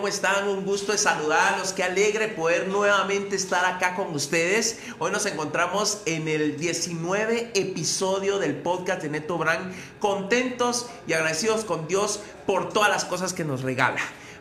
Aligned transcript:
¿Cómo 0.00 0.08
están? 0.08 0.48
Un 0.48 0.64
gusto 0.64 0.92
de 0.92 0.98
saludarlos. 0.98 1.74
Qué 1.74 1.84
alegre 1.84 2.28
poder 2.28 2.68
nuevamente 2.68 3.36
estar 3.36 3.66
acá 3.66 3.94
con 3.94 4.14
ustedes. 4.14 4.78
Hoy 4.98 5.12
nos 5.12 5.26
encontramos 5.26 6.00
en 6.06 6.26
el 6.26 6.56
19 6.56 7.50
episodio 7.52 8.38
del 8.38 8.54
podcast 8.54 9.02
de 9.02 9.10
Neto 9.10 9.36
Brand. 9.36 9.74
Contentos 9.98 10.86
y 11.06 11.12
agradecidos 11.12 11.66
con 11.66 11.86
Dios 11.86 12.20
por 12.46 12.70
todas 12.70 12.88
las 12.88 13.04
cosas 13.04 13.34
que 13.34 13.44
nos 13.44 13.60
regala 13.60 14.00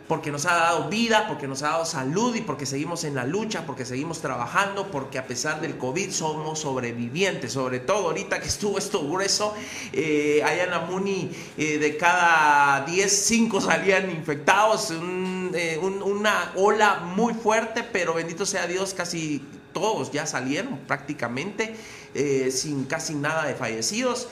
porque 0.09 0.31
nos 0.31 0.47
ha 0.47 0.55
dado 0.55 0.89
vida, 0.89 1.27
porque 1.27 1.47
nos 1.47 1.61
ha 1.61 1.69
dado 1.69 1.85
salud 1.85 2.33
y 2.33 2.41
porque 2.41 2.65
seguimos 2.65 3.03
en 3.03 3.13
la 3.13 3.25
lucha, 3.25 3.67
porque 3.67 3.85
seguimos 3.85 4.21
trabajando, 4.21 4.89
porque 4.89 5.19
a 5.19 5.27
pesar 5.27 5.61
del 5.61 5.77
COVID 5.77 6.09
somos 6.09 6.59
sobrevivientes, 6.59 7.53
sobre 7.53 7.79
todo 7.79 8.07
ahorita 8.07 8.41
que 8.41 8.47
estuvo 8.47 8.79
esto 8.79 9.07
grueso, 9.07 9.53
eh, 9.93 10.41
allá 10.43 10.63
en 10.63 10.71
la 10.71 10.79
Muni 10.79 11.29
eh, 11.59 11.77
de 11.77 11.95
cada 11.95 12.83
10, 12.85 13.25
5 13.25 13.61
salían 13.61 14.09
infectados, 14.09 14.89
eh, 15.53 15.77
una 15.77 16.51
ola 16.55 16.99
muy 16.99 17.33
fuerte, 17.33 17.83
pero 17.83 18.13
bendito 18.13 18.45
sea 18.45 18.67
Dios, 18.67 18.93
casi 18.93 19.43
todos 19.73 20.11
ya 20.11 20.25
salieron 20.25 20.79
prácticamente, 20.87 21.75
sin 22.51 22.85
casi 22.85 23.13
nada 23.13 23.45
de 23.45 23.53
fallecidos. 23.53 24.27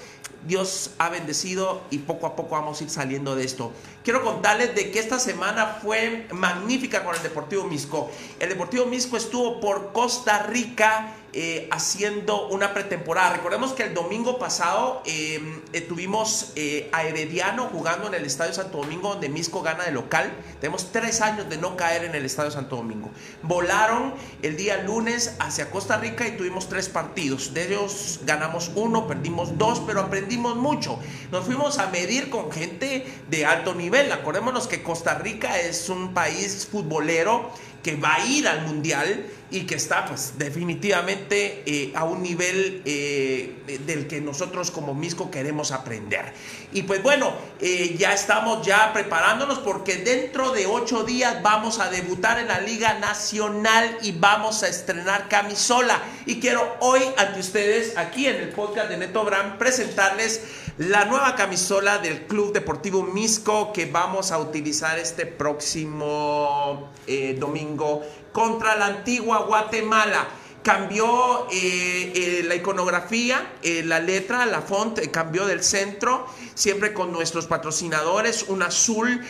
Dios 0.45 0.91
ha 0.98 1.09
bendecido 1.09 1.81
y 1.89 1.99
poco 1.99 2.25
a 2.25 2.35
poco 2.35 2.55
vamos 2.55 2.80
a 2.80 2.84
ir 2.84 2.89
saliendo 2.89 3.35
de 3.35 3.44
esto. 3.44 3.72
Quiero 4.03 4.23
contarles 4.23 4.75
de 4.75 4.91
que 4.91 4.99
esta 4.99 5.20
semana 5.20 5.80
fue 5.81 6.27
magnífica 6.31 7.03
con 7.03 7.16
el 7.16 7.23
Deportivo 7.23 7.66
Misco. 7.66 8.09
El 8.39 8.49
Deportivo 8.49 8.86
Misco 8.86 9.17
estuvo 9.17 9.59
por 9.59 9.91
Costa 9.91 10.44
Rica 10.44 11.13
eh, 11.34 11.67
haciendo 11.72 12.48
una 12.48 12.73
pretemporada. 12.73 13.34
Recordemos 13.34 13.73
que 13.73 13.84
el 13.84 13.94
domingo 13.94 14.40
pasado 14.40 15.03
em, 15.06 15.61
eh, 15.73 15.81
tuvimos 15.81 16.53
eh, 16.56 16.89
a 16.94 17.03
Herediano 17.03 17.66
jugando 17.66 18.08
en 18.08 18.14
el 18.14 18.25
Estadio 18.25 18.53
Santo 18.53 18.78
Domingo, 18.78 19.09
donde 19.09 19.28
Misco 19.28 19.61
gana 19.61 19.83
de 19.83 19.92
local. 19.92 20.31
Tenemos 20.61 20.92
tres 20.94 21.20
años 21.20 21.50
de 21.50 21.58
no 21.58 21.75
caer 21.75 22.05
en 22.05 22.16
el 22.16 22.25
Estadio 22.25 22.50
Santo 22.50 22.78
Domingo. 22.78 23.11
Volaron 23.44 24.14
el 24.42 24.55
día 24.55 24.78
lunes 24.83 25.36
hacia 25.39 25.70
Costa 25.70 25.98
Rica 25.98 26.25
y 26.28 26.38
tuvimos 26.38 26.70
tres 26.70 26.88
partidos. 26.88 27.53
De 27.53 27.67
ellos 27.67 28.22
ganamos 28.25 28.72
uno, 28.75 29.05
perdimos 29.05 29.58
dos, 29.58 29.81
pero 29.86 30.00
aprendimos 30.00 30.55
mucho. 30.55 30.98
Nos 31.31 31.45
fuimos 31.45 31.78
a 31.78 31.88
medir 31.88 32.30
con 32.30 32.52
gente 32.53 33.05
de 33.30 33.45
alto 33.45 33.75
nivel. 33.75 34.11
Acordémonos 34.14 34.67
que 34.67 34.81
Costa 34.81 35.16
Rica 35.16 35.59
es 35.59 35.89
un 35.89 36.14
país 36.14 36.67
futbolero 36.72 37.52
que 37.83 37.95
va 37.95 38.16
a 38.16 38.25
ir 38.25 38.48
al 38.48 38.66
mundial 38.67 39.25
y 39.50 39.62
que 39.62 39.76
está 39.76 40.06
pues 40.06 40.34
definitivamente 40.38 41.64
eh, 41.66 41.94
a 41.95 42.03
un 42.03 42.22
nivel 42.22 42.81
eh, 42.86 43.80
del 43.86 44.08
que 44.08 44.20
nosotros 44.20 44.72
como 44.72 44.94
Misco 44.94 45.31
queremos 45.31 45.72
aprender. 45.72 46.34
Y 46.73 46.84
pues 46.84 47.02
bueno, 47.02 47.34
eh, 47.62 47.95
ya 47.98 48.14
estamos 48.14 48.66
ya 48.66 48.92
preparándonos 48.92 49.59
porque 49.59 49.98
dentro 49.98 50.52
de 50.52 50.66
ocho 50.66 51.04
días 51.04 51.42
vamos 51.42 51.80
a 51.80 51.89
debutar 51.89 52.39
en 52.39 52.50
la 52.50 52.59
Liga 52.59 52.95
Nacional 53.00 53.98
y 54.02 54.12
vamos 54.12 54.64
a 54.64 54.67
estrenar 54.67 55.30
camisola. 55.30 56.02
Y 56.26 56.42
quiero 56.42 56.76
hoy 56.82 57.02
ante 57.16 57.39
ustedes 57.39 57.98
aquí 57.98 58.28
en 58.28 58.36
el 58.36 58.50
podcast 58.50 58.89
de 58.89 58.98
Neto 58.98 59.23
Brand 59.23 59.58
presentarles 59.58 60.42
la 60.78 61.06
nueva 61.06 61.36
camisola 61.36 61.98
del 62.00 62.28
Club 62.28 62.54
Deportivo 62.54 63.02
Misco 63.02 63.72
que 63.73 63.86
vamos 63.86 64.32
a 64.32 64.38
utilizar 64.38 65.00
este 65.00 65.26
próximo 65.26 66.92
domingo 67.39 68.04
contra 68.38 68.75
la 68.75 68.85
antigua 68.85 69.39
Guatemala. 69.39 70.27
Cambió 70.61 71.47
eh, 71.52 72.11
eh, 72.13 72.43
la 72.45 72.53
iconografía, 72.53 73.53
eh, 73.63 73.81
la 73.83 73.99
letra, 73.99 74.45
la 74.45 74.61
font, 74.61 74.99
cambió 75.09 75.47
del 75.47 75.63
centro, 75.63 76.27
siempre 76.53 76.93
con 76.93 77.11
nuestros 77.11 77.47
patrocinadores, 77.47 78.43
un 78.43 78.61
azul. 78.61 79.26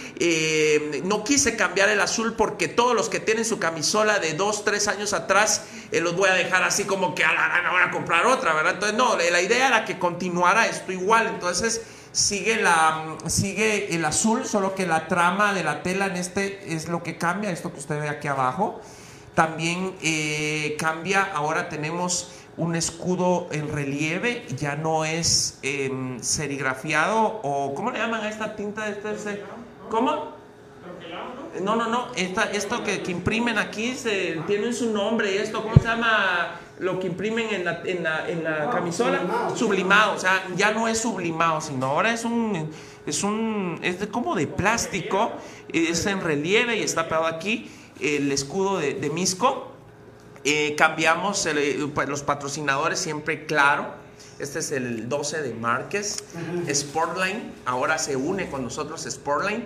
no 1.06 1.24
quise 1.24 1.56
cambiar 1.56 1.88
el 1.88 2.02
azul 2.02 2.34
porque 2.34 2.68
todos 2.68 2.94
los 2.94 3.08
que 3.08 3.22
tienen 3.22 3.46
su 3.46 3.60
camisola 3.60 4.20
de 4.20 4.34
dos, 4.34 4.66
tres 4.66 4.90
años 4.90 5.14
atrás, 5.14 5.64
los 5.94 6.14
voy 6.18 6.30
a 6.30 6.34
dejar 6.34 6.64
así 6.64 6.84
como 6.84 7.16
que 7.16 7.24
a 7.24 7.32
la 7.32 7.48
gana 7.48 7.72
van 7.72 7.88
a 7.88 7.92
comprar 7.92 8.26
otra, 8.26 8.54
¿verdad? 8.56 8.74
Entonces, 8.74 8.98
no, 8.98 9.16
la 9.16 9.42
idea 9.42 9.68
era 9.68 9.86
que 9.86 9.98
continuara 9.98 10.68
esto 10.68 10.92
igual. 10.92 11.28
Entonces, 11.28 11.82
sigue, 12.18 12.62
la, 12.62 13.16
sigue 13.28 13.94
el 13.96 14.04
azul, 14.04 14.46
solo 14.46 14.74
que 14.74 14.88
la 14.88 15.08
trama 15.08 15.54
de 15.54 15.64
la 15.64 15.84
tela 15.84 16.08
en 16.08 16.18
este 16.18 16.74
es 16.74 16.88
lo 16.88 17.04
que 17.04 17.18
cambia, 17.18 17.52
esto 17.52 17.72
que 17.72 17.80
usted 17.80 18.02
ve 18.02 18.10
aquí 18.10 18.28
abajo. 18.28 18.82
También 19.38 19.94
eh, 20.02 20.76
cambia, 20.80 21.30
ahora 21.32 21.70
tenemos 21.70 22.32
un 22.58 22.76
escudo 22.76 23.48
en 23.52 23.72
relieve, 23.72 24.48
ya 24.58 24.76
no 24.76 25.06
es 25.06 25.60
em, 25.62 26.20
serigrafiado 26.24 27.40
o 27.44 27.76
¿cómo 27.76 27.92
le 27.92 28.00
llaman 28.00 28.22
a 28.22 28.30
esta 28.30 28.56
tinta? 28.56 28.90
Este, 28.90 29.44
¿Cómo? 29.92 30.34
No, 31.62 31.76
no, 31.76 31.88
no, 31.88 32.08
esto 32.16 32.84
que, 32.84 33.04
imprimen 33.12 33.60
aquí 33.60 33.94
se, 33.94 34.42
tiene 34.48 34.74
su 34.74 34.92
nombre, 34.92 35.40
esto, 35.40 35.62
¿cómo 35.62 35.76
se 35.76 35.84
llama? 35.84 36.56
Lo 36.80 37.00
que 37.00 37.06
imprimen 37.06 37.54
en 37.54 37.64
la, 37.64 37.82
en 37.86 38.02
la, 38.02 38.28
en 38.28 38.44
la 38.44 38.72
camisola, 38.72 39.52
sublimado. 39.56 40.16
o 40.16 40.20
sea, 40.20 40.48
ya 40.56 40.72
no 40.72 40.88
es 40.88 41.00
sublimado, 41.00 41.62
sino 41.62 41.86
ahora 41.86 42.12
es 42.12 42.26
un, 42.26 42.72
es 43.06 43.24
un, 43.24 43.80
es 43.84 43.98
como 44.08 44.34
de 44.34 44.48
plástico, 44.48 45.32
es 45.72 46.08
en 46.08 46.22
relieve 46.22 46.78
y 46.78 46.82
está 46.82 47.04
pegado 47.04 47.28
aquí 47.28 47.70
el 48.00 48.32
escudo 48.32 48.80
de, 48.80 49.10
Misco. 49.10 49.72
Eh, 50.44 50.76
cambiamos 50.78 51.48
pues, 51.94 52.10
los 52.10 52.24
patrocinadores 52.24 53.00
siempre 53.00 53.46
claro. 53.46 53.94
Este 54.40 54.60
es 54.60 54.72
el 54.72 55.10
12 55.10 55.42
de 55.42 55.54
Márquez. 55.54 56.24
Sportline 56.70 57.54
ahora 57.66 57.98
se 57.98 58.16
une 58.16 58.50
con 58.50 58.64
nosotros 58.64 59.06
Sportline. 59.10 59.66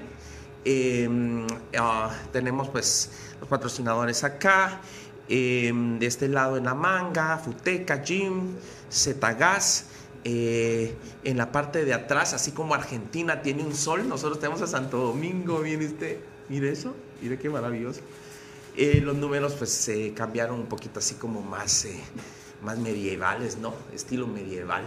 Em, 0.63 1.47
ah, 1.77 2.11
tenemos 2.31 2.69
pues 2.69 3.09
los 3.39 3.49
patrocinadores 3.49 4.23
acá. 4.23 4.81
Em, 5.27 5.99
de 5.99 6.07
este 6.07 6.27
lado 6.27 6.57
en 6.57 6.65
la 6.65 6.73
manga, 6.73 7.37
Futeca, 7.37 8.01
Jim, 8.03 8.55
Zetagas. 8.91 9.85
Eh, 10.23 10.95
en 11.23 11.37
la 11.37 11.51
parte 11.51 11.83
de 11.83 11.93
atrás, 11.93 12.33
así 12.33 12.51
como 12.51 12.75
Argentina 12.75 13.41
tiene 13.41 13.63
un 13.63 13.73
sol, 13.73 14.07
nosotros 14.07 14.39
tenemos 14.39 14.61
a 14.61 14.67
Santo 14.67 14.97
Domingo, 14.97 15.59
¿viene 15.61 15.87
usted? 15.87 16.19
Mire 16.47 16.71
eso, 16.71 16.93
mire 17.21 17.37
qué 17.37 17.49
maravilloso. 17.49 18.01
Eh, 18.75 19.01
los 19.03 19.15
números 19.15 19.53
pues 19.53 19.71
se 19.71 20.13
cambiaron 20.13 20.59
un 20.59 20.67
poquito 20.67 20.99
así 20.99 21.15
como 21.15 21.41
más, 21.41 21.85
eh, 21.85 21.99
más 22.61 22.77
medievales, 22.77 23.57
¿no? 23.57 23.73
Estilo 23.93 24.27
medieval. 24.27 24.83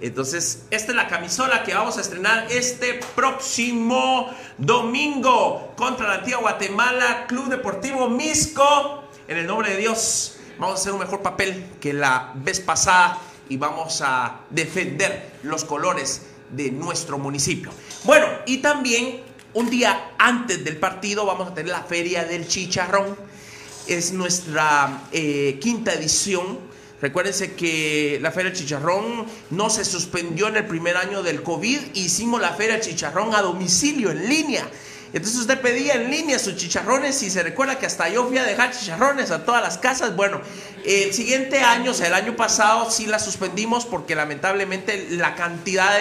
Entonces, 0.00 0.64
esta 0.70 0.92
es 0.92 0.96
la 0.96 1.08
camisola 1.08 1.62
que 1.62 1.74
vamos 1.74 1.98
a 1.98 2.00
estrenar 2.00 2.46
este 2.50 3.00
próximo 3.14 4.28
domingo 4.58 5.72
contra 5.76 6.08
la 6.08 6.14
antigua 6.14 6.40
Guatemala, 6.40 7.26
Club 7.26 7.48
Deportivo 7.48 8.08
Misco. 8.08 9.04
En 9.28 9.38
el 9.38 9.46
nombre 9.46 9.70
de 9.70 9.76
Dios, 9.78 10.36
vamos 10.58 10.78
a 10.78 10.80
hacer 10.80 10.92
un 10.92 10.98
mejor 10.98 11.22
papel 11.22 11.64
que 11.80 11.92
la 11.92 12.32
vez 12.34 12.60
pasada 12.60 13.18
y 13.48 13.56
vamos 13.56 14.00
a 14.00 14.40
defender 14.50 15.38
los 15.42 15.64
colores 15.64 16.22
de 16.50 16.70
nuestro 16.70 17.18
municipio. 17.18 17.70
Bueno, 18.04 18.26
y 18.46 18.58
también 18.58 19.22
un 19.54 19.70
día 19.70 20.10
antes 20.18 20.64
del 20.64 20.76
partido 20.76 21.24
vamos 21.24 21.48
a 21.48 21.54
tener 21.54 21.70
la 21.70 21.82
Feria 21.82 22.24
del 22.24 22.46
Chicharrón. 22.46 23.16
Es 23.86 24.12
nuestra 24.12 25.04
eh, 25.12 25.58
quinta 25.60 25.92
edición. 25.92 26.58
Recuérdense 27.00 27.54
que 27.54 28.18
la 28.20 28.32
Feria 28.32 28.50
del 28.50 28.58
Chicharrón 28.58 29.26
no 29.50 29.70
se 29.70 29.84
suspendió 29.84 30.48
en 30.48 30.56
el 30.56 30.66
primer 30.66 30.96
año 30.96 31.22
del 31.22 31.42
COVID. 31.42 31.94
Hicimos 31.94 32.40
la 32.40 32.52
Feria 32.54 32.74
del 32.74 32.82
Chicharrón 32.82 33.34
a 33.34 33.42
domicilio, 33.42 34.10
en 34.10 34.28
línea. 34.28 34.68
Entonces 35.14 35.42
usted 35.42 35.60
pedía 35.60 35.94
en 35.94 36.10
línea 36.10 36.40
sus 36.40 36.56
chicharrones 36.56 37.22
y 37.22 37.30
se 37.30 37.44
recuerda 37.44 37.78
que 37.78 37.86
hasta 37.86 38.08
yo 38.08 38.26
fui 38.26 38.36
a 38.36 38.42
dejar 38.42 38.72
chicharrones 38.76 39.30
a 39.30 39.44
todas 39.44 39.62
las 39.62 39.78
casas. 39.78 40.16
Bueno, 40.16 40.40
el 40.84 41.14
siguiente 41.14 41.60
año, 41.60 41.92
o 41.92 41.94
sea, 41.94 42.08
el 42.08 42.14
año 42.14 42.34
pasado 42.34 42.90
sí 42.90 43.06
la 43.06 43.20
suspendimos 43.20 43.86
porque 43.86 44.16
lamentablemente 44.16 45.06
la 45.10 45.36
cantidad 45.36 46.00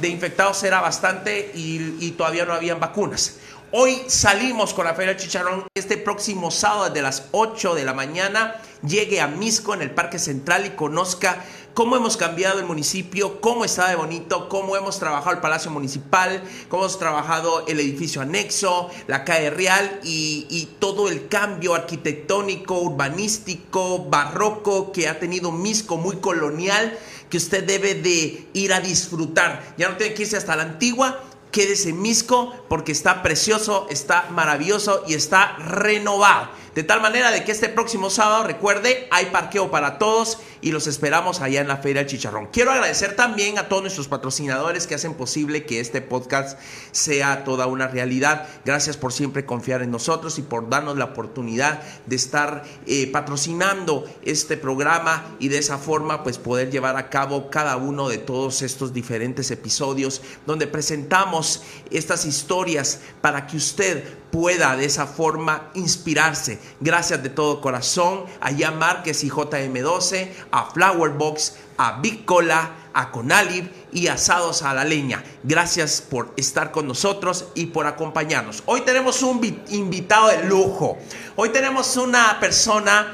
de, 0.00 0.08
infectados 0.08 0.62
era 0.62 0.80
bastante 0.80 1.50
y, 1.56 1.96
y 1.98 2.12
todavía 2.12 2.44
no 2.44 2.52
habían 2.52 2.78
vacunas. 2.78 3.38
Hoy 3.72 4.00
salimos 4.06 4.74
con 4.74 4.84
la 4.84 4.94
Feria 4.94 5.16
Chicharrón. 5.16 5.66
Este 5.74 5.96
próximo 5.96 6.52
sábado 6.52 6.84
desde 6.84 7.02
las 7.02 7.24
8 7.32 7.74
de 7.74 7.84
la 7.84 7.94
mañana 7.94 8.60
llegue 8.86 9.20
a 9.20 9.26
Misco 9.26 9.74
en 9.74 9.82
el 9.82 9.90
Parque 9.90 10.20
Central 10.20 10.66
y 10.66 10.70
conozca 10.70 11.42
cómo 11.74 11.96
hemos 11.96 12.16
cambiado 12.16 12.58
el 12.58 12.66
municipio, 12.66 13.40
cómo 13.40 13.64
está 13.64 13.88
de 13.88 13.96
bonito, 13.96 14.48
cómo 14.48 14.76
hemos 14.76 14.98
trabajado 14.98 15.32
el 15.32 15.40
Palacio 15.40 15.70
Municipal, 15.70 16.42
cómo 16.68 16.84
hemos 16.84 16.98
trabajado 16.98 17.66
el 17.66 17.80
edificio 17.80 18.20
anexo, 18.20 18.90
la 19.06 19.24
calle 19.24 19.50
Real 19.50 20.00
y, 20.02 20.68
todo 20.78 21.08
el 21.08 21.28
cambio 21.28 21.74
arquitectónico, 21.74 22.78
urbanístico, 22.78 24.06
barroco 24.06 24.92
que 24.92 25.08
ha 25.08 25.18
tenido 25.18 25.52
Misco, 25.52 25.96
muy 25.96 26.16
colonial, 26.16 26.98
que 27.30 27.36
usted 27.36 27.64
debe 27.64 27.94
de 27.94 28.48
ir 28.52 28.72
a 28.72 28.80
disfrutar. 28.80 29.74
Ya 29.78 29.88
no 29.88 29.96
tiene 29.96 30.14
que 30.14 30.22
irse 30.22 30.36
hasta 30.36 30.56
la 30.56 30.64
antigua 30.64 31.20
quédese 31.52 31.90
en 31.90 32.02
Misco 32.02 32.52
porque 32.68 32.90
está 32.90 33.22
precioso, 33.22 33.86
está 33.90 34.26
maravilloso 34.30 35.04
y 35.06 35.14
está 35.14 35.56
renovado. 35.58 36.48
De 36.74 36.82
tal 36.82 37.02
manera 37.02 37.30
de 37.30 37.44
que 37.44 37.52
este 37.52 37.68
próximo 37.68 38.08
sábado, 38.08 38.44
recuerde, 38.44 39.06
hay 39.10 39.26
parqueo 39.26 39.70
para 39.70 39.98
todos 39.98 40.38
y 40.62 40.72
los 40.72 40.86
esperamos 40.86 41.42
allá 41.42 41.60
en 41.60 41.68
la 41.68 41.76
Feria 41.76 42.00
del 42.00 42.10
Chicharrón. 42.10 42.46
Quiero 42.46 42.70
agradecer 42.70 43.14
también 43.14 43.58
a 43.58 43.68
todos 43.68 43.82
nuestros 43.82 44.08
patrocinadores 44.08 44.86
que 44.86 44.94
hacen 44.94 45.12
posible 45.12 45.66
que 45.66 45.80
este 45.80 46.00
podcast 46.00 46.58
sea 46.92 47.44
toda 47.44 47.66
una 47.66 47.88
realidad. 47.88 48.48
Gracias 48.64 48.96
por 48.96 49.12
siempre 49.12 49.44
confiar 49.44 49.82
en 49.82 49.90
nosotros 49.90 50.38
y 50.38 50.42
por 50.42 50.70
darnos 50.70 50.96
la 50.96 51.06
oportunidad 51.06 51.82
de 52.06 52.16
estar 52.16 52.64
eh, 52.86 53.06
patrocinando 53.08 54.06
este 54.22 54.56
programa 54.56 55.26
y 55.40 55.48
de 55.48 55.58
esa 55.58 55.76
forma 55.76 56.22
pues 56.22 56.38
poder 56.38 56.70
llevar 56.70 56.96
a 56.96 57.10
cabo 57.10 57.50
cada 57.50 57.76
uno 57.76 58.08
de 58.08 58.16
todos 58.16 58.62
estos 58.62 58.94
diferentes 58.94 59.50
episodios 59.50 60.22
donde 60.46 60.66
presentamos 60.66 61.41
estas 61.90 62.24
historias 62.24 63.00
para 63.20 63.46
que 63.46 63.56
usted 63.56 64.04
pueda 64.30 64.76
de 64.76 64.86
esa 64.86 65.06
forma 65.06 65.70
inspirarse. 65.74 66.58
Gracias 66.80 67.22
de 67.22 67.28
todo 67.28 67.60
corazón 67.60 68.24
a 68.40 68.50
Jan 68.52 68.78
Márquez 68.78 69.22
y 69.24 69.30
JM12, 69.30 70.30
a 70.50 70.70
Flowerbox, 70.70 71.54
a 71.76 72.00
Big 72.00 72.24
Cola, 72.24 72.70
a 72.94 73.10
Conalib 73.10 73.70
y 73.92 74.08
Asados 74.08 74.62
a 74.62 74.74
la 74.74 74.84
Leña. 74.84 75.22
Gracias 75.42 76.00
por 76.00 76.32
estar 76.36 76.70
con 76.70 76.86
nosotros 76.86 77.46
y 77.54 77.66
por 77.66 77.86
acompañarnos. 77.86 78.62
Hoy 78.66 78.82
tenemos 78.82 79.22
un 79.22 79.40
invitado 79.70 80.28
de 80.28 80.44
lujo. 80.44 80.98
Hoy 81.36 81.50
tenemos 81.50 81.96
una 81.96 82.38
persona 82.40 83.12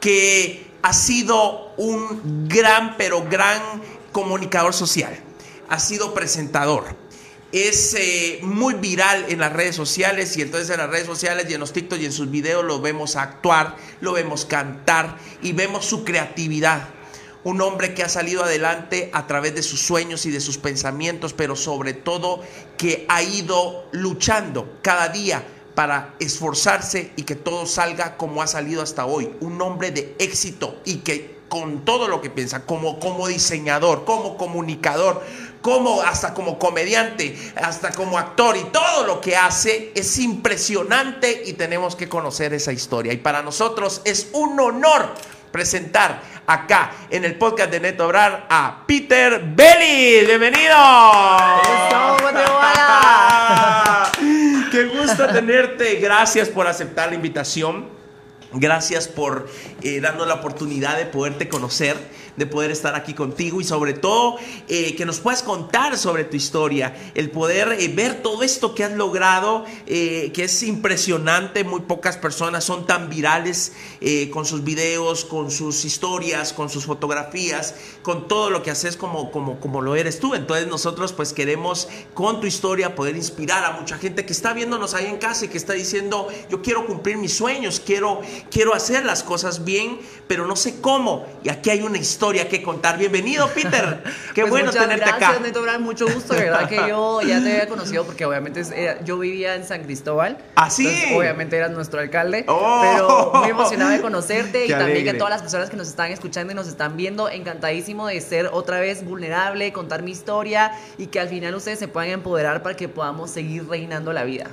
que 0.00 0.70
ha 0.82 0.92
sido 0.92 1.72
un 1.76 2.48
gran, 2.48 2.96
pero 2.96 3.24
gran 3.28 3.60
comunicador 4.12 4.72
social. 4.72 5.18
Ha 5.68 5.78
sido 5.78 6.14
presentador 6.14 7.09
es 7.52 7.94
eh, 7.94 8.40
muy 8.42 8.74
viral 8.74 9.26
en 9.28 9.40
las 9.40 9.52
redes 9.52 9.74
sociales 9.74 10.36
y 10.36 10.42
entonces 10.42 10.70
en 10.70 10.78
las 10.78 10.90
redes 10.90 11.06
sociales 11.06 11.46
y 11.48 11.54
en 11.54 11.60
los 11.60 11.72
TikTok 11.72 11.98
y 12.00 12.06
en 12.06 12.12
sus 12.12 12.30
videos 12.30 12.64
lo 12.64 12.80
vemos 12.80 13.16
actuar, 13.16 13.76
lo 14.00 14.12
vemos 14.12 14.44
cantar 14.44 15.16
y 15.42 15.52
vemos 15.52 15.84
su 15.84 16.04
creatividad. 16.04 16.88
Un 17.42 17.60
hombre 17.62 17.94
que 17.94 18.02
ha 18.02 18.08
salido 18.08 18.44
adelante 18.44 19.10
a 19.14 19.26
través 19.26 19.54
de 19.54 19.62
sus 19.62 19.80
sueños 19.80 20.26
y 20.26 20.30
de 20.30 20.40
sus 20.40 20.58
pensamientos, 20.58 21.32
pero 21.32 21.56
sobre 21.56 21.94
todo 21.94 22.42
que 22.76 23.06
ha 23.08 23.22
ido 23.22 23.88
luchando 23.92 24.78
cada 24.82 25.08
día 25.08 25.42
para 25.74 26.14
esforzarse 26.20 27.12
y 27.16 27.22
que 27.22 27.36
todo 27.36 27.64
salga 27.64 28.16
como 28.18 28.42
ha 28.42 28.46
salido 28.46 28.82
hasta 28.82 29.06
hoy. 29.06 29.30
Un 29.40 29.60
hombre 29.62 29.90
de 29.90 30.14
éxito 30.18 30.78
y 30.84 30.96
que 30.96 31.40
con 31.48 31.84
todo 31.84 32.08
lo 32.08 32.20
que 32.22 32.30
piensa, 32.30 32.64
como, 32.64 33.00
como 33.00 33.26
diseñador, 33.26 34.04
como 34.04 34.36
comunicador, 34.36 35.22
como 35.60 36.02
hasta 36.02 36.32
como 36.34 36.58
comediante, 36.58 37.36
hasta 37.56 37.92
como 37.92 38.18
actor 38.18 38.56
y 38.56 38.64
todo 38.64 39.06
lo 39.06 39.20
que 39.20 39.36
hace 39.36 39.92
es 39.94 40.18
impresionante 40.18 41.42
y 41.46 41.52
tenemos 41.54 41.96
que 41.96 42.08
conocer 42.08 42.54
esa 42.54 42.72
historia. 42.72 43.12
Y 43.12 43.18
para 43.18 43.42
nosotros 43.42 44.00
es 44.04 44.28
un 44.32 44.58
honor 44.58 45.14
presentar 45.52 46.22
acá 46.46 46.92
en 47.10 47.24
el 47.24 47.36
podcast 47.36 47.70
de 47.70 47.80
Neto 47.80 48.06
Obrar 48.06 48.46
a 48.48 48.84
Peter 48.86 49.42
Belli. 49.44 50.26
Bienvenido. 50.26 50.76
Qué 54.70 54.84
gusto 54.86 55.26
tenerte. 55.26 55.96
Gracias 55.96 56.48
por 56.48 56.66
aceptar 56.66 57.08
la 57.08 57.16
invitación. 57.16 57.88
Gracias 58.52 59.06
por 59.06 59.48
eh, 59.82 60.00
darnos 60.00 60.26
la 60.26 60.34
oportunidad 60.34 60.96
de 60.96 61.06
poderte 61.06 61.48
conocer 61.48 61.96
de 62.40 62.46
poder 62.46 62.70
estar 62.70 62.94
aquí 62.94 63.12
contigo 63.12 63.60
y 63.60 63.64
sobre 63.64 63.92
todo 63.92 64.36
eh, 64.66 64.96
que 64.96 65.04
nos 65.04 65.20
puedas 65.20 65.42
contar 65.42 65.98
sobre 65.98 66.24
tu 66.24 66.36
historia, 66.36 66.96
el 67.14 67.30
poder 67.30 67.76
eh, 67.78 67.88
ver 67.88 68.22
todo 68.22 68.42
esto 68.42 68.74
que 68.74 68.82
has 68.82 68.92
logrado, 68.92 69.66
eh, 69.86 70.32
que 70.32 70.44
es 70.44 70.62
impresionante, 70.62 71.64
muy 71.64 71.80
pocas 71.80 72.16
personas 72.16 72.64
son 72.64 72.86
tan 72.86 73.10
virales 73.10 73.72
con 74.32 74.46
sus 74.46 74.64
videos, 74.64 75.26
con 75.26 75.50
sus 75.50 75.84
historias, 75.84 76.54
con 76.54 76.70
sus 76.70 76.86
fotografías, 76.86 77.74
con 78.02 78.28
todo 78.28 78.48
lo 78.48 78.62
que 78.62 78.70
haces 78.70 78.96
como, 78.96 79.30
como, 79.30 79.60
como 79.60 79.82
lo 79.82 79.94
eres 79.94 80.18
tú. 80.18 80.34
Entonces 80.34 80.66
nosotros 80.68 81.12
pues 81.12 81.34
queremos 81.34 81.88
con 82.14 82.40
tu 82.40 82.46
historia 82.46 82.94
poder 82.94 83.16
inspirar 83.16 83.62
a 83.64 83.72
mucha 83.72 83.98
gente 83.98 84.24
que 84.24 84.32
está 84.32 84.54
viéndonos 84.54 84.94
ahí 84.94 85.04
en 85.04 85.18
casa 85.18 85.44
y 85.44 85.48
que 85.48 85.58
está 85.58 85.74
diciendo, 85.74 86.28
yo 86.48 86.62
quiero 86.62 86.86
cumplir 86.86 87.18
mis 87.18 87.34
sueños, 87.34 87.82
quiero, 87.84 88.22
quiero 88.50 88.74
hacer 88.74 89.04
las 89.04 89.22
cosas 89.22 89.64
bien, 89.64 90.00
pero 90.26 90.46
no 90.46 90.56
sé 90.56 90.80
cómo. 90.80 91.26
Y 91.44 91.50
aquí 91.50 91.68
hay 91.68 91.82
una 91.82 91.98
historia 91.98 92.29
que 92.30 92.62
contar. 92.62 92.98
Bienvenido, 92.98 93.48
Peter. 93.48 94.02
Qué 94.34 94.42
pues 94.42 94.50
bueno 94.50 94.70
tenerte 94.70 95.04
gracias, 95.04 95.30
acá. 95.30 95.40
Neto 95.40 95.62
Brand, 95.62 95.84
mucho 95.84 96.06
gusto. 96.06 96.34
De 96.34 96.42
verdad 96.42 96.68
que 96.68 96.76
yo 96.76 97.20
ya 97.26 97.42
te 97.42 97.52
había 97.52 97.68
conocido 97.68 98.04
porque 98.04 98.24
obviamente 98.24 98.62
eh, 98.72 98.98
yo 99.04 99.18
vivía 99.18 99.56
en 99.56 99.64
San 99.64 99.82
Cristóbal. 99.82 100.38
¿Ah, 100.54 100.70
sí? 100.70 101.12
obviamente 101.14 101.56
eras 101.56 101.72
nuestro 101.72 102.00
alcalde. 102.00 102.44
Oh. 102.46 102.80
Pero 102.82 103.32
muy 103.34 103.50
emocionada 103.50 103.90
de 103.90 104.00
conocerte 104.00 104.64
y 104.66 104.68
también 104.68 104.90
alegre. 104.90 105.12
que 105.12 105.18
todas 105.18 105.30
las 105.30 105.42
personas 105.42 105.70
que 105.70 105.76
nos 105.76 105.88
están 105.88 106.10
escuchando 106.12 106.52
y 106.52 106.56
nos 106.56 106.68
están 106.68 106.96
viendo, 106.96 107.28
encantadísimo 107.28 108.06
de 108.06 108.20
ser 108.20 108.50
otra 108.52 108.80
vez 108.80 109.04
vulnerable, 109.04 109.72
contar 109.72 110.02
mi 110.02 110.12
historia 110.12 110.72
y 110.98 111.08
que 111.08 111.20
al 111.20 111.28
final 111.28 111.54
ustedes 111.54 111.78
se 111.78 111.88
puedan 111.88 112.10
empoderar 112.10 112.62
para 112.62 112.76
que 112.76 112.88
podamos 112.88 113.30
seguir 113.30 113.68
reinando 113.68 114.12
la 114.12 114.24
vida. 114.24 114.50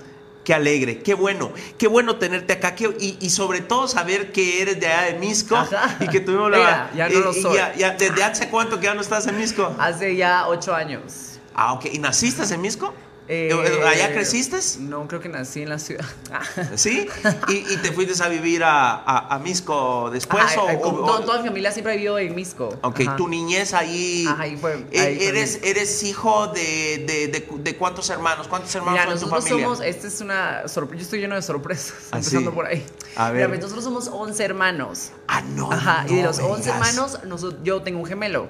Qué 0.48 0.54
alegre, 0.54 1.00
qué 1.00 1.14
bueno, 1.14 1.52
qué 1.78 1.88
bueno 1.88 2.16
tenerte 2.16 2.54
acá 2.54 2.74
qué- 2.74 2.96
y, 3.02 3.18
y 3.20 3.30
sobre 3.32 3.60
todo 3.60 3.86
saber 3.90 4.32
que 4.32 4.62
eres 4.62 4.80
de 4.80 4.88
allá 4.88 5.12
de 5.12 5.20
Misco 5.20 5.58
Ajá. 5.58 5.98
y 6.00 6.08
que 6.08 6.22
tuvimos 6.22 6.50
la... 6.50 6.58
Mira, 6.58 6.92
ya 6.96 7.10
no 7.10 7.16
y- 7.20 7.22
lo 7.22 7.34
soy. 7.34 7.54
ya- 7.58 7.76
ya- 7.76 7.92
¿Desde 7.96 8.24
hace 8.24 8.48
cuánto 8.50 8.80
que 8.80 8.86
ya 8.86 8.94
no 8.94 9.02
estás 9.02 9.28
en 9.28 9.38
Misco? 9.38 9.76
Hace 9.78 10.16
ya 10.16 10.48
ocho 10.48 10.74
años. 10.74 11.38
Ah, 11.54 11.74
ok. 11.74 11.88
¿Y 11.92 12.00
naciste 12.00 12.44
en 12.54 12.62
Misco? 12.62 12.94
Eh, 13.30 13.52
¿Allá 13.86 14.14
creciste? 14.14 14.58
No, 14.80 15.06
creo 15.08 15.20
que 15.20 15.28
nací 15.28 15.62
en 15.62 15.68
la 15.70 15.80
ciudad. 15.80 16.06
¿Sí? 16.76 17.08
¿Y, 17.50 17.54
y 17.74 17.78
te 17.82 17.92
fuiste 17.92 18.24
a 18.24 18.30
vivir 18.30 18.64
a, 18.64 18.94
a, 18.96 19.36
a 19.36 19.40
Misco 19.40 20.10
después? 20.12 20.44
Ajá, 20.46 20.62
o, 20.64 20.70
eh, 20.70 20.80
con- 20.82 20.96
o- 20.96 21.06
toda, 21.06 21.26
toda 21.26 21.42
mi 21.42 21.48
familia 21.50 21.72
siempre 21.74 21.92
ha 21.92 21.96
vivido 21.98 22.18
en 22.20 22.34
Misco. 22.36 22.70
Ok, 22.84 23.02
Ajá. 23.02 23.16
tu 23.18 23.28
niñez 23.28 23.74
ahí. 23.74 24.26
Ajá, 24.28 24.44
ahí 24.44 24.56
fue- 24.56 24.86
eh, 24.92 25.00
ahí 25.02 25.18
eres, 25.26 25.60
eres 25.64 26.04
hijo 26.04 26.48
de, 26.48 27.04
de, 27.06 27.28
de, 27.28 27.48
de 27.60 27.76
cuántos 27.76 28.10
hermanos? 28.10 28.48
¿Cuántos 28.48 28.74
hermanos 28.76 28.94
Mira, 28.94 29.04
son 29.06 29.14
en 29.14 29.20
tu 29.20 29.26
nosotros 29.26 29.44
familia? 29.50 29.66
somos, 29.66 29.82
esta 29.86 30.08
es 30.08 30.22
una 30.22 30.68
sorpresa, 30.70 31.00
yo 31.00 31.04
estoy 31.04 31.20
lleno 31.20 31.36
de 31.36 31.42
sorpresas, 31.42 31.94
¿Ah, 32.12 32.18
empezando 32.20 32.52
sí? 32.52 32.56
por 32.56 32.66
ahí. 32.66 32.86
A 33.18 33.32
ver. 33.32 33.50
Mira, 33.50 33.60
nosotros 33.62 33.84
somos 33.84 34.08
11 34.08 34.44
hermanos. 34.44 35.10
Ah, 35.28 35.42
no. 35.42 35.70
Ajá, 35.72 36.06
y 36.08 36.16
de 36.16 36.22
no 36.22 36.28
los 36.28 36.38
me 36.38 36.44
11 36.46 36.64
digas. 36.72 36.96
hermanos, 36.98 37.20
yo 37.64 37.82
tengo 37.82 38.00
un 38.00 38.06
gemelo, 38.06 38.48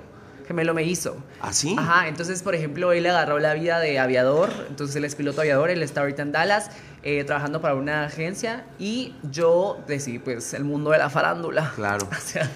gemelo 0.48 0.74
me 0.74 0.84
hizo. 0.84 1.18
¿Ah, 1.42 1.52
sí? 1.54 1.76
Ajá, 1.78 2.08
entonces, 2.08 2.42
por 2.42 2.56
ejemplo, 2.56 2.92
él 2.94 3.06
agarró 3.06 3.40
la 3.40 3.54
vida 3.54 3.80
de 3.80 4.00
aviador, 4.00 4.50
entonces 4.70 4.96
él 4.96 5.06
es 5.06 5.16
piloto 5.16 5.42
aviador, 5.42 5.70
él 5.70 5.84
está 5.84 6.02
ahorita 6.02 6.22
en 6.22 6.32
Dallas, 6.32 6.72
eh, 7.04 7.24
trabajando 7.24 7.62
para 7.62 7.76
una 7.76 8.06
agencia, 8.06 8.66
y 8.80 9.14
yo 9.32 9.80
decidí, 9.88 10.20
pues, 10.20 10.54
el 10.54 10.64
mundo 10.64 10.92
de 10.92 10.98
la 10.98 11.10
farándula. 11.10 11.72
Claro. 11.76 12.08
O 12.18 12.20
sea, 12.30 12.50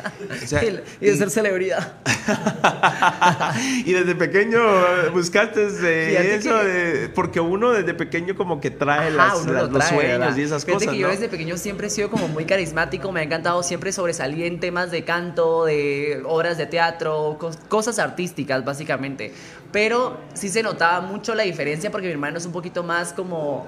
O 0.43 0.47
sea, 0.47 0.63
y, 0.63 0.67
y 0.99 1.05
de 1.05 1.11
y- 1.13 1.17
ser 1.17 1.29
celebridad. 1.29 1.93
y 3.85 3.93
desde 3.93 4.15
pequeño 4.15 4.59
eh, 4.59 5.09
buscaste 5.13 5.67
eh, 5.83 6.35
eso 6.35 6.49
que- 6.59 6.65
de- 6.67 7.09
porque 7.09 7.39
uno 7.39 7.71
desde 7.71 7.93
pequeño 7.93 8.35
como 8.35 8.59
que 8.59 8.71
trae 8.71 9.07
Ajá, 9.07 9.09
las- 9.35 9.45
lo 9.45 9.53
los 9.67 9.71
trae, 9.71 9.89
sueños 9.89 10.19
¿verdad? 10.19 10.37
y 10.37 10.41
esas 10.41 10.65
Fíjate 10.65 10.85
cosas, 10.85 10.93
que 10.95 10.99
yo 11.01 11.07
desde 11.09 11.29
pequeño 11.29 11.57
siempre 11.57 11.87
he 11.87 11.89
sido 11.89 12.09
como 12.09 12.27
muy 12.27 12.45
carismático, 12.45 13.11
me 13.11 13.21
ha 13.21 13.23
encantado 13.23 13.61
siempre 13.63 13.91
sobresalir 13.91 14.45
en 14.45 14.59
temas 14.59 14.91
de 14.91 15.03
canto, 15.03 15.65
de 15.65 16.21
obras 16.25 16.57
de 16.57 16.65
teatro, 16.65 17.37
cos- 17.39 17.57
cosas 17.69 17.99
artísticas 17.99 18.63
básicamente. 18.65 19.33
Pero 19.71 20.17
sí 20.33 20.49
se 20.49 20.63
notaba 20.63 20.99
mucho 21.01 21.33
la 21.33 21.43
diferencia 21.43 21.91
porque 21.91 22.07
mi 22.07 22.13
hermano 22.13 22.37
es 22.37 22.45
un 22.45 22.51
poquito 22.51 22.83
más 22.83 23.13
como 23.13 23.67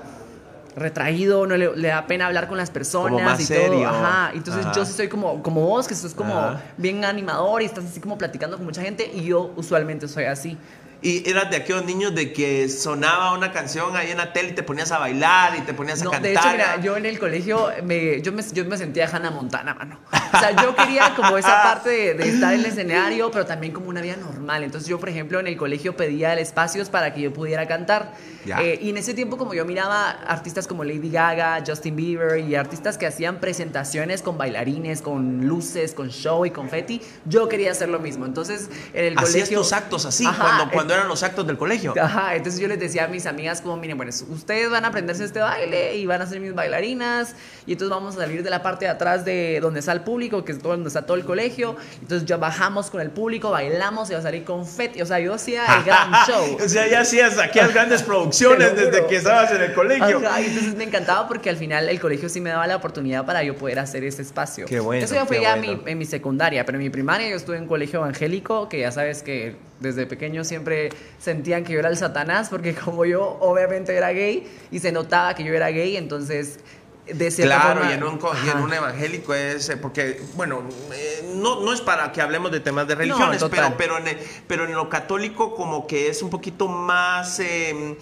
retraído, 0.76 1.46
no 1.46 1.56
le, 1.58 1.76
le 1.76 1.88
da 1.90 2.06
pena 2.08 2.28
hablar 2.28 2.48
con 2.48 2.58
las 2.58 2.70
personas 2.72 3.12
Como 3.14 3.24
más 3.24 3.40
y 3.40 3.46
serio. 3.46 3.80
todo. 3.80 3.88
Ajá. 3.88 4.32
Entonces 4.34 4.66
Ajá. 4.66 4.76
yo 4.76 4.86
sí 4.86 4.94
soy 4.94 5.08
como, 5.08 5.42
como 5.44 5.62
vos, 5.62 5.88
que 5.88 5.96
sos 5.96 6.14
como 6.14 6.38
Ajá. 6.38 6.62
bien 6.78 7.06
animador 7.06 7.62
y 7.62 7.66
estás 7.66 7.86
así 7.86 8.00
como 8.00 8.18
platicando 8.18 8.58
con 8.58 8.66
mucha 8.66 8.82
gente 8.82 9.10
y 9.14 9.24
yo 9.24 9.52
usualmente 9.56 10.08
soy 10.08 10.26
así. 10.26 10.58
Y 11.04 11.30
eras 11.30 11.50
de 11.50 11.58
aquellos 11.58 11.84
niños 11.86 12.16
de 12.16 12.32
que 12.32 12.70
sonaba 12.70 13.34
una 13.34 13.52
canción 13.52 13.96
ahí 13.98 14.12
en 14.12 14.18
la 14.18 14.32
tele 14.32 14.50
y 14.50 14.54
te 14.54 14.64
ponías 14.64 14.92
a 14.92 15.00
bailar 15.00 15.54
y 15.58 15.62
te 15.62 15.74
ponías 15.74 16.02
a 16.02 16.06
No, 16.06 16.12
cantar. 16.12 16.30
de 16.32 16.34
hecho, 16.34 16.50
mira, 16.52 16.80
yo 16.82 16.96
en 16.98 17.06
el 17.06 17.20
colegio 17.20 17.70
me, 17.84 18.22
yo, 18.22 18.32
me, 18.32 18.42
yo 18.54 18.66
me 18.66 18.78
sentía 18.78 19.10
Hannah 19.12 19.30
Montana, 19.32 19.74
mano. 19.74 20.00
O 20.34 20.40
sea, 20.40 20.52
yo 20.64 20.76
quería 20.76 21.14
como 21.16 21.38
esa 21.38 21.62
parte 21.62 21.90
de, 21.90 22.14
de 22.14 22.30
estar 22.30 22.54
en 22.54 22.62
el 22.62 22.66
escenario, 22.68 23.30
pero 23.32 23.46
también 23.46 23.74
como 23.74 23.90
una 23.90 24.00
vida 24.02 24.16
normal. 24.16 24.64
Entonces 24.64 24.90
yo, 24.90 25.00
por 25.00 25.10
ejemplo, 25.10 25.40
en 25.40 25.48
el 25.48 25.58
colegio 25.58 25.96
pedía 25.98 26.34
espacios 26.40 26.90
para 26.90 27.14
que 27.14 27.22
yo 27.22 27.34
pudiera 27.34 27.68
cantar. 27.68 28.14
Eh, 28.46 28.80
y 28.82 28.90
en 28.90 28.98
ese 28.98 29.14
tiempo, 29.14 29.38
como 29.38 29.54
yo 29.54 29.66
miraba 29.66 30.10
artistas 30.10 30.68
como 30.68 30.84
Lady 30.84 31.10
Gaga, 31.10 31.64
Justin 31.68 31.96
Bieber 31.96 32.40
y 32.40 32.56
artistas 32.56 32.98
que 32.98 33.06
hacían 33.08 33.40
presentaciones 33.40 34.22
con 34.22 34.38
bailarines, 34.38 35.02
con 35.02 35.46
luces, 35.48 35.94
con 35.94 36.10
show 36.10 36.46
y 36.46 36.52
confetti, 36.52 37.02
yo 37.26 37.48
quería 37.50 37.72
hacer 37.72 37.90
lo 37.90 38.00
mismo. 38.00 38.26
Entonces, 38.26 38.70
en 38.94 39.06
el 39.06 39.18
Hacías 39.18 39.32
colegio... 39.50 39.60
tus 39.60 39.74
actos 39.74 40.06
así, 40.06 40.26
Ajá, 40.26 40.44
cuando 40.44 40.72
cuando 40.74 40.93
eran 40.94 41.08
los 41.08 41.24
actos 41.24 41.46
del 41.48 41.58
colegio. 41.58 41.94
Ajá, 42.00 42.36
entonces 42.36 42.60
yo 42.62 42.68
les 42.68 42.80
decía 42.80 43.06
a 43.06 43.08
mis 43.08 43.26
amigas 43.26 43.62
como, 43.62 43.78
miren, 43.78 43.98
bueno, 43.98 44.12
ustedes 44.30 44.70
van 44.70 44.86
a 44.86 44.90
aprenderse 44.90 45.24
este 45.26 45.40
baile 45.40 45.96
y 45.98 46.06
van 46.06 46.22
a 46.22 46.26
ser 46.26 46.40
mis 46.40 46.54
bailarinas 46.56 47.36
y 47.66 47.74
entonces 47.74 47.90
vamos 47.96 48.16
a 48.16 48.20
salir 48.22 48.44
de 48.44 48.50
la 48.50 48.62
parte 48.62 48.86
de 48.86 48.92
atrás 48.92 49.26
de 49.26 49.60
donde 49.62 49.80
está 49.80 49.92
el 49.92 50.02
público, 50.02 50.44
que 50.46 50.52
es 50.54 50.62
donde 50.62 50.88
está 50.88 51.06
todo 51.06 51.18
el 51.18 51.26
colegio. 51.26 51.76
Entonces 52.02 52.28
ya 52.28 52.38
bajamos 52.38 52.90
con 52.90 53.02
el 53.02 53.10
público, 53.10 53.52
bailamos 53.52 54.10
y 54.10 54.14
va 54.14 54.20
a 54.20 54.24
salir 54.24 54.44
confeti. 54.44 55.02
O 55.02 55.06
sea, 55.06 55.20
yo 55.20 55.34
hacía 55.34 55.66
el 55.78 55.84
gran 55.86 56.12
show. 56.28 56.58
o 56.64 56.68
sea, 56.70 56.88
ya 56.88 57.02
hacías 57.02 57.38
aquí 57.40 57.60
las 57.60 57.74
grandes 57.74 58.04
producciones 58.04 58.76
desde 58.76 59.06
que 59.08 59.16
estabas 59.18 59.52
en 59.52 59.62
el 59.62 59.74
colegio. 59.74 60.20
Ajá, 60.28 60.42
y 60.42 60.46
entonces 60.46 60.76
me 60.76 60.84
encantaba 60.84 61.28
porque 61.28 61.50
al 61.50 61.58
final 61.58 61.88
el 61.90 62.00
colegio 62.00 62.30
sí 62.30 62.42
me 62.42 62.50
daba 62.50 62.68
la 62.68 62.76
oportunidad 62.76 63.26
para 63.26 63.44
yo 63.44 63.56
poder 63.56 63.80
hacer 63.80 64.04
ese 64.04 64.22
espacio. 64.22 64.66
Qué 64.66 64.80
bueno. 64.80 65.04
Eso 65.06 65.16
ya 65.16 65.26
fue 65.26 65.42
ya 65.42 65.56
bueno. 65.56 65.82
mi- 65.84 65.92
en 65.92 65.98
mi 65.98 66.06
secundaria, 66.06 66.66
pero 66.66 66.78
en 66.78 66.84
mi 66.84 66.90
primaria 66.90 67.30
yo 67.30 67.36
estuve 67.36 67.58
en 67.58 67.64
un 67.64 67.68
colegio 67.70 68.00
evangélico, 68.00 68.70
que 68.70 68.80
ya 68.80 68.92
sabes 68.92 69.24
que 69.24 69.56
desde 69.84 70.08
pequeño 70.08 70.44
siempre 70.44 70.90
sentían 71.20 71.64
que 71.64 71.74
yo 71.74 71.80
era 71.80 71.90
el 71.90 71.98
satanás, 71.98 72.50
porque 72.50 72.74
como 72.86 73.06
yo 73.06 73.38
obviamente 73.40 73.96
era 73.96 74.12
gay 74.12 74.48
y 74.72 74.80
se 74.80 74.92
notaba 74.92 75.36
que 75.36 75.44
yo 75.44 75.54
era 75.54 75.70
gay, 75.70 75.96
entonces 75.98 76.60
de 77.06 77.32
cierta 77.32 77.56
Claro, 77.62 77.80
forma- 77.82 77.92
y 77.92 77.96
en, 77.96 78.04
un, 78.04 78.20
y 78.46 78.50
en 78.50 78.58
un 78.60 78.74
evangélico 78.74 79.34
es, 79.34 79.68
eh, 79.70 79.78
porque, 79.78 80.22
bueno, 80.36 80.64
eh, 80.94 81.34
no, 81.36 81.60
no 81.60 81.74
es 81.74 81.82
para 81.82 82.12
que 82.14 82.22
hablemos 82.22 82.52
de 82.52 82.62
temas 82.62 82.88
de 82.88 82.96
religiones, 82.96 83.44
pero, 83.52 83.74
pero, 83.78 83.98
en, 83.98 84.08
el- 84.08 84.18
pero 84.48 84.64
en 84.66 84.74
lo 84.74 84.88
católico 84.90 85.54
como 85.56 85.86
que 85.86 86.08
es 86.08 86.22
un 86.24 86.30
poquito 86.30 86.68
más, 86.70 87.40
eh, 87.42 87.98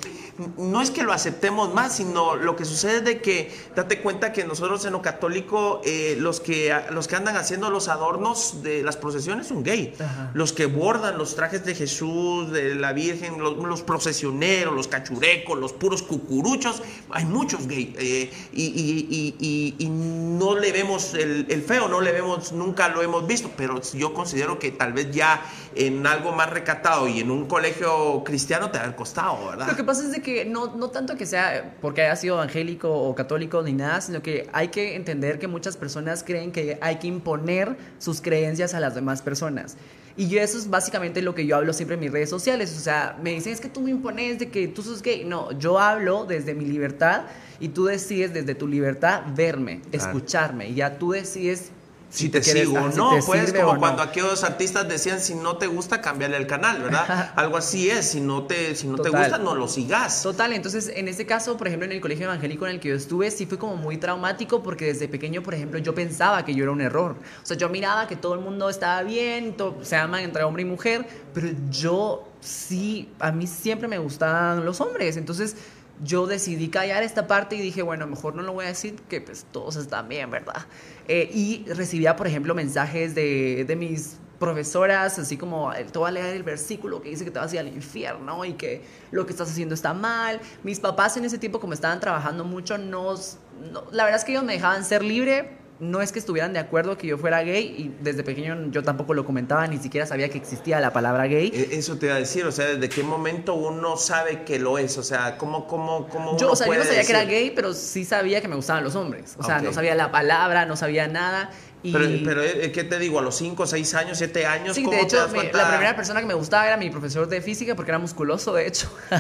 no 0.58 0.82
es 0.82 0.92
que 0.92 1.02
lo 1.04 1.14
aceptemos 1.14 1.74
más, 1.74 1.96
sino 1.96 2.36
lo 2.36 2.56
que 2.56 2.64
sucede 2.66 2.98
es 2.98 3.04
de 3.04 3.22
que, 3.22 3.52
date 3.76 4.02
cuenta 4.02 4.32
que 4.34 4.44
nosotros 4.44 4.86
en 4.86 4.94
lo 4.94 5.02
católico, 5.02 5.82
eh, 5.84 6.16
los, 6.20 6.40
que, 6.40 6.76
los 6.92 7.08
que 7.08 7.16
andan 7.16 7.38
haciendo 7.38 7.70
los 7.72 7.88
adornos 7.88 8.62
de 8.62 8.84
las 8.84 8.98
procesiones 8.98 9.48
son 9.48 9.64
gay, 9.64 9.96
Ajá. 10.00 10.30
los 10.36 10.54
que 10.54 10.68
bordan 10.68 11.18
los 11.18 11.36
trajes 11.36 11.66
de 11.66 11.74
Jesús, 11.76 12.52
de 12.52 12.76
la 12.76 12.94
Virgen, 12.94 13.40
los, 13.42 13.58
los 13.58 13.82
procesioneros, 13.82 14.76
los 14.76 14.88
cachurecos, 14.88 15.58
los 15.58 15.74
puros 15.74 16.04
cucuruchos, 16.04 16.84
hay 17.10 17.26
muchos 17.26 17.68
gay. 17.68 17.96
eh, 17.98 18.32
y, 18.54 18.91
y- 18.92 19.36
y- 19.40 19.76
y- 19.80 19.90
no 19.90 20.56
le 20.58 20.72
vemos 20.72 21.14
el, 21.14 21.46
el 21.50 21.62
feo, 21.62 21.88
no 21.88 22.02
le 22.02 22.12
vemos, 22.12 22.52
nunca 22.52 22.88
lo 22.90 23.02
hemos 23.02 23.26
visto, 23.28 23.50
pero 23.56 23.82
yo 23.94 24.14
considero 24.14 24.58
que 24.60 24.72
tal 24.72 24.94
vez 24.94 25.12
ya 25.12 25.42
en 25.76 26.06
algo 26.08 26.32
más 26.32 26.50
recatado 26.50 27.08
y 27.08 27.20
en 27.20 27.30
un 27.32 27.48
colegio 27.48 28.24
cristiano 28.24 28.72
te 28.72 28.78
da 28.80 28.86
el 28.86 28.96
costado, 28.96 29.48
¿verdad? 29.48 29.68
Lo 29.68 29.76
que 29.76 29.84
pasa 29.84 30.04
es 30.04 30.12
de 30.12 30.22
que 30.22 30.46
no, 30.46 30.76
no 30.76 30.90
tanto 30.90 31.16
que 31.16 31.26
sea 31.26 31.76
porque 31.82 32.02
haya 32.04 32.16
sido 32.16 32.36
evangélico 32.36 32.92
o 32.92 33.14
católico 33.16 33.62
ni 33.62 33.74
nada, 33.74 34.02
sino 34.02 34.22
que 34.22 34.50
hay 34.54 34.70
que 34.70 34.96
entender 34.96 35.38
que 35.40 35.48
muchas 35.48 35.78
personas 35.78 36.24
creen 36.24 36.52
que 36.52 36.78
hay 36.82 36.98
que 36.98 37.08
imponer 37.08 37.78
sus 38.00 38.22
creencias 38.22 38.74
a 38.74 38.80
las 38.80 38.96
demás 38.96 39.22
personas. 39.22 39.78
Y 40.22 40.28
yo 40.28 40.40
eso 40.40 40.56
es 40.60 40.70
básicamente 40.70 41.20
lo 41.24 41.34
que 41.34 41.48
yo 41.48 41.56
hablo 41.56 41.74
siempre 41.74 41.96
en 41.96 42.00
mis 42.02 42.12
redes 42.12 42.30
sociales. 42.30 42.76
O 42.78 42.80
sea, 42.80 43.18
me 43.24 43.32
dicen, 43.32 43.54
es 43.54 43.60
que 43.60 43.70
tú 43.70 43.82
me 43.82 43.90
impones 43.90 44.38
de 44.38 44.50
que 44.50 44.68
tú 44.68 44.84
sos 44.84 45.02
gay. 45.02 45.26
No, 45.26 45.52
yo 45.58 45.80
hablo 45.80 46.26
desde 46.26 46.54
mi 46.54 46.64
libertad 46.64 47.24
y 47.60 47.70
tú 47.70 47.86
decides 47.86 48.32
desde 48.32 48.54
tu 48.54 48.68
libertad 48.68 49.24
verme, 49.36 49.82
Claro. 49.90 50.06
escucharme. 50.06 50.70
Y 50.70 50.76
ya 50.76 51.00
tú 51.00 51.14
decides 51.14 51.72
si 52.12 52.30
te 52.30 52.44
sigo 52.44 52.74
o 52.74 52.78
ah, 52.78 52.92
si 52.92 52.98
no, 52.98 53.10
te 53.16 53.24
pues 53.24 53.54
como 53.54 53.70
o 53.70 53.74
no. 53.74 53.80
cuando 53.80 54.04
aquellos 54.04 54.44
artistas 54.44 54.88
decían 54.88 55.22
si 55.22 55.34
no 55.34 55.58
te 55.58 55.68
gusta 55.68 56.02
cambiarle 56.02 56.38
el 56.38 56.46
canal, 56.46 56.82
¿verdad? 56.82 57.32
Algo 57.36 57.58
así 57.58 57.90
es, 57.90 58.12
si 58.12 58.20
no 58.20 58.44
te 58.44 58.76
si 58.76 58.88
no 58.88 58.98
te 58.98 59.10
gusta 59.10 59.38
no 59.38 59.56
lo 59.56 59.68
sigas. 59.68 60.22
Total, 60.22 60.52
entonces 60.54 60.92
en 60.94 61.08
ese 61.08 61.26
caso, 61.26 61.58
por 61.58 61.68
ejemplo, 61.68 61.86
en 61.86 61.94
el 61.94 62.02
colegio 62.02 62.26
evangélico 62.26 62.68
en 62.68 62.74
el 62.74 62.80
que 62.80 62.90
yo 62.90 62.96
estuve, 62.96 63.32
sí 63.32 63.46
fue 63.46 63.58
como 63.58 63.78
muy 63.78 63.98
traumático 63.98 64.62
porque 64.62 64.86
desde 64.86 65.08
pequeño, 65.08 65.42
por 65.42 65.54
ejemplo, 65.54 65.80
yo 65.80 65.96
pensaba 65.96 66.44
que 66.44 66.54
yo 66.54 66.64
era 66.64 66.72
un 66.72 66.82
error. 66.82 67.16
O 67.42 67.46
sea, 67.46 67.56
yo 67.56 67.70
miraba 67.70 68.08
que 68.08 68.18
todo 68.18 68.34
el 68.34 68.42
mundo 68.42 68.70
estaba 68.70 69.02
bien, 69.04 69.56
se 69.82 69.96
aman 69.96 70.22
entre 70.22 70.44
hombre 70.44 70.64
y 70.64 70.66
mujer, 70.66 71.08
pero 71.34 71.48
yo 71.70 72.28
sí, 72.42 73.10
a 73.20 73.32
mí 73.32 73.48
siempre 73.48 73.88
me 73.88 73.98
gustaban 73.98 74.66
los 74.66 74.82
hombres. 74.82 75.16
Entonces 75.16 75.56
yo 76.04 76.28
decidí 76.28 76.70
callar 76.70 77.04
esta 77.04 77.28
parte 77.28 77.56
y 77.56 77.62
dije, 77.62 77.82
bueno, 77.82 78.08
mejor 78.08 78.36
no 78.36 78.42
lo 78.42 78.54
voy 78.54 78.66
a 78.66 78.70
decir, 78.70 78.96
que 79.10 79.22
pues 79.22 79.46
todos 79.52 79.76
están 79.76 80.10
bien, 80.10 80.30
¿verdad? 80.32 80.66
Eh, 81.08 81.30
y 81.34 81.66
recibía, 81.68 82.16
por 82.16 82.28
ejemplo, 82.28 82.56
mensajes 82.56 83.14
de, 83.16 83.66
de 83.68 83.76
mis 83.76 84.18
profesoras, 84.40 85.20
así 85.20 85.38
como, 85.38 85.72
"Eh, 85.72 85.86
te 85.92 86.00
voy 86.00 86.08
a 86.10 86.12
leer 86.12 86.36
el 86.36 86.42
versículo 86.44 87.02
que 87.02 87.10
dice 87.10 87.24
que 87.24 87.30
te 87.30 87.38
vas 87.38 87.52
a 87.52 87.56
ir 87.56 87.60
al 87.60 87.68
infierno 87.68 88.44
y 88.44 88.54
que 88.54 88.82
lo 89.12 89.26
que 89.28 89.32
estás 89.34 89.52
haciendo 89.52 89.76
está 89.76 89.94
mal. 89.94 90.42
Mis 90.64 90.80
papás 90.80 91.16
en 91.18 91.26
ese 91.26 91.38
tiempo, 91.38 91.60
como 91.60 91.74
estaban 91.74 92.00
trabajando 92.00 92.44
mucho, 92.44 92.80
nos, 92.80 93.38
no- 93.72 93.84
la 93.92 94.04
verdad 94.06 94.20
es 94.20 94.26
que 94.26 94.32
ellos 94.32 94.44
me 94.44 94.54
dejaban 94.54 94.84
ser 94.84 95.04
libre. 95.04 95.61
No 95.82 96.00
es 96.00 96.12
que 96.12 96.20
estuvieran 96.20 96.54
de 96.54 96.60
acuerdo 96.60 96.96
que 96.96 97.08
yo 97.08 97.18
fuera 97.18 97.42
gay 97.42 97.66
y 97.76 98.04
desde 98.04 98.24
pequeño 98.24 98.70
yo 98.70 98.84
tampoco 98.84 99.16
lo 99.16 99.26
comentaba, 99.26 99.66
ni 99.66 99.80
siquiera 99.80 100.06
sabía 100.06 100.30
que 100.30 100.38
existía 100.38 100.80
la 100.80 100.94
palabra 100.94 101.26
gay. 101.26 101.52
E- 101.52 101.76
Eso 101.76 101.98
te 101.98 102.06
iba 102.06 102.16
a 102.16 102.20
decir, 102.20 102.46
o 102.46 102.52
sea, 102.52 102.68
¿desde 102.68 102.88
qué 102.88 103.02
momento 103.02 103.56
uno 103.56 103.98
sabe 103.98 104.44
que 104.44 104.60
lo 104.60 104.78
es? 104.78 105.00
O 105.00 105.04
sea, 105.04 105.40
¿cómo, 105.40 105.66
cómo, 105.66 106.08
cómo 106.08 106.38
Yo, 106.38 106.46
uno 106.46 106.54
o 106.54 106.56
sea, 106.56 106.68
yo 106.68 106.76
no 106.76 106.84
sabía 106.84 107.04
que 107.04 107.12
era 107.12 107.26
gay, 107.26 107.52
pero 107.56 107.74
sí 107.74 108.06
sabía 108.06 108.42
que 108.42 108.48
me 108.48 108.56
gustaban 108.56 108.84
los 108.84 108.96
hombres. 108.96 109.34
O 109.40 109.44
sea, 109.44 109.60
no 109.60 109.74
sabía 109.74 109.96
la 109.96 110.12
palabra, 110.12 110.68
no 110.68 110.76
sabía 110.76 111.08
nada. 111.08 111.50
Y... 111.84 111.92
Pero, 111.92 112.06
pero, 112.24 112.44
eh, 112.44 112.72
¿qué 112.72 112.84
te 112.84 113.00
digo? 113.00 113.18
¿A 113.18 113.22
los 113.24 113.36
5, 113.38 113.66
6 113.66 113.94
años, 113.96 114.18
7 114.20 114.46
años? 114.46 114.76
Sí, 114.76 114.84
¿cómo 114.84 114.96
de 114.96 115.02
te 115.02 115.08
hecho, 115.08 115.18
das 115.18 115.32
me- 115.32 115.38
cuenta? 115.40 115.58
la 115.58 115.68
primera 115.70 115.96
persona 115.96 116.20
que 116.20 116.28
me 116.28 116.36
gustaba 116.36 116.68
era 116.68 116.78
mi 116.78 116.90
profesor 116.92 117.28
de 117.28 117.42
física 117.42 117.74
porque 117.76 117.90
era 117.92 117.98
musculoso, 117.98 118.54
de 118.54 118.68
hecho. 118.68 118.88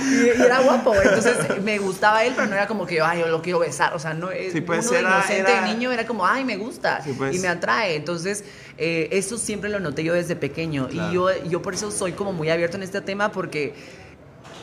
y, 0.00 0.26
y 0.26 0.42
era 0.42 0.60
guapo, 0.60 0.94
entonces 0.94 1.36
me 1.62 1.78
gustaba 1.78 2.24
él, 2.24 2.32
pero 2.34 2.48
no 2.48 2.54
era 2.54 2.66
como 2.66 2.86
que, 2.86 3.00
ay, 3.00 3.20
yo 3.20 3.26
lo 3.28 3.42
quiero 3.42 3.58
besar. 3.58 3.94
O 3.94 3.98
sea, 3.98 4.14
no, 4.14 4.28
Sí, 4.52 4.60
pues, 4.60 4.86
uno 4.88 4.98
era- 4.98 5.08
inocente 5.18 5.52
era- 5.52 5.60
de 5.62 5.68
niño 5.74 5.92
era 5.92 6.06
como, 6.06 6.26
ay, 6.26 6.44
me 6.44 6.56
gusta 6.56 7.02
Sí, 7.02 7.12
pues. 7.16 7.34
y 7.36 7.38
me 7.40 7.48
atrae. 7.48 7.96
Entonces, 7.96 8.44
eh, 8.78 9.08
eso 9.12 9.38
siempre 9.38 9.70
lo 9.70 9.80
noté 9.80 10.02
yo 10.04 10.14
desde 10.14 10.36
pequeño. 10.36 10.88
Claro. 10.88 11.10
Y 11.10 11.14
yo, 11.14 11.44
yo 11.50 11.62
por 11.62 11.74
eso 11.74 11.90
soy 11.90 12.12
como 12.12 12.32
muy 12.32 12.50
abierto 12.50 12.76
en 12.76 12.82
este 12.82 13.00
tema 13.00 13.30
porque 13.32 13.74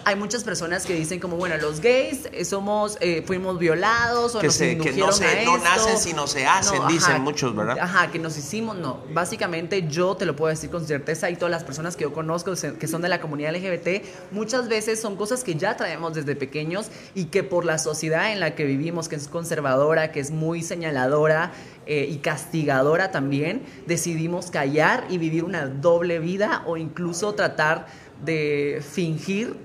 hay 0.05 0.15
muchas 0.15 0.43
personas 0.43 0.86
que 0.86 0.93
dicen 0.96 1.20
como, 1.20 1.36
bueno, 1.38 1.58
los 1.58 1.79
gays 1.81 2.27
eh, 2.31 2.46
somos, 2.46 2.98
eh, 3.01 3.24
fuimos 3.25 3.60
violados 3.60 4.36
o 4.36 4.39
Que 4.39 4.48
nos 4.48 4.55
se- 4.55 4.77
que 4.77 4.91
no 4.93 5.12
se- 5.12 5.25
a 5.25 5.46
no 5.46 5.55
esto. 5.55 5.63
nacen 5.63 5.98
sino 5.98 6.27
se 6.27 6.46
hacen, 6.46 6.79
dicen 6.88 7.22
muchos, 7.22 7.55
¿verdad? 7.55 7.77
Ajá, 7.79 8.12
que 8.12 8.20
nos 8.20 8.38
hicimos, 8.38 8.77
no. 8.77 9.01
Básicamente 9.13 9.88
yo 9.88 10.15
te 10.15 10.25
lo 10.25 10.36
puedo 10.36 10.50
decir 10.50 10.70
con 10.70 10.86
certeza 10.88 11.29
y 11.29 11.36
todas 11.36 11.51
las 11.51 11.63
personas 11.63 11.96
que 11.96 12.03
yo 12.03 12.13
conozco 12.13 12.53
que 12.79 12.88
son 12.88 13.01
de 13.01 13.10
la 13.10 13.22
comunidad 13.22 13.51
LGBT, 13.55 14.03
muchas 14.31 14.67
veces 14.67 15.00
son 15.01 15.15
cosas 15.15 15.43
que 15.43 15.55
ya 15.55 15.77
traemos 15.77 16.13
desde 16.13 16.36
pequeños 16.36 16.88
y 17.15 17.25
que 17.25 17.43
por 17.43 17.65
la 17.65 17.77
sociedad 17.77 18.31
en 18.31 18.39
la 18.39 18.55
que 18.55 18.65
vivimos, 18.65 19.08
que 19.10 19.15
es 19.15 19.27
conservadora, 19.27 20.12
que 20.12 20.20
es 20.20 20.31
muy 20.31 20.63
señaladora 20.63 21.51
eh, 21.86 22.08
y 22.10 22.17
castigadora 22.17 23.12
también, 23.12 23.63
decidimos 23.88 24.51
callar 24.51 25.05
y 25.10 25.17
vivir 25.17 25.43
una 25.43 25.65
doble 25.67 26.20
vida 26.20 26.63
o 26.65 26.77
incluso 26.77 27.34
tratar 27.34 27.88
de 28.24 28.84
fingir 28.88 29.55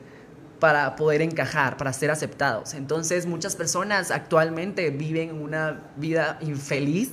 para 0.59 0.97
poder 0.97 1.23
encajar, 1.23 1.77
para 1.77 1.93
ser 1.93 2.11
aceptados. 2.11 2.75
Entonces 2.75 3.27
muchas 3.27 3.57
personas 3.57 4.11
actualmente 4.11 4.91
viven 4.91 5.41
una 5.43 5.81
vida 5.97 6.39
infeliz 6.41 7.11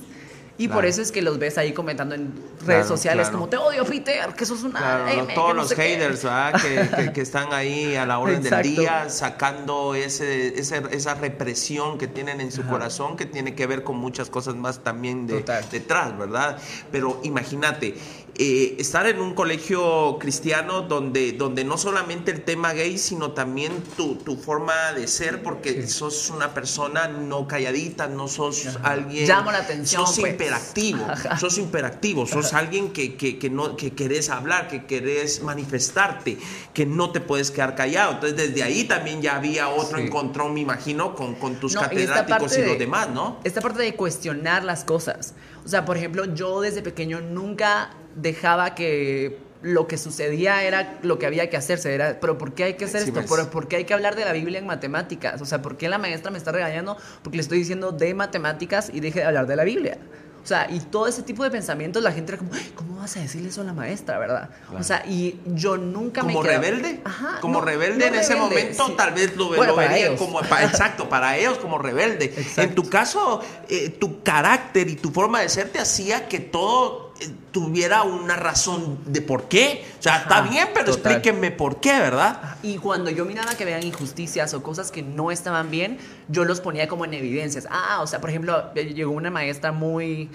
y 0.56 0.68
por 0.68 0.84
eso 0.86 1.02
es 1.02 1.10
que 1.10 1.20
los 1.20 1.40
ves 1.40 1.58
ahí 1.58 1.72
comentando 1.72 2.14
en 2.14 2.32
redes 2.60 2.64
Claro, 2.64 2.86
sociales 2.86 3.26
claro. 3.26 3.38
como 3.38 3.48
te 3.50 3.56
odio 3.56 3.84
Peter, 3.84 4.32
que 4.36 4.46
sos 4.46 4.62
una 4.62 5.04
M, 5.12 5.26
que 5.26 5.34
todos 5.34 5.48
no 5.48 5.54
los 5.54 5.68
sé 5.70 5.74
qué". 5.74 5.82
haters, 5.82 6.22
¿verdad? 6.22 6.54
Que, 6.62 6.88
que- 7.06 7.12
que 7.12 7.20
están 7.22 7.52
ahí 7.52 7.96
a 7.96 8.06
la 8.06 8.20
orden 8.20 8.36
Exacto. 8.36 8.68
del 8.68 8.76
día 8.76 9.08
sacando 9.10 9.96
ese, 9.96 10.56
ese- 10.56 10.84
esa 10.92 11.14
represión 11.14 11.98
que 11.98 12.06
tienen 12.06 12.40
en 12.40 12.52
su 12.52 12.62
corazón, 12.66 13.16
que 13.16 13.26
tiene 13.26 13.56
que 13.56 13.66
ver 13.66 13.82
con 13.82 13.96
muchas 13.96 14.30
cosas 14.30 14.54
más 14.54 14.78
también 14.84 15.26
de- 15.26 15.44
detrás, 15.72 16.16
¿verdad? 16.16 16.56
Pero 16.92 17.18
imagínate, 17.24 17.96
eh, 18.36 18.74
estar 18.78 19.06
en 19.06 19.20
un 19.20 19.34
colegio 19.34 20.18
cristiano 20.18 20.82
donde, 20.82 21.32
donde 21.32 21.62
no 21.64 21.78
solamente 21.78 22.30
el 22.32 22.42
tema 22.42 22.72
gay, 22.72 22.98
sino 22.98 23.30
también 23.32 23.72
tu, 23.96 24.16
tu 24.16 24.36
forma 24.36 24.92
de 24.92 25.06
ser, 25.06 25.42
porque 25.42 25.86
sos 25.86 26.30
una 26.30 26.52
persona 26.52 27.06
no 27.08 27.46
calladita, 27.46 28.06
no 28.08 28.26
sos 28.28 28.78
alguien... 28.82 29.26
Llamo 29.28 29.52
la 29.52 29.58
atención, 29.58 30.04
Sos 30.06 30.18
pues. 30.18 30.32
imperactivo, 30.32 31.04
Ajá. 31.08 31.38
sos 31.38 31.58
imperactivo, 31.58 32.26
sos 32.26 32.52
alguien 32.54 32.92
que, 32.92 33.16
que, 33.16 33.38
que 33.38 33.50
no, 33.50 33.76
que 33.76 33.92
querés 33.92 34.30
hablar, 34.30 34.66
que 34.68 34.84
querés 34.86 35.42
manifestarte, 35.42 36.38
que 36.72 36.86
no 36.86 37.10
te 37.12 37.20
puedes 37.20 37.50
quedar 37.50 37.74
callado. 37.74 38.12
Entonces, 38.14 38.36
desde 38.36 38.62
ahí 38.62 38.84
también 38.84 39.22
ya 39.22 39.36
había 39.36 39.68
otro 39.68 39.98
Sí. 39.98 40.04
encontrón, 40.04 40.54
me 40.54 40.60
imagino, 40.60 41.14
con, 41.14 41.34
con 41.36 41.60
tus 41.60 41.74
No, 41.74 41.82
catedráticos 41.82 42.56
y, 42.56 42.62
los 42.62 42.70
de- 42.72 42.78
demás, 42.78 43.10
¿no? 43.10 43.38
Esta 43.44 43.60
parte 43.60 43.82
de 43.82 43.94
cuestionar 43.94 44.64
las 44.64 44.84
cosas. 44.84 45.34
O 45.64 45.68
sea, 45.68 45.84
por 45.84 45.96
ejemplo, 45.96 46.24
yo 46.34 46.60
desde 46.60 46.82
pequeño 46.82 47.20
nunca 47.20 47.90
dejaba 48.16 48.74
que 48.74 49.38
lo 49.62 49.86
que 49.86 49.96
sucedía 49.96 50.62
era 50.62 50.98
lo 51.02 51.18
que 51.18 51.26
había 51.26 51.48
que 51.48 51.56
hacerse. 51.56 51.94
Era, 51.94 52.18
pero 52.20 52.36
¿por 52.36 52.52
qué 52.52 52.64
hay 52.64 52.74
que 52.74 52.84
hacer 52.84 53.02
Sí, 53.02 53.08
esto? 53.08 53.22
¿Pero 53.28 53.50
¿Por 53.50 53.66
qué 53.66 53.76
hay 53.76 53.84
que 53.84 53.94
hablar 53.94 54.14
de 54.14 54.24
la 54.24 54.32
Biblia 54.32 54.58
en 54.58 54.66
matemáticas? 54.66 55.40
O 55.40 55.46
sea, 55.46 55.62
¿por 55.62 55.76
qué 55.78 55.88
la 55.88 55.96
maestra 55.98 56.30
me 56.30 56.38
está 56.38 56.52
regañando? 56.52 56.96
Porque 57.22 57.36
le 57.38 57.42
estoy 57.42 57.58
diciendo 57.58 57.90
de 57.92 58.12
matemáticas 58.14 58.90
y 58.92 59.00
deje 59.00 59.20
de 59.20 59.24
hablar 59.26 59.46
de 59.46 59.56
la 59.56 59.64
Biblia. 59.64 59.96
O 60.42 60.46
sea, 60.46 60.66
y 60.70 60.78
todo 60.80 61.06
ese 61.06 61.22
tipo 61.22 61.42
de 61.42 61.50
pensamientos, 61.50 62.02
la 62.02 62.12
gente 62.12 62.32
era 62.32 62.38
como, 62.38 62.52
"Ay, 62.52 62.70
¿cómo 62.74 62.96
vas 62.96 63.16
a 63.16 63.20
decirle 63.20 63.48
eso 63.48 63.62
a 63.62 63.64
la 63.64 63.72
maestra, 63.72 64.18
verdad? 64.18 64.50
O 64.78 64.82
sea, 64.82 65.02
y 65.06 65.40
yo 65.46 65.78
nunca 65.78 66.22
me 66.22 66.34
Como 66.34 66.42
rebelde, 66.44 67.00
Ajá, 67.02 67.38
como 67.40 67.60
no, 67.60 67.64
rebelde 67.64 68.00
no 68.10 68.14
en 68.14 68.20
ese 68.20 68.36
momento, 68.36 68.88
sí. 68.88 68.92
tal 68.94 69.14
vez 69.14 69.34
lo, 69.36 69.46
Bueno, 69.48 69.68
lo 69.68 69.76
para 69.76 69.88
verían 69.88 70.18
como, 70.18 70.42
pa- 70.42 70.62
exacto, 70.64 71.08
para 71.08 71.38
ellos 71.38 71.56
como 71.56 71.78
rebelde. 71.78 72.26
Exacto. 72.26 72.60
En 72.60 72.74
tu 72.74 72.90
caso, 72.90 73.40
eh, 73.70 73.88
tu 73.88 74.22
carácter 74.22 74.86
y 74.90 74.96
tu 74.96 75.10
forma 75.10 75.40
de 75.40 75.48
ser 75.48 75.70
te 75.70 75.78
hacía 75.78 76.28
que 76.28 76.40
todo 76.40 77.03
tuviera 77.52 78.02
una 78.02 78.36
razón 78.36 78.98
de 79.06 79.20
por 79.20 79.48
qué. 79.48 79.84
O 79.98 80.02
sea, 80.02 80.18
está 80.18 80.42
bien, 80.42 80.68
pero 80.74 80.92
total. 80.92 81.12
explíquenme 81.12 81.50
por 81.50 81.80
qué, 81.80 81.92
¿verdad? 81.92 82.56
Y 82.62 82.78
cuando 82.78 83.10
yo 83.10 83.24
miraba 83.24 83.54
que 83.54 83.64
vean 83.64 83.82
injusticias 83.82 84.54
o 84.54 84.62
cosas 84.62 84.90
que 84.90 85.02
no 85.02 85.30
estaban 85.30 85.70
bien, 85.70 85.98
yo 86.28 86.44
los 86.44 86.60
ponía 86.60 86.88
como 86.88 87.04
en 87.04 87.14
evidencias. 87.14 87.66
Ah, 87.70 88.00
o 88.02 88.06
sea, 88.06 88.20
por 88.20 88.30
ejemplo, 88.30 88.72
llegó 88.74 89.12
una 89.12 89.30
maestra 89.30 89.72
muy 89.72 90.30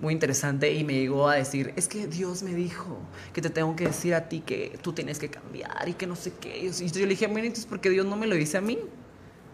muy 0.00 0.12
interesante 0.12 0.72
y 0.72 0.84
me 0.84 0.94
llegó 0.94 1.28
a 1.28 1.34
decir, 1.34 1.72
es 1.76 1.88
que 1.88 2.06
Dios 2.06 2.42
me 2.42 2.54
dijo 2.54 2.98
que 3.32 3.42
te 3.42 3.50
tengo 3.50 3.74
que 3.74 3.86
decir 3.86 4.14
a 4.14 4.28
ti 4.28 4.40
que 4.40 4.78
tú 4.80 4.92
tienes 4.92 5.18
que 5.18 5.28
cambiar 5.28 5.88
y 5.88 5.94
que 5.94 6.06
no 6.06 6.14
sé 6.14 6.32
qué. 6.40 6.58
Y 6.58 6.70
yo 6.70 7.00
le 7.00 7.08
dije, 7.08 7.26
mira, 7.28 7.46
entonces, 7.46 7.66
¿por 7.66 7.80
qué 7.80 7.90
Dios 7.90 8.06
no 8.06 8.16
me 8.16 8.26
lo 8.26 8.36
dice 8.36 8.58
a 8.58 8.60
mí? 8.60 8.78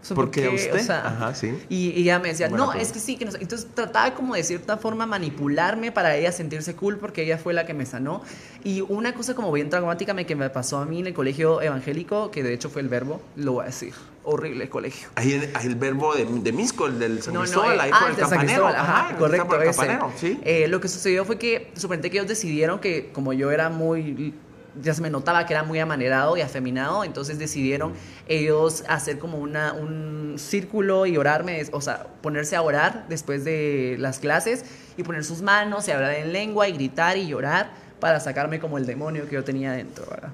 O 0.05 0.07
sea, 0.07 0.15
¿Por 0.15 0.29
qué 0.29 0.45
a 0.45 0.51
usted? 0.51 0.75
O 0.75 0.83
sea, 0.83 1.07
Ajá, 1.07 1.33
sí. 1.33 1.57
Y, 1.67 1.89
y 1.89 2.01
ella 2.03 2.19
me 2.19 2.27
decía, 2.27 2.47
Buena 2.47 2.65
no, 2.65 2.71
pregunta. 2.71 2.87
es 2.87 2.93
que 2.93 2.99
sí, 2.99 3.17
que 3.17 3.25
no 3.25 3.31
sé. 3.31 3.39
Entonces 3.41 3.67
trataba 3.73 4.13
como 4.13 4.35
de 4.35 4.43
cierta 4.43 4.77
forma 4.77 5.07
manipularme 5.07 5.91
para 5.91 6.15
ella 6.15 6.31
sentirse 6.31 6.75
cool 6.75 6.97
porque 6.97 7.23
ella 7.23 7.39
fue 7.39 7.53
la 7.53 7.65
que 7.65 7.73
me 7.73 7.87
sanó. 7.87 8.21
Y 8.63 8.81
una 8.81 9.15
cosa 9.15 9.33
como 9.33 9.51
bien 9.51 9.71
traumática 9.71 10.13
me, 10.13 10.27
que 10.27 10.35
me 10.35 10.47
pasó 10.51 10.77
a 10.77 10.85
mí 10.85 10.99
en 10.99 11.07
el 11.07 11.15
colegio 11.15 11.59
evangélico, 11.59 12.29
que 12.29 12.43
de 12.43 12.53
hecho 12.53 12.69
fue 12.69 12.83
el 12.83 12.87
verbo, 12.87 13.19
lo 13.35 13.53
voy 13.53 13.63
a 13.63 13.65
decir, 13.65 13.95
horrible 14.23 14.65
el 14.65 14.69
colegio. 14.69 15.09
Ahí 15.15 15.33
el, 15.63 15.75
verbo 15.75 16.13
de, 16.13 16.25
de 16.25 16.51
Misco, 16.51 16.85
el 16.85 16.99
del 16.99 17.23
San 17.23 17.33
No, 17.33 17.39
no, 17.39 17.45
Cristóbal, 17.45 17.77
eh, 17.77 17.81
ahí 17.81 17.91
ah, 17.91 17.99
por 18.01 18.09
el 18.11 18.15
campanero. 18.15 18.67
Ajá, 18.67 18.79
Ajá, 18.79 19.17
correcto, 19.17 19.55
el 19.55 19.65
campanero, 19.65 20.11
sí. 20.17 20.39
Eh, 20.43 20.67
lo 20.67 20.79
que 20.79 20.87
sucedió 20.87 21.25
fue 21.25 21.39
que, 21.39 21.71
suponete 21.75 22.11
que 22.11 22.17
ellos 22.17 22.29
decidieron 22.29 22.79
que, 22.79 23.09
como 23.11 23.33
yo 23.33 23.49
era 23.49 23.69
muy, 23.69 24.35
ya 24.81 24.93
se 24.93 25.01
me 25.01 25.09
notaba 25.09 25.45
que 25.45 25.53
era 25.53 25.63
muy 25.63 25.79
amanerado 25.79 26.35
y 26.37 26.41
afeminado, 26.41 27.03
entonces 27.03 27.39
decidieron 27.39 27.93
ellos 28.27 28.83
hacer 28.87 29.19
como 29.19 29.37
una, 29.37 29.73
un 29.73 30.35
círculo 30.37 31.05
y 31.05 31.17
orarme, 31.17 31.63
o 31.71 31.81
sea, 31.81 32.07
ponerse 32.21 32.55
a 32.55 32.61
orar 32.61 33.05
después 33.09 33.43
de 33.45 33.95
las 33.99 34.19
clases 34.19 34.65
y 34.97 35.03
poner 35.03 35.23
sus 35.23 35.41
manos 35.41 35.87
y 35.87 35.91
hablar 35.91 36.13
en 36.15 36.33
lengua 36.33 36.67
y 36.67 36.73
gritar 36.73 37.17
y 37.17 37.27
llorar 37.27 37.71
para 37.99 38.19
sacarme 38.19 38.59
como 38.59 38.77
el 38.77 38.85
demonio 38.85 39.27
que 39.27 39.35
yo 39.35 39.43
tenía 39.43 39.71
dentro, 39.71 40.05
¿verdad? 40.09 40.31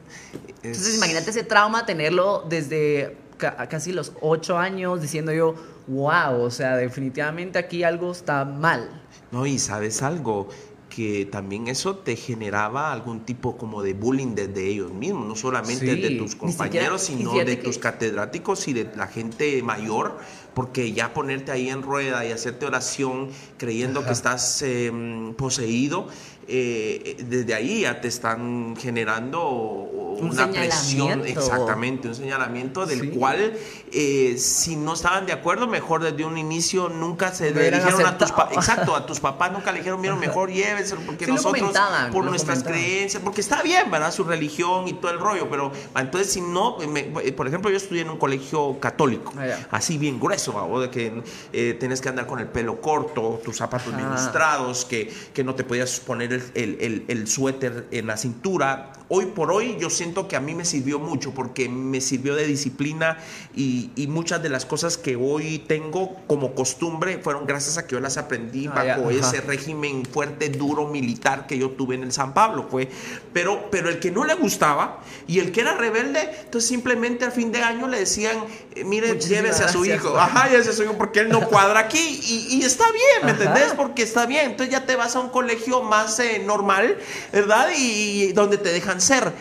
Entonces 0.63 0.87
Es- 0.87 0.97
imagínate 0.97 1.29
ese 1.29 1.43
trauma 1.43 1.85
tenerlo 1.85 2.43
desde 2.49 3.15
ca- 3.37 3.67
casi 3.67 3.91
los 3.93 4.13
ocho 4.21 4.57
años 4.57 5.01
diciendo 5.01 5.31
yo, 5.31 5.55
wow, 5.87 6.41
o 6.41 6.51
sea, 6.51 6.75
definitivamente 6.77 7.59
aquí 7.59 7.83
algo 7.83 8.11
está 8.11 8.45
mal. 8.45 8.89
No, 9.31 9.45
y 9.45 9.59
sabes 9.59 10.01
algo, 10.01 10.49
que 10.93 11.25
también 11.25 11.67
eso 11.69 11.95
te 11.95 12.15
generaba 12.17 12.91
algún 12.91 13.21
tipo 13.21 13.57
como 13.57 13.81
de 13.81 13.93
bullying 13.93 14.35
desde 14.35 14.67
ellos 14.67 14.91
mismos, 14.91 15.25
no 15.25 15.35
solamente 15.35 15.95
Sí, 15.95 16.01
de 16.01 16.11
tus 16.11 16.35
compañeros, 16.35 17.01
sino 17.03 17.33
de 17.33 17.45
que- 17.45 17.63
tus 17.63 17.77
catedráticos 17.77 18.67
y 18.67 18.73
de 18.73 18.91
la 18.95 19.07
gente 19.07 19.63
mayor, 19.63 20.17
porque 20.53 20.91
ya 20.91 21.13
ponerte 21.13 21.51
ahí 21.53 21.69
en 21.69 21.81
rueda 21.81 22.25
y 22.25 22.31
hacerte 22.33 22.65
oración 22.65 23.29
creyendo 23.57 24.05
que 24.05 24.11
estás 24.11 24.61
eh, 24.63 24.91
poseído, 25.37 26.07
eh, 26.53 27.15
desde 27.27 27.53
ahí 27.53 27.81
ya 27.81 28.01
te 28.01 28.09
están 28.09 28.75
generando 28.75 29.39
Un 29.41 30.31
una 30.31 30.51
presión, 30.51 31.25
exactamente, 31.25 32.09
un 32.09 32.15
señalamiento 32.15 32.85
del 32.85 32.99
Sí. 33.01 33.07
cual 33.09 33.53
eh, 33.93 34.35
si 34.37 34.75
no 34.75 34.93
estaban 34.93 35.25
de 35.25 35.31
acuerdo, 35.33 35.67
mejor 35.67 36.03
desde 36.03 36.25
un 36.25 36.37
inicio 36.37 36.89
nunca 36.89 37.33
se 37.33 37.51
le 37.51 37.71
dijeron 37.71 38.05
a 38.05 38.17
tus 38.17 38.31
papás, 38.31 38.55
exacto, 38.57 38.95
a 38.95 39.05
tus 39.05 39.19
papás 39.27 39.51
nunca 39.51 39.71
le 39.71 39.79
dijeron, 39.79 39.99
mira, 40.01 40.15
mejor 40.15 40.51
llévenselo 40.51 41.01
porque 41.05 41.25
Sí 41.25 41.31
nosotros 41.31 41.71
por 42.11 42.25
nuestras 42.25 42.59
comentaban. 42.59 42.63
creencias, 42.83 43.23
porque 43.23 43.41
está 43.41 43.63
bien, 43.63 43.89
¿verdad? 43.89 44.11
Su 44.13 44.23
religión 44.25 44.87
y 44.87 44.93
todo 44.93 45.11
el 45.11 45.19
rollo, 45.19 45.49
pero 45.49 45.71
entonces 45.95 46.31
si 46.31 46.41
no, 46.41 46.77
me- 46.89 47.03
por 47.31 47.47
ejemplo, 47.47 47.71
yo 47.71 47.77
estudié 47.77 48.01
en 48.01 48.09
un 48.09 48.17
colegio 48.17 48.77
católico, 48.79 49.33
Ah, 49.37 49.67
así 49.71 49.97
bien 49.97 50.19
grueso. 50.19 50.51
O 50.55 50.79
de 50.81 50.89
que 50.89 51.23
eh, 51.53 51.75
tienes 51.79 52.01
que 52.01 52.09
andar 52.09 52.27
con 52.27 52.39
el 52.39 52.47
pelo 52.47 52.79
corto, 52.81 53.41
tus 53.43 53.55
zapatos 53.57 53.95
bien 53.95 54.07
Ajá. 54.07 54.21
lustrados, 54.21 54.85
que, 54.85 55.11
que 55.33 55.43
no 55.43 55.55
te 55.55 55.63
podías 55.63 55.99
poner 56.01 56.33
el, 56.33 56.40
el- 56.55 56.77
el- 56.79 57.27
suéter 57.27 57.87
en 57.91 58.07
la 58.07 58.17
cintura. 58.17 58.93
Hoy 59.13 59.25
por 59.25 59.51
hoy 59.51 59.75
yo 59.77 59.89
siento 59.89 60.29
que 60.29 60.37
a 60.37 60.39
mí 60.39 60.53
me 60.55 60.63
sirvió 60.63 60.97
mucho 60.97 61.31
porque 61.33 61.67
me 61.67 61.99
sirvió 61.99 62.33
de 62.33 62.47
disciplina 62.47 63.17
y, 63.53 63.89
y 63.97 64.07
muchas 64.07 64.41
de 64.41 64.47
las 64.47 64.65
cosas 64.65 64.97
que 64.97 65.17
hoy 65.17 65.59
tengo 65.67 66.15
como 66.27 66.55
costumbre 66.55 67.19
fueron 67.21 67.45
gracias 67.45 67.77
a 67.77 67.85
que 67.85 67.91
yo 67.95 67.99
las 67.99 68.15
aprendí 68.15 68.67
Ah, 68.73 68.85
ya, 68.85 68.95
bajo 68.97 69.09
ajá. 69.09 69.19
ese 69.19 69.41
régimen 69.41 70.05
fuerte, 70.05 70.47
duro, 70.47 70.87
militar 70.87 71.45
que 71.45 71.57
yo 71.57 71.71
tuve 71.71 71.95
en 71.95 72.03
el 72.03 72.13
San 72.13 72.33
Pablo. 72.33 72.67
Fue. 72.71 72.87
Pero, 73.33 73.69
pero 73.69 73.89
el 73.89 73.99
que 73.99 74.11
no 74.11 74.23
le 74.23 74.33
gustaba 74.35 75.01
y 75.27 75.39
el 75.39 75.51
que 75.51 75.59
era 75.59 75.75
rebelde, 75.75 76.21
entonces 76.45 76.69
simplemente 76.69 77.25
al 77.25 77.33
fin 77.33 77.51
de 77.51 77.61
año 77.63 77.89
le 77.89 77.99
decían, 77.99 78.37
eh, 78.75 78.85
mire, 78.85 79.09
Muchísimas 79.09 79.29
llévese 79.43 79.63
a 79.65 79.67
su 79.67 79.79
gracias. 79.81 79.97
hijo. 80.05 80.17
Ajá, 80.17 80.49
llévese 80.49 80.69
a 80.69 80.73
su 80.73 80.83
hijo 80.83 80.97
porque 80.97 81.19
él 81.19 81.27
no 81.29 81.49
cuadra 81.49 81.81
aquí 81.81 81.99
y, 81.99 82.55
y 82.55 82.61
está 82.63 82.85
bien, 82.85 83.25
¿me 83.25 83.31
Ajá. 83.31 83.41
entendés? 83.43 83.73
Porque 83.75 84.03
está 84.03 84.25
bien. 84.25 84.51
Entonces 84.51 84.71
ya 84.71 84.85
te 84.85 84.95
vas 84.95 85.17
a 85.17 85.19
un 85.19 85.29
colegio 85.31 85.81
más 85.83 86.17
eh, 86.21 86.41
normal, 86.45 86.97
¿verdad? 87.33 87.67
Y, 87.77 88.31
donde 88.31 88.57
te 88.57 88.69
dejan 88.71 89.00
ser. 89.01 89.31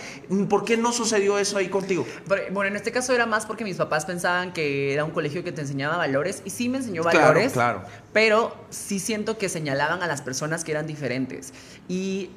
¿Por 0.48 0.64
qué 0.64 0.76
no 0.76 0.92
sucedió 0.92 1.38
eso 1.38 1.58
ahí 1.58 1.68
contigo? 1.68 2.06
Pero, 2.28 2.42
bueno, 2.52 2.68
en 2.70 2.76
este 2.76 2.90
caso 2.92 3.14
era 3.14 3.26
más 3.26 3.46
porque 3.46 3.64
mis 3.64 3.76
papás 3.76 4.04
pensaban 4.04 4.52
que 4.52 4.92
era 4.92 5.04
un 5.04 5.10
colegio 5.12 5.44
que 5.44 5.52
te 5.52 5.60
enseñaba 5.60 5.96
valores 5.96 6.42
y 6.44 6.50
sí 6.50 6.68
me 6.68 6.78
enseñó 6.78 7.02
Claro, 7.02 7.18
valores, 7.18 7.52
claro. 7.52 7.82
pero 8.12 8.54
sí 8.70 8.98
siento 8.98 9.38
que 9.38 9.48
señalaban 9.48 10.02
a 10.02 10.06
las 10.06 10.22
personas 10.22 10.64
que 10.64 10.72
eran 10.72 10.86
diferentes 10.86 11.52
y 11.88 12.30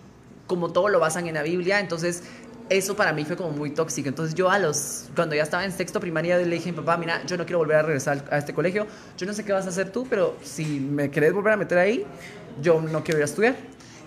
como 0.48 0.71
todo 0.71 0.89
lo 0.89 1.00
basan 1.00 1.28
en 1.28 1.36
la 1.36 1.43
Biblia, 1.43 1.80
entonces 1.80 2.24
eso 2.69 2.95
para 2.95 3.13
mí 3.13 3.26
fue 3.26 3.36
como 3.36 3.52
muy 3.52 3.71
tóxico. 3.71 4.10
Entonces 4.10 4.36
yo 4.36 4.50
a 4.50 4.60
los 4.60 5.06
cuando 5.15 5.36
ya 5.36 5.43
estaba 5.43 5.65
en 5.65 5.71
sexto 5.71 6.00
primaria 6.00 6.38
le 6.38 6.45
dije 6.56 6.69
a 6.69 6.71
mi 6.71 6.78
papá, 6.78 6.98
mira, 6.98 7.24
yo 7.26 7.38
no 7.38 7.45
quiero 7.45 7.60
volver 7.60 7.78
a 7.78 7.82
regresar 7.82 8.26
a 8.32 8.38
este 8.38 8.54
colegio, 8.54 8.88
yo 9.17 9.26
no 9.26 9.34
sé 9.34 9.43
qué 9.43 9.54
vas 9.54 9.65
a 9.65 9.69
hacer 9.69 9.91
tú, 9.91 10.08
pero 10.10 10.36
si 10.43 10.65
me 10.65 11.10
querés 11.12 11.34
volver 11.34 11.54
a 11.54 11.58
meter 11.58 11.78
ahí, 11.78 12.06
yo 12.62 12.82
no 12.82 13.04
quiero 13.04 13.19
ir 13.19 13.24
a 13.24 13.26
estudiar. 13.26 13.56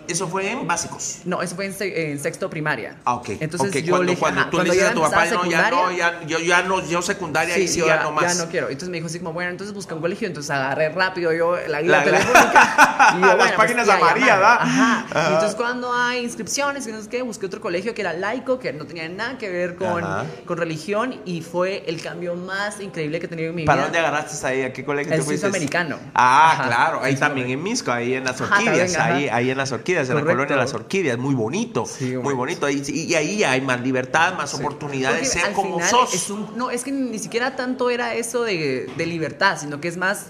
Eso 0.08 0.28
fue 0.28 0.50
en 0.50 0.66
básicos. 0.66 1.18
No, 1.24 1.42
eso 1.42 1.54
fue 1.56 1.66
en, 1.66 1.72
se- 1.74 2.10
en 2.12 2.18
sexto 2.18 2.48
primaria. 2.50 2.96
Ah, 3.04 3.14
ok. 3.14 3.30
Entonces 3.40 3.68
Ok, 3.70 3.76
yo 3.78 3.90
cuando, 3.90 4.04
le 4.04 4.10
dije, 4.10 4.20
cuando 4.20 4.46
tú 4.50 4.58
le 4.58 4.64
dices 4.70 4.88
a 4.88 4.92
tu 4.94 5.00
papá, 5.00 5.26
no, 5.26 5.44
ya 5.46 5.70
no, 5.70 5.90
ya, 5.92 6.20
yo 6.26 6.38
ya 6.38 6.62
no, 6.62 6.86
yo 6.88 7.02
secundaria 7.02 7.58
y 7.58 7.68
sí, 7.68 7.80
ya, 7.80 7.86
ya 7.86 8.02
no 8.02 8.12
más. 8.12 8.36
ya 8.36 8.44
no 8.44 8.50
quiero. 8.50 8.66
Entonces 8.68 8.88
me 8.88 8.96
dijo 8.98 9.06
así 9.06 9.18
como, 9.18 9.32
bueno, 9.32 9.50
entonces 9.50 9.74
busca 9.74 9.94
un 9.94 10.00
colegio. 10.00 10.26
Entonces 10.28 10.50
agarré 10.50 10.88
rápido 10.90 11.32
yo 11.32 11.56
la 11.68 11.82
guía 11.82 11.90
La- 11.90 11.98
la- 11.98 12.04
telefónica. 12.04 13.12
y 13.16 13.20
yo, 13.20 13.26
Las 13.26 13.36
bueno, 13.36 13.36
pues, 13.36 13.52
páginas 13.56 13.86
y 13.86 13.90
a 13.90 13.94
amarillas. 13.94 14.36
¿verdad? 14.36 14.58
Ajá. 14.60 15.06
Ajá. 15.10 15.30
Y 15.30 15.32
entonces 15.34 15.54
cuando 15.56 15.92
hay 15.92 16.24
inscripciones 16.24 16.86
y 16.86 16.92
no 16.92 17.02
sé 17.02 17.08
qué, 17.08 17.22
busqué 17.22 17.46
otro 17.46 17.60
colegio 17.60 17.94
que 17.94 18.00
era 18.02 18.12
laico, 18.12 18.58
que 18.58 18.72
no 18.72 18.86
tenía 18.86 19.08
nada 19.08 19.38
que 19.38 19.48
ver 19.50 19.76
con, 19.76 20.04
Ajá. 20.04 20.24
con 20.44 20.58
religión 20.58 21.20
y 21.24 21.42
fue 21.42 21.84
el 21.86 22.00
cambio 22.02 22.34
más 22.34 22.80
increíble 22.80 23.18
que 23.20 23.26
he 23.26 23.28
tenido 23.28 23.50
en 23.50 23.54
mi 23.56 23.64
¿Para 23.64 23.76
vida. 23.78 23.84
dónde 23.86 23.98
agarraste 24.00 24.46
ahí? 24.46 24.62
¿A 24.62 24.72
qué 24.72 24.84
colegio 24.84 25.12
El 25.12 25.20
te 25.20 25.24
fuiste? 25.24 25.46
suizo-americano. 25.46 25.98
Ah, 26.14 26.62
claro. 26.66 27.00
Ahí 27.02 27.16
también 27.16 27.50
en 27.50 27.62
Misco, 27.62 27.90
ahí 27.92 28.14
en 28.14 28.24
las 28.24 28.40
orquídeas. 28.40 28.96
ahí 28.96 29.50
en 29.50 29.56
las 29.56 29.72
orquídeas, 29.72 29.95
en 30.02 30.08
la 30.16 30.20
Correcto. 30.20 30.36
colonia 30.38 30.56
de 30.56 30.62
las 30.62 30.74
orquídeas. 30.74 31.18
Muy 31.18 31.34
bonito. 31.34 31.86
Sí, 31.86 32.16
muy 32.16 32.34
bonito. 32.34 32.68
Y, 32.68 32.82
y 32.88 33.14
ahí 33.14 33.42
hay 33.44 33.60
más 33.60 33.80
libertad, 33.80 34.34
más 34.36 34.54
oportunidad 34.54 35.10
de 35.12 35.18
Porque 35.18 35.30
ser 35.30 35.44
al 35.46 35.52
como 35.52 35.80
sos. 35.86 36.14
es 36.14 36.30
un- 36.30 36.46
no, 36.56 36.70
es 36.70 36.84
que 36.84 36.92
ni 36.92 37.18
siquiera 37.18 37.56
tanto 37.56 37.90
era 37.90 38.14
eso 38.14 38.42
de, 38.44 38.88
de 38.96 39.06
libertad, 39.06 39.58
sino 39.60 39.80
que 39.80 39.88
es 39.88 39.96
más 39.96 40.26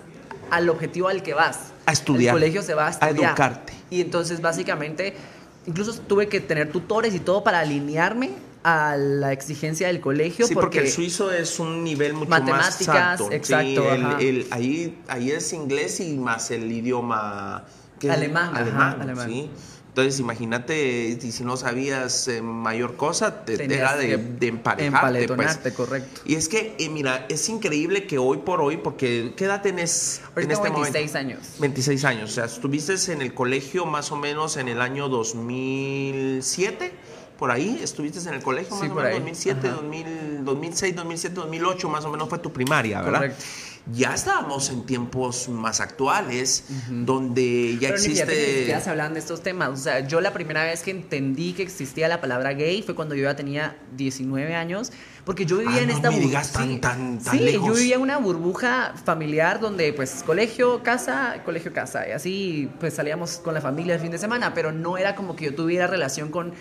al 0.50 0.68
objetivo 0.68 1.08
al 1.08 1.22
que 1.22 1.34
vas. 1.34 1.58
A 1.86 1.92
estudiar. 1.92 2.34
El 2.34 2.40
colegio 2.40 2.62
se 2.62 2.74
va 2.74 2.84
a 2.84 2.86
A 2.88 2.90
estudiar. 2.90 3.30
educarte. 3.30 3.72
Y 3.90 4.00
entonces, 4.00 4.40
básicamente, 4.40 5.14
incluso 5.66 5.92
tuve 6.00 6.28
que 6.28 6.40
tener 6.40 6.70
tutores 6.72 7.14
y 7.14 7.20
todo 7.20 7.42
para 7.44 7.60
alinearme 7.60 8.30
a 8.64 8.96
la 8.96 9.32
exigencia 9.32 9.86
del 9.86 10.00
colegio. 10.00 10.44
Sí, 10.46 10.54
porque, 10.54 10.80
el 10.80 10.90
suizo 10.90 11.30
es 11.30 11.60
un 11.60 11.84
nivel 11.84 12.14
mucho 12.14 12.28
Matemáticas, 12.30 12.88
más 12.88 13.20
alto. 13.20 13.30
exacto, 13.30 13.64
Sí, 13.64 13.76
el- 13.76 14.26
el- 14.28 14.46
ahí, 14.50 14.98
ahí 15.06 15.30
es 15.30 15.52
inglés 15.52 16.00
y 16.00 16.16
más 16.16 16.50
el 16.50 16.72
idioma 16.72 17.64
¿qué? 17.98 18.10
Alemán, 18.10 18.50
ajá, 18.50 18.58
alemán, 18.60 19.00
alemán. 19.00 19.28
sí. 19.28 19.50
Entonces, 19.88 20.20
imagínate, 20.20 21.18
y 21.22 21.32
si 21.32 21.42
no 21.42 21.56
sabías 21.56 22.28
eh, 22.28 22.42
mayor 22.42 22.96
cosa, 22.96 23.46
te, 23.46 23.54
era 23.64 23.96
de, 23.96 24.18
de 24.18 24.46
emparejarte. 24.48 24.90
Pues. 24.90 25.02
empaletonarte, 25.02 25.72
correcto. 25.72 26.20
Y 26.26 26.34
es 26.34 26.50
que, 26.50 26.76
eh, 26.78 26.90
mira, 26.90 27.24
es 27.30 27.48
increíble 27.48 28.06
que 28.06 28.18
hoy 28.18 28.36
por 28.36 28.60
hoy, 28.60 28.76
porque 28.76 29.32
¿qué 29.38 29.46
edad 29.46 29.62
tenés 29.62 30.20
Ahorita 30.34 30.42
en 30.42 30.50
este 30.50 30.64
tengo 30.68 30.80
26 30.82 31.12
momento? 31.14 31.18
años. 31.40 31.54
26 31.60 32.04
años, 32.04 32.30
o 32.30 32.34
sea, 32.34 32.44
estuviste 32.44 32.94
en 33.10 33.22
el 33.22 33.32
colegio 33.32 33.86
más 33.86 34.12
o 34.12 34.16
menos 34.16 34.58
en 34.58 34.68
el 34.68 34.82
año 34.82 35.08
2007, 35.08 36.92
por 37.38 37.50
ahí, 37.50 37.80
estuviste 37.82 38.18
en 38.28 38.34
el 38.34 38.42
colegio 38.42 38.72
más 38.76 38.80
Sí, 38.80 38.86
o 38.90 38.94
por 38.94 39.02
menos 39.04 39.12
ahí. 39.12 39.18
2007, 39.20 39.66
Ajá. 39.68 39.76
2000, 39.76 40.44
2006, 40.44 40.94
2007, 40.96 41.34
2008 41.34 41.88
más 41.88 42.04
o 42.04 42.10
menos 42.10 42.28
fue 42.28 42.38
tu 42.38 42.52
primaria, 42.52 43.00
¿verdad? 43.00 43.18
Correcto. 43.20 43.44
Ya 43.92 44.14
estábamos 44.14 44.68
en 44.70 44.84
tiempos 44.84 45.48
más 45.48 45.80
actuales, 45.80 46.64
donde 46.90 47.74
ya 47.74 47.88
Pero 47.90 47.94
existe... 47.94 48.56
siquiera 48.58 48.80
se 48.80 48.90
hablan 48.90 49.14
de 49.14 49.20
estos 49.20 49.42
temas. 49.42 49.68
O 49.70 49.76
sea, 49.76 50.00
yo 50.00 50.20
la 50.20 50.32
primera 50.32 50.64
vez 50.64 50.82
que 50.82 50.90
entendí 50.90 51.52
que 51.52 51.62
existía 51.62 52.08
la 52.08 52.20
palabra 52.20 52.52
gay 52.54 52.82
fue 52.82 52.94
cuando 52.96 53.14
yo 53.14 53.22
ya 53.24 53.36
tenía 53.36 53.76
19 53.96 54.54
años. 54.56 54.90
Porque 55.24 55.44
yo 55.44 55.58
vivía 55.58 55.78
Ah, 55.78 55.82
en 55.82 55.88
no 55.88 55.94
esta 55.94 56.10
me 56.10 56.16
burbuja. 56.16 56.28
digas 56.40 56.52
tan- 56.52 56.80
tan- 56.80 57.18
tan 57.22 57.38
sí, 57.38 57.44
lejos. 57.44 57.66
yo 57.68 57.74
vivía 57.74 57.94
en 57.96 58.00
una 58.02 58.18
burbuja 58.18 58.94
familiar 59.04 59.58
donde, 59.60 59.92
pues, 59.92 60.22
colegio, 60.24 60.82
casa, 60.84 61.42
colegio, 61.44 61.72
casa. 61.72 62.08
Y 62.08 62.12
así, 62.12 62.70
pues, 62.78 62.94
salíamos 62.94 63.38
con 63.38 63.52
la 63.54 63.60
familia 63.60 63.94
el 63.94 64.00
fin 64.00 64.10
de 64.12 64.18
semana. 64.18 64.54
Pero 64.54 64.70
no 64.72 64.96
era 64.98 65.16
como 65.16 65.34
que 65.34 65.46
yo 65.46 65.54
tuviera 65.54 65.86
relación 65.88 66.30
con 66.30 66.52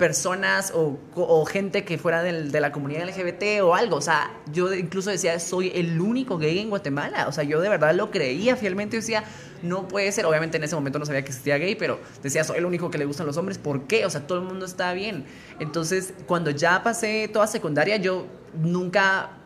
personas 0.00 0.72
o, 0.74 1.44
gente 1.44 1.84
que 1.84 1.98
fuera 1.98 2.22
del- 2.24 2.50
de 2.50 2.60
la 2.60 2.72
comunidad 2.72 3.02
LGBT 3.08 3.60
o 3.62 3.74
algo. 3.76 3.96
O 3.96 4.00
sea, 4.00 4.32
yo 4.52 4.72
incluso 4.74 5.10
decía, 5.10 5.38
soy 5.38 5.70
el 5.74 6.00
único 6.00 6.38
gay 6.38 6.58
en 6.58 6.70
Guatemala. 6.70 7.28
O 7.28 7.32
sea, 7.32 7.44
yo 7.44 7.60
de 7.60 7.68
verdad 7.68 7.94
lo 7.94 8.10
creía 8.10 8.56
fielmente. 8.56 8.96
Yo 8.96 9.00
decía, 9.02 9.24
no 9.62 9.86
puede 9.86 10.10
ser. 10.10 10.24
Obviamente 10.24 10.56
en 10.56 10.64
ese 10.64 10.74
momento 10.74 10.98
no 10.98 11.04
sabía 11.06 11.22
que 11.22 11.28
existía 11.28 11.58
gay, 11.58 11.76
pero 11.76 12.00
decía, 12.22 12.42
soy 12.42 12.56
el 12.58 12.64
único 12.64 12.90
que 12.90 12.96
le 12.98 13.04
gustan 13.04 13.26
los 13.26 13.36
hombres. 13.36 13.58
¿Por 13.58 13.86
qué? 13.86 14.06
O 14.06 14.10
sea, 14.10 14.26
todo 14.26 14.38
el 14.38 14.44
mundo 14.44 14.64
está 14.64 14.92
bien. 14.94 15.26
Entonces, 15.60 16.14
cuando 16.26 16.50
ya 16.50 16.82
pasé 16.82 17.28
toda 17.32 17.46
secundaria, 17.46 17.96
yo 17.98 18.26
nunca... 18.54 19.36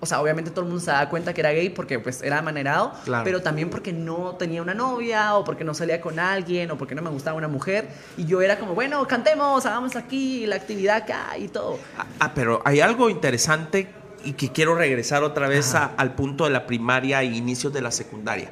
O 0.00 0.06
sea, 0.06 0.20
obviamente 0.20 0.50
todo 0.52 0.60
el 0.60 0.68
mundo 0.68 0.80
se 0.84 0.92
daba 0.92 1.08
cuenta 1.08 1.34
que 1.34 1.40
era 1.40 1.50
gay 1.50 1.70
porque 1.70 1.98
pues 1.98 2.22
era 2.22 2.38
amanerado, 2.38 2.92
Claro. 3.04 3.24
pero 3.24 3.42
también 3.42 3.68
porque 3.68 3.92
no 3.92 4.36
tenía 4.38 4.62
una 4.62 4.72
novia 4.74 5.34
o 5.34 5.42
porque 5.44 5.64
no 5.64 5.74
salía 5.74 6.00
con 6.00 6.20
alguien 6.20 6.70
o 6.70 6.78
porque 6.78 6.94
no 6.94 7.02
me 7.02 7.10
gustaba 7.10 7.36
una 7.36 7.48
mujer. 7.48 7.88
Y 8.16 8.24
yo 8.24 8.40
era 8.40 8.58
como, 8.60 8.74
bueno, 8.74 9.04
cantemos, 9.08 9.66
hagamos 9.66 9.96
aquí 9.96 10.46
la 10.46 10.54
actividad 10.56 10.98
acá 10.98 11.36
y 11.36 11.48
todo. 11.48 11.78
Ah, 11.98 12.06
Ah, 12.20 12.32
pero 12.34 12.62
hay 12.64 12.80
algo 12.80 13.10
interesante 13.10 13.88
y 14.24 14.34
que 14.34 14.52
quiero 14.52 14.76
regresar 14.76 15.24
otra 15.24 15.48
vez 15.48 15.74
a- 15.74 15.86
al 15.96 16.14
punto 16.14 16.44
de 16.44 16.50
la 16.50 16.66
primaria 16.66 17.20
e 17.22 17.26
inicios 17.26 17.72
de 17.72 17.80
la 17.80 17.90
secundaria. 17.90 18.50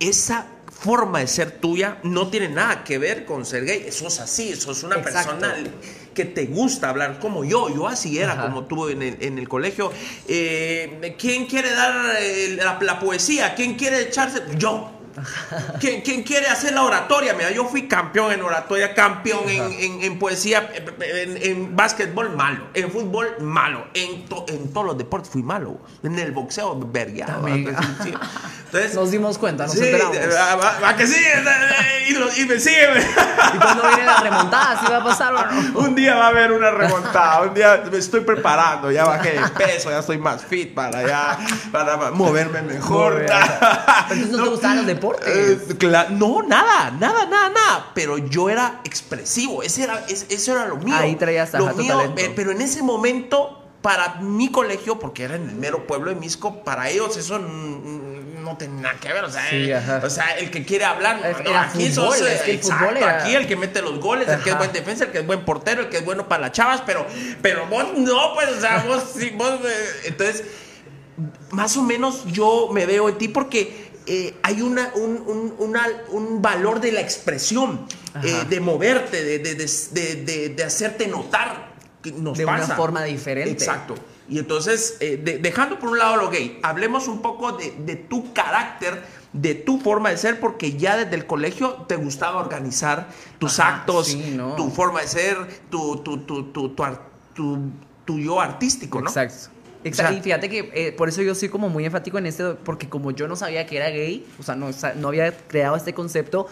Esa 0.00 0.46
forma 0.70 1.18
de 1.18 1.26
ser 1.26 1.50
tuya 1.50 1.98
no 2.04 2.28
tiene 2.28 2.48
nada 2.48 2.84
que 2.84 2.98
ver 2.98 3.24
con 3.24 3.44
ser 3.44 3.64
gay. 3.64 3.84
Eso 3.86 4.06
es 4.06 4.20
así, 4.20 4.50
eso 4.50 4.70
es 4.72 4.82
una 4.84 4.96
Exacto. 4.96 5.38
persona 5.38 5.54
que 6.18 6.24
te 6.24 6.46
gusta 6.46 6.88
hablar 6.88 7.20
como 7.20 7.44
yo. 7.44 7.72
Yo 7.72 7.86
así 7.86 8.18
era, 8.18 8.32
Ajá. 8.32 8.42
como 8.48 8.64
tú 8.64 8.88
en 8.88 9.02
el, 9.02 9.18
en 9.20 9.38
el 9.38 9.48
colegio. 9.48 9.92
Eh, 10.26 11.14
¿Quién 11.16 11.46
quiere 11.46 11.70
dar 11.70 12.16
eh, 12.20 12.56
la, 12.56 12.76
la 12.80 12.98
poesía? 12.98 13.54
¿Quién 13.54 13.76
quiere 13.76 14.00
echarse? 14.02 14.42
Yo. 14.56 14.97
¿Quién, 15.80 16.00
quién 16.02 16.22
quiere 16.22 16.46
hacer 16.48 16.72
la 16.72 16.82
oratoria? 16.82 17.34
Mira, 17.34 17.50
yo 17.50 17.64
fui 17.66 17.88
campeón 17.88 18.32
en 18.32 18.42
oratoria, 18.42 18.94
campeón 18.94 19.48
en, 19.48 19.72
en- 19.72 20.02
en 20.02 20.18
poesía, 20.18 20.70
en, 21.00 21.38
en 21.42 21.76
básquetbol 21.76 22.34
malo, 22.36 22.66
en 22.74 22.90
fútbol 22.90 23.36
malo, 23.40 23.86
en, 23.94 24.26
to- 24.26 24.44
en 24.48 24.72
todos 24.72 24.86
los 24.86 24.98
deportes 24.98 25.30
fui 25.30 25.42
malo, 25.42 25.78
en 26.02 26.18
el 26.18 26.32
boxeo 26.32 26.78
vergueado. 26.78 27.46
Entonces, 27.48 28.94
Nos 28.94 29.10
dimos 29.10 29.38
cuenta, 29.38 29.64
nos 29.64 29.72
sí, 29.72 29.80
enteramos. 29.84 30.16
va, 30.34 30.56
va- 30.56 30.80
va 30.80 30.96
que 30.96 31.06
sí, 31.06 31.16
y, 32.08 32.12
lo- 32.12 32.34
y 32.36 32.44
me 32.44 32.58
sigue. 32.60 32.86
¿Y 33.54 33.58
cuando 33.58 33.82
viene 33.88 34.04
la 34.04 34.20
remontada? 34.20 34.78
¿Sí 34.80 34.86
va 34.92 34.98
a 34.98 35.04
pasar 35.04 35.32
o 35.34 35.46
no? 35.46 35.78
Un 35.80 35.94
día 35.94 36.14
va 36.16 36.26
a 36.26 36.28
haber 36.28 36.52
una 36.52 36.70
remontada, 36.70 37.42
un 37.42 37.54
día 37.54 37.82
me 37.90 37.96
estoy 37.98 38.20
preparando, 38.20 38.90
ya 38.90 39.04
bajé 39.06 39.32
de 39.40 39.48
peso, 39.56 39.90
ya 39.90 40.00
estoy 40.00 40.18
más 40.18 40.44
fit 40.44 40.74
para 40.74 41.06
ya, 41.06 41.38
para 41.72 41.96
moverme 42.10 42.60
mejor. 42.62 43.24
Entonces, 44.10 44.28
¿no 44.30 44.42
te 44.44 44.50
gustaban 44.50 44.76
los 44.78 44.86
deportes? 44.86 45.07
Eh, 45.26 45.58
no, 46.10 46.42
nada, 46.42 46.90
nada, 46.90 47.26
nada, 47.26 47.48
nada. 47.50 47.90
Pero 47.94 48.18
yo 48.18 48.48
era 48.50 48.80
expresivo, 48.84 49.62
ese 49.62 49.84
era, 49.84 50.04
es- 50.08 50.26
eso 50.28 50.52
era 50.52 50.66
lo 50.66 50.76
mío. 50.76 50.94
Ahí 50.96 51.14
traías 51.16 51.52
lo 51.54 51.64
ajá, 51.66 51.72
tu 51.74 51.82
mío, 51.82 51.96
talento. 51.96 52.20
eh, 52.22 52.32
pero 52.34 52.50
en 52.50 52.60
ese 52.60 52.82
momento, 52.82 53.54
para 53.82 54.16
mi 54.16 54.50
colegio, 54.50 54.98
porque 54.98 55.22
era 55.24 55.36
en 55.36 55.48
el 55.48 55.54
mero 55.54 55.86
pueblo 55.86 56.10
de 56.10 56.16
Misco, 56.16 56.64
para 56.64 56.88
ellos 56.90 57.16
eso 57.16 57.38
no 57.38 58.56
tenía 58.56 58.82
nada 58.82 58.98
que 59.00 59.12
ver. 59.12 59.24
O 59.24 59.30
sea, 59.30 59.48
Sí, 59.50 59.70
eh, 59.70 59.74
ajá. 59.76 60.00
o 60.04 60.10
sea 60.10 60.36
el 60.38 60.50
que 60.50 60.64
quiere 60.64 60.84
hablar, 60.84 61.20
no, 61.44 61.58
aquí 61.58 61.88
fútbol, 61.90 62.16
sos, 62.16 62.26
es 62.28 62.40
que 62.42 62.50
el 62.52 62.56
exacto, 62.56 62.84
fútbol 62.86 62.96
era- 62.96 63.22
aquí 63.22 63.34
el 63.34 63.46
que 63.46 63.56
mete 63.56 63.82
los 63.82 64.00
goles, 64.00 64.28
el 64.28 64.40
que 64.42 64.50
es 64.50 64.58
buen 64.58 64.72
defensa, 64.72 65.04
el 65.04 65.10
que 65.12 65.18
es 65.18 65.26
buen 65.26 65.44
portero, 65.44 65.82
el 65.82 65.88
que 65.88 65.98
es 65.98 66.04
bueno 66.04 66.26
para 66.28 66.42
las 66.42 66.52
chavas, 66.52 66.82
pero, 66.86 67.06
pero 67.42 67.66
vos 67.66 67.86
no, 67.96 68.34
pues, 68.34 68.48
o 68.50 68.60
sea, 68.60 68.84
vos 68.88 69.02
sí, 69.16 69.30
vos, 69.36 69.52
eh, 69.64 69.86
entonces, 70.06 70.44
más 71.50 71.76
o 71.76 71.82
menos 71.82 72.24
yo 72.26 72.68
me 72.72 72.86
veo 72.86 73.08
en 73.08 73.18
ti 73.18 73.28
porque 73.28 73.87
eh, 74.08 74.34
hay 74.42 74.62
una, 74.62 74.90
un, 74.94 75.22
un- 75.26 75.54
una- 75.58 75.86
un 76.10 76.40
valor 76.42 76.80
de 76.80 76.92
la 76.92 77.00
expresión, 77.00 77.86
eh, 78.24 78.44
de 78.48 78.60
moverte, 78.60 79.22
de, 79.22 79.38
de- 79.38 79.54
de- 79.54 80.48
de- 80.50 80.64
hacerte 80.64 81.06
notar. 81.06 81.68
Que 82.02 82.12
nos 82.12 82.38
De 82.38 82.44
una 82.44 82.66
forma 82.66 83.02
diferente. 83.04 83.50
Exacto. 83.50 83.94
Y 84.28 84.38
entonces, 84.38 84.96
eh, 85.00 85.20
de- 85.22 85.38
dejando 85.38 85.78
por 85.78 85.90
un 85.90 85.98
lado 85.98 86.16
lo 86.16 86.30
gay, 86.30 86.58
hablemos 86.62 87.08
un 87.08 87.22
poco 87.22 87.52
de, 87.52 87.74
de 87.78 87.96
tu 87.96 88.32
carácter, 88.32 89.02
de 89.32 89.54
tu 89.54 89.78
forma 89.80 90.10
de 90.10 90.16
ser, 90.16 90.38
porque 90.40 90.72
ya 90.76 90.96
desde 90.96 91.14
el 91.16 91.26
colegio 91.26 91.84
te 91.88 91.96
gustaba 91.96 92.40
organizar 92.40 93.08
tus 93.38 93.58
Ajá, 93.58 93.76
actos, 93.78 94.08
sí, 94.08 94.32
¿no? 94.36 94.54
tu 94.54 94.70
forma 94.70 95.00
de 95.02 95.08
ser, 95.08 95.36
tu, 95.70 95.96
tu, 95.98 96.18
tu, 96.18 96.52
tu, 96.52 96.68
tu, 96.74 96.96
tu- 97.34 97.58
tu 98.04 98.18
yo 98.18 98.40
artístico, 98.40 99.00
¿no? 99.00 99.08
Exacto. 99.10 99.50
Exacto. 99.88 100.10
O 100.10 100.12
sea- 100.14 100.18
y 100.20 100.22
fíjate 100.22 100.48
que 100.48 100.70
eh, 100.74 100.92
por 100.92 101.08
eso 101.08 101.22
yo 101.22 101.34
soy 101.34 101.48
como 101.48 101.68
muy 101.68 101.84
enfático 101.84 102.18
en 102.18 102.26
este, 102.26 102.44
porque 102.54 102.88
como 102.88 103.10
yo 103.10 103.26
no 103.28 103.36
sabía 103.36 103.66
que 103.66 103.76
era 103.76 103.90
gay, 103.90 104.26
o 104.38 104.42
sea, 104.42 104.54
no, 104.56 104.68
no 104.96 105.08
había 105.08 105.32
creado 105.36 105.76
este 105.76 105.92
concepto, 105.94 106.46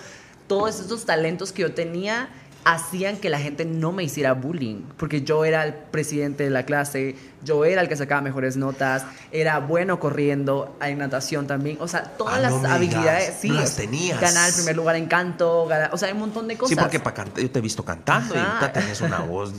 todos 0.46 0.80
estos 0.80 1.04
talentos 1.06 1.52
que 1.52 1.62
yo 1.62 1.72
tenía 1.74 2.28
hacían 2.68 3.16
que 3.18 3.30
la 3.30 3.38
gente 3.38 3.64
no 3.64 3.92
me 3.92 4.02
hiciera 4.02 4.32
bullying, 4.32 4.82
porque 4.96 5.22
yo 5.22 5.44
era 5.44 5.64
el 5.64 5.72
presidente 5.72 6.42
de 6.42 6.50
la 6.50 6.64
clase, 6.64 7.14
yo 7.44 7.64
era 7.64 7.80
el 7.80 7.88
que 7.88 7.94
sacaba 7.94 8.20
mejores 8.22 8.56
notas, 8.56 9.04
era 9.30 9.60
bueno 9.60 10.00
corriendo, 10.00 10.76
en 10.82 10.98
natación 10.98 11.46
también, 11.46 11.76
o 11.80 11.86
sea, 11.86 12.02
todas 12.18 12.34
Ah, 12.34 12.40
las 12.40 12.52
no 12.60 12.68
habilidades, 12.68 13.34
sí, 13.40 13.50
las 13.50 13.76
tenías. 13.76 14.20
ganar 14.20 14.48
el 14.48 14.54
primer 14.56 14.74
lugar 14.74 14.96
en 14.96 15.06
canto, 15.06 15.64
ganar- 15.68 15.90
o 15.92 15.96
sea, 15.96 16.08
hay 16.08 16.14
un 16.14 16.18
montón 16.20 16.48
de 16.48 16.56
cosas. 16.56 16.70
Sí, 16.70 16.74
porque 16.82 16.98
para 16.98 17.14
cantar, 17.14 17.40
yo 17.40 17.48
te 17.52 17.60
he 17.60 17.62
visto 17.62 17.84
cantando 17.84 18.34
y 18.34 18.38
ahorita 18.38 18.72
tenés 18.72 19.00
una 19.00 19.20
voz 19.20 19.52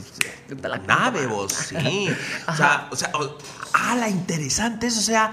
nave, 0.86 1.26
vos, 1.26 1.50
sí. 1.54 1.76
O 2.46 2.54
sea, 2.54 2.88
o 2.90 2.96
sea, 2.96 3.10
o- 3.68 3.74
ah, 3.74 3.94
la 3.96 4.08
interesante 4.08 4.86
eso, 4.88 5.00
o 5.00 5.02
sea, 5.02 5.32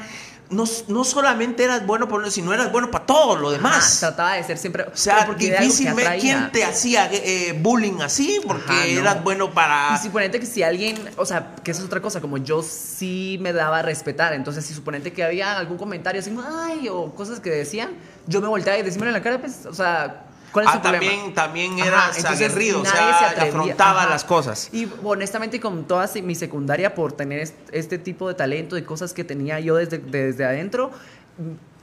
no, 0.51 0.63
no 0.89 1.03
solamente 1.03 1.63
eras 1.63 1.87
bueno 1.87 2.07
por 2.07 2.19
uno, 2.21 2.29
sino 2.29 2.53
eras 2.53 2.71
bueno 2.71 2.91
para 2.91 3.07
todo 3.07 3.35
lo 3.35 3.47
Ajá, 3.49 3.57
demás. 3.57 3.97
trataba 3.99 4.33
de 4.33 4.43
ser 4.43 4.59
siempre, 4.59 4.83
O 4.83 4.95
sea, 4.95 5.25
difícilmente 5.35 6.03
atraía. 6.03 6.21
quién 6.21 6.51
te 6.51 6.63
hacía 6.63 7.09
eh, 7.11 7.57
bullying 7.59 7.99
así, 8.03 8.39
porque 8.45 8.71
Ajá, 8.71 8.85
no. 8.93 8.99
eras 8.99 9.23
bueno 9.23 9.51
para. 9.55 9.95
Y 9.95 10.03
suponente 10.05 10.39
que 10.39 10.45
si 10.45 10.61
alguien, 10.61 10.97
o 11.17 11.25
sea, 11.25 11.55
que 11.63 11.71
eso 11.71 11.79
es 11.81 11.87
otra 11.87 11.99
cosa, 11.99 12.21
como 12.21 12.37
yo 12.37 12.61
sí 12.61 13.39
me 13.41 13.53
daba 13.53 13.79
a 13.79 13.81
respetar, 13.81 14.33
entonces 14.33 14.63
si 14.65 14.75
suponente 14.75 15.11
que 15.11 15.23
había 15.23 15.57
algún 15.57 15.77
comentario 15.79 16.21
así, 16.21 16.31
ay, 16.47 16.89
o 16.89 17.15
cosas 17.15 17.39
que 17.39 17.49
decían, 17.49 17.89
yo 18.27 18.39
me 18.39 18.47
volteaba 18.47 18.77
y 18.77 18.83
decímelo 18.83 19.09
en 19.09 19.13
la 19.15 19.23
cara, 19.23 19.39
pues, 19.41 19.65
o 19.65 19.73
sea, 19.73 20.24
¿cuál 20.55 20.65
es 20.67 20.71
Ah, 20.71 20.75
su 20.77 20.81
problema? 20.81 21.05
también, 21.05 21.33
también 21.33 21.71
entonces 22.17 22.25
aguerrido, 22.47 22.81
o 22.81 22.85
sea, 22.85 23.33
se 23.35 23.41
afrontaba 23.41 24.03
ajá. 24.03 24.09
las 24.09 24.23
cosas. 24.23 24.69
Y 24.71 24.87
honestamente 25.03 25.59
con 25.59 25.83
toda 25.83 26.09
mi 26.23 26.33
secundaria, 26.33 26.95
por 26.95 27.11
tener 27.11 27.39
est- 27.41 27.55
este 27.73 27.97
tipo 27.97 28.29
de 28.29 28.35
talento 28.35 28.77
y 28.77 28.83
cosas 28.83 29.11
que 29.13 29.25
tenía 29.25 29.59
yo 29.59 29.75
desde, 29.75 29.97
desde 29.97 30.45
adentro, 30.45 30.91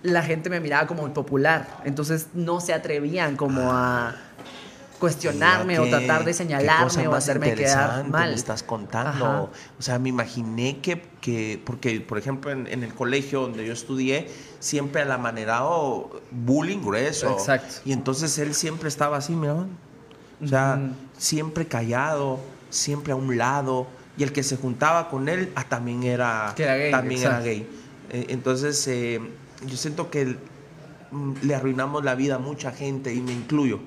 la 0.03 0.23
gente 0.23 0.49
me 0.49 0.59
miraba 0.59 0.87
como 0.87 1.05
el 1.07 1.13
popular, 1.13 1.69
entonces 1.85 2.29
no 2.35 2.61
se 2.61 2.73
atrevían 2.73 3.37
como 3.37 3.73
a 3.73 4.17
cuestionarme 5.03 5.73
Mira, 5.79 5.83
o 5.83 5.85
qué- 5.85 5.91
tratar 5.91 6.21
de 6.21 6.31
qué 6.31 6.35
señalarme 6.35 7.07
o 7.09 7.11
más 7.11 7.25
hacerme 7.25 7.47
quedar 7.55 7.59
interesante 7.59 8.11
mal. 8.11 8.29
Me 8.31 8.35
estás 8.37 8.63
contando. 8.63 9.27
Ajá. 9.27 9.41
O 9.79 9.83
sea, 9.83 9.99
me 9.99 10.09
imaginé 10.09 10.79
que, 10.81 11.03
que 11.21 11.61
porque, 11.65 12.01
por 12.01 12.17
ejemplo, 12.19 12.51
en, 12.51 12.67
en 12.69 12.83
el 12.83 12.95
colegio 12.95 13.41
donde 13.43 13.67
yo 13.67 13.73
estudié, 13.73 14.29
siempre 14.61 15.03
al 15.03 15.13
amanerado 15.13 16.23
bullying 16.31 16.81
grueso. 16.81 17.31
Exacto. 17.33 17.75
Y 17.85 17.93
entonces 17.93 18.39
él 18.39 18.55
siempre 18.55 18.89
estaba 18.89 19.17
así, 19.19 19.35
mira. 19.35 19.55
O 20.43 20.47
sea, 20.47 20.79
Ujú. 20.83 20.95
siempre 21.19 21.67
callado, 21.67 22.41
siempre 22.71 23.13
a 23.13 23.17
un 23.17 23.37
lado. 23.37 23.87
Y 24.17 24.23
el 24.23 24.33
que 24.33 24.43
se 24.43 24.57
juntaba 24.57 25.09
con 25.09 25.29
él 25.29 25.51
ah, 25.57 25.65
también 25.69 26.03
era, 26.03 26.53
Que 26.57 26.65
era 26.65 26.77
gay, 26.77 26.91
también 26.91 27.21
era 27.23 27.31
exacto. 27.41 27.47
gay. 27.47 27.69
Eh, 28.11 28.27
entonces, 28.29 28.87
eh, 28.89 29.21
yo 29.67 29.77
siento 29.77 30.11
que 30.11 30.23
el- 30.23 30.39
mm, 31.13 31.33
le 31.43 31.55
arruinamos 31.55 32.05
la 32.05 32.15
vida 32.15 32.35
a 32.37 32.39
mucha 32.39 32.73
gente 32.73 33.15
y 33.15 33.21
me 33.21 33.33
incluyo 33.33 33.81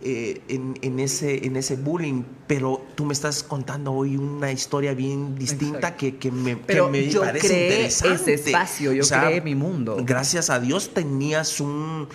eh, 0.00 0.40
en, 0.48 0.78
en 0.82 1.00
ese, 1.00 1.44
en 1.46 1.56
ese 1.56 1.74
bullying, 1.76 2.22
pero 2.46 2.84
tú 2.94 3.04
me 3.04 3.12
estás 3.12 3.42
contando 3.42 3.92
hoy 3.92 4.16
una 4.16 4.52
historia 4.52 4.94
bien 4.94 5.34
distinta 5.36 5.96
que, 5.96 6.16
que 6.16 6.30
me, 6.30 6.56
que 6.56 6.62
Pero 6.66 6.88
me 6.88 7.08
yo 7.08 7.20
parece 7.22 7.48
creé 7.48 7.64
interesante. 7.66 8.34
ese 8.34 8.50
espacio, 8.50 8.92
yo 8.92 9.04
creé 9.06 9.40
mi 9.40 9.54
mundo. 9.56 9.96
Gracias 10.04 10.50
a 10.50 10.60
Dios 10.60 10.94
tenías 10.94 11.60
un, 11.60 12.06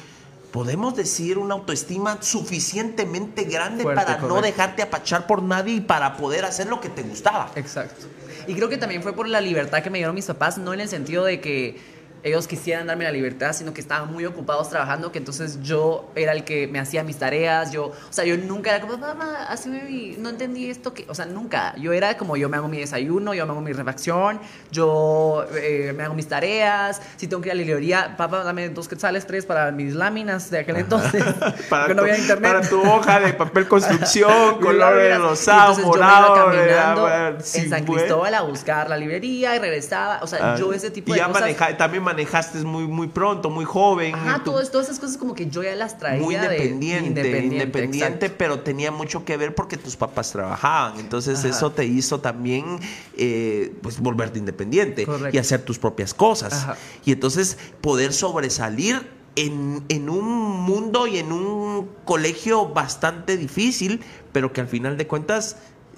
podemos 0.51 0.95
decir, 0.95 1.37
una 1.37 1.55
autoestima 1.55 2.21
suficientemente 2.21 3.43
grande 3.43 3.83
Fuerte, 3.83 4.01
para 4.05 4.17
no 4.21 4.27
correcto. 4.29 4.45
dejarte 4.45 4.81
apachar 4.81 5.27
por 5.27 5.41
nadie 5.43 5.75
y 5.75 5.81
para 5.81 6.15
poder 6.15 6.45
hacer 6.45 6.67
lo 6.67 6.79
que 6.79 6.89
te 6.89 7.03
gustaba. 7.03 7.51
Exacto. 7.55 8.05
Y 8.47 8.55
creo 8.55 8.69
que 8.69 8.77
también 8.77 9.03
fue 9.03 9.13
por 9.13 9.27
la 9.27 9.41
libertad 9.41 9.83
que 9.83 9.89
me 9.89 9.97
dieron 9.99 10.15
mis 10.15 10.25
papás, 10.25 10.57
no 10.57 10.73
en 10.73 10.79
el 10.79 10.89
sentido 10.89 11.23
de 11.25 11.41
que 11.41 11.77
ellos 12.23 12.47
quisieran 12.47 12.87
darme 12.87 13.03
la 13.03 13.11
libertad, 13.11 13.53
sino 13.53 13.73
que 13.73 13.81
estaban 13.81 14.11
muy 14.11 14.25
ocupados 14.25 14.69
trabajando, 14.69 15.11
que 15.11 15.17
entonces 15.19 15.59
yo 15.61 16.09
era 16.15 16.31
el 16.31 16.43
que 16.43 16.67
me 16.67 16.79
hacía 16.79 17.03
mis 17.03 17.17
tareas, 17.17 17.71
yo, 17.71 17.87
o 17.87 17.93
sea, 18.09 18.23
yo 18.25 18.37
nunca 18.37 18.69
era 18.71 18.79
como, 18.81 18.97
mamá, 18.97 19.47
mi, 19.67 20.15
no 20.17 20.29
entendí 20.29 20.69
esto, 20.69 20.93
que, 20.93 21.05
o 21.09 21.15
sea, 21.15 21.25
nunca, 21.25 21.75
yo 21.77 21.91
era 21.93 22.15
como, 22.17 22.37
yo 22.37 22.47
me 22.49 22.57
hago 22.57 22.67
mi 22.67 22.79
desayuno, 22.79 23.33
yo 23.33 23.45
me 23.45 23.51
hago 23.51 23.61
mi 23.61 23.73
refacción, 23.73 24.39
yo 24.71 25.45
eh, 25.55 25.93
me 25.95 26.03
hago 26.03 26.13
mis 26.13 26.27
tareas, 26.27 27.01
si 27.17 27.27
tengo 27.27 27.41
que 27.41 27.49
ir 27.49 27.51
a 27.53 27.55
la 27.55 27.61
librería, 27.63 28.15
papá, 28.17 28.43
dame 28.43 28.69
dos 28.69 28.87
quetzales, 28.87 29.25
tres 29.27 29.45
para 29.45 29.71
mis 29.71 29.93
láminas 29.93 30.49
de 30.49 30.59
aquel 30.59 30.77
entonces, 30.77 31.23
porque 31.69 31.93
no 31.93 32.01
había 32.03 32.17
internet. 32.17 32.53
para 32.53 32.67
tu 32.69 32.81
hoja 32.81 33.19
de 33.19 33.33
papel 33.33 33.67
construcción, 33.67 34.59
color 34.59 34.75
Claro, 34.75 34.95
de 34.97 35.03
verás. 35.03 35.19
Y 35.19 35.21
rosado, 35.21 35.59
entonces 35.77 35.83
yo 35.85 35.91
me 35.91 35.97
iba 35.97 36.07
morado, 36.19 36.35
caminando 36.35 37.09
en 37.35 37.69
San. 37.69 37.83
Cristóbal 37.85 38.33
a 38.33 38.41
buscar 38.41 38.89
la 38.89 38.97
librería 38.97 39.55
y 39.55 39.59
regresaba. 39.59 40.19
O 40.21 40.27
sea, 40.27 40.53
Ah, 40.53 40.55
yo 40.57 40.73
ese 40.73 40.89
tipo 40.91 41.09
y 41.11 41.13
de 41.13 41.19
ya 41.19 41.27
cosas. 41.27 41.41
maneja- 41.41 41.77
también 41.77 42.03
manejaste 42.13 42.59
muy, 42.63 42.87
muy 42.87 43.07
pronto, 43.07 43.49
muy 43.49 43.65
joven. 43.65 44.15
Ajá, 44.15 44.39
tú- 44.43 44.51
todas, 44.51 44.71
todas 44.71 44.87
esas 44.87 44.99
cosas 44.99 45.17
como 45.17 45.33
que 45.35 45.47
yo 45.47 45.63
ya 45.63 45.75
las 45.75 45.97
traía 45.97 46.21
muy 46.21 46.35
de- 46.35 46.43
independiente, 46.45 47.41
independiente, 47.45 48.29
pero 48.29 48.59
tenía 48.59 48.91
mucho 48.91 49.25
que 49.25 49.35
ver 49.37 49.53
porque 49.55 49.77
tus 49.77 49.95
papás 49.95 50.31
trabajaban. 50.31 50.99
Entonces 50.99 51.39
Ajá. 51.39 51.49
eso 51.49 51.71
te 51.71 51.85
hizo 51.85 52.19
también 52.19 52.79
eh, 53.17 53.73
pues 53.81 53.99
volverte 53.99 54.39
independiente 54.39 55.05
Correcto. 55.05 55.35
y 55.35 55.39
hacer 55.39 55.61
tus 55.63 55.79
propias 55.79 56.13
cosas. 56.13 56.53
Ajá. 56.53 56.77
Y 57.05 57.11
entonces 57.11 57.57
poder 57.81 58.13
sobresalir 58.13 59.01
en, 59.35 59.83
en 59.89 60.09
un 60.09 60.25
mundo 60.61 61.07
y 61.07 61.17
en 61.17 61.31
un 61.31 61.89
colegio 62.05 62.67
bastante 62.67 63.35
difícil, 63.37 64.01
pero 64.31 64.53
que 64.53 64.61
al 64.61 64.67
final 64.67 64.95
de 64.97 65.07
cuentas 65.07 65.57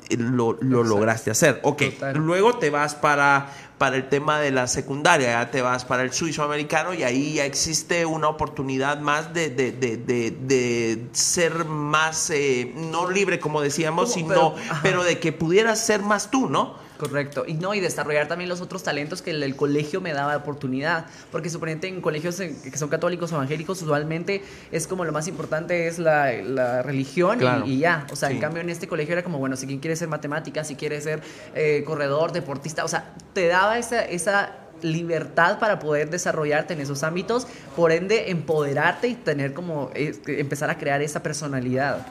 eh, 0.10 0.18
lo, 0.18 0.58
lo 0.62 0.84
lograste 0.84 1.32
hacer. 1.32 1.60
Ok, 1.64 1.82
Total. 1.96 2.16
luego 2.18 2.58
te 2.58 2.70
vas 2.70 2.96
para, 2.96 3.52
para 3.78 3.98
el 3.98 4.08
tema 4.08 4.40
de 4.40 4.52
la 4.52 4.68
secundaria, 4.68 5.32
ya 5.34 5.52
te 5.52 5.62
vas 5.62 5.84
para 5.84 6.04
el 6.04 6.14
suizo 6.14 6.44
americano 6.44 6.94
y 6.94 7.04
ahí 7.04 7.34
ya 7.36 7.46
existe 7.46 8.06
una 8.06 8.30
oportunidad 8.30 9.00
más 9.00 9.34
de, 9.34 9.50
de, 9.50 9.72
de, 9.74 9.98
de, 9.98 10.32
de 10.32 11.06
ser 11.12 11.66
más, 11.66 12.30
eh, 12.30 12.72
no 12.76 13.10
libre 13.10 13.40
como 13.40 13.62
decíamos, 13.62 14.14
sino, 14.14 14.30
pero- 14.30 14.56
pero 14.82 15.04
de 15.04 15.20
que 15.20 15.32
pudieras 15.34 15.86
ser 15.86 16.02
más 16.04 16.32
tú, 16.32 16.50
¿no? 16.50 16.85
Correcto. 16.98 17.44
Y 17.48 17.54
no, 17.56 17.74
y 17.74 17.80
desarrollar 17.80 18.28
también 18.28 18.50
los 18.50 18.62
otros 18.62 18.84
talentos 18.84 19.22
que 19.22 19.32
el, 19.32 19.44
el 19.44 19.56
colegio 19.56 20.00
me 20.02 20.14
daba 20.14 20.36
oportunidad. 20.38 21.06
Porque 21.32 21.50
suponente 21.50 21.88
en 21.88 22.02
colegios 22.02 22.40
en- 22.40 22.56
que 22.62 22.78
son 22.78 22.90
católicos 22.90 23.32
o 23.32 23.36
evangélicos, 23.36 23.82
usualmente 23.82 24.42
es 24.72 24.88
como 24.88 25.04
lo 25.06 25.12
más 25.12 25.28
importante 25.28 25.88
es 25.88 26.00
la, 26.00 26.32
la 26.32 26.82
religión 26.82 27.40
y- 27.66 27.80
ya. 27.80 28.08
O 28.12 28.16
sea, 28.16 28.30
Sí. 28.30 28.36
en 28.36 28.42
cambio 28.42 28.62
en 28.62 28.70
este 28.70 28.88
colegio 28.88 29.14
era 29.14 29.24
como, 29.24 29.40
bueno, 29.40 29.56
si 29.58 29.68
quien 29.68 29.80
quiere 29.80 29.96
ser 29.96 30.08
matemática, 30.08 30.64
si 30.64 30.76
quiere 30.76 31.02
ser 31.02 31.22
eh, 31.54 31.84
corredor, 31.86 32.32
deportista, 32.32 32.86
o 32.86 32.88
sea, 32.88 33.14
te 33.34 33.48
daba 33.48 33.78
esa, 33.78 34.04
esa 34.06 34.54
libertad 34.82 35.60
para 35.60 35.80
poder 35.80 36.10
desarrollarte 36.10 36.74
en 36.74 36.82
esos 36.82 37.04
ámbitos, 37.04 37.48
por 37.76 37.92
ende 37.92 38.30
empoderarte 38.32 39.08
y 39.08 39.16
tener 39.16 39.54
como, 39.54 39.90
eh, 39.96 40.14
empezar 40.28 40.70
a 40.70 40.78
crear 40.78 41.02
esa 41.02 41.24
personalidad. 41.24 42.06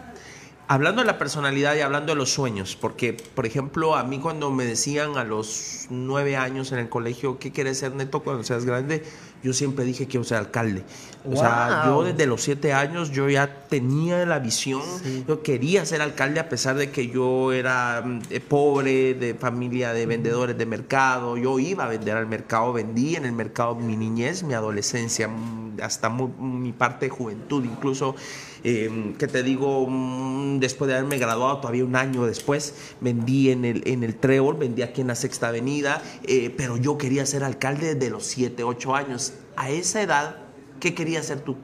Hablando 0.66 1.02
de 1.02 1.06
la 1.06 1.18
personalidad 1.18 1.74
y 1.76 1.80
hablando 1.80 2.12
de 2.12 2.16
los 2.16 2.32
sueños, 2.32 2.74
porque, 2.80 3.12
por 3.12 3.44
ejemplo, 3.44 3.96
a 3.96 4.02
mí 4.02 4.18
cuando 4.18 4.50
me 4.50 4.64
decían 4.64 5.18
a 5.18 5.24
los 5.24 5.86
nueve 5.90 6.38
años 6.38 6.72
en 6.72 6.78
el 6.78 6.88
colegio, 6.88 7.38
¿qué 7.38 7.52
quieres 7.52 7.78
ser 7.78 7.94
neto 7.94 8.20
cuando 8.20 8.42
seas 8.44 8.64
grande? 8.64 9.04
Yo 9.42 9.52
siempre 9.52 9.84
dije 9.84 10.04
que 10.04 10.12
quiero 10.12 10.24
ser 10.24 10.38
alcalde. 10.38 10.82
O 11.30 11.36
sea, 11.36 11.82
yo 11.84 12.02
desde 12.02 12.26
los 12.26 12.42
siete 12.42 12.72
años 12.72 13.10
yo 13.10 13.28
ya 13.28 13.66
tenía 13.68 14.24
la 14.24 14.38
visión, 14.38 14.80
yo 15.28 15.42
quería 15.42 15.84
ser 15.84 16.00
alcalde 16.00 16.40
a 16.40 16.48
pesar 16.48 16.76
de 16.76 16.90
que 16.90 17.08
yo 17.08 17.52
era 17.52 18.02
mm, 18.02 18.22
pobre, 18.48 19.12
de 19.12 19.34
familia 19.34 19.92
de 19.92 20.06
vendedores 20.06 20.56
de 20.56 20.64
mercado, 20.64 21.36
yo 21.36 21.58
iba 21.58 21.84
a 21.84 21.88
vender 21.88 22.16
al 22.16 22.26
mercado, 22.26 22.72
vendí 22.72 23.16
en 23.16 23.26
el 23.26 23.32
mercado 23.32 23.74
mi 23.74 23.98
niñez, 23.98 24.42
mi 24.42 24.54
adolescencia, 24.54 25.28
mm, 25.28 25.76
hasta 25.82 26.08
mi 26.08 26.72
parte 26.72 27.06
de 27.06 27.10
juventud, 27.10 27.64
incluso 27.64 28.16
eh, 28.64 29.14
que 29.18 29.26
te 29.28 29.42
digo, 29.42 29.86
mm, 29.88 30.58
después 30.58 30.88
de 30.88 30.94
haberme 30.96 31.18
graduado, 31.18 31.58
todavía 31.58 31.84
un 31.84 31.96
año 31.96 32.24
después, 32.26 32.74
vendí 33.00 33.50
en 33.50 33.64
el, 33.64 33.82
en 33.86 34.02
el 34.02 34.16
Trébol, 34.16 34.56
vendí 34.56 34.82
aquí 34.82 35.02
en 35.02 35.08
la 35.08 35.14
Sexta 35.14 35.48
Avenida, 35.48 36.00
eh, 36.24 36.52
pero 36.56 36.76
yo 36.76 36.96
quería 36.98 37.24
ser 37.26 37.44
alcalde 37.44 37.94
desde 37.94 38.10
los 38.10 38.24
7, 38.26 38.64
8 38.64 38.94
años. 38.96 39.34
A 39.56 39.70
esa 39.70 40.02
edad, 40.02 40.36
¿qué 40.80 40.94
querías 40.94 41.26
ser 41.26 41.40
tú? 41.40 41.56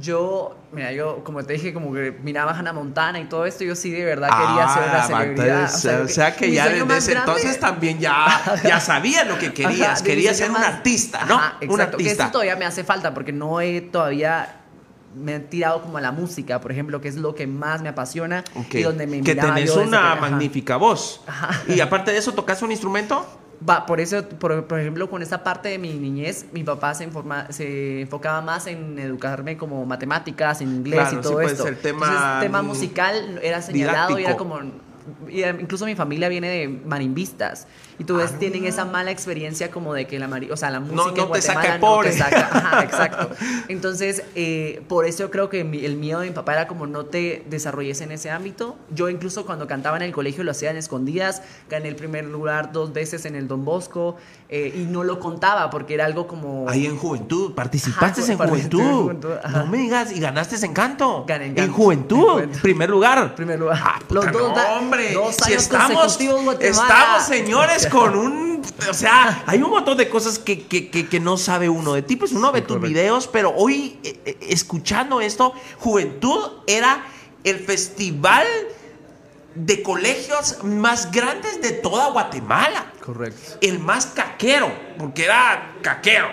Yo, 0.00 0.56
mira, 0.70 0.92
yo 0.92 1.24
como 1.24 1.42
te 1.44 1.54
dije, 1.54 1.72
como 1.74 1.92
que 1.92 2.12
miraba 2.22 2.52
a 2.52 2.58
Hannah 2.58 2.72
Montana 2.72 3.18
y 3.18 3.24
todo 3.24 3.46
esto, 3.46 3.64
yo 3.64 3.74
sí 3.74 3.90
de 3.90 4.04
verdad 4.04 4.28
quería 4.28 4.68
ser 4.72 4.82
una 4.84 5.02
Ah, 5.02 5.06
celebridad. 5.68 6.04
o 6.04 6.08
sea, 6.08 6.36
que 6.36 6.46
mi 6.48 6.54
ya 6.54 6.68
desde 6.68 6.96
ese 6.98 7.10
grande- 7.14 7.32
entonces 7.32 7.58
también 7.58 7.98
ya, 7.98 8.60
ya 8.64 8.78
sabía 8.78 9.24
lo 9.24 9.36
que 9.40 9.52
querías, 9.52 9.80
Ajá, 10.00 10.02
de 10.02 10.14
sueño 10.14 10.34
ser 10.34 10.50
un 10.52 10.56
artista, 10.58 11.24
¿no? 11.24 11.34
Ajá, 11.36 11.56
un 11.62 11.64
exacto, 11.64 11.96
que 11.96 12.04
artista. 12.04 12.22
eso 12.24 12.32
todavía 12.32 12.54
me 12.54 12.64
hace 12.64 12.84
falta 12.84 13.12
porque 13.12 13.32
no 13.32 13.60
he 13.60 13.80
todavía 13.80 14.57
me 15.20 15.36
he 15.36 15.40
tirado 15.40 15.82
como 15.82 15.98
a 15.98 16.00
la 16.00 16.12
música, 16.12 16.60
por 16.60 16.72
ejemplo, 16.72 17.00
que 17.00 17.08
es 17.08 17.16
lo 17.16 17.34
que 17.34 17.46
más 17.46 17.82
me 17.82 17.88
apasiona 17.88 18.44
y 18.72 18.82
donde 18.82 19.06
me 19.06 19.22
que 19.22 19.34
tenés 19.34 19.74
yo 19.74 19.82
una 19.82 20.00
que- 20.00 20.06
ajá. 20.08 20.20
magnífica 20.20 20.76
voz. 20.76 21.20
Ajá. 21.26 21.50
Y 21.72 21.80
aparte 21.80 22.12
de 22.12 22.18
eso, 22.18 22.32
¿tocas 22.32 22.62
un 22.62 22.70
instrumento? 22.70 23.26
Va, 23.68 23.86
por 23.86 23.98
eso, 24.00 24.22
por, 24.28 24.66
por 24.68 24.78
ejemplo, 24.78 25.10
con 25.10 25.20
esta 25.20 25.42
parte 25.42 25.68
de 25.68 25.78
mi 25.78 25.92
niñez, 25.94 26.46
mi 26.52 26.62
papá 26.62 26.94
se, 26.94 27.02
informa, 27.02 27.50
se 27.50 28.02
enfocaba 28.02 28.40
más 28.40 28.68
en 28.68 28.96
educarme 29.00 29.56
como 29.56 29.84
matemáticas, 29.84 30.60
en 30.60 30.68
inglés 30.76 31.00
Claro, 31.00 31.12
y 31.12 31.16
sí 31.16 31.22
todo 31.22 31.32
puede 31.32 31.46
esto. 31.48 31.64
ser 31.64 31.76
tema, 31.76 32.06
Entonces, 32.06 32.40
tema 32.40 32.62
musical 32.62 33.40
era 33.42 33.60
señalado 33.60 34.16
y 34.18 34.24
era 34.24 34.36
como... 34.36 34.60
eh, 35.28 35.56
incluso 35.60 35.86
mi 35.86 35.96
familia 35.96 36.28
viene 36.28 36.48
de 36.48 36.68
marimbistas 36.68 37.66
y 37.98 38.04
tú 38.04 38.16
ves 38.16 38.30
Ah. 38.34 38.38
tienen 38.38 38.64
esa 38.64 38.84
mala 38.84 39.10
experiencia 39.10 39.70
como 39.70 39.92
de 39.94 40.06
que 40.06 40.18
la 40.18 40.28
o 40.50 40.56
sea 40.56 40.70
la 40.70 40.80
música 40.80 40.96
No- 40.96 41.10
no 41.16 41.26
en 41.26 41.32
te 41.32 41.42
saca 41.42 41.78
Guatemala 41.78 41.78
no 41.96 42.00
te 42.02 42.12
saca 42.12 42.48
ajá, 42.52 42.82
exacto 42.84 43.30
entonces 43.68 44.22
eh, 44.34 44.82
por 44.88 45.04
eso 45.04 45.24
yo 45.24 45.30
creo 45.30 45.48
que 45.48 45.64
mi- 45.64 45.84
el 45.84 45.96
miedo 45.96 46.20
de 46.20 46.28
mi 46.28 46.32
papá 46.32 46.52
era 46.52 46.68
como 46.68 46.86
no 46.86 47.04
te 47.06 47.44
desarrolles 47.48 48.00
en 48.00 48.12
ese 48.12 48.30
ámbito 48.30 48.76
yo 48.90 49.08
incluso 49.08 49.46
cuando 49.46 49.66
cantaba 49.66 49.96
en 49.96 50.02
el 50.04 50.12
colegio 50.12 50.44
lo 50.44 50.50
hacía 50.52 50.70
en 50.70 50.76
escondidas 50.76 51.42
gané 51.68 51.88
el 51.88 51.96
primer 51.96 52.24
lugar 52.24 52.72
dos 52.72 52.92
veces 52.92 53.24
en 53.24 53.34
el 53.34 53.48
Don 53.48 53.64
Bosco 53.64 54.16
eh, 54.50 54.72
y 54.74 54.84
no 54.84 55.04
lo 55.04 55.18
contaba 55.20 55.68
porque 55.70 55.94
era 55.94 56.04
algo 56.06 56.26
como 56.26 56.68
Ahí 56.68 56.86
en 56.86 56.96
juventud, 56.96 57.54
participaste 57.54 58.22
Ajá, 58.22 58.32
en 58.32 58.38
juventud. 58.38 59.02
juventud. 59.02 59.30
No 59.50 59.66
me 59.66 59.78
digas, 59.78 60.10
y 60.12 60.20
ganaste 60.20 60.56
en 60.64 60.72
canto. 60.72 61.24
Gané 61.26 61.46
en 61.46 61.58
En 61.58 61.70
juventud, 61.72 62.40
en 62.40 62.50
primer 62.52 62.88
lugar. 62.88 63.34
Primer 63.34 63.58
lugar. 63.58 63.78
Ah, 63.82 63.98
puta, 64.06 64.22
Los 64.30 64.32
dos 64.32 64.56
no, 64.56 64.76
hombre. 64.78 65.12
dos 65.12 65.34
si 65.36 65.52
años 65.52 65.62
estamos, 65.64 65.98
consecutivos, 66.00 66.44
Guatemala. 66.44 66.82
estamos, 66.82 67.22
señores, 67.26 67.86
con 67.90 68.16
un. 68.16 68.62
O 68.88 68.94
sea, 68.94 69.42
hay 69.46 69.62
un 69.62 69.70
montón 69.70 69.96
de 69.96 70.08
cosas 70.08 70.38
que, 70.38 70.62
que- 70.66 70.88
que- 70.90 71.08
que 71.08 71.20
no 71.20 71.36
sabe 71.36 71.68
uno 71.68 71.94
de 71.94 72.02
ti. 72.02 72.16
Pues 72.16 72.32
uno 72.32 72.52
ve 72.52 72.60
tus 72.62 72.76
correcto. 72.76 72.88
videos, 72.88 73.26
pero 73.26 73.52
hoy, 73.54 73.98
eh, 74.04 74.20
eh, 74.24 74.38
escuchando 74.48 75.20
esto, 75.20 75.52
Juventud 75.78 76.38
era 76.66 77.04
el 77.44 77.58
festival 77.58 78.46
de 79.54 79.82
colegios 79.82 80.62
más 80.62 81.10
grandes 81.10 81.60
de 81.62 81.72
toda 81.72 82.10
Guatemala 82.10 82.92
correcto 83.00 83.56
el 83.60 83.78
más 83.80 84.06
caquero, 84.06 84.70
porque 84.98 85.24
era 85.24 85.72
caquero. 85.82 86.28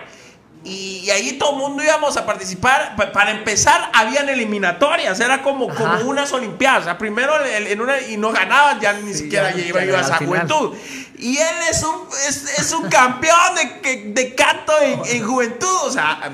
Y 0.65 1.08
ahí 1.12 1.34
todo 1.34 1.51
el 1.51 1.58
mundo 1.58 1.84
íbamos 1.84 2.17
a 2.17 2.25
participar. 2.25 2.95
Pa- 2.97 3.12
Para 3.12 3.30
empezar, 3.32 3.91
habían 3.93 4.28
eliminatorias, 4.30 5.19
era 5.19 5.43
como, 5.43 5.69
Ajá. 5.69 5.97
como 5.99 6.10
unas 6.10 6.32
olimpiadas. 6.34 6.82
O 6.82 6.84
sea, 6.86 6.97
primero 6.97 7.34
en 7.45 7.80
una 7.80 8.01
y 8.01 8.17
no 8.17 8.32
ganabas, 8.32 8.82
ya 8.82 8.93
ni 8.93 9.13
Sí, 9.13 9.19
siquiera 9.25 9.51
ya, 9.51 9.62
iba, 9.62 9.80
al 9.82 9.95
a 9.95 10.17
final. 10.17 10.25
juventud. 10.47 10.75
Y 11.19 11.38
él 11.38 11.56
es 11.69 11.84
un, 11.84 11.95
es, 12.28 12.60
es 12.60 12.71
un 12.73 12.89
campeón 12.89 13.38
de, 13.84 14.12
de 14.13 14.34
canto 14.36 14.73
en, 14.82 14.99
en 15.06 15.23
juventud. 15.28 15.67
O 15.84 15.91
sea, 15.91 16.32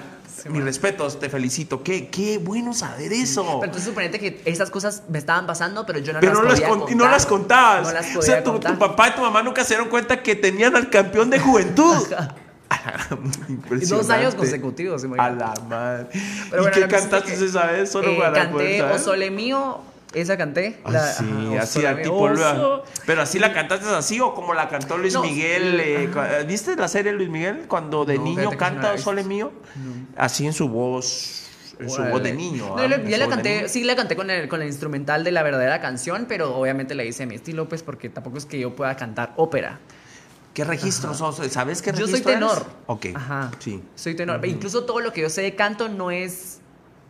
mis 0.50 0.64
respetos, 0.64 1.20
te 1.20 1.30
felicito. 1.30 1.84
Qué, 1.84 2.08
qué 2.08 2.38
bueno 2.40 2.74
saber 2.74 3.12
eso. 3.14 3.44
Pero 3.44 3.64
entonces 3.66 3.84
suponete 3.84 4.18
que 4.18 4.42
esas 4.46 4.72
cosas 4.72 5.04
me 5.10 5.18
estaban 5.20 5.46
pasando, 5.46 5.86
pero 5.86 6.00
yo 6.00 6.14
no 6.14 6.20
Pero 6.22 6.36
las 6.36 6.42
no 6.44 6.50
las, 6.50 6.62
podía 6.62 6.68
y 6.68 6.80
contar. 6.80 6.96
no 6.98 7.08
las 7.10 7.26
contabas. 7.26 7.84
No 7.88 7.92
las 7.92 8.06
o 8.10 8.14
podía 8.14 8.22
sea, 8.36 8.44
tu, 8.44 8.52
contar. 8.54 8.72
tu 8.72 8.80
papá 8.80 9.10
y 9.10 9.12
tu 9.12 9.22
mamá 9.22 9.44
nunca 9.44 9.64
se 9.64 9.70
dieron 9.74 9.90
cuenta 9.90 10.24
que 10.24 10.36
tenían 10.36 10.76
al 10.78 10.90
campeón 10.90 11.30
de 11.30 11.38
juventud. 11.40 12.08
Dos 13.90 14.10
años 14.10 14.36
consecutivos, 14.36 15.04
A 15.04 15.08
imagínate. 15.08 15.38
la 15.62 15.68
madre. 15.68 16.08
Pero 16.50 16.62
¿Y 16.64 16.66
bueno, 16.66 16.72
qué 16.74 16.88
cantaste 16.88 17.34
que, 17.36 17.46
esa 17.46 17.68
vez? 17.68 17.92
Solo 17.92 18.10
eh, 18.12 18.18
para 18.20 18.32
poder 18.52 18.68
canté 18.68 18.78
saber. 18.80 18.96
O 18.96 19.00
Sole 19.00 19.32
Mío, 19.32 19.82
esa 20.14 20.38
canté. 20.38 20.78
Ay, 20.84 20.94
la- 20.94 21.14
sí, 21.14 21.26
ajá, 21.54 21.62
así 21.64 21.86
a 21.86 21.98
Oso. 22.12 22.84
Pero 23.06 23.22
así 23.22 23.40
la 23.40 23.54
cantaste 23.54 23.88
así 23.90 24.20
o 24.20 24.34
como 24.34 24.54
la 24.54 24.68
cantó 24.70 24.98
Luis 24.98 25.14
No, 25.14 25.22
Miguel. 25.24 25.80
eh, 25.80 26.10
cu- 26.14 26.46
¿Viste 26.48 26.76
la 26.76 26.88
serie 26.88 27.12
de 27.12 27.18
Luis 27.18 27.30
Miguel 27.30 27.66
cuando 27.68 28.06
de 28.06 28.18
No, 28.18 28.24
niño 28.24 28.44
no 28.52 28.58
canta 28.58 28.92
he 28.92 28.96
O 28.96 28.98
Sole 28.98 29.22
visto. 29.24 29.30
Mío? 29.30 29.52
Así 30.18 30.46
en 30.46 30.54
su 30.54 30.68
voz, 30.70 31.48
en 31.80 31.90
su 31.90 32.04
voz 32.04 32.22
de 32.22 32.34
niño. 32.34 32.76
No, 32.76 32.78
¿ah? 32.78 32.88
yo 32.88 33.18
la 33.18 33.28
canté, 33.28 33.70
sí 33.70 33.84
la 33.84 33.96
canté 33.96 34.16
con 34.16 34.30
el, 34.30 34.48
con 34.50 34.62
el 34.62 34.68
instrumental 34.68 35.24
de 35.24 35.32
la 35.32 35.44
verdadera 35.44 35.80
canción, 35.82 36.26
pero 36.28 36.56
obviamente 36.56 36.94
la 36.96 37.04
hice 37.04 37.24
a 37.24 37.26
mi 37.26 37.36
estilo, 37.36 37.68
pues 37.70 37.82
porque 37.84 38.10
tampoco 38.10 38.38
es 38.38 38.46
que 38.46 38.60
yo 38.60 38.76
pueda 38.76 38.96
cantar 38.98 39.34
ópera. 39.38 39.80
¿Qué 40.54 40.64
registro 40.66 41.14
sos? 41.14 41.38
¿Sabes 41.50 41.82
qué 41.82 41.92
Yo 41.92 42.06
registro 42.06 42.24
soy 42.24 42.34
tenor. 42.34 42.58
eres? 42.58 42.68
Ok. 42.88 43.06
Ajá. 43.16 43.52
Sí. 43.60 43.82
Soy 43.96 44.16
tenor. 44.16 44.46
Incluso 44.46 44.84
todo 44.84 45.00
lo 45.00 45.14
que 45.14 45.22
yo 45.22 45.30
sé 45.30 45.42
de 45.42 45.56
canto 45.56 45.88
no 45.90 46.12
es 46.12 46.60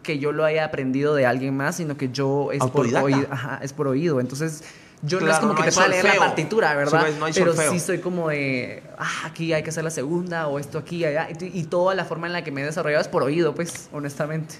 que 0.03 0.19
yo 0.19 0.31
lo 0.31 0.45
haya 0.45 0.65
aprendido 0.65 1.15
de 1.15 1.25
alguien 1.25 1.55
más, 1.57 1.75
sino 1.77 1.97
que 1.97 2.09
yo 2.09 2.51
es 2.51 2.59
por 2.59 2.85
oído. 2.85 3.27
Ajá, 3.31 3.59
es 3.63 3.73
por 3.73 3.87
oído. 3.87 4.19
Entonces, 4.19 4.63
yo 5.03 5.19
no 5.19 5.31
es 5.31 5.37
como 5.39 5.53
no 5.53 5.59
que 5.59 5.63
te 5.69 5.71
pueda 5.71 5.87
leer 5.87 6.05
la 6.05 6.15
partitura, 6.17 6.75
¿verdad? 6.75 7.07
Sí, 7.07 7.15
no 7.19 7.25
hay 7.25 7.33
Pero 7.33 7.53
solfeo. 7.53 7.71
sí 7.71 7.79
soy 7.79 7.99
como 7.99 8.29
de, 8.29 8.83
ah, 8.99 9.09
aquí 9.25 9.53
hay 9.53 9.63
que 9.63 9.69
hacer 9.71 9.83
la 9.83 9.89
segunda, 9.89 10.47
o 10.47 10.59
esto 10.59 10.77
aquí, 10.77 11.05
allá. 11.05 11.27
Y, 11.31 11.59
y 11.59 11.63
toda 11.63 11.95
la 11.95 12.05
forma 12.05 12.27
en 12.27 12.33
la 12.33 12.43
que 12.43 12.51
me 12.51 12.61
he 12.61 12.65
desarrollado 12.65 13.01
es 13.01 13.07
por 13.07 13.23
oído, 13.23 13.55
pues, 13.55 13.89
honestamente. 13.91 14.55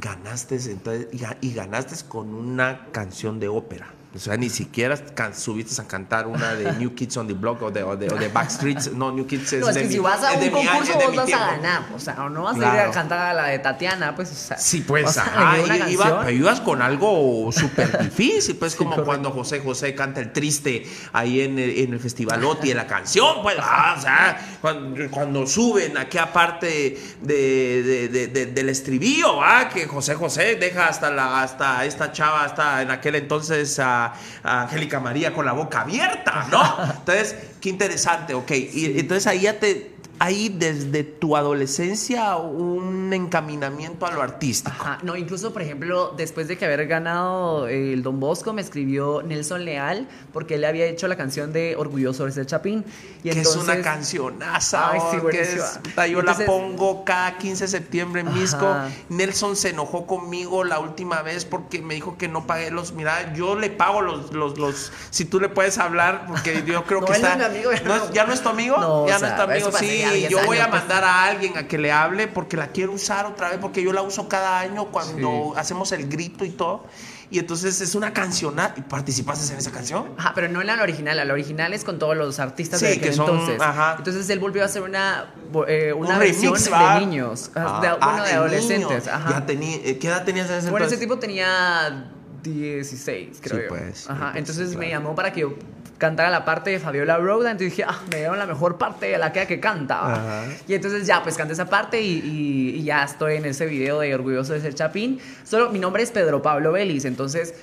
Ganaste 0.00 0.56
entonces 0.56 1.06
y, 1.12 1.46
y 1.46 1.54
ganaste 1.54 1.94
con 2.08 2.34
una 2.34 2.86
canción 2.90 3.38
de 3.38 3.48
ópera. 3.48 3.86
O 4.14 4.18
sea, 4.18 4.36
ni 4.36 4.48
siquiera 4.48 4.96
subiste 5.34 5.80
a 5.80 5.84
cantar 5.86 6.26
una 6.28 6.54
de 6.54 6.72
New 6.78 6.94
Kids 6.94 7.16
on 7.16 7.26
the 7.26 7.32
Block 7.34 7.60
o 7.62 7.70
de, 7.70 7.82
o 7.82 7.96
de, 7.96 8.08
o 8.12 8.16
de 8.16 8.28
Backstreets. 8.28 8.92
No, 8.92 9.10
New 9.10 9.26
Kids 9.26 9.52
es 9.54 9.60
No, 9.60 9.68
es 9.68 9.74
de 9.74 9.80
que 9.82 9.86
mi- 9.88 9.92
si 9.94 9.98
vas 9.98 10.22
a 10.22 10.32
un 10.34 10.50
concurso 10.50 10.92
vos 10.94 11.16
vas 11.16 11.32
a 11.32 11.38
ganar, 11.56 11.82
o 11.94 11.98
sea, 11.98 12.14
o 12.24 12.28
no 12.28 12.42
vas 12.44 12.54
a 12.56 12.58
ir 12.58 12.64
a 12.80 12.90
cantar 12.92 13.18
a 13.18 13.34
la 13.34 13.46
de 13.46 13.58
Tatiana, 13.58 14.14
pues, 14.14 14.30
o 14.30 14.34
sea, 14.34 14.56
Sí, 14.56 14.84
pues, 14.86 15.16
ajá, 15.18 15.56
iba- 15.88 16.20
pero 16.20 16.30
ibas 16.30 16.60
con 16.60 16.80
algo 16.80 17.50
súper 17.52 17.98
difícil, 17.98 18.56
pues 18.56 18.74
como 18.76 18.90
correcto. 18.90 19.06
cuando 19.06 19.30
José 19.32 19.60
José 19.60 19.94
canta 19.94 20.20
el 20.20 20.32
triste 20.32 20.86
ahí 21.12 21.40
en 21.40 21.58
el, 21.58 21.70
en 21.78 21.92
el 21.94 22.00
Festivalotti, 22.00 22.70
en 22.70 22.76
la 22.76 22.86
canción, 22.86 23.42
pues, 23.42 23.56
ah, 23.60 23.96
o 23.98 24.00
sea, 24.00 24.56
cuando, 24.60 25.10
cuando 25.10 25.46
suben 25.46 25.98
aquí 25.98 26.18
aparte 26.18 26.98
de, 27.20 27.82
de- 27.82 28.08
de- 28.08 28.26
de- 28.28 28.46
del 28.46 28.68
estribillo, 28.68 29.36
¿va? 29.36 29.68
que 29.68 29.86
José 29.86 30.14
José 30.14 30.54
deja 30.56 30.86
hasta 30.86 31.10
la 31.10 31.42
hasta 31.42 31.84
esta 31.84 32.12
chava, 32.12 32.44
hasta 32.44 32.82
en 32.82 32.90
aquel 32.90 33.16
entonces 33.16 33.78
a, 33.78 34.03
a 34.42 34.62
Angélica 34.62 35.00
María 35.00 35.32
con 35.32 35.46
la 35.46 35.52
boca 35.52 35.82
abierta, 35.82 36.46
¿no? 36.50 36.62
Entonces, 36.98 37.36
qué 37.60 37.68
interesante, 37.68 38.34
ok, 38.34 38.50
y 38.50 38.98
entonces 38.98 39.26
ahí 39.26 39.40
ya 39.40 39.58
te... 39.58 39.93
Ahí 40.20 40.48
desde 40.48 41.02
tu 41.02 41.36
adolescencia 41.36 42.36
un 42.36 43.12
encaminamiento 43.12 44.06
a 44.06 44.12
lo 44.12 44.22
artístico. 44.22 44.76
Ajá, 44.80 44.98
no, 45.02 45.16
incluso, 45.16 45.52
por 45.52 45.62
ejemplo, 45.62 46.14
después 46.16 46.46
de 46.48 46.56
que 46.56 46.64
haber 46.64 46.86
ganado 46.86 47.66
el 47.68 48.02
Don 48.02 48.20
Bosco, 48.20 48.52
me 48.52 48.62
escribió 48.62 49.22
Nelson 49.22 49.64
Leal, 49.64 50.08
porque 50.32 50.54
él 50.54 50.64
había 50.64 50.86
hecho 50.86 51.08
la 51.08 51.16
canción 51.16 51.52
de 51.52 51.74
Orgulloso 51.76 52.24
de 52.26 52.32
ser 52.32 52.46
Chapín. 52.46 52.84
Y 53.24 53.30
que 53.30 53.38
entonces, 53.38 53.62
es 53.62 53.68
una 53.68 53.80
cancionaza. 53.82 54.90
Ay, 54.92 55.00
sí, 55.10 55.16
que 55.30 55.40
es- 55.40 55.80
yo 56.10 56.20
Entonces- 56.20 56.38
la 56.40 56.46
pongo 56.46 57.04
cada 57.04 57.36
15 57.38 57.64
de 57.64 57.68
septiembre 57.68 58.20
en 58.20 58.32
Misco. 58.32 58.66
Ajá. 58.68 58.88
Nelson 59.08 59.56
se 59.56 59.70
enojó 59.70 60.06
conmigo 60.06 60.62
la 60.64 60.78
última 60.78 61.22
vez 61.22 61.44
porque 61.44 61.82
me 61.82 61.94
dijo 61.94 62.16
que 62.18 62.28
no 62.28 62.46
pagué 62.46 62.70
los. 62.70 62.92
Mira, 62.92 63.32
yo 63.34 63.56
le 63.58 63.70
pago 63.70 64.00
los. 64.00 64.32
los, 64.32 64.58
los 64.58 64.92
si 65.10 65.24
tú 65.24 65.40
le 65.40 65.48
puedes 65.48 65.78
hablar, 65.78 66.26
porque 66.28 66.62
yo 66.66 66.84
creo 66.84 67.00
No, 67.04 67.06
que 67.06 67.12
está. 67.14 67.32
es 67.32 67.38
mi 67.38 67.44
amigo, 67.44 67.70
¿No 67.84 67.94
es- 67.96 68.12
¿Ya 68.12 68.24
no 68.24 68.32
es 68.32 68.42
tu 68.42 68.48
amigo? 68.48 68.76
No, 68.78 69.08
ya 69.08 69.16
o 69.16 69.20
no 69.20 69.26
es 69.26 69.36
tu 69.36 69.42
amigo. 69.42 69.70
pasé 69.70 70.03
Sí, 70.12 70.20
ya 70.22 70.28
10 70.28 70.30
yo 70.30 70.46
voy 70.46 70.58
a 70.58 70.68
pues. 70.70 70.80
mandar 70.80 71.04
a 71.04 71.24
alguien 71.24 71.56
a 71.58 71.66
que 71.68 71.78
le 71.78 71.90
hable 71.92 72.28
porque 72.28 72.56
la 72.56 72.68
quiero 72.68 72.92
usar 72.92 73.26
otra 73.26 73.50
vez, 73.50 73.58
porque 73.60 73.82
yo 73.82 73.92
la 73.92 74.02
uso 74.02 74.28
cada 74.28 74.60
año 74.60 74.86
cuando 74.86 75.54
hacemos 75.56 75.92
el 75.92 76.08
grito 76.08 76.44
y 76.44 76.50
todo. 76.50 76.84
Y 77.30 77.38
entonces 77.40 77.80
es 77.80 77.94
una 77.96 78.12
canción. 78.12 78.54
¿Y 78.76 78.82
participaste 78.82 79.52
en 79.52 79.58
esa 79.58 79.72
canción? 79.72 80.12
Ajá, 80.16 80.32
pero 80.34 80.48
no 80.48 80.60
en 80.60 80.68
la 80.68 80.80
original, 80.80 81.16
la 81.26 81.32
original 81.32 81.72
es 81.72 81.82
con 81.82 81.98
todos 81.98 82.16
los 82.16 82.38
artistas 82.38 82.78
Sí, 82.78 82.86
de 82.86 83.00
que 83.00 83.12
son- 83.12 83.28
entonces. 83.28 83.60
ajá. 83.60 83.94
Entonces 83.98 84.28
él 84.30 84.38
volvió 84.38 84.62
a 84.62 84.66
hacer 84.66 84.82
una, 84.82 85.32
eh, 85.66 85.92
una 85.92 86.10
Un 86.14 86.18
versión 86.20 86.54
remix, 86.54 86.70
de 86.70 87.00
niños, 87.00 87.50
Ah, 87.56 87.78
de, 87.82 87.88
ah, 87.88 87.96
bueno, 88.00 88.22
de, 88.22 88.28
de 88.28 88.34
adolescentes. 88.34 89.08
Ajá. 89.08 89.30
Ya 89.48 89.52
eh, 89.52 89.98
¿Qué 89.98 90.06
edad 90.06 90.24
tenías 90.24 90.48
en 90.50 90.58
ese 90.58 90.70
Bueno, 90.70 90.86
ese 90.86 90.96
tipo 90.98 91.18
tenía 91.18 92.08
16, 92.44 93.38
creo 93.40 93.56
Sí, 93.56 93.62
yo. 93.64 93.68
pues, 93.68 94.10
Ajá. 94.10 94.30
pues, 94.32 94.36
Entonces 94.36 94.76
me 94.76 94.88
llamó 94.88 95.14
para 95.14 95.32
que 95.32 95.40
yo 95.40 95.54
cantara 95.98 96.28
la 96.30 96.44
parte 96.44 96.70
de 96.70 96.78
Fabiola 96.78 97.16
Roda. 97.18 97.50
Entonces 97.52 97.76
dije, 97.76 97.84
ah, 97.88 98.00
me 98.10 98.18
dieron 98.18 98.38
la 98.38 98.46
mejor 98.46 98.78
parte 98.78 99.06
de 99.06 99.18
la 99.18 99.32
que, 99.32 99.46
que 99.46 99.58
canta. 99.60 100.12
Ajá. 100.12 100.44
Y 100.68 100.74
entonces 100.74 101.06
ya, 101.06 101.22
pues 101.22 101.36
canté 101.36 101.54
esa 101.54 101.66
parte 101.66 102.00
y, 102.00 102.18
y- 102.20 102.70
y 102.80 102.84
ya 102.84 103.04
estoy 103.04 103.36
en 103.36 103.46
ese 103.46 103.66
video 103.66 104.00
de 104.00 104.14
Orgulloso 104.14 104.52
de 104.52 104.60
ser 104.60 104.74
Chapín. 104.74 105.18
Solo 105.44 105.70
mi 105.70 105.78
nombre 105.78 106.02
es 106.02 106.10
Pedro 106.10 106.42
Pablo 106.42 106.72
Vélez. 106.72 107.04
Entonces. 107.04 107.54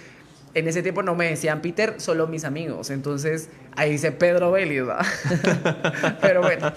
En 0.53 0.67
ese 0.67 0.81
tiempo 0.83 1.01
no 1.01 1.15
me 1.15 1.29
decían 1.29 1.61
Peter, 1.61 1.95
solo 2.01 2.27
mis 2.27 2.43
amigos. 2.43 2.89
Entonces 2.89 3.47
ahí 3.75 3.91
dice 3.91 4.12
Pedro 4.12 4.51
Vélez. 4.51 4.84
Pero 6.21 6.41
bueno. 6.41 6.71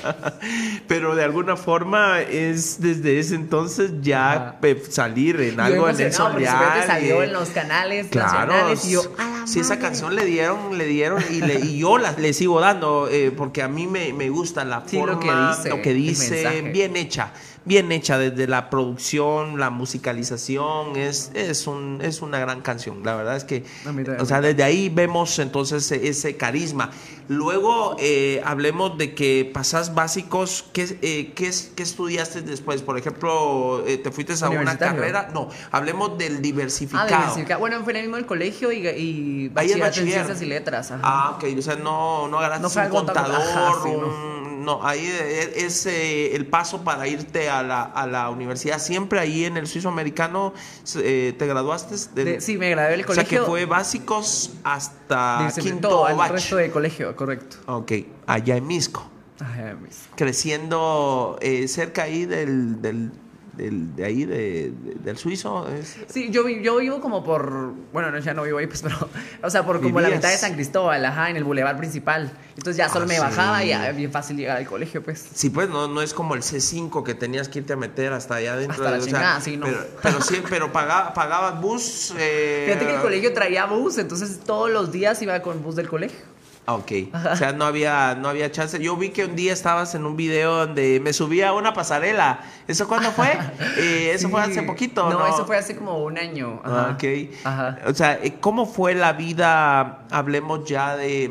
Pero 0.86 1.14
de 1.14 1.24
alguna 1.24 1.56
forma 1.56 2.20
es 2.20 2.80
desde 2.80 3.18
ese 3.18 3.34
entonces 3.34 3.92
ya 4.00 4.58
salir 4.90 5.40
en 5.40 5.60
algo 5.60 5.88
en 5.88 5.96
supuestamente 5.96 6.40
Leal. 6.40 6.86
salió 6.86 7.22
en 7.22 7.32
los 7.32 7.48
canales 7.50 8.06
Claro, 8.10 8.52
nacionales 8.52 8.84
y 8.86 8.92
yo, 8.92 9.02
"A 9.18 9.40
la 9.40 9.46
sí, 9.46 9.60
esa 9.60 9.70
madre". 9.74 9.82
canción 9.82 10.14
le 10.14 10.24
dieron, 10.24 10.76
le 10.78 10.84
dieron 10.86 11.22
y, 11.30 11.40
le- 11.40 11.60
y 11.60 11.78
yo 11.78 11.98
la, 11.98 12.12
le 12.12 12.32
sigo 12.32 12.60
dando 12.60 13.08
eh, 13.10 13.32
porque 13.36 13.62
a 13.62 13.68
mí 13.68 13.86
me, 13.86 14.12
me 14.12 14.28
gusta 14.30 14.64
la 14.64 14.82
Sí, 14.86 14.96
lo 14.96 15.06
forma, 15.06 15.56
que 15.82 15.94
dice, 15.94 16.58
el 16.58 16.70
bien 16.72 16.96
hecha, 16.96 17.32
bien 17.64 17.90
hecha 17.92 18.18
desde 18.18 18.46
la 18.46 18.68
producción, 18.70 19.58
la 19.58 19.70
musicalización, 19.70 20.96
es, 20.96 21.30
es, 21.34 21.66
un, 21.66 22.00
es 22.02 22.22
una 22.22 22.38
gran 22.38 22.60
canción, 22.60 23.02
la 23.04 23.14
verdad 23.16 23.36
es 23.36 23.44
que, 23.44 23.64
A 23.86 23.92
mí 23.92 24.04
también 24.04 24.20
o 24.20 24.24
sea, 24.26 24.40
desde 24.40 24.62
ahí 24.62 24.88
vemos 24.88 25.38
entonces 25.38 25.90
ese, 25.90 26.08
ese 26.08 26.36
carisma. 26.36 26.90
Luego 27.26 27.96
eh, 28.00 28.42
hablemos 28.44 28.98
de 28.98 29.14
que 29.14 29.50
pasás 29.52 29.94
básicos, 29.94 30.66
¿qué, 30.74 30.98
eh, 31.00 31.32
qué, 31.34 31.50
qué 31.74 31.82
estudiaste 31.82 32.42
después? 32.42 32.82
Por 32.82 32.98
ejemplo, 32.98 33.82
eh, 33.86 33.96
¿te 33.96 34.10
fuiste 34.10 34.34
a 34.44 34.50
una 34.50 34.76
carrera? 34.76 35.30
No, 35.32 35.48
hablemos 35.70 36.18
del 36.18 36.36
Ah, 36.36 36.40
diversificado. 36.40 37.06
diversificado. 37.08 37.60
Bueno, 37.60 37.82
fue 37.82 37.92
en 37.94 37.96
el 37.96 38.02
mismo 38.02 38.18
el 38.18 38.26
colegio 38.26 38.72
y, 38.72 38.86
y 38.86 39.48
bachillerato 39.48 40.00
en 40.00 40.06
ciencias 40.06 40.42
y 40.42 40.46
letras. 40.46 40.90
ajá. 40.90 41.00
Ah, 41.02 41.30
ok. 41.36 41.44
O 41.58 41.62
sea, 41.62 41.76
no, 41.76 42.28
no 42.28 42.38
agarraste 42.38 42.62
No 42.78 42.84
un 42.84 42.90
contador. 42.90 43.36
ajá, 43.36 43.72
sí, 43.82 43.88
un- 43.88 44.53
no. 44.64 44.84
ahí 44.84 45.06
es, 45.06 45.56
es, 45.56 45.86
eh, 45.86 46.34
el 46.34 46.46
paso 46.46 46.82
para 46.82 47.06
irte 47.06 47.48
a 47.50 47.62
la, 47.62 47.82
a 47.82 48.06
la 48.06 48.30
universidad. 48.30 48.78
Siempre 48.78 49.20
ahí 49.20 49.44
en 49.44 49.56
el 49.56 49.66
suizo 49.66 49.88
americano 49.88 50.52
eh, 50.96 51.34
te 51.38 51.46
graduaste. 51.46 51.94
del- 52.14 52.24
De- 52.24 52.40
sí, 52.40 52.56
me 52.58 52.70
gradué 52.70 52.92
del 52.96 53.04
O 53.08 53.14
sea, 53.14 53.24
que 53.24 53.36
colegio. 53.36 53.46
fue 53.46 53.66
básicos 53.66 54.52
hasta 54.64 55.50
quinto 55.60 55.88
todo, 55.88 56.16
bach. 56.16 56.30
resto 56.32 56.56
de 56.56 56.70
colegio, 56.70 57.14
correcto. 57.14 57.56
Ok, 57.66 57.92
allá 58.26 58.56
en 58.56 58.66
Misco. 58.66 59.08
Ajá, 59.40 59.74
mis- 59.82 60.08
Creciendo 60.16 61.38
eh, 61.40 61.66
cerca 61.68 62.04
ahí 62.04 62.24
del, 62.24 62.80
del, 62.80 63.10
del- 63.56 63.94
de 63.96 64.04
ahí 64.04 64.24
de- 64.24 64.72
de- 64.72 64.94
del 65.02 65.16
suizo. 65.18 65.68
es- 65.68 65.96
Sí, 66.08 66.30
yo, 66.30 66.48
yo 66.48 66.76
vivo 66.78 67.00
como 67.00 67.22
por. 67.24 67.72
Bueno, 67.92 68.10
no, 68.10 68.18
ya 68.18 68.34
no 68.34 68.42
vivo 68.42 68.58
ahí, 68.58 68.66
pues, 68.66 68.82
pero. 68.82 68.96
O 69.42 69.50
sea, 69.50 69.64
por 69.64 69.80
como 69.80 70.00
la 70.00 70.08
mitad 70.08 70.30
de 70.30 70.36
San 70.38 70.54
Cristóbal, 70.54 71.04
ajá, 71.04 71.30
en 71.30 71.36
el 71.36 71.44
bulevar 71.44 71.76
principal. 71.76 72.30
Entonces 72.56 72.76
ya 72.76 72.88
solo 72.88 73.04
Ah, 73.04 73.08
me 73.08 73.14
sí. 73.14 73.20
bajaba 73.20 73.64
y 73.64 73.68
ya 73.68 73.90
bien 73.92 74.10
fácil 74.12 74.36
llegar 74.36 74.56
al 74.58 74.66
colegio, 74.66 75.02
pues. 75.02 75.24
Sí, 75.34 75.50
pues 75.50 75.68
no, 75.68 75.88
no 75.88 76.02
es 76.02 76.14
como 76.14 76.34
el 76.34 76.42
C5 76.42 77.02
que 77.04 77.14
tenías 77.14 77.48
que 77.48 77.58
irte 77.60 77.72
a 77.72 77.76
meter 77.76 78.12
hasta 78.12 78.36
allá 78.36 78.54
adentro. 78.54 78.84
Hasta 78.84 78.90
la 78.90 78.96
o 78.98 79.00
sea, 79.00 79.12
chingada, 79.12 79.40
sí, 79.40 79.56
no. 79.56 79.66
Pero, 79.66 79.86
pero 80.02 80.20
sí, 80.22 80.42
pero 80.48 80.72
pagaba, 80.72 81.12
pagabas 81.14 81.60
bus. 81.60 82.14
eh, 82.18 82.64
Fíjate 82.66 82.86
que 82.86 82.94
el 82.96 83.00
colegio 83.02 83.32
traía 83.32 83.66
bus, 83.66 83.98
entonces 83.98 84.38
todos 84.44 84.70
los 84.70 84.92
días 84.92 85.20
iba 85.22 85.40
con 85.42 85.62
bus 85.62 85.74
del 85.76 85.88
colegio. 85.88 86.33
Ah, 86.66 86.74
Ok, 86.74 86.92
o 87.32 87.36
sea, 87.36 87.52
no 87.52 87.64
había, 87.66 88.14
no 88.14 88.28
había 88.28 88.50
chance. 88.50 88.78
Yo 88.82 88.96
vi 88.96 89.10
que 89.10 89.26
un 89.26 89.36
día 89.36 89.52
estabas 89.52 89.94
en 89.94 90.06
un 90.06 90.16
video 90.16 90.66
donde 90.66 90.98
me 91.00 91.12
subía 91.12 91.50
a 91.50 91.52
una 91.52 91.74
pasarela. 91.74 92.40
¿Eso 92.66 92.88
cuándo 92.88 93.10
fue? 93.12 93.36
Eh, 93.76 94.12
eso 94.14 94.28
fue 94.28 94.40
hace 94.40 94.62
poquito, 94.62 95.08
¿no? 95.10 95.18
No, 95.18 95.26
eso 95.26 95.44
fue 95.44 95.56
hace 95.56 95.76
como 95.76 95.98
un 96.04 96.16
año. 96.16 96.60
Ajá. 96.64 96.86
Ah, 96.88 96.92
ok. 96.94 97.04
Ajá. 97.44 97.78
O 97.86 97.94
sea, 97.94 98.18
eh, 98.22 98.36
¿cómo 98.40 98.66
fue 98.66 98.94
la 98.94 99.12
vida, 99.12 100.04
hablemos 100.10 100.64
ya 100.64 100.96
de, 100.96 101.30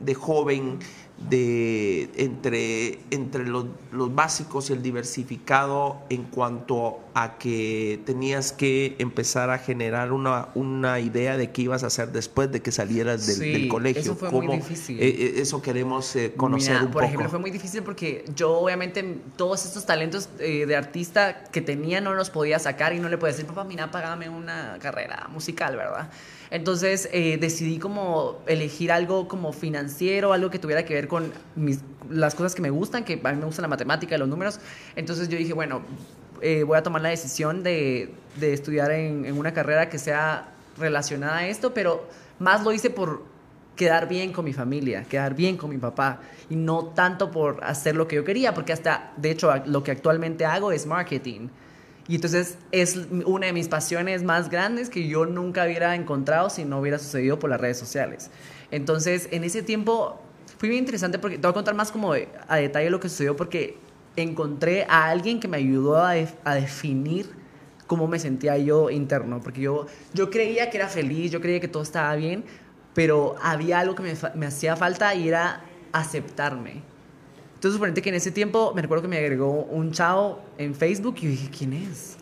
de 0.00 0.14
joven, 0.14 0.80
de 1.18 2.10
entre, 2.16 3.00
entre 3.10 3.46
los, 3.46 3.66
los 3.92 4.14
básicos 4.14 4.70
y 4.70 4.72
el 4.74 4.82
diversificado 4.82 5.98
en 6.10 6.24
cuanto 6.24 7.00
a 7.20 7.36
que 7.36 8.00
tenías 8.06 8.52
que 8.52 8.94
empezar 9.00 9.50
a 9.50 9.58
generar 9.58 10.12
una, 10.12 10.48
una 10.54 11.00
idea 11.00 11.36
de 11.36 11.50
qué 11.50 11.62
ibas 11.62 11.82
a 11.82 11.88
hacer 11.88 12.12
después 12.12 12.52
de 12.52 12.62
que 12.62 12.70
salieras 12.70 13.26
del, 13.26 13.36
Sí, 13.36 13.52
del 13.52 13.66
colegio? 13.68 14.00
eso 14.02 14.14
fue 14.14 14.30
muy 14.30 14.46
¿Cómo- 14.46 14.52
difícil. 14.58 15.00
eh, 15.00 15.08
eh, 15.08 15.32
eso 15.38 15.60
queremos 15.60 16.14
eh, 16.14 16.34
conocer 16.36 16.74
Mira, 16.74 16.84
un 16.84 16.90
por 16.92 17.02
poco. 17.02 17.04
ejemplo, 17.06 17.28
fue 17.28 17.38
muy 17.40 17.50
difícil 17.50 17.82
porque 17.82 18.24
yo 18.36 18.52
obviamente 18.58 19.02
todos 19.36 19.64
estos 19.64 19.84
talentos 19.84 20.28
eh, 20.38 20.64
de 20.66 20.76
artista 20.76 21.42
que 21.50 21.60
tenía 21.60 22.00
no 22.00 22.14
los 22.14 22.30
podía 22.30 22.60
sacar 22.60 22.92
y 22.92 23.00
no 23.00 23.08
le 23.08 23.18
podía 23.18 23.32
decir, 23.32 23.46
papá, 23.46 23.64
mira, 23.64 23.90
págame 23.90 24.28
una 24.28 24.76
carrera 24.80 25.26
musical, 25.32 25.74
¿verdad? 25.76 26.10
Entonces 26.50 27.08
eh, 27.12 27.36
decidí 27.40 27.78
como 27.78 28.38
elegir 28.46 28.92
algo 28.92 29.26
como 29.26 29.52
financiero, 29.52 30.32
algo 30.32 30.50
que 30.50 30.58
tuviera 30.60 30.84
que 30.84 30.94
ver 30.94 31.08
con 31.08 31.32
mis, 31.56 31.80
las 32.08 32.34
cosas 32.36 32.54
que 32.54 32.62
me 32.62 32.70
gustan, 32.70 33.02
que 33.04 33.20
a 33.22 33.32
mí 33.32 33.38
me 33.38 33.44
gusta 33.44 33.60
la 33.60 33.68
matemática 33.68 34.14
y 34.14 34.18
los 34.18 34.28
números. 34.28 34.60
Entonces 34.96 35.28
yo 35.28 35.36
dije, 35.36 35.52
bueno, 35.52 35.82
eh, 36.42 36.62
voy 36.62 36.78
a 36.78 36.82
tomar 36.82 37.02
la 37.02 37.10
decisión 37.10 37.62
de, 37.62 38.14
de 38.36 38.52
estudiar 38.52 38.90
en, 38.90 39.24
en 39.24 39.38
una 39.38 39.52
carrera 39.52 39.88
que 39.88 39.98
sea 39.98 40.48
relacionada 40.78 41.38
a 41.38 41.48
esto, 41.48 41.74
pero 41.74 42.06
más 42.38 42.62
lo 42.64 42.72
hice 42.72 42.90
por 42.90 43.22
quedar 43.78 44.08
bien 44.08 44.32
con 44.32 44.44
mi 44.44 44.52
familia, 44.52 45.04
quedar 45.04 45.34
bien 45.34 45.56
con 45.56 45.70
mi 45.70 45.78
papá 45.78 46.20
y 46.50 46.56
no 46.56 46.86
tanto 46.86 47.30
por 47.30 47.62
hacer 47.62 47.94
lo 47.94 48.08
que 48.08 48.16
yo 48.16 48.24
quería, 48.24 48.52
porque 48.52 48.72
hasta, 48.72 49.12
de 49.16 49.30
hecho, 49.30 49.54
lo 49.66 49.82
que 49.82 49.92
actualmente 49.92 50.44
hago 50.44 50.72
es 50.72 50.84
marketing. 50.86 51.48
Y 52.08 52.16
entonces 52.16 52.58
es 52.72 52.98
una 53.26 53.46
de 53.46 53.52
mis 53.52 53.68
pasiones 53.68 54.22
más 54.22 54.50
grandes 54.50 54.88
que 54.88 55.06
yo 55.06 55.26
nunca 55.26 55.64
hubiera 55.64 55.94
encontrado 55.94 56.48
si 56.50 56.64
no 56.64 56.80
hubiera 56.80 56.98
sucedido 56.98 57.38
por 57.38 57.50
las 57.50 57.60
redes 57.60 57.78
sociales. 57.78 58.30
Entonces, 58.70 59.28
en 59.30 59.44
ese 59.44 59.62
tiempo 59.62 60.20
fue 60.58 60.70
bien 60.70 60.80
interesante 60.80 61.18
porque 61.18 61.36
te 61.36 61.42
voy 61.42 61.50
a 61.50 61.54
contar 61.54 61.74
más 61.74 61.92
como 61.92 62.12
a 62.12 62.56
detalle 62.56 62.90
lo 62.90 62.98
que 62.98 63.08
sucedió 63.08 63.36
porque 63.36 63.76
encontré 64.22 64.84
a 64.88 65.08
alguien 65.08 65.40
que 65.40 65.48
me 65.48 65.56
ayudó 65.56 65.96
a, 65.96 66.12
a 66.44 66.54
definir 66.54 67.30
cómo 67.86 68.06
me 68.06 68.18
sentía 68.18 68.56
yo 68.58 68.90
interno, 68.90 69.40
porque 69.40 69.62
yo, 69.62 69.86
yo 70.14 70.30
creía 70.30 70.70
que 70.70 70.76
era 70.76 70.88
feliz, 70.88 71.30
yo 71.30 71.40
creía 71.40 71.58
que 71.58 71.68
todo 71.68 71.82
estaba 71.82 72.14
bien, 72.16 72.44
pero 72.94 73.34
había 73.42 73.80
algo 73.80 73.94
que 73.94 74.02
me, 74.02 74.14
me 74.34 74.46
hacía 74.46 74.76
falta 74.76 75.14
y 75.14 75.28
era 75.28 75.62
aceptarme. 75.92 76.82
Entonces, 77.58 77.74
suponete 77.74 78.02
que 78.02 78.10
en 78.10 78.14
ese 78.14 78.30
tiempo 78.30 78.72
me 78.72 78.82
recuerdo 78.82 79.02
que 79.02 79.08
me 79.08 79.18
agregó 79.18 79.64
un 79.64 79.90
chavo 79.90 80.40
en 80.58 80.76
Facebook 80.76 81.16
y 81.18 81.22
yo 81.22 81.28
dije, 81.30 81.50
¿quién 81.50 81.72
es? 81.72 82.16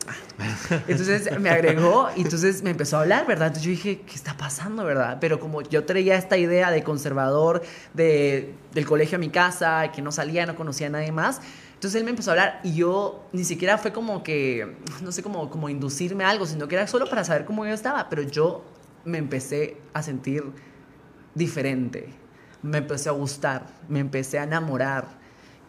Entonces 0.89 1.39
me 1.39 1.51
agregó 1.51 2.09
y 2.17 2.23
entonces 2.23 2.63
me 2.63 2.71
empezó 2.71 2.97
a 2.97 3.01
hablar, 3.03 3.27
¿verdad? 3.27 3.49
Entonces 3.49 3.65
yo 3.65 3.71
dije, 3.71 4.01
¿qué 4.07 4.15
está 4.15 4.35
pasando, 4.39 4.83
verdad? 4.83 5.19
Pero 5.21 5.39
como 5.39 5.61
yo 5.61 5.85
traía 5.85 6.17
esta 6.17 6.39
idea 6.39 6.71
de 6.71 6.83
conservador, 6.83 7.63
de, 7.93 8.55
del 8.73 8.87
colegio 8.87 9.17
a 9.17 9.19
mi 9.19 9.29
casa, 9.29 9.93
que 9.93 10.01
no 10.01 10.11
salía, 10.11 10.47
no 10.47 10.57
conocía 10.57 10.87
a 10.87 10.91
nadie 10.91 11.13
más, 11.13 11.43
entonces 11.77 11.99
él 11.99 12.05
me 12.05 12.11
empezó 12.11 12.31
a 12.31 12.33
hablar 12.33 12.61
y 12.65 12.75
yo 12.75 13.25
ni 13.33 13.45
siquiera 13.45 13.79
fue 13.79 13.93
como 13.93 14.23
que, 14.23 14.77
no 15.03 15.12
sé, 15.12 15.23
como, 15.23 15.49
como 15.51 15.69
inducirme 15.69 16.25
a 16.25 16.31
algo, 16.31 16.45
sino 16.47 16.67
que 16.69 16.75
era 16.75 16.87
solo 16.87 17.09
para 17.09 17.23
saber 17.23 17.45
cómo 17.45 17.65
yo 17.65 17.73
estaba, 17.73 18.09
pero 18.09 18.23
yo 18.23 18.65
me 19.05 19.19
empecé 19.19 19.77
a 19.95 20.03
sentir 20.03 20.43
diferente, 21.35 22.09
me 22.62 22.79
empecé 22.79 23.09
a 23.09 23.12
gustar, 23.12 23.67
me 23.89 24.01
empecé 24.01 24.39
a 24.39 24.45
enamorar 24.45 25.07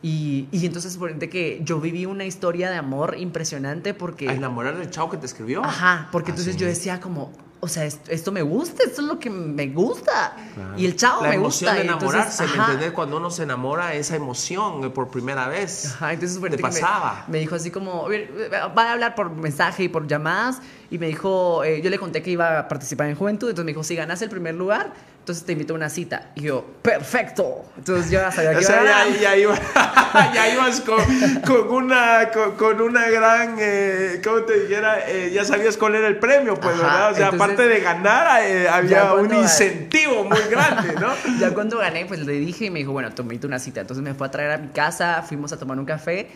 y, 0.02 0.48
y 0.52 0.66
entonces, 0.66 0.94
suponete 0.94 1.28
que 1.30 1.60
yo 1.64 1.80
viví 1.82 2.06
una 2.06 2.24
historia 2.26 2.70
de 2.70 2.78
amor 2.78 3.16
impresionante 3.18 3.94
porque... 3.94 4.30
¿A 4.30 4.34
enamorar 4.34 4.78
del 4.78 4.90
chavo 4.92 5.10
que 5.10 5.18
te 5.18 5.26
escribió? 5.26 5.64
Ajá, 5.64 6.08
porque 6.12 6.32
Ah, 6.32 6.34
entonces 6.34 6.54
sí. 6.54 6.60
yo 6.60 6.68
decía 6.68 7.00
como, 7.02 7.32
o 7.68 7.70
sea, 7.70 7.86
esto, 7.86 8.10
esto 8.12 8.32
me 8.32 8.42
gusta, 8.42 8.84
esto 8.84 9.02
es 9.02 9.08
lo 9.08 9.20
que 9.20 9.30
me 9.30 9.68
gusta. 9.68 10.36
Y 10.76 10.86
el 10.86 10.96
chavo 10.96 11.22
La 11.22 11.30
me 11.30 11.36
emoción 11.36 11.70
gusta. 11.70 11.82
de 11.82 11.86
y 11.88 11.90
entonces, 11.94 12.10
enamorarse, 12.40 12.58
¿me 12.58 12.64
entendés? 12.64 12.92
Cuando 12.94 13.18
uno 13.18 13.30
se 13.30 13.44
enamora, 13.44 13.94
esa 13.94 14.16
emoción 14.16 14.84
eh, 14.86 14.90
por 14.90 15.10
primera 15.10 15.48
vez. 15.48 15.86
Ajá, 15.94 16.14
entonces 16.14 16.40
¿Te 16.42 16.50
que 16.50 16.56
me- 16.56 16.62
pasaba? 16.62 17.26
Me, 17.28 17.38
dijo 17.40 17.56
así 17.56 17.70
como, 17.70 18.06
"A 18.06 18.10
ver, 18.10 18.50
va 18.78 18.84
a 18.84 18.92
hablar 18.94 19.14
por 19.16 19.30
mensaje 19.30 19.84
y 19.84 19.90
por 19.90 20.08
llamadas. 20.08 20.60
Y 20.90 20.98
me 20.98 21.08
dijo, 21.08 21.64
eh, 21.64 21.82
yo 21.82 21.90
le 21.90 22.00
conté 22.00 22.22
que 22.24 22.32
iba 22.32 22.60
a 22.60 22.68
participar 22.68 23.08
en 23.08 23.16
Juventud. 23.16 23.50
Entonces 23.50 23.66
me 23.66 23.72
dijo, 23.72 23.84
si 23.84 23.96
ganas 23.96 24.22
el 24.22 24.30
primer 24.30 24.56
lugar, 24.56 24.94
entonces 25.28 25.44
te 25.46 25.52
invito 25.52 25.74
a 25.74 25.76
una 25.76 25.90
cita. 25.90 26.32
Y 26.36 26.44
yo, 26.44 26.66
perfecto. 26.82 27.66
Entonces 27.78 28.10
yo 28.10 28.20
ya 28.22 28.32
sabía 28.32 28.52
que 28.52 28.58
O 28.60 28.62
iba 28.62 28.70
sea, 28.72 28.80
a 29.04 29.10
ya, 29.10 29.20
ya 29.20 29.36
iba- 29.36 29.60
ya 30.34 30.54
ibas 30.54 30.80
con, 30.80 31.04
con 31.46 31.70
una, 31.84 32.30
con, 32.34 32.52
con 32.56 32.80
una 32.80 33.10
gran, 33.10 33.58
eh, 33.60 34.22
¿cómo 34.24 34.44
te 34.44 34.62
dijera? 34.62 35.00
Eh, 35.06 35.32
ya 35.34 35.44
sabías 35.44 35.76
cuál 35.76 35.96
era 35.96 36.08
el 36.08 36.18
premio, 36.18 36.56
pues, 36.56 36.76
Ajá, 36.76 36.84
¿verdad? 36.84 37.12
O 37.12 37.16
sea, 37.16 37.26
entonces- 37.26 37.42
aparte 37.42 37.68
de 37.68 37.80
ganar, 37.82 38.42
eh, 38.46 38.70
había 38.70 39.14
un 39.16 39.34
incentivo 39.34 40.24
muy 40.24 40.40
grande, 40.50 40.94
¿no? 40.94 41.10
Ya 41.42 41.54
cuando 41.54 41.78
gané, 41.80 42.06
pues 42.06 42.26
le 42.26 42.32
dije 42.32 42.66
y 42.66 42.70
me 42.70 42.80
dijo, 42.80 42.94
bueno, 42.94 43.12
te 43.14 43.22
invito 43.22 43.48
a 43.48 43.50
una 43.50 43.60
cita. 43.60 43.82
Entonces 43.82 44.02
me 44.02 44.14
fue 44.14 44.28
a 44.28 44.32
traer 44.32 44.52
a 44.52 44.58
mi 44.60 44.70
casa, 44.70 45.24
fuimos 45.28 45.52
a 45.52 45.60
tomar 45.60 45.78
un 45.78 45.84
café. 45.86 46.30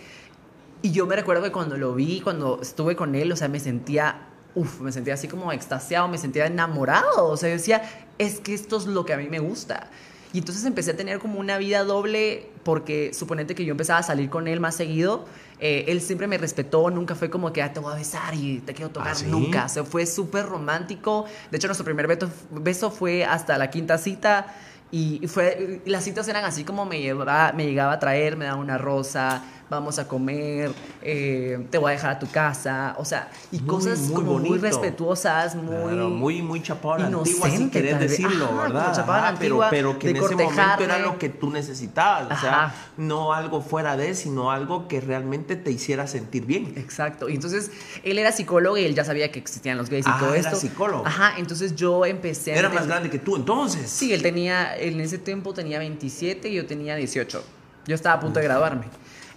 Y 0.81 0.91
yo 0.91 1.05
me 1.07 1.15
recuerdo 1.15 1.43
que 1.43 1.51
cuando 1.53 1.77
lo 1.77 1.93
vi, 1.95 2.19
cuando 2.19 2.59
estuve 2.61 2.97
con 2.97 3.15
él, 3.15 3.31
o 3.31 3.37
sea, 3.37 3.47
me 3.47 3.61
sentía, 3.61 4.15
uff, 4.53 4.81
me 4.81 4.91
sentía 4.91 5.13
así 5.13 5.29
como 5.29 5.51
extasiado, 5.53 6.09
me 6.09 6.17
sentía 6.17 6.45
enamorado. 6.45 7.27
O 7.29 7.37
sea, 7.37 7.47
yo 7.49 7.55
decía, 7.55 7.83
es 8.21 8.39
que 8.39 8.53
esto 8.53 8.77
es 8.77 8.85
lo 8.85 9.05
que 9.05 9.13
a 9.13 9.17
mí 9.17 9.27
me 9.29 9.39
gusta. 9.39 9.87
Y 10.33 10.37
entonces 10.39 10.63
empecé 10.63 10.91
a 10.91 10.95
tener 10.95 11.19
como 11.19 11.39
una 11.39 11.57
vida 11.57 11.83
doble 11.83 12.47
porque 12.63 13.13
suponete 13.13 13.53
que 13.53 13.65
yo 13.65 13.71
empezaba 13.71 13.99
a 13.99 14.03
salir 14.03 14.29
con 14.29 14.47
él 14.47 14.59
más 14.61 14.75
seguido. 14.75 15.25
eh, 15.59 15.85
él 15.89 16.01
siempre 16.01 16.25
me 16.27 16.37
respetó, 16.37 16.89
nunca 16.89 17.13
fue 17.15 17.29
como 17.29 17.51
que 17.51 17.61
ah, 17.61 17.71
te 17.73 17.79
voy 17.79 17.91
a 17.93 17.95
besar 17.95 18.33
y 18.33 18.59
te 18.59 18.73
quiero 18.73 18.91
tocar, 18.91 19.11
¿Ah, 19.11 19.15
sí? 19.15 19.25
nunca. 19.27 19.65
O 19.65 19.69
sea, 19.69 19.83
fue 19.83 20.05
súper 20.05 20.45
romántico. 20.45 21.25
De 21.51 21.57
hecho, 21.57 21.67
nuestro 21.67 21.83
primer 21.85 22.07
beso, 22.07 22.29
beso 22.51 22.89
fue 22.91 23.25
hasta 23.25 23.57
la 23.57 23.69
quinta 23.69 23.97
cita. 23.97 24.47
Y 24.93 25.25
fue, 25.27 25.81
y 25.85 25.89
las 25.89 26.03
citas 26.03 26.27
eran 26.27 26.43
así 26.45 26.63
como 26.65 26.85
me, 26.85 26.99
llevaba, 26.99 27.53
me 27.53 27.65
llegaba 27.65 27.93
a 27.93 27.99
traer, 27.99 28.35
me 28.37 28.45
daba 28.45 28.59
una 28.59 28.77
rosa, 28.77 29.41
vamos 29.71 29.97
a 29.99 30.07
comer, 30.07 30.69
eh, 31.01 31.65
te 31.71 31.77
voy 31.77 31.91
a 31.91 31.93
dejar 31.93 32.11
a 32.11 32.19
tu 32.19 32.29
casa, 32.29 32.93
o 32.97 33.05
sea, 33.05 33.31
y 33.53 33.59
Muy, 33.59 33.67
cosas 33.67 33.99
muy 33.99 34.13
como 34.15 34.37
muy 34.39 34.57
respetuosas, 34.59 35.55
muy... 35.55 35.67
Claro, 35.93 36.09
muy, 36.09 36.41
muy 36.41 36.61
chapado 36.61 36.95
a 36.95 36.99
la 36.99 37.05
antigua, 37.07 37.23
si 37.25 37.55
inocente, 37.55 37.71
querés 37.71 37.91
tal 37.91 37.99
vez. 38.01 38.09
decirlo, 38.11 38.45
Ajá, 38.47 38.61
¿verdad? 38.63 38.99
Ajá, 38.99 39.35
pero, 39.39 39.61
pero 39.69 39.97
que 39.97 40.09
en 40.09 40.17
ese 40.17 40.35
momento 40.35 40.83
era 40.83 40.99
lo 40.99 41.17
que 41.17 41.29
tú 41.29 41.49
necesitabas, 41.49 42.37
o 42.37 42.41
sea, 42.41 42.75
no 42.97 43.31
algo 43.33 43.61
fuera 43.61 43.95
de, 43.95 44.13
sino 44.13 44.51
algo 44.51 44.89
que 44.89 44.99
realmente 44.99 45.55
te 45.55 45.71
hiciera 45.71 46.05
sentir 46.05 46.45
bien. 46.45 46.73
Exacto. 46.75 47.29
Y 47.29 47.35
entonces 47.35 47.71
él 48.03 48.19
era 48.19 48.33
psicólogo 48.33 48.77
y 48.77 48.83
él 48.83 48.93
ya 48.93 49.05
sabía 49.05 49.31
que 49.31 49.39
existían 49.39 49.77
los 49.77 49.89
gays 49.89 50.05
y 50.05 50.09
Ah, 50.11 50.17
todo 50.19 50.33
era 50.33 50.49
esto. 50.49 50.59
psicólogo. 50.59 51.07
Ajá, 51.07 51.35
entonces 51.37 51.77
yo 51.77 52.05
empecé 52.05 52.53
a 52.53 52.57
Era 52.57 52.67
más 52.69 52.87
grande 52.87 53.09
que 53.09 53.19
tú 53.19 53.37
entonces. 53.37 53.89
Sí, 53.89 54.11
él 54.11 54.21
tenía, 54.21 54.77
en 54.77 54.99
ese 54.99 55.17
tiempo 55.17 55.53
tenía 55.53 55.79
27 55.79 56.49
y 56.49 56.55
yo 56.55 56.65
tenía 56.65 56.97
18. 56.97 57.41
Yo 57.87 57.95
estaba 57.95 58.15
a 58.15 58.19
punto 58.19 58.39
de 58.39 58.45
graduarme. 58.45 58.85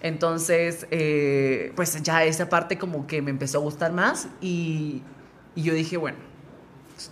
Entonces, 0.04 0.86
eh, 0.90 1.72
pues 1.76 2.02
ya 2.02 2.24
esa 2.24 2.50
parte 2.50 2.76
como 2.76 3.06
que 3.06 3.22
me 3.22 3.30
empezó 3.30 3.56
a 3.56 3.62
gustar 3.62 3.90
más 3.90 4.28
y, 4.42 5.00
yo 5.56 5.72
dije, 5.72 5.96
bueno, 5.96 6.18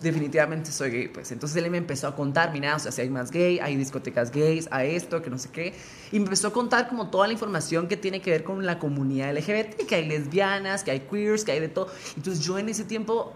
definitivamente 0.03 0.71
soy 0.73 0.91
gay. 0.91 1.09
Pues 1.09 1.33
entonces 1.33 1.57
él 1.65 1.71
me 1.71 1.79
empezó 1.79 2.07
a 2.07 2.15
contar, 2.15 2.53
mira, 2.53 2.77
o 2.77 2.79
sea, 2.79 2.93
si 2.93 3.01
hay 3.01 3.09
más 3.09 3.31
gay, 3.31 3.61
hay 3.61 3.77
discotecas 3.77 4.31
gays, 4.31 4.69
a 4.71 4.85
esto, 4.85 5.23
que 5.23 5.31
no 5.31 5.39
sé 5.39 5.49
qué. 5.49 5.73
Y 6.11 6.19
me 6.19 6.27
empezó 6.27 6.49
a 6.49 6.53
contar 6.53 6.87
como 6.87 7.09
toda 7.09 7.29
la 7.29 7.33
información 7.33 7.89
que 7.89 7.97
tiene 7.97 8.21
que 8.21 8.31
ver 8.31 8.45
con 8.45 8.67
la 8.67 8.79
comunidad 8.79 9.35
LGBT, 9.35 9.87
que 9.87 9.95
hay 9.95 10.07
lesbianas, 10.07 10.85
que 10.85 10.91
hay 10.91 11.01
queers, 11.01 11.47
que 11.47 11.53
hay 11.53 11.61
de 11.61 11.71
todo. 11.71 11.89
Entonces 12.15 12.45
yo 12.45 12.59
en 12.59 12.69
ese 12.69 12.85
tiempo, 12.85 13.33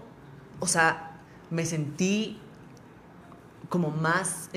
o 0.61 0.67
sea, 0.67 1.19
me 1.49 1.65
sentí 1.65 2.39
como 3.71 3.91
más, 3.91 4.51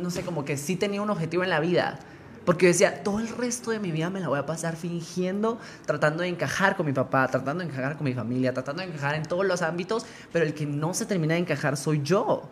no 0.00 0.10
sé, 0.10 0.22
como 0.22 0.44
que 0.44 0.56
sí 0.56 0.74
tenía 0.74 1.00
un 1.00 1.10
objetivo 1.10 1.44
en 1.44 1.50
la 1.50 1.60
vida. 1.60 2.00
Porque 2.44 2.66
yo 2.66 2.72
decía, 2.72 3.02
todo 3.04 3.20
el 3.20 3.28
resto 3.28 3.70
de 3.70 3.78
mi 3.78 3.92
vida 3.92 4.10
me 4.10 4.18
la 4.20 4.28
voy 4.28 4.38
a 4.38 4.46
pasar 4.46 4.76
fingiendo, 4.76 5.58
tratando 5.86 6.22
de 6.22 6.28
encajar 6.28 6.76
con 6.76 6.86
mi 6.86 6.92
papá, 6.92 7.28
tratando 7.28 7.62
de 7.64 7.70
encajar 7.70 7.96
con 7.96 8.04
mi 8.04 8.14
familia, 8.14 8.52
tratando 8.52 8.82
de 8.82 8.88
encajar 8.88 9.14
en 9.14 9.22
todos 9.24 9.46
los 9.46 9.62
ámbitos, 9.62 10.04
pero 10.32 10.44
el 10.44 10.52
que 10.54 10.66
no 10.66 10.92
se 10.94 11.06
termina 11.06 11.34
de 11.34 11.40
encajar 11.40 11.76
soy 11.76 12.00
yo. 12.02 12.42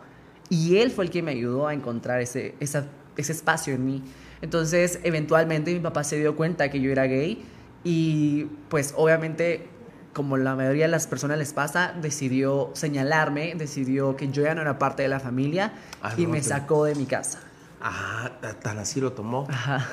Y 0.49 0.77
él 0.77 0.91
fue 0.91 1.03
el 1.05 1.11
que 1.11 1.21
me 1.21 1.31
ayudó 1.31 1.67
a 1.67 1.73
encontrar 1.73 2.21
ese, 2.21 2.55
esa- 2.59 2.85
ese 3.17 3.33
espacio 3.33 3.73
en 3.73 3.85
mí. 3.85 4.03
Entonces, 4.41 4.99
eventualmente 5.03 5.73
mi 5.73 5.79
papá 5.79 6.03
se 6.03 6.17
dio 6.17 6.35
cuenta 6.35 6.69
que 6.69 6.79
yo 6.79 6.91
era 6.91 7.03
gay 7.05 7.43
y 7.83 8.45
pues 8.69 8.93
obviamente 8.97 9.67
como 10.13 10.35
la 10.37 10.55
mayoría 10.55 10.85
de 10.85 10.91
las 10.91 11.07
personas 11.07 11.37
les 11.37 11.53
pasa, 11.53 11.93
decidió 12.01 12.69
señalarme, 12.73 13.55
decidió 13.55 14.15
que 14.17 14.27
yo 14.29 14.43
ya 14.43 14.53
no 14.55 14.61
era 14.61 14.77
parte 14.77 15.03
de 15.03 15.09
la 15.09 15.19
familia 15.21 15.71
Ah, 16.01 16.13
y 16.17 16.23
no, 16.23 16.29
me 16.33 16.43
sacó 16.43 16.83
de 16.85 16.95
mi 16.95 17.05
casa. 17.05 17.39
Ah, 17.83 18.29
tan 18.61 18.77
así 18.79 19.01
lo 19.01 19.13
tomó. 19.13 19.47
Ajá. 19.49 19.87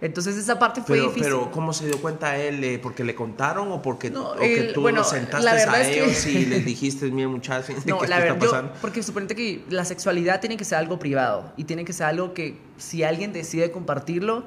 Entonces 0.00 0.36
esa 0.36 0.58
parte 0.58 0.80
fue 0.82 0.96
Pero, 0.96 1.08
difícil. 1.08 1.22
pero 1.32 1.50
¿cómo 1.50 1.72
se 1.72 1.86
dio 1.86 2.00
cuenta 2.00 2.36
él? 2.36 2.78
¿Porque 2.82 3.04
le 3.04 3.14
contaron 3.14 3.70
o 3.72 3.82
porque, 3.82 4.10
No, 4.10 4.30
o 4.32 4.36
que 4.38 4.70
tú 4.74 4.80
bueno, 4.80 4.98
los 4.98 5.10
sentaste 5.10 5.48
a 5.48 5.80
es 5.80 5.86
que- 5.88 6.04
ellos 6.04 6.26
y 6.26 6.46
les 6.46 6.64
dijiste, 6.64 7.10
miren 7.10 7.30
muchachos, 7.30 7.66
¿qué 7.66 7.90
No, 7.90 7.96
esto 7.96 8.06
la 8.08 8.16
está 8.18 8.32
verdad, 8.32 8.40
yo- 8.44 8.50
pasando? 8.50 8.72
porque 8.80 9.02
suponete 9.02 9.34
que 9.34 9.64
la 9.70 9.84
sexualidad 9.84 10.40
tiene 10.40 10.56
que 10.56 10.64
ser 10.64 10.78
algo 10.78 10.98
privado 10.98 11.52
y 11.56 11.64
tiene 11.64 11.84
que 11.84 11.92
ser 11.92 12.06
algo 12.06 12.34
que 12.34 12.58
si 12.76 13.02
alguien 13.02 13.32
decide 13.32 13.70
compartirlo, 13.70 14.44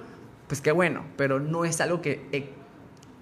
pues 0.48 0.62
qué 0.62 0.72
bueno, 0.72 1.06
pero 1.18 1.40
no 1.40 1.64
es 1.66 1.80
algo 1.82 2.02
que 2.02 2.28
eh, 2.32 2.50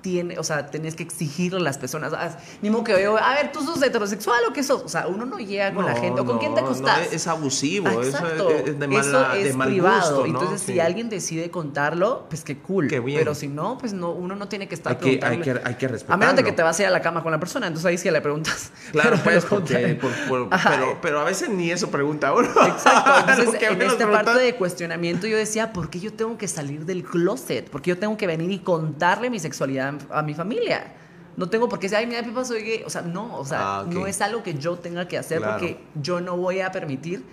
tiene, 0.02 0.39
o 0.39 0.43
sea, 0.43 0.68
tenés 0.68 0.95
que 0.95 1.04
exigirle 1.04 1.60
a 1.60 1.64
las 1.64 1.78
personas. 1.78 2.14
Ah, 2.14 2.38
Ni 2.62 2.70
modo 2.70 2.84
que 2.84 2.93
veo, 2.93 3.18
a 3.18 3.34
ver, 3.36 3.52
tú 3.52 3.62
sos 3.64 3.82
heterosexual 3.82 4.39
o 4.50 4.54
qué 4.54 4.64
sos. 4.64 4.82
O 4.84 4.88
sea, 4.89 5.08
uno 5.08 5.26
no 5.26 5.38
llega 5.39 5.74
con 5.74 5.86
la 5.86 5.95
gente. 5.95 6.22
¿O 6.22 6.26
con 6.26 6.36
no, 6.36 6.39
quién 6.39 6.56
te 6.56 6.62
no, 6.62 6.68
acostás? 6.68 7.12
es 7.12 7.28
abusivo, 7.28 7.88
Ah, 7.88 7.91
eso 7.91 8.02
es- 8.02 8.08
Exacto. 8.16 8.50
es, 8.50 8.80
de, 8.80 8.88
mala- 8.88 9.00
Eso 9.02 9.20
de 9.43 9.50
es 9.50 9.56
mal 9.56 9.68
privado. 9.70 10.26
Entonces, 10.26 10.62
si 10.62 10.80
alguien 10.80 11.10
decide 11.10 11.50
contarlo, 11.52 12.26
pues 12.30 12.43
qué 12.43 12.58
cool. 12.60 12.88
Qué 12.88 13.00
bien. 13.00 13.20
Pero 13.20 13.36
si 13.36 13.47
no, 13.47 13.78
pues 13.78 13.93
no, 13.93 14.12
uno 14.12 14.36
no 14.36 14.47
tiene 14.47 14.68
que 14.68 14.76
estar 14.76 14.93
Hay 14.93 15.00
que, 15.20 15.26
hay, 15.26 15.39
que, 15.41 15.52
hay 15.64 15.76
que 15.76 15.86
A 15.86 15.89
respetarlo. 15.89 16.20
menos 16.20 16.36
de 16.36 16.43
que 16.43 16.52
te 16.52 16.64
vas 16.64 16.80
a 16.80 16.82
ir 16.84 16.88
a 16.88 16.91
la 16.91 17.02
cama 17.02 17.22
con 17.24 17.32
la 17.32 17.39
persona, 17.39 17.68
entonces 17.68 17.86
ahí 17.86 17.97
sí 17.97 18.10
le 18.10 18.22
preguntas. 18.22 18.72
Claro, 18.91 19.18
Pero 19.24 19.39
pues, 19.41 19.45
porque, 19.45 20.00
por- 20.02 20.12
por- 20.28 20.50
pero, 20.50 20.97
pero 21.02 21.20
a 21.20 21.24
veces 21.24 21.50
ni 21.50 21.70
eso 21.72 21.91
pregunta 21.91 22.34
uno. 22.34 22.47
Exacto. 22.66 23.12
Entonces, 23.32 23.62
en 23.70 23.82
esta 23.82 24.10
parte 24.12 24.39
de 24.39 24.56
cuestionamiento 24.56 25.28
yo 25.28 25.38
decía, 25.38 25.72
¿por 25.74 25.89
qué 25.89 26.00
yo 26.00 26.14
tengo 26.14 26.38
que 26.38 26.47
salir 26.47 26.86
del 26.86 27.04
closet? 27.04 27.70
¿Por 27.70 27.82
qué 27.82 27.89
yo 27.89 27.97
tengo 28.00 28.18
que 28.18 28.26
venir 28.28 28.50
y 28.52 28.60
contarle 28.60 29.30
mi 29.30 29.39
sexualidad 29.39 29.89
a 30.12 30.22
mi 30.22 30.34
familia? 30.34 30.94
No 31.38 31.48
tengo 31.50 31.70
por 31.70 31.80
qué 31.80 31.86
decir, 31.86 31.98
ay, 31.98 32.08
mira, 32.08 32.24
soy 32.44 32.64
gay. 32.64 32.84
O 32.86 32.90
sea, 32.90 33.02
no, 33.02 33.38
o 33.38 33.46
sea, 33.46 33.80
Ah, 33.80 33.86
no 33.90 34.08
es 34.08 34.20
algo 34.22 34.44
que 34.44 34.56
yo 34.56 34.78
tenga 34.78 35.08
que 35.08 35.18
hacer 35.18 35.38
Claro. 35.40 35.54
porque 35.60 35.78
yo 36.02 36.20
no 36.22 36.36
voy 36.36 36.60
a 36.60 36.72
permitir 36.72 37.24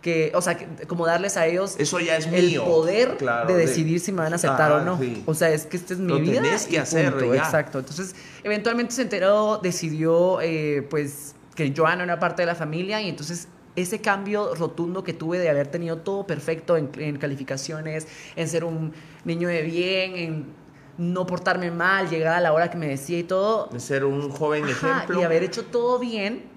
que, 0.00 0.32
o 0.34 0.42
sea, 0.42 0.56
que- 0.56 0.66
como 0.88 1.06
darles 1.06 1.36
a 1.36 1.46
ellos 1.46 1.76
Eso 1.78 2.00
ya 2.00 2.16
es 2.16 2.26
el 2.26 2.46
mío. 2.48 2.64
poder 2.64 3.18
Claro, 3.18 3.46
de 3.46 3.54
de- 3.54 3.66
decidir 3.66 4.00
si 4.00 4.10
me 4.10 4.18
van 4.18 4.32
a 4.32 4.36
aceptar 4.36 4.72
Ah, 4.72 4.76
o 4.78 4.80
no. 4.84 4.98
sí. 4.98 5.22
O 5.26 5.34
sea, 5.34 5.50
es 5.50 5.66
que 5.66 5.76
esta 5.76 5.94
es 5.94 6.00
mi 6.00 6.08
Lo 6.08 6.18
vida. 6.18 6.42
tenés 6.42 6.66
que 6.66 6.74
y 6.74 6.78
hacer, 6.78 7.12
punto. 7.12 7.32
ya. 7.34 7.42
Exacto. 7.44 7.78
Entonces, 7.78 8.16
eventualmente 8.42 8.94
se 8.94 9.02
enteró, 9.02 9.58
decidió, 9.62 10.40
eh, 10.40 10.84
pues, 10.90 11.36
que 11.54 11.72
Joan 11.76 12.00
era 12.00 12.18
parte 12.18 12.42
de 12.42 12.46
la 12.46 12.56
familia 12.56 13.00
y 13.00 13.10
entonces 13.10 13.46
ese 13.76 14.00
cambio 14.00 14.54
rotundo 14.56 15.04
que 15.04 15.12
tuve 15.12 15.38
de 15.38 15.48
haber 15.48 15.68
tenido 15.68 15.98
todo 15.98 16.26
perfecto 16.26 16.76
en, 16.76 16.90
en 16.98 17.16
calificaciones, 17.18 18.08
en 18.34 18.48
ser 18.48 18.64
un 18.64 18.92
niño 19.24 19.46
de 19.48 19.62
bien, 19.62 20.16
en 20.16 20.61
no 20.98 21.26
portarme 21.26 21.70
mal, 21.70 22.08
llegar 22.10 22.34
a 22.34 22.40
la 22.40 22.52
hora 22.52 22.70
que 22.70 22.76
me 22.76 22.86
decía 22.88 23.18
y 23.18 23.24
todo, 23.24 23.68
De 23.72 23.80
ser 23.80 24.04
un 24.04 24.30
joven 24.30 24.64
Ajá, 24.64 24.72
ejemplo 24.72 25.20
y 25.20 25.24
haber 25.24 25.42
hecho 25.42 25.64
todo 25.64 25.98
bien, 25.98 26.50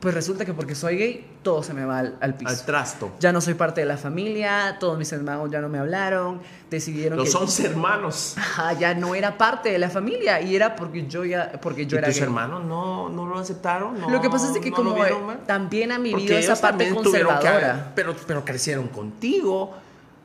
pues 0.00 0.14
resulta 0.14 0.44
que 0.44 0.52
porque 0.52 0.74
soy 0.74 0.96
gay, 0.96 1.28
todo 1.44 1.62
se 1.62 1.72
me 1.72 1.84
va 1.84 2.00
al, 2.00 2.16
al 2.20 2.34
piso. 2.34 2.50
al 2.50 2.64
trasto. 2.64 3.12
Ya 3.20 3.30
no 3.32 3.40
soy 3.40 3.54
parte 3.54 3.80
de 3.82 3.86
la 3.86 3.96
familia, 3.96 4.76
todos 4.80 4.98
mis 4.98 5.12
hermanos 5.12 5.48
ya 5.48 5.60
no 5.60 5.68
me 5.68 5.78
hablaron, 5.78 6.40
decidieron 6.68 7.16
Los 7.18 7.30
que 7.30 7.36
11 7.36 7.66
hermanos. 7.66 8.34
Ajá, 8.36 8.72
ya 8.72 8.94
no 8.94 9.14
era 9.14 9.38
parte 9.38 9.70
de 9.70 9.78
la 9.78 9.88
familia 9.90 10.40
y 10.40 10.56
era 10.56 10.74
porque 10.74 11.06
yo 11.06 11.24
ya 11.24 11.52
porque 11.62 11.86
yo 11.86 11.96
¿Y 11.96 11.98
era 11.98 12.08
tus 12.08 12.16
gay. 12.16 12.24
hermanos 12.24 12.64
no, 12.64 13.08
no 13.10 13.26
lo 13.26 13.38
aceptaron? 13.38 14.00
¿No- 14.00 14.10
Lo 14.10 14.20
que 14.20 14.28
pasa 14.28 14.50
es 14.52 14.58
que 14.58 14.70
no 14.70 14.76
como 14.76 14.94
vieron 14.94 15.38
también 15.46 15.92
han 15.92 16.02
vivido 16.02 16.36
esa 16.36 16.60
parte 16.60 16.86
tuvieron 16.86 17.04
que 17.04 17.10
conservadora. 17.10 17.92
pero, 17.94 18.16
pero 18.26 18.44
crecieron 18.44 18.88
contigo. 18.88 19.72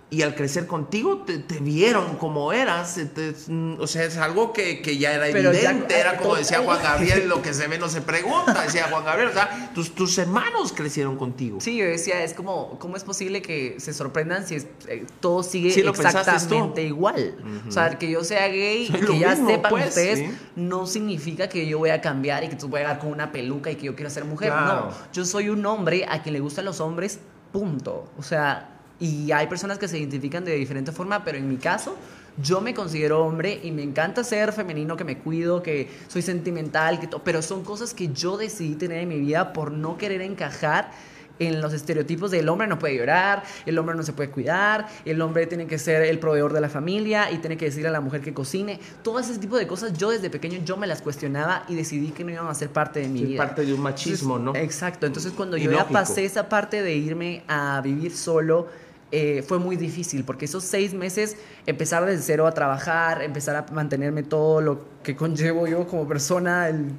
Y 0.10 0.22
al 0.22 0.36
crecer 0.36 0.68
contigo 0.68 1.24
te, 1.26 1.38
te 1.40 1.60
vieron 1.60 2.16
como 2.16 2.54
eras. 2.54 2.98
te- 3.14 3.34
o 3.78 3.88
sea, 3.88 4.06
es 4.06 4.16
algo 4.18 4.54
que, 4.54 4.82
que 4.82 4.98
ya 4.98 5.12
era 5.14 5.26
Pero 5.34 5.52
ya- 5.52 5.72
evidente. 5.72 6.00
era 6.00 6.16
como 6.16 6.36
decía 6.36 6.60
Juan 6.60 6.82
Gabriel, 6.82 7.28
lo 7.28 7.42
que 7.42 7.54
se 7.54 7.68
ve 7.68 7.78
no 7.78 7.90
se 7.90 8.00
pregunta, 8.00 8.62
decía 8.64 8.88
Juan 8.90 9.04
Gabriel. 9.04 9.30
O 9.30 9.34
sea, 9.34 9.72
tus, 9.76 9.94
tus 9.94 10.18
hermanos 10.18 10.72
crecieron 10.72 11.18
contigo. 11.18 11.60
Sí, 11.60 11.76
yo 11.76 11.84
decía, 11.86 12.24
es 12.24 12.34
como, 12.34 12.80
¿cómo 12.80 12.96
es 12.96 13.04
posible 13.04 13.42
que 13.42 13.76
se 13.80 13.94
sorprendan 13.94 14.48
si 14.48 14.56
es- 14.56 14.68
eh, 14.88 15.06
todo 15.20 15.44
sigue 15.44 15.72
Sí, 15.72 15.82
exactamente 15.82 16.84
igual? 16.84 17.36
O 17.68 17.72
sea, 17.72 17.98
que 18.00 18.10
yo 18.10 18.24
sea 18.24 18.48
gay 18.48 18.86
y 18.88 19.06
que 19.06 19.20
ya 19.20 19.32
mismo, 19.32 19.50
sepan 19.50 19.70
pues, 19.72 19.90
ustedes, 19.90 20.20
sí. 20.20 20.38
no 20.56 20.88
significa 20.88 21.50
que 21.50 21.68
yo 21.68 21.80
voy 21.80 21.90
a 21.90 22.00
cambiar 22.00 22.46
y 22.46 22.48
que 22.48 22.56
tú 22.56 22.70
voy 22.70 22.80
a 22.80 22.84
llegar 22.84 23.00
con 23.00 23.12
una 23.12 23.34
peluca 23.34 23.72
y 23.72 23.76
que 23.76 23.88
yo 23.88 23.96
quiero 23.96 24.10
ser 24.10 24.24
mujer. 24.24 24.52
Claro. 24.52 24.86
No, 24.88 24.92
yo 25.12 25.26
soy 25.26 25.50
un 25.50 25.66
hombre 25.66 26.06
a 26.08 26.24
quien 26.24 26.32
le 26.34 26.40
gustan 26.40 26.64
los 26.64 26.80
hombres, 26.80 27.20
punto. 27.52 28.10
O 28.18 28.24
sea, 28.24 28.70
y 29.00 29.32
hay 29.32 29.48
personas 29.48 29.78
que 29.78 29.88
se 29.88 29.98
identifican 29.98 30.44
de 30.46 30.56
diferente 30.56 30.92
forma, 30.92 31.24
pero 31.24 31.38
en 31.38 31.48
mi 31.50 31.58
caso... 31.58 31.96
Yo 32.40 32.62
me 32.62 32.76
considero 32.76 33.26
hombre 33.26 33.60
y 33.64 33.72
me 33.72 33.82
encanta 33.82 34.24
ser 34.24 34.54
femenino, 34.54 34.96
que 34.96 35.04
me 35.04 35.18
cuido, 35.18 35.64
que 35.64 35.90
soy 36.08 36.22
sentimental, 36.22 37.00
que 37.00 37.10
pero 37.24 37.42
son 37.42 37.64
cosas 37.64 37.96
que 37.96 38.10
yo 38.10 38.38
decidí 38.38 38.76
tener 38.76 39.00
en 39.00 39.10
mi 39.10 39.20
vida 39.20 39.54
por 39.54 39.72
no 39.72 39.98
querer 39.98 40.22
encajar 40.22 40.92
en 41.40 41.62
los 41.62 41.74
estereotipos 41.74 42.32
de 42.32 42.40
el 42.40 42.50
hombre 42.50 42.68
no 42.68 42.78
puede 42.80 42.96
llorar, 42.96 43.44
el 43.66 43.78
hombre 43.80 43.96
no 43.96 44.04
se 44.04 44.14
puede 44.14 44.30
cuidar, 44.30 44.88
el 45.06 45.20
hombre 45.22 45.48
tiene 45.48 45.66
que 45.66 45.80
ser 45.80 46.04
el 46.04 46.20
proveedor 46.20 46.54
de 46.54 46.62
la 46.62 46.70
familia 46.70 47.32
y 47.32 47.40
tiene 47.40 47.58
que 47.58 47.66
decirle 47.66 47.90
a 47.90 47.92
la 47.92 48.02
mujer 48.02 48.22
que 48.22 48.34
cocine. 48.36 48.80
Todo 49.04 49.18
ese 49.18 49.38
tipo 49.40 49.58
de 49.58 49.66
cosas 49.66 49.94
yo 49.98 50.12
desde 50.12 50.30
pequeño 50.30 50.60
yo 50.64 50.78
me 50.78 50.86
las 50.86 51.02
cuestionaba 51.02 51.64
y 51.68 51.74
decidí 51.74 52.10
que 52.10 52.24
no 52.24 52.32
iban 52.32 52.48
a 52.48 52.54
ser 52.54 52.70
parte 52.70 53.00
de 53.00 53.08
mi 53.08 53.20
Sí, 53.20 53.26
vida. 53.26 53.46
parte 53.46 53.66
de 53.66 53.74
un 53.74 53.82
machismo, 53.82 54.38
¿no? 54.38 54.56
Exacto, 54.56 55.08
entonces 55.08 55.34
cuando 55.34 55.58
yo 55.58 55.72
ya 55.72 55.88
pasé 55.88 56.26
esa 56.26 56.50
parte 56.50 56.84
de 56.84 56.96
irme 56.96 57.44
a 57.48 57.82
vivir 57.82 58.16
solo, 58.16 58.68
eh, 59.12 59.44
fue 59.48 59.60
muy 59.60 59.76
difícil, 59.76 60.24
porque 60.24 60.46
esos 60.46 60.64
seis 60.64 60.94
meses, 60.94 61.38
empezar 61.66 62.06
desde 62.06 62.22
cero 62.24 62.48
a 62.48 62.52
trabajar, 62.52 63.22
empezar 63.22 63.56
a 63.56 63.66
mantenerme 63.72 64.24
todo 64.24 64.62
lo 64.62 64.86
que 65.04 65.16
conllevo 65.16 65.68
yo 65.68 65.88
como 65.88 66.08
persona, 66.08 66.68
el, 66.68 66.92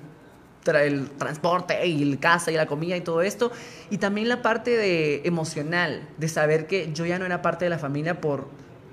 tra- 0.65 0.83
el 0.83 1.11
transporte 1.11 1.87
y 1.87 2.03
el 2.03 2.19
casa 2.19 2.51
y 2.51 2.55
la 2.55 2.67
comida 2.67 2.97
y 2.97 3.03
todo 3.03 3.21
esto, 3.23 3.53
y 3.91 3.99
también 3.99 4.29
la 4.29 4.41
parte 4.41 4.71
de 4.77 5.23
emocional, 5.25 6.09
de 6.17 6.29
saber 6.29 6.67
que 6.67 6.91
yo 6.95 7.05
ya 7.05 7.19
no 7.19 7.27
era 7.27 7.43
parte 7.43 7.67
de 7.67 7.71
la 7.71 7.79
familia 7.79 8.21
por 8.21 8.49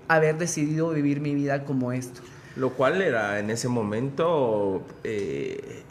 haber 0.07 0.37
decidido 0.37 0.89
vivir 0.89 1.21
mi 1.21 1.33
vida 1.33 1.63
como 1.63 1.91
esto. 1.91 2.21
Lo 2.57 2.71
cual 2.73 3.01
era 3.01 3.39
en 3.39 3.49
ese 3.49 3.67
momento 3.67 4.83
eh, 5.03 5.83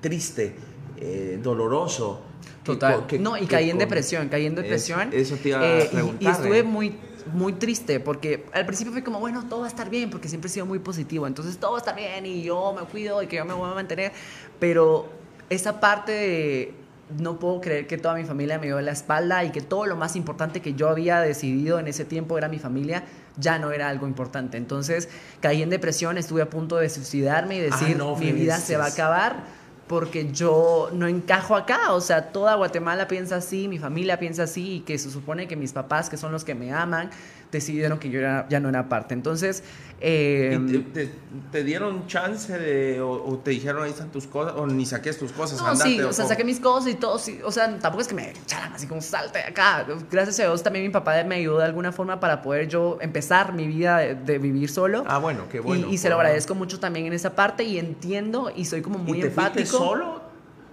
triste, 0.00 0.54
eh, 0.98 1.38
doloroso. 1.42 2.20
Total. 2.64 3.06
Que- 3.06 3.16
que- 3.16 3.22
no, 3.22 3.36
y 3.36 3.46
caí 3.46 3.70
en 3.70 3.78
depresión, 3.78 4.28
caí 4.28 4.46
en 4.46 4.54
Eso- 4.54 4.62
depresión. 4.62 5.10
Eso, 5.12 5.36
te 5.36 5.48
iba 5.50 5.60
a 5.60 5.64
Eh, 5.66 5.84
y- 5.90 5.94
preguntar. 5.94 6.22
y, 6.22 6.26
estuve 6.26 6.58
eh. 6.58 6.62
muy, 6.64 6.96
muy 7.32 7.52
triste 7.54 8.00
porque 8.00 8.44
al 8.52 8.66
principio 8.66 8.92
fue 8.92 9.02
como, 9.04 9.20
bueno, 9.20 9.44
todo 9.48 9.60
va 9.60 9.66
a 9.66 9.68
estar 9.68 9.88
bien, 9.90 10.10
porque 10.10 10.28
siempre 10.28 10.48
he 10.48 10.52
sido 10.52 10.66
muy 10.66 10.78
positivo. 10.80 11.26
Entonces 11.26 11.58
todo 11.58 11.72
va 11.72 11.78
a 11.78 11.80
estar 11.80 11.94
bien 11.96 12.26
y 12.26 12.42
yo 12.42 12.74
me 12.78 12.86
cuido 12.86 13.22
y 13.22 13.26
que 13.28 13.36
yo 13.36 13.44
me 13.44 13.54
voy 13.54 13.70
a 13.70 13.74
mantener. 13.74 14.12
Pero 14.58 15.08
esa 15.48 15.80
parte 15.80 16.12
de 16.12 16.74
no 17.18 17.38
puedo 17.38 17.60
creer 17.60 17.86
que 17.86 17.98
toda 17.98 18.14
mi 18.16 18.24
familia 18.24 18.58
me 18.58 18.66
dio 18.66 18.80
la 18.80 18.90
espalda 18.90 19.44
y 19.44 19.50
que 19.52 19.60
todo 19.60 19.86
lo 19.86 19.94
más 19.94 20.16
importante 20.16 20.60
que 20.60 20.74
yo 20.74 20.88
había 20.88 21.20
decidido 21.20 21.78
en 21.78 21.86
ese 21.86 22.04
tiempo 22.04 22.36
era 22.36 22.48
mi 22.48 22.58
familia, 22.58 23.04
ya 23.38 23.60
no 23.60 23.70
era 23.70 23.88
algo 23.88 24.08
importante. 24.08 24.56
Entonces 24.56 25.08
caí 25.40 25.62
en 25.62 25.70
depresión, 25.70 26.18
estuve 26.18 26.42
a 26.42 26.50
punto 26.50 26.76
de 26.78 26.88
suicidarme 26.88 27.58
y 27.58 27.60
decir, 27.60 27.92
Ah, 27.94 27.98
no, 27.98 28.16
mi 28.16 28.32
vida 28.32 28.58
se 28.58 28.76
va 28.76 28.86
a 28.86 28.88
acabar 28.88 29.44
porque 29.86 30.32
yo 30.32 30.90
no 30.92 31.06
encajo 31.06 31.54
acá, 31.54 31.92
o 31.92 32.00
sea, 32.00 32.32
toda 32.32 32.56
Guatemala 32.56 33.06
piensa 33.06 33.36
así, 33.36 33.68
mi 33.68 33.78
familia 33.78 34.18
piensa 34.18 34.44
así, 34.44 34.76
y 34.76 34.80
que 34.80 34.98
se 34.98 35.10
supone 35.10 35.46
que 35.46 35.56
mis 35.56 35.72
papás, 35.72 36.10
que 36.10 36.16
son 36.16 36.32
los 36.32 36.44
que 36.44 36.54
me 36.54 36.72
aman, 36.72 37.10
decidieron 37.52 37.98
que 37.98 38.10
yo 38.10 38.18
era- 38.20 38.46
ya 38.48 38.60
no 38.60 38.68
era 38.68 38.88
parte. 38.88 39.14
Entonces, 39.14 39.62
eh, 40.00 40.58
¿Y 40.60 40.72
te, 40.72 41.06
te- 41.06 41.12
te 41.52 41.64
dieron 41.64 42.06
chance 42.06 42.58
de, 42.58 43.00
o, 43.00 43.10
o 43.12 43.38
te 43.38 43.52
dijeron 43.52 43.82
ahí 43.84 43.90
están 43.90 44.10
tus 44.10 44.26
cosas, 44.26 44.52
o 44.56 44.66
ni 44.66 44.84
saques 44.84 45.18
tus 45.18 45.32
cosas, 45.32 45.58
no, 45.60 45.68
andate, 45.68 45.88
sí, 45.90 46.00
o 46.02 46.12
sea, 46.12 46.26
saqué 46.26 46.44
mis 46.44 46.60
cosas 46.60 46.92
y 46.92 46.96
todo, 46.96 47.18
sí, 47.18 47.40
o 47.42 47.50
sea, 47.50 47.66
tampoco 47.78 48.02
es 48.02 48.08
que 48.08 48.14
me 48.14 48.30
echaran 48.30 48.72
así 48.74 48.86
como 48.86 49.00
salte 49.00 49.38
de 49.38 49.44
acá. 49.44 49.86
Gracias 50.10 50.38
a 50.40 50.42
Dios 50.42 50.62
también 50.62 50.84
mi 50.84 50.90
papá 50.92 51.22
me 51.24 51.36
ayudó 51.36 51.58
de 51.58 51.64
alguna 51.64 51.92
forma 51.92 52.20
para 52.20 52.42
poder 52.42 52.68
yo 52.68 52.98
empezar 53.00 53.54
mi 53.54 53.66
vida 53.66 53.98
de, 53.98 54.14
de 54.16 54.38
vivir 54.38 54.68
solo. 54.68 55.02
Ah, 55.06 55.16
bueno, 55.18 55.44
qué 55.50 55.60
bueno. 55.60 55.88
y, 55.88 55.94
y 55.94 55.98
se 55.98 56.10
lo 56.10 56.16
agradezco 56.16 56.54
mucho 56.54 56.78
también 56.78 57.06
en 57.06 57.14
esa 57.14 57.34
parte 57.34 57.64
y 57.64 57.78
entiendo 57.78 58.52
y 58.54 58.66
soy 58.66 58.82
como 58.82 58.98
muy 58.98 59.18
¿Y 59.18 59.20
te 59.22 59.26
empático. 59.28 59.78
solo? 59.78 60.20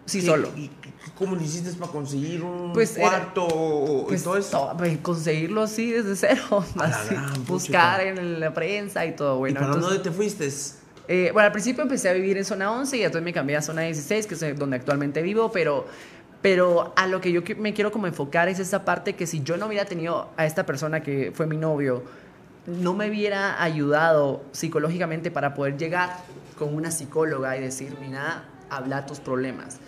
Sí, 0.05 0.19
¿Qué- 0.19 0.25
solo. 0.27 0.49
¿Y 0.57 0.69
cómo 1.23 1.35
lo 1.35 1.41
hiciste 1.41 1.71
para 1.73 1.91
conseguir 1.91 2.43
un 2.43 2.73
Pues 2.73 2.97
era- 2.97 3.09
cuarto 3.09 3.45
o- 3.45 4.07
Pues 4.07 4.21
y 4.21 4.23
todo 4.23 4.37
eso? 4.37 4.57
to- 4.71 4.77
pues, 4.77 4.97
conseguirlo 4.99 5.63
así 5.63 5.91
desde 5.91 6.15
cero, 6.15 6.63
así, 6.79 7.13
gran 7.15 7.45
buscar 7.45 8.01
en 8.01 8.39
la 8.39 8.53
prensa 8.53 9.05
y 9.05 9.15
todo. 9.15 9.35
¿Y 9.35 9.39
Bueno, 9.39 9.55
para 9.61 9.65
entonces, 9.73 9.89
dónde 9.91 10.03
te 10.09 10.15
fuiste? 10.15 10.49
eh, 11.07 11.29
bueno, 11.33 11.47
al 11.47 11.51
principio 11.51 11.83
empecé 11.83 12.09
a 12.09 12.13
vivir 12.13 12.37
en 12.37 12.45
zona 12.45 12.71
11 12.71 12.97
y 12.97 13.01
después 13.01 13.23
me 13.23 13.33
cambié 13.33 13.57
a 13.57 13.61
zona 13.61 13.81
16, 13.81 14.25
que 14.27 14.35
es 14.35 14.57
donde 14.59 14.77
actualmente 14.77 15.21
vivo, 15.21 15.51
pero, 15.51 15.85
pero 16.41 16.93
a 16.95 17.07
lo 17.07 17.19
que 17.21 17.31
yo 17.31 17.41
me 17.57 17.73
quiero 17.73 17.91
como 17.91 18.07
enfocar 18.07 18.47
es 18.49 18.59
esa 18.59 18.85
parte 18.85 19.13
que 19.15 19.27
si 19.27 19.43
yo 19.43 19.57
no 19.57 19.67
hubiera 19.67 19.85
tenido 19.85 20.29
a 20.37 20.45
esta 20.45 20.65
persona 20.65 21.01
que 21.01 21.31
fue 21.33 21.45
mi 21.45 21.57
novio, 21.57 22.03
no 22.67 22.93
me 22.93 23.09
hubiera 23.09 23.61
ayudado 23.61 24.43
psicológicamente 24.53 25.29
para 25.31 25.53
poder 25.53 25.77
llegar 25.77 26.17
con 26.57 26.73
una 26.73 26.91
psicóloga 26.91 27.57
y 27.57 27.61
decir, 27.61 27.97
mira, 27.99 28.45
habla 28.69 29.05
tus 29.05 29.19
problemas. 29.19 29.79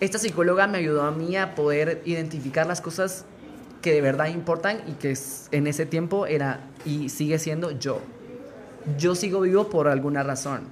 Esta 0.00 0.18
psicóloga 0.18 0.66
me 0.66 0.78
ayudó 0.78 1.02
a 1.02 1.10
mí 1.10 1.36
a 1.36 1.54
poder 1.54 2.02
identificar 2.04 2.66
las 2.66 2.80
cosas 2.80 3.24
que 3.80 3.92
de 3.92 4.00
verdad 4.00 4.28
importan 4.28 4.82
y 4.88 4.92
que 4.92 5.16
en 5.50 5.66
ese 5.66 5.86
tiempo 5.86 6.26
era 6.26 6.60
y 6.84 7.10
sigue 7.10 7.38
siendo 7.38 7.70
yo. 7.70 8.00
Yo 8.98 9.14
sigo 9.14 9.40
vivo 9.40 9.68
por 9.68 9.88
alguna 9.88 10.22
razón. 10.22 10.62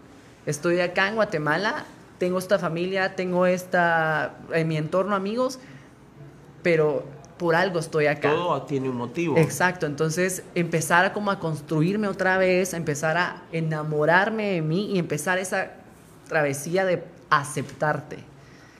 Estoy 0.46 0.80
acá 0.80 1.08
en 1.08 1.14
Guatemala, 1.14 1.84
tengo 2.18 2.38
esta 2.38 2.58
familia, 2.58 3.14
tengo 3.14 3.46
esta 3.46 4.36
en 4.52 4.66
mi 4.66 4.76
entorno 4.76 5.14
amigos, 5.14 5.58
pero 6.62 7.04
por 7.36 7.54
algo 7.54 7.78
estoy 7.78 8.06
acá. 8.06 8.30
Todo 8.30 8.62
tiene 8.62 8.88
un 8.88 8.96
motivo. 8.96 9.36
Exacto, 9.36 9.86
entonces 9.86 10.42
empezar 10.54 11.04
a 11.04 11.12
como 11.12 11.30
a 11.30 11.38
construirme 11.38 12.08
otra 12.08 12.38
vez, 12.38 12.74
a 12.74 12.76
empezar 12.76 13.16
a 13.16 13.42
enamorarme 13.52 14.52
de 14.52 14.62
mí 14.62 14.92
y 14.94 14.98
empezar 14.98 15.38
esa 15.38 15.72
travesía 16.28 16.84
de 16.84 17.04
aceptarte. 17.30 18.31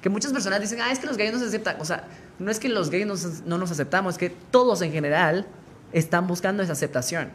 Que 0.02 0.08
muchas 0.10 0.32
personas 0.32 0.60
dicen, 0.60 0.80
ah, 0.82 0.92
es 0.92 0.98
que 0.98 1.06
los 1.06 1.16
gays 1.16 1.32
no 1.32 1.38
se 1.38 1.46
aceptan. 1.46 1.76
O 1.80 1.84
sea, 1.84 2.04
no 2.38 2.50
es 2.50 2.58
que 2.58 2.68
los 2.68 2.90
gays 2.90 3.06
nos- 3.06 3.42
no 3.46 3.56
nos 3.56 3.70
aceptamos, 3.70 4.14
es 4.14 4.18
que 4.18 4.30
todos 4.50 4.82
en 4.82 4.92
general 4.92 5.46
están 5.92 6.26
buscando 6.26 6.62
esa 6.62 6.72
aceptación. 6.72 7.30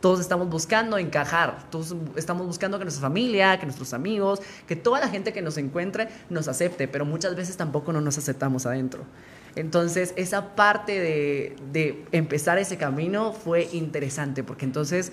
Todos 0.00 0.20
estamos 0.20 0.48
buscando 0.48 0.96
encajar, 0.96 1.68
todos 1.70 1.94
estamos 2.16 2.46
buscando 2.46 2.78
que 2.78 2.84
nuestra 2.84 3.02
familia, 3.02 3.58
que 3.58 3.66
nuestros 3.66 3.92
amigos, 3.92 4.40
que 4.66 4.74
toda 4.76 4.98
la 5.00 5.08
gente 5.08 5.32
que 5.34 5.42
nos 5.42 5.58
encuentre 5.58 6.08
nos 6.30 6.48
acepte, 6.48 6.88
pero 6.88 7.04
muchas 7.04 7.34
veces 7.36 7.56
tampoco 7.58 7.92
no 7.92 8.00
nos 8.00 8.16
aceptamos 8.16 8.64
adentro. 8.64 9.02
Entonces, 9.56 10.14
esa 10.16 10.54
parte 10.54 10.92
de, 11.00 11.56
de 11.72 12.04
empezar 12.12 12.56
ese 12.58 12.78
camino 12.78 13.32
fue 13.34 13.68
interesante, 13.72 14.42
porque 14.42 14.64
entonces 14.64 15.12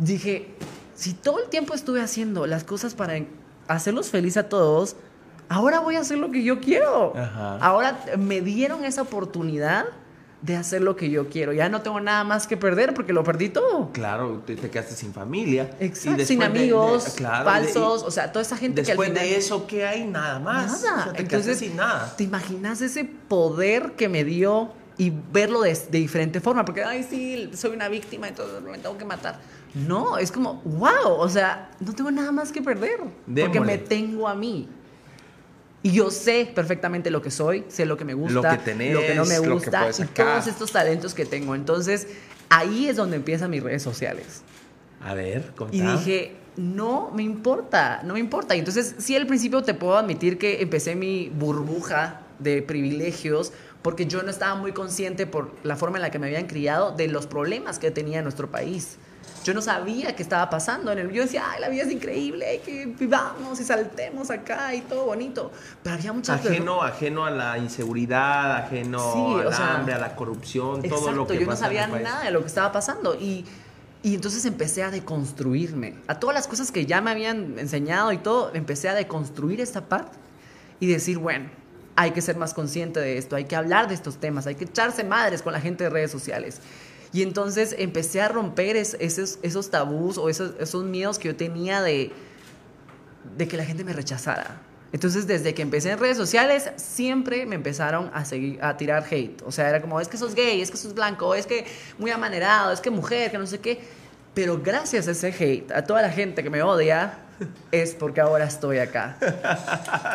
dije, 0.00 0.48
si 0.94 1.12
todo 1.14 1.40
el 1.42 1.48
tiempo 1.48 1.74
estuve 1.74 2.00
haciendo 2.00 2.46
las 2.46 2.64
cosas 2.64 2.94
para 2.94 3.20
hacerlos 3.68 4.10
felices 4.10 4.38
a 4.38 4.48
todos, 4.48 4.96
ahora 5.48 5.80
voy 5.80 5.96
a 5.96 6.00
hacer 6.00 6.18
lo 6.18 6.30
que 6.30 6.42
yo 6.42 6.60
quiero. 6.60 7.14
Ajá. 7.16 7.58
Ahora 7.58 7.98
me 8.18 8.40
dieron 8.40 8.84
esa 8.84 9.02
oportunidad 9.02 9.86
de 10.40 10.54
hacer 10.56 10.82
lo 10.82 10.94
que 10.94 11.10
yo 11.10 11.28
quiero. 11.28 11.52
Ya 11.52 11.68
no 11.68 11.82
tengo 11.82 11.98
nada 11.98 12.22
más 12.22 12.46
que 12.46 12.56
perder 12.56 12.94
porque 12.94 13.12
lo 13.12 13.24
perdí 13.24 13.48
todo. 13.48 13.90
Claro, 13.92 14.40
te, 14.46 14.54
te 14.54 14.70
quedaste 14.70 14.94
sin 14.94 15.12
familia. 15.12 15.70
Y 15.80 15.86
Exacto, 15.86 16.10
después 16.18 16.28
sin 16.28 16.38
de- 16.38 16.44
amigos, 16.44 17.04
de- 17.06 17.12
claro, 17.18 17.44
falsos, 17.44 18.02
de- 18.02 18.06
o 18.08 18.10
sea, 18.12 18.30
toda 18.30 18.42
esa 18.44 18.56
gente 18.56 18.82
después 18.82 19.08
que 19.10 19.12
al 19.12 19.18
final... 19.18 19.28
de 19.32 19.36
eso, 19.36 19.66
¿qué 19.66 19.84
hay? 19.86 20.04
Nada 20.04 20.38
más. 20.38 20.82
Nada. 20.84 21.00
O 21.00 21.04
sea, 21.06 21.12
te 21.12 21.22
Entonces, 21.22 21.58
sin 21.58 21.74
nada. 21.76 22.14
¿te 22.16 22.22
imaginas 22.24 22.80
ese 22.82 23.04
poder 23.04 23.92
que 23.96 24.08
me 24.08 24.22
dio 24.22 24.70
y 24.96 25.12
verlo 25.32 25.62
de, 25.62 25.74
de 25.74 25.98
diferente 25.98 26.40
forma? 26.40 26.64
Porque, 26.64 26.84
ay, 26.84 27.04
sí, 27.08 27.50
soy 27.54 27.72
una 27.72 27.88
víctima, 27.88 28.28
entonces 28.28 28.62
me 28.62 28.78
tengo 28.78 28.96
que 28.96 29.04
matar. 29.04 29.40
No, 29.74 30.18
es 30.18 30.30
como, 30.30 30.62
wow, 30.64 31.14
o 31.18 31.28
sea, 31.28 31.70
no 31.80 31.92
tengo 31.94 32.10
nada 32.12 32.30
más 32.30 32.52
que 32.52 32.62
perder. 32.62 32.98
Porque 33.00 33.12
Démosle. 33.26 33.60
me 33.60 33.78
tengo 33.78 34.28
a 34.28 34.34
mí. 34.36 34.68
Y 35.82 35.92
yo 35.92 36.10
sé 36.10 36.50
perfectamente 36.54 37.10
lo 37.10 37.22
que 37.22 37.30
soy, 37.30 37.64
sé 37.68 37.86
lo 37.86 37.96
que 37.96 38.04
me 38.04 38.14
gusta, 38.14 38.34
Lo 38.34 38.42
que 38.42 38.58
tenés, 38.58 38.94
lo 38.94 39.00
que 39.00 39.14
no 39.14 39.24
me 39.24 39.38
gusta 39.38 39.88
y 39.90 40.04
todos 40.06 40.46
estos 40.46 40.72
talentos 40.72 41.14
que 41.14 41.24
tengo. 41.24 41.54
Entonces, 41.54 42.08
ahí 42.48 42.88
es 42.88 42.96
donde 42.96 43.16
empiezan 43.16 43.50
mis 43.50 43.62
redes 43.62 43.82
sociales. 43.82 44.42
A 45.00 45.14
ver, 45.14 45.52
contá. 45.54 45.76
Y 45.76 45.80
dije, 45.80 46.36
no 46.56 47.12
me 47.14 47.22
importa, 47.22 48.00
no 48.02 48.14
me 48.14 48.20
importa. 48.20 48.56
Y 48.56 48.58
entonces, 48.58 48.96
sí, 48.98 49.14
al 49.14 49.26
principio 49.26 49.62
te 49.62 49.74
puedo 49.74 49.96
admitir 49.96 50.38
que 50.38 50.60
empecé 50.60 50.96
mi 50.96 51.28
burbuja 51.28 52.22
de 52.40 52.62
privilegios 52.62 53.52
porque 53.82 54.06
yo 54.06 54.22
no 54.22 54.30
estaba 54.30 54.56
muy 54.56 54.72
consciente 54.72 55.26
por 55.26 55.52
la 55.62 55.76
forma 55.76 55.98
en 55.98 56.02
la 56.02 56.10
que 56.10 56.18
me 56.18 56.26
habían 56.26 56.46
criado 56.46 56.92
de 56.92 57.08
los 57.08 57.26
problemas 57.26 57.78
que 57.78 57.90
tenía 57.90 58.22
nuestro 58.22 58.50
país. 58.50 58.98
Yo 59.44 59.54
no 59.54 59.62
sabía 59.62 60.14
qué 60.14 60.22
estaba 60.22 60.50
pasando 60.50 60.92
en 60.92 60.98
el 60.98 61.10
Yo 61.10 61.22
decía, 61.22 61.44
ay, 61.50 61.60
la 61.60 61.68
vida 61.68 61.84
es 61.84 61.90
increíble, 61.90 62.60
que 62.64 62.86
vivamos 62.86 63.58
y 63.60 63.64
saltemos 63.64 64.30
acá 64.30 64.74
y 64.74 64.82
todo 64.82 65.06
bonito. 65.06 65.50
Pero 65.82 65.94
había 65.94 66.12
muchas 66.12 66.44
Ajeno, 66.44 66.82
ajeno 66.82 67.24
a 67.24 67.30
la 67.30 67.58
inseguridad, 67.58 68.56
ajeno 68.56 69.12
Sí, 69.12 69.46
al 69.46 69.54
sea, 69.54 69.74
hambre, 69.76 69.94
a 69.94 69.98
la 69.98 70.14
corrupción, 70.14 70.82
todo 70.82 71.12
lo 71.12 71.26
que 71.26 71.34
yo 71.34 71.40
no 71.42 71.46
pasa 71.48 71.66
en 71.66 71.72
el 71.72 71.78
sabía 71.78 71.92
país. 71.92 72.04
nada 72.04 72.24
de 72.24 72.30
lo 72.30 72.40
que 72.40 72.46
estaba 72.46 72.72
pasando 72.72 73.14
y, 73.14 73.44
y 74.02 74.14
entonces 74.14 74.44
empecé 74.44 74.82
a 74.82 74.90
deconstruirme. 74.90 75.94
A 76.06 76.18
todas 76.18 76.34
las 76.34 76.46
cosas 76.46 76.70
que 76.70 76.86
ya 76.86 77.00
me 77.00 77.10
habían 77.10 77.58
enseñado 77.58 78.12
y 78.12 78.18
todo, 78.18 78.54
empecé 78.54 78.88
a 78.88 78.94
deconstruir 78.94 79.60
esta 79.60 79.82
parte 79.82 80.18
y 80.80 80.86
decir, 80.86 81.18
bueno, 81.18 81.48
hay 81.96 82.12
que 82.12 82.22
ser 82.22 82.36
más 82.36 82.54
consciente 82.54 83.00
de 83.00 83.18
esto, 83.18 83.34
hay 83.34 83.46
que 83.46 83.56
hablar 83.56 83.88
de 83.88 83.94
estos 83.94 84.18
temas, 84.18 84.46
hay 84.46 84.54
que 84.54 84.64
echarse 84.64 85.02
madres 85.02 85.42
con 85.42 85.52
la 85.52 85.60
gente 85.60 85.84
de 85.84 85.90
redes 85.90 86.12
sociales. 86.12 86.60
Y 87.12 87.22
entonces 87.22 87.74
empecé 87.78 88.20
a 88.20 88.28
romper 88.28 88.76
es- 88.76 88.96
esos, 89.00 89.70
tabús 89.70 90.18
o 90.18 90.28
esos, 90.28 90.52
miedos 90.84 91.18
que 91.18 91.28
yo 91.28 91.36
tenía 91.36 91.80
de, 91.82 92.12
de 93.36 93.48
que 93.48 93.56
la 93.56 93.64
gente 93.64 93.84
me 93.84 93.92
rechazara. 93.92 94.60
Entonces, 94.90 95.26
desde 95.26 95.52
que 95.52 95.60
empecé 95.62 95.90
en 95.90 95.98
redes 95.98 96.16
sociales, 96.16 96.70
siempre 96.76 97.44
me 97.44 97.56
empezaron 97.56 98.10
a 98.14 98.24
seguir, 98.24 98.58
a 98.62 98.76
tirar 98.78 99.04
hate. 99.10 99.42
O 99.44 99.52
sea, 99.52 99.68
era 99.68 99.82
como, 99.82 100.00
es 100.00 100.08
que 100.08 100.16
sos 100.16 100.34
gay, 100.34 100.62
es 100.62 100.70
que 100.70 100.78
sos 100.78 100.94
blanco, 100.94 101.34
es 101.34 101.46
que 101.46 101.66
muy 101.98 102.10
amanerado, 102.10 102.72
es 102.72 102.80
que 102.80 102.90
mujer, 102.90 103.30
que 103.30 103.36
no 103.38 103.46
sé 103.46 103.58
qué. 103.60 103.80
Pero 104.34 104.60
gracias 104.62 105.08
a 105.08 105.12
ese 105.12 105.28
hate, 105.28 105.72
a 105.72 105.84
toda 105.84 106.02
la 106.02 106.10
gente 106.10 106.42
que 106.42 106.50
me 106.50 106.62
odia, 106.62 107.18
es 107.72 107.94
porque 107.94 108.20
ahora 108.20 108.44
estoy 108.44 108.78
acá. 108.78 109.16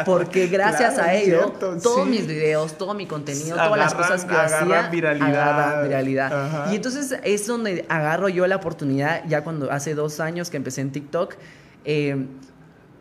Porque 0.05 0.47
gracias 0.51 0.95
Claro, 0.95 1.09
a 1.09 1.13
ello, 1.13 1.37
cierto, 1.39 1.77
todos 1.81 2.03
sí. 2.05 2.09
mis 2.09 2.27
videos, 2.27 2.77
todo 2.77 2.93
mi 2.93 3.05
contenido, 3.05 3.55
todas 3.55 3.77
las 3.77 3.93
Agarran- 3.93 3.97
cosas 3.97 4.25
que 4.25 4.33
agarran 4.35 4.71
hacía, 4.73 4.89
viralidad. 4.89 5.27
agarran 5.29 5.83
viralidad. 5.87 6.45
Ajá. 6.45 6.71
Y 6.73 6.75
entonces 6.77 7.17
es 7.23 7.47
donde 7.47 7.85
agarro 7.89 8.29
yo 8.29 8.45
la 8.47 8.57
oportunidad, 8.57 9.23
ya 9.27 9.43
cuando 9.43 9.71
hace 9.71 9.93
dos 9.95 10.19
años 10.19 10.49
que 10.49 10.57
empecé 10.57 10.81
en 10.81 10.91
TikTok, 10.91 11.35
eh, 11.85 12.25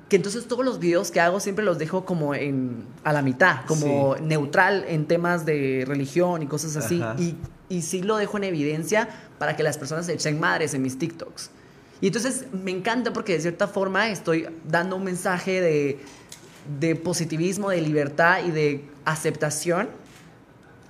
que 0.08 0.16
entonces 0.16 0.46
todos 0.46 0.64
los 0.64 0.78
videos 0.78 1.10
que 1.10 1.20
hago 1.20 1.40
siempre 1.40 1.64
los 1.64 1.78
dejo 1.78 2.04
como 2.04 2.34
en, 2.34 2.84
a 3.02 3.12
la 3.12 3.22
mitad, 3.22 3.64
como 3.66 4.14
neutral 4.20 4.84
en 4.88 5.06
temas 5.06 5.46
de 5.46 5.84
religión 5.86 6.42
y 6.42 6.46
cosas 6.46 6.76
así. 6.76 7.00
Ajá. 7.00 7.14
Y, 7.18 7.36
y 7.70 7.80
sí 7.82 8.02
lo 8.02 8.16
dejo 8.18 8.36
en 8.36 8.44
evidencia 8.44 9.08
para 9.43 9.57
que 9.57 9.64
las 9.64 9.76
personas 9.76 10.07
se 10.07 10.12
echen 10.12 10.38
madres 10.38 10.72
en 10.72 10.82
mis 10.82 10.97
TikToks. 10.97 11.51
Y 12.01 12.07
entonces 12.07 12.45
me 12.53 12.70
encanta 12.70 13.12
porque 13.12 13.32
de 13.32 13.40
cierta 13.40 13.66
forma 13.66 14.09
estoy 14.09 14.47
dando 14.68 14.95
un 14.95 15.03
mensaje 15.03 15.61
de, 15.61 15.99
de 16.78 16.95
positivismo, 16.95 17.70
de 17.70 17.80
libertad 17.80 18.45
y 18.47 18.53
de 18.53 18.84
aceptación 19.05 19.88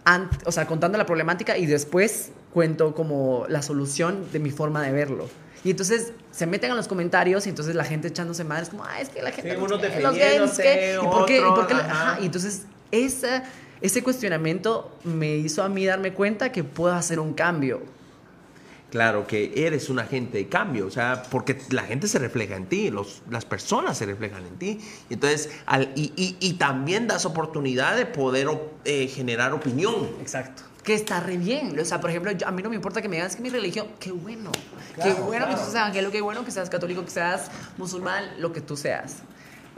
ant- 0.05 0.43
o 0.45 0.53
sea, 0.53 0.67
contando 0.67 0.99
la 0.99 1.07
problemática 1.07 1.57
y 1.57 1.65
después 1.65 2.29
cuento 2.53 2.95
como 2.95 3.47
la 3.49 3.63
solución 3.63 4.27
de 4.35 4.39
mi 4.39 4.51
forma 4.51 4.83
de 4.83 4.93
verlo. 4.93 5.31
Y 5.65 5.71
entonces 5.71 6.13
se 6.31 6.47
meten 6.47 6.73
a 6.73 6.75
los 6.75 6.89
comentarios 6.89 7.47
y 7.47 7.49
entonces 7.49 7.75
la 7.75 7.85
gente 7.85 8.09
echándose 8.09 8.45
madres 8.45 8.69
como, 8.69 8.85
ah, 8.85 9.01
es 9.01 9.09
que 9.09 9.23
la 9.23 9.31
gente... 9.33 9.49
Sí, 10.13 10.21
los. 10.41 10.51
¿Y 11.03 11.07
por 11.07 11.25
qué? 11.25 11.39
¿Y 11.39 11.41
por 11.43 11.67
qué? 11.69 11.75
otros, 11.75 11.91
Ajá, 11.91 12.11
ajá. 12.13 12.21
Y 12.21 12.27
entonces 12.27 12.65
esa, 12.91 13.45
ese 13.81 14.03
cuestionamiento 14.03 14.95
me 15.05 15.37
hizo 15.37 15.63
a 15.63 15.71
mí 15.71 15.87
darme 15.87 16.13
cuenta 16.13 16.53
que 16.53 16.65
puedo 16.65 16.93
hacer 16.95 17.19
un 17.19 17.33
cambio. 17.33 17.81
Claro, 18.93 19.27
que 19.27 19.53
eres 19.57 19.89
un 19.89 19.99
agente 20.01 20.37
de 20.37 20.49
cambio, 20.49 20.87
o 20.87 20.91
sea, 20.91 21.23
porque 21.31 21.59
la 21.71 21.83
gente 21.85 22.07
se 22.09 22.19
refleja 22.19 22.57
en 22.57 22.67
ti, 22.67 22.91
los, 22.91 23.23
las 23.31 23.47
personas 23.47 23.97
se 23.97 24.05
reflejan 24.05 24.45
en 24.47 24.59
ti. 24.59 24.79
Y 25.09 25.15
entonces, 25.15 25.49
al, 25.65 25.91
y, 25.97 26.13
y- 26.15 26.37
y 26.41 26.53
también 26.59 27.07
das 27.07 27.25
oportunidad 27.25 27.97
de 27.97 28.05
poder 28.05 28.49
eh, 28.85 29.09
generar 29.09 29.55
opinión. 29.55 30.11
Exacto. 30.21 30.65
Que 30.85 30.93
está 30.93 31.21
re 31.21 31.39
bien. 31.39 31.79
O 31.81 31.85
sea, 31.87 32.03
por 32.03 32.11
ejemplo, 32.11 32.33
yo- 32.33 32.47
a 32.47 32.51
mí 32.51 32.63
no 32.63 32.69
me 32.69 32.77
importa 32.77 33.01
que 33.01 33.09
me 33.09 33.17
digas 33.17 33.35
que 33.35 33.41
mi 33.43 33.49
religión, 33.49 33.87
qué 33.99 34.13
bueno. 34.13 34.53
qué 35.03 35.15
bueno 35.15 35.47
que 35.47 35.53
claro. 35.53 35.65
tú 35.65 35.71
seas 35.73 35.75
evangélico, 35.87 36.13
qué 36.13 36.21
bueno 36.21 36.45
que 36.45 36.51
seas 36.51 36.69
católico, 36.69 37.03
que 37.03 37.11
seas 37.11 37.51
musulmán, 37.79 38.25
lo 38.41 38.53
que 38.53 38.61
tú 38.61 38.77
seas. 38.77 39.23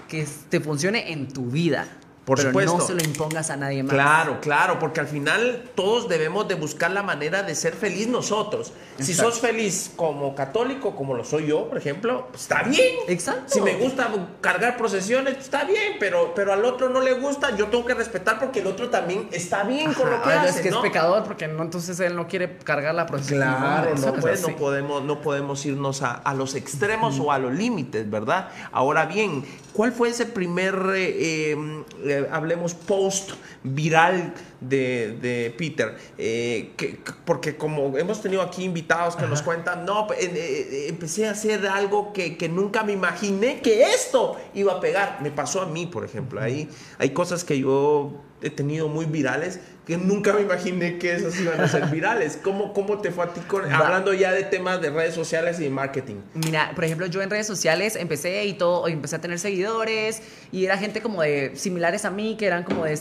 Que 0.08 0.26
te 0.50 0.58
funcione 0.58 1.12
en 1.12 1.28
tu 1.28 1.46
vida. 1.46 1.86
Por 2.24 2.38
pero 2.38 2.50
supuesto. 2.50 2.78
no 2.78 2.86
se 2.86 2.94
lo 2.94 3.04
impongas 3.04 3.50
a 3.50 3.56
nadie 3.56 3.82
más. 3.82 3.92
Claro, 3.92 4.40
claro, 4.40 4.78
porque 4.78 5.00
al 5.00 5.06
final 5.06 5.70
todos 5.74 6.08
debemos 6.08 6.48
de 6.48 6.54
buscar 6.54 6.90
la 6.90 7.02
manera 7.02 7.42
de 7.42 7.54
ser 7.54 7.74
feliz 7.74 8.08
nosotros. 8.08 8.72
Si 8.98 9.12
sos 9.12 9.40
feliz 9.40 9.90
como 9.96 10.34
católico, 10.34 10.94
como 10.94 11.14
lo 11.14 11.24
soy 11.24 11.48
yo, 11.48 11.68
por 11.68 11.78
ejemplo, 11.78 12.28
pues, 12.30 12.42
está 12.42 12.62
bien. 12.62 12.96
Exacto. 13.08 13.52
Si 13.52 13.60
me 13.60 13.74
gusta 13.74 14.08
cargar 14.40 14.76
procesiones, 14.76 15.34
pues, 15.34 15.44
está 15.46 15.64
bien, 15.64 15.94
pero, 15.98 16.32
pero 16.34 16.52
al 16.52 16.64
otro 16.64 16.88
no 16.88 17.00
le 17.00 17.14
gusta, 17.14 17.54
yo 17.56 17.66
tengo 17.68 17.84
que 17.84 17.94
respetar 17.94 18.38
porque 18.38 18.60
el 18.60 18.68
otro 18.68 18.88
también 18.90 19.28
está 19.32 19.64
bien 19.64 19.92
con 19.92 20.10
lo 20.10 20.22
que 20.22 20.30
Ajá, 20.30 20.42
hace, 20.42 20.60
es 20.60 20.62
que 20.62 20.70
¿no? 20.70 20.78
es 20.78 20.82
pecador 20.82 21.24
porque 21.24 21.48
no, 21.48 21.62
entonces 21.62 21.98
él 22.00 22.14
no 22.16 22.28
quiere 22.28 22.56
cargar 22.58 22.94
la 22.94 23.06
procesión. 23.06 23.40
Claro, 23.40 23.94
no, 23.96 24.14
pues, 24.14 24.42
no, 24.42 24.56
podemos, 24.56 25.02
no 25.02 25.20
podemos 25.20 25.66
irnos 25.66 26.02
a, 26.02 26.12
a 26.12 26.32
los 26.34 26.54
extremos 26.54 27.18
o 27.18 27.32
a 27.32 27.38
los 27.38 27.52
límites, 27.52 28.08
¿verdad? 28.08 28.48
Ahora 28.72 29.06
bien, 29.06 29.44
¿cuál 29.72 29.92
fue 29.92 30.08
ese 30.08 30.26
primer, 30.26 30.74
eh, 30.94 31.56
eh, 32.04 32.13
eh, 32.20 32.28
hablemos, 32.30 32.74
post 32.74 33.32
viral 33.62 34.34
de, 34.60 35.16
de 35.20 35.54
Peter? 35.56 35.96
Eh, 36.18 36.72
que- 36.76 36.98
que- 36.98 37.12
porque 37.24 37.56
como 37.56 37.96
hemos 37.98 38.20
tenido 38.22 38.42
aquí 38.42 38.64
invitados 38.64 39.16
que 39.16 39.26
nos 39.26 39.42
cuentan, 39.42 39.84
no, 39.84 40.06
eh, 40.12 40.30
eh, 40.34 40.86
empecé 40.88 41.26
a 41.28 41.32
hacer 41.32 41.66
algo 41.66 42.12
que, 42.12 42.36
que 42.36 42.48
nunca 42.48 42.82
me 42.82 42.92
imaginé 42.92 43.60
que 43.60 43.82
esto 43.84 44.36
iba 44.54 44.74
a 44.74 44.80
pegar. 44.80 45.18
Me 45.22 45.30
pasó 45.30 45.60
a 45.62 45.66
mí, 45.66 45.86
por 45.86 46.04
ejemplo. 46.04 46.40
Hay 46.40 47.10
cosas 47.12 47.44
que 47.44 47.58
yo 47.58 48.12
he 48.42 48.50
tenido 48.50 48.88
muy 48.88 49.06
virales 49.06 49.60
que 49.86 49.98
nunca 49.98 50.32
me 50.32 50.40
imaginé 50.40 50.98
que 50.98 51.14
esas 51.14 51.38
iban 51.38 51.60
a 51.60 51.68
ser 51.68 51.86
virales. 51.86 52.38
¿Cómo, 52.42 52.72
cómo 52.72 52.98
te 53.00 53.10
fue 53.10 53.24
a 53.24 53.28
ti 53.34 53.40
con- 53.42 53.70
hablando 53.70 54.14
ya 54.14 54.32
de 54.32 54.42
temas 54.44 54.80
de 54.80 54.88
redes 54.90 55.14
sociales 55.14 55.60
y 55.60 55.64
de 55.64 55.70
marketing? 55.70 56.16
Mira, 56.34 56.72
por 56.74 56.84
ejemplo, 56.84 57.06
yo 57.06 57.20
en 57.20 57.28
redes 57.28 57.46
sociales 57.46 57.94
empecé 57.96 58.44
y 58.46 58.54
todo, 58.54 58.88
y 58.88 58.92
empecé 58.92 59.16
a 59.16 59.20
tener 59.20 59.38
seguidores 59.38 60.22
y 60.52 60.64
era 60.64 60.78
gente 60.78 61.02
como 61.02 61.20
de 61.22 61.52
similares 61.54 62.04
a 62.06 62.10
mí, 62.10 62.36
que 62.38 62.46
eran 62.46 62.62
como 62.64 62.84
de, 62.86 62.98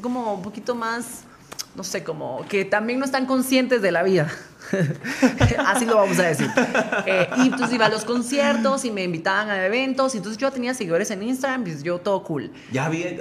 como 0.00 0.34
un 0.34 0.42
poquito 0.42 0.74
más, 0.74 1.24
no 1.76 1.84
sé, 1.84 2.02
como 2.02 2.44
que 2.48 2.64
también 2.64 2.98
no 2.98 3.04
están 3.04 3.26
conscientes 3.26 3.82
de 3.82 3.92
la 3.92 4.02
vida. 4.02 4.32
Así 5.66 5.84
lo 5.84 5.96
vamos 5.96 6.18
a 6.18 6.22
decir. 6.22 6.48
Eh, 7.06 7.28
y 7.36 7.42
entonces 7.42 7.72
iba 7.74 7.86
a 7.86 7.88
los 7.88 8.04
conciertos 8.04 8.84
y 8.84 8.90
me 8.90 9.04
invitaban 9.04 9.50
a 9.50 9.64
eventos, 9.66 10.14
y 10.14 10.18
entonces 10.18 10.38
yo 10.38 10.50
tenía 10.50 10.74
seguidores 10.74 11.10
en 11.10 11.22
Instagram, 11.22 11.64
pues 11.64 11.82
yo 11.82 11.98
todo 11.98 12.22
cool. 12.24 12.50
Ya 12.72 12.88
vi, 12.88 13.18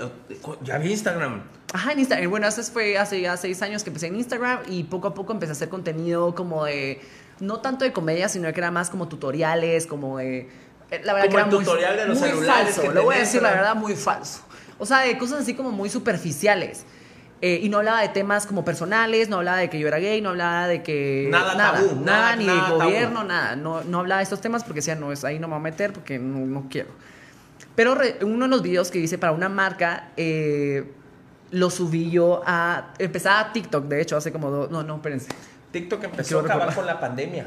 ya 0.64 0.78
vi 0.78 0.92
Instagram. 0.92 1.44
Ajá, 1.74 1.92
en 1.92 2.00
Instagram. 2.00 2.30
Bueno, 2.30 2.48
eso 2.48 2.64
fue 2.64 2.98
hace 2.98 3.20
ya 3.22 3.36
seis 3.38 3.62
años 3.62 3.84
que 3.84 3.90
empecé 3.90 4.08
en 4.08 4.16
Instagram 4.16 4.60
y 4.70 4.84
poco 4.84 5.10
a 5.10 5.14
poco 5.14 5.34
empecé 5.34 5.52
a 5.52 5.54
hacer 5.54 5.70
contenido 5.70 6.34
como 6.34 6.66
de, 6.66 7.02
no 7.42 7.60
tanto 7.60 7.84
de 7.84 7.92
comedia, 7.92 8.30
sino 8.30 8.52
que 8.54 8.60
era 8.60 8.72
más 8.72 8.90
como 8.90 9.08
tutoriales, 9.10 9.86
como 9.86 10.18
de... 10.20 10.50
eh, 10.92 11.02
La 11.04 11.14
verdad 11.14 11.30
Como 11.30 11.30
que 11.30 11.36
era 11.36 11.44
el 11.44 11.52
muy, 11.56 11.66
tutorial 11.66 11.98
de 11.98 12.06
los 12.08 12.20
muy 12.20 12.30
celulares 12.30 12.66
falso, 12.76 12.82
que 12.82 12.90
lo 12.96 13.04
voy 13.04 13.16
a 13.16 13.20
decir 13.20 13.42
la 13.42 13.52
verdad, 13.52 13.76
muy 13.76 13.96
falso. 13.96 14.40
O 14.78 14.86
sea, 14.86 15.00
de 15.02 15.18
cosas 15.18 15.42
así 15.42 15.54
como 15.54 15.72
muy 15.72 15.90
superficiales. 15.90 16.86
Eh, 17.42 17.60
y 17.62 17.70
no 17.70 17.78
hablaba 17.80 18.02
de 18.02 18.10
temas 18.10 18.46
como 18.48 18.64
personales, 18.66 19.30
no 19.30 19.38
hablaba 19.38 19.58
de 19.58 19.70
que 19.70 19.78
yo 19.78 19.88
era 19.88 19.98
gay, 20.00 20.22
no 20.22 20.30
hablaba 20.30 20.68
de 20.68 20.82
que... 20.82 21.28
Nada 21.30 21.54
nada, 21.56 21.78
tabú, 21.80 21.96
nada, 22.02 22.04
nada- 22.04 22.36
ni 22.38 22.46
nada 22.46 22.62
de 22.62 22.68
tabú. 22.70 22.84
gobierno, 22.84 23.24
nada. 23.24 23.56
No, 23.56 23.84
no 23.84 24.00
hablaba 24.00 24.20
de 24.20 24.24
estos 24.24 24.42
temas 24.42 24.64
porque 24.64 24.80
decía, 24.80 24.96
no, 24.96 25.12
es 25.12 25.24
ahí 25.26 25.38
no 25.38 25.48
me 25.48 25.54
voy 25.54 25.60
a 25.60 25.64
meter 25.64 25.92
porque 25.94 26.18
no, 26.18 26.40
no 26.46 26.68
quiero. 26.70 26.90
Pero 27.76 27.94
re- 27.94 28.18
uno 28.22 28.46
de 28.46 28.50
los 28.50 28.62
videos 28.64 28.90
que 28.90 29.00
hice 29.00 29.18
para 29.18 29.34
una 29.34 29.50
marca, 29.50 30.10
eh, 30.18 30.90
lo 31.52 31.70
subí 31.70 32.10
yo 32.10 32.42
a... 32.46 32.94
Empezaba 33.00 33.52
TikTok, 33.52 33.86
de 33.86 34.02
hecho, 34.02 34.16
hace 34.18 34.32
como 34.32 34.50
dos... 34.50 34.72
No, 34.72 34.82
no, 34.84 34.96
espérense. 34.96 35.28
TikTok 35.72 36.04
empezó 36.06 36.40
a 36.40 36.44
acabar 36.44 36.74
con 36.74 36.86
la 36.86 37.00
pandemia. 37.00 37.46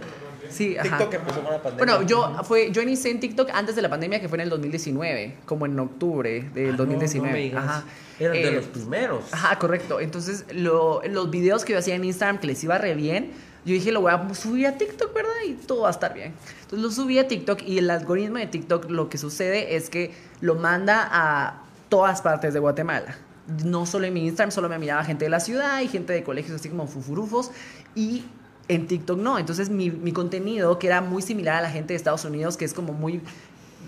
Sí, 0.51 0.76
ajá. 0.76 0.99
TikTok 0.99 1.14
empezó 1.14 1.40
con 1.42 1.53
la 1.53 1.62
pandemia. 1.62 1.84
Bueno, 1.94 2.07
yo, 2.09 2.42
fue, 2.44 2.70
yo 2.72 2.82
inicié 2.82 3.11
en 3.11 3.20
TikTok 3.20 3.51
antes 3.53 3.76
de 3.76 3.82
la 3.82 3.88
pandemia, 3.88 4.20
que 4.20 4.28
fue 4.28 4.36
en 4.38 4.42
el 4.42 4.51
2019, 4.51 5.36
como 5.46 5.66
en 5.66 5.78
octubre 5.78 6.49
del 6.55 6.68
Ah, 6.68 6.70
no, 6.72 6.76
2019. 6.78 7.51
no. 7.53 7.59
Ajá. 7.59 7.84
Eran 8.18 8.32
de 8.32 8.49
Eh, 8.49 8.53
los 8.53 8.64
primeros. 8.66 9.24
Ajá, 9.32 9.59
correcto. 9.59 10.01
Entonces, 10.01 10.44
lo- 10.53 11.03
los 11.09 11.30
videos 11.30 11.64
que 11.64 11.72
yo 11.74 11.78
hacía 11.78 11.94
en 11.94 12.05
Instagram, 12.05 12.38
que 12.38 12.46
les 12.49 12.62
iba 12.64 12.76
re 12.78 12.94
bien, 12.94 13.30
yo 13.64 13.74
dije, 13.74 13.92
lo 13.92 14.01
voy 14.01 14.12
a 14.12 14.34
subir 14.34 14.66
a 14.66 14.78
TikTok, 14.78 15.12
¿verdad? 15.14 15.30
Y 15.46 15.53
todo 15.53 15.82
va 15.82 15.88
a 15.88 15.90
estar 15.90 16.14
bien. 16.14 16.32
Entonces, 16.62 16.78
lo 16.80 16.90
subí 16.90 17.18
a 17.18 17.28
TikTok 17.28 17.62
y 17.62 17.78
el 17.78 17.90
algoritmo 17.90 18.38
de 18.38 18.46
TikTok 18.46 18.90
lo 18.90 19.09
que 19.09 19.18
sucede 19.18 19.76
es 19.76 19.90
que 19.90 20.12
lo 20.40 20.55
manda 20.55 21.07
a 21.11 21.62
todas 21.88 22.22
partes 22.22 22.55
de 22.55 22.61
Guatemala. 22.61 23.16
No 23.64 23.86
solo 23.86 24.07
en 24.07 24.14
mi 24.14 24.26
Instagram, 24.26 24.51
solo 24.53 24.68
me 24.68 24.78
miraba 24.78 25.05
gente 25.05 25.24
de 25.24 25.30
la 25.30 25.40
ciudad 25.40 25.80
y 25.80 25.88
gente 25.88 26.12
de 26.12 26.22
colegios 26.22 26.57
así 26.61 26.68
como 26.68 26.86
fufurufos. 26.86 27.51
Y 27.94 28.24
en 28.68 28.86
TikTok 28.86 29.18
no. 29.18 29.38
Entonces, 29.38 29.70
mi, 29.70 29.90
mi 29.90 30.12
contenido, 30.12 30.78
que 30.78 30.86
era 30.86 31.00
muy 31.00 31.22
similar 31.22 31.56
a 31.56 31.60
la 31.62 31.70
gente 31.70 31.92
de 31.94 31.96
Estados 31.96 32.24
Unidos, 32.24 32.56
que 32.56 32.64
es 32.64 32.74
como 32.74 32.92
muy 32.92 33.20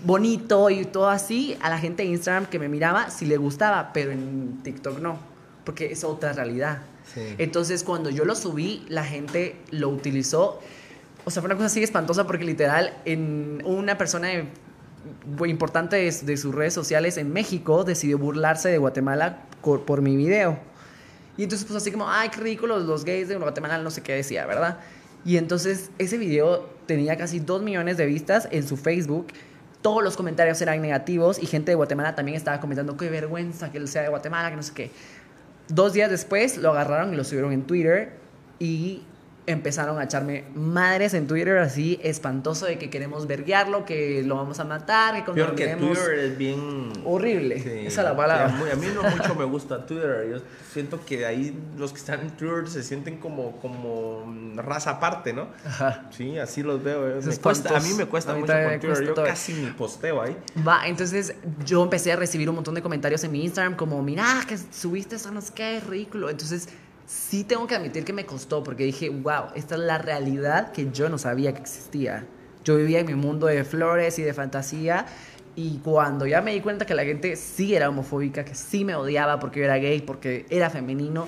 bonito 0.03 0.69
y 0.69 0.85
todo 0.85 1.09
así, 1.09 1.57
a 1.61 1.69
la 1.69 1.77
gente 1.77 2.03
de 2.03 2.09
Instagram 2.09 2.47
que 2.47 2.57
me 2.59 2.67
miraba 2.69 3.09
sí 3.11 3.25
le 3.25 3.37
gustaba, 3.37 3.91
pero 3.93 4.11
en 4.11 4.59
TikTok 4.63 4.99
no, 4.99 5.19
porque 5.63 5.91
es 5.91 6.03
otra 6.03 6.33
realidad. 6.33 6.79
Sí. 7.13 7.21
Entonces, 7.37 7.83
cuando 7.83 8.09
yo 8.09 8.25
lo 8.25 8.35
subí, 8.35 8.83
la 8.89 9.03
gente 9.03 9.55
lo 9.69 9.89
utilizó. 9.89 10.59
O 11.25 11.29
sea, 11.29 11.41
fue 11.41 11.47
una 11.49 11.55
cosa 11.55 11.67
así 11.67 11.83
espantosa 11.83 12.25
porque 12.25 12.43
literal, 12.45 12.93
en 13.05 13.61
una 13.65 13.97
persona 13.97 14.29
de- 14.29 14.45
importante 15.47 15.95
de, 15.97 16.11
de 16.11 16.37
sus 16.37 16.53
redes 16.53 16.73
sociales 16.73 17.17
en 17.17 17.31
México 17.33 17.83
decidió 17.83 18.17
burlarse 18.19 18.69
de 18.69 18.77
Guatemala 18.77 19.45
por, 19.61 19.81
por 19.81 20.01
mi 20.01 20.15
video. 20.15 20.57
Y 21.41 21.45
entonces, 21.45 21.67
pues 21.67 21.81
así 21.81 21.91
como, 21.91 22.07
ay, 22.07 22.29
qué 22.29 22.39
ridículos 22.39 22.83
los 22.83 23.03
gays 23.03 23.27
de 23.27 23.35
Guatemala, 23.35 23.79
no 23.79 23.89
sé 23.89 24.03
qué 24.03 24.13
decía, 24.13 24.45
¿verdad? 24.45 24.77
Y 25.25 25.37
entonces, 25.37 25.89
ese 25.97 26.19
video 26.19 26.69
tenía 26.85 27.17
casi 27.17 27.39
2 27.39 27.63
millones 27.63 27.97
de 27.97 28.05
vistas 28.05 28.47
en 28.51 28.61
su 28.61 28.77
Facebook. 28.77 29.25
Todos 29.81 30.03
los 30.03 30.15
comentarios 30.15 30.61
eran 30.61 30.79
negativos 30.83 31.41
y 31.41 31.47
gente 31.47 31.71
de 31.71 31.75
Guatemala 31.77 32.13
también 32.13 32.37
estaba 32.37 32.59
comentando 32.59 32.95
qué 32.95 33.09
vergüenza 33.09 33.71
que 33.71 33.79
él 33.79 33.87
sea 33.87 34.03
de 34.03 34.09
Guatemala, 34.09 34.51
que 34.51 34.55
no 34.55 34.61
sé 34.61 34.73
qué. 34.75 34.91
Dos 35.67 35.93
días 35.93 36.11
después 36.11 36.57
lo 36.57 36.69
agarraron 36.69 37.11
y 37.11 37.17
lo 37.17 37.23
subieron 37.23 37.51
en 37.53 37.63
Twitter 37.63 38.13
y 38.59 39.01
empezaron 39.47 39.99
a 39.99 40.03
echarme 40.03 40.43
madres 40.53 41.13
en 41.15 41.25
Twitter 41.27 41.57
así 41.57 41.99
espantoso 42.03 42.67
de 42.67 42.77
que 42.77 42.89
queremos 42.91 43.25
verguearlo, 43.25 43.85
que 43.85 44.21
lo 44.23 44.35
vamos 44.35 44.59
a 44.59 44.65
matar, 44.65 45.25
que 45.25 45.31
Peor 45.31 45.55
que 45.55 45.67
Twitter 45.75 46.19
es 46.19 46.37
bien... 46.37 46.91
Horrible, 47.03 47.59
Sí, 47.59 47.69
esa 47.87 48.01
es 48.01 48.07
la 48.07 48.15
palabra. 48.15 48.45
a 48.45 48.75
mí- 48.75 48.87
no 48.93 49.01
mucho 49.09 49.33
me 49.35 49.45
gusta 49.45 49.85
Twitter. 49.85 50.27
Yo 50.31 50.37
siento 50.71 51.03
que 51.05 51.25
ahí 51.25 51.57
los 51.77 51.91
que 51.91 51.97
están 51.97 52.19
en 52.21 52.29
Twitter 52.31 52.67
se 52.69 52.83
sienten 52.83 53.17
como, 53.17 53.57
como 53.59 54.31
raza 54.57 54.91
aparte, 54.91 55.33
¿no? 55.33 55.47
Ajá. 55.65 56.05
Sí, 56.11 56.37
así 56.37 56.61
los 56.61 56.83
veo. 56.83 57.07
eh. 57.09 57.19
Es 57.19 57.25
Me 57.25 57.37
cuesta- 57.37 57.75
a 57.75 57.79
mí 57.79 57.93
me 57.95 58.05
cuesta 58.05 58.31
A 58.33 58.35
mí 58.35 58.41
mucho 58.41 58.53
con 58.53 58.61
Twitter. 58.63 58.79
cuesta 58.89 59.05
Yo 59.05 59.13
todo. 59.15 59.25
casi 59.25 59.53
ni 59.53 59.71
posteo 59.71 60.21
ahí. 60.21 60.37
Va, 60.67 60.87
entonces 60.87 61.33
yo 61.65 61.83
empecé 61.83 62.11
a 62.11 62.15
recibir 62.15 62.47
un 62.49 62.55
montón 62.55 62.75
de 62.75 62.81
comentarios 62.83 63.23
en 63.23 63.31
mi 63.31 63.43
Instagram 63.43 63.75
como, 63.75 64.01
mira, 64.03 64.25
que 64.47 64.57
subiste 64.57 65.15
eso, 65.15 65.31
no 65.31 65.41
sé 65.41 65.51
qué, 65.55 65.77
es 65.77 65.87
ridículo. 65.87 66.29
Entonces 66.29 66.69
sí 67.11 67.43
tengo 67.43 67.67
que 67.67 67.75
admitir 67.75 68.05
que 68.05 68.13
me 68.13 68.25
costó 68.25 68.63
porque 68.63 68.85
dije, 68.85 69.09
wow, 69.09 69.47
esta 69.55 69.75
es 69.75 69.81
la 69.81 69.97
realidad 69.97 70.71
que 70.71 70.89
yo 70.91 71.09
no 71.09 71.17
sabía 71.17 71.53
que 71.53 71.59
existía. 71.61 72.25
Yo 72.63 72.77
vivía 72.77 72.99
en 72.99 73.05
mi 73.07 73.15
mundo 73.15 73.47
de 73.47 73.65
flores 73.65 74.17
y 74.17 74.21
de 74.21 74.33
fantasía 74.33 75.05
y 75.55 75.79
cuando 75.79 76.25
ya 76.25 76.41
me 76.41 76.53
di 76.53 76.61
cuenta 76.61 76.85
que 76.85 76.95
la 76.95 77.03
gente 77.03 77.35
sí 77.35 77.75
era 77.75 77.89
homofóbica, 77.89 78.45
que 78.45 78.55
sí 78.55 78.85
me 78.85 78.95
odiaba 78.95 79.39
porque 79.39 79.59
yo 79.59 79.65
era 79.65 79.75
gay, 79.77 80.01
porque 80.01 80.45
era 80.49 80.69
femenino, 80.69 81.27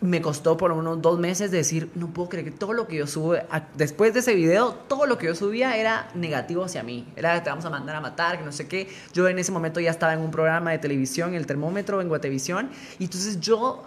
me 0.00 0.20
costó 0.20 0.56
por 0.56 0.72
unos 0.72 1.02
dos 1.02 1.18
meses 1.20 1.50
decir, 1.50 1.90
no 1.94 2.08
puedo 2.08 2.28
creer 2.28 2.44
que 2.46 2.50
todo 2.52 2.72
lo 2.72 2.86
que 2.88 2.96
yo 2.96 3.06
subo, 3.06 3.34
a- 3.34 3.62
después 3.76 4.14
de 4.14 4.20
ese 4.20 4.34
video, 4.34 4.72
todo 4.88 5.06
lo 5.06 5.18
que 5.18 5.26
yo 5.26 5.34
subía 5.36 5.76
era 5.76 6.08
negativo 6.14 6.64
hacia 6.64 6.82
mí. 6.84 7.06
Era 7.16 7.40
te 7.42 7.50
vamos 7.50 7.64
a 7.64 7.70
mandar 7.70 7.94
a 7.96 8.00
matar, 8.00 8.38
que 8.38 8.44
no 8.44 8.52
sé 8.52 8.66
qué. 8.68 8.88
Yo 9.12 9.28
en 9.28 9.38
ese 9.40 9.50
momento 9.52 9.78
ya 9.80 9.90
estaba 9.90 10.14
en 10.14 10.20
un 10.20 10.30
programa 10.30 10.70
de 10.70 10.78
televisión, 10.78 11.34
El 11.34 11.46
Termómetro, 11.46 12.00
en 12.00 12.08
Guatevisión. 12.08 12.70
Y 13.00 13.04
entonces 13.04 13.40
yo 13.40 13.84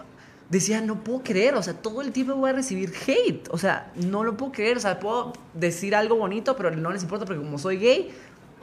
decía, 0.50 0.80
no 0.80 1.02
puedo 1.02 1.22
creer, 1.22 1.54
o 1.54 1.62
sea, 1.62 1.74
todo 1.74 2.02
el 2.02 2.12
tiempo 2.12 2.34
voy 2.34 2.50
a 2.50 2.52
recibir 2.52 2.92
hate. 3.06 3.48
O 3.50 3.58
sea, 3.58 3.90
no 3.96 4.24
lo 4.24 4.36
puedo 4.36 4.52
creer, 4.52 4.76
o 4.76 4.80
sea, 4.80 5.00
puedo 5.00 5.32
decir 5.54 5.94
algo 5.94 6.16
bonito, 6.16 6.56
pero 6.56 6.70
no 6.70 6.92
les 6.92 7.02
importa 7.02 7.24
porque 7.24 7.42
como 7.42 7.58
soy 7.58 7.78
gay, 7.78 8.10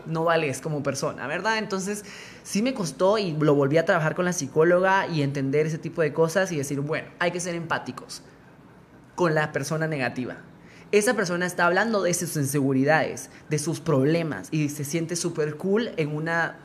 no 0.06 0.24
vales 0.24 0.62
como 0.62 0.84
persona, 0.84 1.28
¿verdad? 1.28 1.58
Entonces 1.58 2.06
sí 2.44 2.62
me 2.62 2.74
costó 2.74 3.18
y 3.18 3.32
lo 3.34 3.56
volví 3.56 3.78
a 3.78 3.86
trabajar 3.86 4.16
con 4.16 4.26
la 4.26 4.34
psicóloga 4.34 5.08
y 5.08 5.22
entender 5.22 5.66
ese 5.66 5.78
tipo 5.78 6.02
de 6.02 6.14
cosas 6.14 6.52
y 6.52 6.58
decir, 6.58 6.80
bueno, 6.80 7.10
hay 7.20 7.32
que 7.32 7.40
ser 7.40 7.56
empáticos 7.56 8.22
con 9.16 9.36
la 9.36 9.52
persona 9.52 9.88
negativa. 9.88 10.38
Esa 10.92 11.14
persona 11.14 11.46
está 11.46 11.66
hablando 11.68 12.02
de 12.02 12.14
sus 12.14 12.36
inseguridades, 12.36 13.30
de 13.50 13.60
sus 13.60 13.80
problemas 13.80 14.48
y 14.52 14.70
se 14.70 14.84
siente 14.84 15.16
súper 15.16 15.56
cool 15.56 15.92
en 15.98 16.16
una 16.16 16.58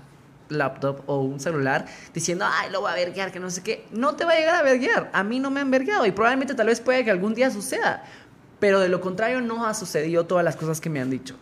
laptop 0.49 1.03
o 1.07 1.21
un 1.21 1.41
celular 1.41 1.87
diciendo, 2.13 2.47
ay, 2.49 2.71
lo 2.71 2.81
voy 2.81 2.93
a 2.93 2.95
verguear, 2.95 3.33
que 3.33 3.41
no 3.41 3.51
sé 3.51 3.63
qué. 3.63 3.87
No 3.93 4.15
te 4.15 4.25
va 4.25 4.33
a 4.33 4.37
llegar 4.37 4.55
a 4.57 4.63
verguear. 4.63 5.11
A 5.13 5.25
mí 5.25 5.41
no 5.41 5.51
me 5.51 5.61
han 5.61 5.71
vergueado 5.71 6.07
y 6.07 6.13
probablemente 6.13 6.55
tal 6.55 6.67
vez 6.67 6.81
puede 6.81 7.05
que 7.05 7.11
algún 7.11 7.35
día 7.35 7.51
suceda. 7.51 8.05
Pero 8.61 8.81
de 8.81 8.89
lo 8.89 9.01
contrario 9.01 9.41
no 9.41 9.67
ha 9.67 9.75
sucedido 9.75 10.27
todas 10.27 10.45
las 10.45 10.57
cosas 10.57 10.81
que 10.81 10.91
me 10.91 11.01
han 11.01 11.11
dicho. 11.11 11.37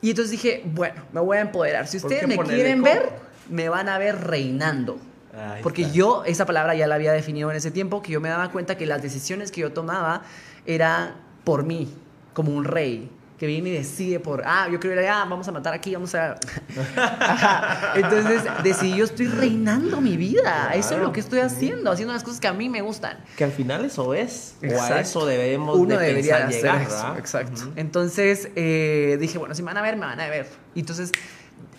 Y 0.00 0.10
entonces 0.10 0.30
dije, 0.30 0.62
bueno, 0.64 1.02
me 1.12 1.20
voy 1.20 1.38
a 1.38 1.40
empoderar. 1.40 1.86
Si 1.86 1.98
¿Por 1.98 2.10
ustedes 2.10 2.28
me 2.28 2.38
quieren 2.38 2.82
ver, 2.82 3.10
me 3.48 3.68
van 3.68 3.88
a 3.88 3.98
ver 3.98 4.26
reinando. 4.26 4.98
Ahí 5.34 5.62
Porque 5.62 5.82
está. 5.82 5.94
yo 5.94 6.24
esa 6.24 6.46
palabra 6.46 6.74
ya 6.74 6.86
la 6.86 6.94
había 6.94 7.12
definido 7.12 7.50
en 7.50 7.56
ese 7.56 7.70
tiempo, 7.70 8.02
que 8.02 8.12
yo 8.12 8.20
me 8.20 8.28
daba 8.28 8.50
cuenta 8.50 8.76
que 8.76 8.86
las 8.86 9.02
decisiones 9.02 9.50
que 9.50 9.62
yo 9.62 9.72
tomaba 9.72 10.22
eran 10.64 11.14
por 11.44 11.64
mí, 11.64 11.92
como 12.32 12.52
un 12.52 12.64
rey, 12.64 13.10
que 13.38 13.46
viene 13.46 13.70
y 13.70 13.72
decide 13.72 14.18
por, 14.18 14.42
ah, 14.46 14.68
yo 14.70 14.80
quiero 14.80 14.94
ir 14.94 15.00
allá, 15.00 15.24
vamos 15.28 15.46
a 15.46 15.52
matar 15.52 15.74
aquí, 15.74 15.92
vamos 15.92 16.14
a... 16.14 16.38
Ajá. 16.96 17.92
Entonces 17.94 18.42
decidí, 18.62 18.96
yo 18.96 19.04
estoy 19.04 19.26
reinando 19.26 20.00
mi 20.00 20.16
vida, 20.16 20.70
eso 20.74 20.94
es 20.94 21.00
lo 21.00 21.12
que 21.12 21.20
estoy 21.20 21.40
haciendo, 21.40 21.90
haciendo 21.90 22.14
las 22.14 22.24
cosas 22.24 22.40
que 22.40 22.48
a 22.48 22.54
mí 22.54 22.68
me 22.68 22.80
gustan. 22.80 23.18
Que 23.36 23.44
al 23.44 23.52
final 23.52 23.84
eso 23.84 24.14
es. 24.14 24.56
O 24.62 24.80
a 24.80 25.00
eso 25.00 25.26
debemos 25.26 25.76
Uno 25.76 25.98
de 25.98 26.06
debería 26.06 26.46
pensar 26.46 26.48
hacer 26.48 26.62
llegar, 26.62 26.82
eso, 26.82 26.96
¿verdad? 26.96 27.18
Exacto. 27.18 27.72
Entonces 27.76 28.48
eh, 28.56 29.18
dije, 29.20 29.38
bueno, 29.38 29.54
si 29.54 29.62
me 29.62 29.66
van 29.66 29.78
a 29.78 29.82
ver, 29.82 29.96
me 29.96 30.06
van 30.06 30.20
a 30.20 30.28
ver. 30.28 30.46
Y 30.74 30.80
entonces 30.80 31.12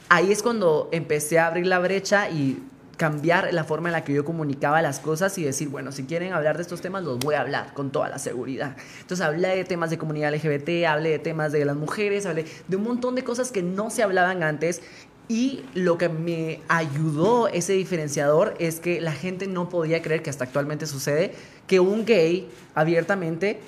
ahí 0.09 0.31
es 0.31 0.43
cuando 0.43 0.89
empecé 0.91 1.39
a 1.39 1.47
abrir 1.47 1.65
la 1.65 1.79
brecha 1.79 2.29
y 2.29 2.61
cambiar 2.97 3.53
la 3.53 3.63
forma 3.63 3.89
en 3.89 3.93
la 3.93 4.03
que 4.03 4.13
yo 4.13 4.25
comunicaba 4.25 4.81
las 4.81 4.99
cosas 4.99 5.37
y 5.37 5.43
decir, 5.43 5.69
bueno, 5.69 5.91
si 5.91 6.03
quieren 6.03 6.33
hablar 6.33 6.57
de 6.57 6.63
estos 6.63 6.81
temas, 6.81 7.03
los 7.03 7.19
voy 7.19 7.35
a 7.35 7.41
hablar 7.41 7.73
con 7.73 7.91
toda 7.91 8.09
la 8.09 8.17
seguridad. 8.17 8.75
Entonces 9.01 9.25
hablé 9.25 9.49
de 9.49 9.63
temas 9.63 9.91
de 9.91 9.99
comunidad 9.99 10.33
LGBT, 10.33 10.85
hablé 10.87 11.11
de 11.11 11.19
temas 11.19 11.51
de 11.51 11.63
las 11.63 11.75
mujeres, 11.75 12.25
hablé 12.25 12.45
de 12.67 12.75
un 12.75 12.83
montón 12.83 13.15
de 13.15 13.23
cosas 13.23 13.51
que 13.51 13.61
no 13.61 13.91
se 13.91 14.03
hablaban 14.03 14.41
antes. 14.43 14.81
Y 15.29 15.65
lo 15.73 15.97
que 15.97 16.09
me 16.09 16.61
ayudó 16.69 17.49
ese 17.49 17.73
diferenciador 17.73 18.55
es 18.59 18.79
que 18.79 19.01
la 19.01 19.11
gente 19.11 19.45
no 19.45 19.69
podía 19.69 20.01
creer 20.01 20.23
que 20.23 20.29
hasta 20.29 20.45
actualmente 20.45 20.87
sucede 20.87 21.33
que 21.67 21.81
un 21.81 22.05
gay 22.05 22.47
abiertamente 22.75 23.59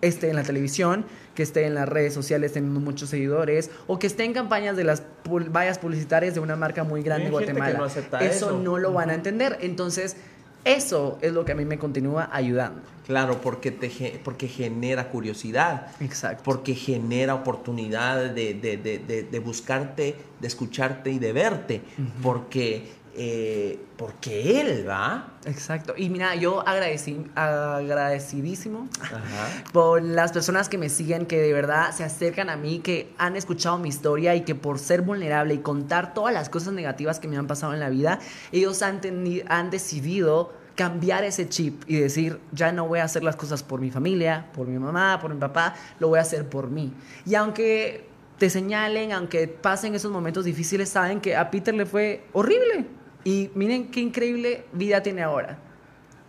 esté 0.00 0.30
en 0.30 0.36
la 0.36 0.42
televisión, 0.42 1.04
que 1.34 1.42
esté 1.42 1.66
en 1.66 1.74
las 1.74 1.88
redes 1.88 2.14
sociales 2.14 2.52
teniendo 2.52 2.80
muchos 2.80 3.10
seguidores 3.10 3.70
o 3.86 3.98
que 3.98 4.06
esté 4.06 4.24
en 4.24 4.32
campañas 4.32 4.76
de 4.76 4.84
las 4.84 5.02
pul- 5.24 5.50
vallas 5.50 5.78
publicitarias 5.78 6.34
de 6.34 6.40
una 6.40 6.56
marca 6.56 6.84
muy 6.84 7.02
grande 7.02 7.26
que 7.26 7.30
Guatemala. 7.30 7.78
no 7.78 7.86
eso, 7.86 8.00
eso. 8.20 8.58
no 8.58 8.78
lo 8.78 8.92
van 8.92 9.10
a 9.10 9.14
entender. 9.14 9.58
Entonces, 9.60 10.16
eso 10.64 11.18
es 11.22 11.32
lo 11.32 11.44
que 11.44 11.52
a 11.52 11.54
mí 11.54 11.64
me 11.64 11.78
continúa 11.78 12.28
ayudando. 12.32 12.80
Claro, 13.06 13.40
porque, 13.40 13.70
te, 13.70 13.88
ge- 13.88 14.20
porque 14.22 14.48
genera 14.48 15.08
curiosidad. 15.08 15.86
Exacto. 16.00 16.42
Porque 16.44 16.74
genera 16.74 17.34
oportunidad 17.34 18.30
de, 18.34 18.52
de- 18.54 18.76
de- 18.76 18.98
de- 18.98 19.22
de 19.22 19.38
buscarte, 19.38 20.14
de 20.40 20.46
escucharte 20.46 21.10
y 21.10 21.18
de 21.18 21.32
verte. 21.32 21.80
Porque, 22.22 22.88
eh, 23.16 23.78
porque 23.96 24.60
él 24.60 24.88
va. 24.88 25.32
Exacto. 25.44 25.94
Y 25.96 26.08
mira, 26.10 26.34
yo 26.34 26.64
agradeci- 26.64 27.26
agradecidísimo 27.34 28.88
Ajá. 29.02 29.64
por 29.72 30.02
las 30.02 30.32
personas 30.32 30.68
que 30.68 30.78
me 30.78 30.88
siguen, 30.88 31.26
que 31.26 31.38
de 31.40 31.52
verdad 31.52 31.92
se 31.92 32.04
acercan 32.04 32.50
a 32.50 32.56
mí, 32.56 32.80
que 32.80 33.12
han 33.18 33.36
escuchado 33.36 33.78
mi 33.78 33.88
historia 33.88 34.34
y 34.34 34.42
que 34.42 34.54
por 34.54 34.78
ser 34.78 35.02
vulnerable 35.02 35.54
y 35.54 35.58
contar 35.58 36.14
todas 36.14 36.32
las 36.34 36.48
cosas 36.48 36.72
negativas 36.74 37.18
que 37.20 37.28
me 37.28 37.36
han 37.36 37.46
pasado 37.46 37.74
en 37.74 37.80
la 37.80 37.88
vida, 37.88 38.18
ellos 38.52 38.82
han, 38.82 39.00
han 39.48 39.70
decidido 39.70 40.52
cambiar 40.74 41.24
ese 41.24 41.48
chip 41.48 41.82
y 41.88 41.96
decir, 41.96 42.38
ya 42.52 42.70
no 42.70 42.86
voy 42.86 43.00
a 43.00 43.04
hacer 43.04 43.24
las 43.24 43.34
cosas 43.34 43.64
por 43.64 43.80
mi 43.80 43.90
familia, 43.90 44.46
por 44.54 44.68
mi 44.68 44.78
mamá, 44.78 45.18
por 45.20 45.34
mi 45.34 45.40
papá, 45.40 45.74
lo 45.98 46.08
voy 46.08 46.20
a 46.20 46.22
hacer 46.22 46.48
por 46.48 46.70
mí. 46.70 46.92
Y 47.26 47.34
aunque 47.34 48.06
te 48.38 48.48
señalen, 48.48 49.10
aunque 49.10 49.48
pasen 49.48 49.96
esos 49.96 50.12
momentos 50.12 50.44
difíciles, 50.44 50.88
saben 50.88 51.20
que 51.20 51.34
a 51.34 51.50
Peter 51.50 51.74
le 51.74 51.84
fue 51.84 52.22
horrible. 52.32 52.86
Y 53.28 53.50
miren 53.54 53.90
qué 53.90 54.00
increíble 54.00 54.64
vida 54.72 55.02
tiene 55.02 55.22
ahora. 55.22 55.58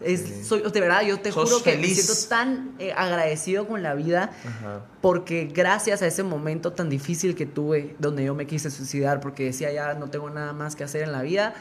Es, 0.02 0.22
Sí. 0.22 0.43
soy, 0.45 0.62
de 0.62 0.80
verdad, 0.82 1.02
yo 1.02 1.20
te 1.20 1.32
Sos 1.32 1.50
juro 1.50 1.62
que 1.64 1.72
me 1.76 1.82
feliz. 1.84 2.06
siento 2.06 2.30
tan 2.30 2.76
eh, 2.80 2.93
agradecido 2.95 3.68
con 3.68 3.84
la 3.84 3.93
vida 3.95 4.32
Ajá. 4.45 4.86
porque 5.02 5.45
gracias 5.54 6.02
a 6.02 6.08
ese 6.08 6.24
momento 6.24 6.72
tan 6.74 6.89
difícil 6.89 7.36
que 7.36 7.45
tuve, 7.45 7.95
donde 8.00 8.24
yo 8.24 8.34
me 8.34 8.47
quise 8.47 8.70
suicidar 8.72 9.20
porque 9.20 9.43
decía 9.45 9.72
ya 9.74 9.93
no 9.95 10.10
tengo 10.10 10.30
nada 10.30 10.54
más 10.54 10.76
que 10.78 10.84
hacer 10.86 11.04
en 11.04 11.12
la 11.12 11.22
vida, 11.22 11.54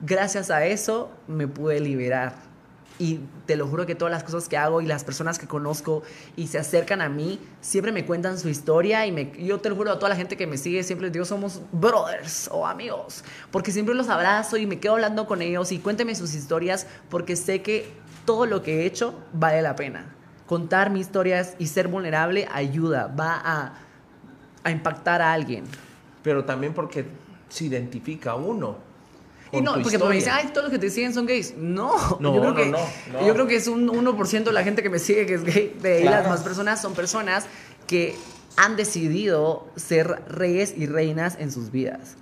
gracias 0.00 0.50
a 0.50 0.64
eso 0.66 1.10
me 1.26 1.46
pude 1.48 1.80
liberar. 1.80 2.34
Y 3.00 3.18
te 3.46 3.56
lo 3.56 3.66
juro 3.66 3.86
que 3.86 3.96
todas 3.96 4.12
las 4.12 4.22
cosas 4.22 4.48
que 4.48 4.56
hago 4.56 4.80
y 4.80 4.86
las 4.86 5.02
personas 5.02 5.38
que 5.38 5.48
conozco 5.48 6.04
y 6.36 6.46
se 6.46 6.58
acercan 6.58 7.00
a 7.00 7.08
mí, 7.08 7.40
siempre 7.60 7.90
me 7.90 8.04
cuentan 8.04 8.38
su 8.38 8.48
historia 8.48 9.06
y 9.06 9.10
me, 9.10 9.32
yo 9.42 9.58
te 9.58 9.70
lo 9.70 9.74
juro 9.74 9.90
a 9.90 9.96
toda 9.98 10.10
la 10.10 10.16
gente 10.16 10.36
que 10.36 10.46
me 10.46 10.58
sigue, 10.58 10.82
siempre 10.82 11.10
les 11.10 11.26
somos 11.26 11.62
brothers 11.72 12.48
o 12.52 12.66
amigos, 12.66 13.24
porque 13.50 13.72
siempre 13.72 13.94
los 13.94 14.08
abrazo 14.08 14.56
y 14.56 14.66
me 14.66 14.78
quedo 14.78 14.92
hablando 14.92 15.26
con 15.26 15.42
ellos 15.42 15.72
y 15.72 15.78
cuénteme 15.78 16.14
sus 16.14 16.34
historias 16.34 16.86
porque 17.08 17.34
sé 17.34 17.62
que 17.62 17.90
todo 18.26 18.46
lo 18.46 18.62
que 18.62 18.82
he 18.82 18.86
hecho 18.86 19.14
vale 19.32 19.62
la 19.62 19.74
pena 19.74 20.14
contar 20.50 20.90
mis 20.90 21.02
historias 21.02 21.54
y 21.60 21.68
ser 21.68 21.86
vulnerable 21.86 22.48
ayuda, 22.52 23.06
va 23.06 23.40
a, 23.40 23.72
a 24.64 24.70
impactar 24.72 25.22
a 25.22 25.32
alguien. 25.32 25.62
Pero 26.24 26.44
también 26.44 26.74
porque 26.74 27.04
se 27.48 27.66
identifica 27.66 28.34
uno. 28.34 28.89
Y 29.52 29.60
no, 29.60 29.80
porque 29.82 29.98
me 29.98 30.14
dicen, 30.14 30.32
ay, 30.34 30.48
todos 30.54 30.64
los 30.64 30.70
que 30.72 30.78
te 30.78 30.90
siguen 30.90 31.12
son 31.12 31.26
gays. 31.26 31.54
No, 31.56 32.16
No, 32.20 32.34
yo 32.34 32.40
creo 32.40 32.50
no, 32.52 32.56
que, 32.56 32.66
no, 32.66 32.78
no. 33.12 33.26
Yo 33.26 33.34
creo 33.34 33.46
que 33.46 33.56
es 33.56 33.66
un 33.66 33.88
1% 33.88 34.44
de 34.44 34.52
la 34.52 34.62
gente 34.62 34.82
que 34.82 34.90
me 34.90 34.98
sigue 34.98 35.26
que 35.26 35.34
es 35.34 35.44
gay. 35.44 35.76
De 35.80 35.96
ahí 35.96 36.02
Claro. 36.02 36.22
las 36.22 36.28
más 36.28 36.40
personas 36.42 36.80
son 36.80 36.94
personas 36.94 37.46
que 37.86 38.14
han 38.56 38.76
decidido 38.76 39.66
ser 39.76 40.22
reyes 40.28 40.74
y 40.76 40.86
reinas 40.86 41.36
en 41.38 41.50
sus 41.50 41.70
vidas. 41.70 42.16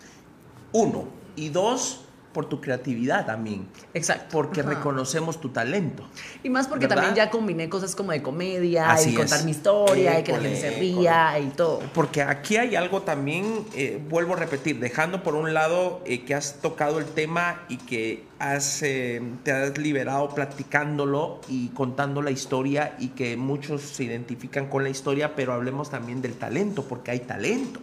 Uno. 0.72 1.07
Y 1.37 1.51
dos, 1.51 2.01
por 2.33 2.49
tu 2.49 2.61
creatividad 2.61 3.26
también. 3.26 3.66
Exacto. 3.95 4.26
Porque 4.31 4.61
Ajá. 4.61 4.70
reconocemos 4.70 5.41
tu 5.41 5.49
talento. 5.49 6.05
Y 6.43 6.51
más 6.51 6.68
porque 6.68 6.87
¿Verdad? 6.87 7.03
también 7.03 7.14
ya 7.16 7.31
combiné 7.31 7.68
cosas 7.68 7.95
como 7.95 8.12
de 8.12 8.22
comedia 8.22 8.91
Así 8.91 9.11
y 9.11 9.14
contar 9.14 9.39
es. 9.41 9.45
mi 9.45 9.51
historia 9.53 10.20
y 10.20 10.22
que 10.22 10.33
la 10.33 10.39
École, 10.39 10.57
gente 10.57 10.70
se 10.70 10.79
ría 10.79 11.39
y 11.39 11.49
todo. 11.49 11.81
Porque 11.95 12.22
aquí 12.22 12.57
hay 12.57 12.76
algo 12.76 13.03
también, 13.03 13.64
eh, 13.74 14.01
vuelvo 14.09 14.35
a 14.35 14.37
repetir, 14.37 14.79
dejando 14.79 15.22
por 15.22 15.35
un 15.35 15.55
lado 15.55 16.01
eh, 16.05 16.24
que 16.24 16.35
has 16.35 16.61
tocado 16.61 16.99
el 16.99 17.07
tema 17.07 17.62
y 17.68 17.79
que 17.79 18.24
has, 18.39 18.83
eh, 18.83 19.22
te 19.43 19.53
has 19.53 19.79
liberado 19.79 20.29
platicándolo 20.35 21.41
y 21.49 21.68
contando 21.68 22.22
la 22.22 22.31
historia 22.31 22.95
y 22.99 23.09
que 23.09 23.37
muchos 23.37 23.83
se 23.83 24.05
identifican 24.05 24.66
con 24.68 24.85
la 24.85 24.91
historia, 24.91 25.35
pero 25.35 25.53
hablemos 25.53 25.91
también 25.91 26.22
del 26.22 26.35
talento, 26.35 26.85
porque 26.85 27.11
hay 27.11 27.20
talento. 27.20 27.81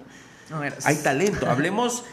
Hay 0.84 0.96
talento. 0.98 1.50
Hablemos 1.50 2.04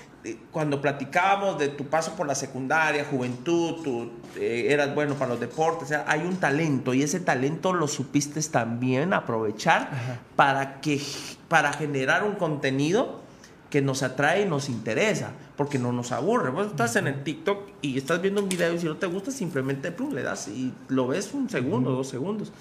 cuando 0.53 0.81
platicábamos 0.81 1.59
de 1.59 1.68
tu 1.68 1.87
paso 1.87 2.14
por 2.14 2.27
la 2.27 2.35
secundaria, 2.35 3.05
juventud, 3.05 3.83
tú 3.83 4.11
eh, 4.37 4.66
eras 4.68 4.95
bueno 4.95 5.14
para 5.14 5.31
los 5.31 5.41
deportes, 5.41 5.85
o 5.85 5.87
sea, 5.87 6.05
hay 6.07 6.20
un 6.20 6.37
talento 6.37 6.95
y 6.95 7.03
ese 7.03 7.18
talento 7.18 7.73
lo 7.73 7.89
supiste 7.89 8.41
también 8.43 9.12
aprovechar 9.12 10.20
para 10.37 10.81
que 10.81 11.01
para 11.49 11.73
generar 11.73 12.23
un 12.23 12.37
contenido 12.37 13.20
que 13.68 13.81
nos 13.81 14.03
atrae 14.03 14.43
y 14.43 14.45
nos 14.45 14.68
interesa, 14.68 15.33
porque 15.57 15.79
no 15.79 15.93
nos 15.93 16.12
aburre. 16.12 16.51
Vos 16.51 16.66
estás 16.66 16.95
en 16.97 17.07
el 17.07 17.25
TikTok 17.25 17.70
y 17.81 17.97
estás 17.97 18.20
viendo 18.20 18.43
un 18.43 18.49
video 18.49 18.75
y 18.75 18.79
si 18.79 18.87
no 18.87 18.99
te 18.99 19.07
gusta 19.07 19.31
simplemente 19.31 19.91
plum, 19.91 20.12
le 20.12 20.23
das 20.23 20.47
y 20.49 20.73
lo 20.89 21.07
ves 21.07 21.33
un 21.33 21.49
segundo, 21.49 21.91
dos 21.91 22.09
segundos. 22.09 22.53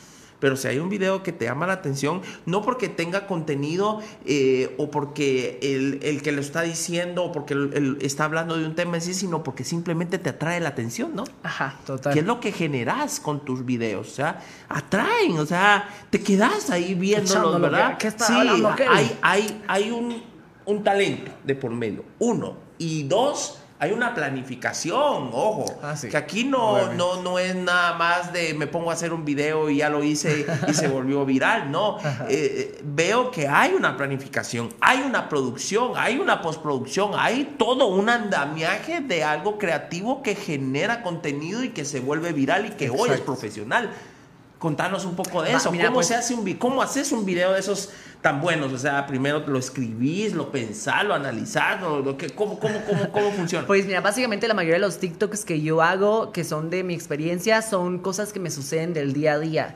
Pero 0.41 0.57
si 0.57 0.67
hay 0.67 0.79
un 0.79 0.89
video 0.89 1.23
que 1.23 1.31
te 1.31 1.45
llama 1.45 1.65
la 1.67 1.73
atención, 1.73 2.21
no 2.45 2.61
porque 2.61 2.89
tenga 2.89 3.27
contenido 3.27 4.01
eh, 4.25 4.75
o 4.77 4.91
porque 4.91 5.57
el, 5.61 5.99
el 6.03 6.21
que 6.21 6.33
lo 6.33 6.41
está 6.41 6.63
diciendo 6.63 7.23
o 7.23 7.31
porque 7.31 7.53
el- 7.53 7.71
el 7.73 7.97
está 8.01 8.25
hablando 8.25 8.57
de 8.57 8.65
un 8.65 8.75
tema 8.75 8.95
en 8.97 9.01
sí, 9.01 9.13
sino 9.13 9.43
porque 9.43 9.63
simplemente 9.63 10.17
te 10.17 10.31
atrae 10.31 10.59
la 10.59 10.69
atención, 10.69 11.15
¿no? 11.15 11.23
Ajá, 11.43 11.79
total. 11.85 12.11
¿Qué 12.13 12.19
es 12.19 12.25
lo 12.25 12.39
que 12.41 12.51
generas 12.51 13.19
con 13.21 13.45
tus 13.45 13.63
videos? 13.65 14.09
O 14.09 14.13
sea, 14.15 14.41
atraen, 14.67 15.37
o 15.37 15.45
sea, 15.45 15.87
te 16.09 16.19
quedas 16.21 16.69
ahí 16.69 16.95
viéndolos, 16.95 17.31
Echándolo, 17.31 17.59
¿verdad? 17.59 17.91
¿qué- 17.91 17.97
qué 17.99 18.07
está 18.07 18.25
sí, 18.25 18.33
hablando 18.33 18.75
hay, 18.89 19.17
hay, 19.21 19.63
hay 19.67 19.91
un, 19.91 20.23
un 20.65 20.83
talento 20.83 21.31
de 21.43 21.55
por 21.55 21.71
medio, 21.71 22.03
uno. 22.19 22.57
Y 22.79 23.03
dos, 23.03 23.60
hay 23.81 23.93
una 23.93 24.13
planificación, 24.13 25.31
ojo. 25.33 25.65
Ah, 25.81 25.95
sí. 25.95 26.07
Que 26.07 26.15
aquí 26.15 26.43
no, 26.43 26.73
Obviamente. 26.73 26.97
no, 26.97 27.21
no 27.23 27.39
es 27.39 27.55
nada 27.55 27.95
más 27.95 28.31
de 28.31 28.53
me 28.53 28.67
pongo 28.67 28.91
a 28.91 28.93
hacer 28.93 29.11
un 29.11 29.25
video 29.25 29.71
y 29.71 29.77
ya 29.77 29.89
lo 29.89 30.03
hice 30.03 30.45
y 30.67 30.73
se 30.75 30.87
volvió 30.87 31.25
viral, 31.25 31.71
no. 31.71 31.97
Eh, 32.29 32.77
eh, 32.77 32.81
veo 32.83 33.31
que 33.31 33.47
hay 33.47 33.73
una 33.73 33.97
planificación, 33.97 34.69
hay 34.79 35.01
una 35.01 35.27
producción, 35.27 35.93
hay 35.95 36.19
una 36.19 36.41
postproducción, 36.41 37.11
hay 37.15 37.55
todo 37.57 37.87
un 37.87 38.09
andamiaje 38.09 39.01
de 39.01 39.23
algo 39.23 39.57
creativo 39.57 40.21
que 40.21 40.35
genera 40.35 41.01
contenido 41.01 41.63
y 41.63 41.69
que 41.69 41.83
se 41.83 41.99
vuelve 41.99 42.31
viral 42.31 42.67
y 42.67 42.69
que 42.71 42.91
hoy 42.91 43.09
es 43.09 43.21
profesional. 43.21 43.91
Contanos 44.61 45.05
un 45.05 45.15
poco 45.15 45.41
de 45.41 45.49
Va, 45.53 45.57
eso. 45.57 45.71
mira, 45.71 45.85
¿Cómo 45.85 45.95
pues- 45.95 46.07
se 46.09 46.13
hace 46.13 46.35
un 46.35 46.53
cómo 46.53 46.83
haces 46.83 47.11
un 47.11 47.25
video 47.25 47.51
de 47.51 47.59
esos 47.59 47.89
tan 48.21 48.39
buenos? 48.41 48.71
O 48.71 48.77
sea, 48.77 49.07
primero 49.07 49.39
lo 49.47 49.57
escribís, 49.57 50.33
lo 50.35 50.51
pensás, 50.51 51.03
lo 51.03 51.15
analizás, 51.15 51.81
lo, 51.81 52.01
lo 52.01 52.15
que, 52.15 52.29
¿cómo, 52.29 52.59
cómo, 52.59 52.75
cómo, 52.87 53.11
cómo 53.11 53.31
funciona? 53.35 53.65
Pues 53.65 53.87
mira, 53.87 54.01
básicamente 54.01 54.47
la 54.47 54.53
mayoría 54.53 54.75
de 54.75 54.81
los 54.81 54.99
TikToks 54.99 55.45
que 55.45 55.61
yo 55.61 55.81
hago, 55.81 56.31
que 56.31 56.43
son 56.43 56.69
de 56.69 56.83
mi 56.83 56.93
experiencia, 56.93 57.63
son 57.63 57.97
cosas 57.97 58.31
que 58.33 58.39
me 58.39 58.51
suceden 58.51 58.93
del 58.93 59.13
día 59.13 59.33
a 59.33 59.39
día. 59.39 59.75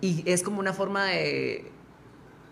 Y 0.00 0.24
es 0.28 0.42
como 0.42 0.58
una 0.58 0.72
forma 0.72 1.04
de, 1.04 1.70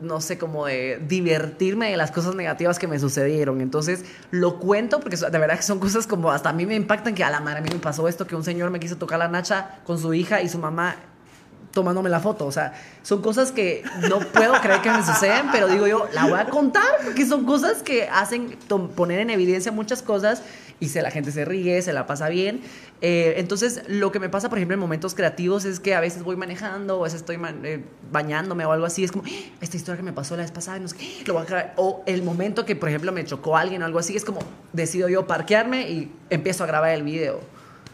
no 0.00 0.20
sé, 0.20 0.38
como 0.38 0.66
de 0.66 1.02
divertirme 1.08 1.90
de 1.90 1.96
las 1.96 2.12
cosas 2.12 2.36
negativas 2.36 2.78
que 2.78 2.86
me 2.86 3.00
sucedieron. 3.00 3.60
Entonces 3.60 4.04
lo 4.30 4.60
cuento 4.60 5.00
porque 5.00 5.16
de 5.16 5.38
verdad 5.40 5.56
que 5.56 5.62
son 5.62 5.80
cosas 5.80 6.06
como 6.06 6.30
hasta 6.30 6.50
a 6.50 6.52
mí 6.52 6.66
me 6.66 6.76
impactan 6.76 7.16
que 7.16 7.24
a 7.24 7.30
la 7.30 7.40
madre 7.40 7.58
a 7.58 7.62
mí 7.62 7.68
me 7.72 7.80
pasó 7.80 8.06
esto, 8.06 8.28
que 8.28 8.36
un 8.36 8.44
señor 8.44 8.70
me 8.70 8.78
quiso 8.78 8.96
tocar 8.96 9.18
la 9.18 9.26
nacha 9.26 9.80
con 9.84 9.98
su 9.98 10.14
hija 10.14 10.40
y 10.40 10.48
su 10.48 10.58
mamá 10.60 10.94
tomándome 11.72 12.08
la 12.10 12.20
foto. 12.20 12.46
O 12.46 12.52
sea, 12.52 12.74
son 13.02 13.22
cosas 13.22 13.52
que 13.52 13.82
no 14.08 14.20
puedo 14.20 14.52
creer 14.60 14.80
que 14.82 14.90
me 14.90 15.04
suceden, 15.04 15.46
pero 15.50 15.68
digo 15.68 15.86
yo, 15.86 16.06
la 16.12 16.26
voy 16.26 16.38
a 16.38 16.46
contar 16.46 16.84
porque 17.04 17.26
son 17.26 17.44
cosas 17.44 17.82
que 17.82 18.08
hacen 18.08 18.56
poner 18.94 19.20
en 19.20 19.30
evidencia 19.30 19.72
muchas 19.72 20.02
cosas 20.02 20.42
y 20.80 20.88
se, 20.88 21.00
la 21.00 21.12
gente 21.12 21.30
se 21.30 21.44
ríe, 21.44 21.80
se 21.80 21.92
la 21.92 22.06
pasa 22.06 22.28
bien. 22.28 22.60
Eh, 23.02 23.34
entonces, 23.36 23.82
lo 23.86 24.10
que 24.10 24.18
me 24.18 24.28
pasa, 24.28 24.48
por 24.48 24.58
ejemplo, 24.58 24.74
en 24.74 24.80
momentos 24.80 25.14
creativos 25.14 25.64
es 25.64 25.78
que 25.78 25.94
a 25.94 26.00
veces 26.00 26.24
voy 26.24 26.34
manejando, 26.34 26.98
o 26.98 27.02
a 27.02 27.04
veces 27.04 27.20
estoy 27.20 27.38
eh, 27.62 27.84
bañándome 28.10 28.64
o 28.64 28.72
algo 28.72 28.86
así. 28.86 29.04
Es 29.04 29.12
como, 29.12 29.24
"Ah, 29.26 29.30
esta 29.60 29.76
historia 29.76 29.96
que 29.96 30.02
me 30.02 30.12
pasó 30.12 30.36
la 30.36 30.42
vez 30.42 30.50
pasada, 30.50 30.80
no 30.80 30.88
sé 30.88 30.96
lo 31.24 31.34
voy 31.34 31.42
a 31.42 31.46
grabar". 31.46 31.74
O 31.76 32.02
el 32.06 32.22
momento 32.24 32.64
que, 32.64 32.74
por 32.74 32.88
ejemplo, 32.88 33.12
me 33.12 33.24
chocó 33.24 33.56
alguien 33.56 33.82
o 33.82 33.86
algo 33.86 34.00
así, 34.00 34.16
es 34.16 34.24
como, 34.24 34.40
decido 34.72 35.08
yo 35.08 35.26
parquearme 35.26 35.88
y 35.88 36.12
empiezo 36.30 36.64
a 36.64 36.66
grabar 36.66 36.90
el 36.90 37.04
video. 37.04 37.40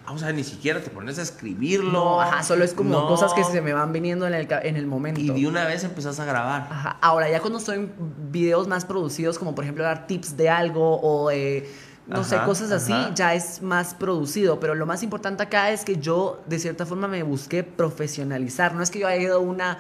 Ah, 0.09 0.13
O 0.15 0.19
sea, 0.19 0.33
ni 0.33 0.43
siquiera 0.43 0.81
te 0.83 0.89
pones 0.91 1.19
a 1.19 1.23
escribirlo. 1.23 1.93
No, 1.93 2.21
ajá, 2.21 2.43
solo 2.43 2.65
es 2.65 2.73
como 2.73 2.91
No. 2.91 3.09
cosas 3.09 3.35
que 3.35 3.45
se 3.45 3.61
me 3.61 3.75
van 3.75 3.93
viniendo 3.93 4.27
en 4.27 4.33
el, 4.35 4.49
en 4.63 4.77
el 4.77 4.87
momento. 4.87 5.21
Y 5.21 5.29
de 5.29 5.47
una 5.47 5.65
vez 5.67 5.85
empezás 5.85 6.19
a 6.19 6.25
grabar. 6.25 6.67
Ajá. 6.71 6.97
Ahora, 7.03 7.29
ya 7.31 7.41
cuando 7.41 7.59
estoy 7.59 7.77
en 7.77 7.93
videos 8.33 8.67
más 8.69 8.85
producidos, 8.87 9.39
como 9.39 9.55
por 9.55 9.65
ejemplo 9.65 9.85
dar 9.85 10.07
tips 10.07 10.37
de 10.37 10.49
algo 10.49 10.97
o 11.01 11.31
eh, 11.31 11.69
no 12.07 12.25
sé, 12.25 12.39
cosas 12.47 12.71
así, 12.71 12.93
ajá. 12.95 13.13
ya 13.15 13.35
es 13.35 13.61
más 13.61 13.93
producido. 13.93 14.59
Pero 14.61 14.75
lo 14.75 14.87
más 14.87 15.03
importante 15.03 15.43
acá 15.43 15.71
es 15.73 15.85
que 15.85 15.97
yo, 15.99 16.43
de 16.47 16.59
cierta 16.59 16.87
forma, 16.87 17.07
me 17.07 17.23
busqué 17.23 17.63
profesionalizar. 17.63 18.75
No 18.75 18.83
es 18.83 18.91
que 18.91 19.01
yo 19.01 19.09
haya 19.09 19.21
ido 19.23 19.37
a 19.37 19.41
una 19.41 19.77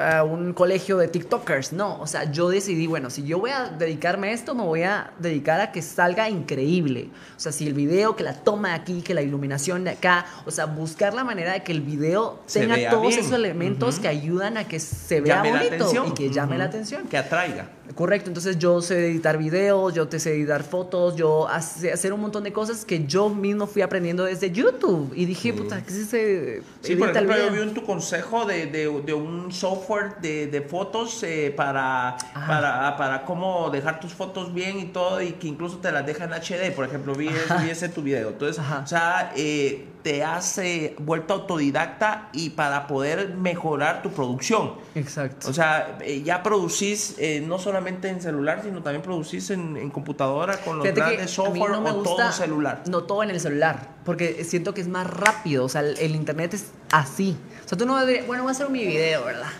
a 0.00 0.22
un 0.24 0.52
colegio 0.52 0.98
de 0.98 1.08
TikTokers, 1.08 1.72
no, 1.72 2.00
o 2.00 2.06
sea, 2.06 2.30
yo 2.30 2.48
decidí, 2.48 2.86
bueno, 2.86 3.10
si 3.10 3.24
yo 3.24 3.38
voy 3.38 3.50
a 3.50 3.68
dedicarme 3.68 4.28
a 4.28 4.32
esto, 4.32 4.54
me 4.54 4.62
voy 4.62 4.82
a 4.82 5.12
dedicar 5.18 5.60
a 5.60 5.72
que 5.72 5.82
salga 5.82 6.28
increíble, 6.28 7.10
o 7.36 7.40
sea, 7.40 7.52
si 7.52 7.66
el 7.66 7.74
video, 7.74 8.16
que 8.16 8.24
la 8.24 8.34
toma 8.34 8.70
de 8.70 8.74
aquí, 8.74 9.02
que 9.02 9.14
la 9.14 9.22
iluminación 9.22 9.84
de 9.84 9.90
acá, 9.90 10.26
o 10.46 10.50
sea, 10.50 10.66
buscar 10.66 11.14
la 11.14 11.24
manera 11.24 11.52
de 11.52 11.62
que 11.62 11.72
el 11.72 11.80
video 11.80 12.42
tenga 12.52 12.90
todos 12.90 13.08
bien. 13.08 13.20
esos 13.20 13.32
elementos 13.32 13.98
que 13.98 14.08
ayudan 14.08 14.56
a 14.56 14.64
que 14.66 14.80
se 14.80 15.20
vea 15.20 15.42
Llame 15.42 15.68
bonito 15.68 16.06
y 16.06 16.10
que 16.12 16.30
llame 16.30 16.58
la 16.58 16.64
atención. 16.64 17.06
Que 17.06 17.16
atraiga. 17.16 17.68
Correcto, 17.94 18.28
entonces 18.30 18.58
yo 18.58 18.80
sé 18.82 19.06
editar 19.08 19.38
videos, 19.38 19.94
yo 19.94 20.06
te 20.08 20.20
sé 20.20 20.34
editar 20.34 20.62
fotos, 20.62 21.16
yo 21.16 21.48
hace- 21.48 21.92
hacer 21.92 22.12
un 22.12 22.20
montón 22.20 22.44
de 22.44 22.52
cosas 22.52 22.84
que 22.84 23.06
yo 23.06 23.28
mismo 23.28 23.66
fui 23.66 23.82
aprendiendo 23.82 24.24
desde 24.24 24.50
YouTube 24.50 25.12
y 25.16 25.24
dije, 25.24 25.52
puta, 25.52 25.82
¿qué 25.82 25.90
es 25.90 25.96
ese? 25.96 26.62
Sí, 26.82 26.96
por 26.96 27.10
ejemplo, 27.10 27.36
yo 27.36 27.50
vi 27.52 27.60
en 27.60 27.74
tu 27.74 27.84
consejo 27.84 28.44
de, 28.44 28.66
de- 28.66 29.02
de 29.04 29.14
un 29.14 29.50
software 29.50 30.16
de, 30.20 30.46
de 30.48 30.60
fotos 30.62 31.22
eh, 31.22 31.52
para, 31.56 32.10
Ah. 32.10 32.16
para, 32.46 32.96
para 32.96 33.24
cómo 33.24 33.70
dejar 33.70 34.00
tus 34.00 34.12
fotos 34.12 34.52
bien 34.54 34.78
y 34.78 34.84
todo, 34.86 35.20
y 35.22 35.32
que 35.32 35.48
incluso 35.48 35.78
te 35.78 35.90
las 35.90 36.04
deja 36.06 36.24
en 36.24 36.32
HD. 36.34 36.70
Por 36.74 36.84
ejemplo, 36.84 37.14
vi, 37.14 37.28
ese- 37.28 37.54
vi 37.64 37.70
ese 37.70 37.88
tu 37.88 38.02
video. 38.02 38.28
Entonces, 38.28 38.58
Ajá. 38.58 38.82
o 38.84 38.86
sea, 38.86 39.32
eh, 39.36 39.86
te 40.02 40.24
has 40.24 40.58
eh, 40.58 40.94
vuelto 40.98 41.34
autodidacta 41.34 42.28
y 42.32 42.50
para 42.50 42.86
poder 42.86 43.34
mejorar 43.34 44.02
tu 44.02 44.10
producción. 44.10 44.74
Exacto. 44.94 45.48
O 45.48 45.52
sea, 45.52 45.98
eh, 46.00 46.22
ya 46.22 46.42
producís 46.42 47.14
eh, 47.18 47.42
no 47.46 47.58
solamente 47.58 48.08
en 48.08 48.20
celular, 48.20 48.60
sino 48.62 48.82
también 48.82 49.02
producís 49.02 49.50
en, 49.50 49.76
en 49.76 49.90
computadora 49.90 50.56
con 50.58 50.78
los 50.78 50.94
grandes 50.94 51.30
software 51.30 51.72
no 51.72 51.78
o 51.78 51.94
gusta, 51.94 52.16
todo 52.16 52.32
celular. 52.32 52.82
No 52.86 53.04
todo 53.04 53.22
en 53.22 53.30
el 53.30 53.40
celular, 53.40 53.96
porque 54.04 54.44
siento 54.44 54.74
que 54.74 54.80
es 54.80 54.88
más 54.88 55.06
rápido, 55.06 55.64
o 55.64 55.68
sea, 55.68 55.80
el, 55.80 55.98
el 55.98 56.14
internet 56.14 56.54
es 56.54 56.66
así. 56.92 57.36
O 57.64 57.68
sea, 57.68 57.76
tú 57.76 57.86
no 57.86 57.98
deberías, 57.98 58.26
bueno, 58.26 58.44
voy 58.44 58.50
a 58.50 58.52
hacer 58.52 58.70
mi 58.70 58.86
video, 58.86 59.24
¿verdad? 59.24 59.50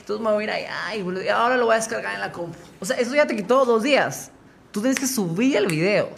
Entonces 0.00 0.24
me 0.24 0.32
voy 0.32 0.44
a 0.44 0.44
ir 0.44 0.50
allá 0.50 0.94
y 0.96 1.28
ahora 1.28 1.56
lo 1.56 1.66
voy 1.66 1.74
a 1.74 1.76
descargar 1.76 2.14
en 2.14 2.20
la 2.20 2.32
compu. 2.32 2.56
O 2.80 2.84
sea, 2.84 2.96
eso 2.96 3.14
ya 3.14 3.26
te 3.26 3.36
quitó 3.36 3.64
dos 3.64 3.82
días. 3.82 4.30
Tú 4.70 4.80
tienes 4.80 4.98
que 4.98 5.06
subir 5.06 5.56
el 5.56 5.66
video. 5.66 6.08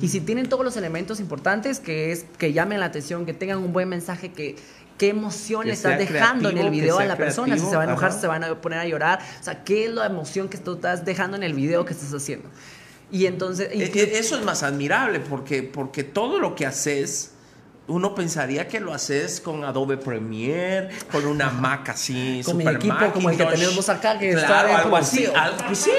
Y 0.00 0.08
si 0.08 0.20
tienen 0.20 0.48
todos 0.48 0.64
los 0.64 0.76
elementos 0.76 1.20
importantes, 1.20 1.80
que 1.80 2.12
es 2.12 2.24
que 2.38 2.52
llamen 2.52 2.80
la 2.80 2.86
atención, 2.86 3.24
que 3.26 3.32
tengan 3.34 3.58
un 3.58 3.72
buen 3.72 3.88
mensaje, 3.88 4.32
que 4.32 4.56
qué 4.98 5.08
emoción 5.10 5.68
estás 5.68 5.98
dejando 5.98 6.48
en 6.48 6.56
el 6.58 6.62
creativo, 6.64 6.82
video 6.82 6.98
a 6.98 7.04
la 7.04 7.16
persona, 7.16 7.54
si 7.54 7.60
creativo, 7.60 7.70
se 7.70 7.76
va 7.76 7.82
a 7.82 7.86
enojar, 7.86 8.10
ajá. 8.10 8.20
se 8.20 8.26
van 8.26 8.44
a 8.44 8.60
poner 8.60 8.78
a 8.78 8.86
llorar, 8.86 9.20
o 9.40 9.44
sea, 9.44 9.62
qué 9.64 9.84
es 9.86 9.90
la 9.92 10.06
emoción 10.06 10.48
que 10.48 10.58
tú 10.58 10.74
estás 10.74 11.04
dejando 11.04 11.36
en 11.36 11.42
el 11.42 11.52
video 11.54 11.84
que 11.84 11.92
estás 11.92 12.12
haciendo. 12.14 12.48
Y 13.10 13.26
entonces, 13.26 13.68
y- 13.74 13.82
E- 13.82 13.90
e- 13.94 14.18
Eso 14.18 14.36
es 14.38 14.44
más 14.44 14.62
admirable 14.62 15.20
porque, 15.20 15.62
porque 15.62 16.02
todo 16.02 16.38
lo 16.40 16.54
que 16.54 16.66
haces, 16.66 17.32
uno 17.88 18.14
pensaría 18.14 18.66
que 18.68 18.80
lo 18.80 18.92
haces 18.94 19.40
con 19.40 19.64
Adobe 19.64 19.96
Premiere, 19.96 20.88
con 21.12 21.24
una 21.26 21.50
Mac 21.50 21.88
así, 21.90 22.42
Con 22.44 22.56
mi 22.56 22.64
super 22.64 22.76
equipo 22.76 23.12
como 23.12 23.30
el 23.30 23.36
que 23.36 23.44
Macintosh. 23.44 23.60
tenemos 23.64 23.88
acá, 23.90 24.18
que 24.18 24.30
está 24.30 24.46
claro, 24.46 24.68
bien 24.68 24.80
algo 24.80 24.96
así, 24.96 25.26
algo, 25.26 25.58
pues 25.68 25.78
sí. 25.78 25.90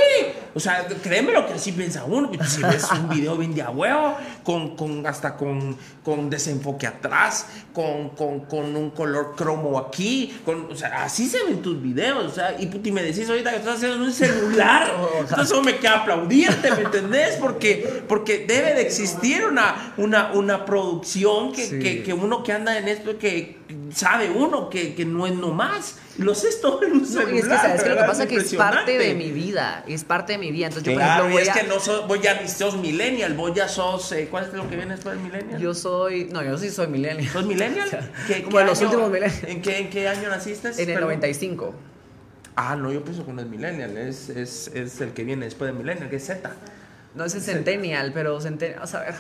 O 0.58 0.60
sea, 0.60 0.88
créeme 1.04 1.34
lo 1.34 1.46
que 1.46 1.54
así 1.54 1.72
piensa 1.72 2.04
uno. 2.04 2.32
Si 2.48 2.64
ves 2.64 2.88
un 2.92 3.10
video 3.10 3.38
bien 3.38 3.54
de 3.54 3.62
a 3.62 3.70
huevo, 3.70 4.18
con, 4.44 4.76
con, 4.76 5.06
hasta 5.06 5.38
con, 5.38 5.78
con 6.04 6.32
desenfoque 6.32 6.88
atrás, 6.88 7.46
con, 7.74 8.10
con, 8.10 8.40
con 8.42 8.76
un 8.76 8.90
color 8.90 9.36
cromo 9.36 9.78
aquí, 9.78 10.36
con, 10.44 10.72
o 10.72 10.76
sea, 10.76 11.04
así 11.04 11.28
se 11.28 11.44
ven 11.44 11.62
tus 11.62 11.80
videos. 11.80 12.26
O 12.26 12.34
sea, 12.34 12.60
y, 12.60 12.66
puti, 12.66 12.92
me 12.92 13.04
decís 13.04 13.30
ahorita 13.30 13.52
que 13.52 13.58
estás 13.58 13.76
haciendo 13.76 13.98
en 13.98 14.02
un 14.02 14.12
celular. 14.12 14.92
Entonces, 15.20 15.46
eso 15.52 15.62
me 15.62 15.78
queda 15.78 16.00
aplaudirte, 16.02 16.72
¿me 16.72 16.82
entendés? 16.82 17.36
Porque, 17.36 18.04
porque 18.08 18.46
debe 18.48 18.74
de 18.74 18.82
existir 18.82 19.46
una, 19.46 19.94
una, 19.98 20.32
una 20.34 20.66
producción 20.66 21.52
que, 21.54 21.68
Sí. 21.68 21.78
que, 21.78 22.02
que 22.02 22.14
uno 22.14 22.42
que 22.42 22.52
anda 22.54 22.80
en 22.80 22.88
esto, 22.88 23.20
que, 23.20 23.57
sabe 23.94 24.30
uno 24.30 24.70
que, 24.70 24.96
que 24.96 25.06
no 25.06 25.28
es 25.28 25.36
nomás. 25.36 25.96
Lo 26.18 26.34
sé 26.34 26.48
todo 26.62 26.84
en 26.84 26.94
un 26.94 27.06
celular. 27.06 27.34
es 27.36 27.44
que 27.44 27.50
sabes 27.50 27.84
que 27.84 27.90
lo 27.90 27.96
que 27.98 28.04
pasa 28.04 28.24
es 28.24 28.30
que 28.30 28.36
es 28.38 28.54
parte 28.56 28.98
de 28.98 29.14
mi 29.14 29.32
vida, 29.32 29.84
es 29.88 30.04
parte 30.04 30.34
de 30.34 30.40
mi 30.40 30.52
vida. 30.52 30.68
Entonces 30.68 30.92
yo, 30.94 30.98
Claro, 31.00 31.24
por 31.24 31.32
y 31.34 31.38
ejemplo, 31.38 31.52
es 31.52 31.54
voy 31.56 31.62
que 31.68 31.72
a, 31.72 31.76
no 31.76 31.80
sos, 31.80 32.08
vos 32.08 32.22
ya 32.22 32.48
sos 32.48 32.78
millennial, 32.78 33.34
vos 33.36 33.54
ya 33.54 33.68
sos, 33.68 34.12
eh, 34.14 34.28
¿cuál 34.32 34.46
es 34.46 34.54
lo 34.54 34.70
que 34.70 34.76
viene 34.78 34.96
después 34.96 35.16
del 35.16 35.24
millennial? 35.24 35.62
yo 35.62 35.74
soy, 35.74 36.26
no, 36.32 36.44
yo 36.44 36.58
sí 36.58 36.70
soy 36.70 36.88
millennial. 36.88 37.32
¿Sos 37.32 37.46
millennial? 37.46 37.90
¿Qué- 38.28 38.44
como 38.44 38.58
qué 38.58 38.64
de 38.64 38.70
los 38.70 38.80
año- 38.80 38.88
últimos 38.90 39.12
millennials. 39.12 39.44
¿En 39.44 39.62
qué, 39.62 39.78
¿En 39.80 39.90
qué 39.90 40.08
año 40.08 40.30
naciste? 40.30 40.70
En 40.70 40.80
el 40.80 40.86
Perdón. 40.86 41.02
95. 41.04 41.76
Ah, 42.56 42.76
no, 42.76 42.92
yo 42.92 43.04
pienso 43.04 43.24
que 43.26 43.34
no 43.34 43.42
es 43.42 43.48
millennial, 43.48 43.96
es, 43.98 44.30
es, 44.30 44.72
es 44.74 45.00
el 45.02 45.12
que 45.12 45.24
viene 45.24 45.46
después 45.46 45.70
del 45.70 45.78
millennial, 45.78 46.10
que 46.10 46.16
es 46.16 46.26
Z. 46.26 46.52
No 47.14 47.26
es 47.26 47.36
el 47.36 47.42
Centennial, 47.42 48.12
pero 48.14 48.40
Centennial, 48.42 48.80
vamos 48.80 48.96
a 48.96 49.00
ver. 49.02 49.14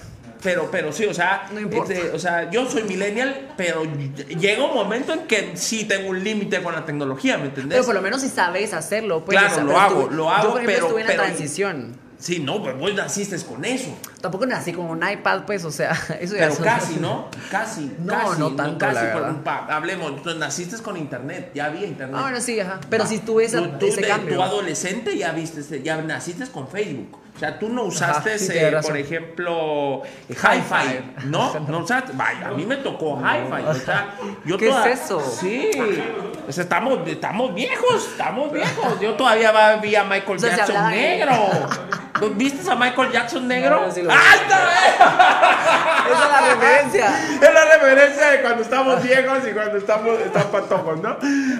Pero, 0.48 0.70
pero 0.72 0.94
sí, 0.94 1.04
o 1.06 1.14
sea, 1.14 1.46
No 1.52 1.60
importa. 1.60 1.94
este, 1.94 2.12
o 2.12 2.20
sea, 2.20 2.50
yo 2.50 2.70
soy 2.70 2.84
millennial, 2.84 3.50
pero 3.58 3.84
llega 3.84 4.64
un 4.64 4.74
momento 4.74 5.12
en 5.12 5.28
que 5.28 5.58
sí 5.58 5.84
tengo 5.84 6.10
un 6.10 6.24
límite 6.24 6.62
con 6.64 6.74
la 6.74 6.86
tecnología, 6.86 7.38
¿me 7.38 7.48
entendés? 7.48 7.76
Pero 7.76 7.86
por 7.86 7.96
lo 7.96 8.02
menos 8.02 8.22
si 8.22 8.30
sabes 8.30 8.74
hacerlo, 8.74 9.26
pues. 9.26 9.38
Claro, 9.38 9.64
lo 9.64 9.78
hago, 9.78 10.00
estuve- 10.04 10.16
lo 10.16 10.30
hago, 10.32 10.44
Yo, 10.44 10.52
por 10.52 10.62
ejemplo, 10.62 10.74
pero- 10.74 10.86
estuve 10.88 11.02
en 11.02 11.08
la 11.08 11.14
pero- 11.14 11.24
transición. 11.24 12.08
Sí, 12.20 12.40
no, 12.40 12.64
pues 12.64 12.76
vos 12.80 12.96
naciste 12.96 13.38
con 13.46 13.64
eso. 13.64 13.96
Tampoco 14.22 14.48
nací 14.48 14.74
con 14.74 14.86
un 14.88 15.08
iPad, 15.08 15.42
pues, 15.46 15.64
o 15.66 15.70
sea, 15.72 15.92
eso 16.20 16.34
ya 16.34 16.44
Pero 16.44 16.56
son- 16.56 16.64
casi, 16.64 16.96
¿no? 17.00 17.28
Casi. 17.52 17.92
No, 18.00 18.14
casi, 18.14 18.40
no 18.40 18.56
tanto, 18.56 18.88
la 18.88 19.02
pero, 19.02 19.14
verdad. 19.20 19.36
pa- 19.44 19.68
hablemos, 19.70 20.24
tú 20.24 20.34
naciste 20.34 20.78
con 20.82 20.98
internet, 20.98 21.52
ya 21.54 21.66
había 21.66 21.86
internet. 21.86 22.16
Ah, 22.18 22.24
bueno, 22.24 22.42
sí, 22.42 22.60
ajá. 22.60 22.80
Pero 22.90 23.04
Va. 23.04 23.10
sí 23.10 23.20
tuve 23.20 23.46
esa- 23.46 23.62
Tú- 23.62 23.78
tú 23.80 23.86
ese 23.88 24.02
de- 24.02 24.08
cambio. 24.08 24.36
Tu 24.36 24.42
adolescente 24.42 25.16
ya 25.16 25.32
viste, 25.34 25.84
ya 25.84 26.02
naciste 26.02 26.48
con 26.48 26.68
Facebook. 26.70 27.20
O 27.38 27.40
sea, 27.40 27.60
tú 27.60 27.70
no 27.70 27.84
usaste, 27.84 28.40
sí, 28.40 28.52
eh, 28.58 28.72
razón. 28.72 28.90
por 28.94 28.98
ejemplo, 29.00 30.02
eh, 30.28 30.34
Hi-Fi. 30.36 31.28
No, 31.28 31.60
no 31.68 31.78
usaste. 31.80 32.14
Vaya, 32.16 32.48
a 32.48 32.52
mí 32.52 32.66
me 32.66 32.78
tocó 32.78 33.16
Hi-Fi. 33.22 33.64
O 33.68 33.74
sea, 33.76 34.16
yo 34.44 34.58
¿Qué 34.60 34.70
toda- 34.70 34.90
es 34.90 35.02
eso? 35.02 35.22
Sí. 35.22 35.70
O 36.48 36.52
sea, 36.52 36.64
estamos, 36.64 37.08
estamos 37.08 37.54
viejos, 37.54 38.08
estamos 38.12 38.52
viejos. 38.52 39.00
Yo 39.00 39.14
todavía 39.14 39.76
vi 39.78 39.96
a 39.96 40.04
Michael 40.04 40.40
Jackson 40.40 40.90
negro. 40.90 41.36
¿Tú 42.20 42.32
¿Viste 42.34 42.68
a 42.72 42.76
Michael 42.76 43.12
Jackson 43.12 43.48
negro? 43.48 43.82
No, 43.86 43.92
sí. 43.92 44.02
¡Ah, 44.10 44.34
bien! 44.48 46.12
Esa 46.12 46.26
es 46.26 46.32
la 46.32 46.42
referencia. 46.56 47.20
Es 47.36 47.54
la 47.54 47.66
referencia 47.78 48.28
de 48.32 48.42
cuando 48.42 48.64
estamos 48.64 49.04
viejos 49.04 49.38
y 49.48 49.54
cuando 49.54 49.78
estamos, 49.78 50.20
estamos 50.22 50.48
patojos, 50.48 51.00
¿no? 51.02 51.18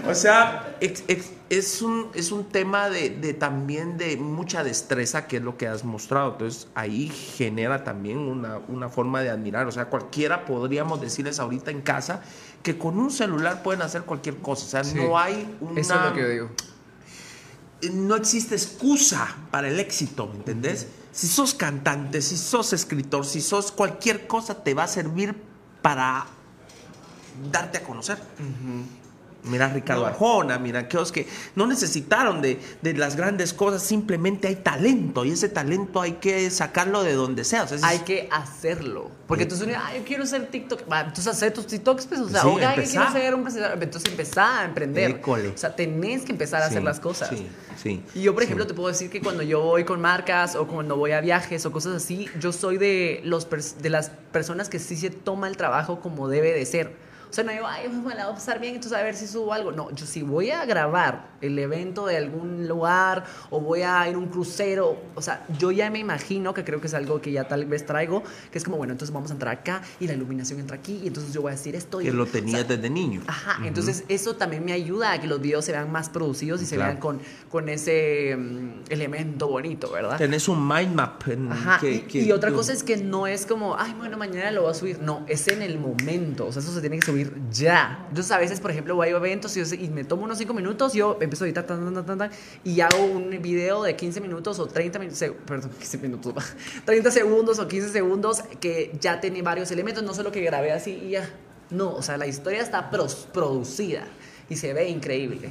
O 0.10 0.16
sea, 0.16 0.64
ex- 0.82 1.04
ex- 1.08 1.32
es, 1.50 1.82
un, 1.82 2.08
es 2.14 2.32
un 2.32 2.46
tema 2.46 2.90
de, 2.90 3.10
de 3.10 3.34
también 3.34 3.98
de 3.98 4.18
mucha 4.18 4.64
destreza, 4.64 5.28
que 5.28 5.38
es 5.38 5.44
lo 5.44 5.58
que 5.58 5.68
has 5.68 5.84
mostrado. 5.84 6.34
Entonces, 6.34 6.68
ahí 6.76 7.10
genera 7.10 7.84
también 7.84 8.18
una, 8.20 8.60
una 8.68 8.90
forma 8.90 9.22
de 9.22 9.30
admirar. 9.30 9.68
O 9.68 9.72
sea, 9.72 9.86
cualquiera 9.86 10.46
podríamos 10.46 11.00
decirles 11.02 11.40
ahorita 11.40 11.72
en 11.72 11.82
casa 11.82 12.22
que 12.64 12.78
con 12.78 13.00
un 13.00 13.12
celular 13.12 13.64
pueden 13.64 13.82
hacer 13.82 14.02
cualquier 14.04 14.38
cosa. 14.38 14.66
O 14.66 14.70
sea, 14.70 14.84
Sí. 14.84 14.96
no 14.96 15.18
hay 15.18 15.56
una 15.62 15.80
Eso 15.82 15.96
es 15.96 16.02
lo 16.02 16.14
que 16.14 16.22
yo 16.22 16.30
digo. 16.30 16.50
no 17.94 18.16
existe 18.16 18.56
excusa 18.56 19.28
para 19.52 19.68
el 19.70 19.80
éxito, 19.80 20.28
¿me 20.28 20.36
entendés? 20.38 20.88
Si 21.12 21.28
sos 21.28 21.54
cantante, 21.54 22.22
si 22.22 22.38
sos 22.38 22.74
escritor, 22.74 23.26
si 23.26 23.42
sos 23.42 23.72
cualquier 23.72 24.28
cosa, 24.28 24.64
te 24.64 24.74
va 24.74 24.84
a 24.84 24.88
servir 24.88 25.36
para 25.82 26.26
darte 27.52 27.78
a 27.80 27.84
conocer. 27.84 28.18
Mira 29.48 29.68
Ricardo 29.70 30.02
No. 30.04 30.08
Arjona, 30.08 30.60
mira 30.60 30.82
aquellos 30.82 31.12
que 31.12 31.28
no 31.56 31.68
necesitaron 31.68 32.42
de, 32.42 32.60
de 32.82 32.94
las 32.94 33.16
grandes 33.16 33.54
cosas, 33.54 33.84
simplemente 33.84 34.48
hay 34.48 34.58
talento 34.58 35.26
y 35.26 35.32
ese 35.32 35.50
talento 35.50 36.02
hay 36.02 36.14
que 36.14 36.50
sacarlo 36.50 37.04
de 37.04 37.14
donde 37.14 37.44
sea. 37.44 37.64
O 37.64 37.68
sea, 37.68 37.80
Hay 37.88 38.00
que 38.00 38.30
hacerlo. 38.32 39.12
Porque 39.28 39.44
Sí. 39.44 39.50
tú 39.66 39.72
ah, 39.76 39.92
yo 39.96 40.04
quiero 40.06 40.26
ser 40.26 40.48
TikTok. 40.48 40.82
Entonces 40.82 41.28
hacer 41.28 41.54
tus 41.54 41.68
TikToks, 41.68 42.06
pues, 42.08 42.22
o 42.22 42.30
sea, 42.30 42.42
Sí, 42.42 42.48
oiga, 42.48 42.74
quiero 42.76 43.12
ser 43.12 43.36
un 43.36 43.44
presentador. 43.44 43.84
Entonces 43.84 44.10
empezá 44.10 44.62
a 44.62 44.66
emprender. 44.66 45.12
École. 45.12 45.50
O 45.50 45.58
sea, 45.58 45.76
tenés 45.76 46.24
que 46.24 46.32
empezar 46.32 46.62
a 46.62 46.68
hacer 46.68 46.84
las 46.84 47.00
cosas. 47.00 47.30
Sí, 47.30 47.48
sí. 47.82 48.04
Y 48.16 48.22
yo, 48.22 48.34
por 48.34 48.44
ejemplo, 48.44 48.66
te 48.66 48.74
puedo 48.74 48.90
decir 48.90 49.10
que 49.10 49.22
cuando 49.22 49.44
yo 49.44 49.62
voy 49.62 49.84
con 49.84 50.00
marcas 50.02 50.56
o 50.56 50.68
cuando 50.68 50.96
voy 50.96 51.12
a 51.12 51.22
viajes 51.22 51.66
o 51.66 51.72
cosas 51.72 51.96
así, 51.96 52.28
yo 52.40 52.52
soy 52.52 52.78
de, 52.78 53.22
los 53.24 53.48
de 53.82 53.90
las 53.90 54.10
personas 54.32 54.70
que 54.70 54.80
sí 54.80 54.96
se 54.96 55.10
toma 55.10 55.48
el 55.48 55.58
trabajo 55.58 56.00
como 56.00 56.30
debe 56.30 56.54
de 56.54 56.66
ser. 56.66 57.07
O 57.30 57.34
sea, 57.34 57.44
no 57.44 57.52
digo, 57.52 57.68
ay, 57.68 57.90
me 57.90 58.16
la 58.16 58.26
voy 58.26 58.32
a 58.34 58.36
pasar 58.36 58.60
bien, 58.60 58.76
entonces 58.76 58.98
a 58.98 59.04
ver 59.04 59.16
si 59.16 59.28
subo 59.28 59.54
algo. 59.54 59.72
No, 59.72 59.92
yo 59.92 60.06
si 60.06 60.22
voy 60.24 60.52
a 60.52 60.66
grabar 60.66 61.28
el 61.42 61.60
evento 61.60 62.06
de 62.06 62.18
algún 62.18 62.68
lugar 62.68 63.26
o 63.50 63.60
voy 63.60 63.82
a 63.82 64.08
ir 64.10 64.16
a 64.16 64.18
un 64.18 64.28
crucero, 64.28 64.98
o 65.16 65.22
sea, 65.22 65.46
yo 65.60 65.72
ya 65.72 65.90
me 65.92 66.00
imagino 66.00 66.54
que 66.54 66.64
creo 66.64 66.80
que 66.82 66.88
es 66.88 66.94
algo 66.94 67.22
que 67.22 67.32
ya 67.32 67.48
tal 67.48 67.66
vez 67.66 67.86
traigo, 67.86 68.24
que 68.52 68.58
es 68.58 68.64
como, 68.64 68.78
bueno, 68.78 68.94
entonces 68.94 69.14
vamos 69.14 69.30
a 69.30 69.34
entrar 69.34 69.54
acá 69.58 69.82
y 70.00 70.08
la 70.08 70.14
iluminación 70.14 70.60
entra 70.60 70.78
aquí 70.78 71.02
y 71.04 71.08
entonces 71.08 71.34
yo 71.34 71.42
voy 71.42 71.50
a 71.52 71.56
decir 71.56 71.76
esto. 71.76 72.02
y- 72.02 72.06
Que 72.06 72.12
lo 72.12 72.24
o 72.24 72.26
sea, 72.26 72.34
tenías 72.42 72.68
desde 72.68 72.90
niño. 72.90 73.22
Ajá, 73.28 73.66
entonces 73.68 74.04
eso 74.08 74.36
también 74.36 74.64
me 74.66 74.72
ayuda 74.74 75.12
a 75.12 75.22
que 75.22 75.28
los 75.28 75.42
videos 75.42 75.66
se 75.66 75.72
vean 75.74 75.92
más 75.92 76.10
producidos 76.10 76.62
y 76.62 76.66
se 76.66 76.78
vean 76.78 76.98
con, 76.98 77.20
con 77.52 77.70
ese 77.70 78.36
mm, 78.38 78.70
elemento 78.90 79.48
bonito, 79.48 79.92
¿verdad? 79.92 80.18
Tenés 80.18 80.48
un 80.48 80.66
mind 80.68 80.94
map. 80.96 81.28
En 81.28 81.52
Ajá, 81.52 81.78
que- 81.80 81.92
y, 81.92 82.00
que- 82.02 82.22
y 82.24 82.32
otra 82.32 82.52
cosa 82.52 82.72
es 82.74 82.84
que 82.84 82.98
no 82.98 83.28
es 83.28 83.46
como, 83.46 83.76
ay, 83.78 83.94
bueno, 83.98 84.18
mañana 84.18 84.52
lo 84.52 84.62
voy 84.64 84.72
a 84.72 84.74
subir. 84.74 85.00
No, 85.02 85.24
es 85.28 85.48
en 85.48 85.62
el 85.62 85.78
momento. 85.80 86.48
O 86.48 86.52
sea, 86.52 86.62
eso 86.62 86.72
se 86.74 86.82
tiene 86.82 86.98
que 87.00 87.06
subir 87.06 87.17
ya. 87.52 88.06
Entonces, 88.10 88.32
a 88.32 88.38
veces, 88.38 88.60
por 88.60 88.72
ejemplo, 88.72 88.96
voy 88.96 89.08
a 89.08 89.12
eventos 89.12 89.56
y, 89.56 89.90
me 89.90 90.04
tomo 90.04 90.24
unos 90.24 90.38
5 90.38 90.54
minutos, 90.54 90.94
yo 90.94 91.18
empiezo 91.22 91.44
a 91.44 91.48
editar 91.48 91.66
tan, 91.66 92.32
y 92.64 92.82
hago 92.82 93.04
un 93.04 93.30
video 93.42 93.84
de 93.84 93.96
15 93.96 94.22
minutos 94.22 94.60
o 94.60 94.68
30 94.68 95.00
minutos, 95.00 95.24
perdón, 95.46 95.72
15 95.78 95.98
minutos, 96.00 96.34
30 96.86 97.12
segundos 97.12 97.60
o 97.60 97.68
15 97.68 97.90
segundos 97.90 98.44
que 98.60 98.98
ya 99.00 99.20
tiene 99.20 99.42
varios 99.42 99.72
elementos, 99.72 100.04
no 100.04 100.14
solo 100.14 100.32
que 100.32 100.42
grabé 100.42 100.72
así 100.72 100.92
y 100.92 101.10
ya. 101.12 101.30
No, 101.70 101.94
o 101.94 102.02
sea, 102.02 102.18
la 102.18 102.28
historia 102.28 102.62
está 102.62 102.90
producida 102.90 104.06
y 104.50 104.56
se 104.56 104.74
ve 104.74 104.90
increíble. 104.90 105.50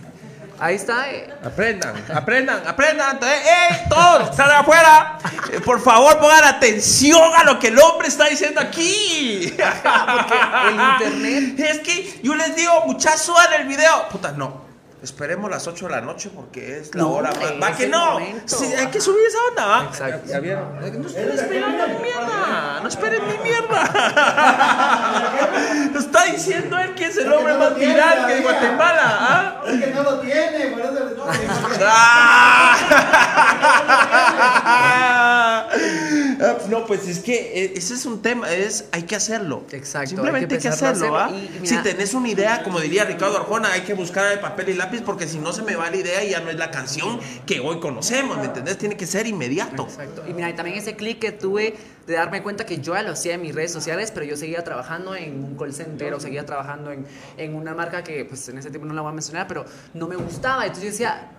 Ahí 0.59 0.77
está. 0.77 1.11
eh. 1.11 1.29
Aprendan, 1.45 1.95
aprendan, 2.15 2.67
aprendan. 2.67 3.19
¡Eh, 3.23 3.43
eh! 3.45 3.85
Todos, 3.89 4.31
están 4.31 4.51
afuera. 4.51 5.19
Eh, 5.53 5.61
por 5.61 5.81
favor, 5.83 6.19
pongan 6.19 6.45
atención 6.45 7.31
a 7.37 7.45
lo 7.45 7.59
que 7.59 7.69
el 7.69 7.79
hombre 7.79 8.09
está 8.09 8.27
diciendo 8.27 8.61
aquí. 8.61 9.55
Porque 9.57 10.35
el 10.69 11.13
internet 11.15 11.61
Es 11.71 11.79
que 11.81 12.21
yo 12.23 12.35
les 12.35 12.57
digo, 12.57 12.73
muchachos, 12.87 13.23
suban 13.23 13.53
el 13.61 13.67
video. 13.67 14.09
Puta, 14.09 14.33
no. 14.33 14.66
Esperemos 15.07 15.49
las 15.49 15.69
8 15.69 15.87
de 15.87 15.93
la 15.93 16.01
noche 16.01 16.31
porque 16.35 16.81
es 16.81 16.93
la 16.93 17.03
No, 17.03 17.13
hora 17.13 17.31
hombre, 17.31 17.53
más. 17.59 17.71
Va 17.71 17.77
que 17.77 17.87
no. 17.87 18.19
Sí, 18.45 18.65
hay 18.77 18.89
que 18.89 19.01
subir 19.01 19.25
esa 19.25 19.39
onda, 19.49 19.67
¿va? 19.67 19.85
Exacto. 19.85 20.27
¿Ya 20.27 20.41
vieron? 20.41 20.81
No 20.81 21.07
esperen 21.07 21.39
esperando 21.39 21.87
mi 21.87 21.95
mierda. 22.03 22.81
No 22.83 22.89
esperen 22.89 23.23
mi 23.29 23.39
mierda. 23.39 23.85
Lo 25.95 26.01
está 26.01 26.25
diciendo 26.25 26.77
él 26.79 26.93
que 26.97 27.07
es 27.07 27.17
el 27.19 27.33
hombre 27.33 27.55
más 27.55 27.77
viral 27.77 28.27
que 28.27 28.35
de. 28.35 28.41
Guatemala. 28.41 29.17
¿ah? 29.21 29.63
Es 29.69 29.85
que 29.85 29.95
no 29.95 30.03
lo 30.03 30.19
tiene, 30.19 30.67
por 30.73 30.81
eso 30.81 30.93
le 30.93 31.17
Ah, 36.41 36.57
No, 36.69 36.87
pues 36.87 37.07
es 37.09 37.21
que 37.21 37.65
eh, 37.65 37.73
ese 37.77 37.95
es 37.95 38.07
un 38.07 38.23
tema, 38.23 38.51
es 38.53 38.87
hay 38.93 39.03
que 39.03 39.17
hacerlo. 39.17 39.65
Exacto, 39.71 40.11
Simplemente 40.11 40.55
hay 40.55 40.57
hay 40.57 40.63
que 40.63 40.63
que, 40.63 40.69
empezarlo 40.69 41.17
a 41.17 41.27
hacerlo, 41.27 41.49
y 41.63 41.67
Si 41.67 41.77
tenés 41.79 42.15
una 42.15 42.29
idea, 42.29 42.63
como 42.63 42.81
diría 42.81 43.05
Ricardo 43.05 43.37
Arjona, 43.37 43.73
hay 43.73 43.83
que 43.83 43.95
buscar 43.95 44.33
el 44.33 44.41
papel 44.41 44.71
y 44.71 44.75
lápiz 44.75 45.03
porque 45.03 45.27
si 45.27 45.39
no 45.39 45.53
se 45.53 45.63
me 45.63 45.77
va 45.77 45.91
la 45.91 45.97
idea 45.97 46.25
y 46.25 46.31
ya 46.31 46.41
no 46.41 46.51
es 46.51 46.57
la 46.57 46.71
canción 46.71 47.21
que 47.47 47.61
hoy 47.61 47.81
conocemos, 47.81 48.39
¿me 48.39 48.47
entendés? 48.47 48.79
Tiene 48.79 48.97
que 48.97 49.07
ser 49.07 49.27
inmediato. 49.27 49.85
Exacto. 49.85 50.25
Y 50.29 50.33
mira, 50.33 50.51
y 50.51 50.55
también 50.55 50.79
ese 50.79 50.97
clic 50.97 51.19
que 51.19 51.33
tuve 51.33 51.75
de 52.07 52.15
darme 52.15 52.43
cuenta 52.43 52.65
que 52.65 52.79
yo 52.79 52.95
ya 52.95 53.03
lo 53.03 53.13
hacía 53.13 53.35
en 53.35 53.43
mis 53.43 53.55
redes 53.55 53.73
sociales, 53.73 54.11
pero 54.13 54.25
yo 54.25 54.37
seguía 54.37 54.63
trabajando 54.63 55.15
en 55.15 55.43
un 55.43 55.57
call 55.57 55.73
center 55.73 56.15
o 56.15 56.21
seguía 56.21 56.47
trabajando 56.47 56.93
en, 56.93 57.07
en 57.37 57.55
una 57.55 57.75
marca 57.75 58.05
que 58.05 58.25
pues 58.25 58.49
en 58.49 58.59
ese 58.59 58.71
tiempo 58.71 58.87
no 58.87 58.95
la 58.95 59.03
voy 59.03 59.11
a 59.11 59.15
mencionar, 59.15 59.49
pero 59.49 59.65
no 59.95 60.07
me 60.07 60.17
gustaba. 60.17 60.63
Entonces 60.63 60.85
yo 60.85 60.91
decía, 60.91 61.31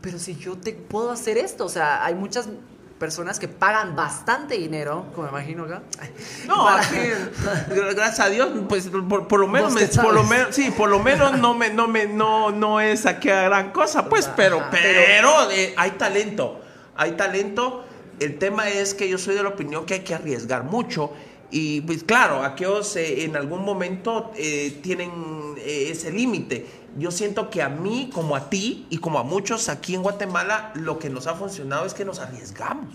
pero 0.00 0.18
si 0.18 0.36
yo 0.36 0.56
te 0.56 0.72
puedo 0.72 1.10
hacer 1.10 1.38
esto, 1.38 1.64
o 1.64 1.68
sea, 1.68 2.04
hay 2.04 2.14
muchas 2.14 2.48
personas 2.98 3.38
que 3.38 3.46
pagan 3.48 3.94
bastante 3.94 4.56
dinero, 4.56 5.06
como 5.14 5.24
me 5.30 5.38
imagino 5.38 5.64
acá. 5.64 5.82
No, 6.46 6.56
para- 6.64 6.80
aquí, 6.82 6.96
gra- 7.70 7.94
gracias 7.94 8.20
a 8.20 8.28
Dios, 8.30 8.48
pues 8.68 8.88
por, 8.88 9.28
por 9.28 9.40
lo 9.40 9.46
menos, 9.48 9.72
me- 9.72 9.86
por 9.86 10.14
lo 10.14 10.24
menos, 10.24 10.54
sí, 10.54 10.70
por 10.70 10.88
lo 10.88 10.98
menos 11.00 11.38
no 11.38 11.54
me, 11.54 11.70
no 11.70 11.88
me, 11.88 12.06
no, 12.06 12.50
no 12.50 12.80
es 12.80 13.04
aquella 13.06 13.42
gran 13.42 13.70
cosa, 13.72 14.08
pues, 14.08 14.30
pero, 14.36 14.60
Ajá, 14.60 14.70
pero, 14.70 15.00
pero- 15.06 15.50
eh, 15.50 15.74
hay 15.76 15.90
talento, 15.92 16.60
hay 16.96 17.12
talento. 17.12 17.84
El 18.18 18.38
tema 18.38 18.68
es 18.70 18.94
que 18.94 19.08
yo 19.10 19.18
soy 19.18 19.34
de 19.34 19.42
la 19.42 19.50
opinión 19.50 19.84
que 19.84 19.92
hay 19.94 20.00
que 20.00 20.14
arriesgar 20.14 20.64
mucho. 20.64 21.12
Y 21.58 21.80
pues 21.80 22.04
claro, 22.04 22.44
aquellos 22.44 22.96
eh, 22.96 23.24
en 23.24 23.34
algún 23.34 23.64
momento 23.64 24.30
eh, 24.36 24.78
tienen 24.82 25.10
eh, 25.56 25.88
ese 25.88 26.12
límite. 26.12 26.66
Yo 26.98 27.10
siento 27.10 27.48
que 27.48 27.62
a 27.62 27.70
mí, 27.70 28.10
como 28.12 28.36
a 28.36 28.50
ti 28.50 28.86
y 28.90 28.98
como 28.98 29.18
a 29.18 29.22
muchos 29.22 29.70
aquí 29.70 29.94
en 29.94 30.02
Guatemala, 30.02 30.70
lo 30.74 30.98
que 30.98 31.08
nos 31.08 31.26
ha 31.26 31.34
funcionado 31.34 31.86
es 31.86 31.94
que 31.94 32.04
nos 32.04 32.18
arriesgamos. 32.18 32.94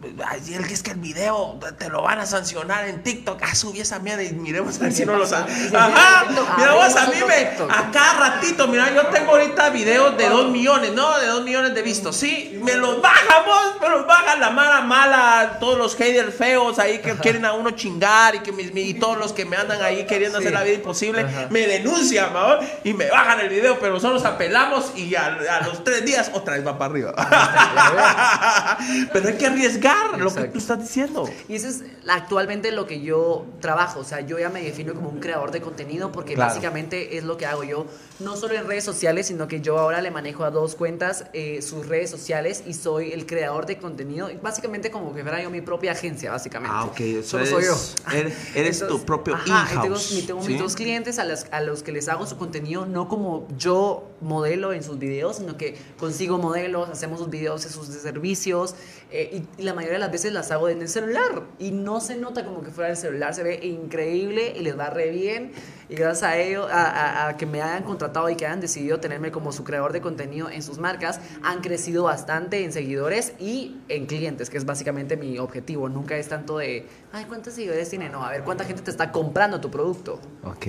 Que 0.00 0.72
es 0.72 0.82
que 0.82 0.92
el 0.92 0.98
video 0.98 1.58
te 1.78 1.90
lo 1.90 2.02
van 2.02 2.18
a 2.20 2.26
sancionar 2.26 2.88
en 2.88 3.02
TikTok. 3.02 3.38
Ah, 3.42 3.54
subí 3.54 3.80
esa 3.80 3.98
mierda 3.98 4.22
y 4.22 4.32
miremos 4.32 4.78
a 4.78 4.84
ver 4.84 4.92
si 4.92 5.04
no 5.04 5.14
lo 5.16 5.26
sabe. 5.26 5.52
Ajá, 5.76 6.24
mira 6.56 6.74
vos 6.74 6.96
a 6.96 7.06
mí 7.06 7.16
me, 7.26 7.64
a 7.72 7.90
cada 7.92 8.30
ratito, 8.30 8.66
mira, 8.66 8.94
yo 8.94 9.06
tengo 9.08 9.32
ahorita 9.32 9.68
videos 9.70 10.16
de 10.16 10.28
2 10.28 10.50
millones, 10.50 10.92
¿no? 10.92 11.18
De 11.18 11.26
2 11.26 11.44
millones 11.44 11.74
de 11.74 11.82
vistos. 11.82 12.16
Sí, 12.16 12.58
me 12.62 12.74
los 12.74 13.02
bajamos, 13.02 13.80
me 13.80 13.88
los 13.90 14.06
baja 14.06 14.36
la 14.36 14.50
mala 14.50 14.80
mala, 14.80 15.58
todos 15.60 15.76
los 15.76 15.94
haters 15.96 16.34
feos 16.34 16.78
ahí 16.78 17.00
que 17.00 17.14
quieren 17.16 17.44
a 17.44 17.52
uno 17.52 17.72
chingar 17.72 18.34
y 18.34 18.38
que 18.40 18.52
mis, 18.52 18.74
y 18.74 18.94
todos 18.94 19.18
los 19.18 19.34
que 19.34 19.44
me 19.44 19.56
andan 19.56 19.82
ahí 19.82 20.06
queriendo 20.06 20.38
hacer 20.38 20.52
la 20.52 20.62
vida 20.62 20.76
imposible, 20.76 21.26
me 21.50 21.66
denuncian, 21.66 22.32
¿no? 22.32 22.58
Y 22.84 22.94
me 22.94 23.10
bajan 23.10 23.40
el 23.40 23.50
video, 23.50 23.78
pero 23.78 23.94
nosotros 23.94 24.24
apelamos 24.24 24.92
y 24.96 25.14
a, 25.14 25.26
a 25.26 25.66
los 25.66 25.84
tres 25.84 26.06
días 26.06 26.30
otra 26.32 26.54
vez 26.54 26.66
va 26.66 26.78
para 26.78 26.90
arriba. 26.90 27.14
pero 29.12 29.28
hay 29.28 29.34
que 29.34 29.46
arriesgar 29.46 29.89
lo 30.18 30.34
que 30.34 30.44
tú 30.44 30.58
estás 30.58 30.80
diciendo. 30.80 31.28
Y 31.48 31.54
eso 31.54 31.68
es 31.68 31.82
actualmente 32.08 32.70
lo 32.72 32.86
que 32.86 33.00
yo 33.00 33.46
trabajo. 33.60 34.00
O 34.00 34.04
sea, 34.04 34.20
yo 34.20 34.38
ya 34.38 34.48
me 34.50 34.62
defino 34.62 34.94
como 34.94 35.08
un 35.08 35.20
creador 35.20 35.50
de 35.50 35.60
contenido 35.60 36.12
porque 36.12 36.34
Claro. 36.34 36.50
básicamente 36.50 37.16
es 37.16 37.24
lo 37.24 37.36
que 37.36 37.46
hago 37.46 37.64
yo. 37.64 37.86
No 38.18 38.36
solo 38.36 38.54
en 38.54 38.66
redes 38.66 38.84
sociales, 38.84 39.26
sino 39.28 39.48
que 39.48 39.60
yo 39.60 39.78
ahora 39.78 40.00
le 40.02 40.10
manejo 40.10 40.44
a 40.44 40.50
dos 40.50 40.74
cuentas 40.74 41.24
eh, 41.32 41.62
sus 41.62 41.86
redes 41.86 42.10
sociales 42.10 42.62
y 42.66 42.74
soy 42.74 43.12
el 43.12 43.26
creador 43.26 43.66
de 43.66 43.78
contenido. 43.78 44.30
Y 44.30 44.36
Básicamente 44.36 44.90
como 44.90 45.14
que 45.14 45.22
fuera 45.22 45.42
yo 45.42 45.50
mi 45.50 45.60
propia 45.60 45.92
agencia, 45.92 46.30
básicamente. 46.30 46.74
Ah, 46.76 46.84
ok, 46.84 47.00
eso 47.00 47.28
Solo 47.30 47.46
soy 47.46 47.64
yo. 47.64 47.72
es- 47.72 47.94
eres- 48.12 48.56
eres 48.56 48.86
tu 48.86 49.04
propio 49.04 49.34
tengo, 49.44 49.58
in-house, 49.58 50.12
y 50.12 50.22
tengo 50.22 50.42
¿sí? 50.42 50.48
mis 50.48 50.58
dos 50.60 50.74
clientes 50.76 51.18
a, 51.18 51.24
las- 51.24 51.46
a 51.50 51.60
los 51.60 51.82
que 51.82 51.92
les 51.92 52.08
hago 52.08 52.26
su 52.26 52.36
contenido, 52.36 52.84
no 52.86 53.08
como 53.08 53.46
yo 53.56 54.06
modelo 54.20 54.72
en 54.72 54.82
sus 54.82 54.98
videos, 54.98 55.36
sino 55.36 55.56
que 55.56 55.76
consigo 55.98 56.36
modelos, 56.38 56.88
hacemos 56.90 57.20
sus 57.20 57.30
videos, 57.30 57.62
sus 57.62 57.86
servicios, 57.86 58.74
eh, 59.10 59.42
y, 59.58 59.62
y 59.62 59.64
la 59.64 59.72
mayoría 59.80 59.94
de 59.98 60.00
las 60.00 60.12
veces 60.12 60.32
las 60.32 60.50
hago 60.50 60.68
en 60.68 60.80
el 60.82 60.88
celular. 60.88 61.42
Y 61.58 61.70
no 61.72 62.00
se 62.00 62.16
nota 62.16 62.44
como 62.44 62.62
que 62.62 62.70
fuera 62.70 62.90
el 62.90 62.96
celular, 62.96 63.34
se 63.34 63.42
ve 63.42 63.58
increíble 63.66 64.54
y 64.56 64.60
les 64.60 64.78
va 64.78 64.90
re 64.90 65.10
bien. 65.10 65.52
Y 65.88 65.94
gracias 65.96 66.22
a 66.30 66.36
ello, 66.36 66.66
a, 66.70 66.82
a- 66.84 67.28
a 67.28 67.36
que 67.36 67.46
me 67.46 67.60
hayan 67.62 67.82
contratado 67.82 68.28
y 68.30 68.36
que 68.36 68.46
hayan 68.46 68.60
decidido 68.60 69.00
tenerme 69.00 69.30
como 69.32 69.50
su 69.52 69.64
creador 69.64 69.92
de 69.92 70.00
contenido 70.00 70.48
en 70.48 70.62
sus 70.62 70.78
marcas, 70.78 71.20
han 71.42 71.60
crecido 71.60 72.04
bastante 72.04 72.62
en 72.64 72.72
seguidores 72.72 73.32
y 73.40 73.76
en 73.88 74.06
clientes, 74.06 74.50
que 74.50 74.58
es 74.58 74.64
básicamente 74.64 75.16
mi 75.16 75.38
objetivo. 75.38 75.88
Nunca 75.88 76.16
es 76.16 76.28
tanto 76.28 76.58
de, 76.58 76.86
ay, 77.12 77.24
¿cuántos 77.26 77.54
seguidores 77.54 77.88
tiene? 77.90 78.08
No, 78.08 78.24
a 78.24 78.30
ver, 78.30 78.42
¿cuánta 78.44 78.64
gente 78.64 78.82
te 78.82 78.90
está 78.90 79.10
comprando 79.10 79.60
tu 79.60 79.70
producto? 79.70 80.20
Ok. 80.44 80.66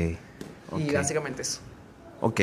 Y 0.78 0.88
ok. 0.88 0.94
básicamente 0.94 1.42
eso. 1.44 1.60
Ok. 2.22 2.42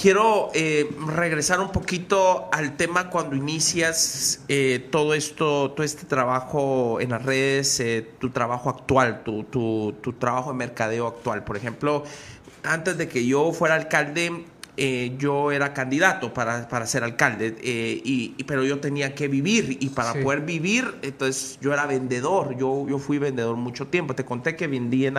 Quiero 0.00 0.50
eh, 0.54 0.88
regresar 1.16 1.58
un 1.58 1.72
poquito 1.72 2.48
al 2.52 2.76
tema 2.76 3.10
cuando 3.10 3.34
inicias 3.34 4.44
eh, 4.46 4.86
todo 4.92 5.12
esto, 5.12 5.72
todo 5.72 5.82
este 5.82 6.06
trabajo 6.06 7.00
en 7.00 7.10
las 7.10 7.24
redes, 7.24 7.80
eh, 7.80 8.08
tu 8.20 8.30
trabajo 8.30 8.70
actual, 8.70 9.24
tu, 9.24 9.42
tu- 9.42 9.96
tu 10.00 10.12
trabajo 10.12 10.52
de 10.52 10.56
mercadeo 10.56 11.08
actual. 11.08 11.42
Por 11.42 11.56
ejemplo, 11.56 12.04
antes 12.62 12.96
de 12.96 13.08
que 13.08 13.26
yo 13.26 13.52
fuera 13.52 13.74
alcalde, 13.74 14.44
eh, 14.76 15.16
yo 15.18 15.50
era 15.50 15.74
candidato 15.74 16.32
para, 16.32 16.68
para 16.68 16.86
ser 16.86 17.02
alcalde, 17.02 17.56
eh, 17.60 18.00
y, 18.04 18.34
y- 18.38 18.44
pero 18.44 18.62
yo 18.62 18.78
tenía 18.78 19.16
que 19.16 19.26
vivir 19.26 19.78
y 19.80 19.88
para 19.88 20.12
Sí. 20.12 20.20
poder 20.22 20.42
vivir, 20.42 20.94
entonces 21.02 21.58
yo 21.60 21.72
era 21.72 21.86
vendedor, 21.86 22.56
yo, 22.56 22.86
yo 22.88 23.00
fui 23.00 23.18
vendedor 23.18 23.56
mucho 23.56 23.88
tiempo, 23.88 24.14
te 24.14 24.24
conté 24.24 24.54
que 24.54 24.68
vendí 24.68 25.06
en 25.06 25.16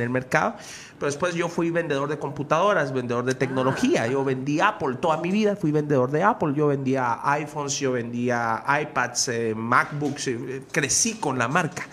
el 0.00 0.08
mercado, 0.08 0.56
pero 1.04 1.12
después 1.12 1.34
yo 1.34 1.50
fui 1.50 1.68
vendedor 1.68 2.08
de 2.08 2.18
computadoras, 2.18 2.90
vendedor 2.94 3.26
de 3.26 3.34
tecnología, 3.34 4.06
yo 4.06 4.24
vendí 4.24 4.60
Apple 4.60 4.96
toda 4.96 5.18
mi 5.18 5.30
vida, 5.30 5.54
fui 5.54 5.70
vendedor 5.70 6.10
de 6.10 6.22
Apple, 6.22 6.54
yo 6.56 6.68
vendía 6.68 7.20
iPhones, 7.24 7.78
yo 7.78 7.92
vendía 7.92 8.64
iPads, 8.66 9.28
eh, 9.28 9.54
MacBooks, 9.54 10.28
eh, 10.28 10.62
crecí 10.72 11.16
con 11.16 11.38
la 11.38 11.46
marca, 11.46 11.86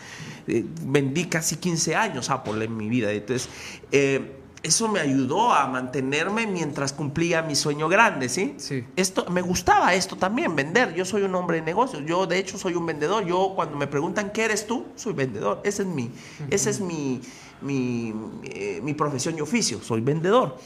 Eh, 0.47 0.65
vendí 0.83 1.25
casi 1.25 1.57
15 1.57 1.93
años 1.93 2.29
Apple 2.29 2.63
en 2.63 2.77
mi 2.77 2.87
vida, 2.87 3.11
entonces... 3.11 3.49
eh, 3.91 4.37
eso 4.63 4.87
me 4.87 4.99
ayudó 4.99 5.51
a 5.51 5.65
mantenerme 5.65 6.45
mientras 6.45 6.93
cumplía 6.93 7.41
mi 7.41 7.55
sueño 7.55 7.89
grande, 7.89 8.29
¿sí? 8.29 8.53
Sí. 8.57 8.85
Esto, 8.95 9.25
me 9.31 9.41
gustaba 9.41 9.95
esto 9.95 10.17
también, 10.17 10.55
vender. 10.55 10.93
Yo 10.93 11.03
soy 11.03 11.23
un 11.23 11.33
hombre 11.33 11.57
de 11.57 11.63
negocios. 11.63 12.03
Yo, 12.05 12.27
de 12.27 12.37
hecho, 12.37 12.59
soy 12.59 12.75
un 12.75 12.85
vendedor. 12.85 13.25
Yo, 13.25 13.53
cuando 13.55 13.75
me 13.75 13.87
preguntan 13.87 14.29
qué 14.29 14.45
eres 14.45 14.67
tú, 14.67 14.85
soy 14.95 15.13
vendedor. 15.13 15.61
Ese 15.63 15.81
es 15.81 15.87
mi, 15.87 16.11
ese 16.51 16.69
es 16.69 16.79
mi, 16.79 17.21
mi, 17.61 18.13
eh, 18.43 18.79
mi 18.83 18.93
profesión 18.93 19.37
y 19.37 19.41
oficio. 19.41 19.81
Soy 19.81 20.01
vendedor. 20.01 20.57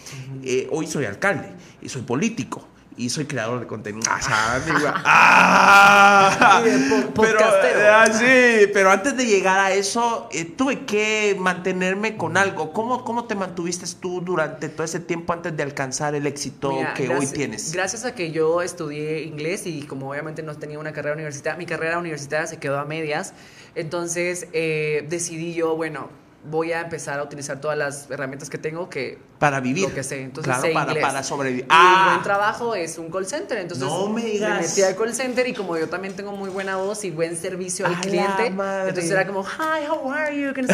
Eh, 0.44 0.68
hoy 0.72 0.88
soy 0.88 1.06
alcalde 1.06 1.50
y 1.82 1.90
soy 1.90 2.02
político. 2.02 2.66
Y 2.98 3.10
soy 3.10 3.26
creador 3.26 3.60
de 3.60 3.68
contenido. 3.68 4.10
Ah, 4.10 4.62
¡ah! 6.40 6.64
Pero, 7.14 7.40
eh, 7.40 7.88
ah, 7.92 8.06
sí, 8.10 8.70
pero 8.74 8.90
antes 8.90 9.18
de 9.18 9.26
llegar 9.26 9.60
a 9.60 9.74
eso, 9.74 10.30
eh, 10.32 10.46
tuve 10.46 10.86
que 10.86 11.36
mantenerme 11.38 12.16
con 12.16 12.38
algo. 12.38 12.72
¿Cómo, 12.72 13.04
¿Cómo 13.04 13.26
te 13.26 13.36
mantuviste 13.36 13.86
tú 14.00 14.22
durante 14.22 14.70
todo 14.70 14.86
ese 14.86 15.02
tiempo 15.02 15.34
antes 15.34 15.58
de 15.58 15.64
alcanzar 15.64 16.16
el 16.16 16.26
éxito 16.26 16.72
Mira, 16.72 16.94
que 16.94 17.10
hoy 17.10 17.28
tienes? 17.28 17.74
Gracias 17.74 18.06
a 18.06 18.16
que 18.16 18.32
yo 18.32 18.62
estudié 18.62 19.24
inglés 19.24 19.68
y 19.68 19.82
como 19.82 20.12
obviamente 20.12 20.42
no 20.42 20.56
tenía 20.56 20.80
una 20.80 20.94
carrera 20.94 21.16
universitaria, 21.16 21.58
mi 21.58 21.66
carrera 21.66 22.00
universitaria 22.00 22.48
se 22.48 22.60
quedó 22.60 22.80
a 22.80 22.86
medias, 22.86 23.34
entonces 23.76 24.48
eh, 24.54 25.06
decidí 25.10 25.54
yo, 25.54 25.76
bueno, 25.76 26.10
voy 26.50 26.72
a 26.72 26.82
empezar 26.82 27.20
a 27.20 27.24
utilizar 27.24 27.60
todas 27.60 27.78
las 27.78 28.10
herramientas 28.10 28.50
que 28.50 28.58
tengo 28.58 28.90
que 28.90 29.18
Para 29.40 29.60
vivir. 29.60 29.90
lo 29.90 29.94
que 29.96 30.04
sé. 30.04 30.22
Entonces 30.22 30.46
claro, 30.52 30.62
sé 30.68 30.74
para, 30.74 30.92
inglés. 30.92 31.04
para 31.06 31.24
sobrevivir. 31.24 31.66
Ah, 31.70 32.04
mi 32.06 32.12
buen 32.14 32.24
trabajo 32.24 32.76
es 32.76 32.98
un 32.98 33.10
call 33.12 33.26
center, 33.26 33.58
entonces 33.58 33.86
No 33.88 34.08
me 34.10 34.24
digas. 34.24 34.62
metí 34.62 34.82
al 34.84 34.96
call 34.96 35.14
center 35.14 35.48
y 35.48 35.54
como 35.54 35.78
yo 35.78 35.90
también 35.90 36.16
tengo 36.16 36.32
muy 36.34 36.50
buena 36.50 36.76
voz 36.78 37.04
y 37.04 37.12
buen 37.12 37.36
servicio 37.36 37.86
¡A 37.86 37.90
al 37.90 38.00
cliente, 38.02 38.46
entonces 38.48 39.10
era 39.12 39.26
como, 39.28 39.44
hi, 39.44 39.88
how 39.90 40.12
are 40.12 40.36
you? 40.40 40.54
Mis 40.56 40.68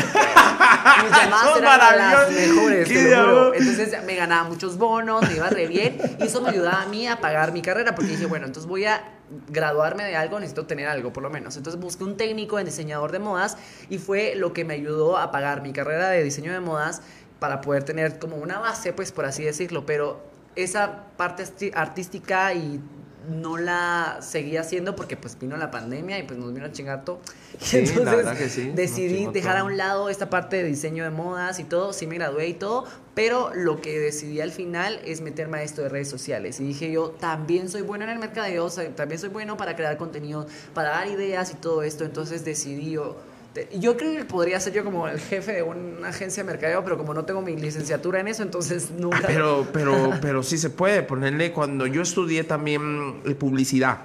llamadas 1.18 1.58
eran 1.58 1.98
las 1.98 2.32
mejores, 2.32 2.88
¡Qué 2.88 2.94
te 2.94 3.16
lo 3.16 3.24
juro. 3.24 3.54
Entonces 3.54 4.04
me 4.06 4.16
ganaba 4.16 4.50
muchos 4.50 4.78
bonos, 4.78 5.28
me 5.28 5.36
iba 5.36 5.50
re 5.50 5.68
bien 5.68 5.98
y 6.20 6.24
eso 6.26 6.42
me 6.42 6.50
ayudaba 6.50 6.82
a 6.84 6.86
mí 6.88 7.08
a 7.08 7.20
pagar 7.22 7.52
mi 7.52 7.62
carrera 7.62 7.96
porque 7.96 8.12
dije, 8.12 8.26
bueno, 8.26 8.46
entonces 8.46 8.68
voy 8.70 8.86
a 8.86 9.02
graduarme 9.50 10.04
de 10.04 10.16
algo, 10.16 10.40
necesito 10.40 10.66
tener 10.66 10.88
algo 10.88 11.14
por 11.14 11.24
lo 11.24 11.30
menos. 11.30 11.58
Entonces 11.58 11.80
busqué 11.80 12.04
un 12.04 12.18
técnico 12.18 12.60
en 12.60 12.66
diseñador 12.66 13.12
de 13.12 13.20
modas 13.20 13.58
y 13.90 13.98
fue 13.98 14.36
lo 14.36 14.54
que 14.54 14.66
me 14.66 14.74
ayudó 14.74 15.18
a 15.18 15.32
pagar 15.32 15.62
mi 15.62 15.74
carrera 15.74 16.10
de 16.10 16.24
diseño 16.24 16.52
de 16.52 16.60
modas 16.60 17.02
para 17.40 17.62
poder 17.62 17.84
tener 17.84 18.20
como 18.20 18.36
una 18.38 18.60
base, 18.60 18.94
pues 18.94 19.12
por 19.12 19.26
así 19.26 19.44
decirlo, 19.44 19.86
pero 19.86 20.22
esa 20.56 21.06
parte 21.18 21.44
artística 21.74 22.54
y 22.54 22.80
no 23.30 23.58
la 23.58 24.18
seguía 24.22 24.62
haciendo 24.62 24.96
porque 24.96 25.18
pues 25.18 25.38
vino 25.40 25.58
la 25.58 25.72
pandemia 25.72 26.18
y 26.20 26.24
pues 26.24 26.40
nos 26.40 26.54
vino 26.54 26.66
a 26.66 26.72
chingar 26.72 27.06
todo. 27.06 27.22
Sí, 27.60 27.86
la 28.04 28.16
verdad 28.16 28.38
que 28.38 28.50
sí, 28.50 28.68
nos 28.68 28.76
decidí 28.76 29.28
dejar 29.28 29.58
a 29.58 29.64
un 29.64 29.78
lado 29.78 30.10
esta 30.10 30.30
parte 30.30 30.58
de 30.58 30.64
diseño 30.64 31.04
de 31.04 31.12
modas 31.12 31.60
y 31.60 31.64
todo, 31.64 31.94
sí 31.94 32.08
me 32.08 32.16
gradué 32.16 32.48
y 32.48 32.54
todo, 32.54 32.86
pero 33.14 33.52
lo 33.54 33.82
que 33.82 34.00
decidí 34.00 34.42
al 34.42 34.52
final 34.52 35.00
es 35.06 35.22
meterme 35.22 35.60
a 35.60 35.64
esto 35.64 35.82
de 35.82 35.90
redes 35.90 36.10
sociales. 36.10 36.60
Y 36.60 36.64
dije 36.66 36.92
yo, 36.92 37.12
también 37.12 37.70
soy 37.70 37.82
bueno 37.82 38.06
en 38.06 38.12
el 38.12 38.20
mercadeo, 38.20 38.70
también 38.96 39.20
soy 39.20 39.30
bueno 39.30 39.58
para 39.58 39.76
crear 39.76 39.98
contenido, 39.98 40.48
para 40.74 40.90
dar 40.90 41.08
ideas 41.08 41.52
y 41.52 41.56
todo 41.56 41.84
esto, 41.84 42.04
entonces 42.04 42.44
decidí 42.46 42.92
yo... 42.92 43.18
Yo 43.78 43.98
creo 43.98 44.16
que 44.16 44.24
podría 44.24 44.60
ser 44.62 44.72
yo 44.72 44.84
como 44.86 45.10
el 45.10 45.20
jefe 45.20 45.52
de 45.54 45.64
una 45.64 46.08
agencia 46.08 46.44
de 46.44 46.50
mercadeo, 46.50 46.84
pero 46.86 46.98
como 46.98 47.14
no 47.14 47.26
tengo 47.26 47.42
mi 47.42 47.58
licenciatura 47.58 48.22
en 48.22 48.30
eso, 48.30 48.44
entonces 48.44 48.92
nunca... 48.92 49.20
Ah, 49.24 49.28
pero, 49.28 49.68
pero, 49.74 50.12
pero 50.22 50.44
sí 50.44 50.58
se 50.58 50.70
puede 50.70 51.04
ponerle. 51.04 51.52
Cuando 51.52 51.86
yo 51.86 52.02
estudié 52.02 52.46
también 52.46 53.22
eh, 53.26 53.36
publicidad 53.36 54.00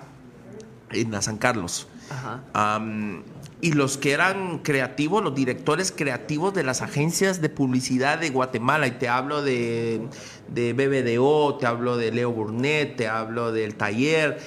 en 0.91 1.13
la 1.13 1.23
San 1.23 1.39
Carlos. 1.39 1.87
Ajá. 2.11 2.43
Am, 2.55 3.23
y 3.61 3.73
los 3.73 3.97
que 3.97 4.13
eran 4.13 4.59
creativos, 4.59 5.25
los 5.25 5.35
directores 5.35 5.91
creativos 5.91 6.53
de 6.53 6.63
las 6.63 6.83
agencias 6.83 7.41
de 7.41 7.49
publicidad 7.49 8.19
de 8.19 8.31
Guatemala, 8.31 8.87
y 8.87 8.93
te 8.93 9.09
hablo 9.09 9.43
de, 9.43 10.03
de 10.49 10.73
BBDO, 10.75 11.57
te 11.57 11.67
hablo 11.67 11.97
de 11.97 12.13
Leo 12.13 12.33
Burnett, 12.33 12.97
te 12.97 13.09
hablo 13.09 13.53
del 13.53 13.75
taller, 13.75 14.39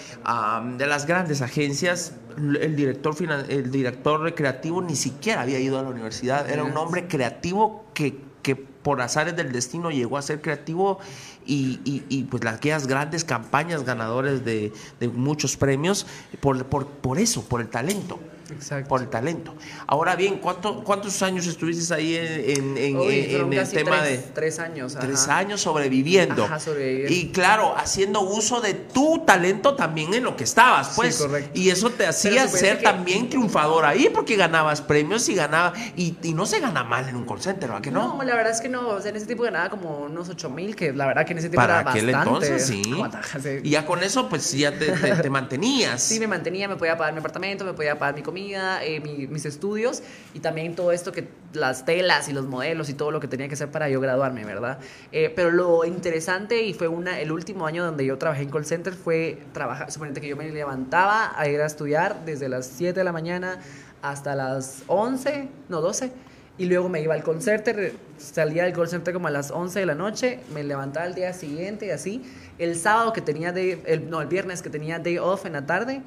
de 0.77 0.87
las 0.87 1.07
grandes 1.07 1.41
agencias, 1.41 2.13
el 2.39 2.75
director, 2.75 3.15
el 3.49 3.71
director 3.71 4.33
creativo 4.33 4.81
ni 4.81 4.95
siquiera 4.95 5.41
había 5.41 5.59
ido 5.59 5.77
a 5.77 5.83
la 5.83 5.89
universidad, 5.89 6.49
era 6.49 6.63
un 6.63 6.75
hombre 6.77 7.07
creativo 7.07 7.85
que, 7.93 8.17
que 8.41 8.55
por 8.89 9.01
azares 9.03 9.35
del 9.35 9.51
destino 9.51 9.91
llegó 9.91 10.17
a 10.17 10.21
ser 10.23 10.41
creativo 10.41 10.97
y, 11.45 11.79
y- 11.85 12.03
y, 12.09 12.23
pues 12.23 12.43
las 12.43 12.55
aquellas 12.55 12.87
grandes 12.87 13.23
campañas 13.23 13.83
ganadores 13.83 14.43
de, 14.43 14.73
de 14.99 15.07
muchos 15.09 15.57
premios 15.57 16.07
por, 16.39 16.65
por, 16.65 16.87
por 16.87 17.19
eso, 17.19 17.43
por 17.47 17.61
el 17.61 17.67
talento. 17.69 18.19
Exacto. 18.51 18.89
por 18.89 19.01
el 19.01 19.09
talento. 19.09 19.53
Ahora 19.85 20.15
bien, 20.15 20.39
¿cuánto- 20.39 20.83
¿cuántos 20.83 21.21
años 21.21 21.45
estuviste 21.45 21.93
ahí 21.93 22.15
en, 22.15 22.49
en- 22.49 22.77
en- 22.79 22.97
Uy, 22.97 23.19
en 23.19 23.29
fueron 23.29 23.53
el 23.53 23.69
tema 23.69 23.99
tres, 23.99 24.25
de 24.25 24.31
tres 24.33 24.57
años. 24.57 24.95
ajá. 24.95 25.05
tres 25.05 25.27
años 25.27 25.61
sobreviviendo? 25.61 26.45
Ajá, 26.45 26.59
sobreviviendo. 26.59 27.13
Y 27.13 27.29
claro, 27.31 27.75
haciendo 27.77 28.21
uso 28.21 28.59
de 28.59 28.73
tu 28.73 29.19
talento 29.23 29.75
también 29.75 30.15
en 30.15 30.23
lo 30.23 30.35
que 30.35 30.45
estabas, 30.45 30.87
Sí, 30.87 30.93
pues. 30.95 31.17
correcto. 31.17 31.51
Y 31.53 31.69
eso 31.69 31.91
te 31.91 32.07
hacía 32.07 32.47
ser 32.47 32.79
que- 32.79 32.85
también 32.85 33.29
triunfador 33.29 33.85
ahí 33.85 34.09
porque 34.11 34.35
ganabas 34.35 34.81
premios 34.81 35.29
y 35.29 35.35
ganaba 35.35 35.73
y, 35.95 36.15
y 36.23 36.33
no 36.33 36.47
se 36.47 36.59
gana 36.59 36.83
mal 36.83 37.07
en 37.07 37.17
un 37.17 37.27
call 37.27 37.39
center, 37.43 37.69
¿verdad 37.69 37.83
que 37.83 37.91
no? 37.91 38.17
No, 38.17 38.23
la 38.23 38.33
verdad 38.35 38.51
es 38.51 38.61
que 38.61 38.69
no. 38.69 38.78
O 38.87 39.01
sea, 39.01 39.09
en 39.11 39.17
ese 39.17 39.25
tiempo 39.25 39.43
ganaba 39.43 39.69
como 39.69 39.99
unos 40.05 40.29
8 40.29 40.49
mil, 40.49 40.75
que 40.75 40.93
la 40.93 41.05
verdad 41.05 41.25
que 41.25 41.33
en 41.33 41.39
ese 41.39 41.49
tiempo 41.49 41.61
Para 41.61 41.81
era 41.81 41.91
aquel 41.91 42.11
bastante. 42.11 42.47
entonces, 42.47 42.65
sí. 43.43 43.59
Y 43.63 43.69
ya 43.71 43.85
con 43.85 44.01
eso, 44.01 44.29
pues 44.29 44.51
ya 44.53 44.71
te, 44.77 44.91
te- 44.91 45.15
te 45.15 45.29
mantenías. 45.29 46.01
Sí, 46.01 46.19
me 46.19 46.27
mantenía, 46.27 46.67
me 46.67 46.75
podía 46.75 46.97
pagar 46.97 47.13
mi 47.13 47.19
apartamento, 47.19 47.65
me 47.65 47.73
podía 47.73 47.99
pagar 47.99 48.15
mi 48.15 48.21
comida, 48.21 48.83
eh, 48.83 48.99
mi- 48.99 49.27
mis 49.27 49.45
estudios 49.45 50.01
y 50.33 50.39
también 50.39 50.75
todo 50.75 50.91
esto 50.91 51.11
que 51.11 51.27
las 51.53 51.83
telas 51.85 52.29
y 52.29 52.33
los 52.33 52.45
modelos 52.45 52.89
y 52.89 52.93
todo 52.93 53.11
lo 53.11 53.19
que 53.19 53.27
tenía 53.27 53.47
que 53.47 53.55
hacer 53.55 53.69
para 53.71 53.89
yo 53.89 53.99
graduarme, 53.99 54.45
¿verdad? 54.45 54.79
Eh, 55.11 55.31
pero 55.35 55.51
lo 55.51 55.83
interesante 55.85 56.63
y 56.63 56.73
fue 56.73 56.87
una, 56.87 57.19
el 57.19 57.31
último 57.31 57.65
año 57.65 57.83
donde 57.83 58.05
yo 58.05 58.17
trabajé 58.17 58.43
en 58.43 58.49
call 58.49 58.65
center 58.65 58.93
fue 58.93 59.39
trabajar, 59.53 59.91
suponete 59.91 60.21
que 60.21 60.27
yo 60.27 60.37
me 60.37 60.49
levantaba 60.51 61.33
a 61.35 61.47
ir 61.47 61.59
a 61.61 61.65
estudiar 61.65 62.23
desde 62.25 62.49
las 62.49 62.67
7 62.67 62.99
de 62.99 63.03
la 63.03 63.11
mañana 63.11 63.59
hasta 64.01 64.35
las 64.35 64.83
11, 64.87 65.49
no 65.69 65.81
12. 65.81 66.11
Y 66.59 66.65
luego 66.65 66.89
me 66.89 67.01
iba 67.01 67.13
al 67.13 67.23
center, 67.41 67.93
salía 68.17 68.65
del 68.65 68.87
center 68.89 69.13
como 69.13 69.29
a 69.29 69.31
las 69.31 69.49
11 69.49 69.79
de 69.79 69.85
la 69.85 69.95
noche, 69.95 70.41
me 70.53 70.61
levantaba 70.61 71.05
al 71.05 71.15
día 71.15 71.31
siguiente 71.31 71.85
y 71.85 71.91
así. 71.91 72.21
El 72.57 72.75
sábado 72.75 73.13
que 73.13 73.21
tenía 73.21 73.53
day, 73.53 73.81
el, 73.85 74.09
no, 74.09 74.21
el 74.21 74.27
viernes 74.27 74.61
que 74.61 74.69
tenía 74.69 74.99
day 74.99 75.17
off 75.17 75.45
en 75.45 75.53
la 75.53 75.65
tarde, 75.65 76.01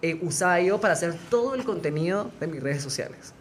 eh, 0.00 0.18
usaba 0.22 0.58
yo 0.62 0.80
para 0.80 0.94
hacer 0.94 1.14
todo 1.28 1.54
el 1.54 1.64
contenido 1.64 2.30
de 2.40 2.46
mis 2.46 2.62
redes 2.62 2.82
sociales. 2.82 3.34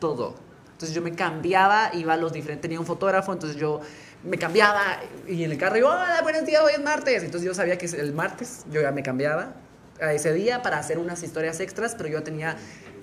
Todo. 0.00 0.34
Entonces 0.72 0.92
yo 0.92 1.02
me 1.02 1.14
cambiaba, 1.14 1.90
iba 1.94 2.14
a 2.14 2.16
los 2.16 2.32
diferentes, 2.32 2.62
tenía 2.62 2.80
un 2.80 2.86
fotógrafo, 2.86 3.32
entonces 3.32 3.56
yo 3.56 3.80
me 4.24 4.38
cambiaba 4.38 4.82
y 5.28 5.44
en 5.44 5.52
el 5.52 5.56
carro 5.56 5.76
yo, 5.76 5.88
hola, 5.88 6.18
buenos 6.22 6.44
días, 6.44 6.62
hoy 6.64 6.72
es 6.74 6.82
martes. 6.82 7.22
Entonces 7.22 7.46
yo 7.46 7.54
sabía 7.54 7.78
que 7.78 7.86
el 7.86 8.12
martes 8.12 8.64
yo 8.72 8.80
ya 8.80 8.90
me 8.90 9.04
cambiaba 9.04 9.54
a 10.00 10.12
ese 10.12 10.32
día 10.32 10.62
para 10.62 10.78
hacer 10.78 10.98
unas 10.98 11.22
historias 11.22 11.60
extras, 11.60 11.94
pero 11.96 12.08
yo 12.08 12.24
tenía 12.24 12.56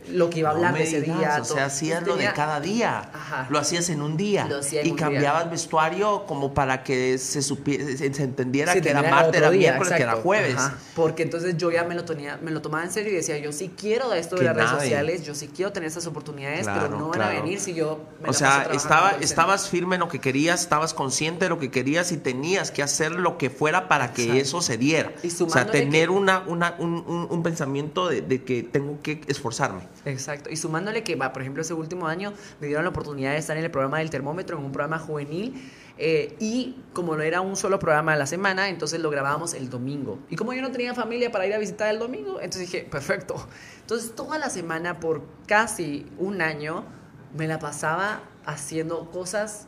lo 0.10 0.30
que 0.30 0.40
iba 0.40 0.50
a 0.50 0.52
hablar 0.54 0.74
de 0.74 0.84
ese 0.84 1.02
digas, 1.02 1.18
día. 1.20 1.38
O 1.42 1.46
sea, 1.46 1.66
hacías 1.66 2.04
lo 2.06 2.16
de 2.16 2.32
cada 2.34 2.60
día. 2.60 3.10
Ajá. 3.14 3.48
Lo 3.50 3.60
hacías 3.60 3.90
en 3.90 4.02
un 4.02 4.18
día. 4.18 4.46
Lo 4.48 4.60
hacía 4.60 4.82
en 4.82 4.88
y 4.88 4.92
un 4.92 4.96
día. 4.98 5.06
cambiabas 5.06 5.50
vestuario 5.50 6.26
como 6.26 6.54
para 6.54 6.84
que 6.84 7.18
se, 7.18 7.42
supiera, 7.42 7.86
se, 7.86 8.14
se 8.14 8.24
entendiera 8.24 8.74
que 8.80 8.90
era 8.90 9.02
martes, 9.04 9.36
era 9.42 9.50
miércoles, 9.52 9.94
que 9.94 10.04
era 10.04 10.14
jueves. 10.16 10.56
Ajá, 10.58 10.78
Porque 10.96 11.24
entonces 11.24 11.58
yo 11.58 11.72
ya 11.72 11.84
me 11.84 11.96
lo, 11.96 12.06
tenía, 12.06 12.38
me 12.42 12.52
lo 12.52 12.62
tomaba 12.62 12.84
en 12.84 12.92
serio 12.92 13.12
y 13.12 13.16
decía, 13.16 13.38
yo 13.38 13.52
sí 13.52 13.72
quiero 13.78 14.10
de 14.10 14.20
esto 14.20 14.36
de 14.36 14.42
Que 14.42 14.46
las 14.48 14.56
redes 14.56 14.70
sociales, 14.72 15.26
yo 15.26 15.36
sí 15.36 15.50
quiero 15.56 15.72
tener 15.72 15.88
estas 15.88 16.06
oportunidades, 16.08 16.64
Claro, 16.64 16.82
pero 16.88 16.98
no 16.98 17.08
van 17.10 17.22
a 17.22 17.30
venir 17.30 17.60
si 17.60 17.74
yo 17.74 18.02
me 18.22 18.30
O 18.30 18.34
sea, 18.34 18.68
estaba, 18.74 19.12
estabas 19.22 19.70
firme 19.70 19.96
en 19.96 20.02
lo 20.02 20.08
que 20.10 20.20
querías, 20.20 20.62
estabas 20.62 20.94
consciente 20.94 21.46
de 21.46 21.50
lo 21.50 21.60
que 21.60 21.72
querías 21.72 22.12
y 22.12 22.18
tenías 22.18 22.72
que 22.72 22.84
hacer 22.84 23.12
lo 23.12 23.38
que 23.38 23.50
fuera 23.50 23.88
para 23.88 24.14
que 24.14 24.24
Exacto. 24.24 24.42
eso 24.42 24.62
se 24.62 24.78
diera. 24.78 25.12
Y 25.24 25.28
o 25.44 25.50
sea, 25.50 25.66
tener 25.70 26.08
que- 26.08 26.14
una, 26.14 26.40
una, 26.48 26.76
un, 26.80 27.04
un- 27.08 27.28
un 27.30 27.44
pensamiento 27.44 28.08
de, 28.08 28.22
de 28.22 28.44
que 28.44 28.64
tengo 28.64 29.00
que 29.02 29.22
esforzarme. 29.28 29.82
Exacto. 30.06 30.50
Y 30.50 30.58
sumándole 30.58 31.04
que, 31.04 31.16
va, 31.16 31.32
por 31.32 31.42
ejemplo, 31.42 31.62
ese 31.62 31.74
último 31.74 32.08
año 32.08 32.34
me 32.60 32.68
dieron 32.68 32.84
la 32.84 32.90
oportunidad 32.90 33.32
de 33.32 33.38
estar 33.38 33.56
en 33.58 33.64
el 33.64 33.72
programa 33.72 34.00
del 34.00 34.10
termómetro, 34.10 34.58
en 34.58 34.66
un 34.66 34.72
programa 34.72 35.00
juvenil. 35.00 35.72
eh, 35.98 36.36
y 36.40 36.76
como 36.94 37.16
no 37.16 37.22
era 37.22 37.42
un 37.42 37.56
solo 37.56 37.78
programa 37.80 38.14
a 38.14 38.16
la 38.16 38.26
semana, 38.26 38.68
entonces 38.70 39.00
lo 39.00 39.10
grabábamos 39.12 39.54
el 39.54 39.70
domingo. 39.70 40.20
Y 40.30 40.36
como 40.36 40.54
yo 40.54 40.62
no 40.62 40.72
tenía 40.72 40.94
familia 40.96 41.32
para 41.32 41.46
ir 41.46 41.54
a 41.54 41.60
visitar 41.60 41.90
el 41.90 42.00
domingo, 42.00 42.40
entonces 42.42 42.62
dije, 42.72 42.88
perfecto. 42.90 43.36
Entonces 43.82 44.16
toda 44.16 44.38
la 44.40 44.50
semana, 44.50 45.00
por 45.00 45.22
casi 45.48 46.08
un 46.18 46.42
año, 46.42 46.84
me 47.38 47.48
la 47.48 47.60
pasaba 47.60 48.22
haciendo 48.46 49.10
cosas, 49.12 49.68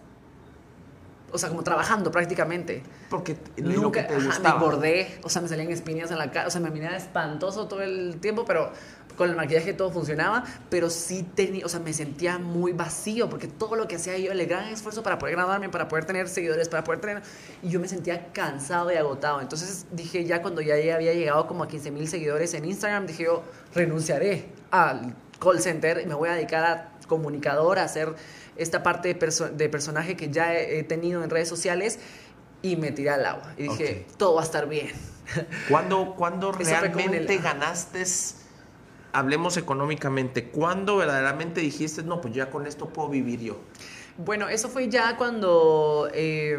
o 1.32 1.38
sea, 1.38 1.49
como 1.49 1.64
trabajando 1.64 2.12
prácticamente. 2.12 2.82
Porque 3.10 3.38
Nunca, 3.57 4.02
ajá, 4.10 4.40
me 4.40 4.49
engordé, 4.49 5.20
o 5.24 5.30
sea, 5.30 5.41
me 5.41 5.48
salían 5.48 5.70
espinillas 5.72 6.10
en 6.12 6.18
la 6.18 6.32
cara, 6.32 6.48
o 6.48 6.52
sea, 6.52 6.60
me 6.62 6.72
miraba 6.72 6.95
espantoso 6.98 7.68
todo 7.68 7.82
el 7.82 8.18
tiempo, 8.20 8.45
pero 8.45 8.72
con 9.16 9.30
el 9.30 9.36
maquillaje 9.36 9.74
todo 9.74 9.92
funcionaba, 9.92 10.44
pero 10.70 10.90
sí 10.90 11.26
tenía, 11.36 11.66
o 11.66 11.70
sea, 11.70 11.80
me 11.80 11.94
sentía 11.94 12.38
muy 12.38 12.74
vacío, 12.74 13.30
porque 13.30 13.48
todo 13.48 13.76
lo 13.76 13.88
que 13.88 13.96
hacía 13.96 14.18
yo, 14.18 14.32
el 14.32 14.46
gran 14.46 14.66
esfuerzo 14.68 15.04
para 15.04 15.18
poder 15.20 15.36
graduarme, 15.36 15.70
para 15.70 15.88
poder 15.88 16.06
tener 16.06 16.28
seguidores, 16.28 16.70
para 16.70 16.84
poder 16.84 17.02
tener, 17.02 17.24
y 17.64 17.70
yo 17.70 17.80
me 17.80 17.88
sentía 17.88 18.32
cansado 18.34 18.92
y 18.92 18.96
agotado. 18.96 19.42
Entonces 19.42 19.86
dije, 19.92 20.26
ya 20.26 20.42
cuando 20.42 20.62
ya 20.62 20.74
había 20.76 21.14
llegado 21.14 21.48
como 21.48 21.64
a 21.64 21.68
15 21.68 21.92
mil 21.92 22.08
seguidores 22.08 22.54
en 22.54 22.66
Instagram, 22.66 23.08
dije 23.08 23.24
yo, 23.24 23.44
renunciaré 23.74 24.50
al 24.72 25.16
call 25.40 25.60
center 25.62 26.02
y 26.02 26.06
me 26.06 26.14
voy 26.16 26.30
a 26.30 26.34
dedicar 26.34 26.64
a 26.66 26.92
comunicador, 27.08 27.80
a 27.80 27.84
hacer 27.84 28.14
esta 28.58 28.84
parte 28.84 29.10
de, 29.10 29.20
perso- 29.20 29.50
de 29.50 29.70
personaje 29.70 30.16
que 30.16 30.30
ya 30.30 30.54
he, 30.56 30.80
he 30.80 30.84
tenido 30.84 31.24
en 31.24 31.30
redes 31.30 31.48
sociales 31.50 32.00
y 32.62 32.78
me 32.78 32.92
tiré 32.92 33.12
al 33.12 33.26
agua 33.26 33.54
y 33.58 33.64
dije, 33.64 34.06
todo 34.18 34.36
va 34.36 34.42
a 34.42 34.46
estar 34.46 34.68
bien. 34.68 34.90
¿Cuándo, 35.70 36.16
el- 36.52 36.94
realmente 37.10 37.38
ganaste, 37.44 38.04
hablemos 39.16 39.56
económicamente, 39.56 40.50
cuándo 40.50 40.98
verdaderamente 40.98 41.62
dijiste, 41.62 42.04
no, 42.04 42.20
pues 42.20 42.34
ya 42.34 42.50
con 42.50 42.68
esto 42.68 42.90
puedo 42.90 43.10
vivir 43.10 43.40
yo? 43.40 43.58
Bueno, 44.18 44.48
eso 44.48 44.70
fue 44.70 44.90
ya 44.90 45.18
cuando, 45.18 46.10
eh, 46.14 46.58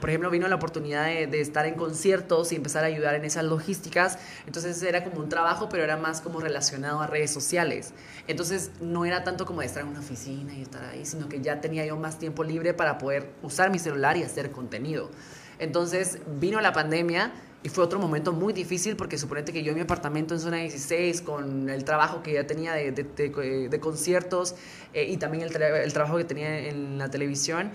por 0.00 0.08
ejemplo, 0.10 0.30
vino 0.30 0.46
la 0.48 0.56
oportunidad 0.56 1.06
de, 1.06 1.26
de 1.26 1.40
estar 1.40 1.64
en 1.66 1.74
conciertos 1.74 2.52
y 2.52 2.56
empezar 2.56 2.84
a 2.84 2.86
ayudar 2.86 3.14
en 3.14 3.24
esas 3.24 3.44
logísticas. 3.44 4.18
Entonces 4.46 4.82
era 4.82 5.04
como 5.04 5.20
un 5.20 5.28
trabajo, 5.28 5.68
pero 5.70 5.84
era 5.84 5.96
más 5.96 6.20
como 6.20 6.40
relacionado 6.40 7.00
a 7.00 7.06
redes 7.06 7.30
sociales. 7.30 7.92
Entonces 8.26 8.70
no 8.80 9.04
era 9.06 9.24
tanto 9.24 9.46
como 9.46 9.60
de 9.60 9.66
estar 9.66 9.82
en 9.82 9.88
una 9.88 10.00
oficina 10.00 10.54
y 10.54 10.62
estar 10.62 10.84
ahí, 10.84 11.06
sino 11.06 11.28
que 11.28 11.40
ya 11.40 11.62
tenía 11.62 11.86
yo 11.86 11.96
más 11.96 12.18
tiempo 12.18 12.44
libre 12.44 12.74
para 12.74 12.98
poder 12.98 13.30
usar 13.42 13.70
mi 13.70 13.78
celular 13.78 14.18
y 14.18 14.22
hacer 14.22 14.50
contenido. 14.50 15.10
Entonces 15.58 16.18
vino 16.38 16.60
la 16.60 16.72
pandemia 16.72 17.32
y 17.68 17.70
fue 17.70 17.84
otro 17.84 17.98
momento 17.98 18.32
muy 18.32 18.54
difícil 18.54 18.96
porque 18.96 19.18
suponete 19.18 19.52
que 19.52 19.62
yo 19.62 19.70
en 19.72 19.76
mi 19.76 19.82
apartamento 19.82 20.32
en 20.32 20.40
zona 20.40 20.56
16 20.56 21.20
con 21.20 21.68
el 21.68 21.84
trabajo 21.84 22.22
que 22.22 22.32
ya 22.32 22.46
tenía 22.46 22.72
de, 22.72 22.92
de- 22.92 23.04
de- 23.04 23.68
de 23.68 23.80
conciertos 23.80 24.54
eh, 24.94 25.04
y 25.04 25.18
también 25.18 25.44
el, 25.44 25.52
tra- 25.52 25.82
el 25.84 25.92
trabajo 25.92 26.16
que 26.16 26.24
tenía 26.24 26.58
en 26.68 26.96
la 26.96 27.10
televisión 27.10 27.70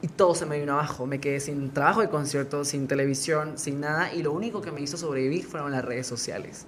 y 0.00 0.08
todo 0.08 0.34
se 0.34 0.46
me 0.46 0.58
vino 0.58 0.72
abajo. 0.72 1.06
Me 1.06 1.20
quedé 1.20 1.38
sin 1.38 1.70
trabajo 1.70 2.00
de 2.00 2.08
conciertos, 2.08 2.68
sin 2.68 2.88
televisión, 2.88 3.56
sin 3.56 3.78
nada 3.80 4.12
y 4.12 4.22
lo 4.24 4.32
único 4.32 4.60
que 4.60 4.72
me 4.72 4.80
hizo 4.80 4.96
sobrevivir 4.96 5.44
fueron 5.44 5.70
las 5.70 5.84
redes 5.84 6.08
sociales. 6.08 6.66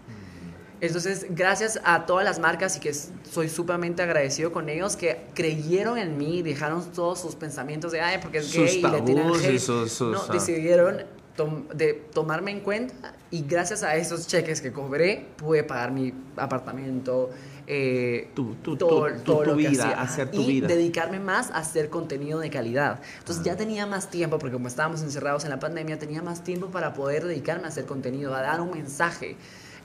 Entonces, 0.81 1.27
gracias 1.31 1.81
a 1.85 2.05
todas 2.07 2.25
las 2.25 2.39
marcas 2.39 2.77
y 2.77 2.81
que 2.81 2.93
soy 2.93 3.49
sumamente 3.49 4.03
agradecido 4.03 4.53
con 4.53 4.69
ellos 4.69 4.97
que 4.97 5.19
creyeron 5.35 5.97
en 5.99 6.19
mí, 6.19 6.43
dejaron 6.43 6.85
todos 6.93 7.21
sus 7.21 7.35
pensamientos 7.37 7.91
de, 7.93 8.01
ay, 8.03 8.19
porque 8.21 8.39
es 8.39 8.47
Sus 8.47 8.57
gay 8.67 8.79
y 8.79 8.83
le 8.83 9.01
tiran 9.03 9.25
tabús 9.25 9.43
y 9.43 9.47
hate". 9.47 9.59
sus- 9.61 9.91
sus, 9.93 10.13
no, 10.13 10.23
ah. 10.29 10.33
decidieron 10.33 11.03
tom- 11.37 11.69
de 11.69 11.95
tomarme 12.13 12.51
en 12.53 12.61
cuenta 12.61 13.15
y 13.31 13.43
gracias 13.43 13.83
a 13.83 13.97
esos 13.97 14.27
cheques 14.27 14.61
que 14.61 14.73
cobré 14.73 15.27
pude 15.37 15.65
pagar 15.65 15.91
mi 15.93 16.13
apartamento, 16.37 17.31
eh, 17.67 18.29
Tu- 18.35 18.55
tu- 18.57 18.77
todo, 18.77 19.07
tu- 19.13 19.21
todo 19.23 19.39
tu 19.43 19.51
lo 19.51 19.57
que 19.57 19.69
vida, 19.69 19.85
hacía. 19.89 20.01
hacer 20.01 20.31
tu 20.31 20.43
y 20.43 20.47
vida. 20.47 20.69
dedicarme 20.69 21.19
más 21.19 21.51
a 21.51 21.57
hacer 21.59 21.89
contenido 21.89 22.39
de 22.39 22.51
calidad. 22.51 23.01
Entonces 23.19 23.43
ya 23.45 23.57
tenía 23.57 23.87
más 23.87 24.11
tiempo, 24.11 24.39
porque 24.39 24.53
como 24.53 24.69
estábamos 24.69 25.03
encerrados 25.03 25.45
en 25.45 25.51
la 25.51 25.59
pandemia, 25.59 25.99
tenía 25.99 26.23
más 26.23 26.45
tiempo 26.45 26.67
para 26.69 26.93
poder 26.93 27.25
dedicarme 27.25 27.65
a 27.65 27.69
hacer 27.69 27.87
contenido, 27.87 28.35
a 28.35 28.43
dar 28.43 28.61
un 28.61 28.71
mensaje. 28.71 29.37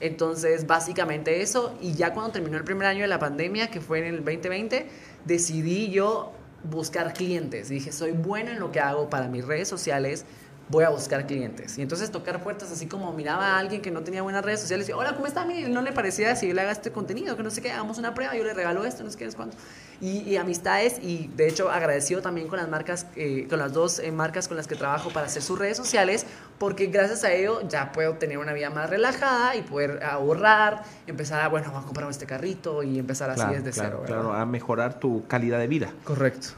Entonces, 0.02 0.66
básicamente 0.68 1.42
eso. 1.42 1.74
Y 1.82 1.94
ya 1.94 2.14
cuando 2.14 2.32
terminó 2.32 2.58
el 2.58 2.64
primer 2.64 2.88
año 2.88 3.02
de 3.02 3.08
la 3.08 3.20
pandemia, 3.20 3.68
que 3.70 3.82
fue 3.82 4.00
en 4.00 4.06
el 4.14 4.24
2020, 4.24 4.88
decidí 5.26 5.90
yo 5.90 6.32
buscar 6.64 7.14
clientes. 7.14 7.70
Y 7.72 7.76
dije, 7.76 7.92
soy 7.92 8.12
buena 8.12 8.52
en 8.52 8.60
lo 8.60 8.72
que 8.72 8.80
hago 8.80 9.10
para 9.10 9.28
mis 9.28 9.46
redes 9.46 9.68
sociales, 9.68 10.26
voy 10.70 10.84
a 10.84 10.90
buscar 10.90 11.26
clientes. 11.26 11.78
Y 11.78 11.82
entonces 11.82 12.12
tocar 12.12 12.42
puertas 12.42 12.72
así 12.72 12.86
como 12.86 13.12
miraba 13.12 13.56
a 13.56 13.58
alguien 13.58 13.82
que 13.82 13.92
no 13.92 14.02
tenía 14.02 14.22
buenas 14.22 14.46
redes 14.46 14.60
sociales 14.62 14.88
y, 14.88 14.92
hola, 14.92 15.14
¿cómo 15.16 15.26
está? 15.26 15.44
Mire, 15.46 15.68
no 15.68 15.82
le 15.82 15.92
parecía 15.92 16.36
si 16.36 16.48
yo 16.48 16.54
le 16.54 16.62
haga 16.62 16.72
este 16.72 16.92
contenido, 16.92 17.36
que 17.36 17.44
no 17.44 17.50
sé 17.50 17.62
qué, 17.62 17.72
hagamos 17.72 17.98
una 17.98 18.14
prueba, 18.14 18.36
yo 18.36 18.44
le 18.44 18.54
regalo 18.54 18.86
esto, 18.86 19.04
no 19.04 19.10
sé 19.10 19.18
qué, 19.18 19.30
sé 19.30 19.36
cuánto. 19.36 19.58
Y, 20.00 20.20
y 20.20 20.38
amistades, 20.38 21.00
y 21.02 21.28
de 21.36 21.48
hecho 21.50 21.70
agradecido 21.70 22.22
también 22.22 22.48
con 22.48 22.58
las 22.58 22.70
marcas, 22.70 23.08
eh, 23.16 23.48
con 23.50 23.60
las 23.60 23.74
dos 23.74 24.00
eh, 24.00 24.12
marcas 24.12 24.48
con 24.48 24.56
las 24.56 24.68
que 24.68 24.76
trabajo 24.76 25.10
para 25.10 25.26
hacer 25.26 25.42
sus 25.42 25.58
redes 25.60 25.76
sociales, 25.76 26.26
porque 26.58 26.86
gracias 26.86 27.24
a 27.24 27.34
ello 27.34 27.68
ya 27.68 27.92
puedo 27.92 28.14
tener 28.14 28.38
una 28.38 28.54
vida 28.54 28.70
más 28.70 28.90
relajada 28.90 29.56
y 29.56 29.62
poder 29.64 30.04
ahorrar, 30.04 30.84
empezar 31.08 31.42
a, 31.42 31.48
bueno, 31.50 31.68
vamos 31.68 31.84
a 31.84 31.88
comprar 31.88 32.10
este 32.10 32.26
carrito 32.26 32.84
y 32.84 33.00
empezar 33.00 33.30
así 33.32 33.40
Claro, 33.42 33.54
desde 33.56 33.72
claro, 33.72 34.04
cero. 34.06 34.22
claro, 34.22 34.34
a 34.34 34.46
mejorar 34.46 35.00
tu 35.00 35.26
calidad 35.28 35.58
de 35.60 35.68
vida. 35.68 35.92
Correcto. 36.04 36.50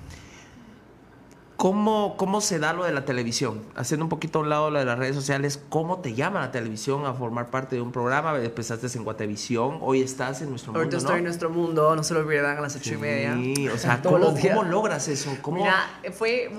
¿Cómo, 1.61 2.15
¿Cómo 2.17 2.41
se 2.41 2.57
da 2.57 2.73
lo 2.73 2.85
de 2.85 2.91
la 2.91 3.05
televisión? 3.05 3.61
Haciendo 3.75 4.05
un 4.05 4.09
poquito 4.09 4.39
a 4.39 4.41
un 4.41 4.49
lado 4.49 4.71
lo 4.71 4.79
de 4.79 4.85
las 4.85 4.97
redes 4.97 5.15
sociales, 5.15 5.61
¿cómo 5.69 5.99
te 5.99 6.15
llama 6.15 6.39
la 6.39 6.51
televisión 6.51 7.05
a 7.05 7.13
formar 7.13 7.51
parte 7.51 7.75
de 7.75 7.83
un 7.83 7.91
programa? 7.91 8.35
Empezaste 8.35 8.87
en 8.97 9.03
Guatevisión, 9.03 9.77
hoy 9.79 10.01
estás 10.01 10.41
en 10.41 10.49
nuestro 10.49 10.73
Ahorita 10.73 10.97
mundo, 10.97 10.97
estoy 10.97 11.11
¿no? 11.11 11.17
en 11.19 11.23
nuestro 11.25 11.49
mundo, 11.51 11.95
no 11.95 12.03
se 12.03 12.15
lo 12.15 12.21
olviden 12.21 12.45
a 12.45 12.59
las 12.59 12.75
ocho 12.75 12.95
y 12.95 12.97
media. 12.97 13.35
Sí, 13.35 13.69
o 13.69 13.77
sea, 13.77 14.01
¿cómo, 14.03 14.63
logras 14.63 15.07
eso? 15.07 15.37
¿Cómo? 15.43 15.57
Mira, 15.57 16.01
fue, 16.13 16.49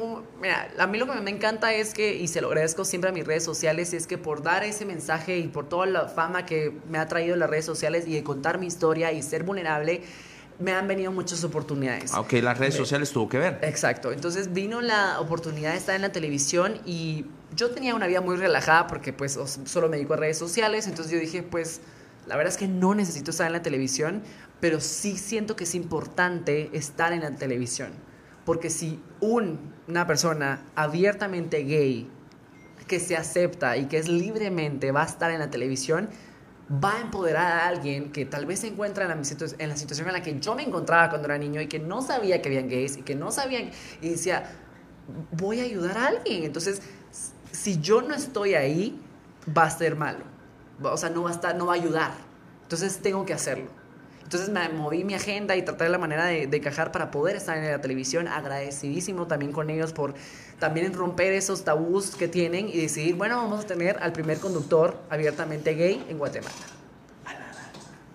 mira, 0.41 0.69
a 0.79 0.87
mí 0.87 0.99
lo 0.99 1.13
que 1.13 1.21
me 1.21 1.33
encanta 1.33 1.75
es 1.75 1.95
que, 1.95 2.15
y 2.15 2.29
se 2.29 2.41
lo 2.41 2.47
agradezco 2.47 2.85
siempre 2.85 3.11
a 3.11 3.13
mis 3.13 3.27
redes 3.27 3.43
sociales, 3.43 3.95
es 3.95 4.07
que 4.07 4.19
por 4.19 4.45
dar 4.45 4.63
ese 4.63 4.87
mensaje 4.87 5.37
y 5.37 5.49
por 5.49 5.69
toda 5.69 5.87
la 5.87 6.07
fama 6.07 6.47
que 6.47 6.79
me 6.89 6.99
ha 6.99 7.09
traído 7.09 7.35
las 7.35 7.51
redes 7.51 7.65
sociales 7.65 8.07
y 8.07 8.15
de 8.15 8.23
contar 8.23 8.61
mi 8.61 8.69
historia 8.69 9.11
y 9.11 9.21
ser 9.25 9.43
vulnerable, 9.43 10.03
me 10.59 10.73
han 10.73 10.87
venido 10.89 11.11
muchas 11.13 11.43
oportunidades. 11.45 12.13
Ah, 12.15 12.21
Ok, 12.21 12.35
las 12.35 12.59
redes 12.59 12.75
sociales 12.75 13.11
tuvo 13.13 13.29
que 13.29 13.39
ver. 13.39 13.59
Exacto, 13.63 14.13
entonces 14.13 14.53
vino 14.53 14.81
la 14.81 15.21
oportunidad 15.21 15.73
de 15.73 15.79
estar 15.79 15.95
en 15.97 16.03
la 16.03 16.13
televisión 16.13 16.79
y 16.87 17.27
yo 17.57 17.71
tenía 17.71 17.95
una 17.95 18.07
vida 18.07 18.21
muy 18.21 18.37
relajada 18.37 18.87
porque 18.87 19.13
pues 19.13 19.39
solo 19.65 19.89
me 19.89 19.97
dedico 19.97 20.15
a 20.15 20.17
redes 20.19 20.39
sociales, 20.39 20.87
entonces 20.87 21.13
yo 21.13 21.19
dije 21.19 21.43
pues 21.43 21.81
la 22.27 22.37
verdad 22.37 22.53
es 22.53 22.59
que 22.59 22.69
no 22.69 22.95
necesito 22.95 23.31
estar 23.33 23.47
en 23.49 23.53
la 23.53 23.63
televisión, 23.63 24.23
pero 24.61 24.81
sí 24.81 25.17
siento 25.19 25.57
que 25.57 25.65
es 25.65 25.75
importante 25.75 26.71
estar 26.73 27.13
en 27.13 27.21
la 27.23 27.33
televisión, 27.35 27.91
porque 28.45 28.71
si 28.71 29.01
un- 29.21 29.73
una 29.89 30.07
persona 30.07 30.63
abiertamente 30.77 31.65
gay 31.65 32.09
que 32.87 33.01
se 33.01 33.17
acepta 33.17 33.77
y 33.77 33.87
que 33.87 33.99
es 33.99 34.09
libremente 34.09 34.93
va 34.93 35.03
a 35.03 35.07
estar 35.07 35.31
en 35.33 35.41
la 35.41 35.51
televisión, 35.51 36.09
va 36.71 36.97
a 36.97 37.01
empoderar 37.01 37.53
a 37.53 37.69
alguien 37.69 38.13
que 38.13 38.25
tal 38.25 38.47
vez 38.47 38.61
se 38.61 38.69
encuentra 38.69 39.05
en 39.05 39.19
la, 39.19 39.25
situación 39.77 40.09
en 40.09 40.13
la 40.13 40.23
que 40.23 40.39
yo 40.41 40.55
me 40.55 40.63
encontraba 40.63 41.09
cuando 41.11 41.27
era 41.27 41.39
niño 41.39 41.61
y 41.61 41.67
que 41.67 41.79
no 41.79 42.03
sabía 42.03 42.41
que 42.41 42.49
habían 42.49 42.69
gays 42.69 42.97
y 42.97 43.03
que 43.03 43.15
no 43.15 43.31
sabían 43.31 43.71
y 44.01 44.11
decía, 44.11 44.51
voy 45.33 45.61
a 45.61 45.65
ayudar 45.65 45.99
a 45.99 46.07
alguien. 46.07 46.45
Entonces, 46.45 46.83
si 47.51 47.81
yo 47.81 48.03
no 48.03 48.15
estoy 48.15 48.55
ahí, 48.55 48.99
va 49.57 49.65
a 49.65 49.71
ser 49.71 49.97
malo. 49.97 50.25
O 50.83 50.97
sea, 50.97 51.11
no 51.11 51.23
va 51.23 51.31
a 51.31 51.33
estar, 51.33 51.55
no 51.55 51.67
va 51.67 51.75
a 51.75 51.77
ayudar. 51.77 52.13
Entonces 52.63 52.99
tengo 52.99 53.27
que 53.27 53.35
hacerlo. 53.35 53.82
Entonces 54.33 54.49
me 54.49 54.67
moví 54.71 55.05
mi 55.05 55.13
agenda 55.13 55.55
y 55.57 55.63
traté 55.63 55.87
la 55.91 55.99
manera 55.99 56.25
de, 56.25 56.47
de 56.47 56.57
encajar 56.57 56.91
para 56.91 57.11
poder 57.11 57.37
estar 57.37 57.59
en 57.59 57.71
la 57.71 57.83
televisión. 57.83 58.29
Agradecidísimo 58.29 59.27
también 59.27 59.53
con 59.53 59.69
ellos 59.69 59.93
por 59.93 60.15
también 60.59 60.95
romper 60.95 61.35
esos 61.35 61.65
tabús 61.65 62.17
que 62.17 62.29
tienen 62.29 62.69
y 62.69 62.81
decidir, 62.81 63.15
bueno, 63.17 63.37
vamos 63.37 63.65
a 63.65 63.67
tener 63.67 63.99
al 64.01 64.13
primer 64.13 64.39
conductor 64.39 64.99
abiertamente 65.11 65.75
gay 65.75 66.03
en 66.09 66.17
Guatemala. 66.17 66.55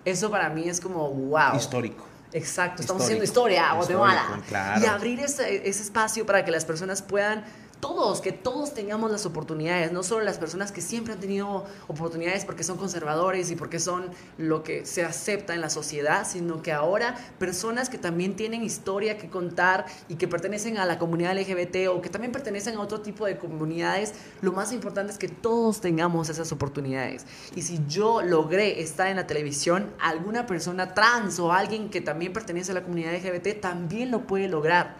Eso 0.04 0.28
para 0.28 0.48
mí 0.48 0.68
es 0.68 0.80
como, 0.80 1.08
wow. 1.08 1.54
Histórico. 1.54 2.04
Exacto, 2.32 2.82
estamos 2.82 3.02
Histórico. 3.02 3.04
haciendo 3.04 3.24
historia, 3.24 3.72
Guatemala. 3.74 4.22
Histórico, 4.22 4.48
claro. 4.48 4.80
Y 4.82 4.86
abrir 4.86 5.20
ese, 5.20 5.68
ese 5.68 5.82
espacio 5.82 6.26
para 6.26 6.44
que 6.44 6.50
las 6.50 6.64
personas 6.64 7.00
puedan, 7.00 7.44
todos, 7.80 8.20
que 8.20 8.32
todos 8.32 8.74
tengamos 8.74 9.10
las 9.10 9.26
oportunidades, 9.26 9.92
no 9.92 10.02
solo 10.02 10.24
las 10.24 10.38
personas 10.38 10.72
que 10.72 10.80
siempre 10.80 11.12
han 11.12 11.20
tenido 11.20 11.64
oportunidades 11.86 12.44
porque 12.44 12.64
son 12.64 12.76
conservadores 12.76 13.50
y 13.50 13.56
porque 13.56 13.78
son 13.78 14.06
lo 14.36 14.62
que 14.62 14.84
se 14.84 15.04
acepta 15.04 15.54
en 15.54 15.60
la 15.60 15.70
sociedad, 15.70 16.26
sino 16.28 16.62
que 16.62 16.72
ahora 16.72 17.16
personas 17.38 17.88
que 17.88 17.98
también 17.98 18.36
tienen 18.36 18.62
historia 18.62 19.18
que 19.18 19.28
contar 19.28 19.86
y 20.08 20.16
que 20.16 20.28
pertenecen 20.28 20.78
a 20.78 20.86
la 20.86 20.98
comunidad 20.98 21.36
LGBT 21.38 21.88
o 21.88 22.00
que 22.00 22.08
también 22.08 22.32
pertenecen 22.32 22.76
a 22.76 22.80
otro 22.80 23.00
tipo 23.00 23.26
de 23.26 23.38
comunidades, 23.38 24.14
lo 24.40 24.52
más 24.52 24.72
importante 24.72 25.12
es 25.12 25.18
que 25.18 25.28
todos 25.28 25.80
tengamos 25.80 26.28
esas 26.28 26.52
oportunidades. 26.52 27.26
Y 27.54 27.62
si 27.62 27.80
yo 27.88 28.22
logré 28.22 28.80
estar 28.80 29.08
en 29.08 29.16
la 29.16 29.26
televisión, 29.26 29.90
alguna 30.00 30.46
persona 30.46 30.94
trans 30.94 31.38
o 31.38 31.52
alguien 31.52 31.90
que 31.90 32.00
también 32.00 32.32
pertenece 32.32 32.72
a 32.72 32.74
la 32.74 32.82
comunidad 32.82 33.14
LGBT 33.14 33.60
también 33.60 34.10
lo 34.10 34.26
puede 34.26 34.48
lograr. 34.48 34.96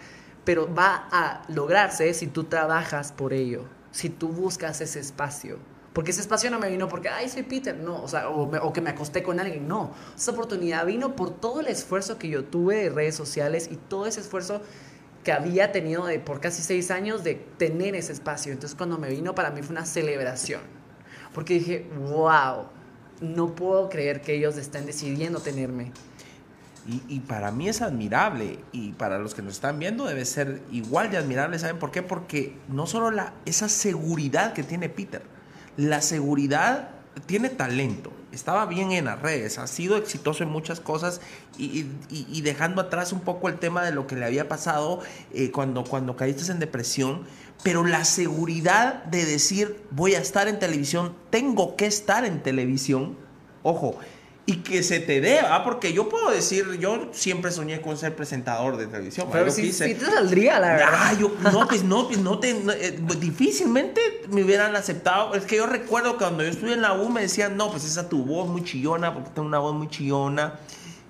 Pero 0.49 0.67
va 0.75 1.07
a 1.13 1.43
lograrse 1.49 2.15
si 2.15 2.27
tú 2.27 2.45
trabajas 2.45 3.13
por 3.13 3.35
ello, 3.35 3.65
si 3.91 4.09
tú 4.09 4.29
buscas 4.29 4.81
ese 4.81 4.99
espacio. 4.99 5.59
Porque 5.93 6.11
ese 6.13 6.23
espacio 6.23 6.51
no 6.51 6.59
me 6.59 6.71
vino 6.71 6.89
porque, 6.89 7.11
ay, 7.11 7.29
soy 7.29 7.43
Peter, 7.43 7.77
no, 7.77 8.03
o 8.03 8.09
sea, 8.09 8.31
o, 8.31 8.47
me- 8.47 8.59
que 8.73 8.81
me 8.81 8.89
acosté 8.89 9.23
con 9.23 9.41
alguien, 9.41 9.69
no. 9.69 9.93
Esa 10.17 10.31
oportunidad 10.31 10.87
vino 10.87 11.15
por 11.15 11.39
todo 11.39 11.61
el 11.61 11.67
esfuerzo 11.67 12.17
que 12.17 12.31
yo 12.31 12.45
tuve 12.45 12.77
de 12.77 12.89
redes 12.89 13.15
sociales 13.15 13.69
y 13.71 13.77
todo 13.77 14.07
ese 14.07 14.21
esfuerzo 14.21 14.63
que 15.23 15.33
había 15.33 15.71
tenido 15.71 16.07
de, 16.07 16.19
por 16.19 16.41
casi 16.41 16.63
seis 16.63 16.91
años 16.91 17.25
de 17.25 17.35
tener 17.35 17.95
ese 17.95 18.15
espacio. 18.15 18.51
Entonces 18.51 18.75
cuando 18.75 18.97
me 18.97 19.11
vino 19.11 19.35
para 19.35 19.51
mí 19.51 19.61
fue 19.61 19.73
una 19.77 19.85
celebración. 19.85 20.63
Porque 21.35 21.55
dije, 21.59 21.87
wow, 22.09 22.69
no 23.21 23.55
puedo 23.55 23.91
creer 23.91 24.23
que 24.23 24.35
ellos 24.35 24.57
estén 24.57 24.87
decidiendo 24.87 25.41
tenerme. 25.41 25.93
Y, 26.89 27.03
y 27.07 27.21
para 27.21 27.53
mí 27.53 27.69
es 27.69 27.83
admirable 27.83 28.59
y 28.73 28.93
para 28.93 29.19
los 29.19 29.35
que 29.35 29.43
nos 29.43 29.55
están 29.55 29.79
viendo 29.79 30.07
debe 30.07 30.25
ser 30.25 30.63
igual 30.73 31.11
de 31.11 31.19
admirable. 31.19 31.59
¿Saben 31.59 31.79
por 31.79 31.91
qué? 31.91 32.03
Porque 32.03 32.57
no 32.69 32.87
solo 32.87 33.11
la, 33.11 33.35
esa 33.45 33.69
seguridad 33.69 34.55
que 34.55 34.63
tiene 34.63 34.89
Peter, 34.89 35.23
la 35.77 36.01
seguridad 36.01 36.91
tiene 37.27 37.49
talento. 37.49 38.13
Estaba 38.33 38.67
bien 38.67 38.93
en 38.93 39.07
las 39.07 39.21
redes, 39.21 39.59
ha 39.59 39.67
sido 39.67 39.97
exitoso 39.97 40.43
en 40.43 40.51
muchas 40.51 40.81
cosas 40.81 41.21
y, 41.57 41.85
dejando 42.43 42.83
atrás 42.83 43.13
un 43.13 43.21
poco 43.21 43.49
el 43.49 43.59
tema 43.59 43.83
de 43.83 43.91
lo 43.91 44.07
que 44.07 44.17
le 44.17 44.27
había 44.27 44.49
pasado 44.49 45.01
eh, 45.33 45.51
cuando, 45.51 45.85
cuando 45.85 46.15
caíste 46.17 46.53
en 46.53 46.59
depresión, 46.59 47.23
pero 47.63 47.85
la 47.85 48.05
seguridad 48.05 49.03
de 49.05 49.25
decir 49.25 49.83
voy 49.91 50.15
a 50.15 50.21
estar 50.21 50.47
en 50.47 50.59
televisión, 50.59 51.15
tengo 51.31 51.75
que 51.75 51.87
estar 51.87 52.25
en 52.25 52.43
televisión, 52.43 53.17
ojo, 53.63 53.99
y 54.51 54.57
que 54.63 54.83
se 54.83 54.99
te 54.99 55.21
dé, 55.21 55.41
porque 55.63 55.93
yo 55.93 56.09
puedo 56.09 56.31
decir, 56.31 56.79
yo 56.81 57.11
siempre 57.13 57.51
soñé 57.53 57.83
con 57.83 57.99
ser 57.99 58.17
presentador 58.17 58.79
de 58.79 58.87
televisión. 58.87 59.29
Pero 59.31 59.51
sí, 59.51 59.63
quise- 59.65 59.89
sí 59.89 59.95
te 59.95 60.07
saldría, 60.07 60.59
la 60.59 60.69
verdad. 60.69 60.89
Ah, 60.91 61.13
yo, 61.21 61.33
no, 61.53 61.69
pues 61.69 61.85
no, 61.85 62.07
pues 62.09 62.19
no 62.19 62.39
te, 62.39 62.55
no, 62.55 62.73
eh, 62.73 62.99
difícilmente 63.21 64.01
me 64.31 64.43
hubieran 64.43 64.75
aceptado. 64.75 65.35
Es 65.35 65.45
que 65.45 65.57
yo 65.57 65.67
recuerdo 65.67 66.13
que 66.13 66.25
cuando 66.25 66.43
yo 66.43 66.49
estuve 66.49 66.73
en 66.73 66.81
la 66.83 66.95
U 66.95 67.09
me 67.11 67.21
decían, 67.21 67.57
no, 67.59 67.71
pues 67.71 67.85
esa 67.85 68.09
tu 68.09 68.25
voz 68.25 68.49
muy 68.49 68.65
chillona, 68.65 69.13
porque 69.15 69.31
tengo 69.35 69.47
una 69.47 69.59
voz 69.59 69.75
muy 69.75 69.89
chillona, 69.89 70.55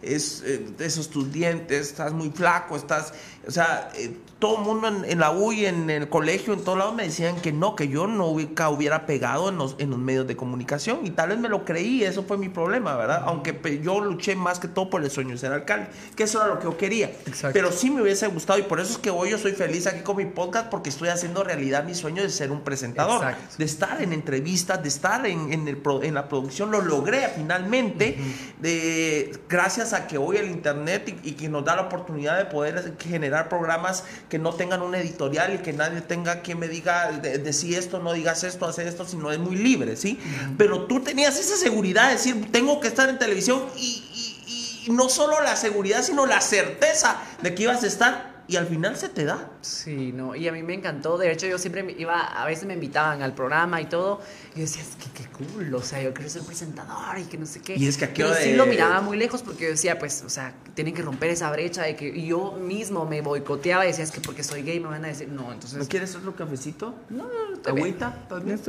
es, 0.02 0.42
eh, 0.46 0.64
esos 0.78 1.08
tus 1.10 1.32
dientes, 1.32 1.88
estás 1.88 2.12
muy 2.12 2.30
flaco, 2.30 2.76
estás, 2.76 3.12
o 3.46 3.50
sea, 3.50 3.90
eh, 3.94 4.16
todo 4.38 4.58
el 4.58 4.64
mundo 4.64 4.86
en, 4.86 5.04
en 5.04 5.18
la 5.18 5.32
U 5.32 5.50
y 5.52 5.66
en 5.66 5.90
el 5.90 6.08
colegio, 6.08 6.52
en 6.54 6.62
todos 6.62 6.78
lados 6.78 6.94
me 6.94 7.02
decían 7.02 7.40
que 7.40 7.50
no, 7.52 7.74
que 7.74 7.88
yo 7.88 8.06
nunca 8.06 8.68
hubiera 8.68 9.04
pegado 9.04 9.48
en 9.48 9.56
los, 9.58 9.74
en 9.78 9.90
los 9.90 9.98
medios 9.98 10.28
de 10.28 10.36
comunicación 10.36 11.00
y 11.02 11.10
tal 11.10 11.30
vez 11.30 11.38
me 11.38 11.48
lo 11.48 11.64
creí, 11.64 12.04
eso 12.04 12.22
fue 12.22 12.38
mi 12.38 12.48
problema, 12.48 12.94
¿verdad? 12.96 13.22
Aunque 13.26 13.80
yo 13.82 13.98
luché 14.00 14.36
más 14.36 14.60
que 14.60 14.68
todo 14.68 14.90
por 14.90 15.02
el 15.02 15.10
sueño 15.10 15.30
de 15.30 15.38
ser 15.38 15.52
alcalde, 15.52 15.88
que 16.14 16.22
eso 16.22 16.38
era 16.40 16.54
lo 16.54 16.58
que 16.60 16.64
yo 16.66 16.76
quería. 16.76 17.06
Exacto. 17.26 17.50
Pero 17.52 17.72
sí 17.72 17.90
me 17.90 18.00
hubiese 18.00 18.28
gustado 18.28 18.60
y 18.60 18.62
por 18.62 18.78
eso 18.78 18.92
es 18.92 18.98
que 18.98 19.10
hoy 19.10 19.30
yo 19.30 19.38
soy 19.38 19.52
feliz 19.52 19.88
aquí 19.88 20.02
con 20.02 20.16
mi 20.16 20.26
podcast 20.26 20.68
porque 20.68 20.90
estoy 20.90 21.08
haciendo 21.08 21.42
realidad 21.42 21.82
mi 21.82 21.96
sueño 21.96 22.22
de 22.22 22.30
ser 22.30 22.52
un 22.52 22.60
presentador, 22.60 23.16
Exacto. 23.24 23.54
de 23.58 23.64
estar 23.64 24.00
en 24.02 24.12
entrevistas, 24.12 24.80
de 24.80 24.88
estar 24.88 25.26
en, 25.26 25.52
en 25.52 25.66
el 25.66 25.78
pro- 25.78 26.02
en 26.04 26.14
la 26.14 26.28
producción. 26.28 26.70
Lo 26.70 26.80
logré 26.80 27.28
finalmente 27.34 28.16
de, 28.60 29.36
gracias 29.48 29.87
a 29.92 30.06
que 30.06 30.18
hoy 30.18 30.36
el 30.36 30.50
internet 30.50 31.08
y, 31.22 31.30
y 31.30 31.32
que 31.32 31.48
nos 31.48 31.64
da 31.64 31.76
la 31.76 31.82
oportunidad 31.82 32.38
de 32.38 32.44
poder 32.46 32.94
generar 32.98 33.48
programas 33.48 34.04
que 34.28 34.38
no 34.38 34.54
tengan 34.54 34.82
un 34.82 34.94
editorial 34.94 35.54
y 35.54 35.58
que 35.58 35.72
nadie 35.72 36.00
tenga 36.00 36.42
que 36.42 36.54
me 36.54 36.68
diga 36.68 37.10
de, 37.12 37.38
de 37.38 37.52
si 37.52 37.74
esto, 37.74 37.98
no 38.00 38.12
digas 38.12 38.44
esto, 38.44 38.66
hacer 38.66 38.86
esto, 38.86 39.04
sino 39.06 39.30
es 39.32 39.38
muy 39.38 39.56
libre, 39.56 39.96
¿sí? 39.96 40.18
Pero 40.56 40.86
tú 40.86 41.00
tenías 41.00 41.38
esa 41.38 41.56
seguridad 41.56 42.06
de 42.08 42.14
decir, 42.14 42.50
tengo 42.52 42.80
que 42.80 42.88
estar 42.88 43.08
en 43.08 43.18
televisión 43.18 43.62
y- 43.76 44.04
y- 44.14 44.84
y 44.86 44.90
no 44.92 45.08
solo 45.08 45.40
la 45.42 45.56
seguridad, 45.56 46.02
sino 46.02 46.24
la 46.26 46.40
certeza 46.40 47.16
de 47.42 47.54
que 47.54 47.64
ibas 47.64 47.82
a 47.84 47.86
estar 47.86 48.37
y 48.48 48.56
al 48.56 48.66
final 48.66 48.96
se 48.96 49.08
te 49.10 49.24
da. 49.24 49.50
Sí, 49.60 50.10
no, 50.12 50.34
y 50.34 50.48
a 50.48 50.52
mí 50.52 50.62
me 50.62 50.74
encantó. 50.74 51.18
De 51.18 51.30
hecho, 51.30 51.46
yo 51.46 51.58
siempre 51.58 51.82
me 51.82 51.92
iba, 51.92 52.18
a 52.20 52.44
veces 52.46 52.64
me 52.66 52.74
invitaban 52.74 53.22
al 53.22 53.34
programa 53.34 53.80
y 53.80 53.86
todo. 53.86 54.20
Y 54.54 54.56
yo 54.56 54.60
decía, 54.62 54.82
es 54.82 54.96
que 54.96 55.10
qué 55.22 55.28
cool, 55.30 55.72
o 55.74 55.82
sea, 55.82 56.02
yo 56.02 56.12
quiero 56.14 56.30
ser 56.30 56.42
presentador 56.42 57.18
y 57.18 57.24
que 57.24 57.36
no 57.38 57.46
sé 57.46 57.60
qué. 57.60 57.76
Y 57.76 57.86
es 57.86 57.96
que 57.98 58.06
aquí 58.06 58.22
Pero 58.22 58.30
lo 58.30 58.34
sí 58.34 58.50
de- 58.52 58.56
lo 58.56 58.66
miraba 58.66 59.00
muy 59.02 59.16
lejos 59.18 59.42
porque 59.42 59.64
yo 59.64 59.70
decía, 59.70 59.98
pues, 59.98 60.22
o 60.24 60.28
sea, 60.30 60.54
tienen 60.74 60.94
que 60.94 61.02
romper 61.02 61.30
esa 61.30 61.50
brecha 61.52 61.82
de 61.82 61.94
que 61.94 62.08
y 62.08 62.26
yo 62.26 62.52
mismo 62.52 63.04
me 63.04 63.20
boicoteaba 63.20 63.84
y 63.84 63.88
decía, 63.88 64.04
es 64.04 64.10
que 64.10 64.20
porque 64.20 64.42
soy 64.42 64.62
gay 64.62 64.80
me 64.80 64.88
van 64.88 65.04
a 65.04 65.08
decir, 65.08 65.28
no, 65.28 65.52
entonces. 65.52 65.78
¿No 65.78 65.86
quieres 65.86 66.14
otro 66.16 66.34
cafecito? 66.34 66.94
No, 67.10 67.24
no, 67.24 67.28
bien. 67.74 67.78
¿Agüita? 67.78 68.26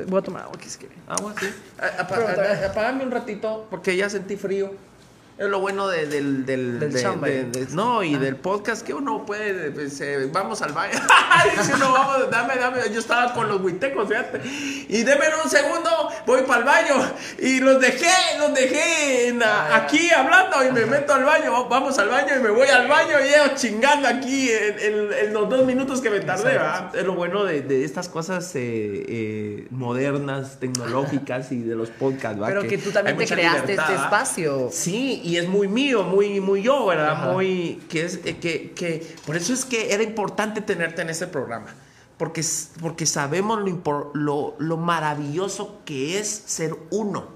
Voy 0.08 0.20
a 0.20 0.24
tomar 0.24 0.44
agua, 0.44 0.58
que 0.60 0.68
es 0.68 0.78
que. 0.78 0.90
Agua, 1.08 1.34
sí. 1.40 1.48
Apágame 2.66 3.04
un 3.04 3.12
ratito 3.12 3.68
porque 3.70 3.96
ya 3.96 4.10
sentí 4.10 4.36
frío. 4.36 4.89
Es 5.40 5.48
lo 5.48 5.62
bueno 5.62 5.88
de- 5.88 6.06
del, 6.06 6.46
del, 6.46 6.80
Del 6.82 6.92
de- 6.92 7.02
chamba. 7.02 7.28
de- 7.28 7.46
de- 7.46 7.68
no, 7.72 8.04
y 8.04 8.16
Ah. 8.16 8.20
del 8.20 8.36
podcast 8.36 8.86
que 8.86 8.94
uno 8.94 9.26
puede, 9.26 9.72
pues, 9.72 10.02
eh, 10.02 10.28
vamos 10.34 10.62
al 10.62 10.74
baño. 10.74 11.00
Dice 11.58 11.76
uno, 11.76 11.94
vamos, 11.94 12.30
dame, 12.30 12.58
dame. 12.58 12.82
Yo 12.92 13.00
estaba 13.00 13.34
con 13.34 13.48
los 13.48 13.62
huitecos, 13.62 14.10
fíjate. 14.10 14.42
Y 14.90 15.04
déme 15.04 15.28
un 15.42 15.50
segundo, 15.50 15.90
voy 16.28 16.42
para 16.42 16.60
el 16.60 16.66
baño. 16.66 17.12
Y 17.38 17.62
los 17.62 17.80
dejé, 17.80 18.12
los 18.38 18.54
dejé 18.54 19.30
en 19.30 19.40
la- 19.40 19.78
aquí 19.78 20.10
hablando 20.12 20.62
y 20.68 20.74
me 20.74 20.86
meto 20.86 21.14
al 21.14 21.24
baño. 21.24 21.70
Vamos 21.70 21.98
al 22.00 22.10
baño 22.10 22.36
y 22.38 22.40
me 22.44 22.50
voy 22.50 22.68
al 22.68 22.90
baño 22.90 23.14
y 23.26 23.30
llevo 23.30 23.56
chingando 23.56 24.10
aquí 24.10 24.50
en, 24.52 24.80
en- 24.80 25.14
en 25.28 25.34
los 25.34 25.48
dos 25.50 25.66
minutos 25.66 26.02
que 26.02 26.10
me 26.10 26.20
tardé. 26.20 26.60
Es 26.94 27.06
lo 27.06 27.14
bueno 27.14 27.46
de, 27.46 27.86
estas 27.86 28.10
cosas 28.10 28.54
eh, 28.56 28.60
eh, 29.08 29.68
modernas, 29.70 30.60
tecnológicas 30.60 31.54
y 31.54 31.62
de 31.62 31.76
los 31.76 31.90
podcasts. 31.92 32.38
¿verdad? 32.38 32.58
Pero 32.60 32.70
que 32.70 32.78
tú 32.78 32.92
también 32.92 33.16
te 33.18 33.26
creaste 33.26 33.62
libertad, 33.62 33.70
este 33.70 33.94
¿verdad? 33.94 34.04
espacio. 34.06 34.70
Sí, 34.74 35.22
y 35.30 35.38
es 35.38 35.48
muy 35.48 35.68
mío, 35.68 36.04
muy, 36.04 36.42
muy 36.42 36.64
yo, 36.64 36.88
¿verdad? 36.88 37.12
Ajá. 37.12 37.32
Muy, 37.32 37.82
que 37.88 38.04
es, 38.06 38.20
eh, 38.26 38.38
que, 38.38 38.72
que, 38.72 39.06
por 39.26 39.36
eso 39.36 39.54
es 39.54 39.64
que 39.64 39.94
era 39.94 40.02
importante 40.02 40.62
tenerte 40.62 41.04
en 41.04 41.10
ese 41.10 41.28
programa. 41.28 41.68
porque, 42.18 42.44
porque 42.82 43.06
sabemos 43.06 43.60
lo, 43.62 44.12
lo, 44.14 44.56
lo 44.58 44.78
maravilloso 44.78 45.82
que 45.86 46.20
es 46.20 46.28
ser 46.28 46.76
uno. 46.90 47.28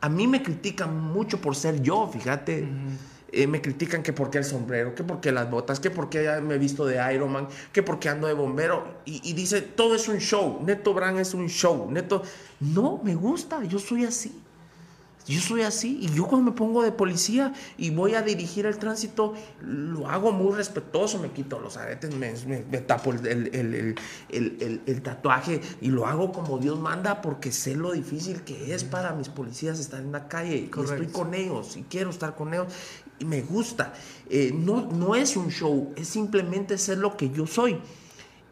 A 0.00 0.08
mí 0.08 0.26
me 0.26 0.42
critican 0.42 0.98
mucho 0.98 1.40
por 1.40 1.54
ser 1.54 1.82
yo, 1.82 2.08
fíjate. 2.12 2.66
Eh, 3.30 3.46
me 3.46 3.60
critican 3.60 4.02
que 4.02 4.14
por 4.14 4.30
qué 4.30 4.38
el 4.38 4.44
sombrero, 4.44 4.94
que 4.94 5.04
por 5.04 5.20
qué 5.20 5.30
las 5.32 5.50
botas, 5.50 5.80
que 5.80 5.90
por 5.90 6.08
qué 6.08 6.40
me 6.40 6.54
he 6.54 6.58
visto 6.58 6.86
de 6.86 6.96
Iron 7.14 7.30
Man, 7.30 7.46
que 7.72 7.82
por 7.82 7.98
qué 7.98 8.08
ando 8.08 8.26
de 8.26 8.32
bombero. 8.32 9.02
Y, 9.04 9.20
y 9.28 9.34
dice, 9.34 9.60
todo 9.60 9.94
es 9.94 10.08
un 10.08 10.18
show. 10.18 10.62
Neto 10.64 10.94
Brand 10.94 11.18
es 11.18 11.34
un 11.34 11.48
show. 11.48 11.90
Neto, 11.90 12.22
no, 12.60 13.00
me 13.04 13.14
gusta, 13.14 13.62
yo 13.64 13.78
soy 13.78 14.04
así. 14.04 14.32
Yo 15.28 15.40
soy 15.40 15.62
así 15.62 15.98
y 16.00 16.08
yo 16.14 16.26
cuando 16.26 16.50
me 16.50 16.56
pongo 16.56 16.82
de 16.82 16.90
policía 16.90 17.52
y 17.76 17.90
voy 17.90 18.14
a 18.14 18.22
dirigir 18.22 18.64
el 18.64 18.78
tránsito, 18.78 19.34
lo 19.60 20.08
hago 20.08 20.32
muy 20.32 20.54
respetuoso, 20.54 21.18
me 21.18 21.30
quito 21.32 21.58
los 21.58 21.76
aretes, 21.76 22.14
me, 22.14 22.32
me, 22.46 22.78
tapo 22.78 23.12
el, 23.12 23.26
el, 23.26 23.94
el, 24.30 24.82
el, 24.86 25.02
tatuaje 25.02 25.60
y 25.82 25.88
lo 25.88 26.06
hago 26.06 26.32
como 26.32 26.58
Dios 26.58 26.80
manda 26.80 27.20
porque 27.20 27.52
sé 27.52 27.74
lo 27.74 27.92
difícil 27.92 28.42
que 28.42 28.74
es 28.74 28.84
para 28.84 29.12
mis 29.12 29.28
policías 29.28 29.78
estar 29.78 30.00
en 30.00 30.12
la 30.12 30.28
calle. 30.28 30.56
Y 30.56 30.80
estoy 30.80 31.08
con 31.08 31.34
ellos 31.34 31.76
y 31.76 31.82
quiero 31.82 32.08
estar 32.08 32.34
con 32.34 32.54
ellos 32.54 32.72
y 33.18 33.26
me 33.26 33.42
gusta. 33.42 33.92
Eh, 34.30 34.52
no, 34.54 34.90
no 34.92 35.14
es 35.14 35.36
un 35.36 35.50
show, 35.50 35.92
es 35.96 36.08
simplemente 36.08 36.78
ser 36.78 36.98
lo 36.98 37.16
que 37.18 37.28
yo 37.30 37.46
soy. 37.46 37.78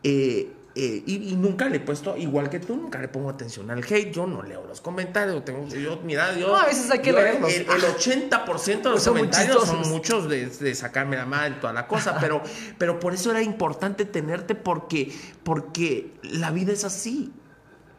Eh, 0.02 0.52
eh, 0.78 1.02
y, 1.06 1.34
nunca 1.36 1.70
le 1.70 1.78
he 1.78 1.80
puesto, 1.80 2.18
igual 2.18 2.50
que 2.50 2.60
tú, 2.60 2.76
nunca 2.76 2.98
le 2.98 3.08
pongo 3.08 3.30
atención 3.30 3.70
al 3.70 3.82
hate. 3.82 4.12
Yo 4.12 4.26
no 4.26 4.42
leo 4.42 4.66
los 4.66 4.82
comentarios. 4.82 5.42
Tengo, 5.42 5.66
yo, 5.68 6.00
mira, 6.04 6.36
yo. 6.38 6.48
No, 6.48 6.56
a 6.56 6.66
veces 6.66 6.90
hay 6.90 6.98
que 6.98 7.14
leerlos. 7.14 7.50
El, 7.50 7.66
80% 7.66 8.82
de 8.82 8.90
los 8.90 9.08
comentarios 9.08 9.66
son 9.66 9.88
muchos 9.88 10.28
de, 10.28 10.48
de, 10.48 10.74
sacarme 10.74 11.16
la 11.16 11.24
madre 11.24 11.54
y 11.56 11.60
toda 11.60 11.72
la 11.72 11.86
cosa. 11.86 12.18
pero, 12.20 12.42
pero 12.76 13.00
por 13.00 13.14
eso 13.14 13.30
era 13.30 13.40
importante 13.40 14.04
tenerte, 14.04 14.54
porque, 14.54 15.10
porque 15.42 16.12
la 16.22 16.50
vida 16.50 16.74
es 16.74 16.84
así. 16.84 17.32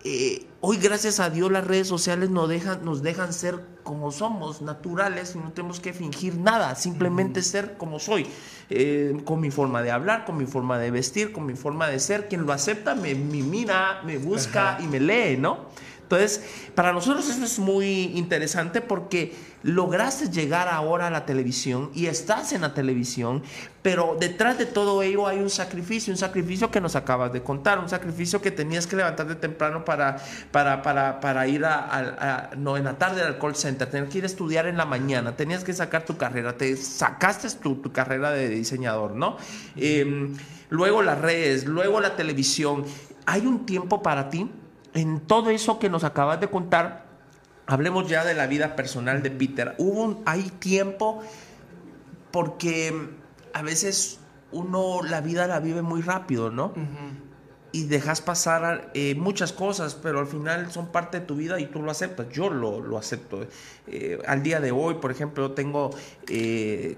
Eh, 0.09 0.45
hoy 0.61 0.77
gracias 0.77 1.19
a 1.19 1.29
Dios 1.29 1.51
las 1.51 1.67
redes 1.67 1.85
sociales 1.85 2.29
nos 2.29 2.47
dejan, 2.47 2.85
nos 2.85 3.03
dejan 3.03 3.33
ser 3.33 3.59
como 3.83 4.13
somos, 4.13 4.61
naturales, 4.61 5.35
y 5.35 5.39
no 5.39 5.51
tenemos 5.51 5.81
que 5.81 5.91
fingir 5.91 6.37
nada, 6.37 6.75
simplemente 6.75 7.41
ser 7.41 7.75
como 7.75 7.99
soy, 7.99 8.25
eh, 8.69 9.17
con 9.25 9.41
mi 9.41 9.51
forma 9.51 9.83
de 9.83 9.91
hablar, 9.91 10.23
con 10.23 10.37
mi 10.37 10.45
forma 10.45 10.79
de 10.79 10.91
vestir, 10.91 11.33
con 11.33 11.45
mi 11.45 11.55
forma 11.55 11.89
de 11.89 11.99
ser. 11.99 12.29
Quien 12.29 12.45
lo 12.45 12.53
acepta 12.53 12.95
me, 12.95 13.15
mira, 13.15 14.01
me 14.05 14.17
busca 14.17 14.77
y 14.81 14.87
me 14.87 15.01
lee, 15.01 15.35
¿no? 15.35 15.65
Entonces, 16.03 16.41
para 16.73 16.93
nosotros 16.93 17.29
eso 17.29 17.43
es 17.43 17.59
muy 17.59 18.13
interesante 18.15 18.79
porque 18.79 19.35
lograste 19.67 20.29
llegar 20.29 20.69
ahora 20.69 21.07
a 21.07 21.09
la 21.09 21.25
televisión 21.25 21.91
y 21.93 22.05
estás 22.05 22.53
en 22.53 22.61
la 22.61 22.73
televisión, 22.73 23.43
pero 23.81 24.15
detrás 24.17 24.57
de 24.57 24.65
todo 24.65 25.03
ello 25.03 25.27
hay 25.27 25.39
un 25.39 25.49
sacrificio, 25.49 26.13
un 26.13 26.17
sacrificio 26.17 26.71
que 26.71 26.79
nos 26.79 26.95
acabas 26.95 27.33
de 27.33 27.43
contar, 27.43 27.77
un 27.77 27.89
sacrificio 27.89 28.41
que 28.41 28.49
tenías 28.49 28.87
que 28.87 28.95
levantarte 28.95 29.35
temprano 29.35 29.83
para, 29.83 30.19
para, 30.53 30.81
para, 30.81 31.19
para 31.19 31.47
ir 31.49 31.65
a, 31.65 32.51
no, 32.55 32.77
en 32.77 32.85
la 32.85 32.97
tarde 32.97 33.21
al 33.21 33.37
call 33.37 33.57
center, 33.57 33.89
tener 33.89 34.07
que 34.07 34.19
ir 34.19 34.23
a 34.23 34.27
estudiar 34.27 34.67
en 34.67 34.77
la 34.77 34.85
mañana, 34.85 35.35
tenías 35.35 35.65
que 35.65 35.73
sacar 35.73 36.05
tu 36.05 36.15
carrera, 36.15 36.55
te 36.55 36.77
sacaste 36.77 37.49
tu, 37.61 37.75
tu 37.75 37.91
carrera 37.91 38.31
de 38.31 38.47
diseñador, 38.47 39.15
¿no? 39.15 39.35
Em, 39.75 40.33
luego 40.69 41.01
las 41.01 41.19
redes, 41.19 41.65
luego 41.65 41.99
la 41.99 42.15
televisión. 42.15 42.85
¿Hay 43.25 43.45
un 43.45 43.65
tiempo 43.65 44.01
para 44.01 44.29
ti? 44.29 44.49
en 44.93 45.19
todo 45.19 45.51
eso 45.51 45.77
que 45.77 45.89
nos 45.89 46.03
acabas 46.03 46.39
de 46.39 46.47
contar, 46.47 47.06
hablemos 47.67 48.07
ya 48.07 48.23
de 48.25 48.33
la 48.33 48.47
vida 48.47 48.75
personal 48.75 49.21
de 49.21 49.29
Peter. 49.29 49.75
Hubo 49.77 50.21
hay 50.25 50.43
tiempo 50.59 51.21
porque 52.31 52.93
a 53.53 53.61
veces 53.61 54.19
uno 54.51 55.01
la 55.03 55.21
vida 55.21 55.47
la 55.47 55.59
vive 55.59 55.81
muy 55.81 56.01
rápido, 56.01 56.49
¿no? 56.49 56.73
Y 57.73 57.83
dejas 57.83 58.21
pasar 58.21 58.89
eh, 58.93 59.13
muchas 59.15 59.51
cosas, 59.51 59.93
pero 59.95 60.19
al 60.19 60.27
final 60.27 60.71
son 60.71 60.87
parte 60.87 61.19
de 61.19 61.25
tu 61.25 61.35
vida 61.35 61.59
y 61.59 61.67
tú 61.67 61.81
lo 61.81 61.91
aceptas. 61.91 62.29
Yo 62.29 62.49
lo, 62.49 62.97
acepto. 62.97 63.45
Eh, 63.87 64.19
al 64.25 64.41
día 64.41 64.61
de 64.61 64.71
hoy, 64.71 64.95
por 64.95 65.11
ejemplo, 65.11 65.51
tengo 65.51 65.91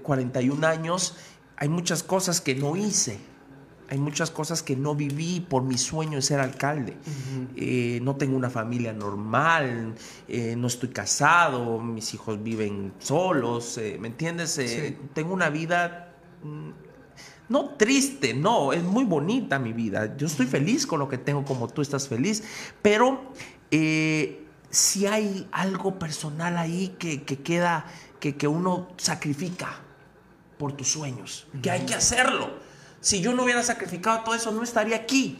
41 0.02 0.66
eh, 0.66 0.70
años, 0.70 1.16
hay 1.56 1.68
muchas 1.68 2.02
cosas 2.02 2.40
que 2.40 2.54
no 2.54 2.76
hice 2.76 3.18
hay 3.90 3.98
muchas 3.98 4.30
cosas 4.30 4.62
que 4.62 4.76
no 4.76 4.94
viví 4.94 5.40
por 5.40 5.64
mi 5.64 5.76
sueño 5.76 6.16
de 6.16 6.22
ser 6.22 6.38
alcalde. 6.38 6.96
Eh, 7.56 7.98
no 8.02 8.14
tengo 8.14 8.36
una 8.36 8.48
familia 8.48 8.92
normal, 8.92 9.94
eh, 10.28 10.54
no 10.56 10.68
estoy 10.68 10.90
casado, 10.90 11.80
mis 11.80 12.14
hijos 12.14 12.40
viven 12.40 12.92
solos, 13.00 13.78
eh, 13.78 13.98
¿me 14.00 14.06
entiendes? 14.06 14.60
Tengo 15.12 15.34
una 15.34 15.50
vida 15.50 16.14
mm, 16.44 16.70
no 17.48 17.70
triste, 17.70 18.32
no, 18.32 18.72
es 18.72 18.84
muy 18.84 19.02
bonita 19.02 19.58
mi 19.58 19.72
vida. 19.72 20.16
Yo 20.16 20.28
estoy 20.28 20.46
feliz 20.46 20.86
con 20.86 21.00
lo 21.00 21.08
que 21.08 21.18
tengo 21.18 21.44
como 21.44 21.66
tú 21.66 21.82
estás 21.82 22.06
feliz, 22.06 22.44
pero 22.80 23.32
si 24.70 25.06
hay 25.06 25.48
algo 25.50 25.98
personal 25.98 26.56
ahí 26.58 26.94
que, 26.96 27.24
queda, 27.24 27.86
que, 28.20 28.36
que 28.36 28.46
uno 28.46 28.86
sacrifica 28.98 29.80
por 30.58 30.74
tus 30.74 30.92
sueños, 30.92 31.48
que 31.60 31.72
hay 31.72 31.84
que 31.84 31.94
hacerlo 31.94 32.69
si 33.00 33.20
yo 33.20 33.32
no 33.32 33.44
hubiera 33.44 33.62
sacrificado 33.62 34.22
todo 34.24 34.34
eso, 34.34 34.50
no 34.50 34.62
estaría 34.62 34.96
aquí. 34.96 35.38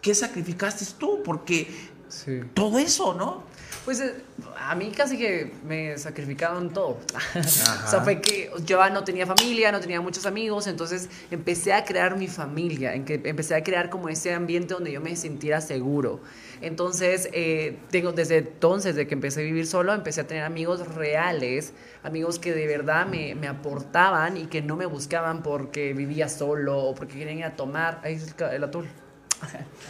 ¿Qué 0.00 0.14
sacrificaste 0.14 0.84
tú? 0.98 1.22
Porque 1.24 1.68
todo 2.52 2.78
eso, 2.78 3.14
¿no? 3.14 3.44
Pues 3.84 4.00
eh, 4.00 4.22
a 4.58 4.74
mí 4.74 4.90
casi 4.90 5.18
que 5.18 5.52
me 5.66 5.96
sacrificaron 5.98 6.72
todo. 6.72 6.98
o 7.38 7.42
sea, 7.42 8.00
fue 8.02 8.20
que 8.20 8.50
yo 8.64 8.88
no 8.90 9.04
tenía 9.04 9.26
familia, 9.26 9.72
no 9.72 9.80
tenía 9.80 10.00
muchos 10.00 10.26
amigos, 10.26 10.66
entonces 10.66 11.08
empecé 11.30 11.72
a 11.72 11.84
crear 11.84 12.16
mi 12.16 12.28
familia, 12.28 12.94
en 12.94 13.04
que 13.04 13.20
empecé 13.24 13.54
a 13.54 13.62
crear 13.62 13.90
como 13.90 14.08
ese 14.08 14.32
ambiente 14.32 14.74
donde 14.74 14.92
yo 14.92 15.00
me 15.00 15.16
sintiera 15.16 15.60
seguro. 15.60 16.20
Entonces, 16.60 17.28
eh, 17.32 17.78
tengo 17.90 18.12
desde 18.12 18.38
entonces, 18.38 18.96
de 18.96 19.06
que 19.06 19.14
empecé 19.14 19.40
a 19.40 19.44
vivir 19.44 19.66
solo, 19.66 19.92
empecé 19.92 20.22
a 20.22 20.26
tener 20.26 20.44
amigos 20.44 20.94
reales, 20.94 21.72
amigos 22.02 22.38
que 22.38 22.52
de 22.52 22.66
verdad 22.66 23.06
me, 23.06 23.34
me 23.34 23.48
aportaban 23.48 24.36
y 24.36 24.46
que 24.46 24.62
no 24.62 24.76
me 24.76 24.86
buscaban 24.86 25.42
porque 25.42 25.92
vivía 25.92 26.28
solo 26.28 26.78
o 26.78 26.94
porque 26.94 27.18
querían 27.18 27.38
ir 27.38 27.44
a 27.44 27.56
tomar. 27.56 28.00
Ahí 28.02 28.14
es 28.14 28.34
el, 28.38 28.54
el 28.54 28.64
atol. 28.64 28.88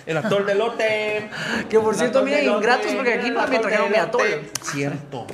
El 0.07 0.17
atol 0.19 0.45
de 0.45 0.55
lote. 0.55 1.31
Que 1.69 1.79
por 1.79 1.95
cierto, 1.95 2.23
miren, 2.23 2.45
ingratos 2.45 2.93
porque 2.93 3.15
aquí 3.15 3.31
no 3.31 3.47
me 3.47 3.59
trajeron 3.59 3.91
mi 3.91 3.97
atol. 3.97 4.23
Cierto, 4.63 5.27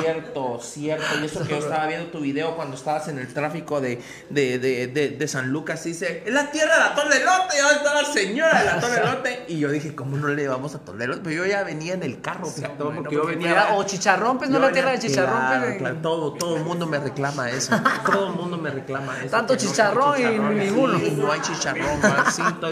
cierto, 0.00 0.60
cierto. 0.60 1.04
Y 1.20 1.24
eso 1.24 1.42
que 1.44 1.50
yo 1.50 1.58
estaba 1.58 1.86
viendo 1.86 2.10
tu 2.10 2.20
video 2.20 2.56
cuando 2.56 2.76
estabas 2.76 3.08
en 3.08 3.18
el 3.18 3.32
tráfico 3.32 3.80
de, 3.80 4.02
de, 4.28 4.58
de, 4.58 4.86
de, 4.86 5.28
San 5.28 5.50
Lucas, 5.50 5.82
dice, 5.84 6.22
es 6.26 6.32
la 6.32 6.50
tierra 6.50 6.74
del 6.74 6.82
atol 6.82 7.10
de 7.10 7.20
lote, 7.20 7.56
ya 7.56 7.70
está 7.72 7.94
la 7.94 8.04
señora 8.04 8.58
del 8.60 8.68
atol 8.68 8.90
de 8.90 9.00
lote. 9.00 9.44
Y 9.48 9.58
yo 9.58 9.70
dije, 9.70 9.94
¿cómo 9.94 10.16
no 10.16 10.28
le 10.28 10.42
llevamos 10.42 10.74
a 10.74 10.78
atol 10.78 10.98
de 10.98 11.06
lote? 11.06 11.20
Pero 11.24 11.36
yo 11.36 11.46
ya 11.46 11.64
venía 11.64 11.94
en 11.94 12.02
el 12.02 12.20
carro, 12.20 12.48
porque 12.94 13.14
yo 13.14 13.26
venía... 13.26 13.74
o 13.76 13.84
chicharrón, 13.84 14.38
pues 14.38 14.50
no 14.50 14.58
la 14.58 14.72
tierra 14.72 14.92
de 14.92 14.98
chicharrón. 14.98 15.78
Claro, 15.78 15.96
todo, 16.02 16.32
todo 16.34 16.56
el 16.56 16.64
mundo 16.64 16.86
me 16.86 16.98
reclama 16.98 17.50
eso. 17.50 17.74
Todo 18.04 18.28
el 18.28 18.34
mundo 18.34 18.58
me 18.58 18.70
reclama 18.70 19.18
eso. 19.20 19.30
Tanto 19.30 19.56
chicharrón, 19.56 20.20
y 20.20 20.24
ninguno. 20.24 20.98
no 20.98 21.32
hay 21.32 21.40
chicharrón, 21.40 22.00
no, 22.00 22.08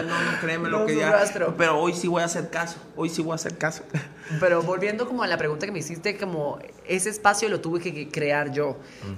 no, 0.03 0.39
créeme 0.55 0.69
lo 0.69 0.85
que 0.85 0.97
ya... 0.97 1.23
Pero 1.57 1.79
hoy 1.79 1.93
sí 1.93 2.07
voy 2.07 2.21
a 2.21 2.25
hacer 2.25 2.49
caso, 2.49 2.77
hoy 2.95 3.09
sí 3.09 3.21
voy 3.21 3.33
a 3.33 3.35
hacer 3.35 3.57
caso. 3.57 3.83
Pero 4.39 4.61
volviendo 4.63 5.07
como 5.07 5.23
a 5.23 5.27
la 5.27 5.37
pregunta 5.37 5.65
que 5.65 5.71
me 5.71 5.79
hiciste, 5.79 6.17
como 6.17 6.59
ese 6.87 7.09
espacio 7.09 7.47
lo 7.49 7.61
tuve 7.61 7.79
que 7.79 8.09
crear 8.09 8.51
yo. 8.51 8.77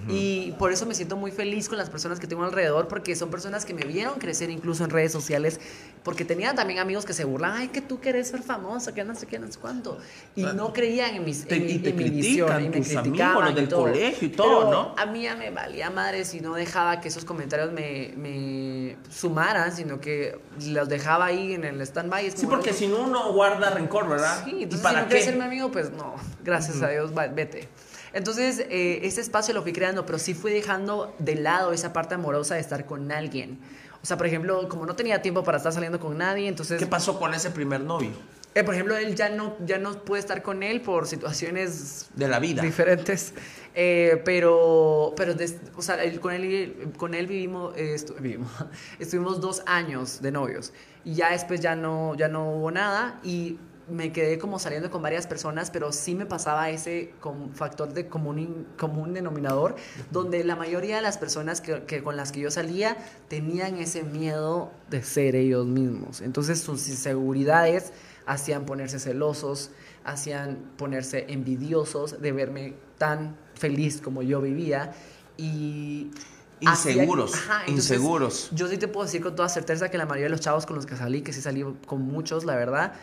Y 0.09 0.51
por 0.59 0.71
eso 0.71 0.85
me 0.85 0.95
siento 0.95 1.15
muy 1.15 1.31
feliz 1.31 1.69
con 1.69 1.77
las 1.77 1.89
personas 1.89 2.19
que 2.19 2.27
tengo 2.27 2.43
alrededor, 2.43 2.87
porque 2.87 3.15
son 3.15 3.29
personas 3.29 3.65
que 3.65 3.73
me 3.73 3.83
vieron 3.85 4.19
crecer 4.19 4.49
incluso 4.49 4.83
en 4.83 4.89
redes 4.89 5.11
sociales, 5.11 5.59
porque 6.03 6.25
tenía 6.25 6.53
también 6.55 6.79
amigos 6.79 7.05
que 7.05 7.13
se 7.13 7.23
burlan, 7.23 7.53
ay, 7.53 7.67
que 7.69 7.81
tú 7.81 7.99
querés 7.99 8.27
ser 8.29 8.41
famosa, 8.41 8.93
que 8.93 9.03
no 9.03 9.15
sé 9.15 9.27
qué, 9.27 9.39
no 9.39 9.49
sé 9.51 9.59
cuánto. 9.59 9.97
Y 10.35 10.43
no 10.43 10.73
creían 10.73 11.15
en, 11.15 11.25
mis, 11.25 11.45
en, 11.49 11.69
y 11.69 11.79
te 11.79 11.93
mi 11.93 12.09
visión. 12.09 12.65
Y 12.65 12.69
me 12.69 12.77
tus 12.77 12.87
criticaban. 12.89 13.47
Amigos, 13.47 13.55
del 13.55 13.69
colegio 13.69 14.27
y 14.27 14.31
todo, 14.31 14.71
¿no? 14.71 14.95
A 14.97 15.05
mí 15.05 15.23
ya 15.23 15.35
me 15.35 15.51
valía 15.51 15.89
madre 15.89 16.25
si 16.25 16.41
no 16.41 16.53
dejaba 16.53 16.99
que 16.99 17.07
esos 17.07 17.23
comentarios 17.23 17.71
me, 17.71 18.13
me 18.17 18.97
sumaran, 19.09 19.75
sino 19.75 19.99
que 20.01 20.37
los 20.65 20.89
dejaba 20.89 21.26
ahí 21.27 21.53
en 21.53 21.63
el 21.63 21.81
stand-by. 21.81 22.31
Sí, 22.31 22.45
porque 22.47 22.73
si 22.73 22.87
no 22.87 23.01
uno 23.01 23.31
guarda 23.33 23.69
rencor, 23.69 24.07
¿verdad? 24.07 24.43
Sí, 24.43 24.63
entonces 24.63 24.81
¿Para 24.81 24.99
si 24.99 25.03
no 25.03 25.07
quieres 25.07 25.25
ser 25.25 25.35
mi 25.35 25.43
amigo, 25.43 25.71
pues 25.71 25.91
no, 25.91 26.15
gracias 26.43 26.81
a 26.81 26.89
Dios, 26.89 27.13
vete. 27.13 27.69
Entonces, 28.13 28.65
eh, 28.69 29.01
ese 29.03 29.21
espacio 29.21 29.53
lo 29.53 29.61
fui 29.61 29.73
creando, 29.73 30.05
pero 30.05 30.17
sí 30.17 30.33
fui 30.33 30.51
dejando 30.51 31.15
de 31.19 31.35
lado 31.35 31.71
esa 31.71 31.93
parte 31.93 32.15
amorosa 32.15 32.55
de 32.55 32.61
estar 32.61 32.85
con 32.85 33.11
alguien. 33.11 33.59
O 34.01 34.05
sea, 34.05 34.17
por 34.17 34.25
ejemplo, 34.25 34.69
como 34.69 34.85
no 34.85 34.95
tenía 34.95 35.21
tiempo 35.21 35.43
para 35.43 35.57
estar 35.57 35.73
saliendo 35.73 35.99
con 35.99 36.17
nadie, 36.17 36.47
entonces... 36.47 36.79
¿Qué 36.79 36.87
pasó 36.87 37.19
con 37.19 37.33
ese 37.33 37.51
primer 37.51 37.81
novio? 37.81 38.11
Eh, 38.57 38.63
por 38.63 38.73
ejemplo, 38.73 38.97
él 38.97 39.13
ya 39.13 39.29
no, 39.29 39.55
ya 39.63 39.77
no 39.77 40.03
puede 40.03 40.19
estar 40.19 40.41
con 40.41 40.63
él 40.63 40.81
por 40.81 41.05
situaciones... 41.05 42.07
De 42.15 42.27
la 42.27 42.39
vida. 42.39 42.63
Diferentes. 42.63 43.35
Eh, 43.75 44.19
pero, 44.25 45.13
pero 45.15 45.35
o 45.75 45.81
sea, 45.83 45.99
con, 46.19 46.33
él, 46.33 46.91
con 46.97 47.13
él 47.13 47.27
vivimos, 47.27 47.75
vivimos, 48.19 48.49
estuvimos 48.97 49.39
dos 49.41 49.61
años 49.67 50.23
de 50.23 50.31
novios. 50.31 50.73
Y 51.05 51.13
ya 51.13 51.33
después 51.33 51.59
ya 51.59 51.75
no, 51.75 52.15
ya 52.15 52.29
no 52.29 52.49
hubo 52.49 52.71
nada. 52.71 53.19
Y 53.23 53.59
me 53.87 54.11
quedé 54.11 54.39
como 54.39 54.57
saliendo 54.57 54.89
con 54.89 55.03
varias 55.03 55.27
personas, 55.27 55.69
pero 55.69 55.91
sí 55.91 56.15
me 56.15 56.25
pasaba 56.25 56.71
ese 56.71 57.13
factor 57.53 57.93
de 57.93 58.07
común, 58.07 58.65
común 58.75 59.13
denominador, 59.13 59.75
donde 60.09 60.43
la 60.43 60.55
mayoría 60.55 60.95
de 60.95 61.03
las 61.03 61.19
personas 61.19 61.61
que, 61.61 61.83
que 61.83 62.01
con 62.01 62.17
las 62.17 62.31
que 62.31 62.39
yo 62.39 62.49
salía 62.49 62.97
tenían 63.27 63.77
ese 63.77 64.01
miedo 64.01 64.71
de 64.89 65.03
ser 65.03 65.35
ellos 65.35 65.67
mismos. 65.67 66.21
Entonces 66.21 66.59
sus 66.59 66.89
inseguridades 66.89 67.93
hacían 68.27 68.65
ponerse 68.65 68.99
celosos, 68.99 69.71
hacían 70.03 70.57
ponerse 70.77 71.25
envidiosos 71.29 72.21
de 72.21 72.31
verme 72.31 72.75
tan 72.99 73.35
feliz 73.55 74.01
como 74.01 74.21
yo 74.21 74.41
vivía 74.41 74.91
y... 75.37 76.11
Inseguros, 76.59 77.35
Ajá, 77.35 77.61
entonces, 77.67 77.91
inseguros. 77.91 78.49
yo 78.51 78.67
sí 78.67 78.77
te 78.77 78.87
puedo 78.87 79.05
decir 79.05 79.21
con 79.21 79.35
toda 79.35 79.47
certeza 79.47 79.89
que 79.91 79.97
la 79.99 80.05
mayoría 80.07 80.23
de 80.25 80.31
los 80.31 80.39
chavos 80.41 80.65
con 80.65 80.75
los 80.75 80.87
que 80.87 80.95
salí, 80.95 81.21
que 81.21 81.31
sí 81.31 81.39
salí 81.39 81.63
con 81.85 82.01
muchos, 82.01 82.45
la 82.45 82.55
verdad, 82.55 82.93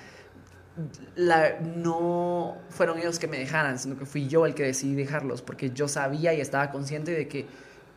la- 1.15 1.61
no 1.61 2.57
fueron 2.71 2.99
ellos 2.99 3.21
que 3.21 3.29
me 3.29 3.39
dejaran, 3.39 3.79
sino 3.79 3.97
que 3.97 4.07
fui 4.07 4.27
yo 4.27 4.45
el 4.47 4.55
que 4.55 4.65
decidí 4.65 4.97
dejarlos, 4.97 5.41
porque 5.41 5.71
yo 5.71 5.87
sabía 5.87 6.35
y 6.35 6.41
estaba 6.41 6.71
consciente 6.73 7.13
de 7.13 7.29
que 7.29 7.47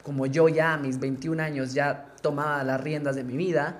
como 0.04 0.28
yo 0.28 0.48
ya 0.48 0.74
a 0.74 0.78
mis 0.78 1.00
21 1.00 1.40
años 1.40 1.74
ya 1.74 2.14
tomaba 2.22 2.64
las 2.64 2.80
riendas 2.80 3.16
de 3.16 3.24
mi 3.24 3.36
vida, 3.36 3.80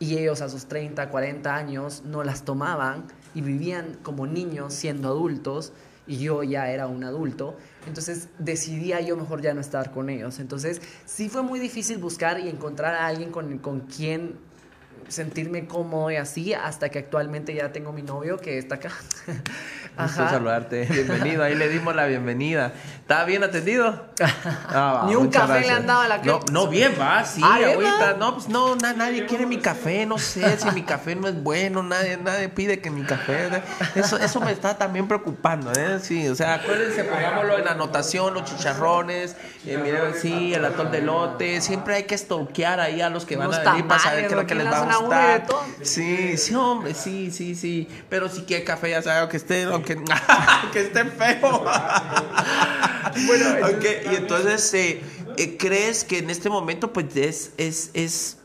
y 0.00 0.16
ellos 0.18 0.40
a 0.40 0.48
sus 0.48 0.66
30, 0.66 1.10
40 1.10 1.54
años 1.54 2.02
no 2.04 2.24
las 2.24 2.42
tomaban 2.44 3.04
y 3.34 3.42
vivían 3.42 3.98
como 4.02 4.26
niños 4.26 4.74
siendo 4.74 5.08
adultos, 5.08 5.72
y 6.06 6.18
yo 6.18 6.42
ya 6.42 6.68
era 6.70 6.88
un 6.88 7.04
adulto, 7.04 7.56
entonces 7.86 8.30
decidía 8.40 9.00
yo 9.00 9.16
mejor 9.16 9.42
ya 9.42 9.54
no 9.54 9.60
estar 9.60 9.92
con 9.92 10.10
ellos. 10.10 10.40
Entonces 10.40 10.82
sí 11.04 11.28
fue 11.28 11.42
muy 11.42 11.60
difícil 11.60 11.98
buscar 11.98 12.40
y 12.40 12.48
encontrar 12.48 12.96
a 12.96 13.06
alguien 13.06 13.30
con, 13.30 13.58
con 13.58 13.82
quien 13.82 14.34
sentirme 15.20 15.66
cómodo 15.66 16.10
y 16.10 16.16
así, 16.16 16.54
hasta 16.54 16.88
que 16.88 17.00
actualmente 17.00 17.52
ya 17.52 17.72
tengo 17.72 17.92
mi 17.92 18.02
novio 18.02 18.38
que 18.38 18.58
está 18.58 18.76
acá. 18.76 18.90
Gusto 19.98 20.28
saludarte. 20.28 20.84
Bienvenido, 20.86 21.42
ahí 21.42 21.54
le 21.56 21.68
dimos 21.68 21.94
la 21.96 22.06
bienvenida. 22.06 22.72
¿Estaba 23.00 23.24
bien 23.24 23.42
atendido? 23.44 24.08
Ah, 24.72 25.02
va, 25.02 25.06
Ni 25.08 25.16
un 25.16 25.28
café 25.28 25.62
le 25.62 25.70
han 25.70 25.86
dado 25.86 26.02
a 26.02 26.08
la 26.08 26.18
No, 26.18 26.38
no, 26.52 26.68
bien, 26.68 26.94
va, 26.98 27.24
sí, 27.24 27.40
Ah, 27.44 27.58
¿bien, 27.58 27.74
ahorita. 27.74 28.14
No, 28.18 28.34
pues 28.34 28.48
no, 28.48 28.76
na- 28.76 28.92
nadie 28.92 29.26
quiere 29.26 29.44
mi 29.46 29.58
café, 29.58 30.06
no 30.06 30.16
sé 30.18 30.56
si 30.58 30.70
mi 30.70 30.82
café 30.82 31.16
no 31.16 31.26
es 31.26 31.42
bueno, 31.42 31.82
nadie, 31.82 32.16
nadie 32.16 32.48
pide 32.48 32.80
que 32.80 32.90
mi 32.90 33.02
café. 33.02 33.48
Eso, 33.96 34.16
eso 34.16 34.40
me 34.40 34.52
está 34.52 34.78
también 34.78 35.08
preocupando, 35.08 35.72
¿eh? 35.72 35.98
Sí, 36.00 36.28
o 36.28 36.34
sea, 36.36 36.54
acuérdense, 36.54 37.02
pongámoslo 37.04 37.58
en 37.58 37.66
anotación, 37.68 38.32
los 38.34 38.44
chicharrones, 38.44 39.34
eh, 39.66 39.76
miren, 39.82 40.14
sí, 40.14 40.54
el 40.54 40.64
atol 40.64 40.90
de 40.92 41.00
lote, 41.02 41.60
siempre 41.60 41.96
hay 41.96 42.04
que 42.04 42.16
stalkear 42.16 42.78
ahí 42.78 43.00
a 43.00 43.10
los 43.10 43.24
que 43.26 43.36
van 43.36 43.52
a 43.52 43.58
venir 43.58 43.86
para 43.88 44.00
saber 44.00 44.20
qué 44.20 44.26
es 44.26 44.32
lo 44.32 44.46
que 44.46 44.54
les 44.54 44.66
va 44.66 44.84
que. 45.08 45.84
Sí, 45.84 46.36
sí, 46.36 46.54
hombre, 46.54 46.94
sí, 46.94 47.30
sí, 47.30 47.54
sí. 47.54 47.88
Pero 48.08 48.28
si 48.28 48.42
quiere 48.42 48.64
café, 48.64 48.90
ya 48.90 49.02
sabe, 49.02 49.20
aunque 49.20 49.36
esté, 49.36 49.64
aunque, 49.64 49.94
aunque 50.62 50.80
esté 50.80 51.04
feo. 51.04 51.64
bueno, 53.26 53.66
ok, 53.66 53.84
y 54.12 54.16
entonces, 54.16 54.74
eh, 54.74 55.02
eh, 55.36 55.56
¿crees 55.56 56.04
que 56.04 56.18
en 56.18 56.30
este 56.30 56.50
momento, 56.50 56.92
pues, 56.92 57.16
es, 57.16 57.52
es, 57.56 57.90
es 57.94 58.38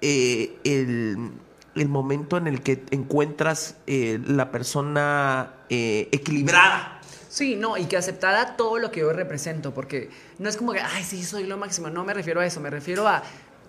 eh, 0.00 0.58
el, 0.64 1.32
el 1.74 1.88
momento 1.88 2.36
en 2.36 2.46
el 2.46 2.60
que 2.60 2.84
encuentras 2.90 3.76
la 3.86 4.50
persona 4.50 5.52
equilibrada? 5.68 6.96
Sí, 7.36 7.54
no, 7.54 7.76
y 7.76 7.84
que 7.84 7.98
aceptara 7.98 8.56
todo 8.56 8.78
lo 8.78 8.90
que 8.90 9.00
yo 9.00 9.12
represento, 9.12 9.74
porque 9.74 10.08
no 10.38 10.48
es 10.48 10.56
como 10.56 10.72
que, 10.72 10.80
ay, 10.80 11.04
sí, 11.04 11.22
soy 11.22 11.44
lo 11.44 11.58
máximo, 11.58 11.90
no 11.90 12.02
me 12.02 12.14
refiero 12.14 12.40
a 12.40 12.46
eso, 12.46 12.60
me 12.60 12.70
refiero 12.70 13.06
a, 13.06 13.22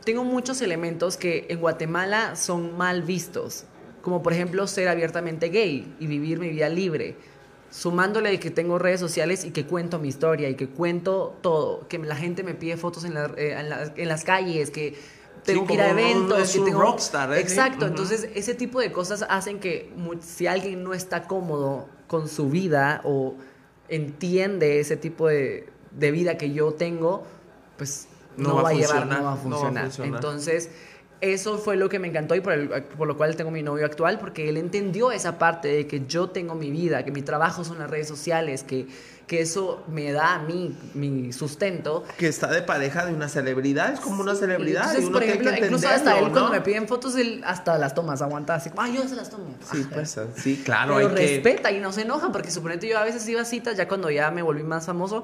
tengo 0.07 0.23
muchos 0.23 0.61
elementos 0.61 1.17
que 1.17 1.45
en 1.49 1.59
Guatemala 1.59 2.37
son 2.37 2.77
mal 2.77 3.01
vistos, 3.01 3.65
como 4.01 4.23
por 4.23 4.31
ejemplo 4.31 4.65
ser 4.65 4.87
abiertamente 4.87 5.49
gay 5.49 5.93
y 5.99 6.07
vivir 6.07 6.39
mi 6.39 6.47
vida 6.49 6.69
libre, 6.69 7.15
sumándole 7.71 8.29
de 8.29 8.39
que 8.39 8.49
tengo 8.49 8.79
redes 8.79 9.01
sociales 9.01 9.43
y 9.43 9.51
que 9.51 9.65
cuento 9.65 9.99
mi 9.99 10.07
historia 10.07 10.47
y 10.47 10.55
que 10.55 10.69
cuento 10.69 11.35
todo, 11.41 11.89
que 11.89 11.97
la 11.97 12.15
gente 12.15 12.43
me 12.43 12.53
pide 12.53 12.77
fotos 12.77 13.03
en, 13.03 13.15
la- 13.15 13.33
eh, 13.35 13.51
en 13.59 13.69
la- 13.69 13.91
en 13.97 14.07
las 14.07 14.23
calles, 14.23 14.71
que 14.71 14.95
tengo 15.43 15.67
que 15.67 15.73
ir 15.73 15.81
a 15.81 15.89
eventos, 15.89 16.39
es 16.39 16.51
que 16.53 16.59
un 16.59 16.65
tengo... 16.67 16.79
rockstar, 16.83 17.33
¿eh? 17.33 17.41
Exacto, 17.41 17.85
entonces 17.85 18.29
ese 18.33 18.53
tipo 18.55 18.79
de 18.79 18.93
cosas 18.93 19.25
hacen 19.29 19.59
que 19.59 19.91
si 20.21 20.47
alguien 20.47 20.85
no 20.85 20.93
está 20.93 21.23
cómodo 21.27 21.89
con 22.07 22.29
su 22.29 22.49
vida 22.49 23.01
o 23.03 23.35
entiende 23.89 24.79
ese 24.79 24.95
tipo 24.95 25.27
de, 25.27 25.67
de 25.91 26.11
vida 26.11 26.37
que 26.37 26.53
yo 26.53 26.71
tengo, 26.73 27.23
pues 27.77 28.07
No 28.37 28.49
no, 28.49 28.55
va 28.55 28.61
va, 28.63 28.69
a 28.69 28.73
llevar, 28.73 29.01
funcionar, 29.01 29.07
no 29.07 29.09
va 29.13 29.17
a 29.17 29.21
no 29.21 29.25
va 29.25 29.33
a 29.33 29.37
funcionar. 29.37 29.83
funcionar. 29.85 30.15
Entonces, 30.15 30.69
eso 31.19 31.57
fue 31.57 31.75
lo 31.77 31.89
que 31.89 31.97
me 31.97 32.07
encantó 32.07 32.35
y 32.35 32.41
por, 32.41 32.53
el- 32.53 32.69
por 32.69 33.07
lo 33.07 33.17
cual 33.17 33.35
tengo 33.35 33.49
mi 33.51 33.63
novio 33.63 33.85
actual, 33.85 34.19
porque 34.19 34.49
él 34.49 34.57
entendió 34.57 35.11
esa 35.11 35.39
parte 35.39 35.67
de 35.67 35.87
que 35.87 36.05
yo 36.05 36.29
tengo 36.29 36.53
mi 36.55 36.69
vida, 36.69 37.03
que 37.03 37.11
mi 37.11 37.23
trabajo 37.23 37.63
son 37.63 37.79
las 37.79 37.89
redes 37.89 38.07
sociales, 38.07 38.61
que, 38.61 38.85
que 39.25 39.41
eso 39.41 39.83
me 39.87 40.11
da 40.11 40.35
a 40.35 40.39
mí 40.39 40.77
mi 40.93 41.33
sustento. 41.33 42.03
Que 42.19 42.27
está 42.27 42.51
de 42.51 42.61
pareja 42.61 43.03
de 43.07 43.13
una 43.15 43.27
celebridad, 43.29 43.93
es 43.93 43.99
como 43.99 44.21
una 44.21 44.35
celebridad. 44.35 44.83
Entonces, 44.83 45.03
y 45.03 45.07
uno 45.07 45.13
por 45.13 45.21
tiene 45.23 45.33
ejemplo, 45.33 45.51
que 45.59 45.65
incluso 45.65 45.89
hasta 45.89 46.13
él 46.19 46.25
cuando 46.29 46.43
¿no? 46.45 46.51
me 46.51 46.61
piden 46.61 46.87
fotos, 46.87 47.15
él 47.15 47.41
hasta 47.47 47.79
las 47.79 47.95
tomas, 47.95 48.21
aguanta 48.21 48.53
así 48.53 48.69
como, 48.69 48.83
ah, 48.83 48.89
yo 48.89 49.07
se 49.07 49.15
las 49.15 49.31
tomo. 49.31 49.55
Sí, 49.71 49.87
pues, 49.91 50.19
sí, 50.35 50.61
claro, 50.63 50.93
pero 50.97 51.07
hay 51.09 51.15
que... 51.15 51.19
respeta 51.21 51.71
y 51.71 51.79
no 51.79 51.91
se 51.91 52.03
enoja, 52.03 52.31
porque 52.31 52.51
suponete 52.51 52.87
yo 52.87 52.99
a 52.99 53.03
veces 53.03 53.27
iba 53.27 53.41
a 53.41 53.45
citas, 53.45 53.75
ya 53.75 53.87
cuando 53.87 54.11
ya 54.11 54.29
me 54.29 54.43
volví 54.43 54.61
más 54.61 54.85
famoso, 54.85 55.23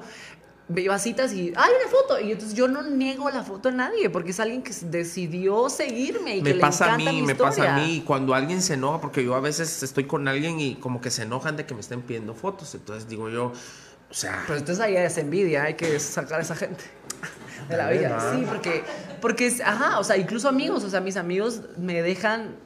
iba 0.74 0.94
a 0.94 0.98
citas 0.98 1.32
y, 1.32 1.52
¡ay, 1.56 1.70
una 1.80 1.90
foto! 1.90 2.20
Y 2.20 2.32
entonces 2.32 2.56
yo 2.56 2.68
no 2.68 2.82
niego 2.82 3.28
la 3.30 3.42
foto 3.42 3.68
a 3.68 3.72
nadie, 3.72 4.08
porque 4.08 4.30
es 4.30 4.40
alguien 4.40 4.62
que 4.62 4.72
decidió 4.82 5.68
seguirme 5.68 6.36
y 6.36 6.42
me 6.42 6.54
que 6.54 6.60
pasa 6.60 6.86
le 6.86 6.90
a 6.90 6.94
encanta 6.94 7.12
mí, 7.12 7.20
mi 7.20 7.26
me 7.26 7.34
pasa 7.34 7.74
a 7.74 7.78
mí 7.78 8.02
cuando 8.06 8.34
alguien 8.34 8.62
se 8.62 8.74
enoja, 8.74 9.00
porque 9.00 9.22
yo 9.22 9.34
a 9.34 9.40
veces 9.40 9.82
estoy 9.82 10.04
con 10.04 10.26
alguien 10.26 10.60
y 10.60 10.76
como 10.76 11.00
que 11.00 11.10
se 11.10 11.22
enojan 11.22 11.56
de 11.56 11.66
que 11.66 11.74
me 11.74 11.80
estén 11.80 12.00
pidiendo 12.02 12.34
fotos, 12.34 12.74
entonces 12.74 13.08
digo 13.08 13.28
yo, 13.28 13.52
o 14.10 14.14
sea, 14.14 14.44
Pero 14.46 14.58
entonces 14.58 14.82
ahí 14.82 14.96
es 14.96 15.18
envidia, 15.18 15.64
hay 15.64 15.74
que 15.74 15.98
sacar 16.00 16.40
a 16.40 16.42
esa 16.42 16.56
gente 16.56 16.84
de 17.68 17.76
la 17.76 17.90
vida. 17.90 18.08
¿Verdad? 18.08 18.34
Sí, 18.34 18.44
porque, 18.48 18.84
porque 19.20 19.46
es, 19.46 19.60
ajá, 19.60 19.98
o 19.98 20.04
sea, 20.04 20.16
incluso 20.16 20.48
amigos, 20.48 20.82
o 20.84 20.90
sea, 20.90 21.00
mis 21.00 21.16
amigos 21.16 21.60
me 21.76 22.00
dejan 22.00 22.56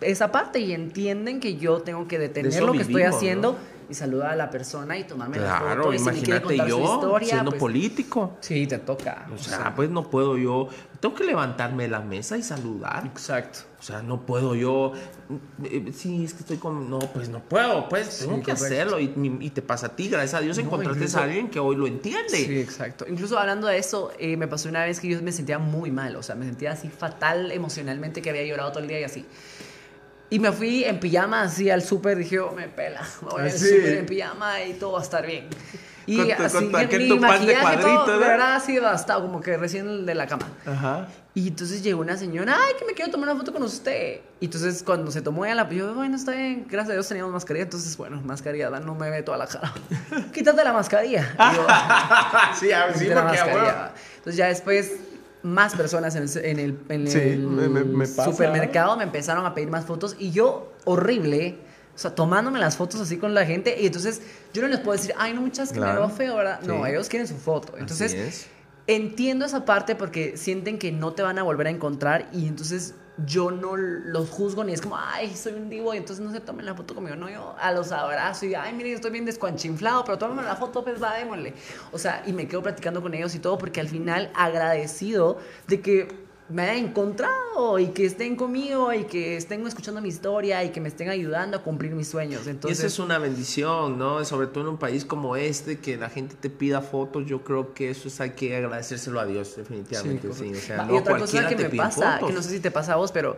esa 0.00 0.30
parte 0.30 0.60
y 0.60 0.72
entienden 0.72 1.40
que 1.40 1.56
yo 1.56 1.80
tengo 1.80 2.06
que 2.06 2.18
detener 2.18 2.62
lo 2.62 2.72
que 2.72 2.82
estoy 2.82 3.02
haciendo 3.02 3.52
¿no? 3.52 3.71
Y 3.92 3.94
saludar 3.94 4.30
a 4.32 4.36
la 4.36 4.50
persona 4.50 4.98
y 4.98 5.04
tomarme 5.04 5.38
la 5.38 5.58
claro, 5.60 5.84
foto. 5.84 5.94
Y 5.94 5.98
si 5.98 6.04
me 6.06 6.12
quiere 6.12 6.38
imagínate 6.40 6.58
su 6.58 6.68
yo 6.80 6.94
historia, 6.94 7.28
siendo 7.28 7.50
pues, 7.50 7.60
político. 7.60 8.36
Sí, 8.40 8.66
te 8.66 8.78
toca. 8.78 9.26
O 9.32 9.38
sea, 9.38 9.74
pues 9.74 9.88
no 9.90 10.10
puedo 10.10 10.36
yo, 10.36 10.68
tengo 11.00 11.14
que 11.14 11.24
levantarme 11.24 11.84
de 11.84 11.88
la 11.90 12.00
mesa 12.00 12.36
y 12.36 12.42
saludar. 12.42 13.06
Exacto. 13.06 13.60
O 13.78 13.82
sea, 13.84 14.00
no 14.02 14.20
puedo 14.24 14.54
yo. 14.54 14.92
eh, 15.64 15.90
Sí, 15.92 16.24
es 16.24 16.34
que 16.34 16.40
estoy 16.40 16.56
con. 16.58 16.88
No, 16.88 17.00
pues 17.00 17.28
no 17.28 17.40
puedo, 17.40 17.88
pues 17.88 18.18
tengo 18.20 18.36
que 18.36 18.42
correcto. 18.52 18.64
hacerlo. 18.64 19.00
Y, 19.00 19.12
y 19.40 19.50
te 19.50 19.60
pasa 19.62 19.86
a 19.86 19.96
ti, 19.96 20.08
gracias 20.08 20.34
a 20.34 20.40
Dios 20.40 20.56
No, 20.56 20.64
encontraste 20.64 20.98
incluso- 21.00 21.18
a 21.18 21.24
alguien 21.24 21.50
que 21.50 21.58
hoy 21.58 21.76
lo 21.76 21.86
entiende. 21.86 22.28
Sí, 22.36 22.58
exacto. 22.58 23.04
Incluso 23.08 23.38
hablando 23.38 23.66
de 23.66 23.78
eso, 23.78 24.12
eh, 24.18 24.36
me 24.36 24.46
pasó 24.46 24.68
una 24.68 24.84
vez 24.84 25.00
que 25.00 25.08
yo 25.08 25.20
me 25.20 25.32
sentía 25.32 25.58
muy 25.58 25.90
mal, 25.90 26.14
o 26.16 26.22
sea, 26.22 26.34
me 26.36 26.44
sentía 26.46 26.72
así 26.72 26.88
fatal 26.88 27.50
emocionalmente 27.52 28.22
que 28.22 28.30
había 28.30 28.44
llorado 28.44 28.70
todo 28.70 28.82
el 28.82 28.88
día 28.88 29.00
y 29.00 29.04
así. 29.04 29.26
Y 30.32 30.38
me 30.38 30.50
fui 30.50 30.82
en 30.84 30.98
pijama 30.98 31.42
así 31.42 31.68
al 31.68 31.82
súper, 31.82 32.16
dije, 32.16 32.40
oh, 32.40 32.52
me 32.52 32.66
pela, 32.68 33.02
me 33.20 33.28
voy 33.28 33.42
al 33.42 33.52
súper 33.52 33.98
en 33.98 34.06
pijama 34.06 34.62
y 34.62 34.72
todo 34.74 34.92
va 34.92 35.00
a 35.00 35.02
estar 35.02 35.26
bien. 35.26 35.46
Y 36.06 36.16
Con 36.16 36.26
tu- 36.26 36.42
así 36.42 36.54
con 36.56 36.72
tu- 36.72 36.88
que 36.88 36.98
mi 36.98 37.08
tu 37.08 37.20
pan 37.20 37.46
de 37.46 37.54
maquillaje 37.54 37.76
todo, 37.82 38.18
verdad, 38.18 38.54
así 38.56 38.74
devastado, 38.74 39.20
como 39.22 39.40
que 39.42 39.56
recién 39.58 40.06
de 40.06 40.14
la 40.14 40.26
cama. 40.26 40.48
Ajá. 40.66 41.06
Y 41.34 41.48
entonces 41.48 41.82
llegó 41.82 42.00
una 42.00 42.16
señora, 42.16 42.56
ay, 42.66 42.74
que 42.78 42.84
me 42.86 42.92
quiero 42.94 43.10
tomar 43.10 43.28
una 43.28 43.38
foto 43.38 43.52
con 43.52 43.62
usted. 43.62 44.20
Y 44.40 44.46
entonces 44.46 44.82
cuando 44.82 45.10
se 45.10 45.20
tomó 45.20 45.44
ella 45.44 45.54
la 45.54 45.68
yo, 45.68 45.94
bueno, 45.94 46.16
está 46.16 46.32
bien, 46.32 46.66
gracias 46.68 46.90
a 46.90 46.92
Dios 46.94 47.08
teníamos 47.08 47.32
mascarilla, 47.32 47.64
entonces, 47.64 47.94
bueno, 47.98 48.20
mascarilla, 48.24 48.70
no 48.70 48.94
me 48.94 49.10
ve 49.10 49.22
toda 49.22 49.36
la 49.36 49.46
cara. 49.46 49.72
Quítate 50.32 50.64
la 50.64 50.72
mascarilla. 50.72 51.28
Y 51.38 51.56
yo, 51.56 51.66
sí, 52.58 52.72
a 52.72 52.86
ver, 52.86 52.98
sí, 52.98 53.08
porque. 53.12 53.38
Entonces 54.16 54.36
ya 54.36 54.46
después 54.48 54.92
más 55.42 55.74
personas 55.74 56.14
en 56.14 56.22
el, 56.22 56.30
en 56.44 56.58
el, 56.60 56.78
en 56.88 57.06
Sí, 57.08 57.18
el 57.18 57.40
me- 57.40 57.68
me- 57.68 57.84
me 57.84 58.06
pasa. 58.06 58.30
supermercado 58.30 58.96
me 58.96 59.04
empezaron 59.04 59.44
a 59.46 59.54
pedir 59.54 59.68
más 59.70 59.84
fotos 59.84 60.14
y 60.18 60.30
yo 60.30 60.72
horrible, 60.84 61.58
o 61.94 61.98
sea, 61.98 62.14
tomándome 62.14 62.58
las 62.60 62.76
fotos 62.76 63.00
así 63.00 63.16
con 63.18 63.34
la 63.34 63.44
gente 63.44 63.76
y 63.80 63.86
entonces 63.86 64.22
yo 64.54 64.62
no 64.62 64.68
les 64.68 64.78
puedo 64.80 64.96
decir, 64.96 65.14
ay, 65.18 65.34
no 65.34 65.40
muchas 65.40 65.72
que 65.72 65.80
me 65.80 65.92
veo 65.92 66.08
feo, 66.08 66.36
¿verdad? 66.36 66.60
No, 66.62 66.86
ellos 66.86 67.08
quieren 67.08 67.26
su 67.26 67.36
foto. 67.36 67.76
Entonces 67.78 68.46
entiendo 68.86 69.44
esa 69.44 69.64
parte 69.64 69.94
porque 69.94 70.36
sienten 70.36 70.78
que 70.78 70.90
no 70.92 71.12
te 71.12 71.22
van 71.22 71.38
a 71.38 71.42
volver 71.42 71.66
a 71.68 71.70
encontrar 71.70 72.28
y 72.32 72.46
entonces 72.46 72.94
yo 73.26 73.50
no 73.50 73.76
los 73.76 74.30
juzgo 74.30 74.64
ni 74.64 74.72
es 74.72 74.80
como, 74.80 74.96
ay, 74.96 75.34
soy 75.34 75.54
un 75.54 75.68
divo 75.68 75.94
y 75.94 75.98
entonces 75.98 76.24
no 76.24 76.32
se 76.32 76.40
tomen 76.40 76.66
la 76.66 76.74
foto 76.74 76.94
conmigo. 76.94 77.16
No, 77.16 77.28
yo 77.28 77.54
a 77.58 77.72
los 77.72 77.92
abrazo 77.92 78.46
y, 78.46 78.54
ay, 78.54 78.72
miren, 78.72 78.94
estoy 78.94 79.10
bien 79.10 79.24
descuanchinflado, 79.24 80.04
pero 80.04 80.18
tómame 80.18 80.42
la 80.42 80.56
foto, 80.56 80.82
pues 80.84 81.02
va, 81.02 81.14
démosle. 81.16 81.54
O 81.92 81.98
sea, 81.98 82.22
y 82.26 82.32
me 82.32 82.48
quedo 82.48 82.62
platicando 82.62 83.02
con 83.02 83.14
ellos 83.14 83.34
y 83.34 83.38
todo 83.38 83.58
porque 83.58 83.80
al 83.80 83.88
final 83.88 84.30
agradecido 84.34 85.38
de 85.68 85.80
que 85.80 86.21
me 86.52 86.62
hayan 86.62 86.86
encontrado 86.86 87.78
y 87.78 87.88
que 87.88 88.04
estén 88.04 88.36
conmigo 88.36 88.92
y 88.92 89.04
que 89.04 89.36
estén 89.36 89.66
escuchando 89.66 90.00
mi 90.00 90.08
historia 90.08 90.62
y 90.64 90.70
que 90.70 90.80
me 90.80 90.88
estén 90.88 91.08
ayudando 91.08 91.56
a 91.56 91.62
cumplir 91.62 91.92
mis 91.92 92.08
sueños. 92.08 92.46
Y 92.46 92.50
Entonces, 92.50 92.78
eso 92.78 92.86
es 92.86 92.98
una 92.98 93.18
bendición, 93.18 93.98
¿no? 93.98 94.24
Sobre 94.24 94.48
todo 94.48 94.64
en 94.64 94.68
un 94.68 94.78
país 94.78 95.04
como 95.04 95.36
este, 95.36 95.78
que 95.78 95.96
la 95.96 96.10
gente 96.10 96.36
te 96.38 96.50
pida 96.50 96.82
fotos, 96.82 97.26
yo 97.26 97.42
creo 97.42 97.72
que 97.72 97.90
eso 97.90 98.08
es 98.08 98.20
hay 98.20 98.30
que 98.30 98.56
agradecérselo 98.56 99.18
a 99.18 99.26
Dios, 99.26 99.56
definitivamente, 99.56 100.32
sí. 100.32 100.52
O 100.52 100.54
sea, 100.54 100.84
no 100.84 100.94
y 100.94 100.98
otra 100.98 101.18
cosa 101.18 101.48
que 101.48 101.56
me 101.56 101.70
pasa, 101.70 102.14
fotos. 102.14 102.28
que 102.28 102.34
no 102.34 102.42
sé 102.42 102.50
si 102.50 102.60
te 102.60 102.70
pasa 102.70 102.92
a 102.92 102.96
vos, 102.96 103.12
pero 103.12 103.36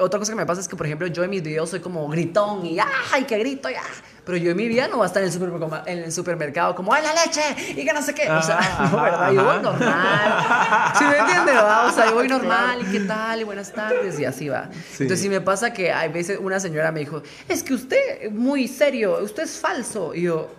otra 0.00 0.18
cosa 0.18 0.32
que 0.32 0.36
me 0.36 0.46
pasa 0.46 0.60
es 0.60 0.68
que, 0.68 0.76
por 0.76 0.86
ejemplo, 0.86 1.06
yo 1.08 1.22
en 1.22 1.30
mis 1.30 1.42
videos 1.42 1.68
soy 1.68 1.80
como 1.80 2.08
gritón 2.08 2.64
y 2.64 2.78
¡ay, 3.12 3.24
que 3.24 3.38
grito 3.38 3.68
ya! 3.68 3.82
Pero 4.24 4.38
yo 4.38 4.52
en 4.52 4.56
mi 4.56 4.68
vida 4.68 4.88
no 4.88 4.96
voy 4.96 5.04
a 5.04 5.06
estar 5.06 5.22
en 5.22 5.26
el 5.26 5.32
supermercado, 5.32 5.82
en 5.86 5.98
el 5.98 6.12
supermercado 6.12 6.74
como 6.74 6.94
¡ay, 6.94 7.02
la 7.02 7.12
leche! 7.24 7.42
Y 7.72 7.84
que 7.84 7.92
no 7.92 8.00
sé 8.00 8.14
qué. 8.14 8.30
O 8.30 8.42
sea, 8.42 8.58
Ajá, 8.58 8.88
no, 8.90 9.02
¿verdad? 9.02 9.32
Yo 9.32 9.44
voy 9.44 9.62
normal. 9.62 10.94
¿Sí 10.98 11.04
me 11.04 11.18
entiendes? 11.18 11.54
va? 11.56 11.86
O 11.86 11.92
sea, 11.92 12.06
yo 12.06 12.14
voy 12.14 12.28
normal 12.36 12.80
y 12.82 12.90
qué 12.90 13.00
tal 13.00 13.40
y 13.40 13.44
buenas 13.44 13.70
tardes 13.72 14.18
y 14.18 14.24
así 14.24 14.48
va. 14.48 14.70
Sí. 14.72 15.02
Entonces, 15.04 15.20
sí 15.20 15.28
me 15.28 15.40
pasa 15.42 15.72
que 15.72 15.92
hay 15.92 16.08
veces 16.10 16.38
una 16.40 16.58
señora 16.58 16.90
me 16.90 17.00
dijo, 17.00 17.22
es 17.48 17.62
que 17.62 17.74
usted, 17.74 18.30
muy 18.30 18.66
serio, 18.66 19.18
usted 19.22 19.42
es 19.42 19.58
falso. 19.58 20.14
Y 20.14 20.22
yo, 20.22 20.50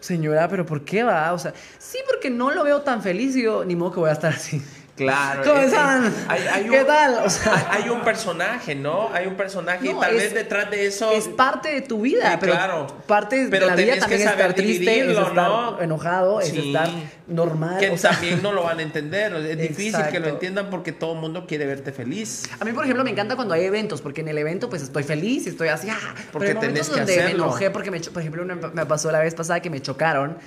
señora, 0.00 0.46
¿pero 0.48 0.66
por 0.66 0.84
qué 0.84 1.02
va? 1.02 1.32
O 1.32 1.38
sea, 1.38 1.54
sí, 1.78 1.98
porque 2.06 2.28
no 2.28 2.50
lo 2.50 2.62
veo 2.62 2.82
tan 2.82 3.02
feliz 3.02 3.34
y 3.36 3.42
yo, 3.42 3.64
ni 3.64 3.74
modo 3.74 3.92
que 3.92 4.00
voy 4.00 4.10
a 4.10 4.12
estar 4.12 4.34
así. 4.34 4.62
Claro. 4.98 5.42
¿Cómo 5.44 5.60
están? 5.60 6.14
hay- 6.28 6.46
hay 6.52 6.64
¿Qué 6.68 6.80
un- 6.80 6.86
tal? 6.86 7.14
O 7.24 7.30
sea, 7.30 7.54
hay, 7.70 7.82
hay 7.84 7.88
un 7.90 8.00
personaje, 8.02 8.74
¿no? 8.74 9.10
Hay 9.12 9.26
un 9.26 9.34
personaje 9.36 9.86
y 9.88 9.94
tal 9.94 10.14
es- 10.16 10.22
vez 10.22 10.34
detrás 10.34 10.70
de 10.70 10.86
eso... 10.86 11.10
es 11.12 11.28
parte 11.28 11.70
de 11.72 11.80
tu 11.82 12.00
vida, 12.02 12.32
Sí, 12.32 12.36
pero 12.40 12.52
claro. 12.52 12.86
parte 13.06 13.46
Pero 13.50 13.66
de 13.66 13.70
la 13.70 13.76
vida 13.76 13.98
también 13.98 14.20
es 14.20 14.26
estar 14.26 14.38
saber 14.38 14.54
triste, 14.54 14.72
es 14.84 14.96
dividirlo, 15.06 15.28
estar 15.28 15.48
¿no? 15.48 15.80
enojado, 15.80 16.40
es 16.40 16.48
Sí. 16.48 16.68
estar 16.68 16.88
normal. 17.26 17.78
que 17.78 17.90
o 17.90 17.98
sea, 17.98 18.10
también 18.12 18.42
no 18.42 18.52
lo 18.52 18.62
van 18.64 18.78
a 18.78 18.82
entender. 18.82 19.32
Es 19.34 19.58
difícil 19.76 20.04
que 20.10 20.20
lo 20.20 20.28
entiendan 20.28 20.68
porque 20.70 20.92
todo 20.92 21.12
el 21.14 21.20
mundo 21.20 21.46
quiere 21.46 21.66
verte 21.66 21.92
feliz. 21.92 22.44
A 22.60 22.64
mí, 22.64 22.72
por 22.72 22.84
ejemplo, 22.84 23.04
me 23.04 23.10
encanta 23.10 23.36
cuando 23.36 23.54
hay 23.54 23.64
eventos, 23.64 24.00
porque 24.00 24.20
en 24.22 24.28
el 24.28 24.38
evento 24.38 24.68
pues 24.68 24.82
estoy 24.82 25.02
feliz 25.04 25.46
y 25.46 25.50
estoy 25.50 25.68
así, 25.68 25.88
ah, 25.90 25.98
Porque 26.32 26.48
pero 26.48 26.60
hay 26.60 26.66
tenés 26.68 26.88
que 26.88 26.96
donde 26.96 27.16
me 27.16 27.22
hacerlo. 27.22 27.44
enojé 27.44 27.70
porque, 27.70 27.90
me, 27.90 28.00
por 28.00 28.20
ejemplo, 28.22 28.44
me 28.72 28.86
pasó 28.86 29.10
la 29.12 29.20
vez 29.20 29.34
pasada 29.34 29.60
que 29.60 29.70
me 29.70 29.80
chocaron. 29.80 30.38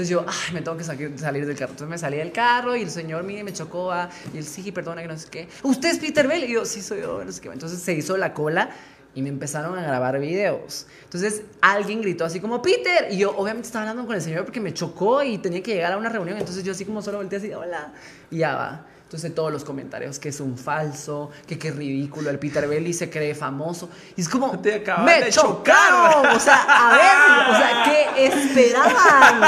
Entonces 0.00 0.16
yo, 0.16 0.24
ay, 0.26 0.54
me 0.54 0.62
tengo 0.62 0.78
que 0.78 0.84
salir, 0.84 1.46
del 1.46 1.56
carro. 1.56 1.72
Entonces 1.72 1.88
me 1.88 1.98
salí 1.98 2.16
del 2.16 2.32
carro 2.32 2.74
y 2.74 2.82
el 2.82 2.90
señor, 2.90 3.22
me 3.22 3.52
chocó. 3.52 3.92
ah, 3.92 4.08
y 4.32 4.38
él, 4.38 4.44
sí, 4.44 4.72
perdona, 4.72 5.02
que 5.02 5.08
no 5.08 5.18
sé 5.18 5.28
qué. 5.30 5.48
¿Usted 5.62 5.90
es 5.90 5.98
Peter 5.98 6.26
Bell? 6.26 6.44
Y 6.44 6.54
yo, 6.54 6.64
sí, 6.64 6.80
soy 6.80 7.02
yo, 7.02 7.22
no 7.22 7.30
sé 7.30 7.42
qué. 7.42 7.50
Entonces 7.50 7.82
se 7.82 7.92
hizo 7.92 8.16
la 8.16 8.32
cola 8.32 8.70
y 9.14 9.20
me 9.20 9.28
empezaron 9.28 9.78
a 9.78 9.82
grabar 9.82 10.18
videos. 10.18 10.86
Entonces 11.04 11.42
alguien 11.60 12.00
gritó 12.00 12.24
así 12.24 12.40
como, 12.40 12.62
Peter. 12.62 13.08
Y 13.10 13.18
yo, 13.18 13.36
obviamente, 13.36 13.66
estaba 13.66 13.82
hablando 13.82 14.06
con 14.06 14.16
el 14.16 14.22
señor 14.22 14.46
porque 14.46 14.60
me 14.60 14.72
chocó 14.72 15.22
y 15.22 15.36
tenía 15.36 15.62
que 15.62 15.74
llegar 15.74 15.92
a 15.92 15.98
una 15.98 16.08
reunión. 16.08 16.38
Entonces 16.38 16.64
yo 16.64 16.72
así 16.72 16.86
como 16.86 17.02
solo 17.02 17.18
volteé 17.18 17.38
así, 17.38 17.52
hola. 17.52 17.92
Y 18.30 18.38
ya 18.38 18.54
va. 18.54 18.86
Entonces 19.10 19.34
todos 19.34 19.50
los 19.50 19.64
comentarios 19.64 20.20
que 20.20 20.28
es 20.28 20.38
un 20.38 20.56
falso, 20.56 21.32
que 21.44 21.58
qué 21.58 21.72
ridículo, 21.72 22.30
el 22.30 22.38
Peter 22.38 22.68
Belli 22.68 22.92
se 22.92 23.10
cree 23.10 23.34
famoso. 23.34 23.90
Y 24.16 24.20
es 24.20 24.28
como, 24.28 24.56
Te 24.60 24.76
acaban 24.76 25.04
me 25.04 25.20
de 25.24 25.30
chocaron. 25.30 26.12
chocar. 26.12 26.36
O 26.36 26.38
sea, 26.38 26.62
a 26.68 26.92
ver, 26.92 27.50
o 27.50 27.56
sea, 27.58 27.82
¿qué 28.14 28.26
esperaban? 28.26 29.42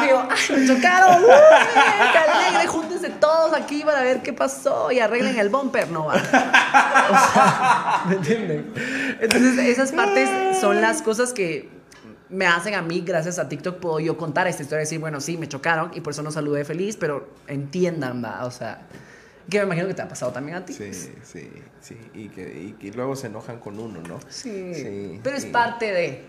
Y 0.00 0.06
luego 0.06 0.28
ay, 0.30 0.56
me 0.56 0.66
chocaron. 0.66 1.22
Uy, 1.22 1.28
qué 2.12 2.18
alegre, 2.18 2.66
júntense 2.66 3.10
todos 3.10 3.52
aquí 3.52 3.82
para 3.84 4.00
ver 4.00 4.22
qué 4.22 4.32
pasó 4.32 4.90
y 4.90 5.00
arreglen 5.00 5.38
el 5.38 5.50
bumper. 5.50 5.90
No 5.90 6.06
va. 6.06 6.14
O 6.14 6.18
sea, 7.34 8.02
¿me 8.06 8.14
entienden? 8.14 8.72
Entonces 9.20 9.58
esas 9.58 9.92
partes 9.92 10.58
son 10.58 10.80
las 10.80 11.02
cosas 11.02 11.34
que 11.34 11.68
me 12.30 12.46
hacen 12.46 12.74
a 12.74 12.82
mí, 12.82 13.02
gracias 13.04 13.38
a 13.38 13.48
TikTok, 13.48 13.78
puedo 13.78 14.00
yo 14.00 14.16
contar 14.16 14.46
esta 14.46 14.62
historia 14.62 14.82
y 14.82 14.84
decir, 14.84 14.98
bueno, 15.00 15.20
sí, 15.20 15.36
me 15.36 15.48
chocaron 15.48 15.90
y 15.94 16.00
por 16.00 16.12
eso 16.12 16.22
no 16.22 16.30
saludé 16.30 16.64
feliz, 16.64 16.96
pero 16.96 17.28
entiendan, 17.48 18.22
va, 18.24 18.44
o 18.44 18.50
sea, 18.50 18.82
que 19.48 19.58
me 19.58 19.64
imagino 19.64 19.88
que 19.88 19.94
te 19.94 20.02
ha 20.02 20.08
pasado 20.08 20.30
también 20.32 20.58
a 20.58 20.64
ti. 20.64 20.72
Sí, 20.72 20.94
sí, 20.94 21.50
sí. 21.80 21.96
Y 22.14 22.28
que, 22.28 22.42
y 22.42 22.72
que 22.72 22.92
luego 22.92 23.16
se 23.16 23.26
enojan 23.26 23.58
con 23.58 23.78
uno, 23.78 24.00
¿no? 24.06 24.20
Sí, 24.28 24.72
Sí, 24.74 25.20
pero 25.22 25.36
es 25.36 25.46
parte 25.46 25.92
de, 25.92 26.24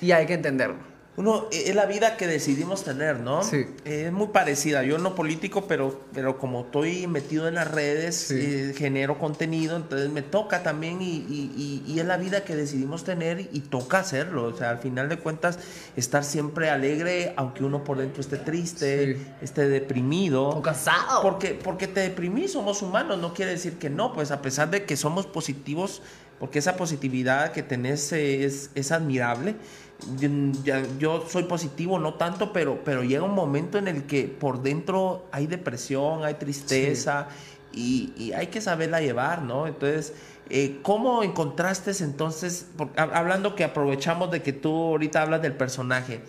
y 0.00 0.10
hay 0.10 0.26
que 0.26 0.34
entenderlo. 0.34 0.95
Uno, 1.18 1.46
eh, 1.50 1.64
es 1.68 1.74
la 1.74 1.86
vida 1.86 2.16
que 2.18 2.26
decidimos 2.26 2.84
tener, 2.84 3.20
¿no? 3.20 3.42
Sí. 3.42 3.64
Eh, 3.86 4.04
Es 4.06 4.12
muy 4.12 4.26
parecida. 4.28 4.82
Yo 4.82 4.98
no 4.98 5.14
político, 5.14 5.66
pero, 5.66 6.02
pero 6.12 6.36
como 6.38 6.62
estoy 6.66 7.06
metido 7.06 7.48
en 7.48 7.54
las 7.54 7.70
redes, 7.70 8.16
Sí. 8.16 8.34
eh, 8.38 8.74
genero 8.76 9.18
contenido, 9.18 9.76
entonces 9.76 10.10
me 10.10 10.20
toca 10.20 10.62
también 10.62 11.00
y, 11.00 11.06
y- 11.28 11.82
y- 11.86 11.90
y 11.92 12.00
es 12.00 12.04
la 12.06 12.18
vida 12.18 12.44
que 12.44 12.54
decidimos 12.54 13.04
tener 13.04 13.48
y 13.50 13.60
toca 13.60 14.00
hacerlo. 14.00 14.44
O 14.44 14.56
sea, 14.56 14.68
al 14.70 14.78
final 14.78 15.08
de 15.08 15.18
cuentas, 15.18 15.58
estar 15.96 16.22
siempre 16.22 16.68
alegre, 16.68 17.32
aunque 17.36 17.64
uno 17.64 17.82
por 17.82 17.96
dentro 17.96 18.20
esté 18.20 18.36
triste, 18.36 19.14
Sí. 19.16 19.26
esté 19.40 19.68
deprimido. 19.68 20.48
O 20.50 20.60
casado. 20.60 21.22
Porque, 21.22 21.58
porque 21.62 21.86
te 21.86 22.00
deprimís, 22.00 22.52
somos 22.52 22.82
humanos, 22.82 23.18
no 23.18 23.32
quiere 23.32 23.52
decir 23.52 23.78
que 23.78 23.88
no, 23.88 24.12
pues 24.12 24.30
a 24.30 24.42
pesar 24.42 24.70
de 24.70 24.84
que 24.84 24.96
somos 24.98 25.26
positivos, 25.26 26.02
porque 26.38 26.58
esa 26.58 26.76
positividad 26.76 27.52
que 27.52 27.62
tenés 27.62 28.12
eh, 28.12 28.44
es, 28.44 28.68
es 28.74 28.92
admirable. 28.92 29.54
Yo, 30.98 31.24
soy 31.28 31.44
positivo, 31.44 31.98
no 31.98 32.14
tanto, 32.14 32.52
pero, 32.52 32.80
pero 32.84 33.02
llega 33.02 33.22
un 33.24 33.34
momento 33.34 33.78
en 33.78 33.88
el 33.88 34.04
que 34.04 34.24
por 34.24 34.62
dentro 34.62 35.24
hay 35.32 35.46
depresión, 35.46 36.24
hay 36.24 36.34
tristeza 36.34 37.28
y, 37.72 38.12
y 38.16 38.32
hay 38.32 38.48
que 38.48 38.60
saberla 38.60 39.00
llevar, 39.00 39.42
¿no? 39.42 39.66
Entonces, 39.66 40.12
eh, 40.50 40.78
¿cómo 40.82 41.22
encontraste 41.22 41.92
entonces, 42.04 42.66
por- 42.76 42.90
hablando 42.96 43.54
que 43.54 43.64
aprovechamos 43.64 44.30
de 44.30 44.42
que 44.42 44.52
tú 44.52 44.70
ahorita 44.70 45.22
hablas 45.22 45.40
del 45.42 45.54
personaje, 45.54 46.20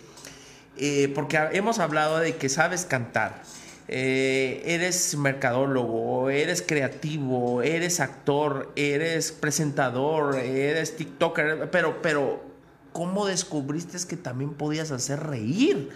eh, 0.78 1.12
porque 1.14 1.38
hemos 1.52 1.80
hablado 1.80 2.20
de 2.20 2.36
que 2.38 2.50
sabes 2.50 2.86
cantar, 2.86 3.44
eh, 3.90 4.62
eres 4.66 5.16
mercadólogo, 5.18 6.30
eres 6.30 6.62
creativo, 6.62 7.62
eres 7.62 8.00
actor, 8.00 8.72
eres 8.76 9.32
presentador, 9.32 10.36
eres 10.38 10.96
TikToker, 10.98 11.70
pero, 11.70 12.02
pero, 12.02 12.47
¿cómo 12.98 13.28
descubriste 13.28 13.96
que 14.08 14.18
también 14.18 14.50
podías 14.56 14.90
hacer 14.90 15.20
reír? 15.22 15.90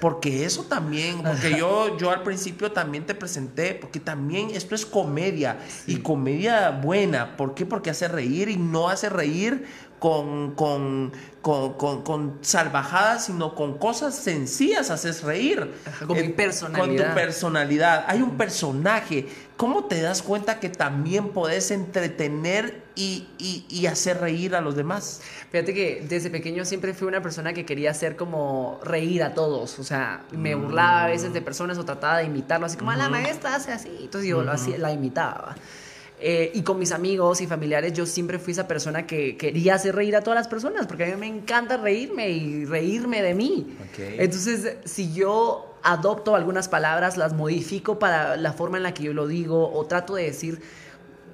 Porque 0.00 0.44
eso 0.44 0.64
también, 0.64 1.22
porque 1.22 1.56
yo, 1.56 1.96
yo 1.98 2.10
al 2.10 2.24
principio 2.24 2.72
también 2.72 3.06
te 3.06 3.14
presenté, 3.14 3.74
porque 3.74 4.00
también 4.00 4.50
esto 4.50 4.74
es 4.74 4.84
comedia 4.84 5.56
y 5.86 5.98
comedia 5.98 6.70
buena. 6.70 7.36
¿Por 7.36 7.54
qué? 7.54 7.64
Porque 7.64 7.90
hace 7.90 8.08
reír 8.08 8.48
y 8.48 8.56
no 8.56 8.88
hace 8.88 9.08
reír 9.08 9.64
con, 10.00 10.54
con, 10.56 11.12
con, 11.42 11.74
con- 11.74 12.02
con 12.02 12.38
salvajadas, 12.42 13.26
sino 13.26 13.54
con 13.54 13.78
cosas 13.78 14.16
sencillas 14.16 14.90
haces 14.90 15.22
reír. 15.22 15.70
Ajá, 15.86 16.06
con 16.06 16.16
mi 16.16 16.22
Eh, 16.22 16.26
Con 16.26 16.32
personalidad. 16.36 17.08
tu 17.10 17.14
personalidad. 17.14 18.04
Hay 18.08 18.20
un 18.20 18.36
personaje. 18.36 19.26
¿Cómo 19.62 19.84
te 19.84 20.00
das 20.02 20.22
cuenta 20.22 20.58
que 20.58 20.68
también 20.70 21.28
podés 21.28 21.70
entretener 21.70 22.82
y, 22.96 23.28
y- 23.38 23.64
y 23.68 23.86
hacer 23.86 24.18
reír 24.20 24.56
a 24.56 24.60
los 24.60 24.74
demás? 24.74 25.20
Fíjate 25.52 25.72
que 25.72 26.04
desde 26.08 26.30
pequeño 26.30 26.64
siempre 26.64 26.94
fui 26.94 27.06
una 27.06 27.22
persona 27.22 27.52
que 27.52 27.64
quería 27.64 27.92
hacer 27.92 28.16
como 28.16 28.80
reír 28.82 29.22
a 29.22 29.34
todos. 29.34 29.78
O 29.78 29.84
sea, 29.84 30.24
me 30.32 30.56
burlaba 30.56 31.04
a 31.04 31.06
veces 31.06 31.32
de 31.32 31.40
personas 31.42 31.78
o 31.78 31.84
trataba 31.84 32.18
de 32.18 32.24
imitarlo, 32.24 32.66
así 32.66 32.76
como, 32.76 32.90
"Ah, 32.90 32.96
la 32.96 33.08
maestra 33.08 33.54
hace 33.54 33.70
así. 33.70 33.96
Entonces 34.00 34.28
yo 34.28 34.42
lo 34.42 34.50
hacía, 34.50 34.78
la 34.78 34.92
imitaba. 34.92 35.54
Eh, 36.20 36.50
y 36.54 36.62
con 36.62 36.78
mis 36.80 36.90
amigos 36.90 37.40
y 37.40 37.46
familiares 37.46 37.92
yo 37.92 38.04
siempre 38.04 38.40
fui 38.40 38.52
esa 38.54 38.66
persona 38.66 39.06
que 39.06 39.36
quería 39.36 39.76
hacer 39.76 39.94
reír 39.94 40.16
a 40.16 40.22
todas 40.22 40.38
las 40.38 40.48
personas, 40.48 40.88
porque 40.88 41.04
a 41.04 41.06
mí 41.06 41.16
me 41.16 41.28
encanta 41.28 41.76
reírme 41.76 42.30
y 42.30 42.64
reírme 42.64 43.22
de 43.22 43.34
mí. 43.34 43.76
Entonces, 44.18 44.76
si 44.84 45.12
yo 45.12 45.68
adopto 45.82 46.34
algunas 46.34 46.68
palabras, 46.68 47.16
las 47.16 47.32
modifico 47.32 47.98
para 47.98 48.36
la 48.36 48.52
forma 48.52 48.76
en 48.76 48.82
la 48.82 48.94
que 48.94 49.02
yo 49.04 49.12
lo 49.12 49.26
digo 49.26 49.72
o 49.72 49.86
trato 49.86 50.14
de 50.14 50.24
decir 50.24 50.60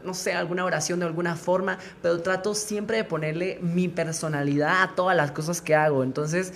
no 0.05 0.15
sé, 0.15 0.33
alguna 0.33 0.65
oración 0.65 1.01
de 1.01 1.07
alguna 1.07 1.37
forma, 1.37 1.79
pero 2.03 2.21
trato 2.23 2.55
siempre 2.55 2.99
de 2.99 3.05
ponerle 3.05 3.59
mi 3.61 3.89
personalidad 3.89 4.83
a 4.83 4.95
todas 4.95 5.17
las 5.17 5.33
cosas 5.33 5.61
que 5.61 5.75
hago. 5.75 6.03
Entonces, 6.03 6.55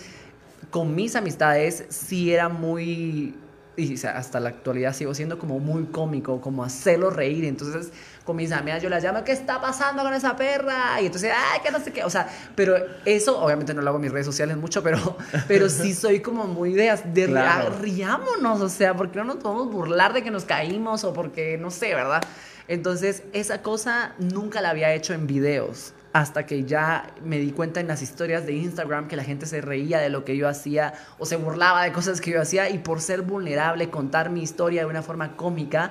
con 0.70 0.94
mis 0.94 1.16
amistades 1.16 1.84
sí 1.88 2.32
era 2.32 2.48
muy, 2.48 3.34
y 3.76 4.06
hasta 4.06 4.40
la 4.40 4.50
actualidad 4.50 4.94
sigo 4.94 5.14
siendo 5.14 5.38
como 5.38 5.58
muy 5.58 5.84
cómico, 5.84 6.40
como 6.40 6.64
hacerlo 6.64 7.10
reír. 7.10 7.44
Entonces, 7.44 7.92
con 8.24 8.36
mis 8.36 8.52
amigas 8.52 8.82
yo 8.82 8.88
las 8.88 9.02
llamo, 9.02 9.24
¿qué 9.24 9.32
está 9.32 9.60
pasando 9.60 10.02
con 10.02 10.14
esa 10.14 10.36
perra? 10.36 11.00
Y 11.00 11.06
entonces, 11.06 11.32
ay, 11.34 11.60
que 11.60 11.70
no 11.70 11.80
sé 11.80 11.92
qué. 11.92 12.04
O 12.04 12.10
sea, 12.10 12.28
pero 12.54 12.76
eso, 13.04 13.40
obviamente 13.42 13.74
no 13.74 13.82
lo 13.82 13.88
hago 13.88 13.98
en 13.98 14.02
mis 14.02 14.12
redes 14.12 14.26
sociales 14.26 14.56
mucho, 14.56 14.82
pero, 14.82 15.16
pero 15.48 15.68
sí 15.68 15.94
soy 15.94 16.20
como 16.20 16.44
muy 16.44 16.72
de, 16.72 16.96
de 17.04 17.26
Claro. 17.26 17.74
riámonos, 17.80 18.60
o 18.60 18.68
sea, 18.68 18.94
porque 18.94 19.18
no 19.18 19.24
nos 19.24 19.36
podemos 19.36 19.70
burlar 19.70 20.12
de 20.12 20.22
que 20.22 20.30
nos 20.30 20.44
caímos 20.44 21.04
o 21.04 21.12
porque, 21.12 21.58
no 21.58 21.70
sé, 21.70 21.94
¿verdad? 21.94 22.22
Entonces, 22.68 23.24
esa 23.32 23.60
cosa 23.62 24.14
nunca 24.18 24.60
la 24.60 24.70
había 24.70 24.92
hecho 24.94 25.14
en 25.14 25.26
videos. 25.26 25.94
Hasta 26.14 26.44
que 26.44 26.64
ya 26.64 27.06
me 27.24 27.38
di 27.38 27.52
cuenta 27.52 27.80
en 27.80 27.88
las 27.88 28.02
historias 28.02 28.44
de 28.44 28.52
Instagram 28.52 29.08
que 29.08 29.16
la 29.16 29.24
gente 29.24 29.46
se 29.46 29.62
reía 29.62 29.98
de 29.98 30.10
lo 30.10 30.24
que 30.26 30.36
yo 30.36 30.46
hacía 30.46 30.92
o 31.18 31.24
se 31.24 31.36
burlaba 31.36 31.82
de 31.84 31.92
cosas 31.92 32.20
que 32.20 32.30
yo 32.32 32.40
hacía 32.42 32.68
y 32.68 32.78
por 32.78 33.00
ser 33.00 33.22
vulnerable, 33.22 33.88
contar 33.88 34.28
mi 34.28 34.42
historia 34.42 34.82
de 34.82 34.86
una 34.90 35.00
forma 35.02 35.36
cómica, 35.36 35.90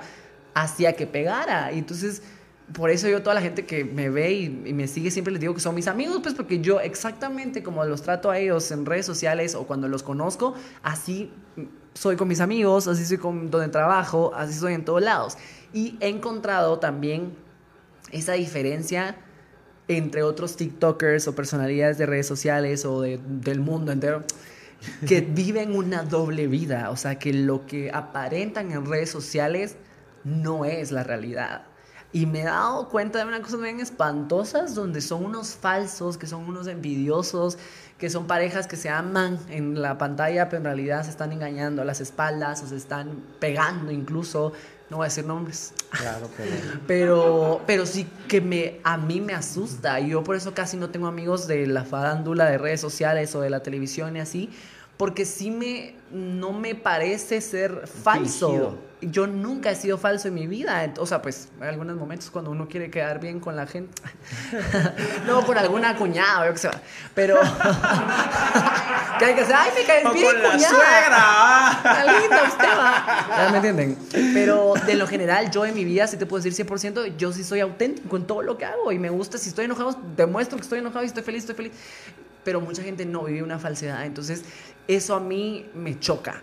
hacía 0.54 0.94
que 0.94 1.08
pegara. 1.08 1.72
Y 1.72 1.80
entonces 1.80 2.22
por 2.74 2.90
eso 2.90 3.10
yo 3.10 3.22
toda 3.22 3.34
la 3.36 3.42
gente 3.42 3.66
que 3.66 3.84
me 3.84 4.10
ve 4.10 4.32
y, 4.32 4.46
y 4.66 4.74
me 4.74 4.88
sigue 4.88 5.12
siempre 5.12 5.32
les 5.34 5.42
digo 5.42 5.54
que 5.54 5.60
son 5.60 5.76
mis 5.76 5.88
amigos, 5.88 6.20
pues 6.24 6.34
porque 6.34 6.62
yo 6.62 6.80
exactamente 6.80 7.64
como 7.64 7.84
los 7.84 8.02
trato 8.02 8.32
a 8.32 8.38
ellos 8.40 8.72
en 8.72 8.86
redes 8.86 9.06
sociales 9.06 9.56
o 9.56 9.68
cuando 9.68 9.90
los 9.90 10.04
conozco, 10.04 10.54
así 10.82 11.32
soy 11.94 12.16
con 12.16 12.30
mis 12.30 12.40
amigos, 12.40 12.88
así 12.88 13.06
soy 13.06 13.18
con 13.18 13.52
donde 13.52 13.68
trabajo, 13.68 14.32
así 14.36 14.54
soy 14.54 14.74
en 14.74 14.86
todos 14.86 15.02
lados. 15.02 15.38
Y 15.74 15.98
he 16.00 16.08
encontrado 16.08 16.80
también 16.80 17.34
esa 18.14 18.34
diferencia 18.34 19.18
entre 19.90 20.24
otros 20.24 20.56
TikTokers 20.56 21.28
o 21.28 21.36
personalidades 21.36 21.98
de 21.98 22.06
redes 22.06 22.28
sociales 22.28 22.86
o 22.86 23.02
de- 23.02 23.20
del 23.26 23.60
mundo 23.60 23.92
entero 23.92 24.24
que 25.06 25.20
viven 25.30 25.76
una 25.76 26.04
doble 26.04 26.48
vida, 26.48 26.90
o 26.92 26.96
sea, 26.96 27.20
que 27.20 27.34
lo 27.34 27.66
que 27.66 27.92
aparentan 27.92 28.72
en 28.72 28.86
redes 28.86 29.10
sociales 29.10 29.76
no 30.24 30.66
es 30.66 30.92
la 30.92 31.04
realidad. 31.04 31.64
Y 32.14 32.26
me 32.26 32.42
he 32.42 32.44
dado 32.44 32.90
cuenta 32.90 33.20
de 33.20 33.26
una 33.26 33.42
cosa 33.42 33.56
bien 33.58 33.80
espantosas, 33.80 34.76
donde 34.76 35.00
son 35.00 35.24
unos 35.24 35.56
falsos, 35.56 36.18
que 36.18 36.28
son 36.28 36.44
unos 36.44 36.68
envidiosos, 36.68 37.58
que 37.98 38.10
son 38.10 38.28
parejas 38.28 38.68
que 38.68 38.76
se 38.76 38.90
aman 38.90 39.40
en 39.50 39.82
la 39.82 39.98
pantalla, 39.98 40.50
pero 40.50 40.58
en 40.58 40.64
realidad 40.66 41.04
se 41.04 41.10
están 41.10 41.32
engañando 41.32 41.82
a 41.82 41.86
las 41.86 42.02
espaldas 42.02 42.62
o 42.64 42.68
se 42.68 42.76
están 42.76 43.24
pegando 43.40 43.92
incluso. 43.92 44.52
No 44.90 44.98
voy 44.98 45.06
a 45.06 45.08
decir 45.08 45.26
nombres. 45.26 45.74
Claro, 45.92 46.30
pero. 46.36 46.52
Pero, 46.88 47.62
pero 47.66 47.86
sí 47.86 48.06
que 48.28 48.42
me, 48.42 48.82
a 48.84 48.98
mí 48.98 49.22
me 49.22 49.34
asusta. 49.34 50.02
Yo 50.02 50.22
por 50.22 50.36
eso 50.36 50.54
casi 50.54 50.76
no 50.76 50.90
tengo 50.90 51.08
amigos 51.08 51.48
de 51.48 51.66
la 51.66 51.86
farándula 51.86 52.46
de 52.46 52.58
redes 52.58 52.82
sociales 52.82 53.34
o 53.36 53.42
de 53.42 53.50
la 53.50 53.64
televisión 53.64 54.18
y 54.18 54.20
así. 54.20 54.50
Porque 55.02 55.26
sí 55.26 55.50
me, 55.50 55.96
no 56.12 56.54
me 56.54 56.76
parece 56.76 57.42
ser 57.42 57.88
falso. 57.88 58.50
Fingido. 58.50 58.78
Yo 59.02 59.26
nunca 59.26 59.72
he 59.72 59.76
sido 59.76 59.98
falso 59.98 60.28
en 60.28 60.36
mi 60.36 60.46
vida. 60.46 60.94
O 61.00 61.08
sea, 61.08 61.24
pues 61.24 61.50
en 61.60 61.64
algunos 61.64 61.98
momentos 61.98 62.30
cuando 62.30 62.52
uno 62.52 62.68
quiere 62.68 62.92
quedar 62.92 63.20
bien 63.20 63.40
con 63.40 63.56
la 63.56 63.66
gente. 63.66 64.00
no, 65.26 65.44
con 65.44 65.58
alguna 65.58 65.96
cuñada 65.96 66.42
o 66.42 66.46
yo 66.46 66.52
qué 66.52 66.60
sé. 66.60 66.70
Pero. 67.16 67.40
que 69.18 69.26
hay 69.26 69.34
que 69.34 69.42
hacer, 69.42 69.56
ay, 69.58 69.72
me 69.76 69.84
caes 69.86 70.14
bien, 70.14 70.24
con 70.24 70.44
la 70.44 70.52
cuñada". 70.52 71.82
suegra. 71.82 72.20
linda 72.22 72.44
usted, 72.44 72.78
va. 72.78 73.50
Me 73.50 73.58
entienden. 73.58 73.98
Pero 74.36 74.76
de 74.86 74.94
lo 74.94 75.08
general, 75.08 75.50
yo 75.50 75.66
en 75.66 75.74
mi 75.74 75.84
vida, 75.84 76.06
si 76.06 76.18
te 76.18 76.28
puedo 76.28 76.44
decir 76.44 76.64
100%, 76.64 77.18
yo 77.18 77.34
sí 77.34 77.44
soy 77.44 77.62
auténtico 77.62 78.18
en 78.18 78.28
todo 78.28 78.44
lo 78.44 78.56
que 78.56 78.66
hago. 78.66 78.92
Y 78.92 79.00
me 79.00 79.10
gusta, 79.10 79.40
si 79.40 79.50
estoy 79.50 79.66
enojado, 79.66 80.00
demuestro 80.16 80.60
que 80.60 80.62
estoy 80.62 80.78
enojado 80.78 81.04
y 81.04 81.08
estoy 81.08 81.24
feliz, 81.24 81.40
estoy 81.40 81.56
feliz. 81.56 81.72
Pero 82.44 82.62
mucha 82.62 82.82
gente 82.82 83.06
no 83.06 83.24
vive 83.24 83.44
una 83.44 83.60
falsedad. 83.60 84.04
Entonces, 84.04 84.44
eso 84.88 85.16
a 85.16 85.20
mí 85.20 85.70
me 85.74 86.00
choca. 86.00 86.42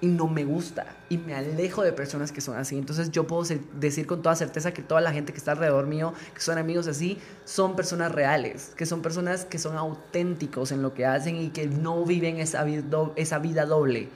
Y 0.00 0.06
no 0.06 0.28
me 0.28 0.44
gusta. 0.44 0.86
Y 1.08 1.18
me 1.18 1.34
alejo 1.34 1.82
de 1.82 1.92
personas 1.92 2.30
que 2.30 2.40
son 2.40 2.56
así. 2.56 2.78
Entonces, 2.78 3.10
yo 3.10 3.26
puedo 3.26 3.42
decir 3.74 4.06
con 4.06 4.22
toda 4.22 4.36
certeza 4.36 4.72
que 4.72 4.80
toda 4.80 5.00
la 5.00 5.12
gente 5.12 5.32
que 5.32 5.38
está 5.38 5.52
alrededor 5.52 5.86
mío, 5.86 6.14
que 6.34 6.40
son 6.40 6.56
amigos 6.56 6.86
así, 6.86 7.18
son 7.44 7.74
personas 7.74 8.12
reales. 8.12 8.72
Que 8.76 8.86
son 8.86 9.02
personas 9.02 9.44
que 9.44 9.58
son 9.58 9.76
auténticos 9.76 10.70
en 10.70 10.82
lo 10.82 10.94
que 10.94 11.04
hacen 11.04 11.36
y 11.36 11.48
que 11.48 11.66
no 11.66 12.04
viven 12.04 12.38
esa, 12.38 12.62
vida 12.62 13.66
doble 13.66 14.08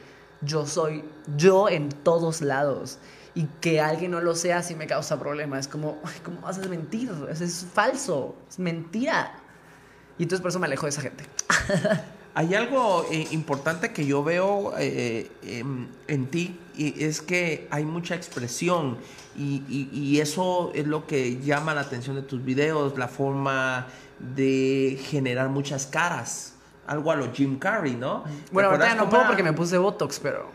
yo 0.44 0.66
soy 0.66 1.04
yo 1.36 1.68
en 1.68 1.88
todos 1.88 2.42
lados. 2.42 2.98
Y 3.34 3.44
que 3.60 3.80
alguien 3.80 4.10
no 4.10 4.20
lo 4.20 4.34
sea 4.34 4.62
sí 4.62 4.74
me 4.74 4.86
causa 4.86 5.18
problemas. 5.18 5.60
Es 5.60 5.68
como, 5.68 5.98
¿cómo 6.24 6.42
vas 6.42 6.58
a 6.58 6.68
mentir? 6.68 7.10
Eso 7.30 7.44
es 7.44 7.66
falso, 7.72 8.36
es 8.48 8.58
mentira. 8.58 9.32
Y 10.18 10.24
entonces 10.24 10.42
por 10.42 10.50
eso 10.50 10.58
me 10.58 10.66
alejo 10.66 10.86
de 10.86 10.90
esa 10.90 11.00
gente. 11.00 11.24
Hay 12.34 12.54
algo 12.54 13.04
eh, 13.10 13.26
importante 13.32 13.92
que 13.92 14.06
yo 14.06 14.24
veo 14.24 14.72
eh, 14.78 15.30
em, 15.42 15.86
en 16.08 16.26
ti 16.28 16.58
y 16.76 17.04
es 17.04 17.20
que 17.20 17.68
hay 17.70 17.84
mucha 17.84 18.14
expresión 18.14 18.96
y, 19.36 19.62
y- 19.68 19.90
y 19.92 20.20
eso 20.20 20.72
es 20.74 20.86
lo 20.86 21.06
que 21.06 21.40
llama 21.40 21.74
la 21.74 21.82
atención 21.82 22.16
de 22.16 22.22
tus 22.22 22.42
videos, 22.44 22.96
la 22.96 23.08
forma 23.08 23.86
de 24.18 24.98
generar 25.10 25.48
muchas 25.50 25.86
caras. 25.86 26.54
Algo 26.86 27.12
a 27.12 27.16
lo 27.16 27.32
Jim 27.32 27.58
Carrey, 27.58 27.94
¿no? 27.94 28.24
¿Te 28.24 28.30
Bueno, 28.52 28.70
ahorita 28.70 28.88
ya 28.88 28.94
no 28.94 29.08
puedo 29.10 29.26
porque 29.26 29.42
me 29.42 29.52
puse 29.52 29.76
Botox, 29.78 30.18
pero... 30.18 30.50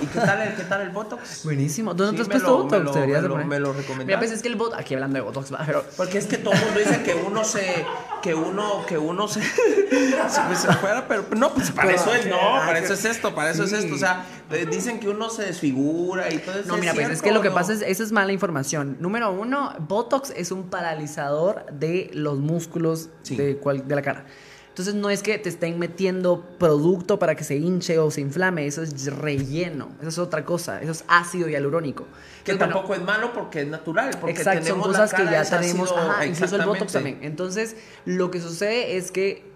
¿Y 0.00 0.06
qué 0.06 0.18
tal 0.20 0.40
el, 0.42 0.54
qué 0.54 0.62
tal 0.64 0.80
el 0.82 0.90
Botox? 0.90 1.44
Buenísimo. 1.44 1.94
¿Dónde 1.94 2.10
Sí, 2.12 2.16
te 2.16 2.22
has 2.22 2.28
puesto 2.42 2.48
lo- 2.50 2.56
me 2.58 2.62
Botox? 2.64 2.84
lo- 2.84 2.92
Deberías 2.94 3.22
me 3.22 3.28
lo- 3.28 3.36
me 3.44 3.60
lo. 3.60 3.74
Mira, 4.04 4.18
pues 4.18 4.30
es 4.32 4.42
que 4.42 4.48
el 4.48 4.56
Botox... 4.56 4.78
Aquí 4.78 4.94
hablando 4.94 5.14
de 5.16 5.20
Botox, 5.20 5.52
va, 5.52 5.62
pero... 5.66 5.84
Porque 5.96 6.18
es 6.18 6.26
que 6.26 6.38
todo 6.38 6.54
el 6.54 6.60
mundo 6.64 6.80
dice 6.80 7.02
que 7.02 7.14
uno 7.14 7.44
se. 7.44 7.84
que 8.22 8.34
uno, 8.34 8.84
que 8.86 8.98
uno 8.98 9.28
se. 9.28 9.42
se, 9.42 10.40
pues, 10.46 10.58
se 10.58 10.72
fuera, 10.74 11.06
pero 11.08 11.24
no, 11.36 11.52
pues 11.54 11.70
para 11.70 11.92
eso 11.92 12.14
es, 12.14 12.26
no, 12.26 12.36
para 12.36 12.78
eso 12.78 12.94
es 12.94 13.04
esto, 13.04 13.34
para 13.34 13.50
eso 13.50 13.64
es 13.64 13.72
esto. 13.72 13.94
O 13.94 13.98
sea, 13.98 14.24
dicen 14.70 15.00
que 15.00 15.08
uno 15.08 15.28
se 15.30 15.44
desfigura 15.44 16.32
y 16.32 16.38
todo 16.38 16.58
eso. 16.58 16.68
No, 16.68 16.76
mira, 16.78 16.94
pues 16.94 17.08
es 17.10 17.22
que 17.22 17.32
lo 17.32 17.42
que 17.42 17.50
pasa 17.50 17.72
es, 17.72 17.82
esa 17.82 18.02
es 18.02 18.12
mala 18.12 18.32
información. 18.32 18.96
Número 19.00 19.30
uno, 19.32 19.72
Botox 19.80 20.32
es 20.36 20.50
un 20.52 20.68
paralizador 20.70 21.66
de 21.72 22.10
los 22.14 22.38
músculos 22.38 23.08
Sí. 23.22 23.36
de, 23.36 23.56
cual- 23.58 23.86
de 23.86 23.94
la 23.94 24.02
cara. 24.02 24.24
Entonces 24.72 24.94
no 24.94 25.10
es 25.10 25.22
que 25.22 25.36
te 25.36 25.50
estén 25.50 25.78
metiendo 25.78 26.46
producto 26.58 27.18
para 27.18 27.34
que 27.34 27.44
se 27.44 27.56
hinche 27.56 27.98
o 27.98 28.10
se 28.10 28.22
inflame, 28.22 28.66
eso 28.66 28.82
es 28.82 29.04
relleno, 29.04 29.90
eso 30.00 30.08
es 30.08 30.18
otra 30.18 30.46
cosa, 30.46 30.80
eso 30.80 30.92
es 30.92 31.04
ácido 31.08 31.46
hialurónico. 31.46 32.06
Que 32.42 32.52
Entonces, 32.52 32.58
bueno, 32.58 32.72
tampoco 32.72 32.94
es 32.94 33.02
malo 33.02 33.34
porque 33.34 33.60
es 33.60 33.68
natural. 33.68 34.16
Porque 34.18 34.32
Exacto, 34.32 34.60
son 34.60 34.64
tenemos 34.64 34.86
la 34.86 34.92
cosas 34.92 35.12
que 35.12 35.24
ya 35.26 35.44
tenemos, 35.44 35.92
ajá, 35.92 36.24
incluso 36.24 36.56
el 36.56 36.64
Botox 36.64 36.92
también. 36.92 37.18
Entonces, 37.20 37.76
lo 38.06 38.30
que 38.30 38.40
sucede 38.40 38.96
es 38.96 39.10
que 39.10 39.52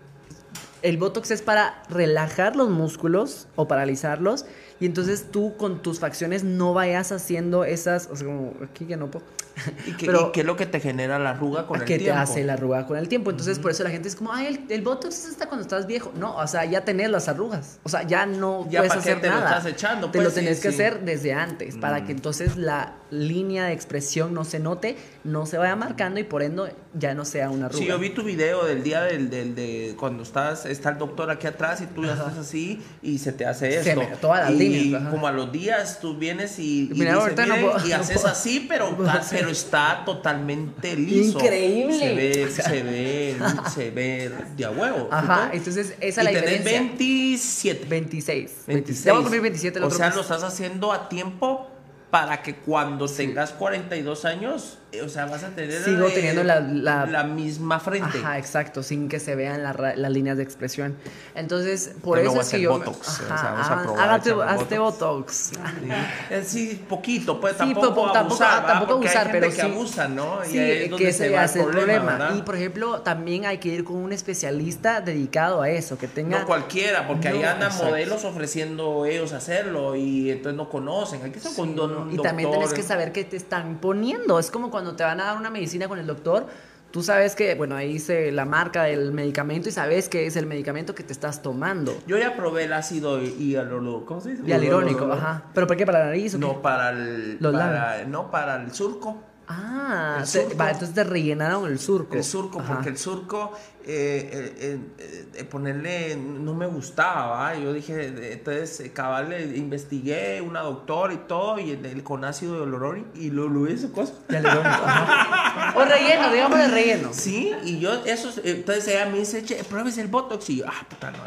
el 0.82 0.98
Botox 0.98 1.30
es 1.30 1.40
para 1.40 1.82
relajar 1.88 2.54
los 2.54 2.68
músculos 2.68 3.48
o 3.56 3.66
paralizarlos 3.66 4.44
y 4.80 4.84
entonces 4.84 5.30
tú 5.30 5.56
con 5.56 5.80
tus 5.80 5.98
facciones 5.98 6.44
no 6.44 6.74
vayas 6.74 7.10
haciendo 7.10 7.64
esas, 7.64 8.10
o 8.12 8.16
sea, 8.16 8.26
como 8.26 8.52
aquí 8.62 8.84
que 8.84 8.98
no 8.98 9.10
puedo. 9.10 9.24
¿Y 9.86 9.92
qué, 9.92 10.06
Pero- 10.06 10.28
y 10.28 10.32
qué 10.32 10.40
es 10.40 10.46
lo 10.46 10.56
que 10.56 10.66
te 10.66 10.80
genera 10.80 11.18
la 11.18 11.30
arruga 11.30 11.66
con 11.66 11.80
el 11.80 11.86
que 11.86 11.94
te 11.98 12.04
tiempo? 12.04 12.20
hace 12.20 12.44
la 12.44 12.52
arruga 12.54 12.86
con 12.86 12.98
el 12.98 13.08
tiempo. 13.08 13.30
Entonces, 13.30 13.58
por 13.58 13.70
eso 13.70 13.82
la 13.84 13.90
gente 13.90 14.08
es 14.08 14.14
como, 14.16 14.32
ay, 14.32 14.46
el, 14.46 14.60
el 14.72 14.82
Botox 14.82 15.18
es 15.24 15.26
hasta 15.30 15.46
cuando 15.46 15.62
estás 15.62 15.86
viejo. 15.86 16.12
No, 16.16 16.36
o 16.36 16.46
sea, 16.46 16.64
ya 16.66 16.84
tenés 16.84 17.10
las 17.10 17.28
arrugas. 17.28 17.78
O 17.82 17.88
sea, 17.88 18.02
ya 18.02 18.26
no 18.26 18.66
Ya 18.70 18.80
puedes 18.80 18.92
qué 18.92 18.98
hacer 18.98 19.20
te 19.20 19.28
lo 19.28 19.34
nada. 19.36 19.56
estás 19.56 19.66
echando, 19.72 20.10
te 20.10 20.18
pues, 20.18 20.24
lo 20.24 20.30
sí, 20.30 20.36
tenés 20.40 20.60
que 20.60 20.68
sí. 20.68 20.74
hacer 20.74 21.00
desde 21.04 21.32
antes 21.32 21.76
para 21.76 22.04
que 22.04 22.12
entonces 22.12 22.56
la 22.56 22.96
línea 23.10 23.66
de 23.66 23.72
expresión 23.72 24.34
no 24.34 24.44
se 24.44 24.58
note, 24.58 24.96
no 25.24 25.46
se 25.46 25.58
vaya 25.58 25.76
marcando 25.76 26.18
y 26.20 26.24
por 26.24 26.42
ende 26.42 26.74
ya 26.94 27.14
no 27.14 27.24
sea 27.24 27.50
una 27.50 27.66
arruga. 27.66 27.78
Sí, 27.80 27.86
yo 27.88 27.98
vi 27.98 28.10
tu 28.10 28.22
video 28.24 28.64
del 28.64 28.82
día 28.82 29.02
del, 29.02 29.30
del 29.30 29.54
de 29.54 29.94
cuando 29.98 30.22
estás, 30.24 30.66
está 30.66 30.90
el 30.90 30.98
doctor 30.98 31.30
aquí 31.30 31.46
atrás 31.46 31.80
y 31.80 31.86
tú 31.86 32.04
ya 32.04 32.12
estás 32.14 32.36
así 32.36 32.82
y 33.02 33.18
se 33.18 33.32
te 33.32 33.46
hace 33.46 33.82
Se 33.82 33.90
esto. 33.90 34.00
me- 34.00 34.16
todas 34.16 34.50
las 34.50 34.60
y 34.60 34.68
líneas, 34.68 35.02
ajá. 35.02 35.10
como 35.12 35.26
a 35.28 35.32
los 35.32 35.52
días 35.52 36.00
tú 36.00 36.16
vienes 36.16 36.58
y, 36.58 36.90
y 36.92 36.94
Mira, 36.94 37.14
dices, 37.14 37.36
no 37.48 37.54
puedo- 37.54 37.86
y 37.86 37.90
no 37.90 37.96
haces 37.96 38.16
puedo. 38.16 38.28
así, 38.28 38.66
pero, 38.68 38.96
hacer. 39.10 39.45
Pero 39.46 39.52
está 39.52 40.02
totalmente 40.04 40.96
liso. 40.96 41.38
Increíble. 41.38 41.98
Se 41.98 42.14
ve, 42.14 42.44
O 42.46 42.50
sea. 42.50 42.64
se 42.64 42.82
ve, 42.82 43.36
se 43.74 43.90
ve 43.90 44.32
de 44.56 44.64
a 44.64 44.70
huevo. 44.70 45.08
Ajá, 45.10 45.50
entonces 45.52 45.94
esa 46.00 46.20
es 46.20 46.24
la 46.24 46.30
tenés 46.32 46.58
diferencia. 46.58 46.80
27. 46.80 47.84
26. 47.86 48.52
26. 48.66 49.04
Ya 49.04 49.12
voy 49.12 49.20
a 49.20 49.22
cumplir 49.22 49.42
27 49.42 49.78
el 49.78 49.84
o 49.84 49.86
otro 49.86 49.98
sea, 49.98 50.06
mes. 50.08 50.16
lo 50.16 50.22
estás 50.22 50.42
haciendo 50.42 50.92
a 50.92 51.08
tiempo 51.08 51.68
para 52.10 52.42
que 52.42 52.56
cuando 52.56 53.06
tengas 53.08 53.52
42 53.52 54.24
años, 54.24 54.78
o 55.04 55.08
sea, 55.08 55.26
vas 55.26 55.44
a 55.44 55.48
tener 55.50 55.82
Sigo 55.82 56.06
eh, 56.08 56.12
teniendo 56.14 56.42
la- 56.42 56.60
la- 56.60 57.24
misma 57.24 57.78
frente. 57.80 58.18
Ajá, 58.18 58.38
exacto, 58.38 58.82
sin 58.82 59.08
que 59.08 59.20
se 59.20 59.34
vean 59.34 59.62
la 59.62 59.72
las 59.94 60.10
líneas 60.10 60.36
de 60.38 60.42
expresión. 60.42 60.96
Entonces, 61.34 61.92
por 62.02 62.18
me 62.18 62.24
eso 62.24 62.40
es 62.40 62.48
que 62.48 62.60
yo. 62.60 62.70
Botox, 62.78 63.20
Ajá, 63.20 63.34
o 63.34 63.38
sea, 63.38 63.50
vamos 63.50 63.66
a 63.68 63.72
haga- 63.72 63.82
probar 63.82 64.08
hágate, 64.08 64.30
hazte 64.30 64.78
Botox. 64.78 65.00
Botox. 65.10 65.32
Sí. 65.34 65.56
Eh, 66.30 66.42
sí, 66.44 66.82
poquito, 66.88 67.40
pues 67.40 67.52
Sí, 67.54 67.58
tampoco 67.58 67.94
po- 67.94 68.12
tampoco- 68.12 68.16
abusar, 68.42 68.62
¿va? 68.62 68.66
tampoco 68.66 68.92
Porque 68.94 69.08
hay 69.08 69.14
abusar, 69.16 69.32
gente 69.32 69.46
pero 69.48 69.54
que 69.54 69.60
sí. 69.62 69.72
abusa, 69.78 70.08
¿no? 70.08 70.44
Y 70.44 70.48
Sí, 70.48 70.58
ahí 70.58 70.70
es 70.84 70.90
donde 70.90 71.04
que 71.06 71.12
se 71.12 71.26
ese 71.26 71.34
va 71.36 71.42
hace 71.42 71.60
el 71.60 71.66
problema. 71.66 72.12
¿verdad? 72.12 72.34
Y 72.36 72.42
por 72.42 72.56
ejemplo, 72.56 73.00
también 73.02 73.44
hay 73.46 73.58
que 73.58 73.68
ir 73.68 73.84
con 73.84 73.96
un 73.96 74.12
especialista 74.12 75.00
dedicado 75.00 75.62
a 75.62 75.68
eso, 75.70 75.98
que 75.98 76.08
tenga. 76.08 76.40
No 76.40 76.46
cualquiera, 76.46 77.06
porque 77.06 77.28
ahí 77.28 77.38
No, 77.40 77.48
andan 77.48 77.68
exacto. 77.70 77.86
modelos 77.90 78.24
ofreciendo 78.24 79.04
ellos 79.06 79.32
hacerlo 79.32 79.94
y 79.96 80.30
entonces 80.30 80.56
no 80.56 80.68
conocen. 80.68 81.22
Aquí 81.24 81.38
son 81.38 81.54
con 81.54 81.76
don- 81.76 82.12
y 82.12 82.16
también 82.18 82.50
tienes 82.50 82.72
que 82.72 82.82
saber 82.82 83.12
qué 83.12 83.24
te 83.24 83.36
están 83.36 83.76
poniendo. 83.78 84.38
Es 84.38 84.50
como 84.50 84.70
cuando 84.76 84.94
te 84.94 85.04
van 85.04 85.18
a 85.22 85.24
dar 85.24 85.38
una 85.38 85.48
medicina 85.48 85.88
con 85.88 85.98
el 85.98 86.06
doctor. 86.06 86.46
Tú 86.90 87.02
sabes 87.02 87.34
que, 87.34 87.54
bueno, 87.54 87.74
ahí 87.76 87.94
dice 87.94 88.30
la 88.30 88.44
marca 88.44 88.82
del 88.84 89.10
medicamento 89.12 89.70
y 89.70 89.72
sabes 89.72 90.08
que 90.10 90.26
es 90.26 90.36
el 90.36 90.44
medicamento 90.44 90.94
que 90.94 91.02
te 91.02 91.14
estás 91.14 91.40
tomando. 91.40 91.96
Yo 92.06 92.18
ya 92.18 92.36
probé 92.36 92.64
el 92.64 92.74
ácido 92.74 93.22
hialurónico. 93.22 94.04
¿Cómo 94.04 94.20
se 94.20 94.30
dice? 94.32 94.42
Hialurónico, 94.44 95.10
ajá. 95.10 95.44
¿Pero 95.54 95.66
por 95.66 95.78
qué? 95.78 95.86
¿Para 95.86 96.00
la 96.00 96.04
nariz 96.06 96.34
o 96.34 96.38
qué? 96.38 96.46
No, 96.46 96.60
para 96.60 96.90
el. 96.90 97.38
Los 97.40 97.54
para- 97.54 98.04
no, 98.04 98.30
para 98.30 98.62
el 98.62 98.70
surco. 98.72 99.16
Ah, 99.48 100.22
te- 100.30 100.54
va, 100.54 100.70
entonces 100.72 100.94
te 100.94 101.04
rellenaron 101.04 101.66
el 101.66 101.78
surco. 101.78 102.14
El 102.16 102.24
surco, 102.24 102.60
Ajá. 102.60 102.74
porque 102.74 102.88
el 102.90 102.98
surco, 102.98 103.52
eh, 103.88 104.30
eh, 104.58 104.80
eh, 104.98 105.24
eh, 105.34 105.44
ponerle, 105.44 106.16
no 106.16 106.54
me 106.54 106.66
gustaba, 106.66 107.26
¿va? 107.28 107.54
Yo 107.56 107.72
dije, 107.72 108.06
entonces, 108.32 108.80
eh, 108.80 108.92
cabal, 108.92 109.28
le 109.30 109.56
investigué, 109.56 110.40
una 110.40 110.60
doctora 110.60 111.12
y 111.14 111.18
todo, 111.28 111.58
y 111.58 111.70
el, 111.70 111.86
el- 111.86 112.02
con 112.02 112.24
ácido 112.24 112.58
hialurónico, 112.58 113.08
y 113.14 113.30
lo, 113.30 113.48
lo 113.48 113.70
hice 113.70 113.90
cosa. 113.90 114.12
Hialurónico, 114.28 114.66
ajá. 114.68 115.72
O 115.78 115.84
relleno, 115.84 116.32
digamos 116.32 116.58
de 116.58 116.68
relleno. 116.68 117.08
Sí, 117.12 117.52
y 117.64 117.78
yo, 117.78 117.92
eso, 118.04 118.30
entonces 118.44 118.88
ella 118.88 119.06
me 119.06 119.18
dice, 119.18 119.44
che, 119.44 119.62
pruebes 119.64 119.98
el 119.98 120.08
Botox, 120.08 120.50
y 120.50 120.56
yo, 120.58 120.64
ah, 120.66 120.86
puta, 120.88 121.10
no, 121.12 121.18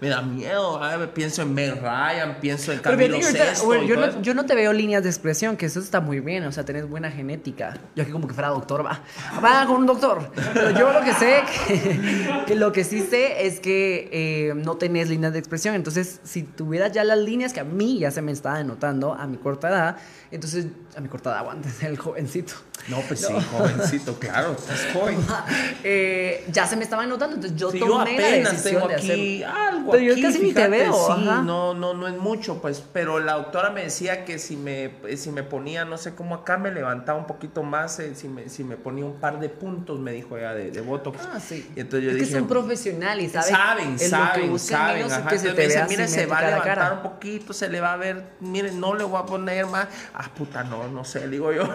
me 0.00 0.08
da 0.08 0.20
miedo, 0.22 0.82
ah, 0.82 0.98
pienso 1.14 1.42
en 1.42 1.54
Meg 1.54 1.80
Ryan, 1.80 2.38
pienso 2.40 2.72
en 2.72 2.80
Pero 2.80 2.96
Camilo 2.96 3.16
ahorita, 3.16 3.44
Sesto, 3.46 3.66
bueno, 3.66 3.84
yo, 3.84 3.96
no, 3.96 4.20
yo 4.22 4.34
no 4.34 4.44
te 4.46 4.54
veo 4.54 4.72
líneas 4.72 5.02
de 5.02 5.08
expresión, 5.08 5.56
que 5.56 5.66
eso 5.66 5.80
está 5.80 6.00
muy 6.00 6.20
bien, 6.20 6.44
o 6.44 6.52
sea, 6.52 6.64
tenés 6.64 6.88
buena 6.88 7.10
genética. 7.10 7.78
Yo 7.96 8.02
aquí 8.02 8.12
como 8.12 8.26
que 8.28 8.34
fuera 8.34 8.48
doctor, 8.48 8.84
va. 8.84 9.00
Va 9.42 9.64
con 9.66 9.76
un 9.76 9.86
doctor. 9.86 10.30
Pero 10.52 10.70
yo 10.70 10.92
lo 10.92 11.00
que 11.02 11.12
sé, 11.14 11.42
que, 11.66 11.93
que 12.46 12.54
lo 12.54 12.72
que 12.72 12.84
sí 12.84 13.00
sé 13.00 13.46
es 13.46 13.60
que 13.60 14.08
eh, 14.12 14.54
no 14.54 14.76
tenés 14.76 15.08
líneas 15.08 15.32
de 15.32 15.38
expresión. 15.38 15.74
Entonces, 15.74 16.20
si 16.24 16.42
tuvieras 16.42 16.92
ya 16.92 17.04
las 17.04 17.18
líneas 17.18 17.52
que 17.52 17.60
a 17.60 17.64
mí 17.64 17.98
ya 17.98 18.10
se 18.10 18.22
me 18.22 18.32
estaba 18.32 18.58
denotando 18.58 19.14
a 19.14 19.26
mi 19.26 19.36
corta 19.36 19.68
edad, 19.68 19.96
entonces, 20.30 20.66
a 20.96 21.00
mi 21.00 21.08
corta 21.08 21.30
edad, 21.30 21.56
el 21.82 21.98
jovencito. 21.98 22.54
No, 22.88 23.00
pues 23.08 23.20
sí, 23.20 23.32
jovencito, 23.50 24.18
claro, 24.18 24.52
estás 24.58 24.86
joven. 24.92 25.18
Eh, 25.86 26.46
ya 26.50 26.66
se 26.66 26.76
me 26.76 26.84
estaba 26.84 27.04
notando, 27.06 27.36
entonces 27.36 27.58
yo 27.58 27.70
Sí, 27.70 27.78
yo 27.78 27.86
tomé 27.86 28.18
la 28.18 28.26
apenas 28.26 28.52
decisión 28.52 28.74
tengo 28.74 28.88
de 28.88 28.94
aquí 28.94 29.42
hacer. 29.42 29.56
algo 29.56 29.90
Pero 29.90 30.02
yo 30.04 30.12
aquí, 30.12 30.22
casi 30.22 30.38
ni 30.40 30.52
te 30.52 30.68
veo, 30.68 30.92
Sí, 30.94 31.12
ajá. 31.28 31.42
no, 31.42 31.74
no, 31.74 31.92
no 31.94 32.08
es 32.08 32.16
mucho, 32.16 32.60
pues, 32.62 32.82
pero 32.92 33.20
la 33.20 33.34
doctora 33.34 33.68
me 33.70 33.82
decía 33.84 34.24
que 34.24 34.38
si 34.38 34.56
me, 34.56 34.92
si 35.16 35.30
me 35.30 35.42
ponía, 35.42 35.84
no 35.84 35.96
sé 35.98 36.14
cómo 36.14 36.34
acá 36.34 36.56
me 36.58 36.70
levantaba 36.72 37.18
un 37.18 37.26
poquito 37.26 37.62
más, 37.62 37.98
eh, 38.00 38.14
si, 38.14 38.28
me, 38.28 38.48
si 38.48 38.64
me 38.64 38.76
ponía 38.76 39.04
un 39.04 39.14
par 39.20 39.40
de 39.40 39.48
puntos, 39.50 39.98
me 40.00 40.12
dijo 40.12 40.36
ella, 40.38 40.54
de, 40.54 40.70
de 40.70 40.80
Botox. 40.80 41.18
Ah, 41.32 41.38
sí. 41.40 41.70
Y 41.76 41.80
entonces 41.80 42.04
yo 42.04 42.10
es 42.10 42.16
dije, 42.16 42.32
que 42.32 42.38
son 42.38 42.48
profesionales, 42.48 43.32
¿saben? 43.32 43.50
Saben, 43.54 43.94
Es 43.94 44.10
lo 44.12 44.18
que 44.18 44.58
saben, 44.58 44.58
saben. 44.58 45.12
ajá. 45.12 45.28
que 45.28 45.38
se 45.38 45.48
te 45.50 45.54
me 45.54 45.66
dice, 45.66 45.84
mire, 45.88 46.08
se 46.08 46.26
va 46.26 46.38
a 46.38 46.42
levantar 46.46 46.74
cara. 46.78 46.92
un 46.94 47.02
poquito, 47.02 47.52
se 47.52 47.68
le 47.68 47.80
va 47.80 47.92
a 47.94 47.96
ver, 47.96 48.24
miren, 48.40 48.78
no 48.80 48.94
le 48.94 49.04
voy 49.04 49.20
a 49.20 49.26
poner 49.26 49.66
más. 49.66 49.86
Ah, 50.14 50.30
puta, 50.34 50.64
no, 50.64 50.88
no 50.88 51.04
sé, 51.04 51.28
digo 51.28 51.52
yo. 51.52 51.62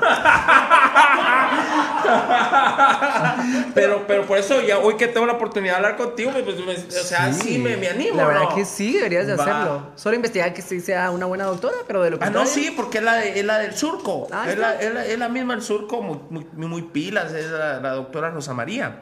pero, 3.74 4.06
pero 4.08 4.26
por 4.26 4.38
eso 4.38 4.62
ya 4.62 4.80
hoy 4.80 4.96
que 4.96 5.08
tengo 5.08 5.26
la 5.26 5.34
oportunidad 5.34 5.74
de 5.74 5.78
hablar 5.78 5.98
contigo, 5.98 6.32
pues, 6.44 6.58
o 6.96 7.04
sea, 7.04 7.32
sí, 7.34 7.58
me, 7.58 7.78
me 7.78 7.88
animo. 7.90 8.18
La 8.18 8.26
verdad 8.28 8.44
¿no? 8.50 8.56
que 8.56 8.66
sí, 8.66 8.94
deberías 8.94 9.28
de 9.28 9.36
Va. 9.36 9.44
hacerlo. 9.44 9.92
Solo 9.96 10.16
investigar 10.16 10.54
que 10.54 10.62
sí 10.62 10.80
sea 10.82 11.12
una 11.12 11.26
buena 11.26 11.46
doctora, 11.46 11.76
pero 11.88 12.02
de 12.04 12.12
lo 12.12 12.20
que 12.20 12.26
Ah, 12.26 12.30
no, 12.30 12.46
sí, 12.46 12.74
porque 12.76 13.00
es 13.00 13.04
la, 13.04 13.16
de- 13.16 13.40
es 13.40 13.46
la 13.46 13.60
del 13.60 13.76
surco. 13.76 14.28
Ah, 14.32 14.46
es, 14.50 14.58
la, 14.58 14.76
es, 14.76 14.94
la, 14.94 15.06
es 15.06 15.20
la 15.20 15.30
misma 15.30 15.54
del 15.54 15.64
surco, 15.64 16.02
muy, 16.02 16.20
muy, 16.30 16.46
muy 16.68 16.82
pilas, 16.84 17.34
es 17.34 17.50
la, 17.52 17.80
la 17.80 17.92
doctora 17.92 18.30
Rosa 18.30 18.54
María. 18.54 19.02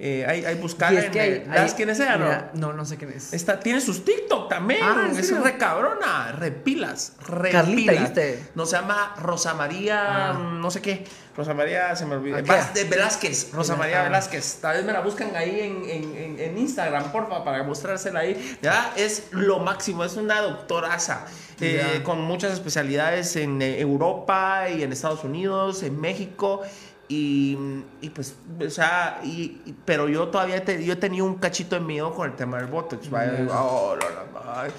Eh, 0.00 0.26
hay, 0.28 0.44
hay 0.44 0.56
buscarla 0.56 1.00
Y 1.00 1.04
es 1.04 1.10
que 1.10 1.20
hay- 1.20 1.30
el- 1.34 1.46
¿Sabes 1.46 1.70
hay- 1.70 1.76
quién 1.76 1.90
es 1.90 2.00
ella, 2.00 2.50
no? 2.52 2.68
no, 2.68 2.72
no 2.72 2.84
sé 2.84 2.96
quién 2.96 3.12
es. 3.12 3.32
Está, 3.32 3.60
tiene 3.60 3.80
sus 3.80 4.04
TikTok 4.04 4.48
también. 4.48 4.80
Ah, 4.82 5.06
¿en 5.08 5.16
es 5.16 5.40
re 5.40 5.56
cabrona. 5.56 6.32
Repilas. 6.32 7.12
Repilas. 7.28 7.52
Carlita, 7.64 7.92
¿viste? 7.92 8.42
No 8.56 8.66
se 8.66 8.76
llama 8.76 9.14
Rosa 9.22 9.54
María, 9.54 10.30
Ah. 10.30 10.32
no 10.32 10.68
sé 10.72 10.82
qué. 10.82 11.04
Rosa 11.36 11.52
María, 11.54 11.94
se 11.96 12.06
me 12.06 12.14
olvidó. 12.16 12.36
De 12.36 12.84
Velázquez. 12.84 13.50
Rosa. 13.52 13.74
María 13.76 14.02
Velázquez. 14.04 14.58
Tal 14.60 14.76
vez 14.76 14.84
me 14.84 14.92
la 14.92 15.00
buscan 15.00 15.34
ahí 15.34 15.60
en, 15.60 16.38
en- 16.40 16.58
Instagram, 16.58 17.10
porfa, 17.10 17.42
para 17.44 17.62
mostrársela 17.64 18.20
ahí. 18.20 18.56
Ya 18.62 18.92
es 18.96 19.24
lo 19.32 19.58
máximo. 19.58 20.04
Es 20.04 20.16
una 20.16 20.40
doctoraza. 20.40 21.26
eh, 21.60 22.00
con 22.04 22.20
muchas 22.20 22.52
especialidades 22.52 23.36
en 23.36 23.62
eh, 23.62 23.80
Europa 23.80 24.68
y 24.68 24.82
en 24.82 24.92
Estados 24.92 25.24
Unidos, 25.24 25.82
en 25.82 26.00
México. 26.00 26.62
Y, 27.06 27.58
y 28.00 28.08
pues, 28.08 28.34
o 28.66 28.70
sea, 28.70 29.20
y, 29.22 29.60
y- 29.66 29.74
pero 29.84 30.08
yo 30.08 30.28
todavía 30.28 30.64
te- 30.64 30.82
yo 30.82 30.94
he 30.94 30.96
tenido 30.96 31.26
un 31.26 31.34
cachito 31.34 31.74
de 31.76 31.82
miedo 31.82 32.14
con 32.14 32.30
el 32.30 32.34
tema 32.34 32.56
del 32.56 32.66
Botox. 32.66 33.10
vaya, 33.10 33.46
oh, 33.50 33.94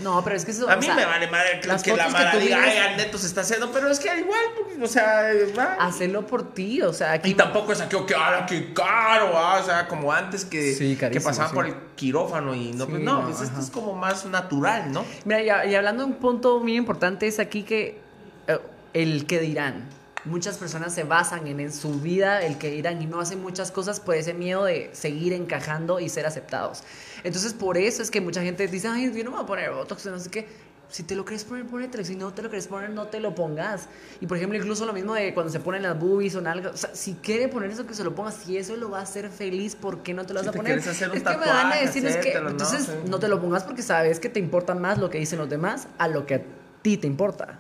no, 0.01 0.17
ay. 0.17 0.23
Pero 0.23 0.35
es 0.35 0.43
que 0.43 0.49
eso. 0.49 0.67
A 0.67 0.75
mí 0.75 0.85
sea, 0.87 0.95
me 0.95 1.05
vale 1.05 1.27
madre 1.29 1.59
que, 1.61 1.67
las 1.67 1.83
que 1.83 1.95
la 1.95 2.31
tú 2.31 2.39
diga, 2.39 2.57
ay, 2.63 2.97
Neto 2.97 3.19
se 3.19 3.27
está 3.27 3.41
haciendo, 3.41 3.71
pero 3.71 3.89
es 3.91 3.99
que 3.99 4.07
igual, 4.17 4.41
pues, 4.75 4.89
o 4.89 4.91
sea, 4.91 5.23
va. 5.55 5.75
Hacerlo 5.75 6.25
por 6.25 6.51
ti, 6.55 6.81
o 6.81 6.93
sea, 6.93 7.13
y 7.15 7.19
aquí. 7.19 7.33
tampoco 7.35 7.73
es 7.73 7.81
aquello 7.81 8.07
que, 8.07 8.15
ah, 8.17 8.43
qué 8.49 8.73
caro, 8.73 9.37
ah", 9.37 9.59
o 9.61 9.63
sea, 9.65 9.87
como 9.87 10.11
antes 10.11 10.45
que, 10.45 10.73
Sí, 10.73 10.95
que 10.97 11.21
pasaban 11.21 11.49
sí. 11.51 11.55
por 11.55 11.67
el 11.67 11.75
quirófano 11.95 12.55
y 12.55 12.71
no, 12.73 12.85
Sí, 12.85 12.91
pues 12.91 13.03
no, 13.03 13.21
no, 13.21 13.27
pues 13.27 13.41
esto 13.41 13.59
es 13.59 13.69
como 13.69 13.93
más 13.93 14.25
natural, 14.25 14.91
¿no? 14.91 15.05
Mira, 15.25 15.65
y, 15.67 15.71
y 15.71 15.75
hablando 15.75 16.03
de 16.03 16.09
un 16.11 16.15
punto 16.17 16.59
muy 16.59 16.75
importante 16.75 17.27
es 17.27 17.37
aquí 17.37 17.61
que 17.61 17.99
eh, 18.47 18.59
el 18.93 19.27
que 19.27 19.39
dirán. 19.41 19.89
Muchas 20.25 20.57
personas 20.57 20.93
se 20.93 21.03
basan 21.03 21.45
en, 21.47 21.59
en 21.59 21.71
su 21.71 21.99
vida, 21.99 22.41
el 22.43 22.57
que 22.57 22.71
dirán, 22.71 23.01
y 23.01 23.05
no 23.05 23.19
hacen 23.19 23.41
muchas 23.41 23.71
cosas 23.71 23.99
por 23.99 24.15
ese 24.15 24.33
miedo 24.33 24.65
de 24.65 24.89
seguir 24.93 25.33
encajando 25.33 25.99
y 25.99 26.09
ser 26.09 26.25
aceptados. 26.25 26.81
Entonces, 27.23 27.53
por 27.53 27.77
eso 27.77 28.01
es 28.01 28.09
que 28.09 28.21
mucha 28.21 28.41
gente 28.41 28.67
dice, 28.67 28.87
ay, 28.87 29.11
yo 29.15 29.23
no 29.23 29.29
me 29.31 29.37
voy 29.37 29.43
a 29.43 29.47
poner 29.47 29.71
botox, 29.71 30.05
no 30.07 30.19
sé 30.19 30.29
qué. 30.31 30.47
Si 30.87 31.01
te 31.03 31.15
lo 31.15 31.25
quieres 31.25 31.43
poner, 31.43 31.65
ponételo. 31.65 32.03
Si 32.05 32.15
no 32.15 32.31
te 32.31 32.43
lo 32.43 32.49
quieres 32.49 32.67
poner, 32.67 32.91
no 32.91 33.07
te 33.07 33.19
lo 33.19 33.33
pongas. 33.33 33.87
Y 34.21 34.27
por 34.27 34.37
ejemplo, 34.37 34.57
incluso 34.57 34.85
lo 34.85 34.93
mismo 34.93 35.15
de 35.15 35.33
cuando 35.33 35.51
se 35.51 35.59
ponen 35.59 35.81
las 35.81 35.99
boobies 35.99 36.35
o 36.35 36.47
algo. 36.47 36.69
O 36.69 36.77
sea, 36.77 36.91
si 36.95 37.13
quiere 37.15 37.47
poner 37.47 37.71
eso, 37.71 37.87
que 37.87 37.95
se 37.95 38.03
lo 38.03 38.13
ponga. 38.13 38.31
Si 38.31 38.55
eso 38.57 38.75
lo 38.77 38.91
va 38.91 38.99
a 38.99 39.01
hacer 39.01 39.29
feliz, 39.29 39.75
¿por 39.75 40.03
qué 40.03 40.13
no 40.13 40.25
te 40.27 40.33
lo 40.33 40.41
Si 40.41 40.45
vas 40.45 40.49
a 40.49 40.51
te 40.53 40.57
poner? 40.59 40.77
es 40.77 40.85
que 40.99 41.07
me 41.07 41.19
van 41.47 41.71
a 41.71 41.75
decir, 41.77 42.05
es 42.05 42.13
que. 42.17 42.19
hacértelo, 42.19 42.43
¿no? 42.45 42.49
Entonces, 42.51 42.83
Sí. 42.85 43.09
no 43.09 43.17
te 43.19 43.27
lo 43.27 43.41
pongas 43.41 43.63
porque 43.63 43.81
sabes 43.81 44.19
que 44.19 44.29
te 44.29 44.39
importa 44.39 44.75
más 44.75 44.99
lo 44.99 45.09
que 45.09 45.17
dicen 45.17 45.39
los 45.39 45.49
demás 45.49 45.87
a 45.97 46.07
lo 46.07 46.25
que 46.27 46.35
a 46.35 46.41
ti 46.83 46.97
te 46.97 47.07
importa. 47.07 47.59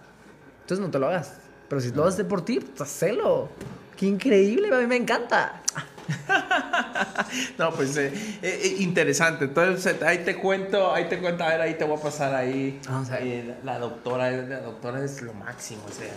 Entonces, 0.61 0.85
no 0.85 0.91
te 0.91 0.99
lo 0.99 1.07
hagas. 1.07 1.33
Pero 1.67 1.81
si 1.81 1.91
lo 1.91 2.05
haces 2.05 2.25
por 2.25 2.43
ti, 2.45 2.59
pues 2.59 2.81
hacelo. 2.81 3.49
Qué 3.97 4.05
increíble, 4.05 4.69
a 4.73 4.79
mí 4.79 4.87
me 4.87 4.95
encanta. 4.97 5.61
No, 7.57 7.71
pues 7.71 7.97
eh, 7.97 8.11
eh, 8.41 8.59
eh, 8.63 8.75
interesante. 8.79 9.45
Entonces, 9.45 10.01
ahí 10.03 10.19
te 10.19 10.35
cuento, 10.37 10.93
ahí 10.93 11.05
te 11.09 11.19
cuento, 11.19 11.43
a 11.43 11.49
ver, 11.49 11.61
ahí 11.61 11.73
te 11.75 11.83
voy 11.83 11.97
a 11.97 12.01
pasar 12.01 12.33
ahí. 12.35 12.79
Vamos 12.87 13.09
a 13.09 13.15
ver. 13.15 13.23
eh, 13.27 13.55
la, 13.63 13.73
la 13.73 13.79
doctora, 13.79 14.29
la 14.31 14.59
doctora 14.61 15.03
es 15.03 15.21
lo 15.21 15.33
máximo, 15.33 15.81
o 15.89 15.91
sea. 15.91 16.13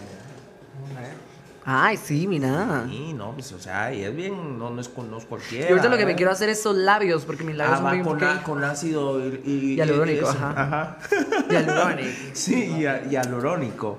Ay, 1.64 1.98
sí, 1.98 2.26
mira. 2.26 2.86
Sí, 2.89 3.12
no, 3.12 3.32
pues, 3.32 3.52
o 3.52 3.59
sea, 3.59 3.93
y 3.93 4.02
es 4.02 4.14
bien, 4.16 4.59
no, 4.59 4.70
no 4.70 4.80
es, 4.80 4.89
con- 4.89 5.10
no 5.10 5.18
es 5.18 5.24
cualquiera. 5.26 5.66
Y 5.66 5.70
ahorita 5.70 5.89
lo 5.89 5.97
que 5.97 5.98
me 6.01 6.05
¿verdad? 6.06 6.16
quiero 6.16 6.32
hacer 6.32 6.48
es 6.48 6.60
esos 6.60 6.76
labios, 6.76 7.24
porque 7.26 7.44
mis 7.44 7.56
labios 7.56 7.74
Ah, 7.74 7.76
son 7.78 7.86
va 7.86 7.94
muy 7.94 8.02
con, 8.18 8.39
con 8.39 8.64
ácido 8.64 9.20
y, 9.28 9.43
y- 9.44 9.76
Hialurónico, 9.76 10.30
eso, 10.30 10.39
ajá. 10.39 10.98
Hialurónico. 11.51 12.09
Sí, 12.32 12.55
y, 12.78 13.10
hialurónico. 13.12 13.98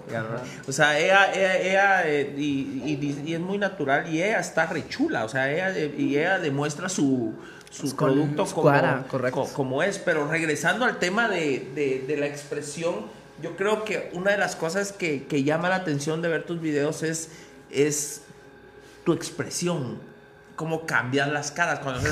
O 0.68 0.72
sea, 0.72 0.98
ella, 0.99 1.31
ella, 1.34 1.57
ella, 1.57 2.02
eh, 2.07 2.34
y, 2.38 3.22
y- 3.27 3.34
es 3.34 3.40
muy 3.40 3.57
natural 3.57 4.11
y 4.11 4.23
ella 4.23 4.40
está 4.40 4.65
rechula. 4.65 5.26
O 5.26 5.30
sea, 5.30 5.52
ella, 5.52 5.69
eh, 5.77 5.94
y 5.98 6.18
ella 6.18 6.40
demuestra 6.40 6.90
su, 6.90 7.34
su 7.69 7.81
Pues 7.81 7.94
producto 7.94 8.45
como, 8.45 8.68
cara, 8.69 9.06
correcto. 9.07 9.44
co- 9.44 9.53
como 9.53 9.84
es. 9.84 9.99
Pero 9.99 10.27
regresando 10.27 10.86
al 10.86 10.98
tema 10.98 11.27
de, 11.30 11.69
de- 11.76 12.03
de 12.07 12.18
la 12.18 12.26
expresión, 12.26 12.95
yo 13.41 13.56
creo 13.56 13.84
que 13.86 14.10
una 14.14 14.31
de 14.31 14.38
las 14.38 14.56
cosas 14.56 14.91
que, 14.91 15.26
que 15.26 15.44
llama 15.44 15.69
la 15.69 15.76
atención 15.76 16.22
de 16.22 16.30
ver 16.30 16.44
tus 16.44 16.60
videos 16.60 17.03
es, 17.03 17.30
es 17.72 18.22
tu 19.06 19.14
expresión. 19.14 20.00
Cómo 20.56 20.86
cambian 20.86 21.34
las 21.34 21.52
caras 21.52 21.80
cuando... 21.80 22.10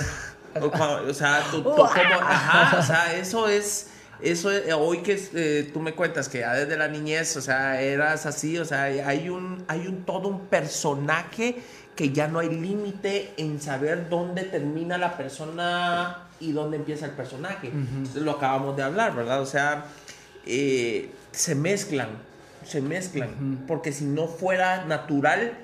o 0.61 0.71
cuando- 0.71 1.09
o 1.09 1.13
sea, 1.13 1.43
tu, 1.51 1.61
tu- 1.61 1.69
cómo- 1.73 2.21
ajá, 2.21 2.79
o 2.79 2.83
sea, 2.83 3.13
eso 3.15 3.47
es... 3.49 3.87
Eso 4.19 4.49
es- 4.51 4.73
hoy 4.73 5.03
que 5.03 5.21
eh, 5.35 5.69
tú 5.71 5.79
me 5.79 5.93
cuentas 5.93 6.27
que 6.27 6.39
ya 6.39 6.53
desde 6.53 6.75
la 6.75 6.87
niñez, 6.87 7.37
o 7.37 7.41
sea, 7.41 7.79
eras 7.81 8.25
así, 8.25 8.57
o 8.57 8.65
sea, 8.65 8.83
hay 8.83 9.29
un, 9.29 9.63
hay 9.67 9.85
un 9.85 10.05
todo 10.05 10.27
un 10.29 10.47
personaje 10.47 11.61
que 11.95 12.11
ya 12.11 12.27
no 12.27 12.39
hay 12.39 12.49
límite 12.49 13.33
en 13.37 13.61
saber 13.61 14.09
dónde 14.09 14.43
termina 14.43 14.97
la 14.97 15.17
persona 15.17 16.23
y 16.39 16.51
dónde 16.51 16.77
empieza 16.77 17.05
el 17.05 17.11
personaje. 17.11 17.71
Lo 18.15 18.31
acabamos 18.31 18.75
de 18.75 18.83
hablar, 18.83 19.15
¿verdad? 19.15 19.41
O 19.41 19.45
sea, 19.45 19.85
eh, 20.47 21.11
se 21.31 21.53
mezclan, 21.53 22.09
se 22.67 22.81
mezclan, 22.81 23.63
porque 23.67 23.91
si 23.91 24.05
no 24.05 24.27
fuera 24.27 24.85
natural, 24.85 25.57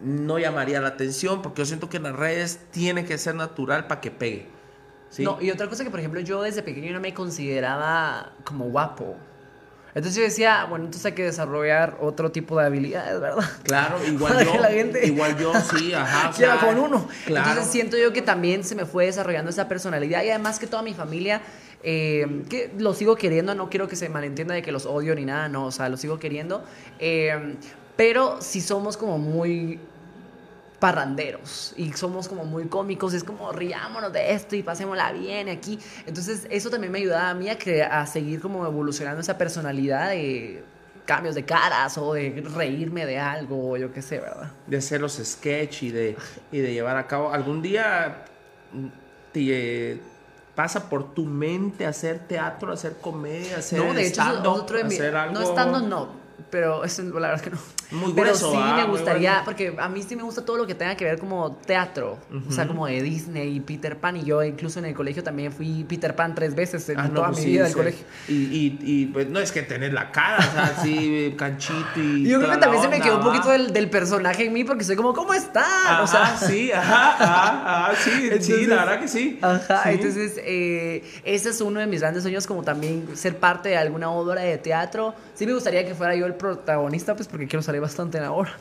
no 0.00 0.38
llamaría 0.38 0.80
la 0.80 0.88
atención, 0.88 1.42
porque 1.42 1.62
yo 1.62 1.66
siento 1.66 1.88
que 1.88 1.96
en 1.96 2.04
las 2.04 2.16
redes 2.16 2.60
tiene 2.70 3.04
que 3.04 3.18
ser 3.18 3.34
natural 3.34 3.86
para 3.86 4.00
que 4.00 4.10
pegue. 4.10 4.46
¿sí? 5.10 5.24
No, 5.24 5.40
y 5.40 5.50
otra 5.50 5.68
cosa 5.68 5.84
que, 5.84 5.90
por 5.90 6.00
ejemplo, 6.00 6.20
yo 6.20 6.42
desde 6.42 6.62
pequeño 6.62 6.92
no 6.92 7.00
me 7.00 7.12
consideraba 7.12 8.32
como 8.44 8.66
guapo. 8.66 9.16
Entonces 9.94 10.16
yo 10.16 10.24
decía, 10.24 10.66
bueno, 10.68 10.86
entonces 10.86 11.06
hay 11.06 11.12
que 11.12 11.22
desarrollar 11.22 11.98
otro 12.00 12.32
tipo 12.32 12.58
de 12.58 12.66
habilidades, 12.66 13.20
¿verdad? 13.20 13.44
Claro, 13.62 14.04
igual 14.06 14.44
yo, 14.44 14.52
que 14.52 14.58
la 14.58 14.70
gente 14.70 15.06
igual 15.06 15.38
yo, 15.38 15.52
sí, 15.54 15.94
ajá. 15.94 16.30
o 16.30 16.32
quiera 16.32 16.58
sea, 16.58 16.68
con 16.68 16.78
uno. 16.78 17.08
Claro. 17.26 17.48
Entonces 17.48 17.72
siento 17.72 17.96
yo 17.96 18.12
que 18.12 18.22
también 18.22 18.64
se 18.64 18.74
me 18.74 18.86
fue 18.86 19.06
desarrollando 19.06 19.50
esa 19.50 19.68
personalidad 19.68 20.24
y 20.24 20.30
además 20.30 20.58
que 20.58 20.66
toda 20.66 20.82
mi 20.82 20.94
familia, 20.94 21.42
eh, 21.86 22.44
que 22.48 22.72
lo 22.78 22.94
sigo 22.94 23.14
queriendo, 23.14 23.54
no 23.54 23.68
quiero 23.68 23.88
que 23.88 23.94
se 23.94 24.08
malentienda 24.08 24.54
de 24.54 24.62
que 24.62 24.72
los 24.72 24.86
odio 24.86 25.14
ni 25.14 25.26
nada, 25.26 25.50
no, 25.50 25.66
o 25.66 25.70
sea, 25.70 25.90
los 25.90 26.00
sigo 26.00 26.18
queriendo, 26.18 26.64
eh, 26.98 27.56
pero 27.94 28.40
sí 28.40 28.62
somos 28.62 28.96
como 28.96 29.18
muy 29.18 29.78
parranderos 30.78 31.74
y 31.76 31.92
somos 31.92 32.26
como 32.26 32.46
muy 32.46 32.68
cómicos, 32.68 33.12
es 33.12 33.22
como 33.22 33.52
riámonos 33.52 34.12
de 34.14 34.32
esto 34.32 34.56
y 34.56 34.62
pasémosla 34.62 35.12
bien 35.12 35.50
aquí. 35.50 35.78
Entonces 36.06 36.46
eso 36.50 36.70
también 36.70 36.90
me 36.90 36.98
ayudaba 36.98 37.30
a 37.30 37.34
mí 37.34 37.48
a, 37.48 38.06
seguir 38.06 38.40
como 38.40 38.66
evolucionando 38.66 39.20
esa 39.20 39.36
personalidad 39.36 40.10
de 40.10 40.64
cambios 41.04 41.34
de 41.34 41.44
caras 41.44 41.98
o 41.98 42.14
de 42.14 42.42
reírme 42.54 43.04
de 43.04 43.18
algo 43.18 43.72
o 43.72 43.76
yo 43.76 43.92
qué 43.92 44.00
sé, 44.00 44.20
¿verdad? 44.20 44.52
de 44.66 44.78
hacer 44.78 45.02
los 45.02 45.20
sketch 45.22 45.82
y 45.82 45.90
de, 45.90 46.16
y 46.50 46.58
de 46.58 46.72
llevar 46.72 46.96
a 46.96 47.06
cabo. 47.06 47.30
¿Algún 47.30 47.60
día 47.60 48.24
mm, 48.72 48.86
te 49.32 50.00
pasa 50.54 50.88
por 50.88 51.14
tu 51.14 51.24
mente 51.24 51.86
hacer 51.86 52.20
teatro, 52.20 52.72
hacer 52.72 52.96
comedia, 53.00 53.58
hacer 53.58 53.78
No, 53.80 53.92
de 53.94 54.06
hecho, 54.06 54.20
eso 54.20 54.30
es 54.30 54.36
stand-up, 54.38 54.52
otro 54.62 54.78
de 54.78 54.84
mi- 54.84 54.94
hacer 54.94 55.16
algo? 55.16 55.34
No 55.34 55.42
estando, 55.42 55.80
no. 55.80 56.08
Pero 56.50 56.84
eso, 56.84 57.02
la 57.02 57.10
verdad 57.30 57.34
es 57.36 57.42
que 57.42 57.50
no. 57.50 57.58
Muy 57.90 58.12
Pero 58.12 58.28
grueso, 58.28 58.50
sí 58.52 58.58
ah, 58.60 58.74
me 58.76 58.82
muy 58.86 58.90
gustaría, 58.96 59.30
bueno. 59.30 59.44
porque 59.44 59.74
a 59.78 59.88
mí 59.88 60.02
sí 60.02 60.16
me 60.16 60.22
gusta 60.22 60.44
todo 60.44 60.56
lo 60.56 60.66
que 60.66 60.74
tenga 60.74 60.96
que 60.96 61.04
ver 61.04 61.18
como 61.18 61.52
teatro, 61.66 62.18
o 62.48 62.52
sea, 62.52 62.66
como 62.66 62.86
de 62.86 63.02
Disney 63.02 63.56
y 63.56 63.60
Peter 63.60 63.96
Pan. 63.98 64.16
Y 64.16 64.24
yo 64.24 64.42
incluso 64.42 64.78
en 64.78 64.86
el 64.86 64.94
colegio 64.94 65.22
también 65.22 65.52
fui 65.52 65.84
Peter 65.88 66.14
Pan 66.16 66.34
tres 66.34 66.54
veces 66.54 66.88
en 66.88 66.98
Ah, 66.98 67.08
no, 67.08 67.14
toda 67.14 67.26
pues 67.28 67.38
mi 67.38 67.44
sí, 67.44 67.50
vida 67.52 67.62
del 67.64 67.72
sí. 67.72 67.76
colegio. 67.78 68.06
Y, 68.28 68.32
y, 68.34 68.78
y, 68.82 69.06
pues 69.06 69.28
no 69.28 69.38
es 69.40 69.52
que 69.52 69.62
tener 69.62 69.92
la 69.92 70.10
cara, 70.12 70.38
o 70.38 70.42
sea, 70.52 70.64
así 70.78 71.34
canchito 71.38 72.00
y. 72.00 72.28
Yo 72.28 72.38
creo 72.38 72.52
que 72.52 72.56
también 72.58 72.82
se 72.82 72.88
me 72.88 73.00
quedó 73.00 73.18
un 73.18 73.24
poquito 73.24 73.48
del, 73.50 73.72
del 73.72 73.90
personaje 73.90 74.46
en 74.46 74.52
mí 74.52 74.64
porque 74.64 74.84
soy 74.84 74.96
como, 74.96 75.12
¿cómo 75.14 75.34
están? 75.34 75.64
Ajá, 75.64 76.02
o 76.02 76.06
sea, 76.06 76.36
sí, 76.36 76.72
ajá, 76.72 77.14
ajá, 77.14 77.86
ajá, 77.86 77.94
sí, 77.96 78.30
sí, 78.40 78.66
la 78.66 78.76
verdad 78.84 79.00
que 79.00 79.08
sí. 79.08 79.38
Ajá, 79.42 79.82
Sí. 79.84 79.88
entonces 79.90 80.34
eh, 80.38 81.02
ese 81.24 81.50
es 81.50 81.60
uno 81.60 81.80
de 81.80 81.86
mis 81.86 82.00
grandes 82.00 82.22
sueños, 82.22 82.46
como 82.46 82.62
también 82.62 83.08
ser 83.16 83.36
parte 83.38 83.68
de 83.70 83.76
alguna 83.76 84.10
obra 84.10 84.42
de 84.42 84.56
teatro. 84.58 85.14
Sí 85.34 85.46
me 85.46 85.52
gustaría 85.52 85.84
que 85.84 85.94
fuera 85.94 86.14
yo 86.14 86.26
el 86.26 86.34
protagonista, 86.34 87.14
pues 87.16 87.28
porque 87.28 87.46
quiero 87.46 87.62
salir 87.62 87.73
bastante 87.80 88.18
en 88.18 88.24
la 88.24 88.32
obra. 88.32 88.52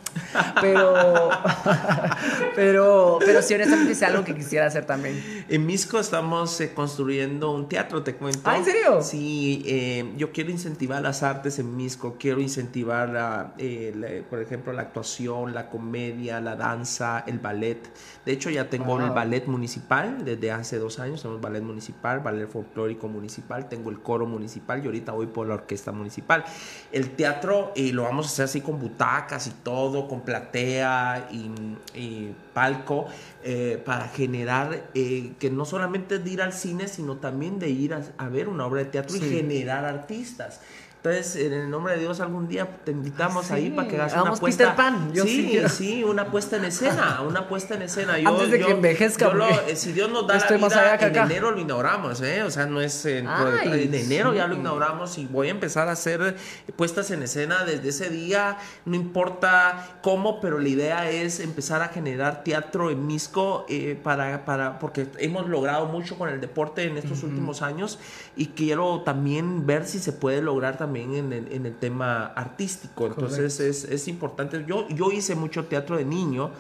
Pero, 0.61 1.29
pero, 2.55 3.19
pero 3.19 3.41
sí, 3.41 3.53
honestamente 3.53 3.95
sea 3.95 4.09
algo 4.09 4.23
que 4.23 4.35
quisiera 4.35 4.65
hacer 4.67 4.85
también. 4.85 5.21
En 5.49 5.65
Misco 5.65 5.99
estamos 5.99 6.59
eh, 6.61 6.73
construyendo 6.73 7.51
un 7.51 7.67
teatro, 7.67 8.03
te 8.03 8.15
cuento. 8.15 8.41
Ah, 8.45 8.57
¿en 8.57 8.65
serio? 8.65 9.01
Sí, 9.01 9.63
eh, 9.65 10.13
yo 10.17 10.31
quiero 10.31 10.51
incentivar 10.51 11.01
las 11.01 11.23
artes 11.23 11.59
en 11.59 11.75
Misco, 11.75 12.15
quiero 12.19 12.41
incentivar, 12.41 13.09
la, 13.09 13.53
eh, 13.57 13.93
la- 13.95 14.27
por 14.29 14.41
ejemplo, 14.41 14.73
la 14.73 14.83
actuación, 14.83 15.53
la 15.53 15.69
comedia, 15.69 16.39
la 16.41 16.55
danza, 16.55 17.23
el 17.27 17.39
ballet. 17.39 17.79
De 18.25 18.31
hecho, 18.31 18.49
ya 18.49 18.69
tengo 18.69 18.83
Wow. 18.97 19.01
el 19.05 19.09
ballet 19.11 19.45
municipal 19.47 20.23
desde 20.25 20.51
hace 20.51 20.77
dos 20.77 20.99
años, 20.99 21.21
tenemos 21.21 21.41
ballet 21.41 21.61
municipal, 21.63 22.19
ballet 22.19 22.47
folclórico 22.47 23.07
municipal, 23.07 23.67
tengo 23.69 23.89
el 23.89 23.99
coro 24.01 24.25
municipal 24.25 24.81
y 24.83 24.85
ahorita 24.85 25.11
voy 25.11 25.27
por 25.27 25.47
la 25.47 25.55
orquesta 25.55 25.91
municipal. 25.91 26.43
El 26.91 27.11
teatro 27.11 27.71
eh, 27.75 27.91
lo 27.91 28.03
vamos 28.03 28.25
a 28.27 28.29
hacer 28.29 28.45
así 28.45 28.61
con 28.61 28.79
butacas 28.79 29.02
y 29.45 29.49
todo, 29.63 30.07
con 30.07 30.21
platea 30.21 31.27
y, 31.31 31.51
y 31.99 32.35
palco, 32.53 33.07
eh, 33.43 33.81
para 33.83 34.07
generar 34.07 34.89
eh, 34.93 35.33
que 35.39 35.49
no 35.49 35.65
solamente 35.65 36.19
de 36.19 36.29
ir 36.29 36.41
al 36.41 36.53
cine, 36.53 36.87
sino 36.87 37.17
también 37.17 37.59
de 37.59 37.69
ir 37.69 37.93
a, 37.93 38.01
a 38.17 38.29
ver 38.29 38.47
una 38.47 38.65
obra 38.65 38.83
de 38.83 38.89
teatro 38.89 39.17
y 39.17 39.19
generar 39.19 39.85
artistas. 39.85 40.61
Entonces, 41.05 41.35
en 41.35 41.51
el 41.51 41.69
nombre 41.69 41.95
de 41.95 41.99
Dios, 41.99 42.21
algún 42.21 42.47
día 42.47 42.65
te 42.85 42.91
invitamos 42.93 43.51
Ah, 43.51 43.55
ahí 43.55 43.65
sí. 43.65 43.69
para 43.71 43.89
que 43.89 43.95
hagas 43.97 44.13
una 44.13 44.21
Hagamos 44.21 44.39
puesta. 44.39 44.63
Peter 44.63 44.75
Pan, 44.77 45.11
yo 45.13 45.25
sí 45.25 45.49
sí, 45.51 45.69
sí, 45.69 46.03
una 46.05 46.27
puesta 46.31 46.55
en 46.55 46.63
escena, 46.63 47.19
una 47.27 47.49
puesta 47.49 47.75
en 47.75 47.81
escena. 47.81 48.17
Yo, 48.19 48.29
Antes 48.29 48.51
de 48.51 48.57
que 48.59 48.63
yo- 48.63 48.69
envejezca, 48.69 49.25
yo 49.25 49.33
lo- 49.33 49.49
eh, 49.49 49.75
si 49.75 49.91
Dios 49.91 50.09
nos 50.09 50.25
da 50.27 50.35
la 50.35 50.47
vida, 50.55 50.97
que 50.97 51.05
en 51.07 51.11
acá. 51.11 51.23
enero 51.25 51.51
lo 51.51 51.59
inauguramos, 51.59 52.21
¿eh? 52.21 52.43
O 52.43 52.49
sea, 52.49 52.67
no 52.67 52.79
es 52.79 53.05
en, 53.05 53.27
Ay, 53.27 53.83
en 53.83 53.93
enero 53.93 54.33
ya 54.33 54.47
lo 54.47 54.53
sí. 54.53 54.61
inauguramos 54.61 55.17
y 55.17 55.25
voy 55.25 55.49
a 55.49 55.51
empezar 55.51 55.89
a 55.89 55.91
hacer 55.91 56.37
puestas 56.77 57.11
en 57.11 57.21
escena 57.23 57.65
desde 57.65 57.89
ese 57.89 58.09
día, 58.09 58.57
no 58.85 58.95
importa 58.95 59.97
cómo, 60.01 60.39
pero 60.39 60.57
la 60.57 60.69
idea 60.69 61.09
es 61.09 61.41
empezar 61.41 61.81
a 61.81 61.89
generar 61.89 62.45
teatro 62.45 62.89
en 62.91 63.05
Misco 63.05 63.65
eh, 63.67 63.99
para, 64.01 64.45
para, 64.45 64.79
porque 64.79 65.07
hemos 65.17 65.49
logrado 65.49 65.85
mucho 65.87 66.17
con 66.17 66.29
el 66.29 66.39
deporte 66.39 66.83
en 66.83 66.95
estos 66.97 67.23
últimos 67.23 67.61
años 67.61 67.99
y 68.37 68.47
quiero 68.55 69.01
también 69.01 69.65
ver 69.65 69.85
si 69.85 69.99
se 69.99 70.13
puede 70.13 70.41
lograr 70.41 70.77
también 70.77 70.92
en 71.01 71.33
el, 71.33 71.51
en 71.51 71.65
el 71.65 71.75
tema 71.75 72.27
artístico. 72.27 73.07
Entonces 73.07 73.59
es, 73.59 73.83
es 73.85 74.07
importante. 74.07 74.63
Yo, 74.67 74.87
yo 74.89 75.11
hice 75.11 75.35
mucho 75.35 75.65
teatro 75.65 75.97
de 75.97 76.05
niño. 76.05 76.51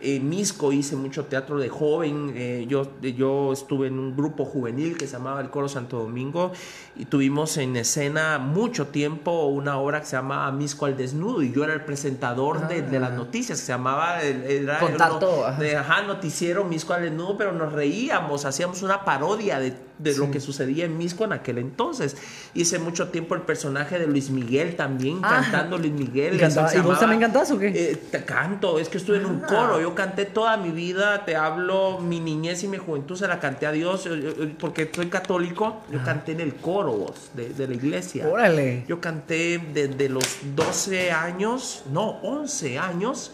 En 0.00 0.28
Misco 0.28 0.70
hice 0.72 0.94
mucho 0.94 1.24
teatro 1.24 1.58
de 1.58 1.68
joven. 1.68 2.32
eh, 2.36 2.66
yo, 2.68 2.88
yo 3.02 3.52
estuve 3.52 3.88
en 3.88 3.98
un 3.98 4.14
grupo 4.16 4.44
juvenil 4.44 4.96
que 4.96 5.08
se 5.08 5.14
llamaba 5.14 5.40
el 5.40 5.50
Coro 5.50 5.68
Santo 5.68 5.98
Domingo 5.98 6.52
y 6.94 7.06
tuvimos 7.06 7.56
en 7.56 7.74
escena 7.74 8.38
mucho 8.38 8.86
tiempo 8.86 9.46
una 9.46 9.76
obra 9.76 9.98
que 9.98 10.06
se 10.06 10.12
llamaba 10.14 10.52
Misco 10.52 10.86
al 10.86 10.96
Desnudo 10.96 11.42
y 11.42 11.50
yo 11.52 11.64
era 11.64 11.74
el 11.74 11.80
presentador 11.84 12.68
de, 12.68 12.82
de 12.82 13.00
las 13.00 13.10
Ah. 13.10 13.16
noticias. 13.16 13.58
Se 13.58 13.72
llamaba 13.72 14.22
era 14.22 14.78
no- 14.80 15.44
ajá. 15.44 15.60
de, 15.60 15.76
ajá, 15.76 16.02
noticiero 16.02 16.62
Misco 16.64 16.92
al 16.92 17.02
Desnudo, 17.02 17.36
pero 17.36 17.50
nos 17.50 17.72
reíamos, 17.72 18.44
hacíamos 18.44 18.82
una 18.84 19.04
parodia 19.04 19.58
de, 19.58 19.74
de 19.98 20.16
lo 20.16 20.30
que 20.30 20.40
sucedía 20.40 20.84
en 20.84 20.96
Misco 20.96 21.24
en 21.24 21.32
aquel 21.32 21.58
entonces. 21.58 22.16
Hice 22.54 22.78
mucho 22.78 23.08
tiempo 23.08 23.34
el 23.34 23.42
personaje 23.42 23.98
de 23.98 24.06
Luis 24.06 24.30
Miguel 24.30 24.76
también, 24.76 25.18
Ah. 25.22 25.40
cantando 25.42 25.76
Luis 25.78 25.92
Miguel. 25.92 26.34
¿Y 26.40 26.76
y 26.78 26.80
vos 26.80 27.00
también 27.00 27.20
cantás 27.20 27.50
o 27.50 27.58
qué? 27.58 27.68
eh, 27.68 27.96
te 28.10 28.24
canto, 28.24 28.78
es 28.78 28.88
que 28.88 28.98
estuve 28.98 29.16
en 29.18 29.26
un 29.26 29.42
Ah. 29.44 29.46
coro, 29.48 29.80
yo 29.80 29.94
canté 29.94 30.24
toda 30.24 30.56
mi 30.56 30.70
vida, 30.70 31.24
te 31.24 31.34
hablo, 31.36 31.98
mi 32.00 32.20
niñez 32.20 32.62
y 32.62 32.68
mi 32.68 32.76
juventud 32.78 33.16
se 33.16 33.26
la 33.26 33.40
canté 33.40 33.66
a 33.66 33.72
Dios, 33.72 34.04
yo- 34.04 34.14
yo- 34.14 34.32
porque 34.58 34.90
soy 34.94 35.08
católico, 35.08 35.82
yo 35.90 36.02
canté 36.04 36.32
en 36.32 36.40
el 36.40 36.54
coro 36.54 36.92
vos, 36.92 37.30
de, 37.34 37.48
de 37.50 37.66
la 37.68 37.74
iglesia. 37.74 38.26
Órale. 38.28 38.84
Yo 38.86 39.00
canté 39.00 39.58
desde 39.74 40.08
los 40.08 40.24
12 40.54 41.10
años, 41.10 41.82
no, 41.92 42.20
11 42.22 42.78
años, 42.78 43.32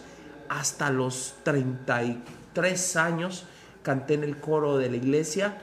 hasta 0.49 0.89
los 0.89 1.35
33 1.43 2.95
años, 2.95 3.45
canté 3.83 4.15
en 4.15 4.23
el 4.23 4.37
coro 4.37 4.77
de 4.77 4.89
la 4.89 4.95
iglesia. 4.97 5.57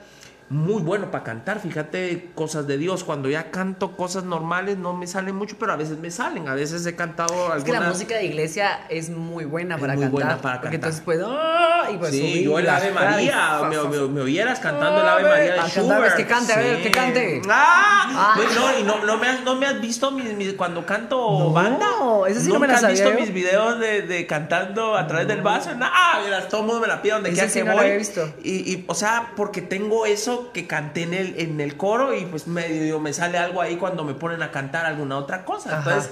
Muy 0.52 0.82
bueno 0.82 1.10
para 1.10 1.24
cantar, 1.24 1.60
fíjate, 1.60 2.30
cosas 2.34 2.66
de 2.66 2.76
Dios. 2.76 3.04
Cuando 3.04 3.30
ya 3.30 3.50
canto 3.50 3.96
cosas 3.96 4.24
normales 4.24 4.76
no 4.76 4.92
me 4.92 5.06
salen 5.06 5.34
mucho, 5.34 5.56
pero 5.58 5.72
a 5.72 5.76
veces 5.76 5.96
me 5.96 6.10
salen. 6.10 6.46
A 6.46 6.54
veces 6.54 6.84
he 6.84 6.94
cantado 6.94 7.32
algunas... 7.34 7.58
Es 7.58 7.64
que 7.64 7.72
la 7.72 7.80
música 7.88 8.16
de 8.16 8.26
iglesia 8.26 8.80
es 8.90 9.08
muy 9.08 9.46
buena 9.46 9.76
Es 9.76 9.80
para 9.80 9.94
muy 9.94 10.02
cantar. 10.02 10.12
buena 10.12 10.42
para 10.42 10.60
Porque 10.60 10.78
cantar. 10.78 10.90
entonces 10.90 11.00
puedo. 11.04 11.34
¡ah! 11.34 11.88
Y 11.90 11.96
pues 11.96 12.10
Sí, 12.10 12.44
yo 12.44 12.58
el 12.58 12.66
las 12.66 12.82
Ave 12.82 12.90
y 12.90 12.94
María, 12.94 13.60
me, 13.62 13.68
me- 13.68 14.54
cantando 14.60 15.00
el 15.00 15.08
Ave 15.08 15.22
María 15.22 15.52
de 15.54 15.58
Ah, 15.60 15.66
cantaba, 15.72 15.96
Schubert. 15.96 16.16
que 16.16 16.26
cante, 16.26 16.52
a 16.52 16.56
ver, 16.58 16.82
que 16.82 16.90
cante. 16.90 17.42
¡Ah! 17.48 18.04
Ah. 18.14 18.34
No, 18.36 18.60
no, 18.72 18.78
y 18.78 18.82
no, 18.82 19.04
no 19.06 19.16
me 19.16 19.28
has, 19.28 19.42
no 19.44 19.54
me 19.56 19.66
has 19.66 19.80
visto 19.80 20.10
mis- 20.10 20.34
mis- 20.36 20.52
cuando 20.52 20.84
canto 20.84 21.16
No, 21.16 21.50
banda. 21.50 21.86
esa 22.28 22.40
sí 22.40 22.48
no 22.52 22.58
me 22.58 22.66
la 22.66 22.74
¿Nunca 22.74 22.86
has 22.88 22.92
visto 22.92 23.10
yo. 23.10 23.18
mis 23.18 23.32
videos 23.32 23.78
de, 23.80 24.02
de 24.02 24.26
cantando 24.26 24.96
a 24.96 25.06
través 25.06 25.26
del 25.28 25.40
vaso? 25.40 25.70
Ah, 25.80 26.20
todo 26.50 26.60
el 26.60 26.66
mundo 26.66 26.80
me 26.82 26.88
la 26.88 27.00
pide 27.00 27.14
donde 27.14 27.30
quiera 27.32 27.48
sí 27.48 27.60
que 27.60 27.64
no 27.64 27.72
voy. 27.72 27.80
había 27.84 27.96
visto. 27.96 28.28
Y, 28.44 28.72
y, 28.72 28.84
o 28.86 28.94
sea, 28.94 29.32
porque 29.36 29.62
tengo 29.62 30.04
eso 30.06 30.41
que 30.52 30.66
canté 30.66 31.02
en 31.02 31.14
el, 31.14 31.38
en 31.38 31.60
el 31.60 31.76
coro 31.76 32.14
y 32.14 32.24
pues 32.26 32.46
medio 32.46 32.98
me 32.98 33.12
sale 33.12 33.38
algo 33.38 33.60
ahí 33.60 33.76
cuando 33.76 34.04
me 34.04 34.14
ponen 34.14 34.42
a 34.42 34.50
cantar 34.50 34.86
alguna 34.86 35.18
otra 35.18 35.44
cosa. 35.44 35.78
Ajá. 35.78 35.90
Entonces, 35.90 36.10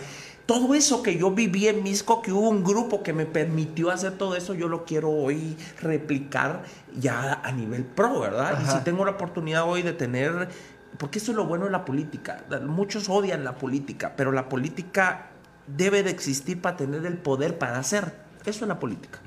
todo 0.51 0.75
eso 0.75 1.03
que 1.03 1.17
yo 1.17 1.31
viví 1.31 1.69
en 1.69 1.83
Misco, 1.85 2.23
que 2.23 2.33
hubo 2.33 2.49
un 2.49 2.65
grupo 2.65 3.05
que 3.05 3.13
me 3.13 3.25
permitió 3.25 3.91
hacer 3.91 4.19
todo 4.19 4.35
eso, 4.35 4.53
yo 4.53 4.67
lo 4.67 4.85
quiero 4.85 5.09
hoy 5.09 5.57
replicar 5.81 6.65
ya 6.99 7.41
a 7.45 7.53
nivel 7.53 7.85
pro, 7.85 8.19
¿verdad? 8.19 8.61
Y 8.61 8.69
si 8.69 8.79
tengo 8.79 9.05
la 9.05 9.13
oportunidad 9.13 9.63
hoy 9.63 9.83
de 9.83 9.93
tener, 9.93 10.49
porque 10.99 11.21
eso 11.21 11.31
es 11.31 11.37
lo 11.37 11.47
bueno 11.47 11.67
de 11.67 11.71
la 11.71 11.85
política. 11.85 12.45
Muchos 12.67 13.09
odian 13.09 13.45
la 13.45 13.55
política, 13.59 14.15
pero 14.17 14.33
la 14.33 14.49
política 14.49 15.29
debe 15.69 16.03
de 16.03 16.11
existir 16.11 16.61
para 16.61 16.77
tener 16.77 17.07
el 17.07 17.17
poder 17.17 17.57
para 17.57 17.79
hacer. 17.79 18.13
Eso 18.45 18.65
es 18.65 18.69
la 18.69 18.81
política. 18.81 19.21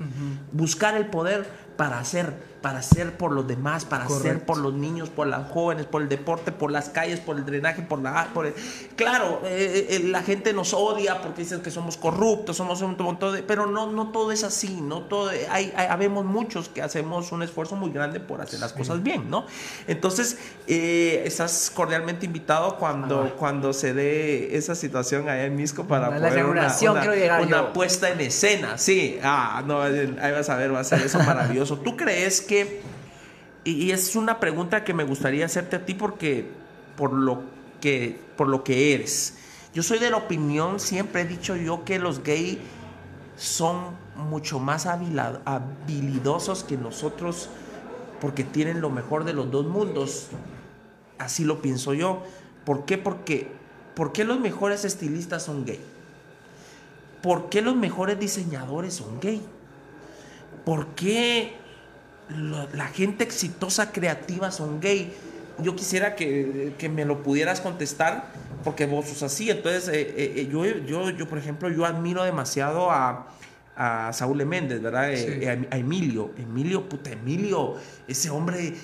Buscar 0.52 0.94
el 0.94 1.06
poder 1.06 1.46
para 1.78 2.00
hacer, 2.00 2.34
para 2.64 2.78
hacer 2.78 3.18
por 3.18 3.30
los 3.32 3.46
demás, 3.46 3.84
para 3.84 4.06
hacer 4.06 4.46
por 4.46 4.56
los 4.56 4.72
niños, 4.72 5.10
por 5.10 5.26
las 5.26 5.50
jóvenes, 5.50 5.84
por 5.84 6.00
el 6.00 6.08
deporte, 6.08 6.50
por 6.50 6.70
las 6.70 6.88
calles, 6.88 7.20
por 7.20 7.36
el 7.36 7.44
drenaje, 7.44 7.82
por 7.82 8.00
la... 8.00 8.30
Por 8.32 8.46
el- 8.46 8.54
Claro, 8.96 9.42
eh, 9.44 9.88
eh, 9.90 9.98
la 10.04 10.22
gente 10.22 10.54
nos 10.54 10.72
odia 10.72 11.20
porque 11.20 11.42
dicen 11.42 11.60
que 11.60 11.70
somos 11.70 11.98
corruptos, 11.98 12.56
somos 12.56 12.80
un 12.80 12.96
montón 12.98 13.34
de... 13.34 13.42
Pero 13.42 13.66
no, 13.66 13.92
no 13.92 14.12
todo 14.12 14.32
es 14.32 14.44
así, 14.44 14.80
no 14.80 15.02
todo... 15.02 15.28
Hay, 15.28 15.74
hay- 15.76 15.88
habemos 15.90 16.24
muchos 16.24 16.70
que 16.70 16.80
hacemos 16.80 17.32
un 17.32 17.42
esfuerzo 17.42 17.76
muy 17.76 17.90
grande 17.90 18.18
por 18.18 18.40
hacer 18.40 18.60
las 18.60 18.72
cosas 18.72 19.02
bien, 19.02 19.28
¿no? 19.28 19.44
Entonces, 19.86 20.38
eh, 20.66 21.22
estás 21.26 21.70
cordialmente 21.74 22.24
invitado 22.24 22.78
cuando, 22.78 23.34
cuando 23.36 23.74
se 23.74 23.92
dé 23.92 24.56
esa 24.56 24.74
situación 24.74 25.28
allá 25.28 25.44
en 25.44 25.54
Misco 25.56 25.84
para 25.84 26.08
La 26.08 26.16
poder 26.16 26.46
una- 26.46 26.62
una, 26.94 27.02
una 27.42 27.72
puesta 27.74 28.08
en 28.08 28.20
escena, 28.22 28.78
sí. 28.78 29.18
Ah, 29.22 29.62
no, 29.66 29.82
ahí 29.82 30.32
vas 30.32 30.48
a 30.48 30.56
ver, 30.56 30.72
va 30.74 30.80
a 30.80 30.84
ser 30.84 31.02
eso 31.02 31.18
maravilloso. 31.18 31.76
¿Tú 31.78 31.94
crees 31.96 32.40
que, 32.40 32.53
y, 33.64 33.90
es 33.90 34.16
una 34.16 34.40
pregunta 34.40 34.84
que 34.84 34.94
me 34.94 35.04
gustaría 35.04 35.46
hacerte 35.46 35.76
a 35.76 35.84
ti 35.86 35.94
porque, 35.94 36.50
por 36.96 37.12
lo 37.12 37.42
que, 37.80 38.20
por 38.36 38.48
lo 38.48 38.62
que 38.64 38.94
eres, 38.94 39.38
yo 39.74 39.82
soy 39.82 39.98
de 39.98 40.10
la 40.10 40.18
opinión, 40.18 40.78
siempre 40.78 41.22
he 41.22 41.24
dicho 41.24 41.56
yo 41.56 41.84
que 41.84 41.98
los 41.98 42.22
gays 42.22 42.58
son 43.36 43.96
mucho 44.16 44.60
más 44.60 44.86
habilidosos 44.86 46.62
que 46.62 46.76
nosotros 46.76 47.48
porque 48.20 48.44
tienen 48.44 48.80
lo 48.80 48.90
mejor 48.90 49.24
de 49.24 49.32
los 49.32 49.50
dos 49.50 49.66
mundos. 49.66 50.28
Así 51.18 51.44
lo 51.44 51.60
pienso 51.60 51.94
yo. 51.94 52.22
¿Por 52.64 52.84
qué? 52.84 52.96
Porque, 52.98 53.50
¿por 53.94 54.12
qué 54.12 54.24
los 54.24 54.40
mejores 54.40 54.84
estilistas 54.84 55.42
son 55.42 55.64
gay? 55.64 55.80
¿Por 57.22 57.48
qué 57.48 57.60
los 57.62 57.74
mejores 57.74 58.18
diseñadores 58.18 58.94
son 58.94 59.18
gay? 59.20 59.42
¿Por 60.64 60.86
qué 60.88 61.56
la 62.28 62.86
gente 62.88 63.24
exitosa 63.24 63.92
creativa 63.92 64.50
son 64.50 64.80
gay? 64.80 65.12
Yo 65.62 65.76
quisiera 65.76 66.16
que, 66.16 66.74
que 66.78 66.88
me 66.88 67.04
lo 67.04 67.22
pudieras 67.22 67.60
contestar 67.60 68.32
porque 68.64 68.86
vos 68.86 69.06
sos 69.08 69.22
así. 69.22 69.50
Entonces, 69.50 69.88
eh, 69.88 70.14
eh, 70.16 70.32
eh, 70.36 70.48
yo, 70.50 70.64
yo, 70.64 71.10
yo, 71.10 71.28
por 71.28 71.38
ejemplo, 71.38 71.68
yo 71.70 71.84
admiro 71.84 72.24
demasiado 72.24 72.90
a, 72.90 73.28
a 73.76 74.12
Saúl 74.12 74.40
E. 74.40 74.44
Méndez, 74.44 74.82
¿verdad? 74.82 75.10
Sí. 75.14 75.26
eh, 75.28 75.66
a, 75.70 75.74
a 75.74 75.78
Emilio. 75.78 76.32
Emilio, 76.38 76.88
puta, 76.88 77.10
Emilio, 77.10 77.76
ese 78.08 78.30
hombre 78.30 78.74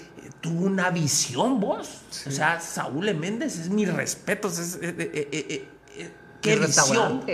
tuvo 0.40 0.66
una 0.66 0.90
visión, 0.90 1.58
vos. 1.58 2.02
O 2.26 2.30
sea, 2.30 2.60
Saúl 2.60 3.08
E. 3.08 3.14
Méndez 3.14 3.58
es 3.58 3.68
mi 3.70 3.84
respeto. 3.86 4.48
Es, 4.48 4.78
eh, 4.80 5.64
qué 6.40 6.56
visión. 6.56 7.24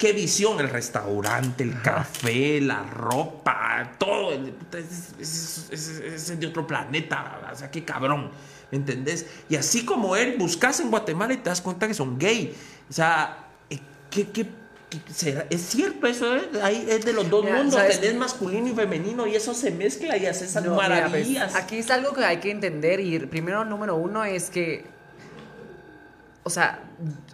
Qué 0.00 0.14
visión, 0.14 0.58
el 0.60 0.70
restaurante, 0.70 1.62
el 1.62 1.80
café, 1.82 2.58
la 2.62 2.82
ropa, 2.84 3.92
todo. 3.98 4.32
Es, 4.32 5.14
es- 5.20 5.68
es- 5.70 5.88
es 6.30 6.40
de 6.40 6.46
otro 6.46 6.66
planeta, 6.66 7.50
o 7.52 7.54
sea, 7.54 7.70
qué 7.70 7.84
cabrón, 7.84 8.30
¿me 8.70 8.78
entendés? 8.78 9.26
Y 9.50 9.56
así 9.56 9.84
como 9.84 10.16
él, 10.16 10.36
buscas 10.38 10.80
en 10.80 10.90
Guatemala 10.90 11.34
y 11.34 11.36
te 11.36 11.50
das 11.50 11.60
cuenta 11.60 11.86
que 11.86 11.92
son 11.92 12.18
gay. 12.18 12.56
O 12.88 12.92
sea, 12.92 13.44
eh, 13.68 13.78
¿qué, 14.10 14.26
qué, 14.30 14.46
será? 15.14 15.46
¿Es 15.50 15.60
cierto 15.60 16.06
eso? 16.06 16.34
eh? 16.34 16.48
Ahí 16.62 16.86
es 16.88 17.04
de 17.04 17.12
los 17.12 17.28
dos 17.28 17.44
Mira, 17.44 17.58
mundos, 17.58 17.74
¿sabes? 17.74 18.00
tenés 18.00 18.16
masculino 18.16 18.68
y 18.68 18.72
femenino 18.72 19.26
y 19.26 19.36
eso 19.36 19.52
se 19.52 19.70
mezcla 19.70 20.16
y 20.16 20.24
hace 20.24 20.46
esas 20.46 20.64
No, 20.64 20.76
mira, 20.76 20.86
pues, 20.88 21.00
maravillas. 21.28 21.54
aquí 21.56 21.76
es 21.76 21.90
algo 21.90 22.14
que 22.14 22.24
hay 22.24 22.38
que 22.38 22.50
entender 22.50 23.00
y 23.00 23.18
primero 23.20 23.66
número 23.66 23.96
uno 23.96 24.24
es 24.24 24.48
que, 24.48 24.86
o 26.42 26.48
sea, 26.50 26.82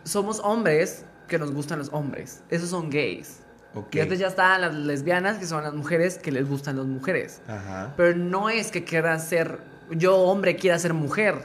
somos 0.05 0.41
hombres 0.41 1.05
que 1.29 1.39
nos 1.39 1.53
gustan 1.53 1.79
los 1.79 1.89
hombres. 1.93 2.43
Esos 2.51 2.71
son 2.71 2.91
gays. 2.91 3.41
Ok. 3.75 3.95
Y 3.97 4.01
antes 4.01 4.19
ya 4.19 4.29
estaban 4.29 4.61
las 4.63 4.75
lesbianas, 4.75 5.39
que 5.39 5.47
son 5.47 5.63
las 5.63 5.75
mujeres 5.75 6.19
que 6.19 6.33
les 6.33 6.49
gustan 6.49 6.77
las 6.77 6.87
mujeres. 6.87 7.41
Ajá. 7.47 7.93
Pero 7.97 8.17
no 8.17 8.49
es 8.49 8.71
que 8.71 8.85
quieran 8.85 9.21
ser, 9.21 9.59
yo 9.91 10.17
hombre 10.17 10.57
quiera 10.57 10.79
ser 10.79 10.95
mujer. 10.95 11.37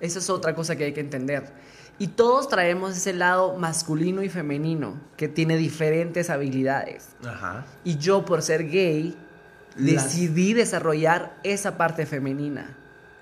Eso 0.00 0.18
es 0.18 0.28
otra 0.28 0.54
cosa 0.54 0.76
que 0.76 0.84
hay 0.84 0.92
que 0.92 1.00
entender. 1.00 1.44
Y 1.98 2.08
todos 2.08 2.48
traemos 2.48 2.96
ese 2.96 3.12
lado 3.12 3.56
masculino 3.56 4.22
y 4.22 4.28
femenino, 4.28 5.00
que 5.16 5.28
tiene 5.28 5.56
diferentes 5.56 6.28
habilidades. 6.28 7.10
Ajá. 7.24 7.64
Y 7.84 7.96
yo 7.98 8.24
por 8.24 8.42
ser 8.42 8.68
gay, 8.68 9.16
Las- 9.76 10.04
decidí 10.12 10.52
desarrollar 10.54 11.36
esa 11.44 11.76
parte 11.76 12.04
femenina 12.06 12.76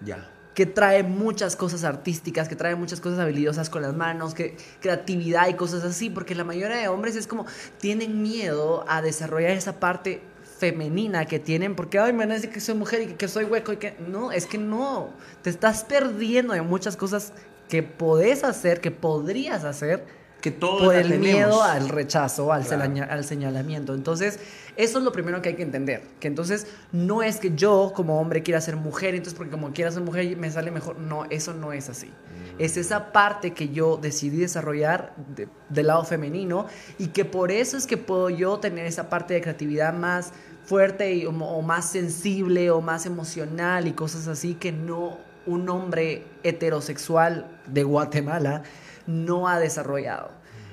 Ya. 0.04 0.26
Que 0.54 0.66
trae 0.66 1.02
muchas 1.02 1.56
cosas 1.56 1.84
artísticas, 1.84 2.48
que 2.48 2.56
trae 2.56 2.74
muchas 2.74 3.00
cosas 3.00 3.18
habilidosas 3.18 3.70
con 3.70 3.82
las 3.82 3.94
manos, 3.94 4.34
que 4.34 4.56
creatividad 4.80 5.48
y 5.48 5.54
cosas 5.54 5.84
así, 5.84 6.10
porque 6.10 6.34
la 6.34 6.44
mayoría 6.44 6.76
de 6.76 6.88
hombres 6.88 7.16
es 7.16 7.26
como 7.26 7.46
tienen 7.78 8.22
miedo 8.22 8.84
a 8.88 9.02
desarrollar 9.02 9.52
esa 9.52 9.80
parte 9.80 10.20
femenina 10.58 11.24
que 11.24 11.40
tienen 11.40 11.74
porque 11.74 11.98
ay 11.98 12.12
me 12.12 12.20
van 12.20 12.30
a 12.30 12.34
decir 12.34 12.50
que 12.50 12.60
soy 12.60 12.76
mujer 12.76 13.02
y 13.02 13.06
que, 13.14 13.26
soy 13.26 13.46
hueco 13.46 13.72
y 13.72 13.78
que 13.78 13.96
no, 14.06 14.30
es 14.30 14.46
que 14.46 14.58
no, 14.58 15.10
te 15.42 15.50
estás 15.50 15.82
perdiendo 15.82 16.54
de 16.54 16.62
muchas 16.62 16.96
cosas 16.96 17.32
que 17.68 17.82
podés 17.82 18.44
hacer, 18.44 18.80
que 18.80 18.92
podrías 18.92 19.64
hacer 19.64 20.04
Que 20.42 20.50
todos 20.50 20.82
por 20.82 20.94
el 20.94 21.04
tenemos. 21.04 21.22
miedo 21.26 21.62
al 21.62 21.88
rechazo, 21.88 22.52
al, 22.52 22.64
Claro. 22.66 22.82
señala- 22.84 23.12
al 23.12 23.24
señalamiento. 23.24 23.94
Entonces, 23.94 24.38
eso 24.76 24.98
es 24.98 25.04
lo 25.04 25.12
primero 25.12 25.40
que 25.40 25.50
hay 25.50 25.54
que 25.54 25.62
entender. 25.62 26.02
Que 26.20 26.28
entonces 26.28 26.66
no 26.92 27.22
es 27.22 27.38
que 27.38 27.54
yo 27.54 27.92
como 27.94 28.20
hombre 28.20 28.42
quiera 28.42 28.60
ser 28.60 28.76
mujer, 28.76 29.14
entonces 29.14 29.34
porque 29.34 29.52
como 29.52 29.72
quiera 29.72 29.90
ser 29.92 30.02
mujer 30.02 30.36
me 30.36 30.50
sale 30.50 30.70
mejor. 30.70 30.98
No, 30.98 31.24
eso 31.30 31.54
no 31.54 31.72
es 31.72 31.88
así. 31.88 32.10
Es 32.58 32.76
esa 32.76 33.12
parte 33.12 33.52
que 33.54 33.68
yo 33.70 33.96
decidí 33.96 34.38
desarrollar 34.38 35.14
de- 35.36 35.48
del 35.70 35.86
lado 35.86 36.04
femenino 36.04 36.66
y 36.98 37.06
que 37.08 37.24
por 37.24 37.50
eso 37.52 37.76
es 37.76 37.86
que 37.86 37.96
puedo 37.96 38.28
yo 38.28 38.58
tener 38.58 38.84
esa 38.84 39.08
parte 39.08 39.32
de 39.34 39.40
creatividad 39.40 39.94
más 39.94 40.32
fuerte 40.64 41.14
y, 41.14 41.24
o, 41.24 41.30
o 41.30 41.62
más 41.62 41.88
sensible 41.90 42.70
o 42.70 42.80
más 42.80 43.06
emocional 43.06 43.86
y 43.86 43.92
cosas 43.92 44.26
así 44.28 44.54
que 44.54 44.70
no 44.72 45.18
un 45.46 45.68
hombre 45.68 46.24
heterosexual 46.44 47.46
de 47.66 47.82
Guatemala 47.84 48.62
no 49.06 49.48
ha 49.48 49.58
desarrollado. 49.58 50.30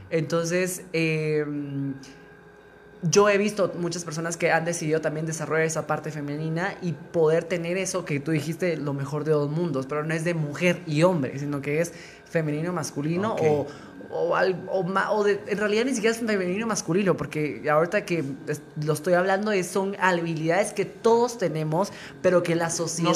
Entonces, 0.09 0.83
eh, 0.93 1.45
yo 3.03 3.29
he 3.29 3.37
visto 3.37 3.71
muchas 3.77 4.03
personas 4.03 4.35
que 4.35 4.51
han 4.51 4.65
decidido 4.65 4.99
también 4.99 5.25
desarrollar 5.25 5.65
esa 5.65 5.87
parte 5.87 6.11
femenina 6.11 6.75
y 6.81 6.91
poder 6.91 7.45
tener 7.45 7.77
eso 7.77 8.03
que 8.03 8.19
tú 8.19 8.31
dijiste, 8.31 8.75
lo 8.75 8.93
mejor 8.93 9.23
de 9.23 9.31
dos 9.31 9.49
mundos, 9.49 9.85
pero 9.85 10.03
no 10.03 10.13
es 10.13 10.23
de 10.23 10.33
mujer 10.33 10.81
y 10.85 11.03
hombre, 11.03 11.39
sino 11.39 11.61
que 11.61 11.79
es 11.79 11.93
femenino 12.25 12.73
masculino 12.73 13.35
o, 13.39 13.67
o, 14.11 14.35
al- 14.35 14.59
o 14.71 14.83
ma- 14.83 15.11
o 15.11 15.23
de- 15.23 15.39
en 15.47 15.57
realidad 15.57 15.85
ni 15.85 15.93
siquiera 15.93 16.15
es 16.15 16.21
femenino 16.25 16.65
masculino, 16.65 17.15
porque 17.15 17.61
ahorita 17.69 18.05
que 18.05 18.23
es- 18.47 18.61
lo 18.83 18.93
estoy 18.93 19.13
hablando 19.13 19.51
es, 19.51 19.67
son 19.67 19.95
habilidades 19.99 20.73
que 20.73 20.85
todos 20.85 21.37
tenemos, 21.37 21.91
pero 22.21 22.41
que 22.43 22.55
la 22.55 22.69
sociedad 22.71 23.13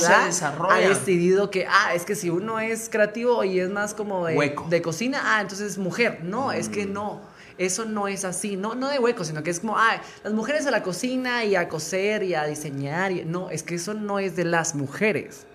ha 0.71 0.79
decidido 0.89 1.49
que, 1.49 1.65
ah, 1.67 1.93
es 1.95 2.05
que 2.05 2.15
si 2.15 2.29
uno 2.29 2.59
es 2.59 2.89
creativo 2.89 3.43
y 3.43 3.59
es 3.59 3.69
más 3.69 3.93
como 3.93 4.25
de, 4.27 4.35
de 4.69 4.81
cocina, 4.81 5.19
ah, 5.23 5.41
entonces 5.41 5.71
es 5.73 5.77
mujer. 5.77 6.19
No, 6.23 6.51
es 6.51 6.69
que 6.69 6.85
no. 6.85 7.21
Eso 7.59 7.85
no 7.85 8.07
es 8.07 8.25
así, 8.25 8.57
no, 8.57 8.73
no 8.73 8.89
de 8.89 8.97
hueco, 8.97 9.23
sino 9.23 9.43
que 9.43 9.51
es 9.51 9.59
como, 9.59 9.77
ah, 9.77 10.01
las 10.23 10.33
mujeres 10.33 10.65
a 10.65 10.71
la 10.71 10.81
cocina 10.81 11.43
y 11.45 11.55
a 11.55 11.69
coser 11.69 12.23
y 12.23 12.33
a 12.33 12.45
diseñar. 12.45 13.11
y- 13.11 13.25
no, 13.25 13.49
es 13.51 13.61
que 13.63 13.75
eso 13.75 13.93
no 13.93 14.17
es 14.19 14.35
de 14.35 14.43
las 14.45 14.73
mujeres, 14.73 15.45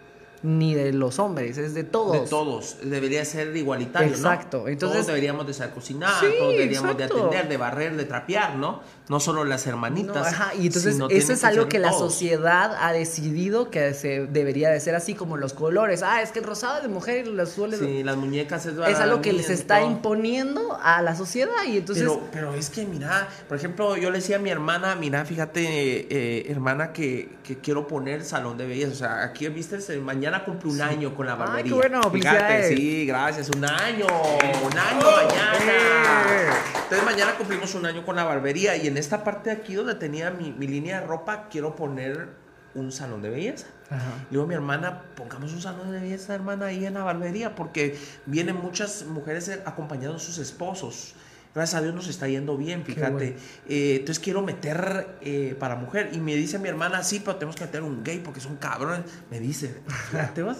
ni 0.43 0.75
de 0.75 0.93
los 0.93 1.19
hombres, 1.19 1.59
es 1.59 1.75
de 1.75 1.85
todos. 1.85 2.13
De 2.13 2.29
todos. 2.29 2.77
Debería 2.83 3.25
ser 3.25 3.57
igualitario, 3.57 4.09
Exacto, 4.09 4.59
¿no? 4.63 4.69
entonces- 4.69 4.95
todos 4.99 5.07
deberíamos 5.09 5.47
de 5.47 5.55
saber 5.55 5.75
cocinar, 5.75 6.21
Sí, 6.21 6.27
todos 6.39 6.53
deberíamos 6.53 6.97
de 6.97 7.05
exacto. 7.05 7.27
atender, 7.27 7.49
de 7.49 7.57
barrer, 7.57 7.97
de 7.97 8.05
trapear, 8.05 8.57
¿no? 8.57 8.81
No 9.09 9.21
solo 9.21 9.45
las 9.45 9.65
No, 9.67 9.73
hermanitas. 9.73 10.27
ajá, 10.27 10.53
y 10.55 10.67
entonces 10.67 10.99
eso 11.11 11.33
es 11.33 11.45
algo 11.45 11.69
que 11.69 11.79
la 11.79 11.93
sociedad 11.93 12.77
ha 12.81 12.93
decidido 12.93 13.71
que 13.71 13.95
se 13.95 14.27
debería 14.27 14.69
de 14.71 14.79
ser 14.81 14.95
así 14.95 15.15
como 15.15 15.37
los 15.37 15.55
colores. 15.55 16.03
Ah, 16.03 16.21
es 16.23 16.31
que 16.31 16.41
el 16.41 16.45
rosado 16.45 16.77
es 16.77 16.83
de 16.83 16.89
mujer 16.89 17.27
y 17.27 17.31
el 17.31 17.41
azul 17.41 17.73
es. 17.73 17.81
Sí, 17.81 18.03
las 18.03 18.17
muñecas 18.17 18.67
es 18.67 18.75
Es 18.87 18.99
algo 18.99 19.23
que 19.23 19.33
les 19.33 19.49
está 19.51 19.81
imponiendo 19.83 20.79
a 20.83 21.01
la 21.03 21.15
sociedad 21.17 21.53
y 21.67 21.79
entonces... 21.79 22.05
pero, 22.05 22.21
pero 22.33 22.55
es 22.55 22.69
que, 22.71 22.85
mira, 22.85 23.29
por 23.49 23.57
ejemplo, 23.57 23.97
yo 23.97 24.11
le 24.11 24.19
decía 24.19 24.37
a 24.37 24.41
mi 24.41 24.51
hermana, 24.51 24.95
mira, 24.95 25.25
fíjate, 25.25 25.63
eh, 26.11 26.51
hermana, 26.51 26.93
que, 26.93 27.31
que 27.45 27.57
quiero 27.59 27.87
poner 27.87 28.25
salón 28.25 28.59
de 28.59 28.67
belleza. 28.67 28.93
O 28.93 28.95
sea, 28.97 29.23
aquí, 29.25 29.49
viste, 29.49 29.79
mañana 30.01 30.45
cumple 30.45 30.71
un 30.71 30.81
año 30.83 31.15
con 31.15 31.27
la 31.27 31.33
Ay, 31.33 31.39
barbería. 31.39 31.65
qué 31.65 31.75
bueno, 31.79 32.11
Fíjate, 32.11 32.77
sí, 32.77 33.07
gracias, 33.07 33.49
un 33.57 33.65
año, 33.65 34.07
un 34.07 34.79
año 34.79 35.01
Eh. 35.01 35.27
mañana. 35.27 36.55
Entonces, 36.83 37.05
mañana 37.05 37.35
cumplimos 37.37 37.75
un 37.75 37.87
año 37.87 38.05
con 38.05 38.17
la 38.17 38.25
barbería 38.25 38.77
y 38.77 38.87
en 38.87 38.98
esta 38.99 39.25
parte 39.25 39.51
de 39.51 39.57
aquí 39.57 39.75
donde 39.75 39.95
tenía 39.95 40.31
mi, 40.31 40.53
mi 40.53 40.67
línea 40.67 41.01
de 41.01 41.07
ropa, 41.07 41.49
quiero 41.49 41.75
poner 41.77 42.29
un 42.75 42.93
salón 42.93 43.23
de 43.23 43.31
belleza. 43.31 43.67
Ajá. 43.91 44.11
Le 44.25 44.31
digo 44.31 44.43
a 44.43 44.47
mi 44.47 44.55
hermana, 44.55 45.03
pongamos 45.15 45.53
un 45.53 45.61
salón 45.61 45.91
de 45.91 46.01
belleza, 46.01 46.35
hermana, 46.35 46.67
ahí 46.67 46.85
en 46.85 46.95
la 46.95 47.03
barbería, 47.03 47.55
porque 47.55 47.99
vienen 48.27 48.57
muchas 48.57 49.05
mujeres 49.07 49.49
eh, 49.49 49.63
acompañando 49.65 50.17
a 50.17 50.21
sus 50.21 50.39
esposos. 50.39 51.15
Gracias 51.55 51.81
a 51.81 51.83
Dios 51.83 51.95
nos 51.95 52.09
está 52.09 52.29
yendo 52.29 52.57
bien, 52.57 52.85
fíjate. 52.85 53.11
bueno. 53.11 53.37
Eh, 53.69 53.97
entonces 54.01 54.23
quiero 54.23 54.43
meter 54.43 55.17
eh, 55.23 55.57
para 55.59 55.77
mujer. 55.77 56.11
Y 56.13 56.19
me 56.19 56.35
dice 56.37 56.59
mi 56.59 56.69
hermana, 56.69 57.03
sí, 57.03 57.21
pero 57.21 57.37
tenemos 57.37 57.57
que 57.57 57.65
meter 57.65 57.83
un 57.83 58.05
gay 58.05 58.19
porque 58.19 58.41
son 58.41 58.57
cabrones. 58.57 59.03
Me 59.31 59.41
dice, 59.41 59.81
fíjate 60.11 60.43
vos. 60.43 60.59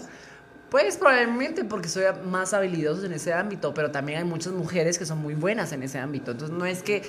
Pues 0.69 0.97
probablemente 0.97 1.63
porque 1.63 1.89
soy 1.89 2.03
más 2.25 2.53
habilidoso 2.53 3.05
en 3.05 3.13
ese 3.13 3.33
ámbito, 3.33 3.73
pero 3.73 3.89
también 3.91 4.19
hay 4.19 4.23
muchas 4.23 4.53
mujeres 4.53 4.99
que 4.99 5.05
son 5.05 5.19
muy 5.19 5.33
buenas 5.33 5.71
en 5.71 5.81
ese 5.81 5.97
ámbito. 5.97 6.31
Entonces 6.31 6.55
no 6.55 6.65
es 6.65 6.83
que, 6.83 7.01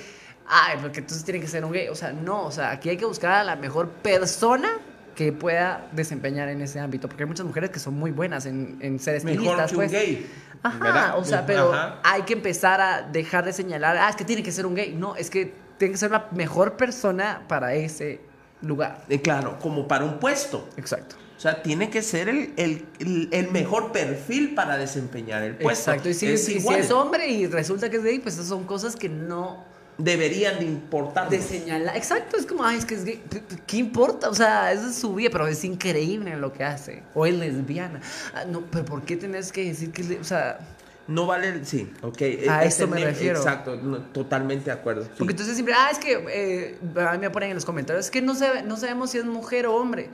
ay, 0.51 0.77
porque 0.81 0.99
entonces 0.99 1.23
tiene 1.23 1.39
que 1.39 1.47
ser 1.47 1.63
un 1.65 1.71
gay. 1.71 1.87
O 1.87 1.95
sea, 1.95 2.11
no, 2.11 2.43
o 2.45 2.51
sea, 2.51 2.71
aquí 2.71 2.89
hay 2.89 2.97
que 2.97 3.05
buscar 3.05 3.31
a 3.31 3.43
la 3.43 3.55
mejor 3.55 3.89
persona 3.89 4.69
que 5.15 5.31
pueda 5.33 5.87
desempeñar 5.91 6.47
en 6.49 6.61
ese 6.61 6.79
ámbito, 6.79 7.07
porque 7.07 7.23
hay 7.23 7.27
muchas 7.27 7.45
mujeres 7.45 7.69
que 7.69 7.79
son 7.79 7.93
muy 7.95 8.11
buenas 8.11 8.45
en, 8.45 8.77
en 8.81 8.99
ser 8.99 9.23
Mejor 9.23 9.59
estilistas. 9.59 9.69
que 9.71 9.75
un 9.75 9.81
pues. 9.81 9.91
gay. 9.91 10.29
Ajá, 10.63 10.77
¿verdad? 10.83 11.17
o 11.17 11.23
sea, 11.25 11.45
pero 11.45 11.73
Ajá. 11.73 11.99
hay 12.03 12.21
que 12.21 12.33
empezar 12.33 12.79
a 12.81 13.01
dejar 13.01 13.43
de 13.45 13.51
señalar, 13.53 13.97
ah, 13.97 14.09
es 14.09 14.15
que 14.15 14.23
tiene 14.25 14.43
que 14.43 14.51
ser 14.51 14.65
un 14.65 14.75
gay. 14.75 14.93
No, 14.93 15.15
es 15.15 15.29
que 15.29 15.53
tiene 15.77 15.93
que 15.93 15.97
ser 15.97 16.11
la 16.11 16.27
mejor 16.31 16.77
persona 16.77 17.43
para 17.47 17.73
ese 17.73 18.21
lugar. 18.61 19.03
Eh, 19.09 19.21
claro, 19.21 19.57
como 19.59 19.87
para 19.87 20.05
un 20.05 20.19
puesto. 20.19 20.69
Exacto. 20.77 21.15
O 21.35 21.39
sea, 21.41 21.63
tiene 21.63 21.89
que 21.89 22.03
ser 22.03 22.29
el, 22.29 22.53
el- 22.55 23.27
el- 23.31 23.49
mejor 23.51 23.91
perfil 23.91 24.53
para 24.53 24.77
desempeñar 24.77 25.41
el 25.41 25.55
puesto. 25.55 25.89
Exacto. 25.91 26.09
Y 26.09 26.13
si 26.13 26.27
es 26.27 26.47
y 26.47 26.59
si 26.61 26.67
es 26.73 26.91
hombre 26.91 27.27
y 27.27 27.47
resulta 27.47 27.89
que 27.89 27.97
es 27.97 28.03
gay, 28.03 28.19
pues 28.19 28.35
esas 28.35 28.47
son 28.47 28.63
cosas 28.65 28.95
que 28.95 29.09
no 29.09 29.65
Deberían 30.03 30.59
de 30.59 30.65
importar. 30.65 31.29
de 31.29 31.41
señalar. 31.41 31.95
Exacto, 31.95 32.37
es 32.37 32.45
como, 32.45 32.63
ay, 32.63 32.77
es 32.77 32.85
que 32.85 32.95
es 32.95 33.05
gay. 33.05 33.21
¿Qué 33.67 33.77
importa? 33.77 34.29
O 34.29 34.33
sea, 34.33 34.71
esa 34.71 34.89
es 34.89 34.95
su 34.95 35.13
vida, 35.15 35.29
pero 35.31 35.47
es 35.47 35.63
increíble 35.63 36.35
lo 36.37 36.51
que 36.53 36.63
hace. 36.63 37.03
O 37.13 37.25
es 37.25 37.35
lesbiana. 37.35 38.01
Ah, 38.33 38.45
no, 38.45 38.61
pero 38.71 38.85
¿por 38.85 39.03
qué 39.03 39.15
tenés 39.17 39.51
que 39.51 39.63
decir 39.65 39.91
que 39.91 40.01
es 40.01 40.11
O 40.19 40.23
sea, 40.23 40.59
No 41.07 41.25
vale, 41.25 41.63
sí, 41.65 41.91
ok. 42.01 42.21
A 42.49 42.63
Es 42.63 42.75
eso 42.77 42.87
me 42.87 43.03
refiero. 43.03 43.37
Exacto, 43.39 43.75
no, 43.75 43.99
totalmente 43.99 44.65
de 44.65 44.71
acuerdo. 44.71 45.03
sí. 45.03 45.09
porque 45.17 45.31
entonces 45.33 45.55
siempre, 45.55 45.73
ah, 45.77 45.89
es 45.91 45.97
que 45.99 46.23
eh, 46.29 46.79
a 46.99 47.11
mí 47.13 47.17
me 47.19 47.29
ponen 47.29 47.49
en 47.49 47.55
los 47.55 47.65
comentarios, 47.65 48.05
es 48.05 48.11
que 48.11 48.21
no, 48.21 48.33
sabe- 48.35 48.63
no 48.63 48.77
sabemos 48.77 49.11
si 49.11 49.17
es 49.17 49.25
mujer 49.25 49.65
o 49.67 49.75
hombre. 49.75 50.09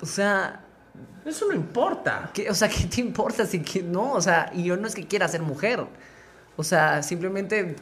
O 0.00 0.06
sea, 0.06 0.60
Eso 1.24 1.46
no 1.48 1.54
importa. 1.54 2.30
¿qué, 2.34 2.50
o 2.50 2.54
sea, 2.54 2.68
¿qué 2.68 2.84
te 2.84 3.00
importa 3.00 3.46
si 3.46 3.60
que 3.60 3.82
no? 3.82 4.12
O 4.12 4.20
sea, 4.20 4.50
y 4.54 4.64
yo 4.64 4.76
no 4.76 4.86
es 4.86 4.94
que 4.94 5.06
quiera 5.06 5.26
ser 5.28 5.40
mujer. 5.42 5.84
O 6.56 6.64
sea, 6.64 7.02
simplemente 7.02 7.76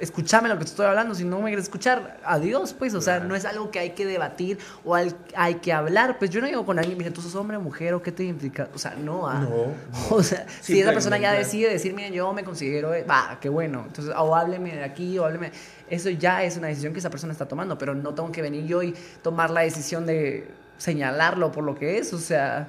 escúchame 0.00 0.48
lo 0.48 0.54
que 0.56 0.64
te 0.64 0.70
estoy 0.70 0.86
hablando. 0.86 1.14
Si 1.14 1.24
no 1.24 1.38
me 1.38 1.46
quieres 1.46 1.64
escuchar, 1.64 2.18
adiós, 2.24 2.72
pues. 2.72 2.94
O 2.94 3.00
sea, 3.00 3.20
no 3.20 3.34
es 3.34 3.44
algo 3.44 3.70
que 3.70 3.78
hay 3.78 3.90
que 3.90 4.06
debatir 4.06 4.58
o 4.84 4.94
al- 4.94 5.14
hay 5.36 5.56
que 5.56 5.72
hablar. 5.72 6.18
Pues 6.18 6.30
yo 6.30 6.40
no 6.40 6.46
digo 6.46 6.64
con 6.66 6.78
alguien, 6.78 6.96
mira, 6.98 7.10
tú 7.10 7.20
sos 7.22 7.34
hombre 7.34 7.58
mujer 7.58 7.94
o 7.94 8.02
qué 8.02 8.12
te 8.12 8.24
identifica. 8.24 8.68
O 8.74 8.78
sea, 8.78 8.94
no. 8.94 9.28
ah. 9.28 9.40
No, 9.40 9.74
O 10.10 10.22
sea, 10.22 10.46
si 10.60 10.80
esa 10.80 10.92
persona 10.92 11.18
ya 11.18 11.32
decide 11.32 11.70
decir, 11.70 11.94
miren, 11.94 12.12
yo 12.12 12.32
me 12.32 12.44
considero, 12.44 12.90
va, 13.08 13.38
qué 13.40 13.48
bueno. 13.48 13.84
Entonces, 13.86 14.14
o 14.16 14.34
hábleme 14.36 14.74
de 14.76 14.84
aquí 14.84 15.18
o 15.18 15.24
hábleme. 15.24 15.52
Eso 15.90 16.08
ya 16.10 16.42
es 16.42 16.56
una 16.56 16.68
decisión 16.68 16.92
que 16.92 16.98
esa 16.98 17.10
persona 17.10 17.32
está 17.32 17.46
tomando, 17.46 17.76
pero 17.78 17.94
no 17.94 18.14
tengo 18.14 18.32
que 18.32 18.42
venir 18.42 18.66
yo 18.66 18.82
y 18.82 18.94
tomar 19.22 19.50
la 19.50 19.60
decisión 19.60 20.06
de 20.06 20.48
señalarlo 20.78 21.52
por 21.52 21.64
lo 21.64 21.74
que 21.74 21.98
es. 21.98 22.12
O 22.12 22.18
sea, 22.18 22.68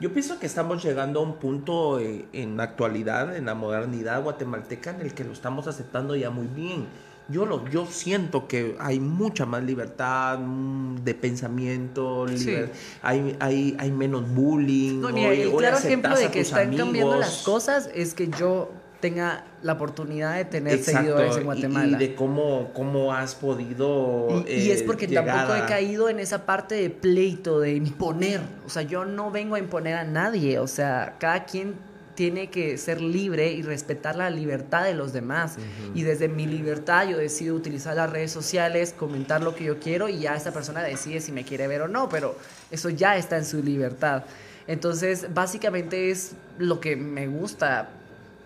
Yo 0.00 0.12
pienso 0.12 0.38
que 0.40 0.46
estamos 0.46 0.82
llegando 0.84 1.20
a 1.20 1.22
un 1.22 1.34
punto 1.36 2.00
eh, 2.00 2.26
en 2.32 2.56
la 2.56 2.64
actualidad, 2.64 3.36
en 3.36 3.46
la 3.46 3.54
modernidad 3.54 4.22
guatemalteca, 4.22 4.90
en 4.90 5.00
el 5.00 5.14
que 5.14 5.24
lo 5.24 5.32
estamos 5.32 5.66
aceptando 5.68 6.16
ya 6.16 6.30
muy 6.30 6.46
bien. 6.48 6.86
yo, 7.30 7.46
lo, 7.46 7.66
yo 7.70 7.86
siento 7.86 8.46
que 8.46 8.76
hay 8.80 9.00
mucha 9.00 9.46
más 9.46 9.62
libertad 9.64 10.38
mm, 10.40 10.96
de 11.04 11.14
pensamiento, 11.14 12.26
Sí. 12.28 12.48
liber- 12.50 12.70
hay, 13.00 13.34
hay, 13.40 13.76
hay 13.78 13.90
menos 13.92 14.28
bullying. 14.34 15.00
No, 15.00 15.08
mira, 15.08 15.30
hoy- 15.30 15.40
el 15.40 15.48
hoy 15.48 15.56
claro 15.56 15.78
ejemplo 15.78 16.14
de 16.18 16.30
que 16.30 16.40
están 16.40 16.64
cambiando 16.76 16.90
amigos. 17.12 17.18
las 17.20 17.42
cosas 17.42 17.88
es 17.94 18.12
que 18.12 18.28
yo 18.28 18.70
tenga 19.04 19.44
la 19.60 19.74
oportunidad 19.74 20.34
de 20.34 20.46
tener 20.46 20.76
Exacto, 20.76 21.00
seguidores 21.00 21.36
en 21.36 21.44
Guatemala. 21.44 21.98
Y, 21.98 22.00
de 22.00 22.14
cómo, 22.14 22.70
cómo 22.72 23.12
has 23.12 23.34
podido. 23.34 24.28
Y, 24.48 24.52
y 24.52 24.70
es 24.70 24.80
eh, 24.80 24.84
porque 24.86 25.06
tampoco 25.06 25.54
he 25.54 25.66
caído 25.66 26.08
en 26.08 26.20
esa 26.20 26.46
parte 26.46 26.76
de 26.76 26.88
pleito, 26.88 27.60
de 27.60 27.74
imponer. 27.74 28.40
O 28.64 28.70
sea, 28.70 28.80
yo 28.80 29.04
no 29.04 29.30
vengo 29.30 29.56
a 29.56 29.58
imponer 29.58 29.96
a 29.96 30.04
nadie. 30.04 30.58
O 30.58 30.66
sea, 30.66 31.16
cada 31.18 31.44
quien 31.44 31.74
tiene 32.14 32.48
que 32.48 32.78
ser 32.78 33.02
libre 33.02 33.52
y 33.52 33.60
respetar 33.60 34.16
la 34.16 34.30
libertad 34.30 34.84
de 34.84 34.94
los 34.94 35.12
demás. 35.12 35.56
Y 35.94 36.00
desde 36.00 36.28
mi 36.28 36.46
libertad 36.46 37.06
yo 37.06 37.18
decido 37.18 37.54
utilizar 37.54 37.96
las 37.96 38.08
redes 38.08 38.32
sociales, 38.32 38.94
comentar 38.96 39.42
lo 39.42 39.54
que 39.54 39.64
yo 39.64 39.80
quiero 39.80 40.08
y 40.08 40.20
ya 40.20 40.34
esa 40.34 40.50
persona 40.50 40.82
decide 40.82 41.20
si 41.20 41.30
me 41.30 41.44
quiere 41.44 41.66
ver 41.66 41.82
o 41.82 41.88
no, 41.88 42.08
pero 42.08 42.38
eso 42.70 42.88
ya 42.88 43.18
está 43.18 43.36
en 43.36 43.44
su 43.44 43.62
libertad. 43.62 44.24
Entonces, 44.66 45.26
básicamente 45.34 46.10
es 46.10 46.36
lo 46.56 46.80
que 46.80 46.96
me 46.96 47.26
gusta 47.26 47.90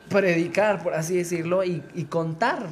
predicar, 0.09 0.83
por 0.83 0.95
así 0.95 1.17
decirlo, 1.17 1.65
y, 1.65 1.81
contar. 2.09 2.67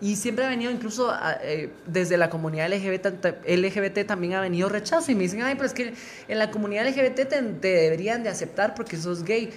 Y 0.00 0.16
siempre 0.16 0.44
ha 0.44 0.48
venido 0.48 0.70
incluso 0.70 1.10
eh, 1.42 1.70
desde 1.86 2.16
la 2.18 2.28
comunidad 2.28 2.70
LGBT, 2.70 3.20
ta- 3.20 3.36
LGBT 3.48 4.06
también 4.06 4.34
ha 4.34 4.40
venido 4.40 4.68
rechazo 4.68 5.10
y 5.10 5.14
me 5.14 5.22
dicen, 5.22 5.42
ay, 5.42 5.54
pero 5.54 5.66
es 5.66 5.72
que 5.72 5.94
en 6.28 6.38
la 6.38 6.50
comunidad 6.50 6.86
LGBT 6.86 7.28
te, 7.28 7.42
te 7.42 7.68
deberían 7.68 8.22
de 8.22 8.28
aceptar 8.28 8.74
porque 8.74 8.96
sos 8.96 9.24
gay. 9.24 9.50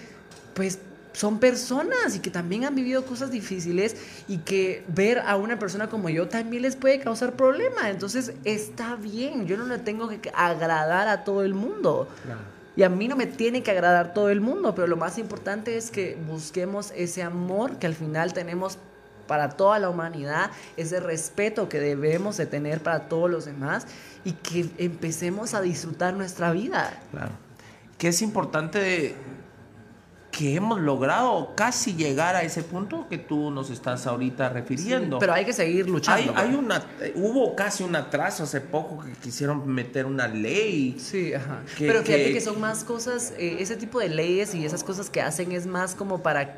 Pues 0.53 0.79
son 1.11 1.39
personas 1.39 2.15
y 2.15 2.19
que 2.19 2.29
también 2.29 2.63
han 2.65 2.75
vivido 2.75 3.03
cosas 3.03 3.31
difíciles 3.31 3.95
y 4.27 4.37
que 4.37 4.83
ver 4.87 5.19
a 5.19 5.35
una 5.35 5.59
persona 5.59 5.89
como 5.89 6.07
yo 6.09 6.27
también 6.29 6.61
les 6.61 6.75
puede 6.77 6.99
causar 6.99 7.33
problema. 7.33 7.89
Entonces 7.89 8.33
está 8.45 8.95
bien, 8.95 9.45
yo 9.45 9.57
no 9.57 9.65
le 9.65 9.79
tengo 9.79 10.07
que 10.07 10.31
agradar 10.33 11.07
a 11.09 11.23
todo 11.25 11.43
el 11.43 11.53
mundo. 11.53 12.07
Claro. 12.23 12.39
Y 12.75 12.83
a 12.83 12.89
mí 12.89 13.07
no 13.07 13.15
me 13.15 13.25
tiene 13.25 13.63
que 13.63 13.71
agradar 13.71 14.13
todo 14.13 14.29
el 14.29 14.41
mundo, 14.41 14.73
pero 14.75 14.87
lo 14.87 14.95
más 14.95 15.17
importante 15.17 15.75
es 15.77 15.91
que 15.91 16.17
busquemos 16.27 16.93
ese 16.95 17.23
amor 17.23 17.77
que 17.77 17.87
al 17.87 17.95
final 17.95 18.33
tenemos 18.33 18.77
para 19.27 19.49
toda 19.49 19.77
la 19.79 19.89
humanidad, 19.89 20.49
ese 20.75 20.99
respeto 20.99 21.69
que 21.69 21.79
debemos 21.79 22.37
de 22.37 22.47
tener 22.47 22.81
para 22.81 23.07
todos 23.07 23.29
los 23.29 23.45
demás 23.45 23.85
y 24.23 24.31
que 24.33 24.69
empecemos 24.77 25.53
a 25.53 25.61
disfrutar 25.61 26.15
nuestra 26.15 26.51
vida. 26.51 26.99
Claro. 27.11 27.31
Que 27.97 28.07
es 28.07 28.21
importante 28.21 29.15
que 30.39 30.55
hemos 30.55 30.79
logrado 30.79 31.53
casi 31.53 31.95
llegar 31.95 32.33
a 32.33 32.43
ese 32.43 32.63
punto 32.63 33.07
que 33.09 33.17
tú 33.17 33.51
nos 33.51 33.69
estás 33.69 34.07
ahorita 34.07 34.47
refiriendo. 34.47 35.19
Pero 35.19 35.33
hay 35.33 35.43
que 35.43 35.51
seguir 35.51 35.89
luchando. 35.89 36.31
hay, 36.33 36.45
hay 36.45 36.55
pues. 36.55 36.63
una, 36.65 36.81
hubo 37.15 37.57
casi 37.57 37.83
un 37.83 37.93
atraso 37.93 38.43
hace 38.43 38.61
poco 38.61 39.03
que 39.03 39.11
quisieron 39.11 39.67
meter 39.67 40.05
una 40.05 40.29
ley. 40.29 40.95
Sí, 40.97 41.33
ajá. 41.33 41.59
Que- 41.77 41.87
Pero 41.87 42.03
fíjate 42.03 42.23
que- 42.27 42.33
que, 42.35 42.39
son 42.39 42.57
más 42.61 42.85
cosas, 42.85 43.33
eh, 43.37 43.57
ese 43.59 43.75
tipo 43.75 43.99
de 43.99 44.07
leyes 44.07 44.55
y 44.55 44.65
esas 44.65 44.81
cosas 44.81 45.09
que 45.09 45.21
hacen 45.21 45.51
es 45.51 45.65
más 45.67 45.93
como 45.93 46.23
para 46.23 46.55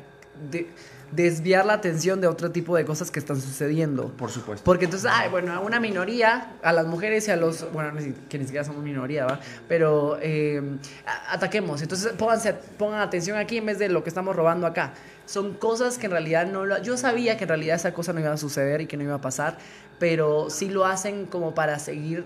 de- 0.48 0.68
desviar 1.12 1.64
la 1.66 1.74
atención 1.74 2.20
de 2.20 2.26
otro 2.26 2.50
tipo 2.50 2.76
de 2.76 2.84
cosas 2.84 3.10
que 3.10 3.18
están 3.20 3.40
sucediendo. 3.40 4.08
Por 4.08 4.30
supuesto. 4.30 4.64
Porque 4.64 4.86
entonces, 4.86 5.10
ay, 5.12 5.28
bueno, 5.30 5.52
a 5.52 5.60
una 5.60 5.78
minoría, 5.78 6.52
a 6.62 6.72
las 6.72 6.86
mujeres 6.86 7.28
y 7.28 7.30
a 7.30 7.36
los, 7.36 7.70
bueno, 7.72 7.92
que 8.28 8.38
ni 8.38 8.44
siquiera 8.44 8.64
somos 8.64 8.82
minoría, 8.82 9.26
¿va? 9.26 9.40
Pero 9.68 10.18
eh, 10.20 10.60
a- 11.06 11.34
ataquemos. 11.34 11.82
Entonces, 11.82 12.12
pónganse, 12.12 12.54
pongan 12.54 13.00
atención 13.00 13.36
aquí 13.38 13.58
en 13.58 13.66
vez 13.66 13.78
de 13.78 13.88
lo 13.88 14.02
que 14.02 14.08
estamos 14.08 14.34
robando 14.34 14.66
acá. 14.66 14.94
Son 15.26 15.54
cosas 15.54 15.98
que 15.98 16.06
en 16.06 16.12
realidad 16.12 16.46
no 16.46 16.64
lo... 16.66 16.82
Yo 16.82 16.96
sabía 16.96 17.36
que 17.36 17.44
en 17.44 17.48
realidad 17.48 17.76
esa 17.76 17.94
cosa 17.94 18.12
no 18.12 18.20
iba 18.20 18.32
a 18.32 18.36
suceder 18.36 18.80
y 18.80 18.86
que 18.86 18.96
no 18.96 19.04
iba 19.04 19.14
a 19.14 19.20
pasar, 19.20 19.56
pero 19.98 20.50
sí 20.50 20.68
lo 20.68 20.84
hacen 20.84 21.26
como 21.26 21.54
para 21.54 21.78
seguir 21.78 22.24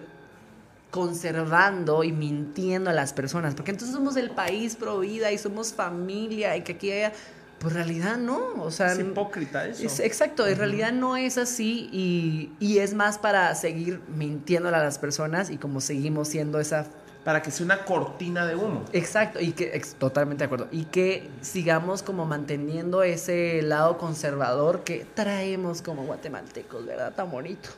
conservando 0.90 2.04
y 2.04 2.12
mintiendo 2.12 2.88
a 2.88 2.92
las 2.92 3.12
personas, 3.12 3.54
porque 3.54 3.70
entonces 3.72 3.94
somos 3.94 4.16
el 4.16 4.30
país 4.30 4.76
pro 4.76 5.00
vida 5.00 5.30
y 5.30 5.36
somos 5.36 5.74
familia 5.74 6.56
y 6.56 6.62
que 6.62 6.72
aquí 6.72 6.90
haya, 6.90 7.12
pues 7.58 7.74
en 7.74 7.78
realidad 7.84 8.16
no, 8.18 8.54
o 8.62 8.70
sea, 8.70 8.92
Es 8.92 8.98
hipócrita 9.00 9.66
eso. 9.66 9.84
es- 9.86 10.00
exacto, 10.00 10.46
en 10.46 10.58
realidad 10.58 10.92
no 10.92 11.16
es 11.16 11.38
así 11.38 11.88
y, 11.92 12.52
y 12.60 12.78
es 12.78 12.94
más 12.94 13.18
para 13.18 13.54
seguir 13.54 14.00
mintiéndole 14.08 14.76
a 14.76 14.82
las 14.82 14.98
personas 14.98 15.50
y 15.50 15.56
como 15.56 15.80
seguimos 15.80 16.28
siendo 16.28 16.60
esa... 16.60 16.86
Para 17.24 17.42
que 17.42 17.50
sea 17.50 17.66
una 17.66 17.84
cortina 17.84 18.46
de 18.46 18.54
humo. 18.54 18.84
Exacto, 18.92 19.40
y 19.40 19.50
que, 19.50 19.74
ex- 19.74 19.94
totalmente 19.96 20.42
de 20.42 20.46
acuerdo, 20.46 20.68
y 20.70 20.84
que 20.84 21.28
sigamos 21.40 22.04
como 22.04 22.24
manteniendo 22.24 23.02
ese 23.02 23.62
lado 23.62 23.98
conservador 23.98 24.84
que 24.84 25.04
traemos 25.14 25.82
como 25.82 26.04
guatemaltecos, 26.04 26.86
¿verdad? 26.86 27.14
Tan 27.16 27.30
bonito, 27.32 27.70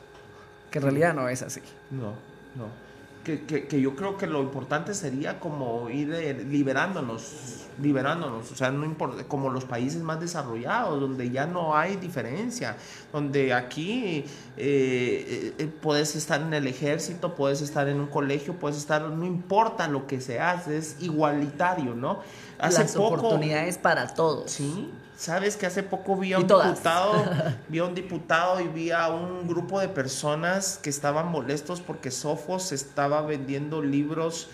que 0.69 0.77
en 0.77 0.83
realidad 0.83 1.15
no 1.15 1.29
es 1.29 1.41
así. 1.41 1.61
No, 1.89 2.13
no. 2.55 2.88
Que, 3.29 3.45
que, 3.45 3.67
que 3.67 3.79
yo 3.79 3.95
creo 3.95 4.17
que 4.17 4.25
lo 4.25 4.41
importante 4.41 4.95
sería 4.95 5.39
como 5.39 5.87
ir 5.91 6.11
eh, 6.15 6.33
liberándonos, 6.33 7.67
liberándonos, 7.79 8.51
o 8.51 8.55
sea, 8.55 8.71
no 8.71 8.85
importa, 8.85 9.23
como 9.25 9.51
los 9.51 9.65
países 9.65 10.01
más 10.01 10.19
desarrollados, 10.19 10.99
donde 10.99 11.29
ya 11.29 11.45
no 11.45 11.77
hay 11.77 11.97
diferencia, 11.97 12.75
donde 13.13 13.53
aquí 13.53 14.25
eh, 14.57 15.53
eh, 15.59 15.71
puedes 15.79 16.15
estar 16.15 16.41
en 16.41 16.55
el 16.55 16.65
ejército, 16.65 17.35
puedes 17.35 17.61
estar 17.61 17.87
en 17.87 17.99
un 17.99 18.07
colegio, 18.07 18.55
puedes 18.55 18.79
estar, 18.79 19.03
no 19.03 19.25
importa 19.27 19.87
lo 19.87 20.07
que 20.07 20.21
se 20.21 20.39
hace, 20.39 20.79
es 20.79 20.95
igualitario, 20.99 21.93
¿no? 21.93 22.21
Las 22.59 22.95
oportunidades 22.95 23.77
para 23.77 24.07
todos. 24.07 24.49
Sí, 24.49 24.89
sabes 25.19 25.57
que 25.57 25.65
hace 25.65 25.83
poco 25.83 26.15
vi 26.15 26.31
a 26.31 26.37
un 26.39 26.47
diputado, 26.47 27.25
vi 27.67 27.79
a 27.79 27.83
un 27.83 27.93
diputado 27.93 28.61
y 28.61 28.67
vi 28.69 28.91
a 28.91 29.09
un 29.09 29.47
grupo 29.47 29.79
de 29.81 29.89
personas 29.89 30.79
que 30.81 30.89
estaban 30.89 31.27
molestos 31.27 31.81
porque 31.81 32.09
Sofos 32.09 32.71
estaba 32.71 33.21
vendiendo 33.21 33.81
libros 33.81 34.47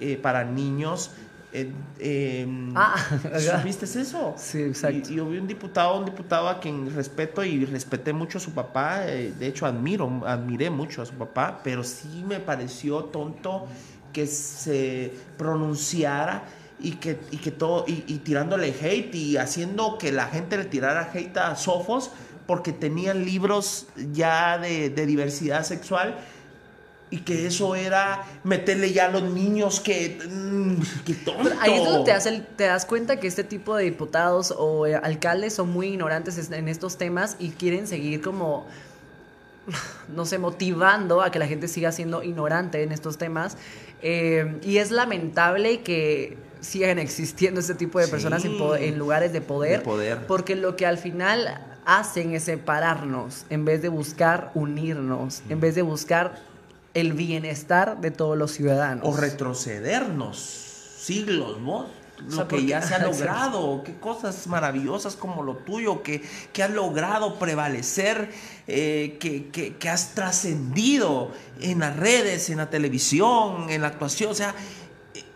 eh, 0.00 0.16
para 0.16 0.42
niños. 0.44 1.10
eh, 1.52 1.70
em, 1.98 2.72
Ah. 2.74 2.94
¿Viste 3.64 3.84
eso? 3.84 4.34
Sí, 4.38 4.62
exacto. 4.62 5.10
Y, 5.10 5.12
y 5.12 5.16
yo 5.16 5.26
vi 5.28 5.36
un 5.38 5.46
diputado, 5.46 5.98
un 5.98 6.06
diputado 6.06 6.48
a 6.48 6.60
quien 6.60 6.94
respeto 6.94 7.44
y 7.44 7.64
respeté 7.66 8.12
mucho 8.14 8.38
a 8.38 8.40
su 8.40 8.52
papá. 8.52 9.06
eh, 9.06 9.32
de 9.38 9.46
hecho, 9.46 9.66
admiro, 9.66 10.22
admiré 10.26 10.70
mucho 10.70 11.02
a 11.02 11.06
su 11.06 11.12
papá, 11.14 11.60
pero 11.62 11.84
sí 11.84 12.24
me 12.26 12.40
pareció 12.40 13.04
tonto 13.04 13.66
que 14.14 14.26
se 14.26 15.12
pronunciara 15.36 16.42
y 16.78 16.92
que, 16.92 17.18
y 17.30 17.38
que 17.38 17.50
todo, 17.50 17.84
y, 17.88 18.04
y 18.06 18.18
tirándole 18.18 18.68
hate 18.80 19.14
y 19.14 19.36
haciendo 19.38 19.96
que 19.98 20.12
la 20.12 20.26
gente 20.26 20.56
le 20.58 20.64
tirara 20.66 21.10
hate 21.12 21.36
a 21.38 21.56
Sofos 21.56 22.10
porque 22.46 22.72
tenían 22.72 23.24
libros 23.24 23.86
ya 24.12 24.58
de, 24.58 24.90
de 24.90 25.06
diversidad 25.06 25.64
sexual 25.64 26.16
y 27.10 27.18
que 27.20 27.46
eso 27.46 27.74
era 27.76 28.24
meterle 28.44 28.92
ya 28.92 29.06
a 29.06 29.08
los 29.10 29.22
niños 29.22 29.80
que, 29.80 30.18
mm, 30.28 31.04
que 31.04 31.14
tonto. 31.14 31.50
Ahí 31.60 31.72
es 31.74 31.84
donde 31.84 32.04
te 32.04 32.10
das, 32.10 32.26
el- 32.26 32.44
te 32.44 32.64
das 32.64 32.84
cuenta 32.84 33.18
que 33.20 33.26
este 33.28 33.44
tipo 33.44 33.76
de 33.76 33.84
diputados 33.84 34.52
o 34.56 34.86
eh, 34.86 34.96
alcaldes 34.96 35.54
son 35.54 35.70
muy 35.70 35.86
ignorantes 35.88 36.36
es- 36.36 36.50
en 36.50 36.68
estos 36.68 36.98
temas 36.98 37.36
y 37.38 37.50
quieren 37.50 37.86
seguir 37.86 38.20
como, 38.20 38.66
no 40.14 40.24
sé, 40.26 40.38
motivando 40.38 41.22
a 41.22 41.30
que 41.30 41.38
la 41.38 41.46
gente 41.46 41.68
siga 41.68 41.90
siendo 41.92 42.22
ignorante 42.22 42.82
en 42.82 42.92
estos 42.92 43.18
temas. 43.18 43.56
Eh, 44.02 44.58
y 44.62 44.78
es 44.78 44.90
lamentable 44.90 45.80
que 45.82 46.36
sigan 46.66 46.98
existiendo 46.98 47.60
este 47.60 47.74
tipo 47.74 47.98
de 48.00 48.08
personas 48.08 48.44
en, 48.44 48.58
po- 48.58 48.76
Sí. 48.76 48.84
en 48.84 48.98
lugares 48.98 49.32
de 49.32 49.40
poder, 49.40 49.78
De 49.78 49.84
poder. 49.84 50.26
porque 50.26 50.56
lo 50.56 50.76
que 50.76 50.84
al 50.86 50.98
final 50.98 51.60
hacen 51.84 52.34
es 52.34 52.44
separarnos 52.44 53.44
en 53.50 53.64
vez 53.64 53.80
de 53.82 53.88
buscar 53.88 54.50
unirnos, 54.54 55.42
en 55.48 55.60
vez 55.60 55.74
de 55.74 55.82
buscar 55.82 56.40
el 56.94 57.12
bienestar 57.12 58.00
de 58.00 58.10
todos 58.10 58.36
los 58.36 58.52
ciudadanos. 58.52 59.04
o 59.06 59.16
retrocedernos 59.16 60.38
siglos, 60.98 61.60
¿no? 61.60 61.86
Lo 62.18 62.28
O 62.28 62.30
sea, 62.36 62.48
que 62.48 62.64
ya 62.64 62.80
se 62.80 62.94
ha 62.94 62.98
logrado, 63.06 63.82
qué 63.84 63.94
cosas 64.00 64.46
maravillosas 64.46 65.16
como 65.16 65.42
lo 65.42 65.56
tuyo, 65.56 66.02
que, 66.02 66.22
que 66.52 66.62
has 66.62 66.70
logrado 66.70 67.38
prevalecer, 67.38 68.30
eh, 68.66 69.18
que, 69.20 69.48
que- 69.50 69.76
que 69.76 69.88
has 69.90 70.14
trascendido 70.14 71.30
en 71.60 71.80
las 71.80 71.94
redes, 71.96 72.48
en 72.48 72.56
la 72.56 72.70
televisión, 72.70 73.68
en 73.68 73.82
la 73.82 73.88
actuación, 73.88 74.30
o 74.30 74.34
sea, 74.34 74.54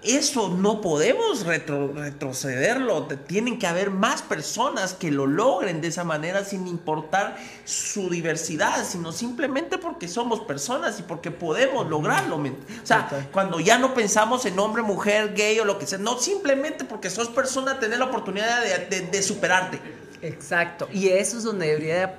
eso 0.02 0.48
no 0.48 0.81
podemos 0.81 1.44
retro- 1.44 1.93
retrocederlo, 1.94 3.06
tienen 3.27 3.59
que 3.59 3.66
haber 3.66 3.90
más 3.90 4.22
personas 4.22 4.94
que 4.94 5.10
lo 5.10 5.27
logren 5.27 5.81
de 5.82 5.89
esa 5.89 6.05
manera 6.05 6.44
sin 6.44 6.66
importar 6.66 7.36
su 7.64 8.09
diversidad, 8.09 8.85
sino 8.85 9.12
simplemente 9.12 9.77
porque 9.78 10.09
somos 10.09 10.40
personas 10.40 10.98
y 11.01 11.02
porque 11.02 11.31
podemos 11.31 11.86
lograrlo. 11.89 12.39
¿me- 12.39 12.51
O 12.51 12.55
sea, 12.85 13.28
cuando 13.32 13.60
ya 13.60 13.78
no 13.78 13.93
pensamos 13.93 14.47
en 14.47 14.59
hombre, 14.59 14.82
mujer, 14.82 15.35
gay 15.35 15.59
o 15.60 15.64
lo 15.66 15.78
que 15.78 15.86
sea, 15.86 15.98
no 15.98 16.18
simplemente 16.18 16.85
porque 16.85 17.10
sos 17.10 17.28
persona, 17.28 17.78
tener 17.78 17.98
la 17.98 18.06
oportunidad 18.06 18.62
de, 18.62 18.86
de- 18.86 19.06
de 19.06 19.22
superarte. 19.22 19.81
Exacto. 20.22 20.89
Y 20.93 21.09
eso 21.09 21.36
es 21.39 21.44
donde 21.44 21.66
debería 21.66 22.06
de 22.06 22.12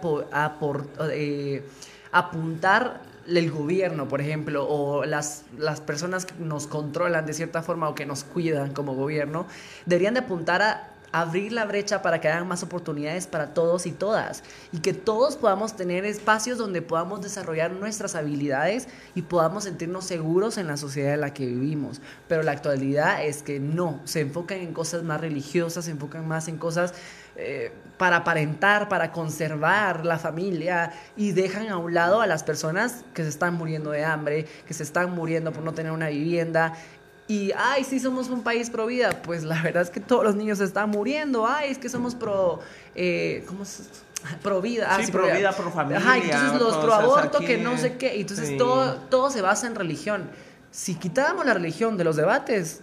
eh, 1.11 1.63
apuntar 2.11 3.01
el 3.27 3.52
gobierno, 3.52 4.07
por 4.07 4.22
ejemplo, 4.22 4.68
o 4.68 5.06
las, 5.06 5.43
las 5.57 5.81
personas 5.81 6.26
que 6.26 6.34
nos 6.39 6.68
controlan 6.68 7.26
de 7.26 7.34
cierta 7.34 7.61
forma 7.61 7.89
o 7.89 7.95
que 7.95 8.06
nos 8.06 8.23
cuidan 8.23 8.73
como 8.73 8.95
gobierno, 8.95 9.48
deberían 9.85 10.14
de 10.14 10.22
apuntar 10.22 10.61
a, 10.61 10.90
abrir 11.11 11.51
la 11.51 11.65
brecha 11.65 12.01
para 12.01 12.21
que 12.21 12.27
hayan 12.27 12.47
más 12.47 12.63
oportunidades 12.63 13.27
para 13.27 13.53
todos 13.53 13.85
y 13.85 13.91
todas 13.91 14.43
y 14.71 14.79
que 14.79 14.93
todos 14.93 15.35
podamos 15.35 15.75
tener 15.75 16.05
espacios 16.05 16.57
donde 16.57 16.81
podamos 16.81 17.21
desarrollar 17.21 17.71
nuestras 17.71 18.15
habilidades 18.15 18.88
y 19.15 19.23
podamos 19.23 19.65
sentirnos 19.65 20.05
seguros 20.05 20.57
en 20.57 20.67
la 20.67 20.77
sociedad 20.77 21.13
en 21.13 21.21
la 21.21 21.33
que 21.33 21.45
vivimos. 21.45 22.01
Pero 22.27 22.43
la 22.43 22.51
actualidad 22.51 23.23
es 23.25 23.43
que 23.43 23.59
no, 23.59 23.99
se 24.05 24.21
enfocan 24.21 24.59
en 24.59 24.73
cosas 24.73 25.03
más 25.03 25.19
religiosas, 25.19 25.85
se 25.85 25.91
enfocan 25.91 26.27
más 26.27 26.47
en 26.47 26.57
cosas 26.57 26.93
eh, 27.35 27.71
para 27.97 28.17
aparentar, 28.17 28.89
para 28.89 29.11
conservar 29.11 30.05
la 30.05 30.17
familia 30.17 30.91
y 31.15 31.31
dejan 31.31 31.69
a 31.69 31.77
un 31.77 31.93
lado 31.93 32.21
a 32.21 32.27
las 32.27 32.43
personas 32.43 33.03
que 33.13 33.23
se 33.23 33.29
están 33.29 33.53
muriendo 33.53 33.91
de 33.91 34.03
hambre, 34.03 34.47
que 34.67 34.73
se 34.73 34.83
están 34.83 35.11
muriendo 35.13 35.53
por 35.53 35.63
no 35.63 35.73
tener 35.73 35.91
una 35.91 36.09
vivienda 36.09 36.73
y, 37.31 37.53
ay, 37.55 37.85
sí 37.85 37.97
somos 38.01 38.29
un 38.29 38.43
país 38.43 38.69
pro 38.69 38.87
vida, 38.87 39.21
pues 39.23 39.43
la 39.43 39.61
verdad 39.61 39.83
es 39.83 39.89
que 39.89 40.01
todos 40.01 40.25
los 40.25 40.35
niños 40.35 40.59
están 40.59 40.89
muriendo, 40.89 41.47
ay, 41.47 41.71
es 41.71 41.77
que 41.77 41.87
somos 41.87 42.13
pro, 42.13 42.59
eh, 42.93 43.45
¿cómo 43.47 43.63
se 43.63 43.83
pro 44.43 44.61
vida, 44.61 44.87
ah, 44.89 45.01
sí, 45.01 45.11
pro, 45.13 45.23
vida, 45.23 45.53
pro 45.53 45.71
familia. 45.71 45.99
Ajá, 45.99 46.17
entonces 46.17 46.59
los 46.59 46.75
pro 46.75 46.93
aborto, 46.93 47.39
que 47.39 47.57
no 47.57 47.77
sé 47.77 47.95
qué, 47.95 48.19
entonces 48.19 48.57
todo, 48.57 48.95
todo 49.09 49.31
se 49.31 49.41
basa 49.41 49.65
en 49.67 49.75
religión. 49.75 50.29
Si 50.71 50.95
quitáramos 50.95 51.45
la 51.45 51.53
religión 51.53 51.95
de 51.95 52.03
los 52.03 52.17
debates, 52.17 52.81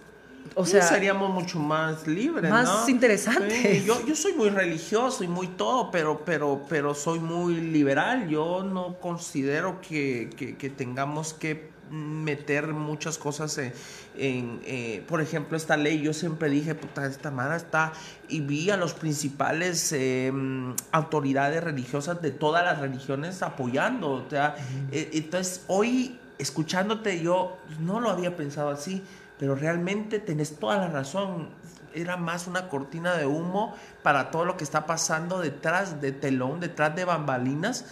o 0.55 0.65
sea, 0.65 0.81
seríamos 0.81 1.29
mucho 1.29 1.59
más 1.59 2.07
libres, 2.07 2.49
más 2.49 2.89
interesantes. 2.89 3.85
yo, 3.85 4.03
yo 4.03 4.15
soy 4.15 4.33
muy 4.33 4.49
religioso 4.49 5.23
y 5.23 5.27
muy 5.27 5.47
todo, 5.47 5.91
pero, 5.91 6.23
pero, 6.25 6.65
pero 6.67 6.95
soy 6.95 7.19
muy 7.19 7.55
liberal. 7.55 8.27
Yo 8.27 8.63
no 8.63 8.95
considero 8.99 9.79
que, 9.79 10.31
que, 10.35 10.57
que 10.57 10.69
tengamos 10.71 11.33
que 11.33 11.69
meter 11.89 12.67
muchas 12.67 13.17
cosas 13.17 13.57
en, 13.57 14.61
eh, 14.65 15.03
por 15.07 15.21
ejemplo, 15.21 15.57
esta 15.57 15.77
ley. 15.77 16.01
Yo 16.01 16.13
siempre 16.13 16.49
dije, 16.49 16.75
puta, 16.75 17.05
esta 17.05 17.31
mara 17.31 17.55
está, 17.55 17.93
y 18.27 18.41
vi 18.41 18.69
a 18.69 18.77
los 18.77 18.93
principales 18.93 19.91
em, 19.91 20.75
autoridades 20.91 21.63
religiosas 21.63 22.21
de 22.21 22.31
todas 22.31 22.63
las 22.63 22.79
religiones 22.79 23.41
apoyando. 23.41 24.11
O 24.11 24.29
sea, 24.29 24.55
eh, 24.91 25.09
entonces, 25.13 25.63
hoy, 25.67 26.19
escuchándote, 26.37 27.21
yo 27.21 27.57
no 27.79 27.99
lo 27.99 28.09
había 28.09 28.35
pensado 28.35 28.69
así, 28.69 29.03
pero 29.37 29.55
realmente 29.55 30.19
tenés 30.19 30.57
toda 30.57 30.77
la 30.77 30.89
razón. 30.89 31.49
Era 31.93 32.17
más 32.17 32.45
una 32.45 32.67
cortina 32.69 33.15
de 33.15 33.25
humo 33.25 33.75
para 34.03 34.29
todo 34.29 34.45
lo 34.45 34.57
que 34.57 34.63
está 34.63 34.85
pasando 34.85 35.39
detrás 35.39 36.01
de 36.01 36.11
telón, 36.11 36.59
detrás 36.59 36.95
de 36.95 37.05
bambalinas. 37.05 37.85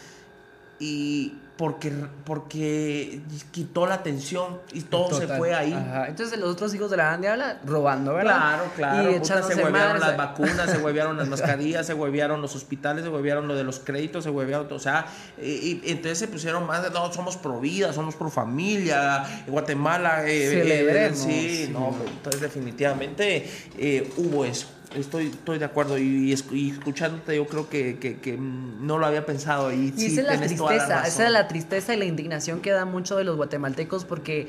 Y, 0.80 1.34
porque, 1.58 1.92
porque 2.24 3.22
quitó 3.52 3.88
la 3.88 3.96
atención 3.96 4.60
y 4.74 4.82
todo 4.82 5.18
se 5.18 5.28
fue 5.28 5.56
ahí. 5.56 5.74
Entonces 6.08 6.40
los 6.40 6.50
otros 6.50 6.74
hijos 6.76 6.92
de 6.92 6.98
la 6.98 7.12
Andia 7.12 7.34
habla 7.34 7.60
robando, 7.66 8.14
¿verdad? 8.14 8.38
Claro, 8.38 8.64
claro. 8.76 9.12
Y 9.12 9.26
se 9.26 9.64
huevearon 9.64 10.00
las 10.00 10.16
vacunas, 10.16 10.70
se 10.70 10.78
huevearon 10.78 11.18
las 11.18 11.28
mascarillas, 11.30 11.86
se 11.86 11.94
huevearon 11.94 12.42
los 12.42 12.56
hospitales, 12.56 13.04
se 13.04 13.10
huevearon 13.10 13.48
lo 13.48 13.56
de 13.56 13.64
los 13.64 13.80
créditos, 13.80 14.24
se 14.24 14.30
huevearon, 14.30 14.72
o 14.72 14.80
sea, 14.80 15.08
y, 15.42 15.82
entonces 15.86 16.20
se 16.20 16.28
pusieron 16.28 16.66
más, 16.68 16.92
no, 16.92 17.12
somos 17.12 17.38
pro 17.38 17.60
vida, 17.60 17.92
somos 17.92 18.16
pro 18.16 18.30
familia, 18.30 19.24
Guatemala, 19.48 20.28
eh, 20.28 21.10
eh 21.10 21.12
sí, 21.16 21.70
no, 21.72 21.96
entonces 22.08 22.42
definitivamente 22.42 23.50
eh, 23.78 24.14
hubo 24.18 24.46
eso. 24.46 24.77
Estoy, 24.96 25.28
estoy 25.28 25.60
de 25.60 25.66
acuerdo 25.66 25.98
y, 25.98 26.32
escuchándote 26.32 27.36
yo 27.36 27.46
creo 27.46 27.70
que, 27.70 28.38
no 28.40 28.98
lo 28.98 29.06
había 29.06 29.26
pensado 29.26 29.72
y, 29.72 29.94
y 29.98 30.06
esa 30.06 30.22
es 30.22 30.28
la 30.28 30.38
tristeza, 30.40 31.08
esa 31.08 31.26
es 31.26 31.32
la 31.32 31.48
tristeza 31.48 31.94
y 31.94 31.98
la 31.98 32.06
indignación 32.06 32.62
que 32.62 32.72
da 32.72 32.86
mucho 32.86 33.18
de 33.18 33.26
los 33.26 33.36
guatemaltecos 33.36 34.06
porque 34.06 34.48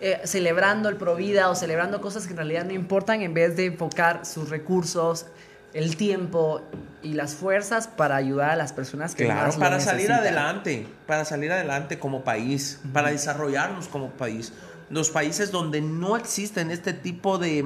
eh, 0.00 0.20
celebrando 0.24 0.88
el 0.88 0.96
Provida 0.96 1.48
o 1.48 1.54
celebrando 1.54 2.00
cosas 2.00 2.26
que 2.26 2.32
en 2.32 2.36
realidad 2.36 2.64
no 2.64 2.72
importan 2.72 3.22
en 3.22 3.32
vez 3.32 3.56
de 3.56 3.66
enfocar 3.66 4.26
sus 4.26 4.50
recursos, 4.50 5.26
el 5.72 5.96
tiempo 5.96 6.62
y 7.02 7.14
las 7.14 7.34
fuerzas 7.34 7.86
para 7.86 8.16
ayudar 8.16 8.50
a 8.50 8.56
las 8.56 8.72
personas 8.72 9.14
que 9.14 9.24
claro, 9.24 9.46
más 9.46 9.56
para 9.56 9.80
salir 9.80 10.12
adelante, 10.12 10.86
para 11.06 11.24
salir 11.24 11.52
adelante 11.52 11.98
como 11.98 12.24
país, 12.24 12.80
para 12.92 13.10
desarrollarnos 13.10 13.88
como 13.88 14.10
país 14.10 14.52
los 14.88 15.10
países 15.10 15.50
donde 15.50 15.80
no 15.80 16.16
existen 16.16 16.70
este 16.70 16.92
tipo 16.92 17.38
de, 17.38 17.64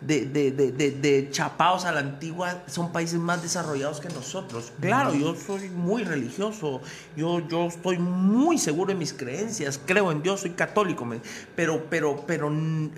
de, 0.00 1.28
chapados 1.30 1.84
a 1.84 1.92
la 1.92 2.00
antigua 2.00 2.62
son 2.66 2.92
países 2.92 3.18
más 3.18 3.42
desarrollados 3.42 4.00
que 4.00 4.08
nosotros. 4.08 4.72
Claro, 4.80 5.14
yo 5.14 5.34
soy 5.34 5.68
muy 5.68 6.02
religioso, 6.02 6.80
yo, 7.16 7.46
yo 7.46 7.66
estoy 7.66 7.98
muy 7.98 8.56
seguro 8.56 8.88
de 8.92 8.94
mis 8.94 9.12
creencias, 9.12 9.78
creo 9.84 10.10
en 10.10 10.22
Dios, 10.22 10.40
soy 10.40 10.50
católico, 10.50 11.06
pero, 11.54 11.86
pero, 11.90 12.24
pero, 12.26 12.50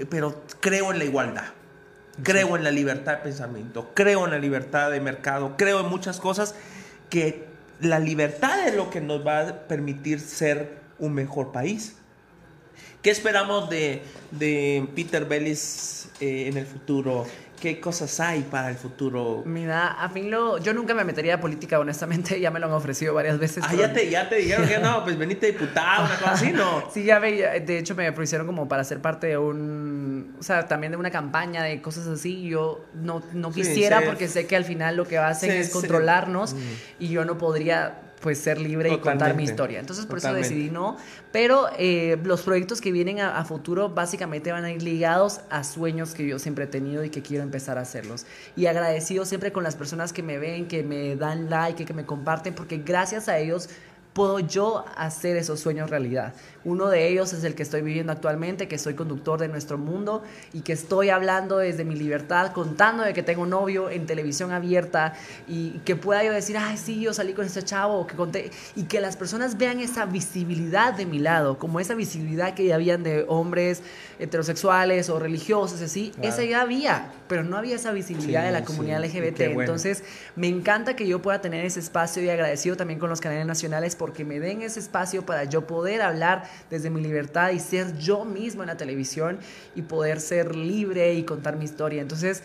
pero 0.09 0.43
creo 0.61 0.93
en 0.93 0.99
la 0.99 1.05
igualdad. 1.05 1.45
Creo 2.23 2.59
en 2.59 2.65
la 2.65 2.71
libertad 2.71 3.13
de 3.13 3.23
pensamiento, 3.23 3.91
creo 3.95 4.27
en 4.27 4.33
la 4.33 4.39
libertad 4.39 4.91
de 4.91 5.01
mercado, 5.01 5.55
creo 5.57 5.81
en 5.81 5.87
muchas 5.87 6.21
cosas 6.21 6.55
que 7.09 7.47
la 7.81 7.99
libertad 7.99 8.69
es 8.69 8.75
lo 8.75 8.91
que 8.91 9.01
nos 9.01 9.27
va 9.27 9.41
a 9.41 9.59
permitir 9.67 10.21
ser 10.21 10.83
un 10.99 11.15
mejor 11.15 11.53
país. 11.53 11.97
¿Qué 13.03 13.11
esperamos 13.11 13.69
de, 13.69 14.01
de 14.31 14.87
Peter 14.95 15.25
Bellis 15.25 16.09
eh, 16.21 16.47
en 16.47 16.57
el 16.57 16.67
futuro? 16.67 17.27
¿Qué 17.61 17.81
cosas 17.81 18.21
hay 18.21 18.43
para 18.43 18.71
el 18.71 18.77
futuro? 18.77 19.43
Mira, 19.45 19.89
a 19.89 20.09
fin 20.09 20.31
lo, 20.31 20.59
yo 20.59 20.73
nunca 20.73 20.95
me 20.95 21.03
metería 21.03 21.35
a 21.35 21.41
política, 21.41 21.81
honestamente, 21.81 22.41
ya 22.41 22.53
me 22.53 22.61
lo 22.61 22.67
han 22.67 22.73
ofrecido 22.73 23.13
varias 23.13 23.41
veces. 23.41 23.65
Ah, 23.67 23.75
ya, 23.75 23.93
te, 23.93 24.09
ya 24.09 24.29
te 24.29 24.37
dijeron 24.37 24.69
que 24.69 24.79
no, 24.79 25.03
pues 25.05 25.19
veniste 25.19 25.47
diputado, 25.47 26.05
una 26.05 26.17
cosa 26.17 26.31
así, 26.33 26.53
¿no? 26.53 26.85
sí, 26.95 27.03
ya 27.03 27.19
veía, 27.19 27.51
de 27.59 27.79
hecho 27.79 27.97
me 27.97 28.09
ofrecieron 28.09 28.47
como 28.47 28.69
para 28.69 28.85
ser 28.85 29.01
parte 29.01 29.27
de 29.27 29.39
un, 29.39 30.37
o 30.39 30.43
sea, 30.45 30.69
también 30.69 30.93
de 30.93 30.97
una 30.97 31.11
campaña 31.11 31.65
de 31.65 31.83
cosas 31.83 32.07
así, 32.07 32.43
yo 32.43 32.85
no, 32.95 33.21
no 33.33 33.51
quisiera 33.51 34.03
porque 34.03 34.29
sé 34.29 34.47
que 34.47 34.55
al 34.55 34.65
final 34.65 34.97
lo 34.97 35.09
que 35.09 35.19
a 35.19 35.27
hacer 35.27 35.51
es 35.51 35.71
controlarnos 35.71 36.55
y 37.01 37.09
yo 37.09 37.25
no 37.25 37.37
podría 37.37 37.99
pues 38.23 38.39
ser 38.39 38.59
libre 38.59 38.91
y 38.91 38.99
contar 38.99 39.35
mi 39.35 39.43
historia. 39.43 39.81
Entonces 39.81 40.07
por 40.07 40.19
eso 40.19 40.33
decidí 40.33 40.71
no. 40.71 40.97
Pero 41.33 41.69
eh, 41.77 42.19
los 42.25 42.43
proyectos 42.43 42.81
que 42.81 42.93
vienen 42.93 43.21
a, 43.21 43.45
futuro 43.45 43.91
básicamente 43.91 44.53
van 44.53 44.65
a 44.65 44.71
ir 44.71 44.83
ligados 44.83 45.41
a 45.51 45.65
sueños 45.65 46.15
que 46.15 46.27
yo 46.27 46.39
siempre 46.39 46.65
he 46.65 46.69
tenido 46.69 47.05
y 47.05 47.11
que 47.11 47.21
quiero 47.21 47.43
empezar 47.43 47.77
a 47.77 47.83
hacerlos. 47.83 48.25
Y 48.57 48.67
agradecido 48.67 49.25
siempre 49.27 49.53
con 49.53 49.65
las 49.65 49.75
personas 49.75 50.13
que 50.13 50.23
me 50.23 50.39
ven, 50.39 50.69
que 50.69 50.83
me 50.85 51.17
dan 51.17 51.51
like, 51.51 51.85
que 51.85 51.93
me 51.93 52.07
comparten, 52.07 52.55
porque 52.55 52.79
gracias 52.79 53.29
a 53.29 53.39
ellos 53.39 53.69
puedo 54.13 54.39
yo 54.41 54.85
hacer 54.97 55.37
esos 55.37 55.61
sueños 55.61 55.91
realidad. 55.91 56.35
Uno 56.65 56.89
de 56.89 57.09
ellos 57.09 57.33
es 57.33 57.43
el 57.45 57.55
que 57.55 57.63
estoy 57.63 57.83
viviendo 57.83 58.13
actualmente, 58.13 58.69
que 58.69 58.79
soy 58.79 58.95
conductor 58.95 59.41
de 59.41 59.49
nuestro 59.49 59.79
mundo 59.79 60.23
y 60.53 60.61
que 60.61 60.73
estoy 60.73 61.11
hablando 61.11 61.59
desde 61.59 61.85
mi 61.85 61.97
libertad, 61.97 62.53
contando 62.53 63.03
de 63.03 63.13
que 63.13 63.23
tengo 63.23 63.47
novio 63.47 63.91
en 63.91 64.07
televisión 64.07 64.53
abierta 64.53 65.15
y 65.49 65.81
que 65.85 65.97
pueda 65.97 66.23
yo 66.23 66.33
decir, 66.33 66.57
ay, 66.57 66.77
sí, 66.77 67.01
yo 67.01 67.13
salí 67.13 67.33
con 67.33 67.47
este 67.47 67.63
chavo, 67.63 68.07
que 68.07 68.15
conté, 68.15 68.51
y 68.77 68.85
que 68.85 69.01
las 69.01 69.17
personas 69.17 69.59
vean 69.59 69.81
esa 69.81 70.07
visibilidad 70.07 70.95
de 70.95 71.07
mi 71.07 71.19
lado, 71.19 71.59
como 71.59 71.81
esa 71.81 71.95
visibilidad 71.95 72.55
que 72.55 72.67
ya 72.67 72.77
habían 72.77 73.03
de 73.03 73.25
hombres 73.27 73.83
heterosexuales 74.21 75.11
o 75.11 75.19
religiosos, 75.19 75.81
así, 75.81 76.13
esa 76.23 76.45
ya 76.45 76.61
había, 76.61 77.13
pero 77.29 77.43
no 77.43 77.57
había 77.57 77.75
esa 77.75 77.91
visibilidad 77.91 78.45
de 78.45 78.53
la 78.53 78.65
comunidad 78.65 79.03
LGBT. 79.05 79.41
Entonces, 79.41 80.05
me 80.37 80.47
encanta 80.47 80.95
que 80.95 81.09
yo 81.09 81.21
pueda 81.21 81.41
tener 81.41 81.65
ese 81.65 81.81
espacio 81.81 82.23
y 82.23 82.31
agradecido 82.31 82.77
también 82.77 83.01
con 83.01 83.11
los 83.11 83.21
canales 83.21 83.47
nacionales 83.47 83.97
porque 84.03 84.25
me 84.25 84.41
den 84.41 84.63
ese 84.63 84.81
espacio 84.81 85.25
para 85.25 85.45
yo 85.45 85.65
poder 85.65 86.03
hablar 86.03 86.43
desde 86.71 86.91
mi 86.91 87.01
libertad 87.01 87.53
y 87.53 87.61
ser 87.61 87.97
yo 87.99 88.25
mismo 88.25 88.65
en 88.65 88.67
la 88.67 88.77
televisión 88.77 89.39
y 89.77 89.83
poder 89.83 90.21
ser 90.21 90.57
libre 90.57 91.15
y 91.15 91.23
contar 91.23 91.57
mi 91.57 91.67
historia. 91.67 92.03
Entonces, 92.03 92.43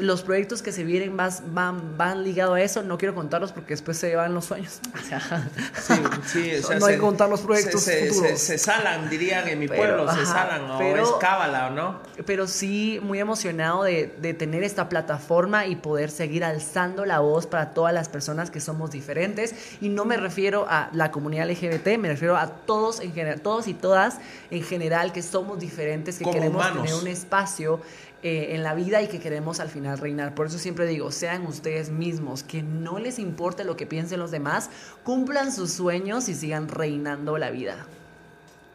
los 0.00 0.22
proyectos 0.22 0.62
que 0.62 0.72
se 0.72 0.84
vienen 0.84 1.14
más 1.14 1.42
van, 1.52 1.96
van 1.96 2.24
ligados 2.24 2.56
a 2.56 2.60
eso. 2.60 2.82
No 2.82 2.98
quiero 2.98 3.14
contarlos 3.14 3.52
porque 3.52 3.74
después 3.74 3.96
se 3.96 4.16
van 4.16 4.34
los 4.34 4.46
sueños. 4.46 4.80
sí, 5.86 5.94
sí, 6.26 6.52
no 6.78 6.86
hay 6.86 6.94
que 6.94 7.00
contar 7.00 7.28
los 7.28 7.40
proyectos 7.40 7.82
se, 7.82 8.08
futuros. 8.08 8.40
Se, 8.40 8.58
salan, 8.58 9.08
dirían 9.08 9.48
en 9.48 9.58
mi 9.58 9.68
pueblo, 9.68 10.10
se 10.12 10.24
salan, 10.26 10.70
o 10.70 10.78
pero, 10.78 11.02
es 11.02 11.10
cábala, 11.20 11.70
¿no? 11.70 12.00
Pero 12.26 12.46
sí, 12.46 13.00
muy 13.02 13.20
emocionado 13.20 13.84
de, 13.84 14.14
de, 14.20 14.34
tener 14.34 14.64
esta 14.64 14.88
plataforma 14.88 15.66
y 15.66 15.76
poder 15.76 16.10
seguir 16.10 16.44
alzando 16.44 17.04
la 17.04 17.20
voz 17.20 17.46
para 17.46 17.70
todas 17.74 17.92
las 17.94 18.08
personas 18.08 18.50
que 18.50 18.60
somos 18.60 18.90
diferentes. 18.90 19.54
Y 19.80 19.88
no 19.88 20.04
me 20.04 20.16
refiero 20.16 20.66
a 20.68 20.90
la 20.92 21.10
comunidad 21.10 21.48
LGBT, 21.48 21.98
me 21.98 22.08
refiero 22.08 22.36
a 22.36 22.48
todos 22.48 23.00
en 23.00 23.12
general, 23.12 23.40
todos 23.40 23.68
y 23.68 23.74
todas 23.74 24.18
en 24.50 24.62
general 24.62 25.12
que 25.12 25.22
somos 25.22 25.58
diferentes, 25.58 26.18
que 26.18 26.30
queremos 26.30 26.66
tener 26.72 26.94
un 26.94 27.06
espacio 27.06 27.80
eh, 28.22 28.54
en 28.54 28.62
la 28.62 28.74
vida 28.74 29.00
y 29.00 29.08
que 29.08 29.18
queremos 29.18 29.60
al 29.60 29.70
final 29.70 29.96
reinar. 29.96 30.34
Por 30.34 30.48
eso 30.48 30.58
siempre 30.58 30.86
digo, 30.86 31.10
sean 31.10 31.46
ustedes 31.46 31.88
mismos, 31.88 32.42
que 32.42 32.62
no 32.62 32.98
les 32.98 33.18
importe 33.18 33.64
lo 33.64 33.78
que 33.78 33.86
piensen 33.86 34.18
los 34.18 34.30
demás, 34.30 34.68
cumplan 35.04 35.52
sus 35.52 35.72
sueños 35.72 36.28
y 36.28 36.34
sigan 36.34 36.68
reinando 36.68 37.38
la 37.38 37.50
vida. 37.50 37.86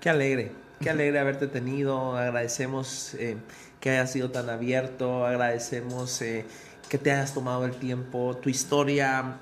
Qué 0.01 0.09
alegre, 0.09 0.51
qué 0.81 0.89
alegre 0.89 1.19
haberte 1.19 1.45
tenido. 1.45 2.17
Agradecemos 2.17 3.13
eh, 3.19 3.37
que 3.79 3.91
hayas 3.91 4.11
sido 4.11 4.31
tan 4.31 4.49
abierto, 4.49 5.27
agradecemos 5.27 6.23
eh, 6.23 6.47
que 6.89 6.97
te 6.97 7.11
hayas 7.11 7.35
tomado 7.35 7.65
el 7.65 7.75
tiempo. 7.75 8.35
Tu 8.41 8.49
historia 8.49 9.37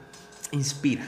inspira. 0.52 1.08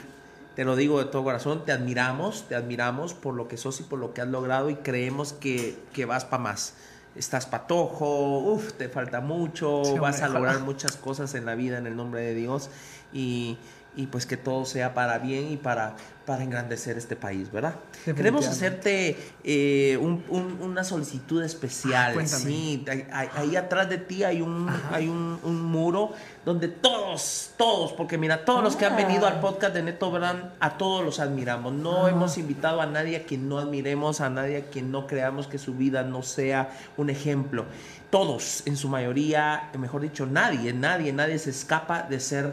Te 0.54 0.64
lo 0.64 0.74
digo 0.74 1.00
de 1.00 1.10
todo 1.10 1.22
corazón, 1.22 1.66
te 1.66 1.72
admiramos, 1.72 2.48
te 2.48 2.54
admiramos 2.54 3.12
por 3.12 3.34
lo 3.34 3.46
que 3.46 3.58
sos 3.58 3.78
y 3.80 3.82
por 3.82 3.98
lo 3.98 4.14
que 4.14 4.22
has 4.22 4.28
logrado 4.28 4.70
y 4.70 4.76
creemos 4.76 5.34
que, 5.34 5.76
que 5.92 6.06
vas 6.06 6.24
para 6.24 6.42
más 6.42 6.72
estás 7.16 7.46
patojo, 7.46 8.38
uf, 8.38 8.72
te 8.74 8.88
falta 8.88 9.20
mucho, 9.20 9.82
Sí, 9.84 9.98
vas 9.98 10.22
a 10.22 10.28
lograr 10.28 10.60
muchas 10.64 10.96
cosas 10.96 11.34
en 11.34 11.46
la 11.46 11.54
vida 11.54 11.78
en 11.78 11.86
el 11.86 11.96
nombre 11.96 12.20
de 12.20 12.34
Dios. 12.34 12.70
Y, 13.12 13.58
y 13.96 14.06
pues 14.06 14.26
que 14.26 14.36
todo 14.36 14.64
sea 14.66 14.92
para 14.94 15.18
bien 15.18 15.50
y 15.50 15.56
para, 15.56 15.96
para 16.26 16.42
engrandecer 16.42 16.98
este 16.98 17.16
país, 17.16 17.50
¿verdad? 17.50 17.74
Queremos 18.04 18.46
hacerte 18.46 19.16
eh, 19.42 19.96
un- 20.00 20.22
un- 20.28 20.58
una 20.60 20.84
solicitud 20.84 21.42
especial. 21.42 22.12
Ah, 22.12 22.14
sí, 22.26 22.84
ahí, 23.12 23.28
ahí- 23.34 23.56
atrás 23.56 23.88
de 23.88 23.98
ti 23.98 24.22
hay 24.24 24.42
un, 24.42 24.68
hay 24.92 25.08
un, 25.08 25.38
un 25.42 25.62
muro 25.62 26.12
donde 26.44 26.68
todos, 26.68 27.52
todos, 27.56 27.92
porque 27.94 28.18
mira, 28.18 28.44
todos 28.44 28.62
los 28.62 28.76
que 28.76 28.84
han 28.86 28.96
venido 28.96 29.26
al 29.26 29.40
podcast 29.40 29.72
de 29.74 29.82
Neto 29.82 30.10
Brand, 30.10 30.52
a 30.60 30.76
todos 30.76 31.04
los 31.04 31.18
admiramos. 31.18 31.72
No 31.72 32.06
hemos 32.08 32.36
invitado 32.38 32.80
a 32.82 32.86
nadie 32.86 33.16
a 33.16 33.22
quien 33.24 33.48
no 33.48 33.58
admiremos, 33.58 34.20
a 34.20 34.28
nadie 34.30 34.58
a 34.58 34.64
quien 34.70 34.90
no 34.92 35.06
creamos 35.06 35.46
que 35.46 35.58
su 35.58 35.74
vida 35.74 36.02
no 36.02 36.22
sea 36.22 36.70
un 36.96 37.08
ejemplo. 37.10 37.64
Todos, 38.10 38.62
en 38.66 38.76
su 38.76 38.88
mayoría, 38.88 39.70
mejor 39.78 40.02
dicho, 40.02 40.26
nadie, 40.26 40.72
nadie, 40.72 41.12
nadie 41.12 41.38
se 41.38 41.50
escapa 41.50 42.02
de 42.02 42.20
ser 42.20 42.52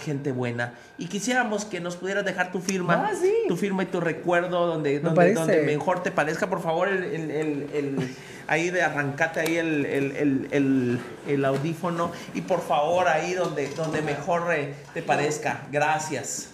gente 0.00 0.32
buena. 0.32 0.74
Y 0.98 1.06
quisiéramos 1.06 1.64
que 1.64 1.80
nos 1.80 1.96
pudieras 1.96 2.24
dejar 2.24 2.50
tu 2.50 2.60
firma, 2.60 3.08
Ah, 3.08 3.14
sí. 3.14 3.32
tu 3.48 3.56
firma 3.56 3.84
y 3.84 3.86
tu 3.86 4.00
recuerdo 4.00 4.66
donde, 4.66 4.98
donde, 5.00 5.34
donde 5.34 5.62
mejor 5.62 6.02
te 6.02 6.10
parezca. 6.10 6.48
Por 6.48 6.60
favor, 6.62 6.88
el, 6.88 7.04
el- 7.04 7.30
el- 7.30 7.70
el- 7.72 8.16
ahí 8.48 8.70
de 8.70 8.82
arrancate 8.82 9.40
ahí 9.40 9.56
el, 9.56 9.86
el- 9.86 10.16
el- 10.16 10.48
el- 10.50 11.00
el 11.28 11.44
audífono 11.44 12.10
y 12.34 12.40
por 12.40 12.60
favor 12.62 13.06
ahí 13.08 13.34
donde, 13.34 13.68
donde 13.74 14.02
mejor 14.02 14.52
eh, 14.52 14.74
te 14.94 15.02
parezca. 15.02 15.60
Gracias. 15.70 16.48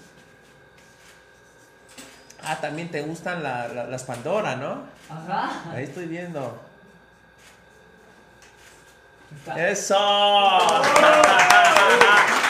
Ah, 2.44 2.58
también 2.60 2.90
te 2.90 3.02
gustan 3.02 3.42
la- 3.42 3.68
la- 3.68 3.86
las 3.86 4.04
Pandora, 4.04 4.56
¿no? 4.56 4.82
Ajá. 5.08 5.70
Ahí 5.72 5.84
estoy 5.84 6.06
viendo. 6.06 6.60
¡Eso! 9.56 9.96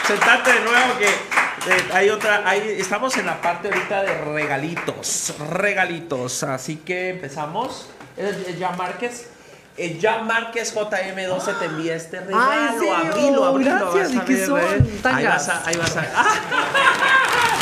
Sentate 0.07 0.53
de 0.53 0.59
nuevo 0.61 0.97
que 0.97 1.05
eh, 1.07 1.89
hay 1.93 2.09
otra, 2.09 2.41
hay, 2.45 2.77
estamos 2.79 3.15
en 3.17 3.25
la 3.25 3.41
parte 3.41 3.67
ahorita 3.67 4.03
de 4.03 4.17
regalitos, 4.23 5.33
regalitos, 5.51 6.43
así 6.43 6.77
que 6.77 7.09
empezamos. 7.09 7.89
Es, 8.15 8.37
es 8.47 8.57
Jan 8.59 8.77
Márquez. 8.77 9.29
Eh, 9.77 9.99
Jan 10.01 10.25
Márquez 10.25 10.73
JM12 10.75 11.59
te 11.59 11.65
envía 11.65 11.95
este 11.95 12.21
regalo. 12.21 12.49
Ay, 12.49 12.67
¿en 12.73 12.79
serio? 12.79 12.95
abrilo, 12.95 13.43
abrilo. 13.45 13.91
Gracias, 13.93 14.15
vas 14.15 14.23
¿y 14.23 14.25
qué 14.25 14.33
ver, 14.35 14.45
son? 14.47 14.59
eh. 14.59 14.99
Ahí 15.03 15.25
vas 15.25 15.49
a, 15.49 15.61
ahí 15.67 15.75
vas 15.75 15.97
a. 15.97 16.05
¡Ah! 16.15 16.25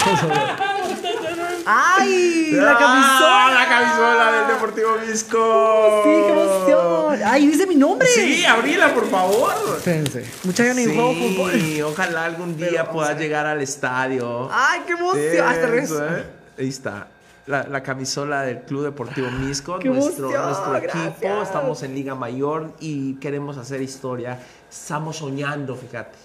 ¡Ay! 1.65 2.51
¡La 2.53 2.71
¡Ah! 2.71 2.77
camisola! 2.77 3.53
La 3.53 3.67
camisola 3.67 4.31
del 4.31 4.47
Deportivo 4.47 4.95
Visco. 4.97 6.01
¡Sí! 6.05 6.09
¡Ay, 7.23 7.47
dice 7.47 7.65
mi 7.67 7.75
nombre! 7.75 8.07
Sí, 8.07 8.45
abrila, 8.45 8.93
por 8.93 9.09
favor. 9.09 9.53
Espérense. 9.77 10.25
Mucha 10.43 10.63
ganas 10.65 10.85
ni 10.85 10.93
juego 10.93 11.13
fútbol. 11.13 11.51
Sí, 11.53 11.81
ojalá 11.81 12.25
algún 12.25 12.57
día 12.57 12.69
Pero 12.69 12.91
puedas 12.91 13.17
llegar 13.19 13.45
al 13.45 13.61
estadio. 13.61 14.49
¡Ay, 14.51 14.81
qué 14.85 14.93
emoción! 14.93 15.47
Hasta 15.47 15.67
revés. 15.67 15.91
Eso, 15.91 16.05
¿eh? 16.05 16.25
Ahí 16.57 16.69
está. 16.69 17.07
La, 17.47 17.63
la 17.63 17.83
camisola 17.83 18.41
del 18.41 18.61
Club 18.61 18.85
Deportivo 18.85 19.29
Misco, 19.29 19.77
¡Qué 19.77 19.89
nuestro, 19.89 20.29
equipo. 20.29 20.71
Gracias. 20.81 21.47
Estamos 21.47 21.83
en 21.83 21.93
Liga 21.93 22.15
Mayor 22.15 22.73
y 22.79 23.15
queremos 23.15 23.57
hacer 23.57 23.81
historia. 23.81 24.39
Estamos 24.71 25.17
soñando, 25.17 25.75
fíjate. 25.75 26.17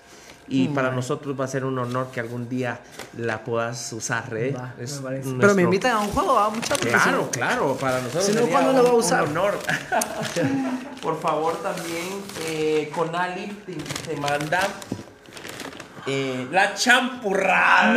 Y 0.51 0.69
Mm, 0.69 0.75
para 0.75 0.91
nosotros 0.91 1.39
va 1.39 1.45
a 1.45 1.49
ser 1.49 1.65
un 1.65 1.79
honor 1.79 2.09
que 2.13 2.19
algún 2.21 2.49
día 2.49 2.81
la 3.17 3.45
puedas 3.45 3.93
usar, 3.93 4.25
¿eh? 4.37 4.53
Va, 4.55 4.75
me 4.77 4.85
Es 4.85 4.95
parece. 4.95 5.23
nuestro- 5.29 5.39
Pero 5.41 5.55
me 5.55 5.63
invitan 5.63 5.93
a 5.93 5.99
un 6.01 6.09
juego, 6.09 6.37
¿ah? 6.39 6.51
Mucha 6.51 6.75
Claro, 6.77 7.31
claro, 7.31 7.77
para 7.77 7.99
nosotros. 8.01 8.25
Si 8.27 8.33
no, 8.33 8.41
sería 8.41 8.53
¿cuándo 8.53 8.73
lo 8.73 8.83
va 8.83 8.91
a 8.91 8.95
usar? 8.95 9.23
Un 9.25 9.31
honor. 9.39 9.59
Por 11.03 11.21
favor, 11.21 11.63
también 11.63 12.21
eh, 12.49 12.91
Conali 12.95 13.47
te, 13.65 13.75
te 13.75 14.17
manda 14.21 14.61
eh, 16.07 16.47
la 16.51 16.75
champurrada. 16.75 17.93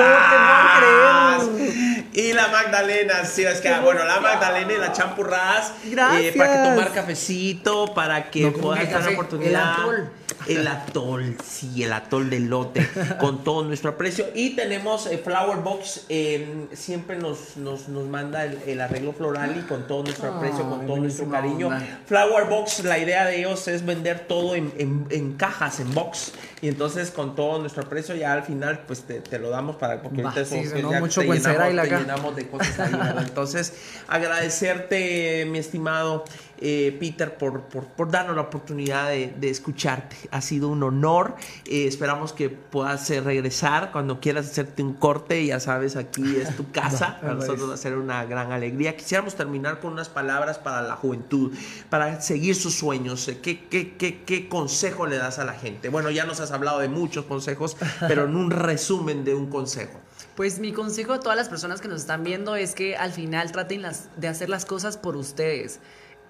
No 1.38 1.48
te. 1.58 1.74
Y 2.14 2.34
la 2.34 2.48
Magdalena, 2.50 3.26
sí, 3.26 3.44
es 3.44 3.60
que, 3.62 3.74
bueno, 3.80 4.04
la 4.06 4.20
Magdalena 4.20 4.74
y 4.74 4.78
la 4.78 4.92
champurradas. 4.92 5.74
Gracias. 5.86 6.36
para 6.36 6.54
que 6.64 6.70
tomar 6.70 6.94
cafecito, 6.94 7.94
para 7.96 8.30
que 8.30 8.42
No, 8.42 8.52
¿cómo 8.54 8.64
puedas 8.68 8.92
dar 8.92 9.04
la 9.04 9.10
oportunidad. 9.12 9.52
El 9.52 9.82
atol. 9.82 10.12
El 10.48 10.68
atol, 10.68 11.38
sí, 11.44 11.84
el 11.84 11.94
atol 11.94 12.30
de 12.30 12.40
lote, 12.40 12.88
con 13.20 13.44
todo 13.44 13.64
nuestro 13.64 13.92
aprecio. 13.92 14.26
Y 14.36 14.52
tenemos 14.56 15.08
eh, 15.08 15.18
Flower 15.18 15.58
Box, 15.58 16.06
eh, 16.10 16.68
siempre 16.74 17.18
nos, 17.18 17.58
nos, 17.58 17.88
nos 17.90 18.08
manda 18.08 18.46
el, 18.46 18.60
el 18.68 18.82
arreglo 18.82 19.14
floral 19.14 19.56
y 19.58 19.68
con 19.68 19.88
todo 19.88 20.04
nuestro 20.04 20.34
aprecio, 20.34 20.70
con 20.70 20.86
todo 20.86 20.98
nuestro 20.98 21.30
cariño. 21.30 21.68
onda. 21.68 22.02
Flower 22.06 22.46
Box, 22.46 22.84
la 22.84 22.98
idea 23.00 23.26
de 23.26 23.40
ellos 23.40 23.68
es 23.68 23.86
vender 23.86 24.28
todo 24.28 24.56
en, 24.56 24.74
en- 24.78 25.08
en 25.10 25.34
cajas, 25.34 25.80
en 25.80 25.94
box. 25.94 26.34
Y 26.64 26.70
entonces 26.70 27.12
con 27.12 27.36
todo 27.36 27.60
nuestro 27.60 27.84
aprecio 27.84 28.16
ya 28.16 28.32
al 28.32 28.44
final 28.44 28.86
pues 28.88 29.02
te, 29.02 29.20
te 29.20 29.38
lo 29.38 29.50
damos 29.50 29.76
para 29.76 30.02
porque 30.02 30.22
Va, 30.22 30.30
ahorita 30.30 30.46
sí, 30.46 30.62
pues, 30.72 30.82
no, 30.82 30.92
ya 30.92 31.02
mucho 31.02 31.20
te 31.20 31.28
llenamos, 31.28 31.90
te 31.90 31.98
llenamos 31.98 32.36
de 32.38 32.48
cosas 32.48 32.80
ahí. 32.80 32.94
Entonces 33.18 33.74
agradecerte 34.08 35.46
mi 35.52 35.60
estimado 35.60 36.24
eh, 36.66 36.96
Peter 36.98 37.38
por, 37.38 37.64
por, 37.64 37.84
por 37.88 38.10
darnos 38.10 38.38
la 38.38 38.44
oportunidad 38.44 39.10
de, 39.10 39.34
de 39.38 39.50
escucharte. 39.50 40.16
Ha 40.32 40.40
sido 40.40 40.70
un 40.70 40.82
honor. 40.84 41.36
Eh, 41.66 41.88
esperamos 41.88 42.32
que 42.32 42.50
puedas 42.50 43.10
eh, 43.10 43.20
regresar 43.20 43.92
cuando 43.92 44.22
quieras 44.22 44.46
hacerte 44.50 44.82
un 44.82 44.94
corte. 44.94 45.46
Ya 45.46 45.60
sabes, 45.60 45.98
aquí 45.98 46.38
es 46.38 46.56
tu 46.56 46.70
casa. 46.72 47.20
Para 47.20 47.34
nosotros 47.34 47.70
va 47.70 47.74
a 47.74 47.78
ser 47.78 47.98
una 47.98 48.24
gran 48.24 48.54
alegría. 48.54 48.96
Quisiéramos 48.96 49.36
terminar 49.36 49.82
con 49.82 49.92
unas 49.92 50.08
palabras 50.08 50.58
para 50.58 50.82
la 50.84 50.96
juventud, 50.96 51.52
para 51.90 52.22
seguir 52.22 52.56
sus 52.56 52.76
sueños. 52.76 53.30
¿Qué, 53.42 53.66
qué, 53.68 53.98
qué, 53.98 54.24
qué 54.24 54.48
consejo 54.48 55.06
le 55.06 55.18
das 55.18 55.40
a 55.40 55.44
la 55.44 55.56
gente? 55.56 55.90
Bueno, 55.90 56.12
ya 56.12 56.26
nos 56.26 56.40
has 56.40 56.53
hablado 56.54 56.80
de 56.80 56.90
muchos 56.90 57.26
consejos, 57.26 57.78
pero 58.08 58.26
en 58.26 58.36
un 58.36 58.52
resumen 58.52 59.24
de 59.24 59.36
un 59.36 59.50
consejo. 59.50 60.00
Pues 60.36 60.60
mi 60.60 60.72
consejo 60.72 61.14
a 61.14 61.20
todas 61.20 61.38
las 61.38 61.50
personas 61.50 61.82
que 61.82 61.88
nos 61.88 62.02
están 62.02 62.24
viendo 62.24 62.56
es 62.56 62.74
que 62.74 62.96
al 62.96 63.12
final 63.12 63.52
traten 63.52 63.82
las, 63.82 64.10
de 64.18 64.28
hacer 64.28 64.50
las 64.50 64.66
cosas 64.66 64.98
por 64.98 65.16
ustedes. 65.16 65.80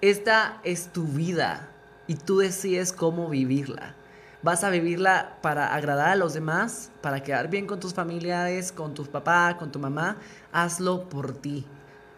Esta 0.01 0.59
es 0.63 0.87
tu 0.91 1.05
vida 1.05 1.69
y 2.07 2.15
tú 2.15 2.39
decides 2.39 2.91
cómo 2.91 3.29
vivirla. 3.29 3.95
Vas 4.41 4.65
a 4.65 4.69
vivirla 4.69 5.37
para 5.41 5.73
agradar 5.73 6.09
a 6.09 6.15
los 6.17 6.33
demás, 6.33 6.91
para 6.99 7.23
quedar 7.23 7.49
bien 7.49 7.65
con 7.65 7.79
tus 7.79 7.93
familiares, 7.93 8.73
con 8.73 8.93
tu 8.93 9.05
papá, 9.05 9.55
con 9.57 9.71
tu 9.71 9.79
mamá. 9.79 10.17
Hazlo 10.51 11.07
por 11.07 11.33
ti. 11.33 11.65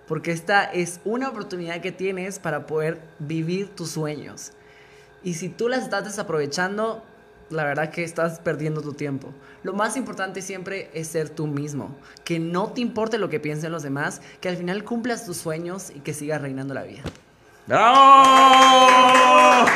Porque 0.07 0.31
esta 0.31 0.63
es 0.63 0.99
una 1.05 1.29
oportunidad 1.29 1.81
que 1.81 1.91
tienes 1.91 2.39
para 2.39 2.65
poder 2.65 2.99
vivir 3.19 3.75
tus 3.75 3.91
sueños. 3.91 4.53
Y 5.23 5.35
si 5.35 5.49
tú 5.49 5.69
las 5.69 5.83
estás 5.83 6.03
desaprovechando, 6.03 7.03
la 7.49 7.63
verdad 7.63 7.91
que 7.91 8.03
estás 8.03 8.39
perdiendo 8.39 8.81
tu 8.81 8.93
tiempo. 8.93 9.33
Lo 9.63 9.73
más 9.73 9.97
importante 9.97 10.41
siempre 10.41 10.89
es 10.93 11.07
ser 11.07 11.29
tú 11.29 11.47
mismo. 11.47 11.95
Que 12.23 12.39
no 12.39 12.69
te 12.69 12.81
importe 12.81 13.17
lo 13.17 13.29
que 13.29 13.39
piensen 13.39 13.71
los 13.71 13.83
demás, 13.83 14.21
que 14.41 14.49
al 14.49 14.57
final 14.57 14.83
cumplas 14.83 15.25
tus 15.25 15.37
sueños 15.37 15.91
y 15.93 15.99
que 15.99 16.13
sigas 16.13 16.41
reinando 16.41 16.73
la 16.73 16.83
vida. 16.83 17.03
¡Bravo! 17.67 17.95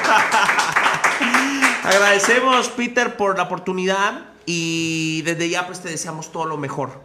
Agradecemos, 1.84 2.70
Peter, 2.70 3.18
por 3.18 3.38
la 3.38 3.44
oportunidad 3.44 4.26
y 4.46 5.22
desde 5.24 5.50
ya 5.50 5.66
pues 5.66 5.80
te 5.80 5.90
deseamos 5.90 6.32
todo 6.32 6.46
lo 6.46 6.58
mejor. 6.58 7.02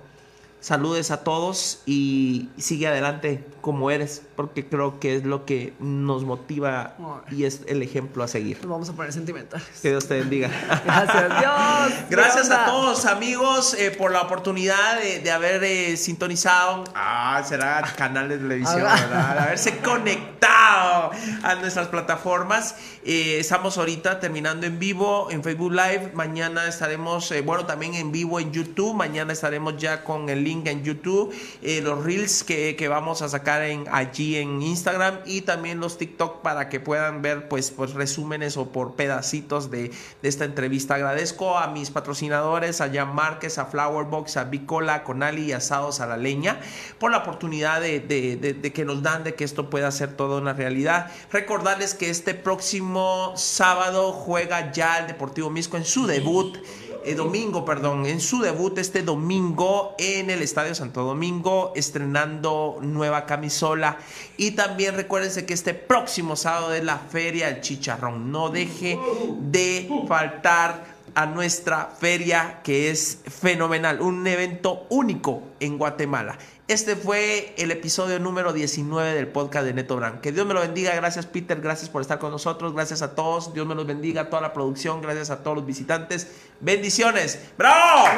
Saludes 0.60 1.10
a 1.10 1.24
todos 1.24 1.82
y 1.86 2.48
sigue 2.58 2.86
adelante 2.86 3.44
como 3.64 3.90
eres, 3.90 4.20
porque 4.36 4.66
creo 4.66 5.00
que 5.00 5.16
es 5.16 5.24
lo 5.24 5.46
que 5.46 5.72
nos 5.80 6.22
motiva 6.24 6.96
y 7.30 7.44
es 7.44 7.62
el 7.66 7.82
ejemplo 7.82 8.22
a 8.22 8.28
seguir. 8.28 8.58
Nos 8.58 8.68
vamos 8.68 8.90
a 8.90 8.92
poner 8.92 9.10
sentimentales. 9.10 9.66
Que 9.80 9.88
Dios 9.88 10.06
te 10.06 10.18
bendiga. 10.18 10.50
Gracias, 10.84 11.40
Dios. 11.40 12.00
Gracias 12.10 12.48
¿Qué 12.48 12.54
a 12.54 12.66
todos 12.66 13.06
amigos 13.06 13.72
eh, 13.78 13.90
por 13.90 14.12
la 14.12 14.20
oportunidad 14.20 15.00
de, 15.00 15.20
de 15.20 15.30
haber 15.30 15.64
eh, 15.64 15.96
sintonizado. 15.96 16.84
Ah, 16.94 17.42
será 17.48 17.80
canal 17.96 18.28
de 18.28 18.36
televisión. 18.36 18.82
¿verdad? 18.82 19.34
De 19.34 19.40
haberse 19.40 19.78
conectado 19.78 21.12
a 21.42 21.54
nuestras 21.54 21.88
plataformas. 21.88 22.74
Eh, 23.02 23.38
estamos 23.40 23.78
ahorita 23.78 24.20
terminando 24.20 24.66
en 24.66 24.78
vivo 24.78 25.28
en 25.30 25.42
Facebook 25.42 25.72
Live. 25.72 26.10
Mañana 26.12 26.66
estaremos, 26.66 27.32
bueno, 27.46 27.64
también 27.64 27.94
en 27.94 28.12
vivo 28.12 28.40
en 28.40 28.52
YouTube. 28.52 28.94
Mañana 28.94 29.32
estaremos 29.32 29.78
ya 29.78 30.04
con 30.04 30.28
el 30.28 30.44
link 30.44 30.66
en 30.66 30.84
YouTube. 30.84 31.34
los 31.62 32.04
reels 32.04 32.44
que, 32.44 32.76
que 32.76 32.88
vamos 32.88 33.22
a 33.22 33.30
sacar 33.30 33.53
en, 33.62 33.84
allí 33.92 34.36
en 34.36 34.60
Instagram 34.62 35.18
y 35.26 35.42
también 35.42 35.80
los 35.80 35.98
TikTok 35.98 36.42
para 36.42 36.68
que 36.68 36.80
puedan 36.80 37.22
ver 37.22 37.48
pues, 37.48 37.70
pues 37.70 37.92
resúmenes 37.94 38.56
o 38.56 38.70
por 38.70 38.94
pedacitos 38.94 39.70
de, 39.70 39.90
de 40.22 40.28
esta 40.28 40.44
entrevista. 40.44 40.94
Agradezco 40.94 41.58
a 41.58 41.68
mis 41.68 41.90
patrocinadores, 41.90 42.80
a 42.80 42.90
Jan 42.92 43.14
Márquez, 43.14 43.58
a 43.58 43.66
Flowerbox, 43.66 44.36
a 44.36 44.44
Bicola, 44.44 44.94
a 44.94 45.04
Conali 45.04 45.42
y 45.46 45.52
Asados 45.52 46.00
a 46.00 46.06
la 46.06 46.16
Leña 46.16 46.60
por 46.98 47.10
la 47.10 47.18
oportunidad 47.18 47.80
de, 47.80 48.00
de- 48.00 48.72
que 48.72 48.84
nos 48.84 49.02
dan 49.02 49.24
de 49.24 49.34
que 49.34 49.44
esto 49.44 49.70
pueda 49.70 49.90
ser 49.90 50.14
toda 50.16 50.40
una 50.40 50.52
realidad. 50.52 51.10
Recordarles 51.30 51.94
que 51.94 52.10
este 52.10 52.34
próximo 52.34 53.32
sábado 53.36 54.12
juega 54.12 54.72
ya 54.72 54.98
el 54.98 55.06
Deportivo 55.06 55.50
Misco 55.50 55.76
en 55.76 55.84
su 55.84 56.06
debut. 56.06 56.58
Eh, 57.06 57.14
domingo, 57.14 57.66
perdón, 57.66 58.06
en 58.06 58.18
su 58.18 58.40
debut 58.40 58.78
este 58.78 59.02
domingo 59.02 59.94
en 59.98 60.30
el 60.30 60.40
Estadio 60.40 60.74
Santo 60.74 61.04
Domingo, 61.04 61.72
estrenando 61.76 62.78
nueva 62.80 63.26
camisola. 63.26 63.98
Y 64.38 64.52
también 64.52 64.94
recuérdense 64.94 65.44
que 65.44 65.52
este 65.52 65.74
próximo 65.74 66.34
sábado 66.34 66.72
es 66.72 66.82
la 66.82 66.96
Feria 66.98 67.48
del 67.48 67.60
Chicharrón. 67.60 68.32
No 68.32 68.48
deje 68.48 68.98
de 69.38 69.88
faltar 70.08 70.94
a 71.14 71.26
nuestra 71.26 71.92
feria 71.98 72.60
que 72.64 72.90
es 72.90 73.18
fenomenal, 73.26 74.00
un 74.00 74.26
evento 74.26 74.86
único 74.88 75.42
en 75.60 75.78
Guatemala. 75.78 76.38
Este 76.66 76.96
fue 76.96 77.52
el 77.58 77.70
episodio 77.70 78.18
número 78.18 78.54
19 78.54 79.12
del 79.12 79.28
podcast 79.28 79.66
de 79.66 79.74
Neto 79.74 79.96
Brand. 79.96 80.22
Que 80.22 80.32
Dios 80.32 80.46
me 80.46 80.54
lo 80.54 80.60
bendiga. 80.60 80.94
Gracias 80.94 81.26
Peter, 81.26 81.60
gracias 81.60 81.90
por 81.90 82.00
estar 82.00 82.18
con 82.18 82.30
nosotros. 82.30 82.72
Gracias 82.72 83.02
a 83.02 83.14
todos. 83.14 83.52
Dios 83.52 83.66
me 83.66 83.74
los 83.74 83.86
bendiga, 83.86 84.22
a 84.22 84.30
toda 84.30 84.40
la 84.40 84.54
producción. 84.54 85.02
Gracias 85.02 85.28
a 85.28 85.42
todos 85.42 85.58
los 85.58 85.66
visitantes. 85.66 86.26
Bendiciones. 86.60 87.38
¡Bravo! 87.58 88.08